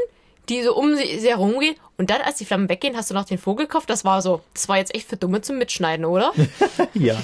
die 0.50 0.62
so 0.62 0.76
um 0.76 0.96
sie 0.96 1.20
sie 1.20 1.30
herumgehen. 1.30 1.76
Und 1.98 2.12
dann, 2.12 2.22
als 2.22 2.36
die 2.38 2.46
Flammen 2.46 2.70
weggehen, 2.70 2.96
hast 2.96 3.10
du 3.10 3.16
noch 3.16 3.26
den 3.26 3.40
Vogelkopf. 3.40 3.88
Das 3.88 4.06
war 4.06 4.22
so, 4.22 4.42
das 4.54 4.70
war 4.70 4.78
jetzt 4.78 4.94
echt 4.94 5.10
für 5.10 5.18
Dumme 5.18 5.42
zum 5.42 5.58
Mitschneiden, 5.58 6.06
oder? 6.06 6.32
Ja. 6.94 7.16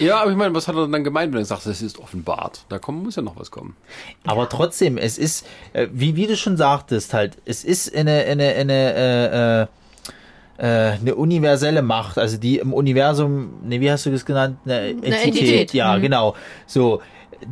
Ja, 0.00 0.22
aber 0.22 0.30
ich 0.30 0.36
meine, 0.36 0.54
was 0.54 0.66
hat 0.66 0.74
er 0.74 0.88
dann 0.88 1.04
gemeint, 1.04 1.32
wenn 1.32 1.40
er 1.40 1.44
sagt, 1.44 1.66
es 1.66 1.82
ist 1.82 1.98
offenbart? 1.98 2.64
Da 2.68 2.78
kommen, 2.78 3.02
muss 3.02 3.16
ja 3.16 3.22
noch 3.22 3.38
was 3.38 3.50
kommen. 3.50 3.76
Aber 4.24 4.48
trotzdem, 4.48 4.96
es 4.96 5.18
ist, 5.18 5.46
äh, 5.72 5.88
wie, 5.92 6.16
wie 6.16 6.26
du 6.26 6.36
schon 6.36 6.56
sagtest, 6.56 7.14
halt, 7.14 7.36
es 7.44 7.64
ist 7.64 7.94
eine, 7.94 8.24
eine, 8.24 8.48
eine, 8.54 8.94
äh, 8.94 9.62
äh, 9.62 9.66
äh, 10.58 10.92
eine 10.92 11.14
universelle 11.14 11.82
Macht, 11.82 12.18
also 12.18 12.36
die 12.38 12.58
im 12.58 12.72
Universum, 12.72 13.60
ne, 13.62 13.80
wie 13.80 13.90
hast 13.90 14.06
du 14.06 14.10
das 14.10 14.24
genannt? 14.24 14.58
Eine 14.64 14.88
Entität. 14.88 15.24
Entität. 15.26 15.74
Ja, 15.74 15.98
genau. 15.98 16.34
So. 16.66 17.00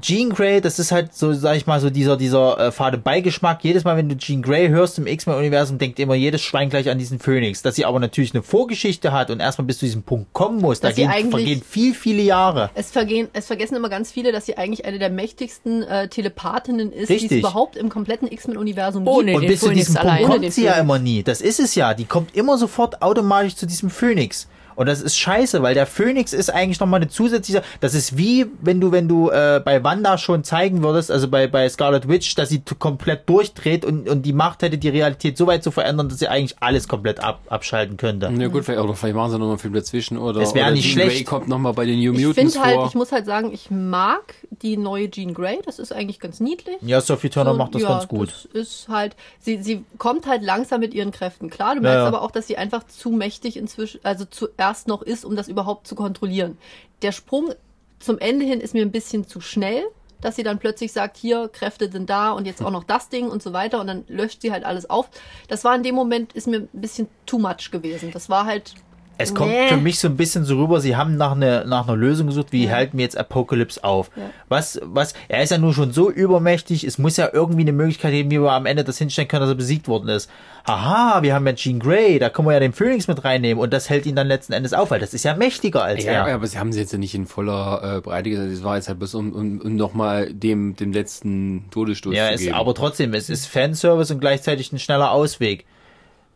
Jean 0.00 0.30
Grey, 0.30 0.60
das 0.60 0.78
ist 0.78 0.92
halt 0.92 1.14
so, 1.14 1.32
sag 1.32 1.56
ich 1.56 1.66
mal, 1.66 1.80
so 1.80 1.90
dieser, 1.90 2.16
dieser 2.16 2.58
äh, 2.58 2.72
fade 2.72 2.98
Beigeschmack. 2.98 3.64
Jedes 3.64 3.84
Mal, 3.84 3.96
wenn 3.96 4.08
du 4.08 4.16
Jean 4.16 4.42
Grey 4.42 4.68
hörst 4.68 4.98
im 4.98 5.06
X-Men-Universum, 5.06 5.78
denkt 5.78 5.98
immer 5.98 6.14
jedes 6.14 6.42
Schwein 6.42 6.70
gleich 6.70 6.90
an 6.90 6.98
diesen 6.98 7.18
Phönix. 7.18 7.62
Dass 7.62 7.76
sie 7.76 7.84
aber 7.84 7.98
natürlich 8.00 8.34
eine 8.34 8.42
Vorgeschichte 8.42 9.12
hat 9.12 9.30
und 9.30 9.40
erstmal 9.40 9.66
bis 9.66 9.78
zu 9.78 9.86
diesem 9.86 10.02
Punkt 10.02 10.32
kommen 10.32 10.60
muss, 10.60 10.80
da 10.80 10.88
Dass 10.88 10.96
sie 10.96 11.06
gehen, 11.06 11.30
vergehen 11.30 11.62
viel, 11.66 11.94
viele 11.94 12.22
Jahre. 12.22 12.70
Es, 12.74 12.90
vergehen, 12.90 13.28
es 13.32 13.46
vergessen 13.46 13.76
immer 13.76 13.88
ganz 13.88 14.12
viele, 14.12 14.32
dass 14.32 14.46
sie 14.46 14.56
eigentlich 14.56 14.84
eine 14.84 14.98
der 14.98 15.10
mächtigsten 15.10 15.82
äh, 15.82 16.08
Telepathinnen 16.08 16.92
ist, 16.92 17.08
die 17.08 17.26
es 17.26 17.32
überhaupt 17.32 17.76
im 17.76 17.88
kompletten 17.88 18.30
X-Men-Universum 18.30 19.06
Ohne 19.06 19.32
gibt. 19.32 19.36
Und 19.36 19.42
den 19.42 19.48
bis 19.50 19.60
zu 19.60 19.66
Phönix 19.66 19.86
diesem 19.86 19.94
Punkt 19.94 20.10
allein. 20.10 20.24
Ohne 20.24 20.40
kommt 20.40 20.52
sie 20.52 20.64
ja 20.64 20.74
immer 20.74 20.98
nie. 20.98 21.22
Das 21.22 21.40
ist 21.40 21.60
es 21.60 21.74
ja. 21.74 21.94
Die 21.94 22.04
kommt 22.04 22.36
immer 22.36 22.58
sofort 22.58 23.02
automatisch 23.02 23.56
zu 23.56 23.66
diesem 23.66 23.90
Phönix. 23.90 24.48
Und 24.78 24.86
das 24.86 25.02
ist 25.02 25.18
scheiße, 25.18 25.60
weil 25.60 25.74
der 25.74 25.86
Phönix 25.86 26.32
ist 26.32 26.50
eigentlich 26.50 26.78
nochmal 26.78 27.00
eine 27.00 27.10
zusätzliche, 27.10 27.64
das 27.80 27.94
ist 27.94 28.16
wie, 28.16 28.46
wenn 28.60 28.80
du, 28.80 28.92
wenn 28.92 29.08
du 29.08 29.28
äh, 29.28 29.60
bei 29.64 29.82
Wanda 29.82 30.18
schon 30.18 30.44
zeigen 30.44 30.84
würdest, 30.84 31.10
also 31.10 31.26
bei, 31.26 31.48
bei 31.48 31.68
Scarlet 31.68 32.08
Witch, 32.08 32.36
dass 32.36 32.50
sie 32.50 32.62
komplett 32.78 33.28
durchdreht 33.28 33.84
und, 33.84 34.08
und 34.08 34.22
die 34.22 34.32
Macht 34.32 34.62
hätte, 34.62 34.78
die 34.78 34.88
Realität 34.88 35.36
so 35.36 35.48
weit 35.48 35.64
zu 35.64 35.72
verändern, 35.72 36.08
dass 36.08 36.20
sie 36.20 36.28
eigentlich 36.28 36.56
alles 36.60 36.86
komplett 36.86 37.18
ab, 37.18 37.40
abschalten 37.48 37.96
könnte. 37.96 38.32
Ja 38.38 38.46
gut, 38.46 38.64
vielleicht, 38.64 38.80
oder 38.80 38.94
vielleicht 38.94 39.16
machen 39.16 39.32
sie 39.32 39.38
noch 39.40 39.46
mal 39.46 39.50
einen 39.54 39.58
Film 39.58 39.74
dazwischen 39.74 40.16
oder, 40.16 40.42
Es 40.42 40.52
oder 40.52 40.70
nicht 40.70 40.84
Jean 40.84 40.92
schlecht. 40.92 41.16
Grey 41.16 41.24
kommt 41.24 41.48
noch 41.48 41.58
mal 41.58 41.72
bei 41.72 41.84
den 41.84 41.98
New 41.98 42.12
Ich 42.12 42.24
Mutants 42.24 42.54
finde 42.54 42.64
halt, 42.64 42.76
vor. 42.76 42.86
ich 42.86 42.94
muss 42.94 43.10
halt 43.10 43.26
sagen, 43.26 43.50
ich 43.52 43.72
mag 43.72 44.36
die 44.62 44.76
neue 44.76 45.10
Jean 45.10 45.34
Grey. 45.34 45.58
Das 45.66 45.80
ist 45.80 45.92
eigentlich 45.92 46.20
ganz 46.20 46.38
niedlich. 46.38 46.76
Ja, 46.82 47.00
Sophie 47.00 47.30
Turner 47.30 47.52
macht 47.52 47.74
das 47.74 47.82
ja, 47.82 47.88
ganz 47.88 48.06
gut. 48.06 48.28
Das 48.28 48.44
ist 48.44 48.88
halt, 48.88 49.16
sie, 49.40 49.60
sie 49.60 49.84
kommt 49.98 50.28
halt 50.28 50.44
langsam 50.44 50.78
mit 50.78 50.94
ihren 50.94 51.10
Kräften 51.10 51.50
klar. 51.50 51.74
Du 51.74 51.80
merkst 51.80 51.96
Ja, 51.96 52.02
ja. 52.02 52.06
aber 52.06 52.22
auch, 52.22 52.30
dass 52.30 52.46
sie 52.46 52.56
einfach 52.56 52.84
zu 52.86 53.10
mächtig 53.10 53.56
inzwischen, 53.56 53.98
also 54.04 54.24
zuerst 54.68 54.88
noch 54.88 55.02
ist, 55.02 55.24
um 55.24 55.34
das 55.34 55.48
überhaupt 55.48 55.86
zu 55.86 55.94
kontrollieren. 55.94 56.58
Der 57.02 57.12
Sprung 57.12 57.54
zum 58.00 58.18
Ende 58.18 58.44
hin 58.44 58.60
ist 58.60 58.74
mir 58.74 58.82
ein 58.82 58.92
bisschen 58.92 59.26
zu 59.26 59.40
schnell, 59.40 59.84
dass 60.20 60.36
sie 60.36 60.42
dann 60.42 60.58
plötzlich 60.58 60.92
sagt, 60.92 61.16
hier, 61.16 61.48
Kräfte 61.48 61.90
sind 61.90 62.10
da 62.10 62.32
und 62.32 62.44
jetzt 62.44 62.62
auch 62.62 62.70
noch 62.70 62.84
das 62.84 63.08
Ding 63.08 63.28
und 63.30 63.42
so 63.42 63.52
weiter 63.52 63.80
und 63.80 63.86
dann 63.86 64.04
löscht 64.08 64.42
sie 64.42 64.52
halt 64.52 64.64
alles 64.64 64.90
auf. 64.90 65.08
Das 65.48 65.64
war 65.64 65.74
in 65.74 65.82
dem 65.82 65.94
Moment, 65.94 66.32
ist 66.34 66.48
mir 66.48 66.60
ein 66.60 66.68
bisschen 66.72 67.08
too 67.24 67.38
much 67.38 67.70
gewesen. 67.70 68.10
Das 68.12 68.28
war 68.28 68.44
halt 68.44 68.74
Es 69.20 69.34
kommt 69.34 69.50
Nee. 69.50 69.66
für 69.68 69.76
mich 69.76 69.98
so 69.98 70.06
ein 70.06 70.16
bisschen 70.16 70.44
so 70.44 70.56
rüber, 70.58 70.80
sie 70.80 70.94
haben 70.94 71.16
nach, 71.16 71.32
eine, 71.32 71.64
nach 71.66 71.88
einer 71.88 71.96
Lösung 71.96 72.28
gesucht, 72.28 72.52
wie 72.52 72.70
halten 72.70 72.96
wir 72.98 73.02
jetzt 73.04 73.18
Apocalypse 73.18 73.82
auf? 73.82 74.10
Was, 74.48 74.80
was, 74.84 75.12
er 75.26 75.42
ist 75.42 75.50
ja 75.50 75.58
nur 75.58 75.74
schon 75.74 75.92
so 75.92 76.08
übermächtig, 76.08 76.84
es 76.84 76.98
muss 76.98 77.16
ja 77.16 77.28
irgendwie 77.32 77.62
eine 77.62 77.72
Möglichkeit 77.72 78.12
geben, 78.12 78.30
wie 78.30 78.40
wir 78.40 78.52
am 78.52 78.64
Ende 78.64 78.84
das 78.84 78.96
hinstellen 78.98 79.26
können, 79.26 79.40
dass 79.40 79.50
er 79.50 79.56
besiegt 79.56 79.88
worden 79.88 80.08
ist. 80.08 80.30
Aha, 80.64 81.22
wir 81.22 81.34
haben 81.34 81.46
ja 81.48 81.54
Jean 81.54 81.80
Grey, 81.80 82.18
da 82.20 82.28
können 82.28 82.46
wir 82.46 82.52
ja 82.52 82.60
den 82.60 82.72
Phoenix 82.72 83.08
mit 83.08 83.24
reinnehmen 83.24 83.60
und 83.60 83.72
das 83.72 83.90
hält 83.90 84.06
ihn 84.06 84.14
dann 84.14 84.28
letzten 84.28 84.52
Endes 84.52 84.72
auf, 84.72 84.90
weil 84.92 85.00
das 85.00 85.14
ist 85.14 85.24
ja 85.24 85.34
mächtiger 85.34 85.82
als 85.82 86.04
Ja, 86.04 86.26
er. 86.28 86.34
aber 86.34 86.46
sie 86.46 86.58
haben 86.58 86.72
sie 86.72 86.78
jetzt 86.80 86.92
ja 86.92 86.98
nicht 86.98 87.14
in 87.16 87.26
voller 87.26 87.96
äh, 87.96 88.00
Breite 88.00 88.30
gesagt. 88.30 88.52
Es 88.52 88.62
war 88.62 88.76
jetzt 88.76 88.86
halt 88.88 88.98
bloß, 89.00 89.14
um, 89.16 89.32
um, 89.32 89.60
um 89.60 89.74
nochmal 89.76 90.32
dem, 90.32 90.76
dem 90.76 90.92
letzten 90.92 91.64
Todesstoß 91.72 92.14
Ja, 92.14 92.36
zu 92.36 92.44
geben. 92.44 92.54
aber 92.54 92.72
trotzdem, 92.74 93.14
es 93.14 93.30
ist 93.30 93.46
Fanservice 93.46 94.12
und 94.12 94.20
gleichzeitig 94.20 94.70
ein 94.72 94.78
schneller 94.78 95.10
Ausweg. 95.10 95.64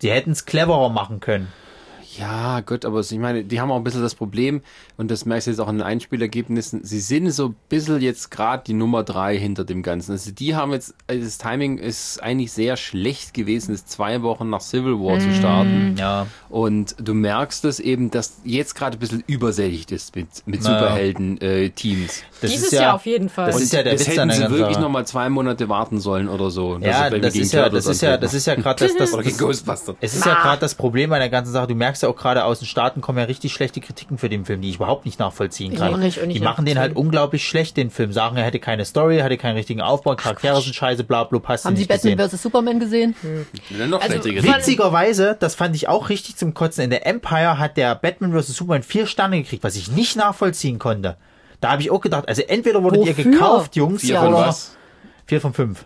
Die 0.01 0.11
hätten 0.11 0.33
es 0.33 0.47
cleverer 0.47 0.89
machen 0.89 1.21
können. 1.21 1.47
Ja, 2.19 2.61
gut, 2.61 2.85
aber 2.85 3.01
ich 3.01 3.13
meine, 3.13 3.45
die 3.45 3.61
haben 3.61 3.71
auch 3.71 3.77
ein 3.77 3.85
bisschen 3.85 4.03
das 4.03 4.15
Problem, 4.15 4.63
und 4.97 5.11
das 5.11 5.25
merkst 5.25 5.47
du 5.47 5.51
jetzt 5.51 5.61
auch 5.61 5.69
in 5.69 5.79
den 5.79 5.87
Einspielergebnissen, 5.87 6.85
sie 6.85 7.01
sind 7.01 7.31
so 7.31 7.49
ein 7.49 7.57
bisschen 7.69 8.01
jetzt 8.01 8.31
gerade 8.31 8.65
die 8.67 8.75
Nummer 8.75 9.03
drei 9.03 9.39
hinter 9.39 9.65
dem 9.65 9.83
Ganzen. 9.83 10.13
Also 10.13 10.31
die 10.31 10.55
haben 10.55 10.73
jetzt, 10.73 10.95
also 11.07 11.25
das 11.25 11.39
Timing 11.39 11.79
ist 11.79 12.23
eigentlich 12.23 12.53
sehr 12.53 12.77
schlecht 12.77 13.35
gewesen, 13.35 13.73
es 13.73 13.87
zwei 13.87 14.23
Wochen 14.23 14.51
nach 14.51 14.61
Civil 14.61 14.99
War 15.01 15.19
zu 15.21 15.33
starten. 15.33 15.97
Ja. 15.99 16.27
Und 16.49 16.97
du 16.99 17.15
merkst 17.15 17.65
es 17.65 17.81
eben, 17.81 18.11
dass 18.11 18.41
jetzt 18.45 18.75
gerade 18.75 18.97
ein 18.97 19.01
bisschen 19.01 19.25
übersättigt 19.27 19.93
ist 19.93 20.15
mit, 20.15 20.29
mit. 20.47 20.63
Superhelden-Teams. 20.63 22.23
Das 22.41 22.51
Dieses 22.51 22.67
ist 22.67 22.73
ja, 22.73 22.83
Jahr 22.83 22.95
auf 22.95 23.07
jeden 23.07 23.29
Fall. 23.29 23.47
Das 23.47 23.61
ist 23.61 23.73
ja 23.73 23.83
der 23.83 23.93
das 23.95 24.07
Witz 24.07 24.19
an 24.19 24.29
hätten 24.31 24.41
der 24.41 24.49
sie 24.49 24.55
wirklich 24.55 24.75
Sache. 24.75 24.83
noch 24.83 24.91
mal 24.91 25.07
zwei 25.07 25.29
Monate 25.29 25.69
warten 25.69 26.01
sollen 26.01 26.29
oder 26.29 26.51
so. 26.51 26.79
Ja, 26.79 27.11
das 27.11 27.35
ist 27.35 27.53
ja, 27.53 27.69
das 27.69 27.87
ist 27.87 28.03
ja, 28.03 28.17
das 28.17 28.35
ist 28.35 28.47
ja 28.47 28.55
gerade 28.55 28.87
das, 28.87 29.13
das, 29.13 29.39
Ghostbusters. 29.39 29.97
es 30.01 30.15
ist 30.15 30.27
ja 30.27 30.35
gerade 30.35 30.61
das 30.61 30.75
Problem 30.75 31.13
an 31.13 31.21
der 31.21 31.29
ganzen 31.31 31.53
Sache. 31.53 31.69
Du 31.69 31.75
merkst 31.75 32.02
ja 32.03 32.09
auch 32.09 32.17
gerade 32.17 32.45
aus 32.45 32.59
den 32.59 32.67
Staaten 32.67 33.01
kommen 33.01 33.19
ja 33.19 33.25
richtig 33.25 33.53
schlechte 33.53 33.81
Kritiken 33.81 34.19
für 34.19 34.29
den 34.29 34.45
Film, 34.45 34.61
die 34.61 34.71
ich 34.71 34.77
überhaupt 34.77 35.05
nicht 35.07 35.19
nachvollziehen 35.19 35.73
Ich 35.73 35.79
kann. 35.79 35.95
auch 35.95 35.99
nicht, 35.99 36.19
und 36.21 36.31
ich 36.31 36.39
die 36.39 36.43
machen 36.45 36.65
den 36.67 36.79
halt 36.79 36.95
unglaublich 36.97 37.47
schlecht, 37.47 37.77
den 37.77 37.91
Film. 37.91 38.13
Sagen, 38.13 38.37
er 38.37 38.45
hätte 38.45 38.59
keine 38.59 38.85
Story, 38.85 39.19
hätte 39.19 39.37
keinen 39.39 39.57
richtigen 39.57 39.81
Aufbau, 39.81 40.15
Charaktere 40.17 40.61
sind 40.61 40.75
scheiße, 40.75 41.05
bla, 41.05 41.25
bla, 41.25 41.39
passt 41.39 41.65
Haben 41.65 41.77
Sie 41.77 41.87
Batman 41.87 42.17
gesehen. 42.17 42.31
vs. 42.31 42.43
Superman 42.43 42.81
gesehen? 42.81 43.15
Noch 43.89 44.01
Also, 44.03 44.25
Witzigerweise, 44.25 45.37
das 45.39 45.55
fand 45.55 45.75
ich 45.77 45.89
auch 45.89 46.09
richtig 46.09 46.37
zum 46.37 46.55
Kotzen. 46.55 46.85
In 46.85 46.91
der 46.91 47.07
Empire 47.07 47.59
hat 47.59 47.77
der 47.77 47.95
Batman 47.95 48.33
vs. 48.33 48.49
Superman 48.57 48.83
vier 48.83 49.07
Sterne 49.07 49.41
gekriegt, 49.43 49.65
was 49.65 49.77
ich 49.77 49.91
nicht 49.91 50.17
nachvollziehen 50.17 50.79
konnte. 50.79 51.17
Da 51.61 51.71
habe 51.73 51.83
ich 51.83 51.91
auch 51.91 52.01
gedacht, 52.01 52.29
also 52.29 52.43
entweder 52.43 52.83
wurdet 52.83 53.07
ihr 53.07 53.15
gekauft, 53.15 53.77
Jungs, 53.77 54.03
Vier 54.03 54.19
von 54.19 54.29
oder 54.35 54.47
was? 54.49 54.77
vier 55.27 55.41
von 55.41 55.53
fünf. 55.55 55.85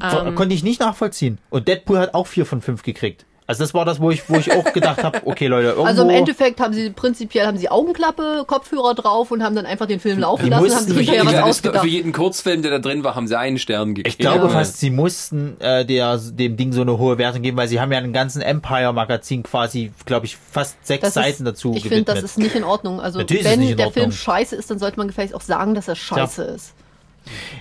Ähm, 0.00 0.34
Konnte 0.36 0.54
ich 0.54 0.62
nicht 0.62 0.80
nachvollziehen. 0.80 1.38
Und 1.50 1.66
Deadpool 1.66 1.98
hat 1.98 2.14
auch 2.14 2.26
vier 2.26 2.46
von 2.46 2.60
fünf 2.62 2.82
gekriegt. 2.82 3.24
Also 3.48 3.64
das 3.64 3.72
war 3.72 3.86
das, 3.86 3.98
wo 3.98 4.10
ich, 4.10 4.28
wo 4.28 4.36
ich 4.36 4.52
auch 4.52 4.72
gedacht 4.74 5.02
habe, 5.02 5.22
okay 5.24 5.46
Leute, 5.46 5.68
irgendwo... 5.68 5.86
Also 5.86 6.02
im 6.02 6.10
Endeffekt 6.10 6.60
haben 6.60 6.74
sie 6.74 6.90
prinzipiell 6.90 7.46
haben 7.46 7.56
sie 7.56 7.70
Augenklappe, 7.70 8.44
Kopfhörer 8.46 8.94
drauf 8.94 9.30
und 9.30 9.42
haben 9.42 9.56
dann 9.56 9.64
einfach 9.64 9.86
den 9.86 10.00
Film 10.00 10.18
laufen 10.18 10.44
Die 10.44 10.50
lassen 10.50 10.64
und 10.66 10.74
haben 10.74 10.84
sich 10.84 10.94
für 10.94 11.14
hinterher 11.14 11.42
was 11.42 11.48
ausgedacht. 11.50 11.82
Für 11.82 11.88
jeden 11.88 12.12
Kurzfilm, 12.12 12.60
der 12.60 12.72
da 12.72 12.78
drin 12.78 13.04
war, 13.04 13.14
haben 13.14 13.26
sie 13.26 13.38
einen 13.38 13.58
Stern 13.58 13.94
gekriegt. 13.94 14.08
Ich 14.08 14.18
glaube 14.18 14.44
Ja. 14.44 14.50
fast, 14.50 14.78
sie 14.78 14.90
mussten 14.90 15.58
äh, 15.60 15.86
der, 15.86 16.18
dem 16.18 16.58
Ding 16.58 16.74
so 16.74 16.82
eine 16.82 16.98
hohe 16.98 17.16
Wertung 17.16 17.40
geben, 17.40 17.56
weil 17.56 17.68
sie 17.68 17.80
haben 17.80 17.90
ja 17.90 17.96
einen 17.96 18.12
ganzen 18.12 18.42
Empire-Magazin 18.42 19.44
quasi, 19.44 19.92
glaube 20.04 20.26
ich, 20.26 20.36
fast 20.36 20.76
sechs 20.86 21.00
Das 21.00 21.14
Seiten 21.14 21.44
ist, 21.44 21.46
dazu 21.46 21.72
Ich 21.74 21.88
finde, 21.88 22.04
das 22.04 22.22
ist 22.22 22.36
nicht 22.36 22.54
in 22.54 22.64
Ordnung. 22.64 23.00
Also 23.00 23.18
Natürlich 23.18 23.44
wenn 23.44 23.60
nicht 23.60 23.70
in 23.70 23.76
der 23.78 23.86
Ordnung. 23.86 24.10
Film 24.10 24.12
scheiße 24.12 24.56
ist, 24.56 24.70
dann 24.70 24.78
sollte 24.78 24.98
man 24.98 25.08
gefälligst 25.08 25.34
auch 25.34 25.40
sagen, 25.40 25.74
dass 25.74 25.88
er 25.88 25.96
scheiße 25.96 26.42
ist. 26.42 26.74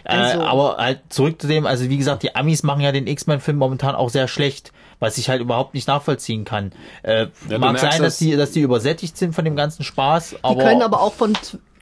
Also- 0.03 0.39
äh, 0.39 0.43
aber 0.43 0.77
halt 0.77 1.01
zurück 1.09 1.41
zu 1.41 1.47
dem, 1.47 1.65
also 1.65 1.89
wie 1.89 1.97
gesagt, 1.97 2.23
die 2.23 2.35
Amis 2.35 2.63
machen 2.63 2.81
ja 2.81 2.91
den 2.91 3.07
X-Men-Film 3.07 3.57
momentan 3.57 3.95
auch 3.95 4.09
sehr 4.09 4.27
schlecht, 4.27 4.71
was 4.99 5.17
ich 5.17 5.29
halt 5.29 5.41
überhaupt 5.41 5.73
nicht 5.73 5.87
nachvollziehen 5.87 6.43
kann. 6.45 6.71
Äh, 7.03 7.27
Ja, 7.49 7.57
mag 7.59 7.77
sein, 7.79 7.89
dass 7.91 7.99
das- 7.99 8.17
die, 8.17 8.35
dass 8.35 8.51
die 8.51 8.61
übersättigt 8.61 9.17
sind 9.17 9.33
von 9.35 9.45
dem 9.45 9.55
ganzen 9.55 9.83
Spaß, 9.83 10.29
Die 10.31 10.37
aber, 10.43 10.63
können 10.63 10.81
aber 10.81 11.01
auch 11.01 11.13
von, 11.13 11.33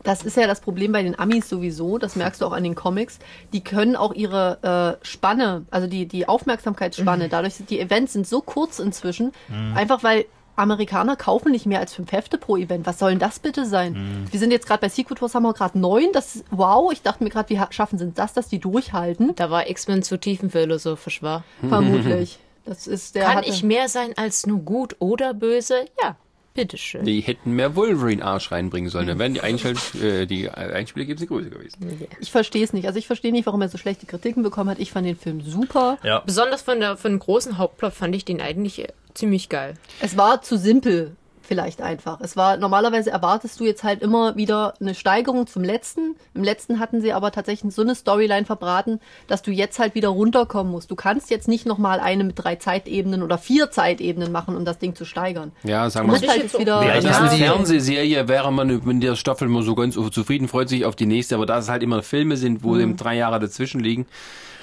das 0.04 0.22
ist 0.24 0.38
ja 0.38 0.46
das 0.48 0.60
Problem 0.62 0.92
bei 0.92 1.02
den 1.02 1.18
Amis 1.18 1.48
sowieso, 1.50 1.98
das 1.98 2.16
merkst 2.16 2.42
du 2.42 2.46
auch 2.46 2.52
an 2.52 2.64
den 2.64 2.76
Comics, 2.76 3.20
die 3.54 3.64
können 3.64 3.96
auch 3.96 4.14
ihre 4.14 4.98
äh, 5.02 5.06
Spanne, 5.06 5.66
also 5.72 5.88
die, 5.88 6.08
die 6.08 6.20
Mhm. 6.24 6.30
Aufmerksamkeitsspanne, 6.30 7.30
dadurch, 7.30 7.56
die 7.70 7.80
Events 7.80 8.14
sind 8.14 8.28
so 8.28 8.42
kurz 8.42 8.80
inzwischen, 8.80 9.32
einfach 9.76 10.04
weil 10.04 10.26
Amerikaner 10.56 11.16
kaufen 11.16 11.52
nicht 11.52 11.66
mehr 11.66 11.80
als 11.80 11.94
fünf 11.94 12.12
Hefte 12.12 12.38
pro 12.38 12.58
Event. 12.58 12.86
Was 12.86 13.00
soll 13.00 13.12
denn 13.12 13.20
das 13.20 13.40
bitte 13.40 13.66
sein? 13.66 13.94
Mhm. 13.94 14.32
Wir 14.32 14.40
sind 14.40 14.52
jetzt 14.52 14.68
gerade 14.68 14.82
bei 14.82 14.90
Secret 14.90 15.22
Wars, 15.22 15.36
haben 15.36 15.44
wir 15.44 15.54
gerade 15.54 15.78
neun. 15.80 16.08
Das 16.14 16.36
ist, 16.38 16.46
wow, 16.52 16.92
ich 16.92 17.02
dachte 17.02 17.24
mir 17.24 17.30
gerade, 17.30 17.50
wie 17.50 17.60
ha- 17.60 17.68
schaffen 17.72 17.98
sind 18.00 18.18
das, 18.18 18.34
dass 18.34 18.48
die 18.48 18.60
durchhalten? 18.60 19.36
da 19.36 19.50
war 19.50 19.70
X-Men 19.70 20.04
zu 20.04 20.18
tiefenphilosophisch 20.20 21.22
war. 21.22 21.44
Vermutlich. 21.68 22.40
Das 22.66 22.88
ist 22.88 23.16
der 23.16 23.26
Kann 23.26 23.38
hatte- 23.38 23.50
ich 23.50 23.62
mehr 23.64 23.90
sein 23.90 24.14
als 24.18 24.46
nur 24.48 24.60
gut 24.60 24.96
oder 25.00 25.34
böse? 25.34 25.86
Ja, 26.02 26.16
bitteschön. 26.56 27.06
Die 27.06 27.22
hätten 27.22 27.52
mehr 27.52 27.76
Wolverine-Arsch 27.76 28.52
reinbringen 28.52 28.90
sollen. 28.90 29.08
Dann 29.08 29.20
wären 29.20 29.36
die, 29.36 29.42
Einschalt 29.42 29.78
äh, 30.02 30.26
die 30.26 30.50
Einspielergebnisse 30.50 31.28
größer 31.28 31.50
gewesen. 31.52 32.08
Ich 32.20 32.32
verstehe 32.32 32.64
es 32.64 32.74
nicht. 32.74 32.88
Also 32.88 32.98
ich 32.98 33.06
verstehe 33.06 33.32
nicht, 33.32 33.46
warum 33.46 33.62
er 33.62 33.70
so 33.70 33.78
schlechte 33.78 34.08
Kritiken 34.08 34.42
bekommen 34.42 34.72
hat. 34.72 34.80
Ich 34.80 34.92
fand 34.92 35.06
den 35.06 35.18
Film 35.18 35.42
super. 35.42 36.00
ja. 36.04 36.24
Besonders 36.26 36.64
von 36.64 36.80
der 36.80 36.98
von 36.98 37.12
dem 37.12 37.20
großen 37.20 37.58
Hauptplot 37.60 37.94
fand 37.94 38.16
ich 38.16 38.26
den 38.26 38.42
eigentlich 38.42 38.80
äh, 38.80 38.88
ziemlich 39.14 39.50
geil. 39.50 39.76
Es 40.00 40.18
war 40.18 40.42
zu 40.42 40.58
simpel, 40.58 41.16
vielleicht 41.46 41.82
einfach. 41.82 42.20
Es 42.22 42.36
war, 42.36 42.58
normalerweise 42.58 43.12
erwartest 43.12 43.60
du 43.60 43.66
jetzt 43.66 43.84
halt 43.84 44.02
immer 44.02 44.36
wieder 44.36 44.74
eine 44.80 44.96
Steigerung 44.96 45.48
zum 45.48 45.64
letzten. 45.64 46.16
Im 46.34 46.44
letzten 46.44 46.80
hatten 46.80 47.02
sie 47.02 47.14
aber 47.14 47.32
tatsächlich 47.32 47.74
so 47.74 47.82
eine 47.82 47.96
Storyline 47.96 48.46
verbraten, 48.46 49.00
dass 49.28 49.42
du 49.42 49.52
jetzt 49.52 49.80
halt 49.80 49.96
wieder 49.96 50.10
runterkommen 50.10 50.72
musst. 50.72 50.92
Du 50.92 50.96
kannst 50.96 51.30
jetzt 51.30 51.48
nicht 51.48 51.66
nochmal 51.66 52.00
eine 52.00 52.24
mit 52.24 52.38
drei 52.38 52.56
Zeitebenen 52.56 53.24
oder 53.24 53.38
vier 53.38 53.72
Zeitebenen 53.72 54.32
machen, 54.32 54.56
um 54.56 54.66
das 54.66 54.80
Ding 54.80 54.96
zu 54.96 55.06
steigern. 55.06 55.52
Ja, 55.64 55.90
sagen 55.90 56.10
wir 56.10 56.22
ich 56.22 56.28
halt 56.28 56.44
jetzt 56.44 56.60
wieder. 56.60 56.84
Ja, 56.84 56.96
das 56.96 57.06
ist 57.06 57.16
eine 57.16 57.30
Fernsehserie, 57.30 58.28
wäre 58.28 58.52
man 58.52 58.82
mit 58.84 59.04
der 59.04 59.16
Staffel 59.16 59.48
mal 59.48 59.64
so 59.64 59.76
ganz 59.76 59.96
zufrieden, 59.96 60.48
freut 60.48 60.70
sich 60.70 60.86
auf 60.86 60.96
die 60.96 61.06
nächste, 61.06 61.36
aber 61.36 61.46
da 61.46 61.60
es 61.60 61.70
halt 61.70 61.84
immer 61.84 62.02
Filme 62.04 62.38
sind, 62.38 62.64
wo 62.64 62.78
eben 62.78 62.98
drei 62.98 63.16
Jahre 63.16 63.40
dazwischen 63.40 63.80
liegen, 63.80 64.06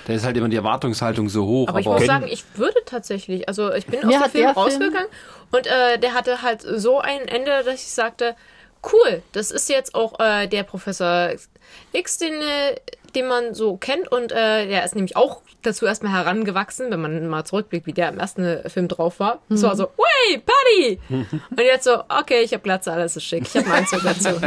da 0.06 0.12
ist 0.12 0.24
halt 0.24 0.36
immer 0.36 0.48
die 0.48 0.56
Erwartungshaltung 0.56 1.28
so 1.28 1.46
hoch. 1.46 1.68
Aber 1.68 1.80
ich 1.80 1.86
muss 1.86 2.04
sagen, 2.06 2.26
ich 2.28 2.44
würde 2.54 2.78
tatsächlich, 2.84 3.48
also 3.48 3.72
ich 3.72 3.86
bin 3.86 4.04
aus 4.04 4.10
dem 4.10 4.10
Film 4.10 4.22
der 4.22 4.30
Film- 4.30 4.48
rausgegangen 4.50 5.08
und 5.50 5.66
äh, 5.66 5.98
der 5.98 6.14
hatte 6.14 6.42
halt 6.42 6.62
so 6.62 7.00
ein 7.00 7.28
Ende, 7.28 7.62
dass 7.64 7.74
ich 7.74 7.92
sagte, 7.92 8.34
cool, 8.92 9.22
das 9.32 9.50
ist 9.50 9.68
jetzt 9.68 9.94
auch 9.94 10.18
äh, 10.18 10.46
der 10.48 10.64
Professor 10.64 11.30
X, 11.92 12.18
den, 12.18 12.34
äh, 12.34 12.76
den 13.14 13.28
man 13.28 13.54
so 13.54 13.76
kennt 13.76 14.10
und 14.10 14.32
äh, 14.32 14.66
der 14.66 14.84
ist 14.84 14.94
nämlich 14.94 15.16
auch 15.16 15.42
dazu 15.62 15.86
erstmal 15.86 16.12
herangewachsen, 16.12 16.90
wenn 16.90 17.00
man 17.00 17.28
mal 17.28 17.44
zurückblickt, 17.44 17.86
wie 17.86 17.92
der 17.92 18.08
im 18.08 18.18
ersten 18.18 18.68
Film 18.68 18.88
drauf 18.88 19.20
war. 19.20 19.38
Es 19.48 19.62
war 19.62 19.76
so, 19.76 19.88
wey, 19.96 20.38
Paddy! 20.44 21.00
und 21.50 21.60
jetzt 21.60 21.84
so, 21.84 22.02
okay, 22.08 22.42
ich 22.42 22.52
habe 22.52 22.62
Glatze, 22.62 22.92
alles 22.92 23.16
ist 23.16 23.24
schick, 23.24 23.42
ich 23.42 23.56
habe 23.56 23.66
einen 23.66 23.84
Anzug 23.84 24.02
dazu. 24.02 24.30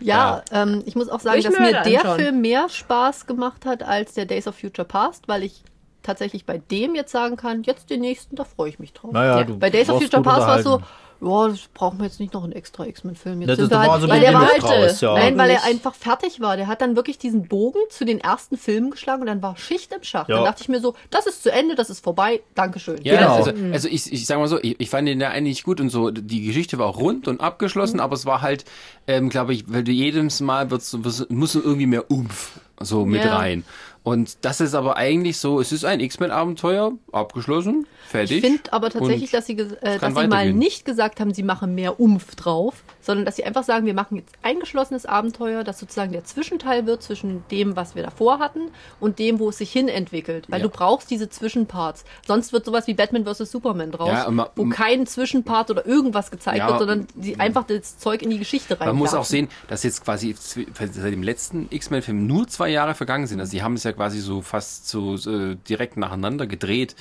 Ja, 0.00 0.42
Ähm, 0.50 0.82
ich 0.86 0.94
muss 0.96 1.08
auch 1.08 1.20
sagen, 1.20 1.38
Ich 1.38 1.44
dass 1.44 1.58
mir 1.58 1.72
der 1.82 2.00
anschauen. 2.00 2.18
Film 2.18 2.40
mehr 2.40 2.68
Spaß 2.68 3.26
gemacht 3.26 3.64
hat 3.66 3.82
als 3.82 4.14
der 4.14 4.26
Days 4.26 4.46
of 4.46 4.56
Future 4.56 4.86
Past, 4.86 5.28
weil 5.28 5.42
ich 5.42 5.62
tatsächlich 6.02 6.44
bei 6.44 6.58
dem 6.58 6.94
jetzt 6.94 7.12
sagen 7.12 7.36
kann, 7.36 7.62
jetzt 7.62 7.88
den 7.90 8.00
nächsten, 8.00 8.36
da 8.36 8.44
freue 8.44 8.68
ich 8.68 8.78
mich 8.78 8.92
drauf. 8.92 9.12
Naja, 9.12 9.40
Ja. 9.40 9.46
Bei 9.58 9.70
Days 9.70 9.88
of 9.88 10.02
Future 10.02 10.22
Past 10.22 10.40
war 10.46 10.58
es 10.58 10.64
so. 10.64 10.80
Ja, 11.24 11.48
das 11.48 11.60
brauchen 11.72 11.98
wir 11.98 12.04
jetzt 12.06 12.20
nicht 12.20 12.34
noch 12.34 12.44
einen 12.44 12.52
extra 12.52 12.84
X-Men-Film. 12.86 13.40
Jetzt 13.40 13.48
Das 13.48 13.56
sind 13.56 13.64
ist- 13.66 13.70
wir 13.72 13.78
war 13.78 13.92
halt, 13.92 14.02
so 14.02 14.08
weil 14.08 14.20
der 14.20 14.34
war 14.34 14.46
halt, 14.48 14.62
raus, 14.64 15.00
ja. 15.00 15.14
Nein, 15.14 15.38
weil 15.38 15.50
er 15.50 15.64
einfach 15.64 15.94
fertig 15.94 16.40
war. 16.40 16.56
Der 16.56 16.66
hat 16.66 16.80
dann 16.82 16.96
wirklich 16.96 17.18
diesen 17.18 17.48
Bogen 17.48 17.78
zu 17.90 18.04
den 18.04 18.20
ersten 18.20 18.56
Filmen 18.56 18.90
geschlagen 18.90 19.22
und 19.22 19.26
dann 19.28 19.42
war 19.42 19.56
Schicht 19.56 19.92
im 19.92 20.02
Schacht. 20.02 20.28
Ja. 20.28 20.36
Dann 20.36 20.44
dachte 20.44 20.62
ich 20.62 20.68
mir 20.68 20.80
so, 20.80 20.94
das 21.10 21.26
ist 21.26 21.42
zu 21.42 21.50
Ende, 21.50 21.74
das 21.74 21.90
ist 21.90 22.02
vorbei, 22.04 22.40
Dankeschön. 22.54 22.98
Ja, 23.02 23.16
Genau. 23.18 23.34
also, 23.36 23.52
also 23.72 23.88
ich, 23.88 24.12
ich 24.12 24.26
sag 24.26 24.38
mal 24.38 24.48
so, 24.48 24.58
ich, 24.62 24.78
ich 24.80 24.90
fand 24.90 25.08
den 25.08 25.20
ja 25.20 25.30
eigentlich 25.30 25.64
gut 25.64 25.80
und 25.80 25.88
so. 25.90 26.10
Die 26.10 26.42
Geschichte 26.44 26.78
war 26.78 26.88
rund 26.94 27.28
und 27.28 27.40
abgeschlossen, 27.40 28.00
aber 28.00 28.14
es 28.14 28.26
war 28.26 28.42
halt, 28.42 28.64
ähm, 29.06 29.28
glaube 29.30 29.54
ich, 29.54 29.64
weil 29.72 29.84
du 29.84 29.92
jedes 29.92 30.40
Mal 30.40 30.70
wird's, 30.70 31.02
wird's, 31.02 31.26
muss 31.30 31.54
irgendwie 31.54 31.86
mehr 31.86 32.10
Umf 32.10 32.60
so 32.80 33.04
mit 33.06 33.24
Ja. 33.24 33.36
rein. 33.36 33.64
Und 34.04 34.44
das 34.44 34.60
ist 34.60 34.74
aber 34.74 34.98
eigentlich 34.98 35.38
so, 35.38 35.60
es 35.60 35.72
ist 35.72 35.86
ein 35.86 35.98
X-Men-Abenteuer, 35.98 36.92
abgeschlossen, 37.10 37.86
fertig. 38.06 38.36
Ich 38.36 38.44
finde 38.44 38.70
aber 38.70 38.90
tatsächlich, 38.90 39.30
dass 39.30 39.46
sie, 39.46 39.54
äh, 39.54 39.98
dass 39.98 40.14
sie 40.14 40.28
mal 40.28 40.52
nicht 40.52 40.84
gesagt 40.84 41.20
haben, 41.20 41.32
sie 41.32 41.42
machen 41.42 41.74
mehr 41.74 41.98
Umf 41.98 42.34
drauf, 42.34 42.84
sondern 43.04 43.24
dass 43.26 43.36
sie 43.36 43.44
einfach 43.44 43.64
sagen, 43.64 43.86
wir 43.86 43.94
machen 43.94 44.16
jetzt 44.16 44.34
ein 44.42 44.58
geschlossenes 44.60 45.04
Abenteuer, 45.06 45.62
das 45.62 45.78
sozusagen 45.78 46.12
der 46.12 46.24
Zwischenteil 46.24 46.86
wird 46.86 47.02
zwischen 47.02 47.44
dem, 47.50 47.76
was 47.76 47.94
wir 47.94 48.02
davor 48.02 48.38
hatten 48.38 48.70
und 49.00 49.18
dem, 49.18 49.38
wo 49.38 49.50
es 49.50 49.58
sich 49.58 49.70
hin 49.70 49.88
entwickelt. 49.88 50.46
Weil 50.50 50.60
Ja. 50.60 50.64
du 50.66 50.70
brauchst 50.70 51.10
diese 51.10 51.28
Zwischenparts. 51.28 52.04
Sonst 52.26 52.52
wird 52.52 52.64
sowas 52.64 52.86
wie 52.86 52.94
Batman 52.94 53.24
vs. 53.26 53.50
Superman 53.50 53.92
draus, 53.92 54.08
Ja, 54.08 54.26
und 54.26 54.36
ma- 54.36 54.50
wo 54.56 54.66
kein 54.68 55.06
Zwischenpart 55.06 55.70
oder 55.70 55.86
irgendwas 55.86 56.30
gezeigt 56.30 56.58
Ja, 56.58 56.68
wird, 56.68 56.78
sondern 56.78 57.06
die 57.14 57.38
einfach 57.38 57.64
das 57.64 57.98
Zeug 57.98 58.22
in 58.22 58.30
die 58.30 58.38
Geschichte 58.38 58.80
rein. 58.80 58.88
Man 58.88 58.96
muss 58.96 59.14
auch 59.14 59.24
sehen, 59.24 59.48
dass 59.68 59.82
jetzt 59.82 60.04
quasi 60.04 60.34
seit 60.38 60.94
dem 61.12 61.22
letzten 61.22 61.66
X-Men-Film 61.70 62.26
nur 62.26 62.48
zwei 62.48 62.70
Jahre 62.70 62.94
vergangen 62.94 63.26
sind. 63.26 63.40
Also 63.40 63.52
die 63.52 63.62
haben 63.62 63.74
es 63.74 63.84
ja 63.84 63.92
quasi 63.92 64.20
so 64.20 64.40
fast 64.40 64.88
so 64.88 65.14
äh, 65.16 65.56
direkt 65.68 65.96
nacheinander 65.96 66.46
gedreht. 66.46 66.96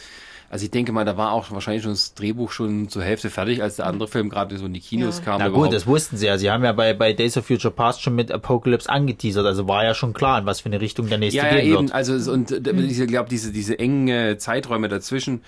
Also 0.54 0.66
ich 0.66 0.72
denke 0.72 0.92
mal, 0.92 1.04
da 1.04 1.18
war 1.18 1.32
auch 1.32 1.50
wahrscheinlich 1.50 1.82
schon 1.82 1.94
das 1.94 2.14
Drehbuch 2.14 2.52
schon 2.52 2.88
zur 2.88 3.02
Hälfte 3.04 3.32
fertig, 3.32 3.64
als 3.64 3.78
der 3.78 3.88
andere 3.88 4.08
Film 4.08 4.30
gerade 4.30 4.56
so 4.60 4.68
in 4.68 4.74
die 4.74 4.82
Kinos 4.82 5.18
Ja. 5.18 5.24
kam. 5.26 5.40
Na 5.40 5.48
gut, 5.48 5.56
überhaupt. 5.56 5.74
das 5.74 5.88
wussten 5.88 6.16
sie 6.18 6.28
ja. 6.28 6.38
Sie 6.38 6.52
haben 6.52 6.64
ja 6.64 6.74
bei, 6.74 6.94
bei 6.94 7.12
Days 7.14 7.36
of 7.38 7.48
Future 7.48 7.74
Past 7.74 8.04
schon 8.04 8.14
mit 8.14 8.32
Apocalypse 8.32 8.88
angeteasert. 8.88 9.48
Also 9.48 9.68
war 9.68 9.84
ja 9.84 9.96
schon 9.96 10.14
klar, 10.14 10.38
in 10.38 10.46
was 10.46 10.62
für 10.62 10.68
eine 10.68 10.80
Richtung 10.80 11.10
der 11.10 11.18
nächste 11.18 11.40
ja, 11.40 11.48
ja, 11.48 11.56
gehen 11.56 11.66
eben. 11.74 11.82
wird. 11.86 11.92
Also 11.94 12.14
es- 12.14 12.28
und 12.28 12.52
äh, 12.52 12.72
ich 12.82 13.08
glaube, 13.08 13.30
diese, 13.30 13.52
diese 13.52 13.80
engen 13.80 14.08
äh, 14.10 14.38
Zeiträume 14.38 14.90
dazwischen, 14.90 15.42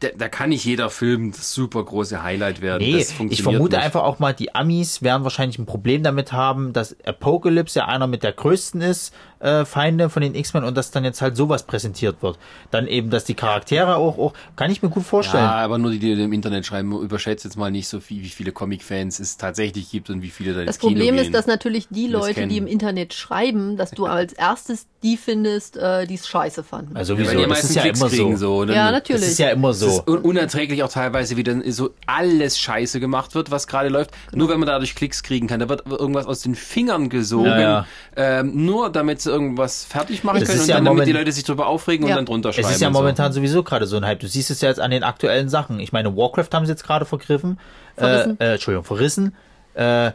da, 0.00 0.08
da 0.16 0.28
kann 0.28 0.50
nicht 0.50 0.64
jeder 0.64 0.90
Film 0.90 1.30
das 1.32 1.54
super 1.54 1.84
große 1.84 2.22
Highlight 2.22 2.60
werden. 2.60 2.82
Nee, 2.82 2.94
das 2.98 3.12
funktioniert 3.12 3.32
ich 3.32 3.42
vermute 3.42 3.76
nicht. 3.76 3.84
einfach 3.84 4.02
auch 4.02 4.18
mal, 4.18 4.32
die 4.34 4.54
Amis 4.54 5.02
werden 5.02 5.22
wahrscheinlich 5.22 5.58
ein 5.58 5.66
Problem 5.66 6.02
damit 6.02 6.32
haben, 6.32 6.72
dass 6.72 6.96
Apocalypse 7.06 7.78
ja 7.80 7.86
einer 7.86 8.06
mit 8.06 8.22
der 8.22 8.32
größten 8.32 8.80
ist, 8.80 9.14
äh, 9.40 9.64
Feinde 9.64 10.10
von 10.10 10.22
den 10.22 10.34
X-Men 10.34 10.64
und 10.64 10.76
dass 10.76 10.90
dann 10.90 11.04
jetzt 11.04 11.22
halt 11.22 11.36
sowas 11.36 11.62
präsentiert 11.62 12.22
wird. 12.22 12.38
Dann 12.70 12.86
eben, 12.86 13.10
dass 13.10 13.24
die 13.24 13.34
Charaktere 13.34 13.96
auch, 13.96 14.18
auch 14.18 14.32
kann 14.56 14.70
ich 14.70 14.82
mir 14.82 14.88
gut 14.88 15.04
vorstellen. 15.04 15.44
Ja, 15.44 15.52
aber 15.52 15.78
nur 15.78 15.90
die, 15.90 15.98
die 15.98 16.12
im 16.12 16.32
Internet 16.32 16.66
schreiben, 16.66 16.92
überschätzt 17.00 17.44
jetzt 17.44 17.56
mal 17.56 17.70
nicht 17.70 17.88
so 17.88 18.00
viel, 18.00 18.22
wie 18.22 18.28
viele 18.28 18.52
Comic-Fans 18.52 19.20
es 19.20 19.36
tatsächlich 19.36 19.90
gibt 19.90 20.10
und 20.10 20.22
wie 20.22 20.30
viele 20.30 20.54
da 20.54 20.64
Das 20.64 20.76
ins 20.76 20.78
Kino 20.80 20.92
Problem 20.92 21.14
gehen. 21.16 21.24
ist, 21.24 21.34
dass 21.34 21.46
natürlich 21.46 21.88
die 21.90 22.10
Das 22.10 22.20
Leute, 22.20 22.46
die 22.46 22.56
im 22.56 22.66
Internet 22.66 23.14
schreiben, 23.14 23.76
dass 23.76 23.90
du 23.92 24.06
als 24.06 24.32
erstes 24.32 24.86
die 25.04 25.16
findest, 25.16 25.76
äh, 25.76 26.06
die 26.06 26.14
es 26.14 26.26
scheiße 26.26 26.64
fanden. 26.64 26.96
Also 26.96 27.14
Ja, 27.14 27.24
sowieso, 27.24 27.42
die 27.44 27.48
das 27.48 27.64
ist 27.64 27.74
ja 27.76 27.82
Klicks 27.82 28.00
immer 28.00 28.10
so. 28.10 28.36
so. 28.36 28.64
Dann, 28.64 28.74
ja, 28.74 28.84
Das 28.86 28.92
natürlich. 28.92 29.22
ist 29.28 29.38
ja 29.38 29.50
immer 29.50 29.72
so. 29.72 29.86
ist 29.86 30.08
un 30.08 30.18
unerträglich 30.18 30.82
auch 30.82 30.88
teilweise, 30.90 31.36
wie 31.36 31.44
dann 31.44 31.62
so 31.70 31.90
alles 32.06 32.58
Scheiße 32.58 32.98
gemacht 32.98 33.36
wird, 33.36 33.52
was 33.52 33.68
gerade 33.68 33.88
läuft. 33.90 34.10
Nur 34.32 34.48
wenn 34.48 34.58
man 34.58 34.66
dadurch 34.66 34.96
Klicks 34.96 35.22
kriegen 35.22 35.46
kann. 35.46 35.60
Da 35.60 35.68
wird 35.68 35.86
irgendwas 35.86 36.26
aus 36.26 36.40
den 36.40 36.56
Fingern 36.56 37.08
gesogen. 37.10 37.46
Ja, 37.46 37.60
ja. 37.60 37.86
Ähm, 38.16 38.64
nur 38.66 38.90
damit 38.90 39.20
sie 39.20 39.27
irgendwas 39.28 39.84
fertig 39.84 40.24
machen 40.24 40.40
Das 40.40 40.48
können 40.48 40.58
ist 40.58 40.64
und 40.64 40.68
ja 40.70 40.76
dann 40.76 40.84
damit 40.86 41.06
die 41.06 41.12
Leute 41.12 41.30
sich 41.32 41.44
drüber 41.44 41.66
aufregen 41.66 42.06
Ja. 42.06 42.14
und 42.14 42.16
dann 42.16 42.26
drunter 42.26 42.52
schreiben. 42.52 42.66
Es 42.68 42.74
ist 42.74 42.80
ja 42.80 42.88
und 42.88 42.94
so. 42.94 43.00
momentan 43.00 43.32
sowieso 43.32 43.62
gerade 43.62 43.86
so 43.86 43.96
ein 43.96 44.04
Hype. 44.04 44.20
Du 44.20 44.26
siehst 44.28 44.50
es 44.50 44.60
ja 44.60 44.68
jetzt 44.68 44.80
an 44.80 44.90
den 44.90 45.04
aktuellen 45.04 45.48
Sachen. 45.48 45.78
Ich 45.80 45.92
meine, 45.92 46.16
Warcraft 46.16 46.48
haben 46.52 46.66
sie 46.66 46.72
jetzt 46.72 46.84
gerade 46.84 47.04
vergriffen. 47.04 47.60
Verrissen. 47.96 48.40
Äh, 48.40 48.44
äh, 48.44 48.52
Entschuldigung, 48.54 48.84
verrissen. 48.84 49.34
Äh, 49.74 50.12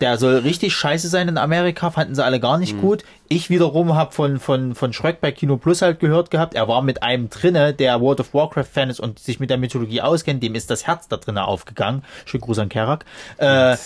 der 0.00 0.18
soll 0.18 0.36
richtig 0.38 0.74
scheiße 0.74 1.08
sein 1.08 1.28
in 1.28 1.38
Amerika, 1.38 1.90
fanden 1.90 2.14
sie 2.14 2.22
alle 2.22 2.38
gar 2.38 2.58
nicht 2.58 2.78
gut. 2.78 3.02
Ich 3.28 3.48
wiederum 3.48 3.94
habe 3.94 4.12
von, 4.12 4.38
von, 4.38 4.74
von 4.74 4.92
Schröck 4.92 5.22
bei 5.22 5.32
Kino 5.32 5.56
Plus 5.56 5.80
halt 5.80 6.00
gehört 6.00 6.30
gehabt, 6.30 6.54
er 6.54 6.68
war 6.68 6.82
mit 6.82 7.02
einem 7.02 7.30
drinne, 7.30 7.72
der 7.72 8.00
World 8.02 8.20
of 8.20 8.34
Warcraft 8.34 8.66
Fan 8.70 8.90
ist 8.90 9.00
und 9.00 9.18
sich 9.18 9.40
mit 9.40 9.48
der 9.48 9.56
Mythologie 9.56 10.02
auskennt, 10.02 10.42
dem 10.42 10.54
ist 10.54 10.68
das 10.70 10.86
Herz 10.86 11.08
da 11.08 11.16
drinne 11.16 11.46
aufgegangen. 11.46 12.04
Schönen 12.26 12.42
Gruß 12.42 12.58
an 12.58 12.68
Kerak. 12.68 13.06
Äh, 13.38 13.76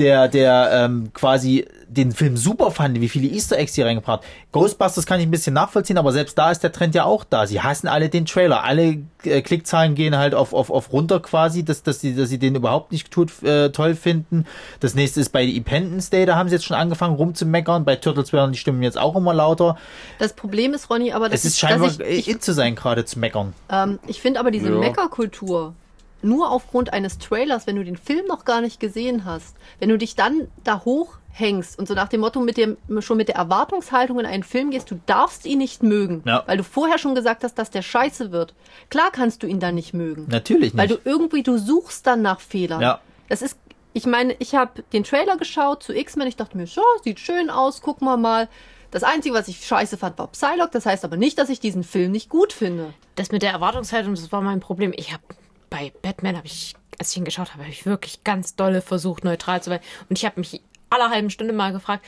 der, 0.00 0.26
der 0.26 0.70
ähm, 0.72 1.12
quasi 1.12 1.66
den 1.92 2.12
Film 2.12 2.36
super 2.36 2.70
fand, 2.70 3.00
wie 3.00 3.08
viele 3.08 3.28
Easter 3.28 3.58
Eggs 3.58 3.72
die 3.74 3.82
reingebracht. 3.82 4.22
Ghostbusters 4.52 5.06
kann 5.06 5.20
ich 5.20 5.26
ein 5.26 5.30
bisschen 5.30 5.54
nachvollziehen, 5.54 5.98
aber 5.98 6.12
selbst 6.12 6.36
da 6.38 6.50
ist 6.50 6.62
der 6.62 6.72
Trend 6.72 6.94
ja 6.94 7.04
auch 7.04 7.24
da. 7.24 7.46
Sie 7.46 7.60
hassen 7.60 7.88
alle 7.88 8.08
den 8.08 8.26
Trailer. 8.26 8.64
Alle 8.64 8.98
äh, 9.24 9.42
Klickzahlen 9.42 9.94
gehen 9.94 10.16
halt 10.16 10.34
auf, 10.34 10.52
auf, 10.52 10.70
auf 10.70 10.92
runter 10.92 11.20
quasi, 11.20 11.64
dass, 11.64 11.82
dass, 11.82 12.00
sie, 12.00 12.14
dass 12.14 12.28
sie 12.28 12.38
den 12.38 12.54
überhaupt 12.54 12.92
nicht 12.92 13.10
tut, 13.10 13.42
äh, 13.42 13.70
toll 13.70 13.94
finden. 13.94 14.46
Das 14.80 14.94
nächste 14.94 15.20
ist 15.20 15.30
bei 15.30 15.44
Independence 15.44 16.10
Day, 16.10 16.26
da 16.26 16.36
haben 16.36 16.48
sie 16.48 16.54
jetzt 16.54 16.64
schon 16.64 16.76
angefangen 16.76 17.14
rumzumeckern. 17.14 17.84
Bei 17.84 17.96
Turtles 17.96 18.32
werden 18.32 18.52
die 18.52 18.58
Stimmen 18.58 18.82
jetzt 18.82 18.98
auch 18.98 19.14
immer 19.16 19.34
lauter. 19.34 19.76
Das 20.18 20.32
Problem 20.32 20.74
ist, 20.74 20.90
Ronny, 20.90 21.12
aber 21.12 21.28
das 21.28 21.40
Es 21.40 21.44
ist 21.44 21.52
ist, 21.52 21.58
scheinbar 21.60 21.88
dass 21.88 22.00
ich, 22.00 22.18
ich, 22.20 22.28
in 22.28 22.40
zu 22.40 22.52
sein, 22.52 22.74
gerade 22.74 23.04
zu 23.04 23.18
meckern. 23.18 23.52
ähm, 23.70 23.98
ich 24.06 24.20
finde 24.20 24.40
aber 24.40 24.50
diese 24.50 24.70
Ja. 24.70 24.78
Meckerkultur 24.78 25.74
nur 26.24 26.52
aufgrund 26.52 26.92
eines 26.92 27.18
Trailers, 27.18 27.66
wenn 27.66 27.74
du 27.76 27.84
den 27.84 27.96
Film 27.96 28.26
noch 28.28 28.44
gar 28.44 28.60
nicht 28.60 28.78
gesehen 28.78 29.24
hast, 29.24 29.56
wenn 29.80 29.88
du 29.88 29.98
dich 29.98 30.14
dann 30.14 30.46
da 30.62 30.82
hochhängst 31.34 31.78
und 31.78 31.88
so 31.88 31.94
nach 31.94 32.08
dem 32.08 32.20
Motto 32.20 32.40
mit 32.40 32.56
dem, 32.56 32.76
schon 33.00 33.16
mit 33.16 33.28
der 33.28 33.36
Erwartungshaltung 33.36 34.18
in 34.20 34.26
einen 34.26 34.42
Film 34.42 34.70
gehst, 34.70 34.90
du 34.90 35.00
darfst 35.06 35.46
ihn 35.46 35.58
nicht 35.58 35.82
mögen, 35.82 36.22
Ja. 36.24 36.42
weil 36.46 36.56
du 36.56 36.64
vorher 36.64 36.98
schon 36.98 37.14
gesagt 37.14 37.44
hast, 37.44 37.54
dass 37.58 37.70
der 37.70 37.82
scheiße 37.82 38.32
wird. 38.32 38.54
Klar 38.90 39.10
kannst 39.12 39.42
du 39.42 39.46
ihn 39.46 39.60
dann 39.60 39.74
nicht 39.74 39.94
mögen. 39.94 40.26
Natürlich 40.28 40.74
nicht. 40.74 40.76
Weil 40.76 40.88
du 40.88 40.98
irgendwie, 41.04 41.42
du 41.42 41.58
suchst 41.58 42.06
dann 42.06 42.22
nach 42.22 42.40
Fehlern. 42.40 42.80
Ja. 42.80 43.00
Das 43.28 43.42
ist, 43.42 43.56
ich 43.92 44.06
meine, 44.06 44.34
ich 44.38 44.54
habe 44.54 44.82
den 44.92 45.04
Trailer 45.04 45.36
geschaut 45.36 45.82
zu 45.82 45.94
X-Men. 45.94 46.26
Ich 46.28 46.36
dachte 46.36 46.56
mir, 46.56 46.66
so, 46.66 46.82
sieht 47.04 47.20
schön 47.20 47.50
aus, 47.50 47.80
gucken 47.82 48.06
wir 48.06 48.16
mal. 48.16 48.48
Das 48.90 49.02
Einzige, 49.04 49.34
was 49.34 49.48
ich 49.48 49.64
scheiße 49.66 49.96
fand, 49.96 50.18
war 50.18 50.26
Psylocke. 50.28 50.70
Das 50.72 50.84
heißt 50.86 51.04
aber 51.04 51.16
nicht, 51.16 51.38
dass 51.38 51.48
ich 51.48 51.60
diesen 51.60 51.82
Film 51.82 52.12
nicht 52.12 52.28
gut 52.28 52.52
finde. 52.52 52.92
Das 53.14 53.32
mit 53.32 53.42
der 53.42 53.52
Erwartungshaltung, 53.52 54.14
das 54.14 54.32
war 54.32 54.42
mein 54.42 54.60
Problem. 54.60 54.92
Ich 54.96 55.12
habe 55.12 55.22
bei 55.70 55.92
Batman 56.02 56.36
habe 56.36 56.46
ich, 56.46 56.74
als 56.98 57.12
ich 57.12 57.16
ihn 57.16 57.24
geschaut 57.24 57.52
habe, 57.52 57.62
habe 57.62 57.72
ich 57.72 57.86
wirklich 57.86 58.22
ganz 58.24 58.54
dolle 58.54 58.82
versucht, 58.82 59.24
neutral 59.24 59.62
zu 59.62 59.70
sein. 59.70 59.80
Und 60.10 60.18
ich 60.18 60.26
habe 60.26 60.38
mich 60.40 60.60
aller 60.92 61.10
halben 61.10 61.30
Stunde 61.30 61.52
mal 61.52 61.72
gefragt, 61.72 62.04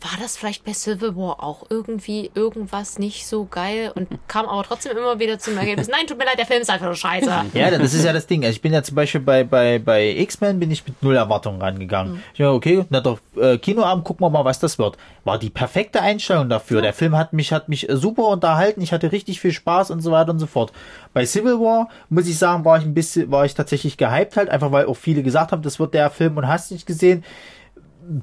war 0.00 0.18
das 0.20 0.36
vielleicht 0.36 0.64
bei 0.64 0.72
Civil 0.72 1.16
War 1.16 1.42
auch 1.42 1.66
irgendwie 1.70 2.30
irgendwas 2.34 2.98
nicht 2.98 3.26
so 3.26 3.44
geil 3.44 3.92
und 3.94 4.08
kam 4.28 4.46
aber 4.46 4.62
trotzdem 4.62 4.96
immer 4.96 5.18
wieder 5.18 5.38
zum 5.38 5.56
Ergebnis, 5.56 5.88
nein, 5.88 6.06
tut 6.06 6.18
mir 6.18 6.24
leid, 6.24 6.38
der 6.38 6.46
Film 6.46 6.62
ist 6.62 6.70
einfach 6.70 6.86
nur 6.86 6.94
scheiße. 6.94 7.30
Ja, 7.54 7.70
das 7.70 7.94
ist 7.94 8.04
ja 8.04 8.12
das 8.12 8.26
Ding. 8.26 8.44
Also 8.44 8.52
ich 8.52 8.62
bin 8.62 8.72
ja 8.72 8.82
zum 8.82 8.94
Beispiel 8.94 9.20
bei, 9.20 9.44
bei, 9.44 9.78
bei 9.78 10.10
X-Men 10.10 10.60
bin 10.60 10.70
ich 10.70 10.86
mit 10.86 11.02
null 11.02 11.16
Erwartungen 11.16 11.60
rangegangen. 11.60 12.22
Ich 12.34 12.40
war 12.40 12.54
okay, 12.54 12.84
na 12.90 13.00
doch, 13.00 13.18
äh, 13.36 13.58
Kinoabend, 13.58 14.04
gucken 14.04 14.24
wir 14.24 14.30
mal, 14.30 14.44
was 14.44 14.60
das 14.60 14.78
wird. 14.78 14.96
War 15.24 15.38
die 15.38 15.50
perfekte 15.50 16.00
Einstellung 16.00 16.48
dafür. 16.48 16.80
Der 16.80 16.92
Film 16.92 17.16
hat 17.16 17.32
mich, 17.32 17.52
hat 17.52 17.68
mich 17.68 17.86
super 17.90 18.28
unterhalten. 18.28 18.80
Ich 18.82 18.92
hatte 18.92 19.10
richtig 19.12 19.40
viel 19.40 19.52
Spaß 19.52 19.90
und 19.90 20.00
so 20.00 20.12
weiter 20.12 20.30
und 20.30 20.38
so 20.38 20.46
fort. 20.46 20.72
Bei 21.12 21.26
Civil 21.26 21.54
War, 21.54 21.88
muss 22.08 22.28
ich 22.28 22.38
sagen, 22.38 22.64
war 22.64 22.78
ich 22.78 22.84
ein 22.84 22.94
bisschen, 22.94 23.30
war 23.30 23.44
ich 23.44 23.54
tatsächlich 23.54 23.96
gehypt 23.96 24.36
halt, 24.36 24.48
einfach 24.48 24.70
weil 24.70 24.86
auch 24.86 24.96
viele 24.96 25.22
gesagt 25.22 25.52
haben, 25.52 25.62
das 25.62 25.80
wird 25.80 25.94
der 25.94 26.10
Film 26.10 26.36
und 26.36 26.46
hast 26.46 26.70
nicht 26.70 26.86
gesehen. 26.86 27.24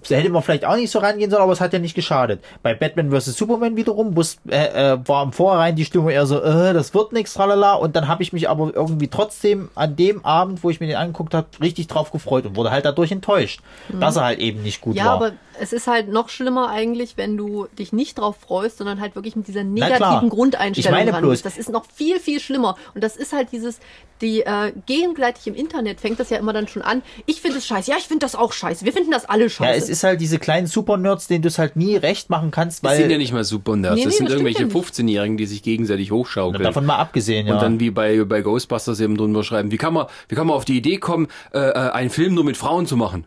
Hätte 0.10 0.30
man 0.30 0.42
vielleicht 0.42 0.66
auch 0.66 0.76
nicht 0.76 0.90
so 0.92 1.00
rangehen 1.00 1.30
sollen, 1.30 1.44
aber 1.44 1.52
es 1.54 1.62
hat 1.62 1.74
ja 1.74 1.80
nicht 1.80 1.94
geschadet. 1.96 2.44
Bei 2.64 2.74
Batman 2.74 3.12
vs. 3.12 3.38
Superman 3.38 3.76
wiederum 3.76 4.16
wus- 4.16 4.38
äh, 4.50 4.94
äh, 4.94 4.98
war 5.08 5.24
im 5.24 5.32
Vorhinein 5.32 5.76
die 5.76 5.86
Stimmung 5.86 6.10
eher 6.10 6.26
so, 6.26 6.42
äh, 6.42 6.74
das 6.74 6.94
wird 6.94 7.14
nichts, 7.14 7.34
tralala. 7.34 7.74
Und 7.76 7.96
dann 7.96 8.08
habe 8.08 8.24
ich 8.24 8.34
mich 8.34 8.50
aber 8.50 8.72
irgendwie 8.74 9.08
trotzdem 9.08 9.70
an 9.76 9.96
dem 9.96 10.26
Abend, 10.26 10.64
wo 10.64 10.70
ich 10.70 10.80
mir 10.80 10.88
den 10.88 10.96
angeguckt 10.96 11.34
habe, 11.34 11.48
richtig 11.62 11.88
drauf 11.88 12.12
gefreut 12.12 12.46
und 12.46 12.56
wurde 12.56 12.72
halt 12.72 12.86
dadurch 12.86 13.12
enttäuscht, 13.12 13.62
dass 14.00 14.16
er 14.16 14.24
halt 14.26 14.40
eben 14.40 14.64
nicht 14.64 14.82
gut 14.82 14.96
Ja, 14.96 15.06
war. 15.06 15.12
aber 15.14 15.32
es 15.60 15.72
ist 15.72 15.88
halt 15.88 16.10
noch 16.10 16.28
schlimmer 16.30 16.70
eigentlich, 16.70 17.16
wenn 17.16 17.38
du 17.38 17.68
dich 17.80 17.94
nicht 17.94 18.18
drauf 18.18 18.36
freust, 18.46 18.78
sondern 18.80 19.00
halt 19.00 19.16
wirklich 19.16 19.36
mit 19.38 19.48
dieser 19.48 19.64
negativen 19.64 20.30
Grundeinstellung 20.30 21.00
Ich 21.00 21.06
meine 21.06 21.18
bloß-. 21.18 21.44
Das 21.44 21.58
ist 21.58 21.70
noch 21.70 21.86
viel, 21.94 22.20
viel 22.20 22.40
schlimmer. 22.42 22.76
Und 22.94 23.04
das 23.04 23.16
ist 23.16 23.32
halt 23.32 23.52
dieses, 23.54 23.80
die 24.22 24.42
äh, 24.42 24.74
gegenseitig 24.86 25.48
im 25.48 25.56
Internet 25.56 26.02
fängt 26.02 26.20
das 26.20 26.30
ja 26.30 26.38
immer 26.40 26.52
dann 26.52 26.68
schon 26.68 26.82
an. 26.82 27.04
Ich 27.26 27.42
finde 27.42 27.58
es 27.60 27.68
scheiße. 27.68 27.90
Ja, 27.92 27.98
ich 27.98 28.04
finde 28.08 28.26
das 28.26 28.36
auch 28.36 28.52
scheiße. 28.52 28.84
Wir 28.84 28.92
finden 28.92 29.12
das 29.12 29.26
alle 29.26 29.50
scheiße. 29.50 29.70
ja, 29.72 29.75
es 29.76 29.90
ist 29.90 30.04
halt 30.04 30.22
diese 30.22 30.40
kleinen 30.40 30.68
Super-Nerds, 30.68 31.28
denen 31.28 31.42
du 31.42 31.48
es 31.48 31.58
halt 31.58 31.76
nie 31.76 31.96
recht 31.96 32.30
machen 32.30 32.52
kannst, 32.52 32.84
Das 32.84 32.94
sind 32.98 33.04
ja 33.04 33.10
weil 33.12 33.18
nicht 33.18 33.34
mal 33.34 33.44
super 33.44 33.76
Nerds. 33.76 33.96
Nee, 33.96 34.04
das 34.04 34.14
nee, 34.14 34.18
sind 34.18 34.26
das 34.26 34.34
irgendwelche 34.34 34.64
ja 34.64 34.66
nicht. 34.66 34.76
15-Jährigen, 34.76 35.38
die 35.38 35.46
sich 35.46 35.64
gegenseitig 35.64 36.12
hochschaukeln. 36.12 36.64
davon 36.64 36.86
mal 36.86 36.98
abgesehen, 36.98 37.48
ja. 37.48 37.54
Und 37.54 37.62
dann 37.62 37.80
wie 37.80 37.92
bei, 37.92 38.24
bei 38.24 38.42
Ghostbusters 38.42 39.00
eben 39.00 39.18
drunter 39.18 39.44
schreiben, 39.44 39.72
wie 39.72 39.78
kann 39.78 39.94
man, 39.94 40.08
wie 40.28 40.36
kann 40.36 40.48
man 40.48 40.56
auf 40.56 40.66
die 40.66 40.78
Idee 40.78 40.98
kommen, 40.98 41.28
äh, 41.54 41.60
äh, 41.60 41.74
einen 41.92 42.10
Film 42.10 42.34
nur 42.34 42.44
mit 42.44 42.58
Frauen 42.58 42.88
zu 42.88 42.98
machen? 42.98 43.26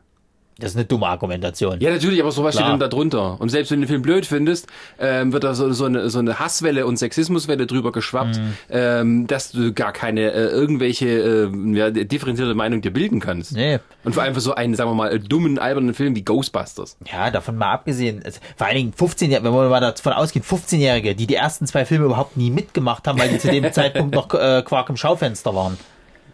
Das 0.58 0.70
ist 0.72 0.76
eine 0.76 0.84
dumme 0.86 1.06
Argumentation. 1.06 1.80
Ja, 1.80 1.90
natürlich, 1.90 2.20
aber 2.20 2.32
sowas 2.32 2.54
Klar. 2.56 2.64
steht 2.66 2.72
dann 2.72 2.80
da 2.80 2.88
drunter. 2.88 3.40
Und 3.40 3.48
selbst 3.48 3.70
wenn 3.70 3.80
du 3.80 3.86
den 3.86 3.88
Film 3.88 4.02
blöd 4.02 4.26
findest, 4.26 4.66
ähm, 4.98 5.32
wird 5.32 5.44
da 5.44 5.54
so, 5.54 5.72
so, 5.72 5.84
eine, 5.84 6.10
so 6.10 6.18
eine 6.18 6.38
Hasswelle 6.40 6.84
und 6.86 6.96
Sexismuswelle 6.98 7.66
drüber 7.66 7.92
geschwappt, 7.92 8.38
Mhm. 8.38 8.52
ähm, 8.70 9.26
dass 9.28 9.52
du 9.52 9.72
gar 9.72 9.92
keine 9.92 10.32
äh, 10.32 10.48
irgendwelche 10.48 11.08
äh, 11.08 11.76
ja, 11.76 11.90
differenzierte 11.90 12.54
Meinung 12.54 12.80
dir 12.80 12.92
bilden 12.92 13.20
kannst. 13.20 13.52
Nee. 13.52 13.78
Und 14.04 14.14
vor 14.14 14.22
allem 14.24 14.34
für 14.34 14.40
so 14.40 14.54
einen, 14.54 14.74
sagen 14.74 14.90
wir 14.90 14.94
mal, 14.94 15.18
dummen, 15.18 15.58
albernen 15.58 15.94
Film 15.94 16.16
wie 16.16 16.22
Ghostbusters. 16.24 16.96
Ja, 17.12 17.30
davon 17.30 17.56
mal 17.56 17.72
abgesehen. 17.72 18.20
Es- 18.24 18.40
Vor 18.56 18.66
allen 18.66 18.76
Dingen 18.76 18.92
15 18.92 19.30
Jahre, 19.30 19.44
wenn 19.44 19.52
wir 19.52 19.68
mal 19.68 19.80
davon 19.80 20.12
ausgehen, 20.12 20.44
15-Jährige, 20.44 21.14
die 21.14 21.26
die 21.26 21.34
ersten 21.36 21.66
zwei 21.66 21.84
Filme 21.84 22.06
überhaupt 22.06 22.36
nie 22.36 22.50
mitgemacht 22.50 23.06
haben, 23.06 23.18
weil 23.18 23.28
die 23.28 23.38
zu 23.38 23.48
dem 23.48 23.64
Zeitpunkt 23.72 24.14
noch 24.14 24.32
äh, 24.34 24.62
Quark 24.64 24.88
im 24.90 24.96
Schaufenster 24.96 25.54
waren. 25.54 25.78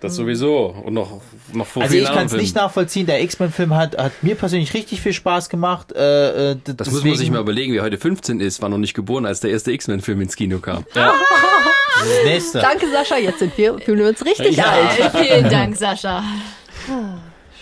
Das 0.01 0.17
sowieso. 0.17 0.67
Und 0.85 0.93
noch, 0.95 1.21
noch 1.53 1.67
vor 1.67 1.83
Also 1.83 1.95
ich 1.97 2.05
kann 2.05 2.27
es 2.27 2.33
nicht 2.33 2.55
nachvollziehen. 2.55 3.07
Der 3.07 3.23
X-Men-Film 3.23 3.75
hat, 3.75 3.97
hat 3.97 4.13
mir 4.23 4.35
persönlich 4.35 4.75
richtig 4.75 5.01
viel 5.01 5.13
Spaß 5.15 5.49
gemacht. 5.49 5.93
Äh, 5.93 6.53
äh, 6.53 6.57
Das 6.77 6.91
muss 6.91 7.05
man 7.05 7.15
sich 7.17 7.31
mal 7.31 7.41
überlegen, 7.41 7.73
wer 7.73 7.83
heute 7.83 7.97
15 7.99 8.41
ist, 8.41 8.61
war 8.61 8.69
noch 8.69 8.79
nicht 8.79 8.95
geboren, 8.95 9.25
als 9.27 9.41
der 9.41 9.51
erste 9.51 9.73
X-Men-Film 9.73 10.21
ins 10.21 10.37
Kino 10.37 10.59
kam. 10.59 10.85
Das 10.95 12.25
nächste. 12.25 12.59
Danke, 12.59 12.87
Sascha. 12.91 13.17
Jetzt 13.17 13.39
sind 13.39 13.57
wir, 13.57 13.79
fühlen 13.79 14.01
wir 14.01 14.09
uns 14.09 14.25
richtig 14.25 14.57
Ja. 14.57 14.65
alt. 14.65 15.13
Vielen 15.27 15.49
Dank, 15.49 15.77
Sascha. 15.77 16.23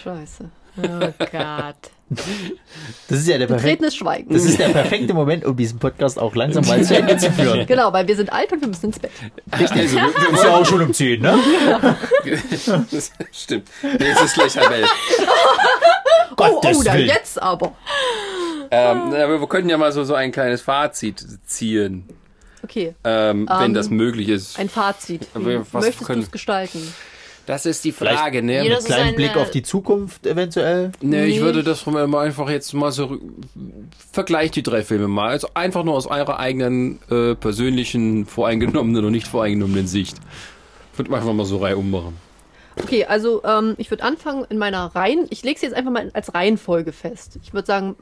Scheiße. 0.02 0.50
Oh 0.78 1.12
Gott. 1.30 1.90
Das 3.08 3.18
ist 3.18 3.28
ja 3.28 3.38
der 3.38 3.46
perfekte, 3.46 3.68
Betretenes 3.68 3.96
Schweigen. 3.96 4.32
das 4.32 4.44
ist 4.44 4.58
der 4.58 4.68
perfekte 4.68 5.14
Moment, 5.14 5.44
um 5.44 5.56
diesen 5.56 5.78
Podcast 5.78 6.18
auch 6.18 6.34
langsam 6.34 6.66
mal 6.66 6.82
zu 6.82 6.96
Ende 6.96 7.16
zu 7.16 7.30
führen. 7.30 7.66
Genau, 7.72 7.92
weil 7.92 8.06
wir 8.08 8.16
sind 8.16 8.32
alt 8.32 8.52
und 8.52 8.60
wir 8.60 8.68
müssen 8.68 8.86
ins 8.86 8.98
Bett. 8.98 9.10
Also, 9.50 9.74
wir, 9.74 9.90
wir 9.92 10.44
ja 10.44 10.56
auch 10.56 10.66
schon 10.66 10.82
um 10.82 10.92
10, 10.92 11.20
ne? 11.20 11.38
das 12.90 13.12
stimmt. 13.32 13.68
Nee, 13.82 14.06
Jetzt 14.06 14.24
ist 14.24 14.34
gleich 14.34 14.56
halb 14.56 14.70
elf. 14.70 14.88
Oh, 16.32 16.34
Gottes 16.36 16.78
oh, 16.78 16.82
dann 16.82 17.00
jetzt 17.00 17.40
aber. 17.40 17.72
Ähm, 18.70 19.12
aber 19.12 19.40
wir 19.40 19.46
könnten 19.48 19.68
ja 19.68 19.76
mal 19.78 19.92
so, 19.92 20.02
so 20.04 20.14
ein 20.14 20.32
kleines 20.32 20.62
Fazit 20.62 21.24
ziehen, 21.46 22.08
Okay, 22.64 22.94
ähm, 23.04 23.48
wenn 23.58 23.74
das 23.74 23.90
möglich 23.90 24.28
ist. 24.28 24.58
ein 24.58 24.68
Fazit. 24.68 25.26
Wie 25.34 25.60
was 25.72 25.84
möchtest 25.84 26.08
du 26.08 26.12
es 26.20 26.30
gestalten? 26.30 26.94
Das 27.46 27.66
ist 27.66 27.84
die 27.84 27.92
Frage, 27.92 28.42
ne? 28.42 28.62
Jeder 28.62 28.76
Einen 28.76 28.82
so 28.82 28.86
kleinen 28.86 29.16
Blick 29.16 29.36
auf 29.36 29.50
die 29.50 29.62
Zukunft 29.62 30.26
eventuell. 30.26 30.92
Ne, 31.00 31.26
ich 31.26 31.40
würde 31.40 31.64
das 31.64 31.80
von 31.80 31.94
mir 31.94 32.06
mal 32.06 32.24
einfach 32.26 32.48
jetzt 32.48 32.72
mal 32.72 32.92
so 32.92 33.18
vergleicht 34.12 34.54
die 34.54 34.62
drei 34.62 34.82
Filme 34.82 35.08
mal. 35.08 35.30
Also 35.30 35.48
einfach 35.54 35.82
nur 35.82 35.94
aus 35.94 36.06
eurer 36.06 36.38
eigenen 36.38 37.00
äh, 37.10 37.34
persönlichen, 37.34 38.26
voreingenommenen 38.26 39.04
und 39.04 39.12
nicht 39.12 39.26
voreingenommenen 39.26 39.88
Sicht. 39.88 40.16
Würde 40.96 41.10
man 41.10 41.20
einfach 41.20 41.32
mal 41.32 41.46
so 41.46 41.56
Reihe 41.56 41.76
ummachen. 41.76 42.16
Okay, 42.80 43.04
also 43.04 43.42
ähm, 43.44 43.74
ich 43.78 43.90
würde 43.90 44.04
anfangen 44.04 44.46
in 44.48 44.58
meiner 44.58 44.94
Reihen. 44.94 45.26
Ich 45.30 45.42
lege 45.42 45.56
es 45.56 45.62
jetzt 45.62 45.74
einfach 45.74 45.90
mal 45.90 46.10
als 46.14 46.34
Reihenfolge 46.34 46.92
fest. 46.92 47.38
Ich 47.42 47.52
würde 47.52 47.66
sagen, 47.66 47.96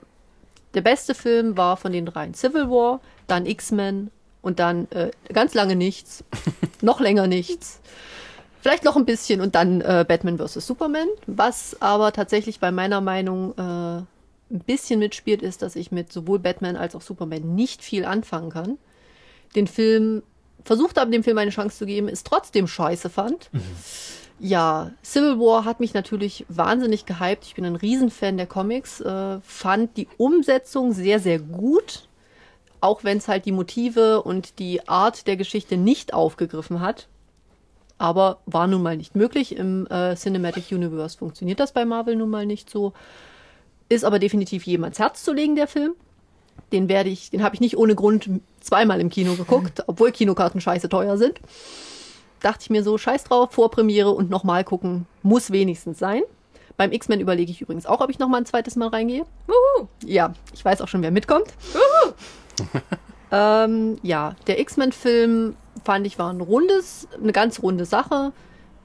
der 0.75 0.83
beste 0.83 1.15
Film 1.15 1.57
war 1.57 1.77
von 1.77 1.93
den 1.93 2.07
dreien 2.07 2.35
Civil 2.35 2.69
War, 2.69 3.01
dann 3.27 3.47
X-Men 3.47 4.11
und 4.43 4.59
dann 4.59 4.87
äh, 4.91 5.11
ganz 5.33 5.55
lange 5.55 5.77
nichts, 5.77 6.25
noch 6.81 7.01
länger 7.01 7.27
nichts. 7.27 7.81
Vielleicht 8.61 8.85
noch 8.85 8.97
ein 8.97 9.07
bisschen 9.07 9.41
und 9.41 9.55
dann 9.55 9.81
äh, 9.81 10.05
Batman 10.07 10.39
vs. 10.39 10.67
Superman. 10.67 11.09
Was 11.27 11.81
aber 11.81 12.13
tatsächlich 12.13 12.61
bei 12.61 12.71
meiner 12.71 13.01
Meinung 13.01 13.55
äh, 13.57 13.63
ein 13.63 14.61
bisschen 14.67 14.99
mitspielt, 14.99 15.43
ist, 15.43 15.63
dass 15.63 15.77
ich 15.77 15.93
mit 15.93 16.13
sowohl 16.13 16.39
Batman 16.39 16.77
als 16.77 16.95
auch 16.95 17.01
Superman 17.01 17.55
nicht 17.55 17.83
viel 17.83 18.05
anfangen 18.05 18.51
kann. 18.51 18.79
Den 19.55 19.67
Film 19.67 20.23
versucht 20.65 20.99
habe, 20.99 21.11
dem 21.11 21.25
Film 21.25 21.39
eine 21.39 21.51
Chance 21.51 21.79
zu 21.79 21.87
geben, 21.87 22.09
ist 22.09 22.27
trotzdem 22.27 22.67
scheiße 22.67 23.09
fand. 23.09 23.51
Ja, 24.43 24.93
Civil 25.05 25.39
War 25.39 25.67
hat 25.67 25.81
mich 25.81 25.93
natürlich 25.93 26.47
wahnsinnig 26.49 27.05
gehypt. 27.05 27.45
Ich 27.45 27.55
bin 27.55 27.67
ein 27.67 27.77
Riesenfan 27.77 28.39
der 28.39 28.47
Comics, 28.47 29.01
äh, 29.03 29.39
fand 29.43 29.97
die 29.99 30.09
Umsetzung 30.17 30.93
sehr, 30.93 31.21
sehr 31.21 31.39
gut, 31.39 32.09
auch 32.81 33.05
wenn 33.05 33.19
es 33.19 33.29
halt 33.29 33.45
die 33.45 33.53
Motive 33.53 34.23
und 34.23 34.59
die 34.59 34.89
Art 34.89 35.27
der 35.27 35.37
Geschichte 35.37 35.77
nicht 35.77 36.15
aufgegriffen 36.15 36.81
hat. 36.81 37.09
Aber 38.01 38.39
war 38.47 38.67
nun 38.67 38.83
mal 38.83 38.97
nicht 38.97 39.15
möglich. 39.15 39.55
Im 39.55 39.87
äh, 39.89 40.17
Cinematic 40.17 40.73
Universe 40.73 41.19
funktioniert 41.19 41.61
das 41.61 41.73
bei 41.73 41.85
Marvel 41.85 42.17
nun 42.17 42.31
mal 42.31 42.47
nicht 42.47 42.71
so. 42.71 42.95
Ist 43.91 44.07
aber 44.07 44.19
definitiv 44.19 44.65
jedem 44.65 44.85
ans 44.85 44.99
Herz 44.99 45.23
zu 45.23 45.35
legen, 45.35 45.55
der 45.55 45.67
Film. 45.67 45.93
Den 46.73 46.89
werde 46.89 47.11
ich, 47.11 47.29
den 47.29 47.43
habe 47.43 47.55
ich 47.55 47.61
nicht 47.61 47.77
ohne 47.77 47.95
Grund 47.95 48.31
zweimal 48.61 49.03
im 49.03 49.11
Kino 49.11 49.35
geguckt, 49.35 49.85
obwohl 49.87 50.13
Kinokarten 50.13 50.63
scheiße 50.63 50.89
teuer 50.89 51.19
sind. 51.19 51.43
Dachte 52.41 52.61
ich 52.63 52.71
mir 52.71 52.83
so, 52.83 52.97
scheiß 52.97 53.25
drauf, 53.25 53.53
Vorpremiere 53.53 54.13
und 54.13 54.31
nochmal 54.31 54.65
gucken, 54.65 55.05
muss 55.23 55.51
wenigstens 55.51 55.99
sein. 55.99 56.23
Beim 56.79 56.93
X-Men 56.93 57.21
überlege 57.21 57.53
ich 57.53 57.61
übrigens 57.61 57.85
auch, 57.85 58.01
ob 58.01 58.09
ich 58.09 58.19
nochmal 58.19 58.41
ein 58.41 58.47
zweites 58.47 58.77
Mal 58.77 58.89
reingehe. 58.89 59.27
Wuhu. 59.47 59.89
Ja, 60.07 60.33
ich 60.55 60.65
weiß 60.65 60.81
auch 60.81 60.89
schon, 60.89 61.03
wer 61.03 61.11
mitkommt. 61.11 61.53
ähm, 63.31 63.99
ja, 64.03 64.37
der 64.47 64.59
X-Men-Film 64.59 65.57
fand 65.85 66.07
ich 66.07 66.19
war 66.19 66.33
ein 66.33 66.41
rundes, 66.41 67.09
eine 67.23 67.33
ganz 67.33 67.63
runde 67.63 67.85
Sache. 67.85 68.33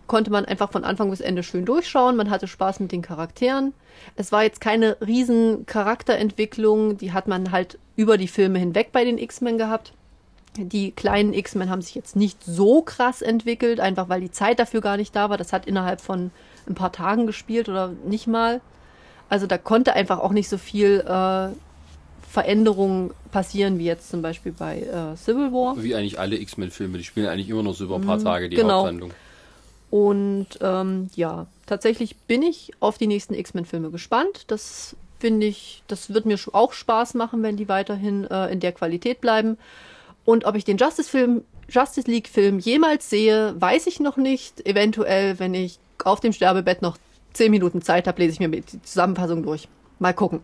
Konnte 0.08 0.32
man 0.32 0.46
einfach 0.46 0.72
von 0.72 0.84
Anfang 0.84 1.10
bis 1.10 1.20
Ende 1.20 1.42
schön 1.42 1.66
durchschauen. 1.66 2.16
Man 2.16 2.30
hatte 2.30 2.48
Spaß 2.48 2.80
mit 2.80 2.92
den 2.92 3.02
Charakteren. 3.02 3.74
Es 4.16 4.32
war 4.32 4.44
jetzt 4.44 4.62
keine 4.62 4.98
riesen 5.02 5.66
Charakterentwicklung. 5.66 6.98
Die 6.98 7.12
hat 7.12 7.28
man 7.28 7.52
halt 7.52 7.80
über 7.96 8.18
die 8.18 8.28
Filme 8.28 8.60
hinweg 8.60 8.92
bei 8.92 9.04
den 9.04 9.18
X-Men 9.18 9.58
gehabt. 9.58 9.94
Die 10.58 10.92
kleinen 10.92 11.34
X-Men 11.34 11.70
haben 11.70 11.82
sich 11.82 11.96
jetzt 11.96 12.16
nicht 12.16 12.44
so 12.44 12.82
krass 12.82 13.22
entwickelt, 13.22 13.80
einfach 13.80 14.08
weil 14.08 14.22
die 14.22 14.32
Zeit 14.32 14.60
dafür 14.60 14.82
gar 14.82 14.96
nicht 14.96 15.16
da 15.16 15.30
war. 15.30 15.38
Das 15.38 15.52
hat 15.52 15.66
innerhalb 15.66 16.02
von 16.02 16.32
ein 16.68 16.76
paar 16.76 16.92
Tagen 16.92 17.28
gespielt 17.28 17.68
oder 17.68 17.92
nicht 18.06 18.28
mal. 18.28 18.62
Also 19.28 19.48
da 19.48 19.58
konnte 19.58 19.94
einfach 19.94 20.20
auch 20.20 20.32
nicht 20.32 20.50
so 20.50 20.58
viel 20.58 21.04
äh, 21.06 21.50
Veränderung 22.36 23.12
passieren, 23.32 23.80
wie 23.80 23.86
jetzt 23.86 24.10
zum 24.10 24.22
Beispiel 24.22 24.52
bei 24.52 24.82
äh, 24.82 25.16
Civil 25.16 25.54
War. 25.54 25.82
Wie 25.82 25.96
eigentlich 25.96 26.20
alle 26.20 26.38
X-Men-Filme, 26.38 26.98
die 26.98 27.06
spielen 27.06 27.28
eigentlich 27.28 27.48
immer 27.48 27.64
noch 27.64 27.74
so 27.74 27.86
über 27.86 27.96
ein 27.96 28.02
paar 28.02 28.20
Tage 28.20 28.50
die 28.50 28.58
genau. 28.58 28.80
Haupthandlung. 28.80 29.12
Und 29.90 30.48
ähm, 30.60 31.10
ja, 31.16 31.48
tatsächlich 31.66 32.18
bin 32.28 32.42
ich 32.42 32.74
auf 32.82 32.98
die 32.98 33.08
nächsten 33.08 33.36
X-Men-Filme 33.36 33.90
gespannt. 33.90 34.44
Das 34.48 34.98
finde 35.18 35.48
ich, 35.48 35.82
das 35.88 36.14
wird 36.14 36.26
mir 36.26 36.38
auch 36.52 36.74
Spaß 36.74 37.14
machen, 37.14 37.42
wenn 37.42 37.56
die 37.56 37.70
weiterhin 37.70 38.30
äh, 38.30 38.52
in 38.52 38.60
der 38.60 38.74
Qualität 38.74 39.22
bleiben. 39.22 39.58
Und 40.26 40.44
ob 40.44 40.56
ich 40.56 40.66
den 40.66 40.76
Justice-Film, 40.76 41.46
Justice 41.70 42.12
League-Film 42.12 42.60
jemals 42.60 43.10
sehe, 43.10 43.56
weiß 43.58 43.88
ich 43.88 44.02
noch 44.02 44.18
nicht. 44.18 44.66
Eventuell, 44.68 45.40
wenn 45.40 45.54
ich 45.54 45.80
auf 46.04 46.20
dem 46.20 46.34
Sterbebett 46.34 46.82
noch 46.82 46.98
zehn 47.32 47.52
Minuten 47.52 47.82
Zeit 47.82 48.08
habe, 48.10 48.22
lese 48.22 48.34
ich 48.34 48.40
mir 48.42 48.50
die 48.50 48.82
Zusammenfassung 48.82 49.44
durch. 49.44 49.70
Mal 50.00 50.14
gucken. 50.14 50.42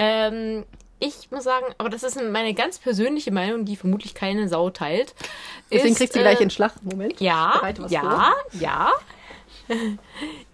Ähm, 0.00 0.64
ich 0.98 1.30
muss 1.30 1.44
sagen, 1.44 1.66
aber 1.76 1.90
das 1.90 2.02
ist 2.02 2.20
meine 2.22 2.54
ganz 2.54 2.78
persönliche 2.78 3.30
Meinung, 3.30 3.66
die 3.66 3.76
vermutlich 3.76 4.14
keine 4.14 4.48
Sau 4.48 4.70
teilt. 4.70 5.14
Deswegen 5.70 5.92
ist, 5.92 5.98
kriegst 5.98 6.16
du 6.16 6.20
gleich 6.20 6.40
äh, 6.40 6.44
in 6.44 6.50
Schlag. 6.50 6.72
Moment. 6.82 7.20
Ja, 7.20 7.58
Bereite 7.58 7.82
was 7.82 7.92
ja, 7.92 8.32
ja. 8.58 8.90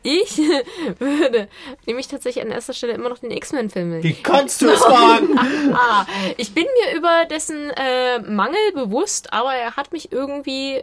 Ich 0.02 0.38
würde 0.98 1.48
nämlich 1.86 2.06
tatsächlich 2.08 2.44
an 2.44 2.50
erster 2.50 2.74
Stelle 2.74 2.92
immer 2.92 3.08
noch 3.08 3.18
den 3.18 3.30
X-Men-Film. 3.30 4.02
Wie 4.02 4.14
kannst 4.14 4.62
du 4.62 4.68
es 4.68 4.80
wagen? 4.82 5.38
Ah, 5.74 6.06
ich 6.36 6.54
bin 6.54 6.64
mir 6.64 6.96
über 6.96 7.24
dessen 7.24 7.70
äh, 7.70 8.18
Mangel 8.20 8.72
bewusst, 8.74 9.32
aber 9.32 9.54
er 9.54 9.76
hat 9.76 9.92
mich 9.92 10.12
irgendwie. 10.12 10.82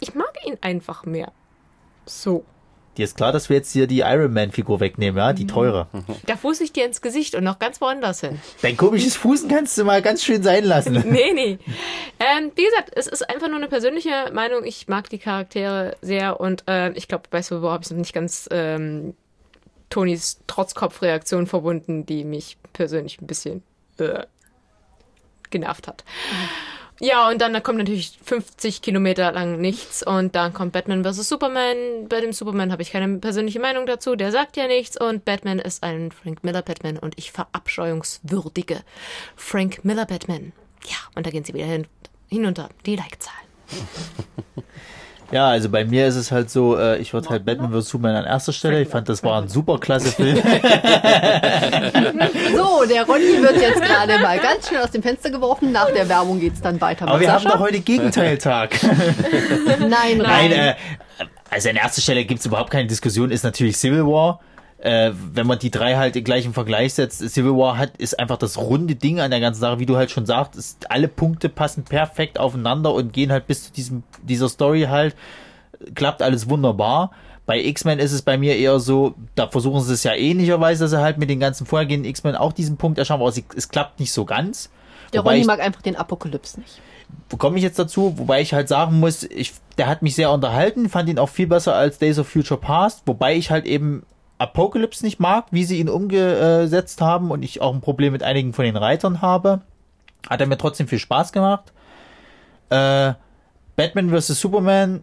Ich 0.00 0.14
mag 0.14 0.32
ihn 0.44 0.58
einfach 0.60 1.04
mehr. 1.04 1.32
So. 2.04 2.44
Dir 2.96 3.04
ist 3.04 3.16
klar, 3.16 3.32
dass 3.32 3.48
wir 3.48 3.56
jetzt 3.56 3.72
hier 3.72 3.86
die 3.86 4.00
Iron 4.00 4.32
Man-Figur 4.34 4.80
wegnehmen, 4.80 5.16
ja? 5.16 5.32
Die 5.32 5.46
teure. 5.46 5.86
Da 6.26 6.36
fuß 6.36 6.60
ich 6.60 6.72
dir 6.72 6.84
ins 6.84 7.00
Gesicht 7.00 7.34
und 7.34 7.44
noch 7.44 7.58
ganz 7.58 7.80
woanders 7.80 8.20
hin. 8.20 8.40
Dein 8.60 8.76
komisches 8.76 9.16
Fußen 9.16 9.48
kannst 9.48 9.76
du 9.78 9.84
mal 9.84 10.02
ganz 10.02 10.22
schön 10.22 10.42
sein 10.42 10.64
lassen. 10.64 11.02
Nee, 11.12 11.32
nee. 11.34 11.58
Ähm, 12.20 12.52
wie 12.54 12.64
gesagt, 12.64 12.90
es 12.94 13.06
ist 13.06 13.28
einfach 13.28 13.48
nur 13.48 13.56
eine 13.56 13.68
persönliche 13.68 14.30
Meinung. 14.32 14.64
Ich 14.64 14.88
mag 14.88 15.08
die 15.10 15.18
Charaktere 15.18 15.96
sehr 16.00 16.40
und 16.40 16.64
äh, 16.68 16.92
ich 16.92 17.08
glaube, 17.08 17.24
bei 17.30 17.42
Civil 17.42 17.62
War 17.62 17.72
habe 17.72 17.82
ich 17.82 17.86
es 17.86 17.90
noch 17.90 17.98
nicht 17.98 18.14
ganz 18.14 18.48
ähm, 18.50 19.14
Tonys 19.90 20.40
Trotzkopfreaktion 20.46 21.46
verbunden, 21.46 22.06
die 22.06 22.24
mich 22.24 22.56
persönlich 22.72 23.20
ein 23.20 23.26
bisschen 23.26 23.62
äh, 23.98 24.24
genervt 25.50 25.86
hat. 25.86 26.04
Ja, 27.04 27.28
und 27.28 27.40
dann 27.40 27.52
da 27.52 27.58
kommt 27.58 27.78
natürlich 27.78 28.16
50 28.24 28.80
Kilometer 28.80 29.32
lang 29.32 29.60
nichts 29.60 30.06
und 30.06 30.36
dann 30.36 30.52
kommt 30.52 30.70
Batman 30.70 31.02
vs. 31.02 31.28
Superman. 31.28 32.06
Bei 32.08 32.20
dem 32.20 32.32
Superman 32.32 32.70
habe 32.70 32.82
ich 32.82 32.92
keine 32.92 33.18
persönliche 33.18 33.58
Meinung 33.58 33.86
dazu, 33.86 34.14
der 34.14 34.30
sagt 34.30 34.56
ja 34.56 34.68
nichts 34.68 34.96
und 35.00 35.24
Batman 35.24 35.58
ist 35.58 35.82
ein 35.82 36.12
Frank 36.12 36.44
Miller 36.44 36.62
Batman 36.62 36.98
und 36.98 37.18
ich 37.18 37.32
verabscheuungswürdige 37.32 38.82
Frank 39.34 39.84
Miller 39.84 40.06
Batman. 40.06 40.52
Ja, 40.86 40.96
und 41.16 41.26
da 41.26 41.30
gehen 41.30 41.42
sie 41.42 41.54
wieder 41.54 41.66
hin, 41.66 41.88
hinunter, 42.28 42.68
die 42.86 42.94
Like-Zahlen. 42.94 43.48
Ja, 45.32 45.48
also 45.48 45.68
bei 45.70 45.84
mir 45.86 46.06
ist 46.06 46.16
es 46.16 46.30
halt 46.30 46.50
so, 46.50 46.76
äh, 46.78 46.98
ich 46.98 47.12
würde 47.14 47.30
halt 47.30 47.44
Batman 47.46 47.72
vs. 47.72 47.88
Superman 47.88 48.16
an 48.16 48.24
erster 48.26 48.52
Stelle. 48.52 48.82
Ich 48.82 48.88
fand, 48.88 49.08
das 49.08 49.24
war 49.24 49.40
ein 49.40 49.48
super 49.48 49.78
klasse 49.78 50.08
Film. 50.12 50.36
So, 52.54 52.84
der 52.86 53.06
Ronny 53.06 53.40
wird 53.42 53.56
jetzt 53.60 53.80
gerade 53.82 54.18
mal 54.18 54.38
ganz 54.38 54.68
schnell 54.68 54.82
aus 54.82 54.90
dem 54.90 55.02
Fenster 55.02 55.30
geworfen. 55.30 55.72
Nach 55.72 55.90
der 55.90 56.08
Werbung 56.08 56.38
geht's 56.40 56.60
dann 56.60 56.80
weiter 56.80 57.06
Aber 57.08 57.14
mit 57.18 57.22
wir 57.26 57.32
haben 57.32 57.42
Sascha. 57.42 57.56
doch 57.56 57.60
heute 57.64 57.80
Gegenteiltag. 57.80 58.78
Nein, 59.78 59.88
Nein, 59.88 60.18
nein. 60.18 60.52
äh, 60.52 60.74
also 61.50 61.68
an 61.70 61.76
erster 61.76 62.00
Stelle 62.02 62.24
gibt's 62.24 62.46
überhaupt 62.46 62.70
keine 62.70 62.86
Diskussion, 62.86 63.30
ist 63.30 63.42
natürlich 63.44 63.76
Civil 63.76 64.04
War. 64.06 64.40
Äh, 64.82 65.12
wenn 65.32 65.46
man 65.46 65.60
die 65.60 65.70
drei 65.70 65.94
halt 65.94 66.24
gleich 66.24 66.44
im 66.44 66.54
Vergleich 66.54 66.94
setzt, 66.94 67.20
Civil 67.30 67.52
War 67.56 67.78
hat, 67.78 67.96
ist 67.98 68.18
einfach 68.18 68.36
das 68.36 68.58
runde 68.58 68.96
Ding 68.96 69.20
an 69.20 69.30
der 69.30 69.38
ganzen 69.38 69.60
Sache, 69.60 69.78
wie 69.78 69.86
du 69.86 69.96
halt 69.96 70.10
schon 70.10 70.26
sagst, 70.26 70.56
ist, 70.56 70.90
alle 70.90 71.06
Punkte 71.06 71.48
passen 71.48 71.84
perfekt 71.84 72.40
aufeinander 72.40 72.92
und 72.92 73.12
gehen 73.12 73.30
halt 73.30 73.46
bis 73.46 73.62
zu 73.66 73.72
diesem, 73.72 74.02
dieser 74.24 74.48
Story 74.48 74.82
halt, 74.90 75.14
klappt 75.94 76.20
alles 76.20 76.48
wunderbar. 76.50 77.12
Bei 77.46 77.62
X-Men 77.62 78.00
ist 78.00 78.10
es 78.10 78.22
bei 78.22 78.36
mir 78.36 78.56
eher 78.56 78.80
so, 78.80 79.14
da 79.36 79.46
versuchen 79.46 79.82
sie 79.82 79.92
es 79.94 80.02
ja 80.02 80.14
ähnlicherweise, 80.14 80.82
dass 80.82 80.90
sie 80.90 81.00
halt 81.00 81.16
mit 81.18 81.30
den 81.30 81.38
ganzen 81.38 81.64
vorhergehenden 81.64 82.10
X-Men 82.10 82.34
auch 82.34 82.52
diesen 82.52 82.76
Punkt 82.76 82.98
erschaffen, 82.98 83.20
aber 83.22 83.30
es, 83.30 83.40
es 83.56 83.68
klappt 83.68 84.00
nicht 84.00 84.12
so 84.12 84.24
ganz. 84.24 84.68
der 85.12 85.20
Ronny 85.20 85.40
ich- 85.42 85.46
mag 85.46 85.60
einfach 85.60 85.82
den 85.82 85.94
Apokalypse 85.94 86.58
nicht. 86.58 86.80
komme 87.38 87.56
ich 87.58 87.62
jetzt 87.62 87.78
dazu, 87.78 88.14
wobei 88.16 88.40
ich 88.40 88.52
halt 88.52 88.66
sagen 88.66 88.98
muss, 88.98 89.22
ich, 89.22 89.52
der 89.78 89.86
hat 89.86 90.02
mich 90.02 90.16
sehr 90.16 90.32
unterhalten, 90.32 90.88
fand 90.88 91.08
ihn 91.08 91.20
auch 91.20 91.28
viel 91.28 91.46
besser 91.46 91.74
als 91.76 91.98
Days 91.98 92.18
of 92.18 92.28
Future 92.28 92.58
Past, 92.60 93.02
wobei 93.06 93.36
ich 93.36 93.50
halt 93.52 93.64
eben 93.64 94.02
Apocalypse 94.42 95.04
nicht 95.04 95.20
mag, 95.20 95.46
wie 95.50 95.64
sie 95.64 95.78
ihn 95.78 95.88
umgesetzt 95.88 97.00
haben 97.00 97.30
und 97.30 97.42
ich 97.42 97.60
auch 97.60 97.72
ein 97.74 97.80
Problem 97.80 98.12
mit 98.12 98.22
einigen 98.22 98.52
von 98.52 98.64
den 98.64 98.76
Reitern 98.76 99.22
habe. 99.22 99.60
Hat 100.28 100.40
er 100.40 100.46
mir 100.46 100.58
trotzdem 100.58 100.88
viel 100.88 100.98
Spaß 100.98 101.32
gemacht. 101.32 101.72
Äh, 102.70 103.14
Batman 103.76 104.10
vs. 104.10 104.28
Superman, 104.40 105.02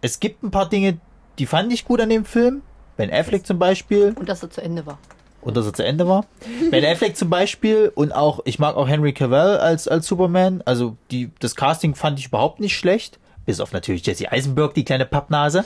es 0.00 0.20
gibt 0.20 0.42
ein 0.42 0.50
paar 0.50 0.68
Dinge, 0.68 0.98
die 1.38 1.46
fand 1.46 1.72
ich 1.72 1.84
gut 1.84 2.00
an 2.00 2.08
dem 2.08 2.24
Film. 2.24 2.62
Ben 2.96 3.12
Affleck 3.12 3.46
zum 3.46 3.58
Beispiel 3.58 4.14
Und 4.18 4.28
dass 4.28 4.42
er 4.42 4.50
zu 4.50 4.60
Ende 4.62 4.84
war. 4.86 4.98
und 5.40 5.56
dass 5.56 5.66
er 5.66 5.72
zu 5.72 5.84
Ende 5.84 6.06
war. 6.06 6.24
Ben 6.70 6.84
Affleck 6.84 7.16
zum 7.16 7.30
Beispiel 7.30 7.90
und 7.94 8.12
auch, 8.12 8.40
ich 8.44 8.58
mag 8.58 8.76
auch 8.76 8.86
Henry 8.88 9.12
Cavill 9.12 9.58
als, 9.58 9.88
als 9.88 10.06
Superman. 10.06 10.62
Also 10.66 10.96
die, 11.10 11.30
das 11.40 11.56
Casting 11.56 11.94
fand 11.94 12.18
ich 12.18 12.26
überhaupt 12.26 12.60
nicht 12.60 12.76
schlecht. 12.76 13.18
Bis 13.46 13.58
auf 13.60 13.72
natürlich 13.72 14.06
Jesse 14.06 14.30
Eisenberg, 14.30 14.74
die 14.74 14.84
kleine 14.84 15.04
Pappnase. 15.06 15.64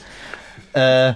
Äh, 0.73 1.15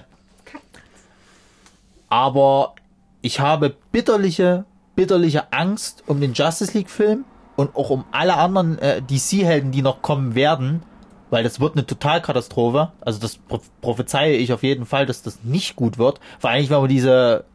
aber 2.11 2.75
ich 3.21 3.39
habe 3.39 3.73
bitterliche, 3.93 4.65
bitterliche 4.95 5.53
Angst 5.53 6.03
um 6.07 6.19
den 6.19 6.33
Justice 6.33 6.77
League 6.77 6.89
Film 6.89 7.23
und 7.55 7.73
auch 7.75 7.89
um 7.89 8.03
alle 8.11 8.35
anderen 8.35 8.77
äh, 8.79 9.01
DC-Helden, 9.01 9.71
die 9.71 9.81
noch 9.81 10.01
kommen 10.01 10.35
werden, 10.35 10.83
weil 11.29 11.43
das 11.43 11.61
wird 11.61 11.75
eine 11.75 11.85
Totalkatastrophe. 11.85 12.91
Also 12.99 13.19
das 13.19 13.37
pro 13.37 13.61
prophezeie 13.79 14.35
ich 14.35 14.51
auf 14.51 14.61
jeden 14.61 14.85
Fall, 14.85 15.05
dass 15.05 15.23
das 15.23 15.43
nicht 15.43 15.77
gut 15.77 15.97
wird. 15.97 16.19
Vor 16.37 16.49
allem, 16.49 16.69
wenn 16.69 16.81
man 16.81 16.89
diese 16.89 17.45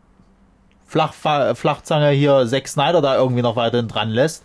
Flach, 0.86 1.12
Flachzange 1.12 2.10
hier 2.10 2.46
Zack 2.48 2.66
Snyder 2.66 3.02
da 3.02 3.14
irgendwie 3.16 3.42
noch 3.42 3.56
weiterhin 3.56 3.88
dran 3.88 4.08
lässt. 4.08 4.42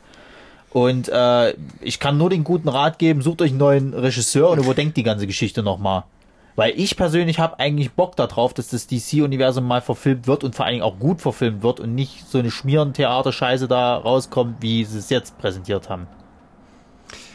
Und 0.72 1.08
äh, 1.08 1.54
ich 1.80 2.02
kann 2.02 2.18
nur 2.18 2.30
den 2.30 2.44
guten 2.44 2.68
Rat 2.68 3.00
geben, 3.00 3.22
sucht 3.22 3.42
euch 3.42 3.52
einen 3.52 3.60
neuen 3.60 3.94
Regisseur 3.94 4.50
und 4.50 4.60
überdenkt 4.60 4.98
die 4.98 5.04
ganze 5.04 5.26
Geschichte 5.26 5.64
nochmal. 5.64 6.04
Weil 6.56 6.74
ich 6.78 6.98
persönlich 6.98 7.40
habe 7.40 7.60
eigentlich 7.60 7.92
Bock 7.92 8.16
darauf, 8.16 8.54
dass 8.54 8.70
das 8.70 8.88
DC-Universum 8.88 9.66
mal 9.66 9.82
verfilmt 9.82 10.28
wird 10.28 10.44
und 10.44 10.56
vor 10.56 10.66
allen 10.66 10.74
Dingen 10.74 10.84
auch 10.84 11.00
gut 11.00 11.22
verfilmt 11.22 11.64
wird 11.64 11.80
und 11.80 11.96
nicht 11.96 12.28
so 12.28 12.40
eine 12.40 12.52
Schmierentheater-Scheiße 12.52 13.68
da 13.68 13.98
rauskommt, 13.98 14.58
wie 14.62 14.84
sie 14.84 15.00
es 15.00 15.10
jetzt 15.10 15.38
präsentiert 15.38 15.90
haben. 15.90 16.08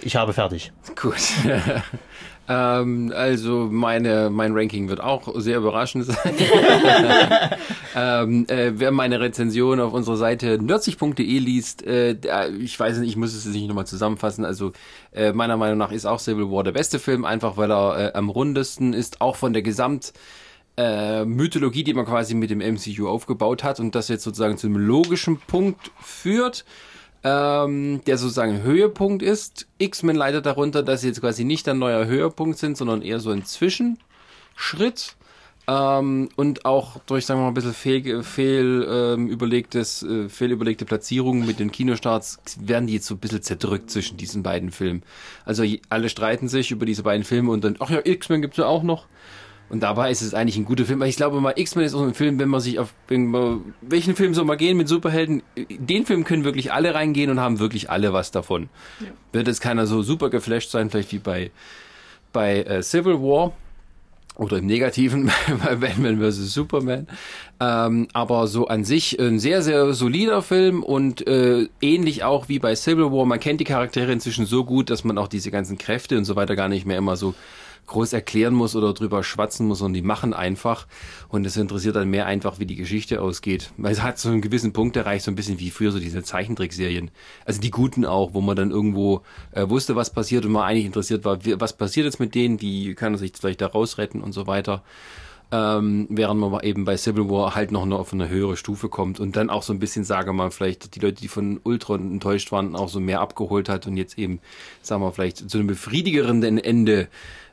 Ich 0.03 0.17
habe 0.17 0.33
fertig. 0.33 0.73
Gut. 1.01 1.17
Ähm, 2.49 3.13
also 3.15 3.69
meine, 3.71 4.31
mein 4.31 4.53
Ranking 4.53 4.89
wird 4.89 5.01
auch 5.01 5.29
sehr 5.37 5.59
überraschend 5.59 6.05
sein. 6.05 6.35
ähm, 7.97 8.47
äh, 8.49 8.73
wer 8.75 8.93
meine 8.93 9.21
Rezension 9.21 9.81
auf 9.81 9.93
unserer 9.93 10.17
Seite 10.17 10.59
nerdsig.de 10.63 11.39
liest, 11.39 11.85
äh, 11.85 12.17
ich 12.59 12.79
weiß 12.79 12.99
nicht, 12.99 13.11
ich 13.11 13.17
muss 13.17 13.35
es 13.35 13.47
nicht 13.47 13.67
nochmal 13.67 13.87
zusammenfassen. 13.87 14.45
Also 14.45 14.73
äh, 15.13 15.33
meiner 15.33 15.57
Meinung 15.57 15.79
nach 15.79 15.91
ist 15.91 16.07
auch 16.07 16.21
Civil 16.21 16.51
War 16.51 16.63
der 16.63 16.73
beste 16.73 16.99
Film, 16.99 17.25
einfach 17.25 17.57
weil 17.57 17.71
er 17.71 17.99
äh, 17.99 18.13
am 18.17 18.29
rundesten 18.29 18.93
ist, 18.93 19.21
auch 19.21 19.37
von 19.37 19.53
der 19.53 19.63
Gesamt 19.63 20.13
äh, 20.77 21.25
Mythologie, 21.25 21.85
die 21.85 21.95
man 21.95 22.05
quasi 22.05 22.35
mit 22.35 22.51
dem 22.51 22.59
MCU 22.59 23.09
aufgebaut 23.09 23.65
hat 23.65 23.81
und 23.81 23.95
das 23.95 24.09
jetzt 24.09 24.25
sozusagen 24.25 24.59
zu 24.59 24.67
einem 24.67 24.77
logischen 24.77 25.39
Punkt 25.39 25.91
führt, 26.01 26.65
ähm, 27.25 28.01
der 28.07 28.19
sozusagen 28.19 28.63
Höhepunkt 28.63 29.23
ist. 29.23 29.67
X-Men 29.79 30.17
leidet 30.17 30.47
darunter, 30.47 30.83
dass 30.83 31.01
sie 31.01 31.09
jetzt 31.09 31.21
quasi 31.21 31.45
nicht 31.45 31.69
ein 31.69 31.79
neuer 31.79 32.07
Höhepunkt 32.07 32.59
sind, 32.59 32.77
sondern 32.77 33.03
eher 33.03 33.21
so 33.21 33.31
ein 33.31 33.45
Zwischenschritt. 33.45 35.17
Ähm, 35.69 36.29
und 36.37 36.65
auch 36.65 37.01
durch, 37.07 37.27
sagen 37.27 37.41
wir 37.41 37.45
mal, 37.45 37.49
ein 37.49 37.55
bisschen 37.55 37.75
fehl, 37.75 38.23
fehl 38.23 38.87
ähm, 38.89 39.29
überlegtes, 39.29 40.03
äh, 40.05 40.29
fehlüberlegte 40.29 40.85
Platzierungen 40.85 41.45
mit 41.45 41.59
den 41.59 41.73
Kinostarts 41.73 42.39
werden 42.61 42.87
die 42.87 42.95
jetzt 42.95 43.07
so 43.07 43.15
ein 43.15 43.19
bisschen 43.19 43.43
zerdrückt 43.43 43.91
zwischen 43.91 44.17
diesen 44.17 44.45
beiden 44.45 44.71
Filmen. 44.71 45.03
Also 45.45 45.65
alle 45.89 46.09
streiten 46.09 46.49
sich 46.49 46.71
über 46.71 46.87
diese 46.87 47.03
beiden 47.03 47.25
Filme 47.25 47.51
und 47.51 47.65
dann, 47.65 47.77
ach 47.81 47.91
ja, 47.91 48.01
X-Men 48.05 48.43
gibt's 48.43 48.59
ja 48.59 48.67
auch 48.67 48.85
noch. 48.85 49.07
Und 49.69 49.83
dabei 49.83 50.11
ist 50.11 50.23
es 50.23 50.33
eigentlich 50.33 50.57
ein 50.57 50.65
guter 50.65 50.85
Film. 50.85 51.01
Weil 51.01 51.09
ich 51.09 51.17
glaube 51.17 51.41
mal, 51.41 51.55
X-Men 51.57 51.85
ist 51.85 51.95
auch 51.95 52.03
ein 52.03 52.15
Film, 52.15 52.39
wenn 52.39 52.49
man 52.49 52.61
sich 52.61 52.79
auf 52.79 52.95
welchen 53.09 54.17
Film 54.17 54.35
soll 54.35 54.45
man 54.45 54.59
gehen 54.59 54.77
mit 54.77 54.89
Superhelden? 54.89 55.43
Den 55.57 56.07
Film 56.07 56.25
können 56.25 56.45
wirklich 56.45 56.73
alle 56.73 56.95
reingehen 56.95 57.31
und 57.31 57.41
haben 57.41 57.59
wirklich 57.59 57.91
alle 57.91 58.13
was 58.13 58.31
davon. 58.31 58.69
Wird 59.33 59.49
jetzt 59.49 59.61
keiner 59.61 59.87
so 59.87 60.03
super 60.03 60.31
geflasht 60.31 60.71
sein, 60.71 60.91
vielleicht 60.91 61.13
wie 61.13 61.19
bei 61.19 61.51
bei 62.33 62.63
äh, 62.63 62.83
Civil 62.83 63.15
War 63.15 63.53
oder 64.37 64.59
im 64.59 64.67
Negativen 64.67 65.31
bei 65.65 65.77
Batman 65.77 66.21
vs. 66.21 66.53
Superman. 66.53 67.07
Ähm, 67.59 68.09
aber 68.13 68.47
so 68.47 68.69
an 68.69 68.85
sich 68.85 69.19
ein 69.19 69.39
sehr, 69.39 69.63
sehr 69.63 69.95
solider 69.95 70.43
Film 70.43 70.83
und 70.83 71.27
äh, 71.27 71.69
ähnlich 71.81 72.25
auch 72.25 72.49
wie 72.49 72.59
bei 72.59 72.75
Civil 72.77 73.11
War. 73.11 73.25
Man 73.25 73.41
kennt 73.41 73.61
die 73.61 73.65
Charaktere 73.65 74.13
inzwischen 74.13 74.47
so 74.47 74.65
gut, 74.65 74.91
dass 74.91 75.05
man 75.05 75.17
auch 75.17 75.29
diese 75.29 75.51
ganzen 75.51 75.79
Kräfte 75.79 76.19
und 76.19 76.25
so 76.25 76.37
weiter 76.37 76.57
gar 76.57 76.69
nicht 76.69 76.87
mehr 76.87 76.99
immer 76.99 77.17
so 77.17 77.35
groß 77.87 78.13
erklären 78.13 78.55
muss 78.55 78.77
oder 78.77 78.93
drüber 78.93 79.23
schwatzen 79.23 79.67
muss, 79.67 79.79
sondern 79.79 79.95
die 79.95 80.07
machen 80.07 80.35
einfach. 80.35 80.87
Und 81.29 81.47
es 81.47 81.57
interessiert 81.57 81.97
dann 81.97 82.09
mehr 82.09 82.27
einfach, 82.27 82.59
wie 82.59 82.67
die 82.67 82.77
Geschichte 82.77 83.21
ausgeht. 83.21 83.73
Weil 83.77 83.93
es 83.93 84.03
hat 84.03 84.19
so 84.19 84.29
einen 84.29 84.41
gewissen 84.41 84.73
Punkt 84.73 84.97
erreicht, 84.97 85.25
so 85.25 85.31
ein 85.31 85.37
bisschen 85.37 85.59
wie 85.59 85.71
früher 85.71 85.93
so 85.93 85.99
diese 85.99 86.23
Zeichentrickserien. 86.23 87.11
Also 87.45 87.61
die 87.61 87.71
guten 87.71 88.05
auch, 88.05 88.35
wo 88.35 88.41
man 88.41 88.57
dann 88.57 88.71
irgendwo 88.71 89.23
äh, 89.53 89.69
wusste, 89.69 89.97
was 89.97 90.11
passiert 90.11 90.45
und 90.45 90.53
man 90.53 90.63
eigentlich 90.63 90.87
interessiert 90.87 91.25
war, 91.25 91.45
wie, 91.45 91.61
was 91.61 91.77
passiert 91.77 92.07
jetzt 92.07 92.21
mit 92.21 92.35
denen, 92.35 92.61
wie 92.61 92.95
kann 92.95 93.15
er 93.15 93.19
sich 93.19 93.33
vielleicht 93.39 93.61
da 93.61 93.67
rausretten 93.67 94.23
und 94.23 94.33
so 94.33 94.47
weiter. 94.47 94.83
Ähm, 95.53 96.09
während 96.11 96.41
man 96.41 96.61
eben 96.65 96.85
bei 96.85 96.97
Civil 96.97 97.31
War 97.31 97.55
halt 97.55 97.71
noch 97.71 97.89
auf 97.89 98.13
eine 98.13 98.29
höhere 98.29 98.57
Stufe 98.57 98.89
kommt 98.89 99.21
und 99.21 99.37
dann 99.37 99.49
auch 99.49 99.63
so 99.63 99.73
ein 99.73 99.79
bisschen, 99.79 100.03
sage 100.03 100.33
mal, 100.33 100.51
vielleicht 100.51 100.97
die 100.97 101.01
Leute, 101.01 101.23
die 101.23 101.29
von 101.29 101.61
Ultron 101.63 102.11
enttäuscht 102.11 102.51
waren, 102.51 102.75
auch 102.75 102.89
so 102.89 102.99
mehr 102.99 103.21
abgeholt 103.21 103.69
hat 103.69 103.87
und 103.87 103.97
jetzt 103.97 104.19
eben, 104.19 104.41
sagen 104.83 105.03
wir 105.03 105.13
vielleicht 105.13 105.49
zu 105.49 105.59
einem 105.59 105.69
befriedigerenden 105.69 106.59
Ende 106.59 107.07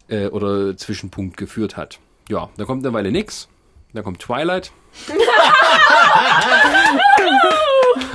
äh, 0.09 0.27
oder 0.27 0.75
Zwischenpunkt 0.77 1.38
geführt 1.38 1.77
hat. 1.77 1.99
Ja, 2.30 2.49
da 2.57 2.65
kommt 2.65 2.85
eine 2.85 2.93
Weile 2.93 3.11
nix. 3.11 3.48
Da 3.93 4.01
kommt 4.01 4.19
Twilight. 4.19 4.72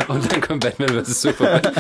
und 0.09 0.33
dann 0.33 0.41
kommt 0.41 0.65
Batman 0.65 1.05
vs. 1.05 1.23
Superman. 1.23 1.63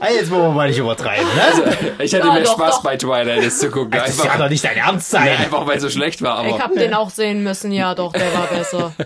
Ah, 0.00 0.08
jetzt 0.10 0.30
wollen 0.30 0.42
wir 0.42 0.50
mal 0.52 0.68
nicht 0.68 0.78
übertreiben, 0.78 1.26
ne? 1.34 1.76
Ich 1.98 2.14
hatte 2.14 2.26
Ja, 2.26 2.32
mehr 2.34 2.42
doch, 2.44 2.52
Spaß 2.54 2.76
doch. 2.76 2.82
bei 2.82 2.96
Twilight, 2.96 3.44
das 3.44 3.58
zu 3.58 3.70
gucken. 3.70 3.90
Das 3.92 4.18
kann 4.18 4.38
doch 4.38 4.48
nicht 4.48 4.64
dein 4.64 4.76
Ernst 4.76 5.10
sein. 5.10 5.26
Ja, 5.26 5.34
einfach 5.36 5.66
weil 5.66 5.76
es 5.76 5.82
so 5.82 5.90
schlecht 5.90 6.22
war, 6.22 6.44
Ich 6.46 6.54
aber 6.54 6.62
hab 6.62 6.72
den 6.74 6.94
auch 6.94 7.10
sehen 7.10 7.42
müssen, 7.42 7.72
ja 7.72 7.94
doch, 7.94 8.12
der 8.12 8.32
war 8.32 8.46
besser. 8.46 8.92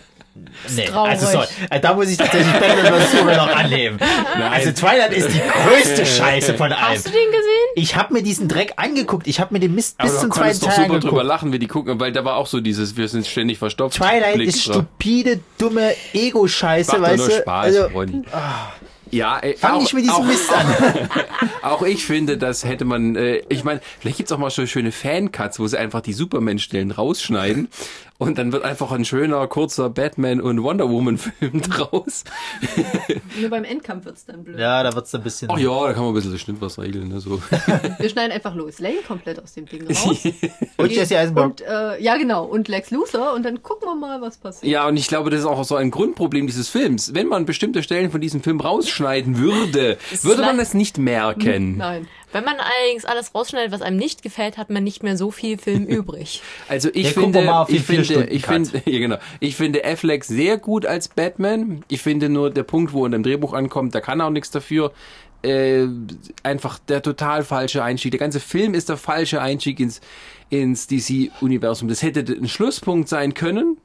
Nee, 0.77 0.89
also 0.89 1.27
sorry. 1.27 1.47
Äh, 1.71 1.81
Da 1.81 1.95
muss 1.95 2.09
ich 2.09 2.17
tatsächlich 2.17 2.53
Batman 2.53 3.01
vs. 3.01 3.11
Superman 3.13 3.37
noch 3.37 3.57
annehmen. 3.57 3.99
Also 4.51 4.71
Twilight 4.73 5.13
ist 5.13 5.29
die 5.35 5.41
größte 5.41 6.07
Scheiße 6.07 6.55
von 6.55 6.73
allem. 6.73 6.95
Hast 6.97 7.07
du 7.07 7.11
den 7.11 7.27
gesehen? 7.31 7.69
Ich 7.75 7.97
habe 7.97 8.15
mir 8.15 8.23
diesen 8.23 8.49
Dreck 8.49 8.75
angeguckt. 8.77 9.27
Ich 9.27 9.41
habe 9.41 9.53
mir 9.55 9.61
den 9.61 9.75
Mist 9.75 9.99
bis 9.99 10.21
zum 10.21 10.31
du 10.31 10.37
zweiten 10.37 10.41
konntest 10.41 10.63
doch 10.63 10.69
Teil 10.69 10.77
super 10.87 10.87
drüber 11.01 11.07
angeguckt. 11.21 11.27
lachen, 11.27 11.53
wie 11.53 11.59
die 11.59 11.67
gucken, 11.67 12.01
weil 12.01 12.13
da 12.13 12.25
war 12.25 12.37
auch 12.37 12.47
so 12.47 12.61
dieses, 12.61 12.97
wir 12.97 13.09
sind 13.09 13.27
ständig 13.27 13.59
verstopft. 13.59 13.97
Twilight 13.97 14.35
Blick 14.35 14.49
ist 14.49 14.67
drauf. 14.69 14.77
stupide, 14.77 15.41
dumme 15.59 15.93
Ego-Scheiße, 16.13 17.01
weißt 17.03 17.19
nur 17.19 17.29
du? 17.29 17.35
Spaß, 17.41 17.65
Also, 17.67 17.87
Ronny. 17.87 18.23
Ja, 19.13 19.39
ey, 19.41 19.57
fang 19.57 19.73
auch, 19.73 19.81
nicht 19.81 19.93
mit 19.93 20.05
diesem 20.05 20.15
auch, 20.15 20.25
Mist 20.25 20.53
an. 20.53 20.67
Auch 21.63 21.83
ich 21.83 22.05
finde, 22.07 22.39
das 22.39 22.65
hätte 22.65 22.85
man, 22.85 23.17
äh, 23.17 23.43
ich 23.49 23.65
meine, 23.65 23.81
vielleicht 23.99 24.19
gibt's 24.19 24.31
auch 24.31 24.39
mal 24.39 24.51
so 24.51 24.65
schöne 24.67 24.93
Fan-Cuts, 24.93 25.59
wo 25.59 25.67
sie 25.67 25.77
einfach 25.79 26.01
die 26.01 26.13
Superman-Stellen 26.13 26.93
rausschneiden 26.93 27.69
und 28.21 28.37
dann 28.37 28.53
wird 28.53 28.65
einfach 28.65 28.93
ein 28.93 29.07
schöner, 29.07 29.47
kurzer 29.47 29.89
Batman- 29.89 30.43
und 30.43 30.63
Wonder 30.63 30.91
Woman-Film 30.91 31.63
draus. 31.63 32.25
Nur 33.41 33.49
beim 33.49 33.65
Endkampf 33.65 34.05
wird's 34.05 34.27
dann 34.27 34.45
blöd. 34.45 34.59
Ja, 34.59 34.83
da 34.83 34.95
wird's 34.95 35.15
ein 35.15 35.23
bisschen. 35.23 35.49
Ach 35.51 35.59
ja, 35.59 35.87
da 35.87 35.95
kann 35.95 36.03
man 36.03 36.13
ein 36.13 36.15
bisschen 36.15 36.39
Schnittwas 36.39 36.79
regeln, 36.79 37.09
ne, 37.09 37.19
so. 37.19 37.41
Wir 37.99 38.09
schneiden 38.11 38.33
einfach 38.33 38.55
Lois 38.55 38.79
Lane 38.79 38.99
komplett 39.09 39.43
aus 39.43 39.55
dem 39.55 39.65
Ding 39.65 39.87
raus. 39.87 40.19
Und 40.77 40.93
Jesse 40.93 41.17
Eisenberg. 41.17 41.47
Und, 41.47 41.61
äh, 41.63 42.03
ja, 42.03 42.19
genau. 42.19 42.45
Und 42.45 42.69
Lex 42.69 42.91
Luthor. 42.91 43.33
Und 43.33 43.43
dann 43.45 43.63
gucken 43.63 43.89
wir 43.89 43.95
mal, 43.95 44.21
was 44.21 44.37
passiert. 44.37 44.71
Ja, 44.71 44.87
und 44.87 44.99
ich 44.99 45.09
glaube, 45.09 45.31
das 45.31 45.41
ist 45.41 45.47
auch 45.47 45.65
so 45.65 45.77
ein 45.77 45.91
Grundproblem 45.91 46.47
dieses 46.47 46.69
Films. 46.69 47.15
Wenn 47.15 47.27
man 47.27 47.47
bestimmte 47.47 47.83
Stellen 47.83 48.11
von 48.11 48.21
diesem 48.21 48.43
Film 48.43 48.61
rausschneiden 48.61 49.39
würde, 49.39 49.97
würde 50.23 50.43
man 50.43 50.59
es 50.59 50.75
nicht 50.75 50.99
merken. 50.99 51.79
Nein. 51.79 52.07
Wenn 52.33 52.45
man 52.45 52.57
allerdings 52.59 53.05
alles 53.05 53.35
rausschneidet, 53.35 53.73
was 53.73 53.83
einem 53.83 53.97
nicht 53.97 54.23
gefällt, 54.23 54.57
hat 54.59 54.71
man 54.71 54.85
nicht 54.85 55.03
mehr 55.03 55.17
so 55.17 55.31
viel 55.31 55.59
Film 55.59 55.87
übrig. 55.87 56.43
Also 56.69 56.89
ich 56.93 57.15
Ja, 57.15 57.23
finde, 57.23 57.43
mal 57.43 57.63
auf 57.63 57.71
ich 57.71 57.83
finde, 57.83 58.25
ich 58.25 58.47
finde, 58.47 58.83
ja 58.91 58.99
genau, 58.99 59.17
ich 59.41 59.57
finde 59.57 59.85
Affleck 59.85 60.25
sehr 60.25 60.59
gut 60.59 60.87
als 60.87 61.09
Batman. 61.09 61.85
Ich 61.89 62.03
finde 62.03 62.29
nur 62.29 62.51
der 62.51 62.63
Punkt, 62.63 62.93
wo 62.93 63.03
er 63.03 63.07
in 63.07 63.13
dem 63.13 63.23
Drehbuch 63.23 63.53
ankommt, 63.53 63.95
da 63.95 64.01
kann 64.01 64.21
er 64.21 64.27
auch 64.27 64.31
nichts 64.31 64.51
dafür. 64.51 64.93
Äh, 65.43 65.87
einfach 66.43 66.79
der 66.79 67.01
total 67.01 67.45
falsche 67.45 67.83
Einstieg. 67.83 68.11
Der 68.11 68.21
ganze 68.21 68.41
Film 68.41 68.75
ist 68.75 68.91
der 68.91 68.99
falsche 68.99 69.41
Einstieg 69.41 69.81
ins 69.81 70.01
ins 70.51 70.87
DC-Universum. 70.89 71.89
Das 71.89 72.03
hätte 72.03 72.21
ein 72.21 72.49
Schlusspunkt 72.49 73.09
sein 73.09 73.35
können, 73.35 73.79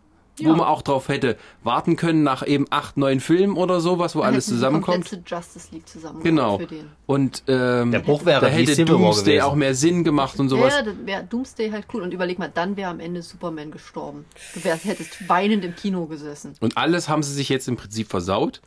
wo 0.44 0.50
man 0.50 0.62
auch 0.68 0.82
drauf 0.82 1.08
hätte 1.08 1.38
warten 1.64 1.96
können 1.96 2.24
nach 2.24 2.46
eben 2.46 2.66
acht, 2.70 2.98
neun 2.98 3.20
Filmen 3.20 3.56
oder 3.56 3.80
sowas, 3.80 4.16
wo 4.16 4.22
alles 4.22 4.46
sie 4.46 4.52
die 4.54 4.56
zusammenkommt. 4.58 5.10
komplette 5.10 5.24
Justice 5.26 5.68
League 5.72 5.88
zusammen 5.88 6.22
Genau. 6.24 6.58
für 6.60 6.68
den. 6.68 6.90
Und 7.06 7.44
ähm, 7.48 7.92
Der 7.92 8.00
Bruch 8.00 8.26
wäre 8.26 8.42
da 8.42 8.48
hätte 8.48 8.84
Doomsday 8.86 9.24
gewesen. 9.36 9.42
auch 9.42 9.56
mehr 9.56 9.76
Sinn 9.76 10.04
gemacht 10.04 10.40
und 10.40 10.50
sowas. 10.50 10.74
Ja, 10.74 10.82
dann 10.84 11.06
wäre 11.06 11.24
Doomsday 11.24 11.72
halt 11.72 11.86
cool. 11.94 12.02
Und 12.02 12.14
überleg 12.14 12.38
mal, 12.40 12.52
dann 12.54 12.76
wäre 12.78 12.90
am 12.90 13.00
Ende 13.00 13.22
Superman 13.22 13.72
gestorben. 13.72 14.26
Du 14.54 14.64
wärst, 14.64 14.86
hättest 14.86 15.30
weinend 15.30 15.64
im 15.64 15.76
Kino 15.76 16.06
gesessen. 16.06 16.54
Und 16.60 16.78
alles 16.78 17.08
haben 17.10 17.24
sie 17.24 17.34
sich 17.34 17.50
jetzt 17.50 17.68
im 17.68 17.78
Prinzip 17.78 18.10
versaut. 18.10 18.62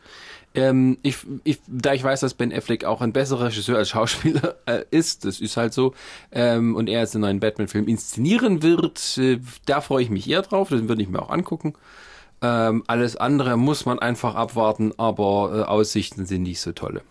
Ähm, 0.54 0.98
ich, 1.02 1.18
ich, 1.44 1.60
da 1.66 1.92
ich 1.92 2.02
weiß, 2.02 2.20
dass 2.20 2.34
Ben 2.34 2.52
Affleck 2.52 2.84
auch 2.84 3.00
ein 3.00 3.12
besserer 3.12 3.46
Regisseur 3.46 3.76
als 3.76 3.90
Schauspieler 3.90 4.56
äh, 4.66 4.84
ist, 4.90 5.24
das 5.24 5.40
ist 5.40 5.56
halt 5.56 5.74
so, 5.74 5.94
ähm, 6.32 6.74
und 6.74 6.88
er 6.88 7.00
jetzt 7.00 7.14
einen 7.14 7.22
neuen 7.22 7.40
Batman-Film 7.40 7.86
inszenieren 7.86 8.62
wird, 8.62 9.18
äh, 9.18 9.40
da 9.66 9.80
freue 9.80 10.02
ich 10.02 10.10
mich 10.10 10.28
eher 10.28 10.42
drauf, 10.42 10.70
das 10.70 10.88
würde 10.88 11.02
ich 11.02 11.08
mir 11.08 11.22
auch 11.22 11.30
angucken. 11.30 11.74
Ähm, 12.40 12.84
alles 12.86 13.16
andere 13.16 13.56
muss 13.56 13.84
man 13.84 13.98
einfach 13.98 14.34
abwarten, 14.34 14.92
aber 14.96 15.52
äh, 15.54 15.62
Aussichten 15.62 16.24
sind 16.24 16.44
nicht 16.44 16.60
so 16.60 16.72
tolle. 16.72 17.02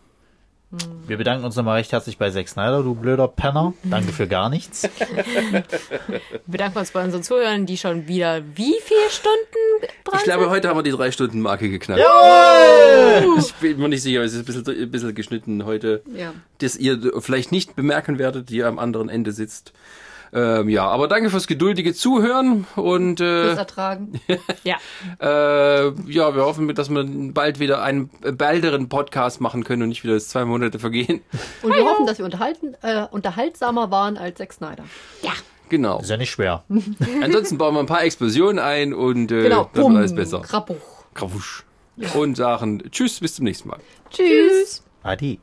Wir 0.69 1.15
bedanken 1.15 1.45
uns 1.45 1.55
nochmal 1.55 1.77
recht 1.77 1.93
herzlich 1.93 2.17
bei 2.17 2.29
Zack 2.29 2.49
Snyder, 2.49 2.83
du 2.83 2.93
blöder 2.93 3.29
Penner. 3.29 3.73
Danke 3.83 4.11
für 4.11 4.27
gar 4.27 4.49
nichts. 4.49 4.83
Wir 4.83 6.13
bedanken 6.45 6.77
uns 6.79 6.91
bei 6.91 7.01
unseren 7.05 7.23
Zuhörern, 7.23 7.65
die 7.65 7.77
schon 7.77 8.09
wieder 8.09 8.41
wie 8.55 8.75
viele 8.83 9.09
Stunden 9.09 9.93
dran 10.03 10.15
Ich 10.17 10.23
glaube, 10.25 10.49
heute 10.49 10.67
haben 10.67 10.77
wir 10.77 10.83
die 10.83 10.91
drei 10.91 11.11
Stunden 11.11 11.39
Marke 11.39 11.69
geknackt. 11.69 12.01
Ich 13.37 13.53
bin 13.53 13.79
mir 13.79 13.87
nicht 13.87 14.01
sicher, 14.01 14.21
es 14.23 14.33
ist 14.33 14.39
ein 14.39 14.45
bisschen, 14.45 14.83
ein 14.83 14.91
bisschen 14.91 15.15
geschnitten 15.15 15.63
heute. 15.63 16.01
Ja. 16.13 16.33
das 16.57 16.75
ihr 16.75 17.13
vielleicht 17.19 17.53
nicht 17.53 17.77
bemerken 17.77 18.19
werdet, 18.19 18.49
die 18.49 18.57
ihr 18.57 18.67
am 18.67 18.77
anderen 18.77 19.07
Ende 19.07 19.31
sitzt. 19.31 19.71
Ähm, 20.33 20.69
ja, 20.69 20.87
aber 20.87 21.07
danke 21.07 21.29
fürs 21.29 21.47
geduldige 21.47 21.93
Zuhören 21.93 22.65
und 22.75 23.19
Fürs 23.19 23.55
äh, 23.55 23.59
Ertragen. 23.59 24.19
Ja. 24.63 24.77
äh, 25.21 25.91
ja, 26.11 26.35
wir 26.35 26.43
hoffen, 26.45 26.73
dass 26.75 26.89
wir 26.89 27.05
bald 27.33 27.59
wieder 27.59 27.81
einen 27.81 28.09
balderen 28.37 28.89
Podcast 28.89 29.39
machen 29.41 29.63
können 29.63 29.83
und 29.83 29.89
nicht 29.89 30.03
wieder 30.03 30.17
zwei 30.19 30.45
Monate 30.45 30.79
vergehen. 30.79 31.21
Und 31.61 31.73
wir 31.73 31.83
hoffen, 31.85 32.05
dass 32.05 32.17
wir 32.17 32.25
unterhalten, 32.25 32.75
äh, 32.81 33.05
unterhaltsamer 33.09 33.91
waren 33.91 34.17
als 34.17 34.37
Zack 34.37 34.53
Snyder. 34.53 34.83
Genau. 35.69 35.99
Ist 35.99 36.09
ja 36.09 36.17
nicht 36.17 36.31
schwer. 36.31 36.63
Ansonsten 37.21 37.57
bauen 37.57 37.73
wir 37.73 37.79
ein 37.81 37.85
paar 37.87 38.03
Explosionen 38.03 38.59
ein 38.59 38.93
und 38.93 39.31
äh, 39.31 39.43
Genau. 39.43 39.69
dann 39.73 39.83
wird 39.87 39.97
alles 39.97 40.15
besser. 40.15 40.41
Krabbuch. 40.41 40.75
Krafusch. 41.13 41.65
Und 42.15 42.37
sagen 42.37 42.83
Tschüss, 42.91 43.19
bis 43.19 43.35
zum 43.35 43.45
nächsten 43.45 43.69
Mal. 43.69 43.79
Tschüss. 44.09 44.83
Adi. 45.03 45.39